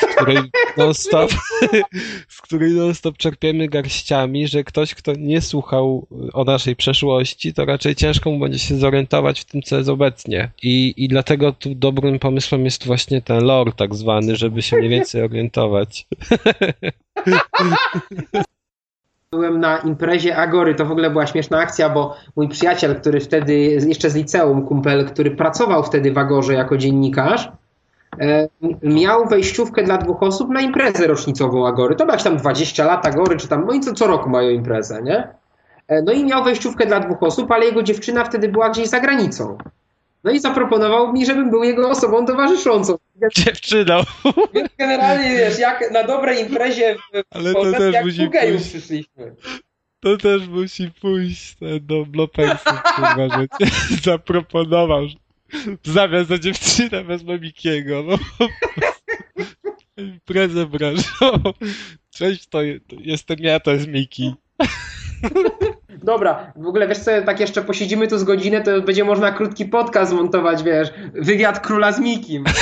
z 0.00 0.14
której 0.14 0.38
non-stop, 0.76 1.30
z 2.28 2.40
której 2.40 2.72
non-stop 2.72 3.16
czerpiemy 3.16 3.68
garściami, 3.68 4.48
że 4.48 4.64
ktoś, 4.64 4.94
kto 4.94 5.12
nie 5.12 5.40
słuchał 5.40 6.06
o 6.32 6.44
naszej 6.44 6.76
przeszłości, 6.76 7.54
to 7.54 7.64
raczej 7.64 7.94
ciężko 7.94 8.30
mu 8.30 8.38
będzie 8.38 8.58
się 8.58 8.76
zorientować 8.76 9.40
w 9.40 9.44
tym, 9.44 9.62
co 9.62 9.76
jest 9.76 9.88
obecnie. 9.88 10.50
I, 10.62 10.94
i 10.96 11.08
dlatego 11.08 11.52
tu 11.52 11.74
dobrym 11.74 12.18
pomysłem 12.18 12.64
jest 12.64 12.86
właśnie 12.86 13.22
ten 13.22 13.44
lore 13.44 13.72
tak 13.72 13.94
zwany, 13.94 14.36
żeby 14.36 14.62
się 14.62 14.76
mniej 14.76 14.90
więcej 14.90 15.22
orientować. 15.22 16.06
Byłem 19.32 19.60
na 19.60 19.78
imprezie 19.78 20.36
Agory, 20.36 20.74
to 20.74 20.84
w 20.84 20.90
ogóle 20.90 21.10
była 21.10 21.26
śmieszna 21.26 21.58
akcja, 21.58 21.88
bo 21.90 22.16
mój 22.36 22.48
przyjaciel, 22.48 23.00
który 23.00 23.20
wtedy, 23.20 23.54
jeszcze 23.60 24.10
z 24.10 24.14
liceum, 24.14 24.66
kumpel, 24.66 25.06
który 25.06 25.30
pracował 25.30 25.82
wtedy 25.84 26.12
w 26.12 26.18
Agorze 26.18 26.54
jako 26.54 26.76
dziennikarz, 26.76 27.52
e, 28.20 28.48
miał 28.82 29.28
wejściówkę 29.28 29.82
dla 29.82 29.98
dwóch 29.98 30.22
osób 30.22 30.50
na 30.50 30.60
imprezę 30.60 31.06
rocznicową 31.06 31.66
Agory. 31.66 31.96
To 31.96 32.06
była 32.06 32.16
tam 32.16 32.36
20 32.36 32.84
lat 32.84 33.06
Agory, 33.06 33.36
czy 33.36 33.48
tam, 33.48 33.66
no 33.66 33.72
i 33.72 33.80
co, 33.80 33.92
co 33.92 34.06
roku 34.06 34.30
mają 34.30 34.50
imprezę, 34.50 35.02
nie? 35.02 35.28
E, 35.88 36.02
No 36.02 36.12
i 36.12 36.24
miał 36.24 36.44
wejściówkę 36.44 36.86
dla 36.86 37.00
dwóch 37.00 37.22
osób, 37.22 37.50
ale 37.50 37.64
jego 37.64 37.82
dziewczyna 37.82 38.24
wtedy 38.24 38.48
była 38.48 38.70
gdzieś 38.70 38.88
za 38.88 39.00
granicą. 39.00 39.58
No 40.24 40.30
i 40.30 40.40
zaproponował 40.40 41.12
mi, 41.12 41.26
żebym 41.26 41.50
był 41.50 41.62
jego 41.62 41.90
osobą 41.90 42.26
towarzyszącą. 42.26 42.96
Dziewczyną! 43.36 44.02
Więc 44.54 44.68
generalnie, 44.78 45.36
wiesz, 45.36 45.58
jak 45.58 45.90
na 45.90 46.04
dobrej 46.04 46.40
imprezie 46.40 46.94
w 46.94 47.22
Ale 47.30 47.52
to 47.52 47.72
też 47.72 47.94
jak 47.94 48.04
musi 48.04 48.28
pójść. 48.30 48.68
przyszliśmy. 48.68 49.34
To 50.00 50.16
też 50.16 50.48
musi 50.48 50.90
pójść 51.00 51.56
do 51.80 52.06
Blopersów, 52.06 52.82
kurwa, 52.82 53.28
że 53.28 53.48
cię 53.48 53.74
zaproponował. 54.10 55.08
że 55.08 55.16
Zamiast 55.84 56.28
za 56.28 56.38
dziewczynę 56.38 57.04
wezmę 57.04 57.38
Mikiego, 57.38 58.04
no. 58.08 58.18
Imprezę 59.96 60.66
branżową. 60.66 61.52
Cześć, 62.10 62.46
to, 62.46 62.58
to 62.88 62.96
jestem 63.00 63.36
ja, 63.40 63.60
to 63.60 63.72
jest 63.72 63.86
Miki. 63.88 64.34
Dobra, 66.02 66.52
w 66.56 66.66
ogóle 66.66 66.88
wiesz 66.88 66.98
co, 66.98 67.10
tak 67.26 67.40
jeszcze 67.40 67.62
posiedzimy 67.62 68.08
tu 68.08 68.18
z 68.18 68.24
godzinę, 68.24 68.60
to 68.60 68.82
będzie 68.82 69.04
można 69.04 69.32
krótki 69.32 69.64
podcast 69.66 70.12
montować, 70.12 70.62
wiesz, 70.62 70.92
wywiad 71.14 71.60
króla 71.60 71.92
z 71.92 72.00
Mikim. 72.00 72.44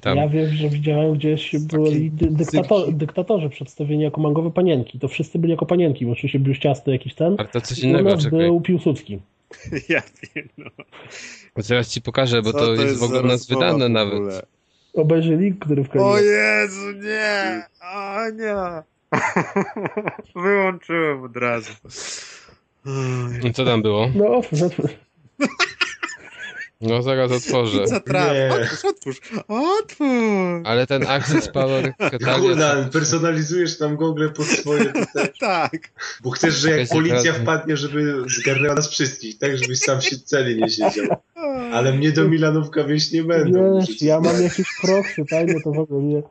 Tam. 0.00 0.16
Ja 0.16 0.28
wiem, 0.28 0.50
że 0.50 0.68
widziałem 0.68 1.14
gdzieś 1.14 1.56
byli 1.58 2.10
dy, 2.10 2.26
dyktator, 2.30 2.92
dyktatorzy 2.92 3.48
przedstawieni 3.48 4.02
jako 4.02 4.20
mangowe 4.20 4.50
panienki. 4.50 4.98
To 4.98 5.08
wszyscy 5.08 5.38
byli 5.38 5.50
jako 5.50 5.66
panienki, 5.66 6.06
bo 6.06 6.12
oczywiście 6.12 6.38
bluściasty 6.38 6.90
jakiś 6.90 7.14
ten. 7.14 7.34
Ale 7.38 7.48
to 7.48 7.60
coś 7.60 7.78
U 7.78 7.86
innego, 7.86 8.10
nas 8.10 8.24
czekaj. 8.24 8.38
był 8.38 8.60
Piłsudski. 8.60 9.18
Ja 9.88 10.02
wiem, 10.34 10.48
no. 10.58 10.70
Zaraz 11.56 11.88
ci 11.88 12.02
pokażę, 12.02 12.42
bo 12.42 12.52
Co 12.52 12.58
to, 12.58 12.74
jest 12.74 12.98
w 12.98 13.02
ogóle 13.02 13.20
u 13.20 13.26
nas 13.26 13.46
wydane 13.46 13.88
nawet. 13.88 14.14
ogóle? 14.14 14.42
Obejrzeli, 14.94 15.54
który 15.54 15.84
w 15.84 15.96
O. 15.96 16.18
Jezu, 16.18 16.92
nie! 17.02 17.62
O 17.94 18.30
nie! 18.30 18.93
Wyłączyłem 20.42 21.22
od 21.24 21.36
razu. 21.36 21.72
I 23.44 23.52
Co 23.52 23.64
tam 23.64 23.82
było? 23.82 24.10
No, 24.14 24.40
No 26.80 27.02
zaraz 27.02 27.32
otworzę. 27.32 27.86
Zatrap. 27.96 28.32
Nie. 28.32 28.50
Otwórz, 28.54 28.84
otwórz. 28.84 29.20
Otwórz! 29.48 30.62
Ale 30.64 30.86
ten 30.86 31.06
Access 31.06 31.48
Power. 31.48 31.94
Kurna, 32.40 32.88
personalizujesz 32.92 33.78
tam 33.78 33.96
Google 33.96 34.28
pod 34.36 34.46
swoje 34.46 34.84
tutaj. 34.84 35.28
Tak. 35.40 35.72
Bo 36.22 36.30
chcesz, 36.30 36.54
że 36.54 36.78
jak 36.78 36.88
policja 36.88 37.32
wpadnie, 37.32 37.76
żeby 37.76 38.24
zgarnęła 38.38 38.74
nas 38.74 38.90
wszystkich, 38.90 39.38
tak? 39.38 39.58
Żebyś 39.58 39.78
sam 39.78 40.00
się 40.00 40.18
celi 40.18 40.62
nie 40.62 40.68
siedział. 40.70 41.06
Ale 41.72 41.92
mnie 41.92 42.12
do 42.12 42.28
Milanówka 42.28 42.84
wieść 42.84 43.12
nie 43.12 43.24
będą. 43.24 43.80
wiesz, 43.80 44.02
ja 44.02 44.20
mam 44.20 44.42
jakieś 44.42 44.66
proksy, 44.82 45.24
tajne 45.30 45.60
to 45.64 45.72
w 45.72 45.78
ogóle 45.78 46.02
nie. 46.02 46.22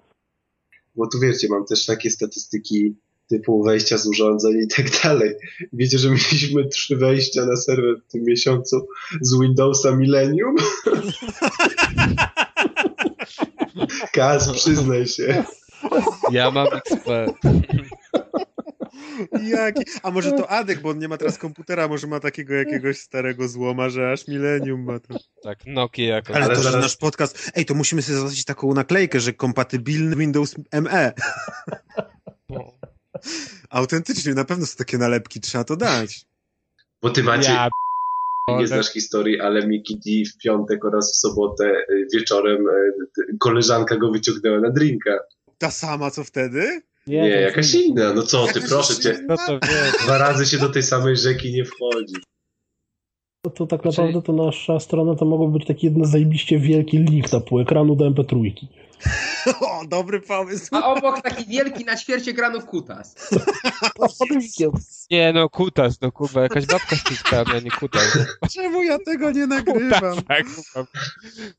Bo 0.96 1.08
tu 1.08 1.20
wiecie, 1.20 1.48
mam 1.50 1.66
też 1.66 1.86
takie 1.86 2.12
statystyki 2.12 2.96
typu 3.28 3.64
wejścia 3.64 3.98
z 3.98 4.08
urządzeń 4.08 4.54
i 4.64 4.68
tak 4.68 4.86
dalej. 5.04 5.34
Wiecie, 5.74 5.98
że 5.98 6.10
mieliśmy 6.10 6.68
trzy 6.68 6.98
wejścia 6.98 7.46
na 7.46 7.56
serwer 7.56 7.96
w 8.08 8.12
tym 8.12 8.24
miesiącu 8.24 8.88
z 9.22 9.40
Windowsa 9.40 9.96
Millennium? 9.96 10.56
Kaz, 14.14 14.52
przyznaj 14.52 15.08
się. 15.08 15.44
Ja 16.32 16.52
mam 16.52 16.68
XP. 16.68 17.08
Jaki? 19.44 19.84
A 20.04 20.12
może 20.12 20.32
to 20.32 20.50
Adek, 20.60 20.82
bo 20.82 20.90
on 20.90 21.00
nie 21.00 21.08
ma 21.08 21.18
teraz 21.18 21.38
komputera, 21.38 21.88
może 21.88 22.08
ma 22.08 22.20
takiego 22.20 22.54
jakiegoś 22.54 22.98
starego 22.98 23.48
złoma, 23.48 23.90
że 23.90 24.12
aż 24.12 24.28
milenium 24.28 24.84
ma 24.84 25.00
to. 25.00 25.20
Tak, 25.44 25.60
Nokia 25.66 26.04
jako. 26.06 26.34
Ale, 26.36 26.46
Ale 26.46 26.56
to, 26.56 26.62
że 26.64 26.70
zaraz- 26.72 26.82
nasz 26.84 26.98
podcast... 26.98 27.52
Ej, 27.56 27.66
to 27.66 27.74
musimy 27.74 28.02
sobie 28.02 28.16
zaznaczyć 28.16 28.46
taką 28.46 28.74
naklejkę, 28.74 29.20
że 29.20 29.34
kompatybilny 29.34 30.16
Windows 30.16 30.56
ME. 30.82 31.14
No. 32.50 32.72
Autentycznie, 33.70 34.34
na 34.34 34.46
pewno 34.46 34.66
są 34.66 34.78
takie 34.78 34.98
nalepki, 34.98 35.40
trzeba 35.42 35.64
to 35.64 35.76
dać. 35.76 36.26
Bo 37.02 37.10
ty 37.10 37.24
macie, 37.24 37.50
Ja 37.52 37.70
nie 38.60 38.68
znasz 38.68 38.94
historii, 38.94 39.40
ale 39.40 39.68
Miki 39.68 39.96
D 39.96 40.30
w 40.32 40.38
piątek 40.44 40.86
oraz 40.86 41.14
w 41.14 41.16
sobotę 41.16 41.66
y, 41.90 42.08
wieczorem 42.14 42.58
t- 43.16 43.22
koleżanka 43.40 43.98
go 43.98 44.12
wyciągnęła 44.12 44.60
na 44.60 44.70
drinka. 44.70 45.20
Ta 45.58 45.72
sama, 45.72 46.12
co 46.12 46.24
wtedy? 46.24 46.82
Nie, 47.08 47.22
to 47.22 47.28
jakaś 47.28 47.74
inna. 47.74 48.14
No 48.14 48.22
co 48.22 48.48
ty, 48.48 48.62
proszę 48.62 49.00
cię. 49.00 49.20
No 49.28 49.38
to. 49.38 49.60
Dwa 50.04 50.18
razy 50.18 50.46
się 50.46 50.58
do 50.58 50.70
tej 50.70 50.84
samej 50.84 51.18
rzeki 51.18 51.54
nie 51.54 51.66
wchodzi. 51.66 52.14
To, 53.42 53.50
to 53.50 53.68
tak 53.68 53.86
naprawdę 53.86 54.22
to 54.22 54.34
nasza 54.34 54.80
strona 54.80 55.16
to 55.16 55.26
mogło 55.26 55.48
być 55.48 55.66
taki 55.66 55.86
jeden 55.86 56.06
zajebiście 56.06 56.60
wielki 56.60 56.98
link 56.98 57.34
na 57.34 57.40
pół 57.40 57.60
ekranu 57.60 57.96
do 57.96 58.12
MP3. 58.12 58.52
O, 59.62 59.82
dobry 59.88 60.22
pomysł. 60.22 60.76
A 60.76 60.86
obok 60.94 61.22
taki 61.22 61.46
wielki 61.46 61.86
na 61.86 61.96
ćwierć 61.98 62.28
ekranu 62.28 62.62
kutas. 62.62 63.16
Nie 65.12 65.34
no, 65.34 65.50
kutas, 65.50 66.02
no 66.02 66.12
kurwa, 66.12 66.42
jakaś 66.42 66.66
babka 66.66 66.96
z 66.96 67.04
cyckami, 67.04 67.52
a 67.56 67.60
nie 67.60 67.72
kutas. 67.72 68.18
Czemu 68.54 68.84
ja 68.84 68.98
tego 69.06 69.32
nie 69.32 69.48
nagrywam? 69.48 70.22
Tak, 70.28 70.44
kurwa. 70.46 70.88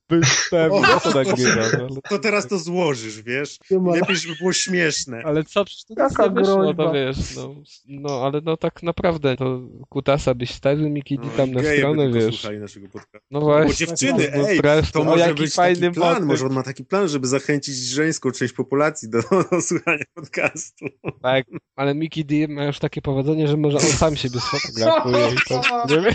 Bez 0.08 0.48
pewnie, 0.50 0.80
ja 0.80 1.00
to 1.00 1.10
nagrywam. 1.10 1.88
no, 1.90 2.00
To 2.08 2.18
teraz 2.18 2.46
to 2.48 2.58
złożysz, 2.58 3.22
wiesz? 3.22 3.58
Lepiej, 3.70 4.16
żeby 4.16 4.34
było 4.40 4.52
śmieszne. 4.52 5.22
ale 5.24 5.44
co, 5.44 5.64
przecież 5.64 5.84
to 5.84 5.94
Jaka 6.02 6.26
nie 6.26 6.30
wyszło, 6.34 6.56
groźba. 6.56 6.84
to 6.84 6.92
wiesz, 6.92 7.16
no, 7.36 7.54
no, 7.88 8.22
ale 8.26 8.40
no 8.44 8.56
tak 8.56 8.82
naprawdę, 8.82 9.36
to 9.36 9.60
kutasa 9.88 10.34
byś 10.34 10.50
stawił 10.54 10.88
Miki 10.90 11.18
D 11.18 11.28
tam 11.36 11.50
na 11.52 11.60
Geje 11.62 11.72
by 11.74 11.78
stronę, 11.78 12.12
wiesz. 12.12 12.34
słuchali 12.40 12.58
naszego 12.58 12.88
podcastu. 12.88 13.26
No 13.30 13.40
Bo 13.40 13.46
właśnie. 13.46 13.86
dziewczyny, 13.86 14.32
no, 14.36 14.48
ej, 14.48 14.60
to 14.92 15.00
o, 15.00 15.04
może 15.04 15.34
być 15.34 15.54
fajny 15.54 15.92
plan, 15.92 16.12
motyw. 16.14 16.26
może 16.26 16.46
on 16.46 16.52
ma 16.52 16.62
taki 16.62 16.84
plan, 16.84 17.08
żeby 17.08 17.26
zachęcić 17.38 17.74
żeńską 17.76 18.30
część 18.30 18.52
populacji 18.54 19.08
do, 19.08 19.18
do 19.50 19.60
słuchania 19.60 20.04
podcastu. 20.14 20.84
Tak, 21.22 21.46
ale 21.76 21.94
Miki 21.94 22.24
D 22.24 22.48
ma 22.48 22.64
już 22.64 22.78
takie 22.78 23.02
powodzenie, 23.02 23.48
że 23.48 23.56
może 23.56 23.78
on 23.78 23.84
sam 24.02 24.16
siebie 24.16 24.40
sfotografuje 24.40 25.28
i 25.28 25.48
to, 25.48 25.62
nie 25.88 26.00
wiem. 26.00 26.14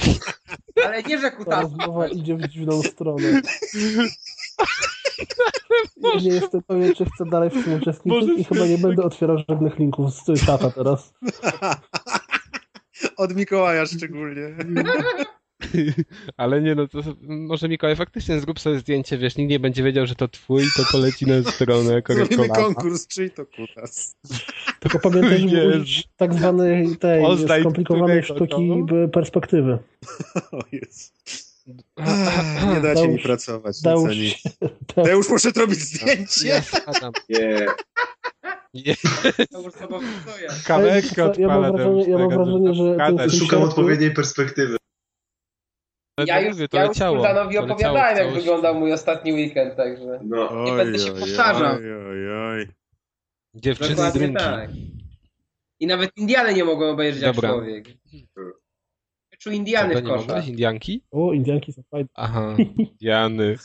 Ale 0.85 1.03
nie, 1.03 1.17
że 1.19 1.31
Ta 1.31 1.37
kutas. 1.37 1.61
rozmowa 1.61 2.07
idzie 2.07 2.35
w 2.35 2.47
dziwną 2.47 2.81
stronę. 2.83 3.41
Ja 6.03 6.19
nie 6.21 6.29
jestem 6.29 6.61
pewien, 6.63 6.95
czy 6.95 7.05
chcę 7.05 7.25
dalej 7.25 7.49
w 7.49 7.63
tym 7.63 7.73
uczestniczyć 7.73 8.21
Może 8.21 8.33
i 8.33 8.43
chyba 8.43 8.65
nie 8.65 8.77
będę 8.77 9.03
otwierał 9.03 9.37
żadnych 9.49 9.79
linków 9.79 10.13
z 10.13 10.45
czata 10.45 10.71
teraz. 10.71 11.13
Od 13.17 13.35
Mikołaja 13.35 13.85
szczególnie. 13.85 14.55
Ale 16.37 16.61
nie 16.61 16.75
no, 16.75 16.87
to 16.87 16.99
może 17.21 17.69
Mikołaj 17.69 17.95
faktycznie 17.95 18.39
zrób 18.39 18.59
sobie 18.59 18.79
zdjęcie, 18.79 19.17
wiesz, 19.17 19.37
nikt 19.37 19.49
nie 19.49 19.59
będzie 19.59 19.83
wiedział, 19.83 20.07
że 20.07 20.15
to 20.15 20.27
twój, 20.27 20.63
to 20.77 20.83
poleci 20.91 21.25
na 21.25 21.51
stronę 21.51 22.01
Zrobimy 22.09 22.49
konkurs, 22.49 23.07
czyj 23.07 23.31
to 23.31 23.45
kutas. 23.45 24.15
Tylko 24.79 24.99
pamiętaj, 24.99 25.43
Jezu. 25.43 26.01
tak 26.17 26.33
zwanej 26.33 26.97
tej 26.97 27.25
Oznaj 27.25 27.61
skomplikowanej 27.61 28.23
sztuki 28.23 28.61
no? 28.61 29.07
perspektywy. 29.13 29.79
O 30.51 30.59
jest. 30.71 31.13
Nie 32.75 32.81
dacie 32.81 33.07
mi 33.07 33.15
Deusz- 33.17 33.23
pracować. 33.23 33.81
Deusz, 33.81 34.15
Deusz, 34.95 35.07
ja 35.07 35.11
już 35.13 35.29
muszę 35.29 35.49
robić 35.55 35.79
zdjęcie. 35.79 36.47
Ja 36.47 36.61
spadam. 36.61 37.13
To 39.51 39.61
już 39.61 39.73
zobowiązuję. 39.73 40.49
kamerkę 40.65 41.31
Ja 41.37 41.47
mam 41.47 41.71
wrażenie- 41.71 42.09
ja 42.09 42.17
mam 42.17 42.29
wrażenie, 42.29 42.73
że 42.73 43.29
Szukam 43.39 43.61
odpowiedniej 43.61 44.11
perspektywy. 44.11 44.78
Ja 46.27 46.41
już, 46.41 46.53
mówię, 46.53 46.67
to 46.67 46.77
ja 46.77 46.83
już 46.83 46.89
leciało. 46.89 47.15
Kuldanowi 47.17 47.55
To 47.55 47.63
opowiadałem, 47.63 48.17
jak 48.17 48.33
wyglądał 48.33 48.75
mój 48.79 48.93
ostatni 48.93 49.33
weekend, 49.33 49.75
także... 49.75 50.19
No. 50.23 50.63
Nie 50.65 50.71
będę 50.71 50.99
się 50.99 51.11
powtarzał. 51.11 51.75
Oj, 51.75 51.93
oj, 51.93 52.31
oj. 52.31 52.67
Dziewczyny 53.55 53.89
Dokładnie 53.89 54.19
drinki. 54.21 54.43
tak. 54.43 54.69
I 55.79 55.87
nawet 55.87 56.17
Indiany 56.17 56.53
nie 56.53 56.63
mogą 56.63 56.89
obejrzeć 56.89 57.21
jak 57.21 57.35
Dobra. 57.35 57.49
człowiek. 57.49 57.85
Czuł 59.39 59.53
Indiany 59.53 59.95
w 59.95 60.03
nie 60.03 60.09
koszach. 60.09 60.47
Indianki? 60.47 61.03
O, 61.11 61.33
Indianki 61.33 61.73
są 61.73 61.81
fajne. 61.91 62.09
Aha, 62.13 62.55
Indiany. 62.91 63.55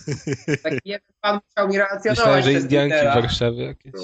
Taki 0.63 0.79
jeden 0.85 1.09
pan 1.21 1.41
musiał 1.49 1.69
mi 1.69 1.73
Myślałem, 1.73 1.91
relacjonować 1.91 2.45
że 2.45 2.51
przez 2.51 2.63
Indianki 2.63 2.93
Twittera. 2.95 3.13
w 3.13 3.15
Warszawie 3.23 3.65
jakieś. 3.65 3.93
No 3.93 4.01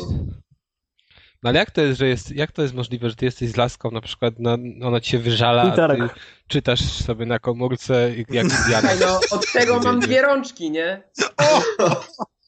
ale 1.44 1.58
jak 1.58 1.70
to 1.70 1.80
jest, 1.80 1.98
że 1.98 2.08
jest, 2.08 2.30
jak 2.30 2.52
to 2.52 2.62
jest 2.62 2.74
możliwe, 2.74 3.10
że 3.10 3.16
ty 3.16 3.24
jesteś 3.24 3.50
z 3.50 3.56
laską, 3.56 3.90
na 3.90 4.00
przykład 4.00 4.38
na, 4.38 4.56
ona 4.82 5.00
ci 5.00 5.10
się 5.10 5.18
wyżala, 5.18 5.62
a 5.62 5.88
ty 5.88 6.08
czytasz 6.48 6.80
sobie 6.80 7.26
na 7.26 7.38
komórce 7.38 8.10
jak 8.16 8.28
Indiana. 8.64 8.88
No 9.00 9.20
od 9.30 9.52
tego 9.52 9.80
mam 9.80 10.00
dwie 10.00 10.22
rączki, 10.22 10.70
nie? 10.70 11.02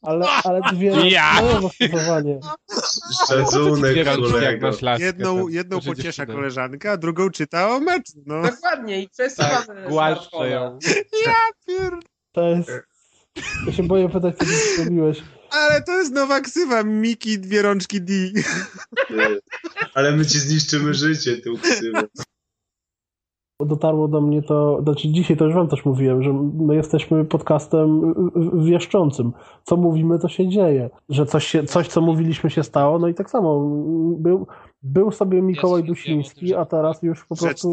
Ale, 0.02 0.26
ale 0.44 0.60
dwie 0.72 1.08
Ja! 1.10 1.42
moje 1.42 1.60
zastosowanie. 1.60 2.40
Szacunek, 3.28 3.96
jak 3.96 4.16
kolego. 4.16 4.66
masz 4.66 4.82
laskę. 4.82 5.04
Jedną, 5.04 5.48
jedną 5.48 5.80
pociesza 5.80 6.26
koleżanka, 6.26 6.92
a 6.92 6.96
drugą 6.96 7.30
czyta 7.30 7.68
o 7.74 7.80
meczu. 7.80 8.12
No. 8.26 8.42
Dokładnie 8.42 9.02
i 9.02 9.08
przesuwam 9.08 9.66
Tak, 9.66 9.88
głaszczę 9.88 10.48
ją. 10.48 10.78
To 12.32 12.48
jest... 12.48 12.70
Ja 13.66 13.72
się 13.72 13.82
boję 13.82 14.08
pytać, 14.08 14.36
co 14.38 14.44
ty 14.44 14.50
zrobiłeś. 14.76 15.22
Ale 15.52 15.82
to 15.82 15.92
jest 15.92 16.12
nowa 16.12 16.40
ksywa, 16.40 16.82
Miki, 16.82 17.38
dwie 17.38 17.62
rączki 17.62 18.00
D. 18.02 18.12
Ale 19.94 20.16
my 20.16 20.26
ci 20.26 20.38
zniszczymy 20.38 20.94
życie, 20.94 21.36
tą 21.36 21.56
ksywą. 21.56 22.00
Bo 23.60 23.66
dotarło 23.66 24.08
do 24.08 24.20
mnie 24.20 24.42
to, 24.42 24.80
znaczy 24.82 25.08
dzisiaj 25.08 25.36
to 25.36 25.44
już 25.44 25.54
wam 25.54 25.68
też 25.68 25.84
mówiłem, 25.84 26.22
że 26.22 26.32
my 26.54 26.74
jesteśmy 26.76 27.24
podcastem 27.24 28.14
wieszczącym. 28.64 29.32
Co 29.64 29.76
mówimy, 29.76 30.18
to 30.18 30.28
się 30.28 30.48
dzieje. 30.48 30.90
Że 31.08 31.26
coś, 31.26 31.46
się, 31.46 31.64
coś 31.64 31.88
co 31.88 32.00
mówiliśmy 32.00 32.50
się 32.50 32.62
stało, 32.62 32.98
no 32.98 33.08
i 33.08 33.14
tak 33.14 33.30
samo. 33.30 33.60
Był, 34.18 34.46
był 34.82 35.10
sobie 35.10 35.42
Mikołaj 35.42 35.84
Dusiński, 35.84 36.54
a 36.54 36.64
teraz 36.64 37.02
już 37.02 37.24
po 37.24 37.36
prostu 37.36 37.72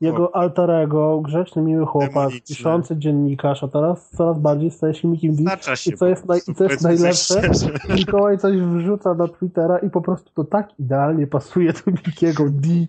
jego 0.00 0.36
alter 0.36 0.70
ego, 0.70 1.20
grzeczny, 1.20 1.62
miły 1.62 1.86
chłopak, 1.86 2.30
piszący 2.48 2.96
dziennikarz, 2.96 3.64
a 3.64 3.68
teraz 3.68 4.10
coraz 4.10 4.38
bardziej 4.38 4.70
staje 4.70 4.94
się 4.94 5.08
Mikim 5.08 5.36
D. 5.36 5.42
I 5.86 5.92
co 5.92 6.06
jest, 6.06 6.26
naj, 6.26 6.40
i 6.48 6.54
co 6.54 6.64
jest 6.64 6.82
najlepsze. 6.82 7.42
Mikołaj 7.98 8.38
coś 8.38 8.56
wrzuca 8.56 9.14
na 9.14 9.28
Twittera 9.28 9.78
i 9.78 9.90
po 9.90 10.00
prostu 10.00 10.30
to 10.34 10.44
tak 10.44 10.68
idealnie 10.78 11.26
pasuje 11.26 11.72
do 11.72 11.92
Mikiego 12.06 12.44
D. 12.50 12.68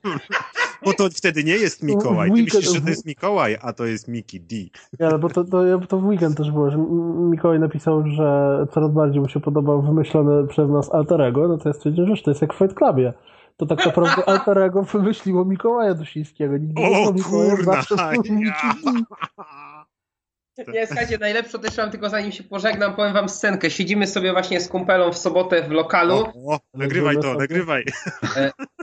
Bo 0.85 0.93
to 0.93 1.09
wtedy 1.09 1.43
nie 1.43 1.55
jest 1.55 1.83
Mikołaj. 1.83 2.29
Ty 2.29 2.35
Weekend- 2.35 2.55
myślisz, 2.55 2.73
że 2.73 2.81
to 2.81 2.89
jest 2.89 3.05
Mikołaj, 3.05 3.57
a 3.61 3.73
to 3.73 3.85
jest 3.85 4.07
Miki 4.07 4.39
D. 4.39 4.55
Nie, 4.99 5.07
ale 5.07 5.19
bo 5.19 5.29
to, 5.29 5.43
to, 5.43 5.63
to 5.87 5.97
w 5.99 6.05
weekend 6.05 6.37
też 6.37 6.51
było, 6.51 6.71
że 6.71 6.77
Mikołaj 7.17 7.59
napisał, 7.59 8.07
że 8.07 8.57
coraz 8.71 8.91
bardziej 8.91 9.21
mu 9.21 9.29
się 9.29 9.39
podobał 9.39 9.81
wymyślone 9.81 10.47
przez 10.47 10.69
nas 10.69 10.93
alterego, 10.93 11.47
no 11.47 11.57
to 11.57 11.69
ja 11.69 11.73
stwierdziłem, 11.73 12.15
że 12.15 12.23
to 12.23 12.31
jest 12.31 12.41
jak 12.41 12.53
w 12.53 12.57
Fight 12.57 12.73
Clubie. 12.73 13.13
To 13.61 13.65
tak 13.65 13.85
naprawdę 13.85 14.29
alterego 14.29 14.83
wymyśliło 14.83 15.45
Mikołaja 15.45 15.93
Dusińskiego. 15.93 16.57
Nigdy 16.57 16.81
nie 16.81 17.07
O 17.07 17.13
Mikołaja, 17.13 17.55
kurna! 17.55 17.73
zawsze 17.73 17.95
D. 20.57 20.63
Nie, 20.73 20.87
słuchajcie, 20.87 21.17
najlepsze 21.17 21.59
też 21.59 21.77
mam, 21.77 21.91
tylko 21.91 22.09
zanim 22.09 22.31
się 22.31 22.43
pożegnam, 22.43 22.95
powiem 22.95 23.13
wam 23.13 23.29
scenkę. 23.29 23.69
Siedzimy 23.71 24.07
sobie 24.07 24.31
właśnie 24.31 24.61
z 24.61 24.67
kumpelą 24.67 25.11
w 25.11 25.17
sobotę 25.17 25.63
w 25.63 25.71
lokalu. 25.71 26.15
O, 26.15 26.53
o, 26.53 26.59
nagrywaj 26.73 27.19
to, 27.19 27.33
nagrywaj. 27.33 27.85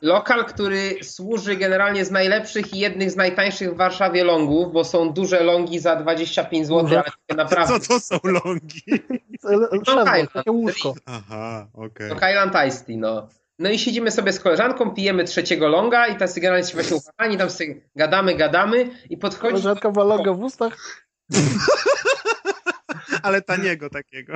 Lokal, 0.02 0.44
który 0.44 1.04
służy 1.04 1.56
generalnie 1.56 2.04
z 2.04 2.10
najlepszych 2.10 2.74
i 2.74 2.78
jednych 2.78 3.10
z 3.10 3.16
najtańszych 3.16 3.74
w 3.74 3.76
Warszawie 3.76 4.24
longów, 4.24 4.72
bo 4.72 4.84
są 4.84 5.12
duże 5.12 5.40
longi 5.40 5.78
za 5.78 5.96
25 5.96 6.66
zł, 6.66 6.82
Duże? 6.82 6.98
ale 6.98 7.04
takie 7.04 7.36
naprawdę. 7.36 7.80
Co 7.80 7.94
to 7.94 8.00
są 8.00 8.18
longi? 8.24 8.82
Szedło, 9.86 10.26
takie 10.32 10.50
łóżko. 10.50 10.94
Aha, 11.06 11.66
okej. 11.74 12.08
To 12.08 12.14
Highland 12.14 12.52
Ice 12.68 12.84
Tea, 12.84 12.96
no. 12.96 13.28
No 13.58 13.70
i 13.70 13.78
siedzimy 13.78 14.10
sobie 14.10 14.32
z 14.32 14.40
koleżanką, 14.40 14.90
pijemy 14.90 15.24
trzeciego 15.24 15.68
longa 15.68 16.06
i 16.06 16.16
tacy 16.16 16.40
generalnie 16.40 16.66
się 16.66 16.74
właśnie 16.74 16.96
ukochani, 16.96 17.36
tam 17.36 17.50
sobie 17.50 17.80
gadamy, 17.96 18.34
gadamy 18.34 18.90
i 19.10 19.16
podchodzi... 19.18 19.50
Koleżanka 19.50 19.90
ma 19.90 20.04
longa 20.04 20.32
w 20.32 20.40
ustach. 20.40 21.04
Ale 23.22 23.42
taniego 23.42 23.90
takiego. 23.90 24.32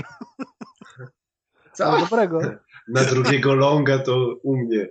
Co? 1.73 1.87
Ale 1.87 2.01
dobrego. 2.01 2.41
Na 2.89 3.05
drugiego 3.05 3.55
longa 3.55 3.99
to 3.99 4.37
u 4.43 4.57
mnie. 4.57 4.89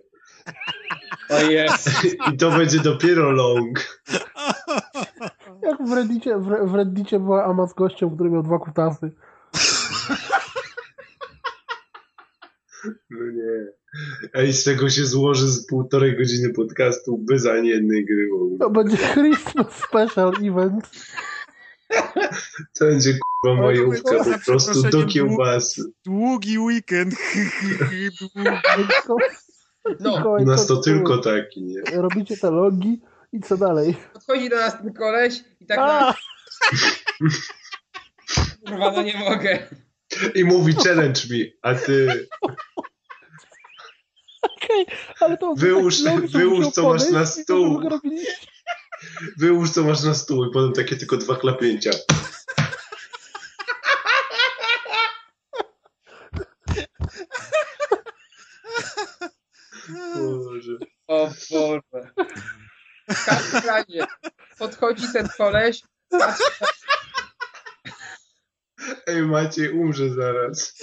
O 1.30 1.40
jest. 1.40 1.90
I 2.34 2.38
to 2.38 2.51
będzie 2.51 2.80
dopiero 2.80 3.32
long. 3.32 4.01
Jak 5.61 5.88
w 5.88 5.93
Reddicie, 5.93 6.38
w 6.64 6.76
Reddicie 6.76 7.19
była 7.19 7.45
Ama 7.45 7.68
z 7.68 7.74
gościem, 7.74 8.16
który 8.16 8.30
miał 8.30 8.43
dwa 8.43 8.60
kutasy. 8.60 9.11
No 13.10 13.32
nie. 13.32 13.81
A 14.34 14.42
i 14.42 14.53
z 14.53 14.64
tego 14.64 14.90
się 14.90 15.06
złoży 15.06 15.48
z 15.48 15.68
półtorej 15.68 16.18
godziny 16.18 16.53
podcastu 16.53 17.18
bez 17.18 17.45
ani 17.45 17.70
jednej 17.70 18.06
gry. 18.06 18.30
To 18.60 18.70
będzie 18.70 18.98
Christmas 18.98 19.68
Special 19.88 20.34
Event. 20.44 20.90
To 22.80 22.86
będzie 22.86 23.20
kurwa 23.42 23.61
majówka, 23.61 24.24
po 24.24 24.45
prostu 24.45 24.90
do 24.90 25.06
kiełbasy. 25.06 25.82
Długi 26.06 26.60
weekend. 26.60 27.16
No, 30.00 30.18
Mikołaj, 30.18 30.44
U 30.44 30.45
nas 30.45 30.68
to 30.68 30.78
tylko 30.78 31.18
taki, 31.18 31.64
nie? 31.64 31.82
Robicie 31.94 32.38
te 32.38 32.52
logi 32.52 33.02
i 33.34 33.40
co 33.40 33.58
dalej? 33.58 33.95
podchodzi 34.14 34.50
do 34.50 34.56
nas 34.56 34.78
ten 34.78 34.94
koleś 34.94 35.44
i 35.60 35.66
tak 35.66 35.78
na... 35.78 36.14
Kurwa, 38.66 38.92
no 38.92 39.02
nie 39.03 39.20
mogę. 39.20 39.68
I 40.36 40.44
mówi 40.44 40.74
challenge 40.74 41.22
mi, 41.32 41.53
a 41.61 41.76
ty 41.76 42.28
Okej, 44.42 44.86
ale 45.20 45.38
to... 45.38 45.53
Wyłóż- 45.53 46.03
tak 46.03 46.28
wyłóż, 46.28 46.68
co 46.68 46.90
masz 46.90 47.10
na 47.10 47.26
stół. 47.26 47.82
wyłóż 49.38 49.70
co 49.70 49.84
masz 49.84 50.03
na 50.03 50.14
stół 50.14 50.45
i 50.45 50.52
potem 50.53 50.74
takie 50.74 50.95
tylko 50.95 51.18
dwa 51.18 51.36
klapięcia. 51.36 51.92
Boże. 60.16 60.78
O 61.08 61.28
Boże. 61.52 61.82
W 63.10 63.26
każdym 63.26 63.61
razie 63.70 64.08
podchodzi 64.58 65.03
ten 65.14 65.30
koleś. 65.38 65.82
Ej, 69.08 69.22
Maciej 69.22 69.70
umrze 69.72 70.10
zaraz. 70.10 70.74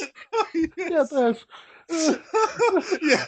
Ja 0.77 1.07
też. 1.07 1.47
Nie, 3.03 3.27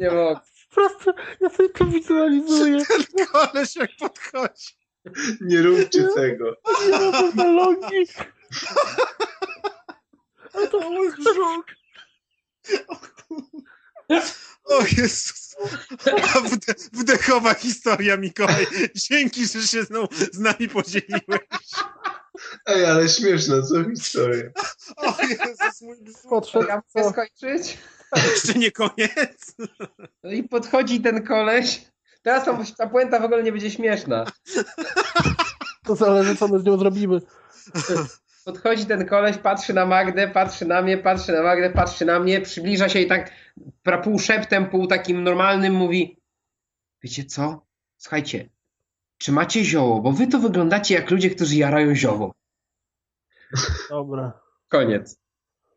Nie 0.00 0.10
mogę. 0.10 0.40
Po 0.68 0.74
prostu 0.74 1.10
ja 1.40 1.48
sobie 1.50 1.68
to 1.68 1.84
wizualizuję. 1.84 2.82
ten 2.86 3.26
koleś 3.26 3.76
jak 3.76 3.90
podchodzi. 3.98 4.66
Nie 5.40 5.62
róbcie 5.62 6.08
tego. 6.14 6.56
Nie 6.90 6.98
mam 7.10 7.32
te 7.32 7.52
logi. 7.52 8.06
Ale 10.54 10.68
to 10.68 10.90
mój 10.90 11.10
brzuch. 11.12 11.64
O 12.88 12.96
Jezus. 14.96 15.56
A 16.34 16.40
wde, 16.40 16.74
wdechowa 16.92 17.54
historia, 17.54 18.16
Mikołaj. 18.16 18.66
Dzięki, 18.94 19.46
że 19.46 19.66
się 19.66 19.84
z,ną, 19.84 20.06
z 20.32 20.38
nami 20.38 20.68
podzieliłeś. 20.68 21.40
Ej, 22.66 22.86
ale 22.86 23.08
śmieszna, 23.08 23.62
co 23.62 23.90
historia. 23.90 24.50
O 24.96 25.14
Jezus, 25.22 25.80
mój 25.82 25.96
co? 26.92 27.10
skończyć? 27.10 27.78
Jeszcze 28.16 28.58
nie 28.58 28.70
koniec. 28.70 29.54
No 30.22 30.32
i 30.32 30.42
podchodzi 30.42 31.00
ten 31.00 31.26
koleś. 31.26 31.84
Teraz 32.22 32.44
ta, 32.44 32.64
ta 32.78 32.86
puenta 32.86 33.20
w 33.20 33.24
ogóle 33.24 33.42
nie 33.42 33.52
będzie 33.52 33.70
śmieszna. 33.70 34.24
To 35.84 35.96
zależy, 35.96 36.36
co 36.36 36.48
my 36.48 36.60
z 36.60 36.64
nią 36.64 36.78
zrobimy. 36.78 37.20
Podchodzi 38.44 38.86
ten 38.86 39.06
koleś, 39.06 39.38
patrzy 39.38 39.74
na 39.74 39.86
Magdę, 39.86 40.28
patrzy 40.28 40.64
na 40.64 40.82
mnie, 40.82 40.98
patrzy 40.98 41.32
na 41.32 41.42
Magdę, 41.42 41.70
patrzy 41.70 42.04
na 42.04 42.18
mnie, 42.20 42.40
przybliża 42.40 42.88
się 42.88 43.00
i 43.00 43.06
tak 43.06 43.32
pra- 43.86 44.02
pół 44.02 44.18
szeptem, 44.18 44.66
pół 44.70 44.86
takim 44.86 45.22
normalnym 45.24 45.74
mówi 45.74 46.16
Wiecie 47.02 47.24
co? 47.24 47.66
Słuchajcie, 47.96 48.48
czy 49.18 49.32
macie 49.32 49.64
zioło? 49.64 50.00
Bo 50.00 50.12
wy 50.12 50.26
to 50.26 50.38
wyglądacie 50.38 50.94
jak 50.94 51.10
ludzie, 51.10 51.30
którzy 51.30 51.56
jarają 51.56 51.94
zioło. 51.94 52.34
Dobra. 53.90 54.40
Koniec. 54.68 55.16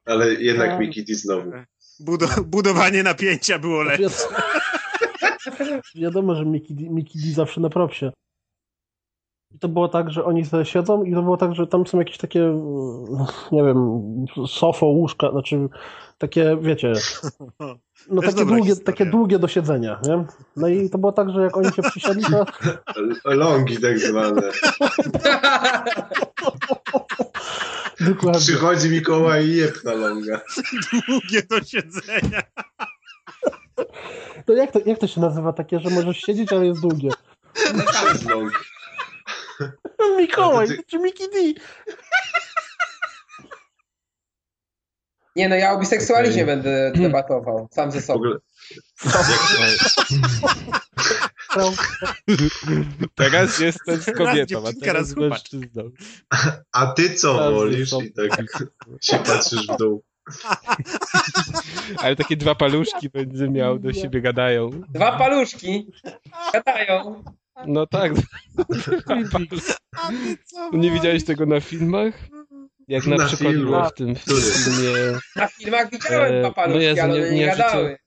Ale 0.05 0.33
jednak 0.33 0.69
Ja- 0.69 0.77
Miki 0.79 1.05
T 1.05 1.15
znowu. 1.15 1.51
Budo, 1.99 2.27
budowanie 2.45 3.03
napięcia 3.03 3.59
było 3.59 3.83
lepsze. 3.83 4.09
Wiadomo, 5.95 6.35
że 6.35 6.45
Mickey 6.45 7.21
D 7.21 7.31
zawsze 7.33 7.61
na 7.61 7.69
propsie. 7.69 8.11
I 9.55 9.59
to 9.59 9.67
było 9.69 9.87
tak, 9.87 10.11
że 10.11 10.25
oni 10.25 10.45
sobie 10.45 10.65
siedzą 10.65 11.03
i 11.03 11.13
to 11.13 11.21
było 11.21 11.37
tak, 11.37 11.55
że 11.55 11.67
tam 11.67 11.87
są 11.87 11.99
jakieś 11.99 12.17
takie, 12.17 12.39
nie 13.51 13.63
wiem, 13.63 14.01
sofo, 14.47 14.85
łóżka, 14.85 15.31
znaczy 15.31 15.69
takie, 16.17 16.57
wiecie, 16.61 16.93
no 18.09 18.21
takie 18.21 18.45
długie, 18.45 18.63
historia. 18.63 18.85
takie 18.85 19.05
długie 19.05 19.39
do 19.39 19.47
siedzenia, 19.47 20.01
nie? 20.03 20.25
No 20.55 20.67
i 20.67 20.89
to 20.89 20.97
było 20.97 21.11
tak, 21.11 21.29
że 21.29 21.41
jak 21.41 21.57
oni 21.57 21.71
się 21.71 21.81
przysiedli, 21.81 22.23
to 22.23 22.45
Longi 23.33 23.77
tak 23.77 23.99
zwane. 23.99 24.41
dokładnie. 27.99 28.39
Przychodzi 28.39 28.89
Mikołaj 28.89 29.45
i 29.45 29.55
jeb 29.55 29.83
na 29.83 29.93
longa. 29.93 30.41
Długie 31.07 31.41
do 31.49 31.63
siedzenia. 31.63 32.41
To 34.45 34.53
jak 34.53 34.71
to, 34.71 34.79
jak 34.85 34.99
to 34.99 35.07
się 35.07 35.21
nazywa 35.21 35.53
takie, 35.53 35.79
że 35.79 35.89
możesz 35.89 36.17
siedzieć, 36.17 36.53
ale 36.53 36.65
jest 36.65 36.81
długie? 36.81 37.09
Przez 37.91 38.23
long. 38.23 38.65
Mikołaj, 40.17 40.67
to 40.67 40.73
czy 40.87 40.99
Mickey 40.99 41.27
D? 41.29 41.37
Nie 45.35 45.49
no, 45.49 45.55
ja 45.55 45.71
o 45.73 45.79
biseksualizmie 45.79 46.43
Okej. 46.43 46.55
będę 46.55 46.91
debatował, 46.95 47.67
sam 47.71 47.91
ze 47.91 48.01
W 48.01 48.05
sobą. 48.05 48.19
ogóle 48.19 48.37
Teraz 53.15 53.59
jestem 53.59 54.01
z 54.01 54.17
kobietą, 54.17 54.63
a 54.67 54.73
teraz 54.81 54.95
raz 54.95 55.07
z 55.07 55.15
mężczyzną. 55.15 55.83
A 56.71 56.87
ty 56.87 57.15
co 57.15 57.51
wolisz? 57.51 57.93
I 57.93 58.13
tak 58.13 58.41
się 59.01 59.17
patrzysz 59.17 59.67
w 59.67 59.77
dół. 59.77 60.03
Ale 61.97 62.15
takie 62.15 62.37
dwa 62.37 62.55
paluszki 62.55 63.09
będzie 63.09 63.49
miał, 63.49 63.79
do 63.79 63.93
siebie 63.93 64.21
gadają. 64.21 64.69
Dwa 64.89 65.17
paluszki 65.17 65.91
gadają. 66.53 67.23
No 67.67 67.87
tak. 67.87 68.11
co 70.45 70.77
Nie 70.77 70.91
widziałeś 70.91 71.25
tego 71.25 71.45
na 71.45 71.59
filmach? 71.59 72.13
Jak 72.87 73.07
na, 73.07 73.15
Na 73.15 73.25
przykład 73.25 73.53
filmach. 73.53 73.69
było 73.71 73.89
w 73.89 73.93
tym 73.93 74.15
filmie... 74.15 75.19
Na 75.35 75.47
filmach 75.47 75.91
widziałem 75.91 76.33
E, 76.33 76.39
dwa 76.39 76.51
paluszki, 76.51 76.77
no 76.77 76.81
Jezu, 76.83 77.01
ale 77.01 77.19
nie- 77.31 77.37
nie, 77.37 77.45
gadały. 77.45 77.97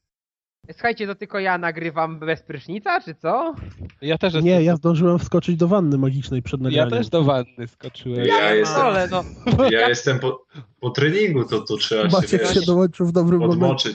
Słuchajcie, 0.72 1.06
to 1.06 1.14
tylko 1.14 1.38
ja 1.38 1.58
nagrywam 1.58 2.18
bez 2.18 2.42
prysznica, 2.42 3.00
czy 3.00 3.14
co? 3.14 3.54
Ja 4.00 4.18
też, 4.18 4.34
Nie, 4.34 4.62
ja 4.62 4.76
zdążyłem 4.76 5.18
wskoczyć 5.18 5.56
do 5.56 5.68
wanny 5.68 5.98
magicznej 5.98 6.42
przed 6.42 6.60
ja 6.60 6.64
nagraniem. 6.64 6.90
też 6.90 7.08
do 7.08 7.24
wanny 7.24 7.68
skoczyłem. 7.68 8.24
Ja 8.26 8.54
jestem, 8.54 8.80
Ale 8.82 9.08
no. 9.08 9.24
ja 9.70 9.88
jestem 9.88 10.18
po, 10.20 10.44
po 10.80 10.90
treningu, 10.90 11.44
to, 11.44 11.60
to 11.60 11.76
trzeba 11.76 12.10
się, 12.10 12.16
Maciek 12.16 12.46
się 12.46 12.54
wiesz, 12.54 12.66
dołączył 12.66 13.06
w 13.06 13.12
dobrym 13.12 13.40
momencie. 13.40 13.90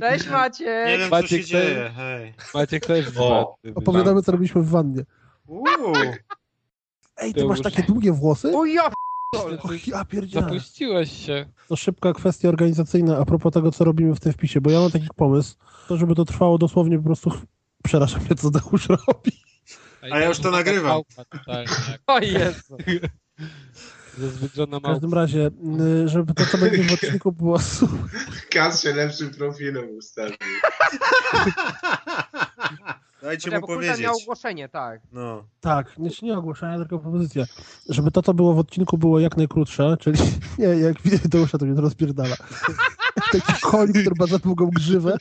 Cześć 0.00 0.24
Nie 0.26 0.32
Maciek! 0.32 0.86
wiem, 0.88 1.00
co 1.00 1.08
Maciek 1.10 1.30
się 1.30 1.38
to- 1.38 1.48
dzieje. 1.48 1.90
Hej. 1.96 2.34
Maciek 2.54 2.86
też 2.86 3.06
O. 3.18 3.56
Opowiadamy, 3.74 4.22
co 4.22 4.32
robiliśmy 4.32 4.62
w 4.62 4.68
wannie. 4.68 5.02
Uuu. 5.46 5.64
Ej, 7.16 7.34
ty 7.34 7.40
To 7.40 7.48
masz 7.48 7.58
już- 7.58 7.64
takie 7.64 7.82
długie 7.82 8.12
włosy? 8.12 8.56
O 8.56 8.64
ja 8.64 8.90
Och, 9.36 9.86
ja. 9.88 10.04
Zapuściłeś 10.32 11.26
się. 11.26 11.46
To 11.68 11.76
szybka 11.76 12.12
kwestia 12.12 12.48
organizacyjna 12.48 13.18
a 13.18 13.24
propos 13.24 13.52
tego, 13.52 13.72
co 13.72 13.84
robimy 13.84 14.14
w 14.14 14.20
tym 14.20 14.32
wpisie, 14.32 14.60
bo 14.60 14.70
ja 14.70 14.80
mam 14.80 14.90
taki 14.90 15.06
pomysł, 15.16 15.56
to 15.88 15.96
żeby 15.96 16.14
to 16.14 16.24
trwało 16.24 16.58
dosłownie 16.58 16.98
po 16.98 17.04
prostu... 17.04 17.30
Przeraża 17.84 18.18
mnie, 18.18 18.34
co 18.36 18.50
Dachusz 18.50 18.88
robi. 18.88 19.32
A 20.12 20.18
ja 20.18 20.28
już 20.28 20.38
to 20.38 20.50
nagrywam. 20.50 20.84
Małpa 20.90 21.24
totalnie, 21.24 21.68
W 24.18 24.80
każdym 24.82 25.14
razie, 25.14 25.50
żeby 26.04 26.34
to, 26.34 26.46
co 26.46 26.58
będzie 26.58 26.82
w 26.82 26.92
odcinku 26.92 27.32
było... 27.32 27.58
su- 27.58 27.88
Kas 28.50 28.82
się 28.82 28.94
lepszym 28.94 29.30
profilem 29.30 29.84
ustawił. 29.98 30.36
Dajcie 33.22 33.50
mu 33.60 33.66
powiedzieć. 33.66 34.00
miał 34.00 34.16
ogłoszenie, 34.22 34.68
tak. 34.68 35.00
No. 35.12 35.44
Tak, 35.60 35.98
nie, 35.98 36.10
nie 36.22 36.38
ogłoszenia, 36.38 36.76
tylko 36.78 36.98
propozycja. 36.98 37.44
Żeby 37.88 38.10
to, 38.10 38.22
co 38.22 38.34
było 38.34 38.54
w 38.54 38.58
odcinku, 38.58 38.98
było 38.98 39.20
jak 39.20 39.36
najkrótsze, 39.36 39.96
czyli 40.00 40.18
nie, 40.58 40.64
jak 40.66 41.02
widać 41.02 41.20
Dausza, 41.28 41.58
to 41.58 41.66
mnie 41.66 41.74
to 41.74 41.80
rozpierdala. 41.80 42.36
Taki 43.32 43.52
koń, 43.62 43.92
który 43.92 44.14
ma 44.18 44.26
za 44.26 44.38
długą 44.38 44.70
grzywę. 44.70 45.16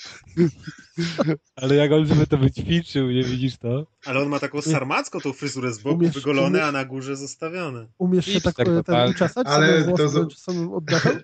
Ale 1.56 1.76
jak 1.76 1.92
on 1.92 2.08
żeby 2.08 2.28
to 2.28 2.38
wyćwiczył, 2.38 3.12
nie 3.12 3.24
widzisz 3.24 3.58
to? 3.58 3.88
Ale 4.06 4.20
on 4.20 4.30
ma 4.30 4.40
taką 4.40 4.62
sarmacką 4.62 5.20
tą 5.20 5.34
fryzurę 5.34 5.74
z 5.74 5.80
boku, 5.80 5.98
Umiesz- 5.98 6.14
wygolone, 6.14 6.60
umiesz- 6.60 6.68
a 6.68 6.72
na 6.72 6.86
górze 6.86 7.16
zostawione. 7.16 7.88
Umiesz 7.98 8.26
się 8.26 8.42
tak 8.42 8.56
Hipster 8.56 8.78
e, 8.78 8.84
ten 8.84 9.10
uczesać, 9.10 9.48
Ale 9.48 9.68
sobie 9.68 9.98
to 9.98 10.10
włosy 10.10 10.36
za... 10.36 10.36
samym 10.36 10.74
oddechem? 10.74 11.24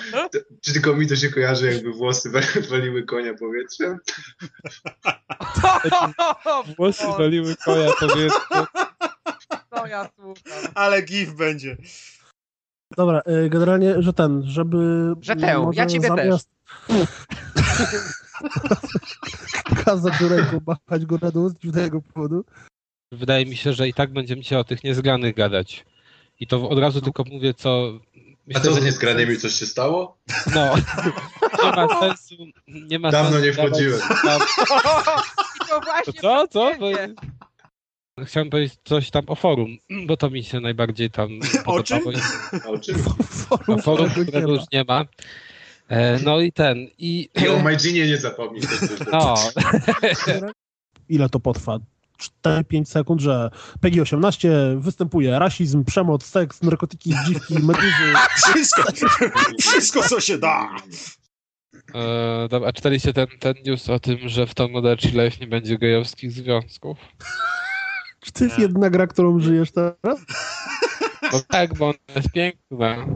Czy 0.62 0.72
tylko 0.72 0.94
mi 0.96 1.06
to 1.06 1.16
się 1.16 1.28
kojarzy, 1.30 1.72
jakby 1.72 1.92
włosy 1.92 2.30
wa- 2.30 2.40
waliły 2.70 3.04
konia 3.04 3.34
powietrzem? 3.34 3.98
Włosy 6.78 7.04
waliły 7.18 7.46
wiesz, 7.48 7.56
to 8.00 8.66
No 9.76 9.86
ja 9.86 10.08
słucham. 10.16 10.72
Ale 10.74 11.02
gif 11.02 11.34
będzie. 11.34 11.76
Dobra, 12.96 13.20
e, 13.20 13.48
generalnie, 13.48 14.02
że 14.02 14.12
ten, 14.12 14.42
żeby... 14.44 15.12
Że 15.20 15.36
tę, 15.36 15.70
ja 15.72 15.86
ciebie 15.86 16.08
zamiast... 16.08 16.50
Kazać 19.84 20.14
do 20.20 20.28
ręką, 20.28 20.60
machać 20.66 21.06
go 21.06 21.18
na 21.22 21.30
dół 21.30 21.48
z 21.48 21.54
dziwnego 21.54 22.02
powodu. 22.02 22.44
wydaje 23.12 23.46
mi 23.46 23.56
się, 23.56 23.72
że 23.72 23.88
i 23.88 23.94
tak 23.94 24.12
będziemy 24.12 24.42
dzisiaj 24.42 24.58
o 24.58 24.64
tych 24.64 24.84
niezgranych 24.84 25.34
gadać. 25.34 25.84
I 26.40 26.46
to 26.46 26.68
od 26.68 26.78
razu 26.78 27.00
tylko 27.00 27.24
mówię, 27.32 27.54
co... 27.54 27.92
A 28.16 28.28
myślę, 28.46 28.62
co 28.62 28.74
że 28.74 28.80
z 28.80 28.84
niezgranymi 28.84 29.36
coś 29.36 29.52
się 29.52 29.66
stało? 29.66 30.18
No. 30.54 30.74
Nie 31.64 31.72
ma 31.72 32.00
sensu. 32.00 32.34
Nie 32.68 32.98
ma 32.98 33.10
Dawno 33.10 33.30
sensu 33.30 33.46
nie 33.46 33.52
wchodziłem. 33.52 34.00
I 35.56 35.68
to 35.68 35.80
właśnie 35.80 36.12
co? 36.12 36.48
Co? 36.48 36.72
ciebie. 36.72 37.14
Chciałem 38.24 38.50
powiedzieć 38.50 38.78
coś 38.84 39.10
tam 39.10 39.24
o 39.26 39.34
forum, 39.34 39.76
bo 40.06 40.16
to 40.16 40.30
mi 40.30 40.44
się 40.44 40.60
najbardziej 40.60 41.10
tam 41.10 41.28
O 41.66 41.82
czym? 41.82 42.00
podobało. 42.00 42.26
O 42.74 42.78
czym? 42.78 42.96
O 43.66 43.78
forum, 43.78 44.10
którego 44.10 44.52
już 44.54 44.62
nie 44.72 44.84
ma. 44.84 45.04
E, 45.88 46.18
No 46.24 46.40
i 46.40 46.52
ten, 46.52 46.78
i... 46.98 47.28
I 47.42 47.48
o 47.48 47.58
Majdzinie 47.58 48.06
nie 48.06 48.16
zapomnij. 48.16 48.62
No, 49.12 49.34
Ile 51.08 51.28
to 51.28 51.40
potrwa? 51.40 51.78
4-5 52.46 52.84
sekund, 52.84 53.20
że 53.20 53.50
PEGI 53.80 54.00
18 54.00 54.50
występuje 54.78 55.38
rasizm, 55.38 55.84
przemoc, 55.84 56.24
seks, 56.24 56.62
narkotyki, 56.62 57.14
dziwki, 57.26 57.54
meduzy. 57.54 58.14
Wszystko, 58.36 58.82
wszystko 59.60 60.02
co 60.02 60.20
się 60.20 60.38
da. 60.38 60.68
e, 61.94 62.48
dobra, 62.48 62.68
a 62.68 62.72
czytaliście 62.72 63.12
ten, 63.12 63.26
ten 63.40 63.54
news 63.66 63.88
o 63.90 64.00
tym, 64.00 64.28
że 64.28 64.46
w 64.46 64.54
Tom 64.54 64.72
Model 64.72 64.96
Life 65.04 65.36
nie 65.40 65.46
będzie 65.46 65.78
gejowskich 65.78 66.32
związków? 66.32 66.98
Czy 68.26 68.32
to 68.32 68.44
jest 68.44 68.58
jedna 68.58 68.90
gra, 68.90 69.06
którą 69.06 69.40
żyjesz 69.40 69.72
teraz? 69.72 70.18
No 71.32 71.40
tak, 71.48 71.74
bo 71.74 71.84
ona 71.84 71.98
jest 72.16 72.30
piękna. 72.32 73.06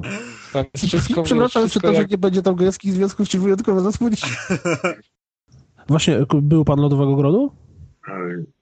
Tam 0.52 0.64
jest 0.74 0.86
wszystko... 0.86 1.22
Przepraszam, 1.28 1.62
czy 1.62 1.68
wszystko 1.68 1.88
to, 1.88 1.94
że 1.94 2.00
jak... 2.00 2.10
nie 2.10 2.18
będzie 2.18 2.42
tam 2.42 2.54
gejowskich 2.54 2.92
związków, 2.92 3.28
ci 3.28 3.38
wyjątkowo 3.38 3.80
zasłoni? 3.80 4.16
Właśnie, 5.88 6.26
był 6.32 6.64
pan 6.64 6.80
Lodowego 6.80 7.16
Grodu? 7.16 7.52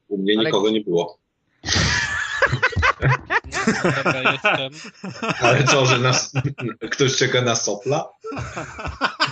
U 0.08 0.18
mnie 0.18 0.34
Ale- 0.38 0.44
nikogo 0.44 0.70
nie 0.70 0.80
było. 0.80 1.18
Dobra, 3.84 4.32
jestem. 4.32 4.92
Ale 5.40 5.64
co, 5.64 5.86
że 5.86 5.98
nas, 5.98 6.32
ktoś 6.92 7.16
czeka 7.16 7.42
na 7.42 7.54
sopla? 7.54 8.08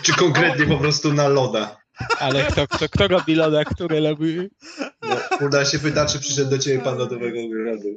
Czy 0.03 0.15
konkretnie 0.15 0.67
po 0.67 0.79
prostu 0.79 1.13
na 1.13 1.29
loda? 1.29 1.77
Ale 2.19 2.45
kto, 2.45 2.69
kto, 2.69 2.89
kto 2.89 3.09
robi 3.09 3.35
loda, 3.35 3.65
który 3.65 4.01
robi... 4.01 4.49
No, 5.03 5.47
uda 5.47 5.65
się 5.65 5.79
pyta, 5.79 6.07
czy 6.07 6.19
przyszedł 6.19 6.51
do 6.51 6.59
ciebie 6.59 6.79
pan 6.79 6.99
lodowego 6.99 7.39
grodu. 7.49 7.89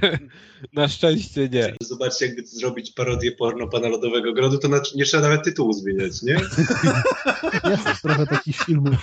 Na 0.72 0.88
szczęście 0.88 1.48
nie. 1.48 1.74
Zobaczcie, 1.80 2.26
jakby 2.26 2.46
zrobić 2.46 2.92
parodię 2.92 3.32
porno 3.32 3.68
pana 3.68 3.88
lodowego 3.88 4.32
grodu, 4.32 4.58
to 4.58 4.68
na, 4.68 4.80
nie 4.94 5.04
trzeba 5.04 5.22
nawet 5.22 5.44
tytułu 5.44 5.72
zmieniać, 5.72 6.22
nie? 6.22 6.32
Jest 7.70 8.02
trochę 8.02 8.26
takich 8.26 8.56
filmów. 8.56 8.96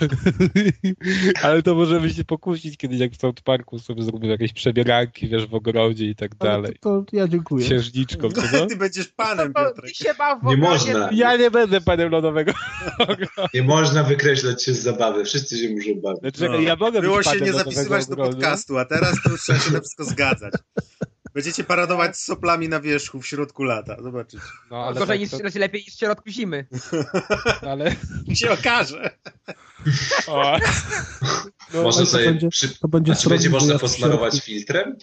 Ale 1.44 1.64
to 1.64 1.76
możemy 1.76 2.10
się 2.10 2.24
pokusić 2.24 2.78
kiedyś, 2.78 3.00
jak 3.00 3.12
w 3.12 3.22
South 3.22 3.42
Parku 3.44 3.80
sobie 3.80 4.04
zrobimy 4.04 4.32
jakieś 4.32 4.54
przebieranki, 4.54 5.28
wiesz, 5.28 5.48
w 5.48 5.54
ogrodzie 5.56 6.06
i 6.06 6.16
tak 6.16 6.32
Ale 6.40 6.52
dalej. 6.52 6.76
to, 6.82 7.04
to 7.12 7.16
ja 7.16 7.28
dziękuję. 7.28 7.66
Księżniczką, 7.66 8.32
co 8.32 8.42
no? 8.54 8.66
Ty 8.70 8.76
będziesz 8.76 9.08
panem, 9.08 9.54
Piotrek. 9.54 9.86
ty 9.86 10.04
się 10.04 10.14
baw 10.18 10.42
w 10.42 10.46
Nie 10.46 10.58
można. 10.58 11.10
Ja 11.14 11.38
nie 11.38 11.52
będę 11.52 11.82
panem 11.82 12.12
lodowego. 12.12 12.54
Nie 13.54 13.64
można 13.64 14.04
wykreślać 14.04 14.64
się 14.64 14.74
z 14.74 14.80
zabawy, 14.80 15.26
wszyscy 15.26 15.58
się 15.58 15.70
muszą 15.70 16.02
bawić. 16.02 16.20
Znaczy, 16.20 16.40
czekaj, 16.40 16.64
ja 16.64 16.76
mogę 16.76 17.02
Było 17.02 17.18
być 17.18 17.28
się 17.28 17.42
nie 17.42 17.54
zapisywać 17.54 18.08
do 18.08 18.16
podcastu, 18.16 18.78
a 18.78 18.86
teraz 18.86 19.16
to 19.24 19.30
już 19.30 19.42
trzeba 19.42 19.60
się 19.60 19.72
na 19.72 19.80
wszystko 19.80 20.04
zgadzać. 20.04 20.54
Będziecie 21.34 21.64
paradować 21.64 22.18
z 22.18 22.24
soplami 22.24 22.70
na 22.70 22.80
wierzchu 22.80 23.22
w 23.22 23.28
środku 23.28 23.64
lata. 23.64 23.98
Zobaczycie. 24.04 24.44
No, 24.72 24.78
ale, 24.78 25.00
Gorzej 25.00 25.30
tak, 25.30 25.44
niż, 25.44 25.56
lepiej 25.56 25.82
niż 25.82 25.96
w 25.96 26.00
środku 26.00 26.30
zimy. 26.30 26.68
to, 27.62 27.70
ale... 27.72 27.96
się 28.34 28.52
okaże. 28.52 29.18
O. 30.28 30.58
No, 31.74 31.84
to 31.84 32.06
sobie 32.06 32.26
będzie- 32.26 32.50
przy... 32.50 32.80
To 32.80 32.88
będzie 32.88 33.12
A 33.12 33.16
czy 33.16 33.30
będzie 33.30 33.50
można 33.50 33.80
posmarować 33.80 34.42
filtrem? 34.42 34.98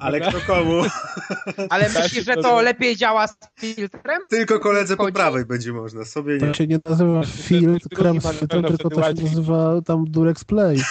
Ale 0.00 0.20
kto 0.20 0.40
komu? 0.40 0.82
Ale 1.70 1.90
Tak, 1.90 2.02
myślisz, 2.02 2.24
że 2.24 2.34
to- 2.34 2.42
to 2.42 2.62
lepiej 2.62 2.96
działa 2.96 3.26
z 3.26 3.34
filtrem? 3.60 4.22
Tylko 4.28 4.60
koledze 4.60 4.96
po 4.96 5.12
prawej 5.12 5.44
będzie 5.44 5.72
można, 5.72 6.04
sobie 6.04 6.34
nie. 6.34 6.40
To 6.46 6.54
się 6.54 6.66
nie 6.66 6.78
nazywa 6.84 7.22
filtrem, 7.26 8.18
pewno 8.20 8.68
tylko 8.68 8.90
to 8.90 9.02
się 9.16 9.22
nazywa 9.24 9.82
tam 9.82 10.04
Durex 10.04 10.44
Play. 10.44 10.82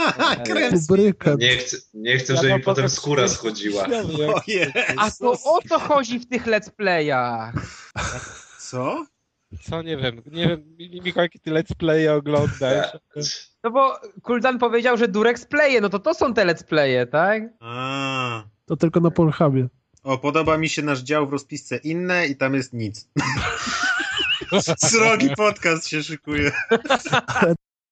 Lubrykant. 0.72 1.40
Nie 1.40 1.56
chcę, 1.56 1.76
nie 1.94 2.18
chcę 2.18 2.36
żeby 2.36 2.54
mi 2.54 2.60
potem 2.60 2.88
skóra 2.88 3.28
schodziła. 3.28 3.86
A 4.96 5.10
to 5.10 5.32
o 5.44 5.60
to 5.68 5.78
chodzi 5.78 6.18
w 6.18 6.28
tych 6.28 6.46
let's 6.46 6.70
playach. 6.70 7.54
Co? 8.58 9.06
Co, 9.62 9.82
nie 9.82 9.96
wiem, 9.96 10.22
nie 10.26 10.48
wiem, 10.48 10.76
Mikołaj, 10.78 11.24
jakie 11.24 11.38
ty 11.38 11.50
let's 11.50 11.74
play 11.78 12.08
oglądasz? 12.08 12.98
No 13.64 13.70
bo 13.70 14.00
Kuldan 14.22 14.58
powiedział, 14.58 14.96
że 14.96 15.08
Durex 15.08 15.46
playe, 15.46 15.80
no 15.80 15.88
to 15.88 15.98
to 15.98 16.14
są 16.14 16.34
te 16.34 16.46
let's 16.46 16.64
playe, 16.64 17.06
tak? 17.06 17.42
A. 17.60 18.44
To 18.66 18.76
tylko 18.76 19.00
na 19.00 19.10
Pornhubie. 19.10 19.68
O, 20.02 20.18
podoba 20.18 20.58
mi 20.58 20.68
się 20.68 20.82
nasz 20.82 21.00
dział 21.00 21.28
w 21.28 21.32
rozpisce 21.32 21.76
inne 21.76 22.26
i 22.26 22.36
tam 22.36 22.54
jest 22.54 22.72
nic. 22.72 23.08
Srogi 24.86 25.30
podcast 25.36 25.88
się 25.88 26.02
szykuje. 26.02 26.52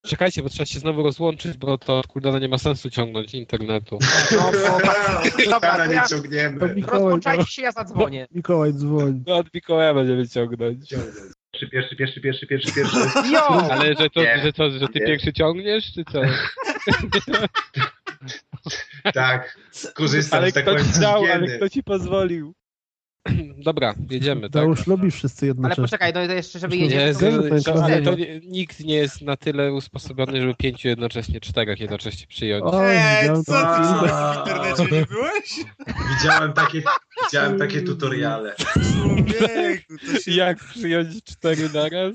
Czekajcie, 0.07 0.43
bo 0.43 0.49
trzeba 0.49 0.67
się 0.67 0.78
znowu 0.78 1.02
rozłączyć, 1.02 1.57
bo 1.57 1.78
to 1.78 2.02
kurde 2.09 2.41
nie 2.41 2.49
ma 2.49 2.59
sensu 2.59 2.91
ciągnąć 2.91 3.35
internetu. 3.35 3.99
No 4.33 4.51
bo... 4.52 4.78
Dobra, 5.51 5.60
Kara 5.60 5.86
to 5.86 5.93
nie 5.93 6.02
ciągniemy. 6.10 6.75
Mikołaj, 6.75 7.01
Rozłączajcie 7.02 7.52
się, 7.52 7.62
ja 7.62 7.73
zadzwonię. 7.73 8.27
Mikołaj 8.31 8.73
dzwoni. 8.73 9.23
No 9.27 9.36
od 9.36 9.55
Mikołaja 9.55 9.94
będziemy 9.94 10.28
ciągnąć. 10.28 10.91
Pierwszy, 11.52 11.68
pierwszy, 11.70 11.97
pierwszy, 11.97 12.20
pierwszy, 12.20 12.47
pierwszy, 12.47 12.75
pierwszy. 12.75 12.99
Jo! 13.33 13.70
Ale 13.70 13.94
że 13.94 14.10
to, 14.10 14.23
Nie. 14.23 14.41
że, 14.43 14.52
to, 14.52 14.70
że 14.70 14.89
ty 14.89 15.01
Nie. 15.01 15.07
pierwszy 15.07 15.33
ciągniesz, 15.33 15.93
czy 15.93 16.05
co? 16.05 16.20
Tak, 19.15 19.59
korzystam, 19.94 20.39
Ale 20.39 20.51
z 20.51 20.55
tak 20.55 20.65
kto 20.65 20.78
ci 20.78 21.01
dał, 21.01 21.25
ale 21.25 21.57
kto 21.57 21.68
ci 21.68 21.83
pozwolił? 21.83 22.55
Dobra, 23.65 23.94
jedziemy, 24.10 24.40
tak? 24.40 24.50
Dałóż 24.50 24.86
lubi 24.86 25.10
wszyscy 25.10 25.47
Ale 25.47 25.48
jednocześnie. 25.48 25.82
poczekaj, 25.84 26.12
no 26.15 26.26
to 26.26 26.32
jeszcze, 26.32 26.58
żeby. 26.58 26.76
Nie, 26.78 27.15
to- 27.15 27.73
to, 27.73 27.84
ale 27.84 28.02
to 28.02 28.15
nie, 28.15 28.40
nikt 28.40 28.81
nie 28.81 28.94
jest 28.94 29.23
na 29.23 29.36
tyle 29.36 29.73
usposobiony, 29.73 30.40
żeby 30.40 30.55
pięciu 30.55 30.89
jednocześnie, 30.89 31.40
czterech 31.40 31.81
jednocześnie 31.81 32.26
przyjąć. 32.26 32.65
O, 32.65 32.84
Eee, 32.84 33.20
widziałem 33.20 33.44
co 33.44 33.52
to 33.52 33.76
ty 33.76 33.82
w 33.82 34.39
internecie 34.39 34.97
nie 34.97 35.07
byłeś? 35.07 35.65
Widziałem 36.18 36.52
takie, 36.52 36.82
widziałem 37.24 37.58
takie 37.58 37.82
tutoriale. 37.82 38.55
Człowieku, 38.92 39.94
to 40.07 40.20
się... 40.20 40.31
Jak 40.32 40.58
przyjąć 40.65 41.24
cztery 41.24 41.68
naraz? 41.74 42.15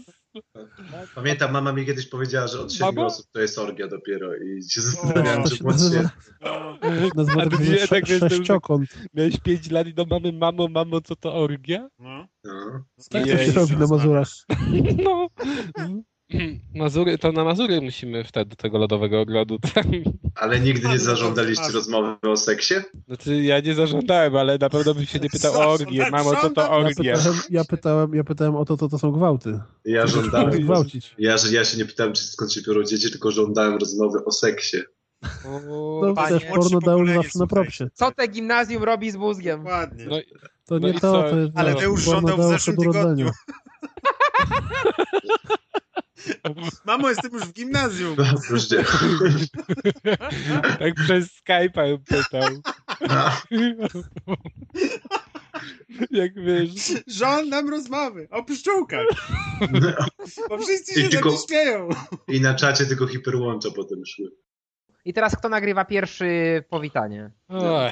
Pamiętam, 1.16 1.52
mama 1.52 1.74
mi 1.74 1.86
kiedyś 1.86 2.08
powiedziała, 2.08 2.48
że 2.48 2.60
od 2.60 2.74
siedmiu 2.74 3.06
osób 3.06 3.26
to 3.32 3.40
jest 3.42 3.58
orgia 3.58 3.88
dopiero 3.88 4.36
i 4.36 4.64
się 4.70 4.82
zastanawiałem, 4.82 5.44
czy 5.44 5.58
się 5.58 5.64
młodszy... 5.64 5.84
nazywa, 5.84 6.10
nazywa 7.16 7.42
A 7.42 7.50
to 7.50 7.58
sze- 7.58 7.88
tak 7.88 8.10
jest- 8.10 8.20
sześciokąt. 8.20 8.90
Miałeś 9.14 9.40
pięć 9.40 9.72
lat 9.72 9.88
i 9.88 9.94
do 9.94 10.06
mamy, 10.06 10.32
mamo, 10.34 10.68
mamo, 10.68 11.02
co 11.02 11.16
to 11.16 11.34
orgia? 11.36 11.90
No. 12.00 12.28
No. 12.44 12.84
Tak 13.12 13.24
to 13.24 13.38
się 13.38 13.52
robi 13.52 13.78
na 13.78 13.88
Mazurach. 13.88 14.30
No. 15.03 15.28
Mazury, 16.76 17.18
to 17.18 17.32
na 17.32 17.44
Mazury 17.44 17.82
musimy 17.82 18.24
wtedy 18.24 18.50
do 18.50 18.56
tego 18.56 18.78
lodowego 18.78 19.22
ogrodu. 19.22 19.60
tak? 19.74 19.86
Ale 20.36 20.60
nigdy 20.60 20.88
nie 20.88 21.00
zażądaliście 21.00 21.72
rozmowy 21.74 22.16
o 22.22 22.38
seksie? 22.38 22.74
Znaczy 23.08 23.44
ja 23.44 23.60
nie 23.60 23.76
zażądałem, 23.76 24.36
ale 24.36 24.58
na 24.58 24.70
pewno 24.70 24.94
bym 24.94 25.06
się 25.06 25.20
nie 25.20 25.30
pytał 25.30 25.53
o 25.53 25.74
orgię. 25.74 26.08
Mamo, 26.12 26.36
co 26.36 26.50
to 26.50 26.62
Ja 26.62 26.70
orgia? 26.70 27.16
pytałem, 27.16 27.40
ja 27.50 27.64
pytałem, 27.66 28.14
ja 28.14 28.24
pytałem 28.24 28.56
o 28.56 28.66
to, 28.66 28.78
to, 28.78 28.90
to 28.90 29.00
są 29.00 29.12
gwałty. 29.12 29.60
Ja 29.86 30.08
żądałem. 30.08 30.62
Gwałcić. 30.62 31.16
Ja, 31.18 31.36
ja 31.52 31.66
się 31.66 31.78
nie 31.78 31.86
pytałem, 31.86 32.14
czy 32.14 32.24
skąd 32.24 32.53
się 32.53 32.62
biorą 32.68 32.84
dzieci, 32.84 33.12
tylko 33.12 33.32
żądałem 33.32 33.78
rozmowy 33.78 34.26
o 34.26 34.32
seksie. 34.32 34.78
O, 35.45 36.02
No 36.08 36.14
panie, 36.14 36.40
też 36.40 36.50
porno 36.50 36.80
dało 36.80 37.06
zawsze 37.06 37.40
na 37.40 37.48
propsie. 37.48 37.88
Co 37.94 38.12
te 38.12 38.28
gimnazjum 38.28 38.84
robi 38.84 39.12
z 39.12 39.16
mózgiem? 39.16 39.64
Dokładnie. 39.64 40.06
No, 40.06 40.16
To 40.66 40.80
No 40.80 40.88
nie 40.88 40.90
i 40.90 40.94
to, 40.94 41.00
co? 41.00 41.30
to 41.30 41.40
jest 41.40 41.52
Ale 41.56 41.74
no, 41.74 41.80
wy 41.80 41.86
już 41.86 42.03
żądał 42.03 42.38
w 42.38 42.44
zeszłym 42.44 42.80
urodzeniem. 42.80 43.30
Mamo, 46.85 47.10
jestem 47.10 47.32
już 47.34 47.43
w 47.43 47.53
gimnazjum. 47.53 48.16
No, 48.18 48.24
tak 50.80 50.93
przez 50.95 51.30
Skype'a 51.42 51.88
ją 51.90 51.98
pytał. 51.98 52.50
Jak 56.11 56.34
wiesz, 56.35 56.69
Żądam 57.08 57.69
rozmowy 57.69 58.27
o 58.32 58.43
pszczółkach. 58.43 59.06
Bo 60.50 60.58
wszyscy 60.58 61.00
I 61.00 61.03
się 61.03 61.10
tylko- 61.10 61.38
śmieją. 61.48 61.90
I 62.27 62.42
na 62.42 62.53
czacie 62.53 62.85
tylko 62.85 63.08
hiperłącza 63.08 63.69
potem 63.76 64.06
szły. 64.06 64.30
I 65.06 65.14
teraz 65.14 65.35
kto 65.35 65.50
nagrywa 65.50 65.85
pierwszy 65.85 66.64
powitanie? 66.69 67.32
Oj, 67.48 67.92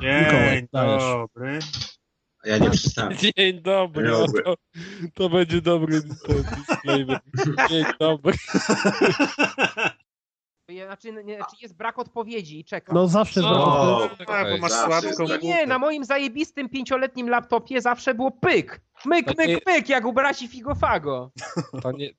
Mikołaj, 0.00 0.56
Dzień 0.56 0.68
dajesz. 0.72 1.02
dobry. 1.02 1.58
A 2.44 2.48
ja 2.48 2.58
nie 2.58 2.70
dzień 3.36 3.62
dobry, 3.62 4.04
Dzień 4.04 4.14
o, 4.14 4.26
dobry. 4.26 4.42
to, 4.42 4.56
to 5.14 5.28
będzie 5.28 5.60
dobry 5.60 6.00
disclaimer. 6.00 7.20
Dzień 7.70 7.84
dobry. 8.00 8.32
Znaczy, 10.86 11.12
nie, 11.24 11.36
czy 11.38 11.56
jest 11.62 11.76
brak 11.76 11.98
odpowiedzi 11.98 12.60
i 12.60 12.64
czekam. 12.64 12.94
No 12.94 13.08
zawsze 13.08 13.40
No. 13.40 13.48
no. 13.48 14.34
A, 14.34 14.44
bo 14.44 14.58
masz 14.58 14.70
Zawsze 14.72 14.86
słabką 15.00 15.22
jest 15.22 15.32
tak. 15.32 15.42
Nie, 15.42 15.48
nie, 15.48 15.66
na 15.66 15.78
moim 15.78 16.04
zajebistym 16.04 16.68
pięcioletnim 16.68 17.28
laptopie 17.28 17.80
zawsze 17.80 18.14
było 18.14 18.30
pyk. 18.30 18.80
Myk, 19.04 19.26
To 19.26 19.42
nie- 19.42 19.54
myk, 19.54 19.66
myk, 19.66 19.88
jak 19.88 20.04
u 20.04 20.12
braci 20.12 20.48
Figofago. 20.48 21.32
To 21.82 21.92
nie, 21.92 22.10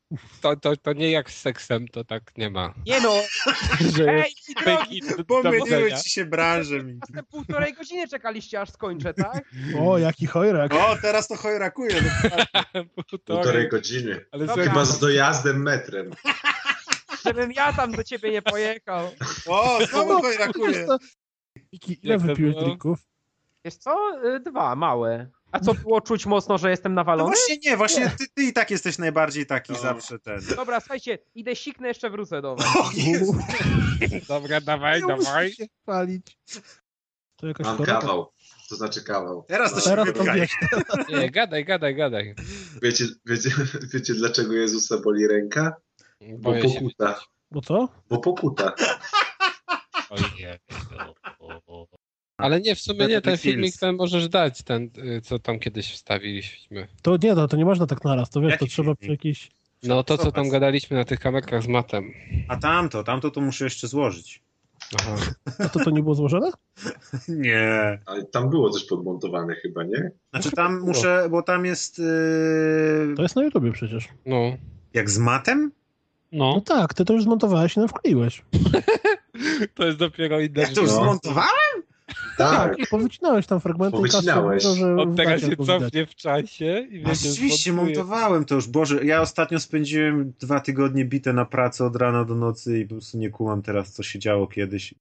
to, 0.41 0.55
to, 0.55 0.77
to 0.77 0.93
nie 0.93 1.11
jak 1.11 1.31
z 1.31 1.41
seksem, 1.41 1.87
to 1.87 2.03
tak 2.03 2.37
nie 2.37 2.49
ma. 2.49 2.73
Nie 2.85 3.01
no, 3.01 3.13
Że 3.97 4.09
ej, 4.11 4.19
jest 4.19 4.45
ci 4.45 4.53
drogi, 4.65 5.01
Pomyliły 5.27 5.93
ci 5.93 6.09
się 6.09 6.25
branże 6.25 6.83
mi. 6.83 6.99
półtorej 7.31 7.73
godziny 7.73 8.07
czekaliście 8.07 8.61
aż 8.61 8.69
skończę, 8.69 9.13
tak? 9.13 9.41
O, 9.85 9.97
jaki 9.97 10.25
chojrak. 10.27 10.73
O, 10.73 10.95
teraz 11.01 11.27
to 11.27 11.35
chojrakuje. 11.35 12.01
dokładnie. 12.01 12.89
Półtorej 13.27 13.69
godziny. 13.69 14.25
Ale 14.31 14.47
Chyba 14.47 14.85
z 14.85 14.99
dojazdem 14.99 15.61
metrem. 15.63 16.11
Żebym 17.25 17.51
ja 17.51 17.73
tam 17.73 17.91
do 17.91 18.03
ciebie 18.03 18.31
nie 18.31 18.41
pojechał. 18.41 19.11
O, 19.47 19.79
znowu 19.89 20.21
brakuje. 20.37 20.87
Miki, 21.73 21.99
ile 22.03 22.13
Jak 22.13 22.21
to 22.21 22.27
wypiłeś 22.27 22.55
drinków? 22.55 22.99
Wiesz 23.65 23.75
co? 23.75 24.11
Y, 24.35 24.39
Dwa, 24.39 24.75
małe. 24.75 25.29
A 25.51 25.59
co 25.59 25.73
było 25.73 26.01
czuć 26.01 26.25
mocno, 26.25 26.57
że 26.57 26.69
jestem 26.69 26.93
No 26.93 26.95
nawalony? 26.95 27.29
właśnie 27.35 27.57
nie, 27.65 27.77
właśnie 27.77 28.09
ty, 28.09 28.25
ty 28.35 28.43
i 28.43 28.53
tak 28.53 28.71
jesteś 28.71 28.97
najbardziej 28.97 29.45
taki 29.45 29.73
No. 29.73 29.79
zawsze 29.79 30.19
ten. 30.19 30.39
Dobra, 30.55 30.79
słuchajcie, 30.79 31.17
idę 31.35 31.55
siknę, 31.55 31.87
jeszcze 31.87 32.09
wrócę 32.09 32.41
do 32.41 32.55
was. 32.55 32.65
O. 32.75 32.89
Dobra, 34.27 34.61
dawaj, 34.61 35.01
Nie 35.01 35.07
dawaj. 35.07 35.51
się 35.51 35.65
chwalić. 35.81 36.37
To 37.35 37.47
jakaś 37.47 37.65
Mam 37.65 37.77
kawał. 37.83 38.31
To 38.69 38.75
znaczy 38.75 39.03
kawał. 39.03 39.45
Teraz 39.47 39.73
to 39.73 39.79
się 39.79 39.89
Teraz 39.89 40.07
to. 41.07 41.17
Nie, 41.19 41.29
gadaj, 41.31 41.65
gadaj, 41.65 41.95
gadaj. 41.95 42.35
Wiecie, 42.81 43.05
wiecie, 43.25 43.49
wiecie 43.93 44.13
dlaczego 44.13 44.53
Jezusa 44.53 44.97
boli 44.97 45.27
ręka? 45.27 45.75
Bo 46.37 46.49
Boję 46.49 46.69
się. 46.69 46.79
pokuta. 46.79 47.19
Bo 47.51 47.61
co? 47.61 47.89
Bo 48.09 48.17
pokuta. 48.17 48.73
Ale 52.37 52.61
nie, 52.61 52.75
w 52.75 52.79
sumie 52.79 53.07
nie, 53.07 53.21
ten 53.21 53.37
filmik 53.37 53.77
ten 53.77 53.95
możesz 53.95 54.29
dać, 54.29 54.63
ten, 54.63 54.89
y, 54.97 55.21
co 55.21 55.39
tam 55.39 55.59
kiedyś 55.59 55.93
wstawiliśmy. 55.93 56.87
To 57.01 57.17
nie, 57.23 57.33
no, 57.33 57.47
to 57.47 57.57
nie 57.57 57.65
można 57.65 57.87
tak 57.87 58.03
naraz, 58.03 58.29
to 58.29 58.41
wiesz, 58.41 58.51
Jaki 58.51 58.65
to 58.65 58.71
trzeba 58.71 58.95
przy 58.95 59.11
jakiś... 59.11 59.51
No 59.83 60.03
to, 60.03 60.17
co 60.17 60.31
tam 60.31 60.49
gadaliśmy 60.49 60.97
na 60.97 61.05
tych 61.05 61.19
kamerkach 61.19 61.63
z 61.63 61.67
matem. 61.67 62.13
A 62.47 62.57
tamto, 62.57 63.03
tamto 63.03 63.31
to 63.31 63.41
muszę 63.41 63.63
jeszcze 63.63 63.87
złożyć. 63.87 64.41
Aha. 64.99 65.15
A 65.59 65.69
to 65.69 65.79
to 65.79 65.89
nie 65.89 66.03
było 66.03 66.15
złożone? 66.15 66.51
Nie. 67.27 67.99
Ale 68.05 68.25
tam 68.25 68.49
było 68.49 68.69
coś 68.69 68.85
podmontowane 68.85 69.55
chyba, 69.55 69.83
nie? 69.83 70.11
Znaczy 70.33 70.51
tam 70.51 70.81
muszę, 70.81 71.27
bo 71.31 71.41
tam 71.41 71.65
jest 71.65 71.99
yy, 71.99 73.13
To 73.15 73.21
jest 73.21 73.35
na 73.35 73.43
YouTubie 73.43 73.71
przecież. 73.71 74.07
No. 74.25 74.57
jak 74.93 75.09
z 75.09 75.17
matem? 75.17 75.71
No 76.33 76.53
No. 76.55 76.61
tak, 76.61 76.93
ty 76.93 77.05
to 77.05 77.13
już 77.13 77.23
zmontowałeś 77.23 77.75
i 77.75 77.79
nam 77.79 77.89
wkleiłeś. 77.89 78.41
To 79.75 79.85
jest 79.85 79.97
dopiero 79.97 80.39
inna 80.39 80.61
Ja 80.61 80.67
to 80.67 80.81
już 80.81 80.89
No. 80.89 80.95
zmontowałem? 81.03 81.83
Tak. 82.37 82.75
Powycinałeś 82.89 83.47
tam 83.47 83.59
fragmenty 83.59 83.97
i 83.97 83.99
Powycinałeś. 84.01 84.63
Że 84.63 84.95
On 84.95 85.15
teraz 85.15 85.15
w 85.15 85.15
gaciach 85.15 85.39
się 85.41 85.49
widać. 85.49 85.65
cofnie 85.81 86.05
w 86.05 86.15
czasie 86.15 86.87
i 86.91 87.03
A 87.05 87.09
wiecie, 87.09 87.29
rzeczywiście 87.29 87.71
zmontuje. 87.71 87.95
montowałem 87.97 88.45
to 88.45 88.55
już. 88.55 88.67
Boże, 88.67 89.05
ja 89.05 89.21
ostatnio 89.21 89.59
spędziłem 89.59 90.33
dwa 90.39 90.59
tygodnie 90.59 91.05
bite 91.05 91.33
na 91.33 91.45
pracę 91.45 91.85
od 91.85 91.95
rana 91.95 92.25
do 92.25 92.35
nocy 92.35 92.79
i 92.79 92.85
po 92.85 92.95
prostu 92.95 93.17
nie 93.17 93.29
kumam 93.29 93.61
teraz, 93.61 93.91
co 93.93 94.03
się 94.03 94.19
działo 94.19 94.47
kiedyś. 94.47 94.93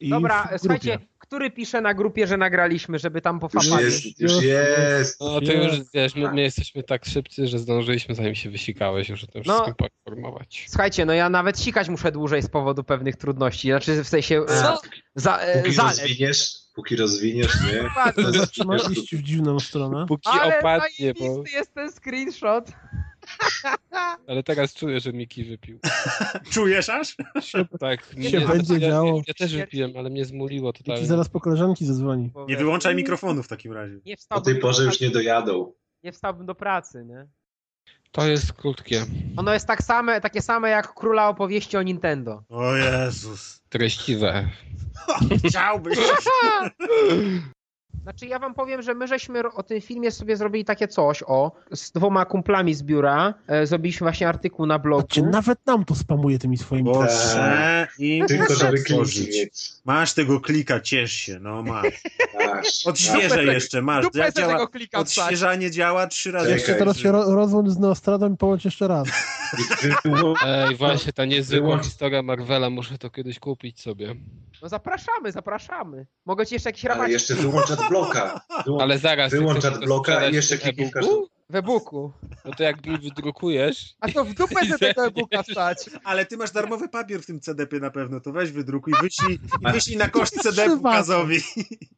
I 0.00 0.08
Dobra, 0.10 0.48
słuchajcie, 0.58 0.98
który 1.26 1.50
pisze 1.50 1.80
na 1.80 1.94
grupie, 1.94 2.26
że 2.26 2.36
nagraliśmy, 2.36 2.98
żeby 2.98 3.20
tam 3.20 3.36
Już 3.42 3.52
pofapali? 3.52 3.84
jest, 3.84 4.20
już 4.20 4.32
Już 4.32 4.42
jest. 4.44 5.20
No 5.20 5.40
to 5.40 5.52
już 5.52 5.72
wiesz, 5.94 6.14
my, 6.14 6.32
my 6.32 6.42
jesteśmy 6.42 6.82
tak 6.82 7.04
szybcy, 7.04 7.46
że 7.46 7.58
zdążyliśmy 7.58 8.14
zanim 8.14 8.34
się 8.34 8.50
wysikałeś 8.50 9.08
już 9.08 9.24
o 9.24 9.26
tym 9.26 9.42
No. 9.46 9.52
wszystkim 9.54 9.74
poinformować. 9.74 10.66
Słuchajcie, 10.68 11.04
no 11.04 11.12
ja 11.12 11.28
nawet 11.28 11.60
sikać 11.60 11.88
muszę 11.88 12.12
dłużej 12.12 12.42
z 12.42 12.48
powodu 12.48 12.84
pewnych 12.84 13.16
trudności. 13.16 13.68
Znaczy 13.68 14.04
w 14.04 14.08
sensie 14.08 14.40
e, 14.42 14.46
Co? 14.46 14.80
za, 15.14 15.38
e, 15.38 15.62
Póki 15.62 15.76
rozwiniesz, 15.76 16.52
póki 16.74 16.96
rozwiniesz, 16.96 17.52
nie? 17.64 17.90
Zaczyna 18.38 18.76
iść 18.76 19.16
w 19.16 19.22
dziwną 19.22 19.60
stronę. 19.60 20.06
Póki 20.08 20.28
Ale 20.40 20.58
opadnie, 20.58 21.14
bo... 21.20 21.42
jest 21.54 21.74
ten 21.74 21.92
screenshot. 21.92 22.72
Ale 24.26 24.42
teraz 24.42 24.74
czuję, 24.74 25.00
że 25.00 25.12
Miki 25.12 25.44
wypił. 25.44 25.78
Czujesz 26.52 26.88
aż? 26.88 27.16
Tak, 27.80 28.06
Się 28.30 28.40
będzie 28.40 28.74
ja, 28.74 28.80
działo. 28.80 29.16
Ja, 29.16 29.22
ja 29.28 29.34
też 29.34 29.56
wypiłem, 29.56 29.92
ale 29.96 30.10
mnie 30.10 30.24
zmuliło 30.24 30.68
Miki 30.68 30.84
totalnie. 30.84 31.06
zaraz 31.06 31.28
po 31.28 31.40
koleżanki 31.40 31.86
zadzwoni. 31.86 32.30
Nie 32.48 32.56
wyłączaj 32.56 32.94
mikrofonu 32.94 33.42
w 33.42 33.48
takim 33.48 33.72
razie. 33.72 34.00
Nie 34.06 34.16
O 34.30 34.40
tej 34.40 34.56
porze 34.58 34.84
już 34.84 35.00
nie 35.00 35.10
dojadą. 35.10 35.72
nie 36.02 36.12
wstałbym 36.12 36.46
do 36.46 36.54
pracy, 36.54 37.04
nie? 37.04 37.26
To 38.12 38.26
jest 38.26 38.52
krótkie, 38.52 39.04
Ono 39.36 39.52
jest 39.52 39.66
tak 39.66 39.82
same, 39.82 40.20
takie 40.20 40.42
same 40.42 40.68
jak 40.70 40.94
króla 40.94 41.28
opowieści 41.28 41.76
o 41.76 41.82
Nintendo. 41.82 42.42
O 42.48 42.74
Jezus. 42.76 43.62
treściwe. 43.68 44.48
Chciałbyś. 45.48 45.98
Znaczy 48.02 48.26
ja 48.26 48.38
wam 48.38 48.54
powiem, 48.54 48.82
że 48.82 48.94
my 48.94 49.08
żeśmy 49.08 49.52
o 49.52 49.62
tym 49.62 49.80
filmie 49.80 50.10
sobie 50.10 50.36
zrobili 50.36 50.64
takie 50.64 50.88
coś, 50.88 51.22
o, 51.26 51.52
z 51.72 51.92
dwoma 51.92 52.24
kumplami 52.24 52.74
z 52.74 52.82
biura, 52.82 53.34
e, 53.46 53.66
zrobiliśmy 53.66 54.04
właśnie 54.04 54.28
artykuł 54.28 54.66
na 54.66 54.78
blogu. 54.78 55.02
Patrzcie, 55.02 55.22
nawet 55.22 55.66
nam 55.66 55.84
to 55.84 55.94
spamuje 55.94 56.38
tymi 56.38 56.56
swoimi... 56.56 56.84
Boże. 56.92 57.88
I 57.98 58.22
Tylko 58.28 58.54
żeby 58.54 58.78
mieć. 58.90 59.72
Masz 59.84 60.14
tego 60.14 60.40
klika, 60.40 60.80
ciesz 60.80 61.12
się, 61.12 61.38
no 61.40 61.62
masz. 61.62 62.02
Masz. 62.34 62.86
Odświeżę 62.86 63.28
Dupę 63.28 63.44
jeszcze, 63.44 63.82
masz. 63.82 64.04
Dupę 64.04 64.18
sobie 64.18 64.32
działa, 64.32 64.52
tego 64.52 64.68
klika 64.68 65.04
wstać. 65.04 65.24
odświeżanie 65.24 65.70
działa 65.70 66.06
trzy 66.06 66.32
razy. 66.32 66.46
Czekaj. 66.46 66.58
Jeszcze 66.58 66.74
teraz 66.74 66.96
się 66.96 67.12
ro 67.12 67.34
rozłącz 67.34 67.68
z 67.68 67.78
Nostradą 67.78 68.34
i 68.34 68.36
połącz 68.36 68.64
jeszcze 68.64 68.88
raz. 68.88 69.08
Ej, 70.46 70.76
właśnie, 70.76 71.12
ta 71.12 71.24
niezwykła 71.24 71.78
historia 71.78 72.22
Marvela, 72.22 72.70
muszę 72.70 72.98
to 72.98 73.10
kiedyś 73.10 73.38
kupić 73.38 73.80
sobie. 73.80 74.14
No 74.62 74.68
zapraszamy, 74.68 75.32
zapraszamy. 75.32 76.06
Mogę 76.26 76.46
ci 76.46 76.54
jeszcze 76.54 76.68
jakiś 76.68 76.84
Ale 76.84 76.94
rabat 76.94 77.10
jeszcze 77.84 77.88
wyłącz 77.88 77.90
bloka. 77.90 78.40
Ale 78.80 78.98
zaraz, 78.98 79.32
Wyłącz 79.32 79.64
adblocka 79.64 80.28
i 80.28 80.34
jeszcze 80.34 80.58
kliknij 80.58 80.90
w 80.90 80.92
w 81.50 81.56
e-booku. 81.56 82.12
No 82.44 82.50
to 82.56 82.62
jak 82.62 82.82
wydrukujesz, 82.82 83.94
A 84.00 84.08
to 84.08 84.24
w 84.24 84.34
dupę 84.34 84.66
sobie 84.66 84.78
tego 84.94 85.06
e-booka 85.06 85.42
wstać. 85.42 85.78
Ale 86.04 86.26
ty 86.26 86.36
masz 86.36 86.50
darmowy 86.50 86.88
papier 86.88 87.22
w 87.22 87.26
tym 87.26 87.40
CDP 87.40 87.80
na 87.80 87.90
pewno, 87.90 88.20
to 88.20 88.32
weź 88.32 88.52
wydrukuj 88.52 88.92
i 88.98 89.02
wyślij, 89.02 89.38
i 89.68 89.72
wyślij 89.72 89.96
na 89.96 90.08
koszt 90.08 90.42
CDP. 90.42 90.82
Kazowi. 90.82 91.40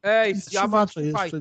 Ej, 0.03 0.35
ja 0.51 0.67
mam, 0.67 0.87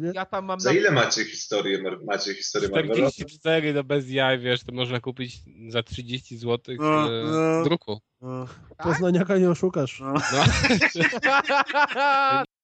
nie? 0.01 0.13
ja 0.15 0.27
tam 0.27 0.45
mam... 0.45 0.61
Za 0.61 0.73
ile 0.73 0.91
macie 0.91 1.25
historię, 1.25 1.79
macie 2.05 2.35
historię 2.35 2.69
Marvela? 2.69 3.11
44, 3.11 3.75
no 3.75 3.85
bez 3.85 4.11
jaj, 4.11 4.39
wiesz, 4.39 4.65
to 4.65 4.73
można 4.73 5.01
kupić 5.01 5.37
za 5.69 5.83
30 5.83 6.39
zł 6.39 6.77
No, 6.79 7.13
e, 7.13 7.25
no. 7.25 7.65
druku. 7.65 8.01
No, 8.21 8.47
Poznaniaka 8.77 9.39
nie 9.39 9.51
oszukasz. 9.51 10.01
no. 10.01 10.15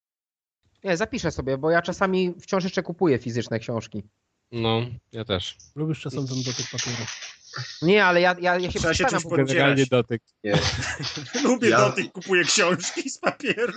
Nie, 0.84 0.96
zapiszę 0.96 1.30
sobie, 1.30 1.58
bo 1.58 1.70
ja 1.70 1.82
czasami 1.82 2.34
wciąż 2.40 2.64
jeszcze 2.64 2.82
kupuję 2.82 3.18
fizyczne 3.18 3.58
książki. 3.58 4.02
no, 4.52 4.80
ja 5.12 5.24
też. 5.24 5.56
Lubisz 5.74 6.00
czasem 6.00 6.26
ten 6.28 6.42
dotyk 6.42 6.66
papieru. 6.72 7.04
Nie, 7.82 8.04
ale 8.04 8.20
ja, 8.20 8.36
ja, 8.40 8.58
ja 8.58 8.70
się 8.70 8.78
Trzeba 8.78 8.94
się 8.94 9.04
czymś 9.04 9.22
po 9.22 9.28
prostu. 9.28 9.46
Podzierać. 9.46 9.48
Generalnie 9.48 9.86
dotyk. 9.86 10.22
Nie. 10.44 10.54
Lubię 11.48 11.68
Ja- 11.68 11.78
dotyk, 11.78 12.12
kupuję 12.12 12.44
książki 12.44 13.10
z 13.10 13.18
papieru. 13.18 13.72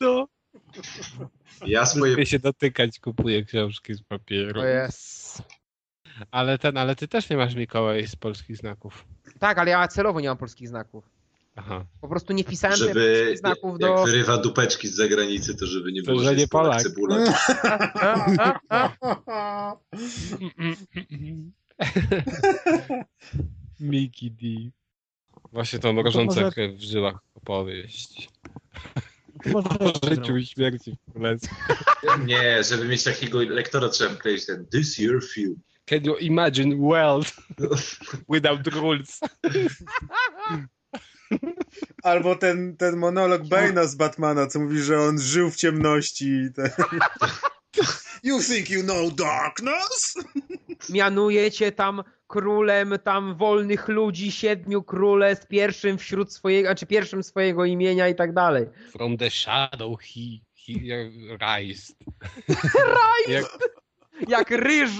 No. 0.00 0.28
Ja 1.66 1.86
swoje 1.86 2.10
Lubię 2.12 2.26
się 2.26 2.38
dotykać, 2.38 2.98
kupuję 3.00 3.44
książki 3.44 3.94
z 3.94 4.02
papieru. 4.02 4.62
Jest. 4.64 5.42
Ale 6.30 6.58
ten, 6.58 6.76
ale 6.76 6.96
ty 6.96 7.08
też 7.08 7.30
nie 7.30 7.36
masz 7.36 7.54
Mikołaj 7.54 8.06
z 8.06 8.16
polskich 8.16 8.56
znaków. 8.56 9.04
Tak, 9.38 9.58
ale 9.58 9.70
ja 9.70 9.88
celowo 9.88 10.20
nie 10.20 10.28
mam 10.28 10.38
polskich 10.38 10.68
znaków. 10.68 11.17
Aha. 11.58 11.84
Po 12.00 12.08
prostu 12.08 12.32
nie 12.32 12.44
wpisałem 12.44 12.76
żeby 12.76 13.34
znaków 13.38 13.80
jak 13.80 13.90
do... 13.90 14.04
wyrywa 14.04 14.36
dupeczki 14.38 14.88
z 14.88 14.94
zagranicy, 14.94 15.54
to 15.56 15.66
żeby 15.66 15.92
nie 15.92 16.02
To, 16.02 16.10
było 16.10 16.24
że 16.24 16.36
nie 16.36 16.48
Polak 16.48 16.82
cebula. 16.82 17.18
Miki 23.80 24.30
D. 24.30 24.46
Właśnie 25.52 25.78
tą 25.78 25.92
mrożącą 25.92 26.40
może- 26.40 26.50
krew 26.52 26.76
w 26.76 26.80
żyłach 26.82 27.18
opowieść. 27.34 28.28
Może 29.46 29.68
O 29.68 30.08
życiu 30.08 30.36
i 30.36 30.46
śmierci 30.46 30.96
w 31.08 31.12
królestwie. 31.12 31.56
Nie, 32.26 32.64
żeby 32.64 32.88
mieć 32.88 33.04
takiego 33.04 33.42
lektora 33.42 33.88
trzeba 33.88 34.14
wkleić 34.14 34.46
ten 34.46 34.66
This 34.66 34.98
Year 34.98 35.24
Film. 35.34 35.56
Can 35.84 36.04
you 36.04 36.16
imagine 36.16 36.76
world 36.76 37.36
without 38.34 38.66
rules? 38.66 39.20
Albo 42.02 42.36
ten, 42.36 42.76
ten 42.76 42.96
monolog 42.96 43.42
Bane'a 43.42 43.86
z 43.86 43.94
Batmana, 43.94 44.46
co 44.46 44.60
mówi, 44.60 44.82
że 44.82 45.00
on 45.00 45.18
żył 45.20 45.50
w 45.50 45.56
ciemności. 45.56 46.48
Ten... 46.54 46.70
You 48.22 48.42
think 48.42 48.70
you 48.70 48.82
know 48.82 49.14
darkness? 49.14 50.14
Mianujecie 50.88 51.72
tam 51.72 52.02
królem 52.26 52.94
tam 53.04 53.36
wolnych 53.36 53.88
ludzi, 53.88 54.32
siedmiu 54.32 54.82
królestw, 54.82 55.46
pierwszym 55.46 55.98
wśród 55.98 56.32
swojego, 56.32 56.68
znaczy 56.68 56.86
pierwszym 56.86 57.22
swojego 57.22 57.64
imienia 57.64 58.08
i 58.08 58.14
tak 58.14 58.32
dalej. 58.32 58.66
From 58.92 59.16
the 59.16 59.30
shadow 59.30 60.00
he, 60.00 60.40
he 60.66 60.72
rised. 61.40 61.96
Jak, 63.28 63.44
Jak 64.28 64.50
ryż! 64.50 64.90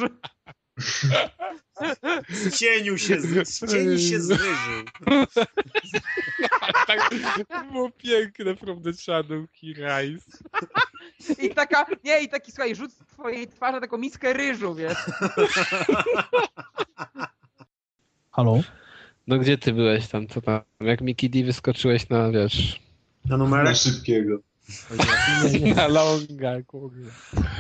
Z 2.29 2.59
cieniu 2.59 2.99
się, 2.99 3.21
z, 3.21 3.49
z 3.49 3.73
cieni 3.73 4.01
się 4.03 4.21
zryżył. 4.21 4.85
tak, 6.87 7.11
to 7.49 7.65
było 7.73 7.91
piękne 7.91 8.57
from 8.57 8.83
the 8.83 8.93
shadow 8.93 9.47
he 9.61 9.67
rised. 9.67 10.39
I 11.39 11.51
taka, 11.55 11.87
nie, 12.05 12.21
i 12.23 12.29
taki, 12.29 12.53
słuchaj, 12.53 12.75
rzut 12.77 12.93
z 12.93 12.99
twojej 12.99 13.49
twarzy 13.49 13.73
na 13.73 13.81
taką 13.81 13.99
miskę 13.99 14.33
ryżu, 14.33 14.75
wiesz. 14.75 14.99
Halo? 18.31 18.61
No 19.27 19.39
gdzie 19.39 19.59
ty 19.59 19.73
byłeś 19.73 20.09
tam, 20.09 20.27
co 20.29 20.41
tam? 20.41 20.61
Jak 20.81 21.01
Miki 21.01 21.31
D 21.31 21.45
wyskoczyłeś 21.45 22.09
na, 22.09 22.31
wiesz... 22.31 22.81
Na 23.25 23.37
Na 23.37 23.45
numerek? 23.45 23.77
szybkiego. 23.77 24.39
Nie, 25.53 25.61
nie, 25.61 25.75
Na 25.75 25.89
longa, 25.89 26.63
kurde. 26.67 27.01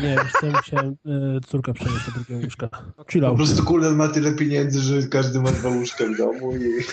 nie, 0.02 0.16
wiesz 0.24 0.32
co, 0.40 0.46
musiałem 0.46 0.96
e, 1.06 1.40
córkę 1.46 1.74
przenieść 1.74 2.06
do 2.06 2.12
drugiego 2.12 2.40
łóżka. 2.44 2.68
Chill 3.10 3.22
Po 3.22 3.34
prostu 3.34 3.64
Kulden 3.64 3.96
ma 3.96 4.08
tyle 4.08 4.32
pieniędzy, 4.32 4.80
że 4.80 5.02
każdy 5.02 5.40
ma 5.40 5.52
dwa 5.52 5.68
łóżka 5.68 6.04
w 6.04 6.16
domu 6.16 6.56
i... 6.56 6.84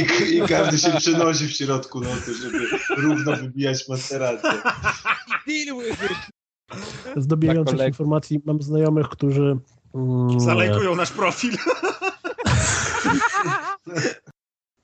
I, 0.00 0.36
I 0.36 0.42
każdy 0.48 0.78
się 0.78 0.90
przenosi 0.98 1.46
w 1.46 1.52
środku 1.52 2.00
nocy, 2.00 2.34
żeby 2.34 2.58
równo 2.96 3.36
wybijać 3.36 3.88
materację. 3.88 4.50
Deal 5.46 5.78
with 5.78 6.02
it. 6.04 6.18
Z 7.16 7.86
informacji 7.86 8.40
mam 8.44 8.62
znajomych, 8.62 9.08
którzy... 9.08 9.56
Mm, 9.94 10.40
Zalejkują 10.40 10.96
nasz 10.96 11.10
profil. 11.10 11.56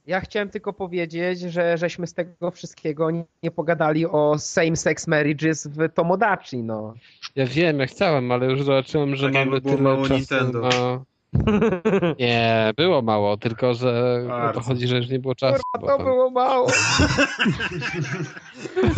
Ja 0.06 0.20
chciałem 0.20 0.50
tylko 0.50 0.72
powiedzieć, 0.72 1.40
że 1.40 1.78
żeśmy 1.78 2.06
z 2.06 2.14
tego 2.14 2.50
wszystkiego 2.50 3.10
nie, 3.10 3.24
nie 3.42 3.50
pogadali 3.50 4.06
o 4.06 4.34
same-sex 4.38 5.08
marriages 5.08 5.66
w 5.66 5.88
Tomodachi, 5.94 6.62
no. 6.62 6.94
Ja 7.34 7.46
wiem, 7.46 7.80
ja 7.80 7.86
chciałem, 7.86 8.32
ale 8.32 8.46
już 8.46 8.62
zobaczyłem, 8.62 9.16
że 9.16 9.26
Tak 9.26 9.34
mamy 9.34 9.60
tyle 9.60 9.96
czasu 10.02 10.14
Nintendo. 10.14 10.60
na... 10.60 11.04
Nie, 12.20 12.72
było 12.76 13.02
mało, 13.02 13.36
tylko 13.36 13.74
że 13.74 14.20
o 14.20 14.22
to 14.22 14.28
Bardzo. 14.28 14.60
chodzi, 14.60 14.86
że 14.86 14.96
już 14.96 15.08
nie 15.08 15.18
było 15.18 15.34
czasu. 15.34 15.62
Kurwa, 15.72 15.96
to 15.96 16.04
było 16.04 16.30
mało. 16.30 16.70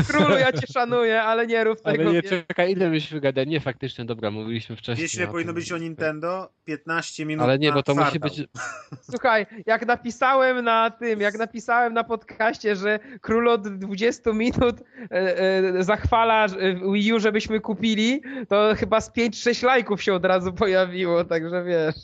Królu, 0.08 0.38
ja 0.38 0.52
cię 0.52 0.66
szanuję, 0.72 1.22
ale 1.22 1.46
nie 1.46 1.64
rób 1.64 1.78
Ale 1.84 1.98
tego. 1.98 2.12
nie, 2.12 2.22
czekaj, 2.22 2.72
ile 2.72 2.90
byśmy 2.90 3.20
gadali? 3.20 3.50
Nie, 3.50 3.60
faktycznie, 3.60 4.04
dobra, 4.04 4.30
mówiliśmy 4.30 4.76
wcześniej. 4.76 5.04
Wiesz, 5.08 5.14
ile 5.14 5.26
powinno 5.26 5.52
być 5.52 5.72
o 5.72 5.78
Nintendo? 5.78 6.48
15 6.64 7.26
minut 7.26 7.44
Ale 7.44 7.58
nie, 7.58 7.68
na 7.68 7.74
bo 7.74 7.82
to 7.82 7.94
musi 7.94 8.18
kwartał. 8.18 8.30
być... 8.30 8.48
Słuchaj, 9.10 9.46
jak 9.66 9.86
napisałem 9.86 10.64
na 10.64 10.90
tym, 10.90 11.20
jak 11.20 11.38
napisałem 11.38 11.94
na 11.94 12.04
podcaście, 12.04 12.76
że 12.76 12.98
król 13.20 13.48
od 13.48 13.68
20 13.68 14.32
minut 14.32 14.76
e, 15.10 15.38
e, 15.38 15.84
zachwala 15.84 16.46
Wii 16.92 17.12
U, 17.12 17.20
żebyśmy 17.20 17.60
kupili, 17.60 18.22
to 18.48 18.74
chyba 18.76 19.00
z 19.00 19.10
5-6 19.10 19.64
lajków 19.64 20.02
się 20.02 20.14
od 20.14 20.24
razu 20.24 20.52
pojawiło, 20.52 21.24
także 21.24 21.64
wiesz. 21.64 21.94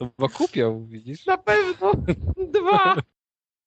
No, 0.00 0.10
bo 0.18 0.28
kupią, 0.28 0.86
widzisz? 0.88 1.26
Na 1.26 1.38
pewno 1.38 1.92
dwa. 2.60 2.94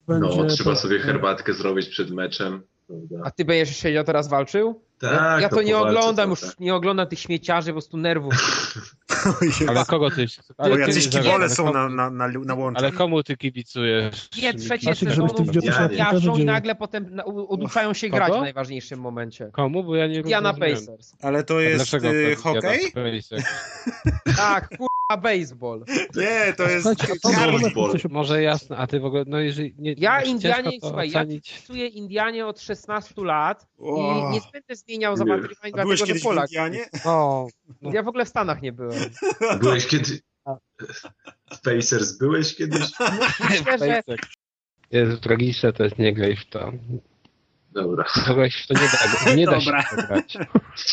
No, 0.08 0.20
będzie 0.20 0.46
trzeba 0.56 0.70
to- 0.72 0.76
sobie 0.82 1.00
herbatkę 1.00 1.54
zrobić 1.54 1.90
przed 1.90 2.12
meczem. 2.12 2.62
prawda? 2.88 3.16
A 3.24 3.32
ty 3.32 3.46
będziesz 3.46 3.78
siedział 3.78 4.04
teraz 4.04 4.28
walczył? 4.28 4.82
Tak, 5.00 5.12
ja 5.14 5.40
ja 5.42 5.48
no 5.52 5.58
to 5.58 5.62
nie 5.62 5.78
oglądam 5.78 6.30
już, 6.30 6.42
nie 6.60 6.76
oglądam 6.76 7.08
tych 7.08 7.20
śmieciarzy, 7.20 7.68
po 7.70 7.74
prostu 7.74 7.98
nerwów. 7.98 8.34
Ale 9.68 9.86
kogo 9.86 10.12
ty... 10.12 10.26
Bo 10.58 10.64
Ale 10.64 10.80
jacyś 10.80 11.08
ty- 11.08 11.20
kibole 11.20 11.50
są 11.50 11.64
komu- 11.64 11.74
na, 11.74 11.90
na, 11.90 12.10
na, 12.10 12.28
na 12.46 12.54
łączu. 12.56 12.80
Ale 12.80 12.92
komu 12.92 13.24
ty 13.24 13.38
kibicujesz? 13.38 14.30
Nie, 14.42 14.54
trzecie 14.54 14.96
sezonu 14.96 15.28
jarzą 15.92 16.38
i 16.38 16.46
nagle 16.46 16.76
potem 16.76 17.16
na- 17.16 17.24
u- 17.24 17.54
oduczają 17.54 17.94
się 17.94 18.10
Kogo? 18.10 18.18
grać 18.18 18.34
w 18.34 18.42
najważniejszym 18.42 19.00
momencie. 19.00 19.50
Komu? 19.52 19.84
Bo 19.84 19.96
ja 19.96 20.08
nie 20.08 20.24
Diana. 20.24 20.54
Pacers. 20.54 21.14
Ale 21.22 21.44
to 21.44 21.60
jest 21.60 21.94
y, 21.94 22.36
to 22.36 22.42
hokej? 22.42 22.80
Tak, 24.38 24.70
kurwa, 25.08 25.22
baseball. 25.22 25.86
Nie, 26.16 26.53
to 26.53 26.69
jest 26.69 26.88
a 26.88 27.32
Karol 27.32 27.52
może 27.52 27.69
Ball. 27.69 27.92
coś 27.92 28.06
Może 28.06 28.44
jasne, 28.44 28.77
a 28.77 28.88
ty 28.88 29.00
w 29.00 29.06
ogóle, 29.06 29.24
no 29.27 29.40
jeżeli 29.40 29.76
nie... 29.77 29.95
Ja 29.98 30.22
Indianie, 30.22 30.72
słuchaj, 30.82 31.11
ja 31.11 31.22
ocenić. 31.22 31.50
kibicuję 31.50 31.88
Indianie 31.88 32.45
od 32.45 32.61
16 32.61 33.14
lat 33.18 33.68
O. 33.77 33.98
i 33.98 34.34
nie 34.34 34.42
będę 34.53 34.76
zmieniał 34.76 35.14
A 35.14 35.26
byłeś 35.26 35.50
dlatego 35.74 35.95
że 35.95 36.06
kiedyś 36.06 36.22
w 36.22 36.26
Polak. 36.26 36.50
Indianie? 36.50 36.86
O, 37.06 37.48
no. 37.82 37.94
Ja 37.94 38.03
w 38.03 38.08
ogóle 38.08 38.26
w 38.26 38.30
Stanach 38.30 38.61
nie 38.61 38.72
byłem. 38.72 39.00
Byłeś 39.61 39.88
kiedy... 39.88 40.19
W 41.52 41.61
Pacers 41.66 42.18
byłeś 42.18 42.56
kiedyś? 42.56 42.92
Myślę, 43.50 43.77
że 43.77 44.03
Jest 44.92 45.22
tragiczne, 45.22 45.74
to 45.74 45.84
jest 45.84 45.98
nie 45.98 46.14
graj 46.14 46.36
w 46.36 46.45
to. 46.45 46.72
Dobra. 47.78 48.04
W 48.04 48.68
to 48.68 48.74
nie 48.74 48.80
da, 48.80 49.34
nie 49.36 49.46
da 49.46 49.62
się 49.62 49.72
grać. 50.08 50.38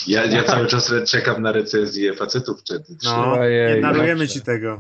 Ja, 0.07 0.25
ja 0.25 0.43
cały 0.43 0.67
czas 0.67 0.93
czekam 1.07 1.43
na 1.43 1.53
recenzję 1.53 2.15
facetów 2.15 2.63
przed 2.63 2.83
No, 3.05 3.33
Ojej, 3.33 3.75
nie 3.75 3.81
darujemy 3.81 4.21
dobrze. 4.21 4.35
ci 4.35 4.41
tego. 4.43 4.79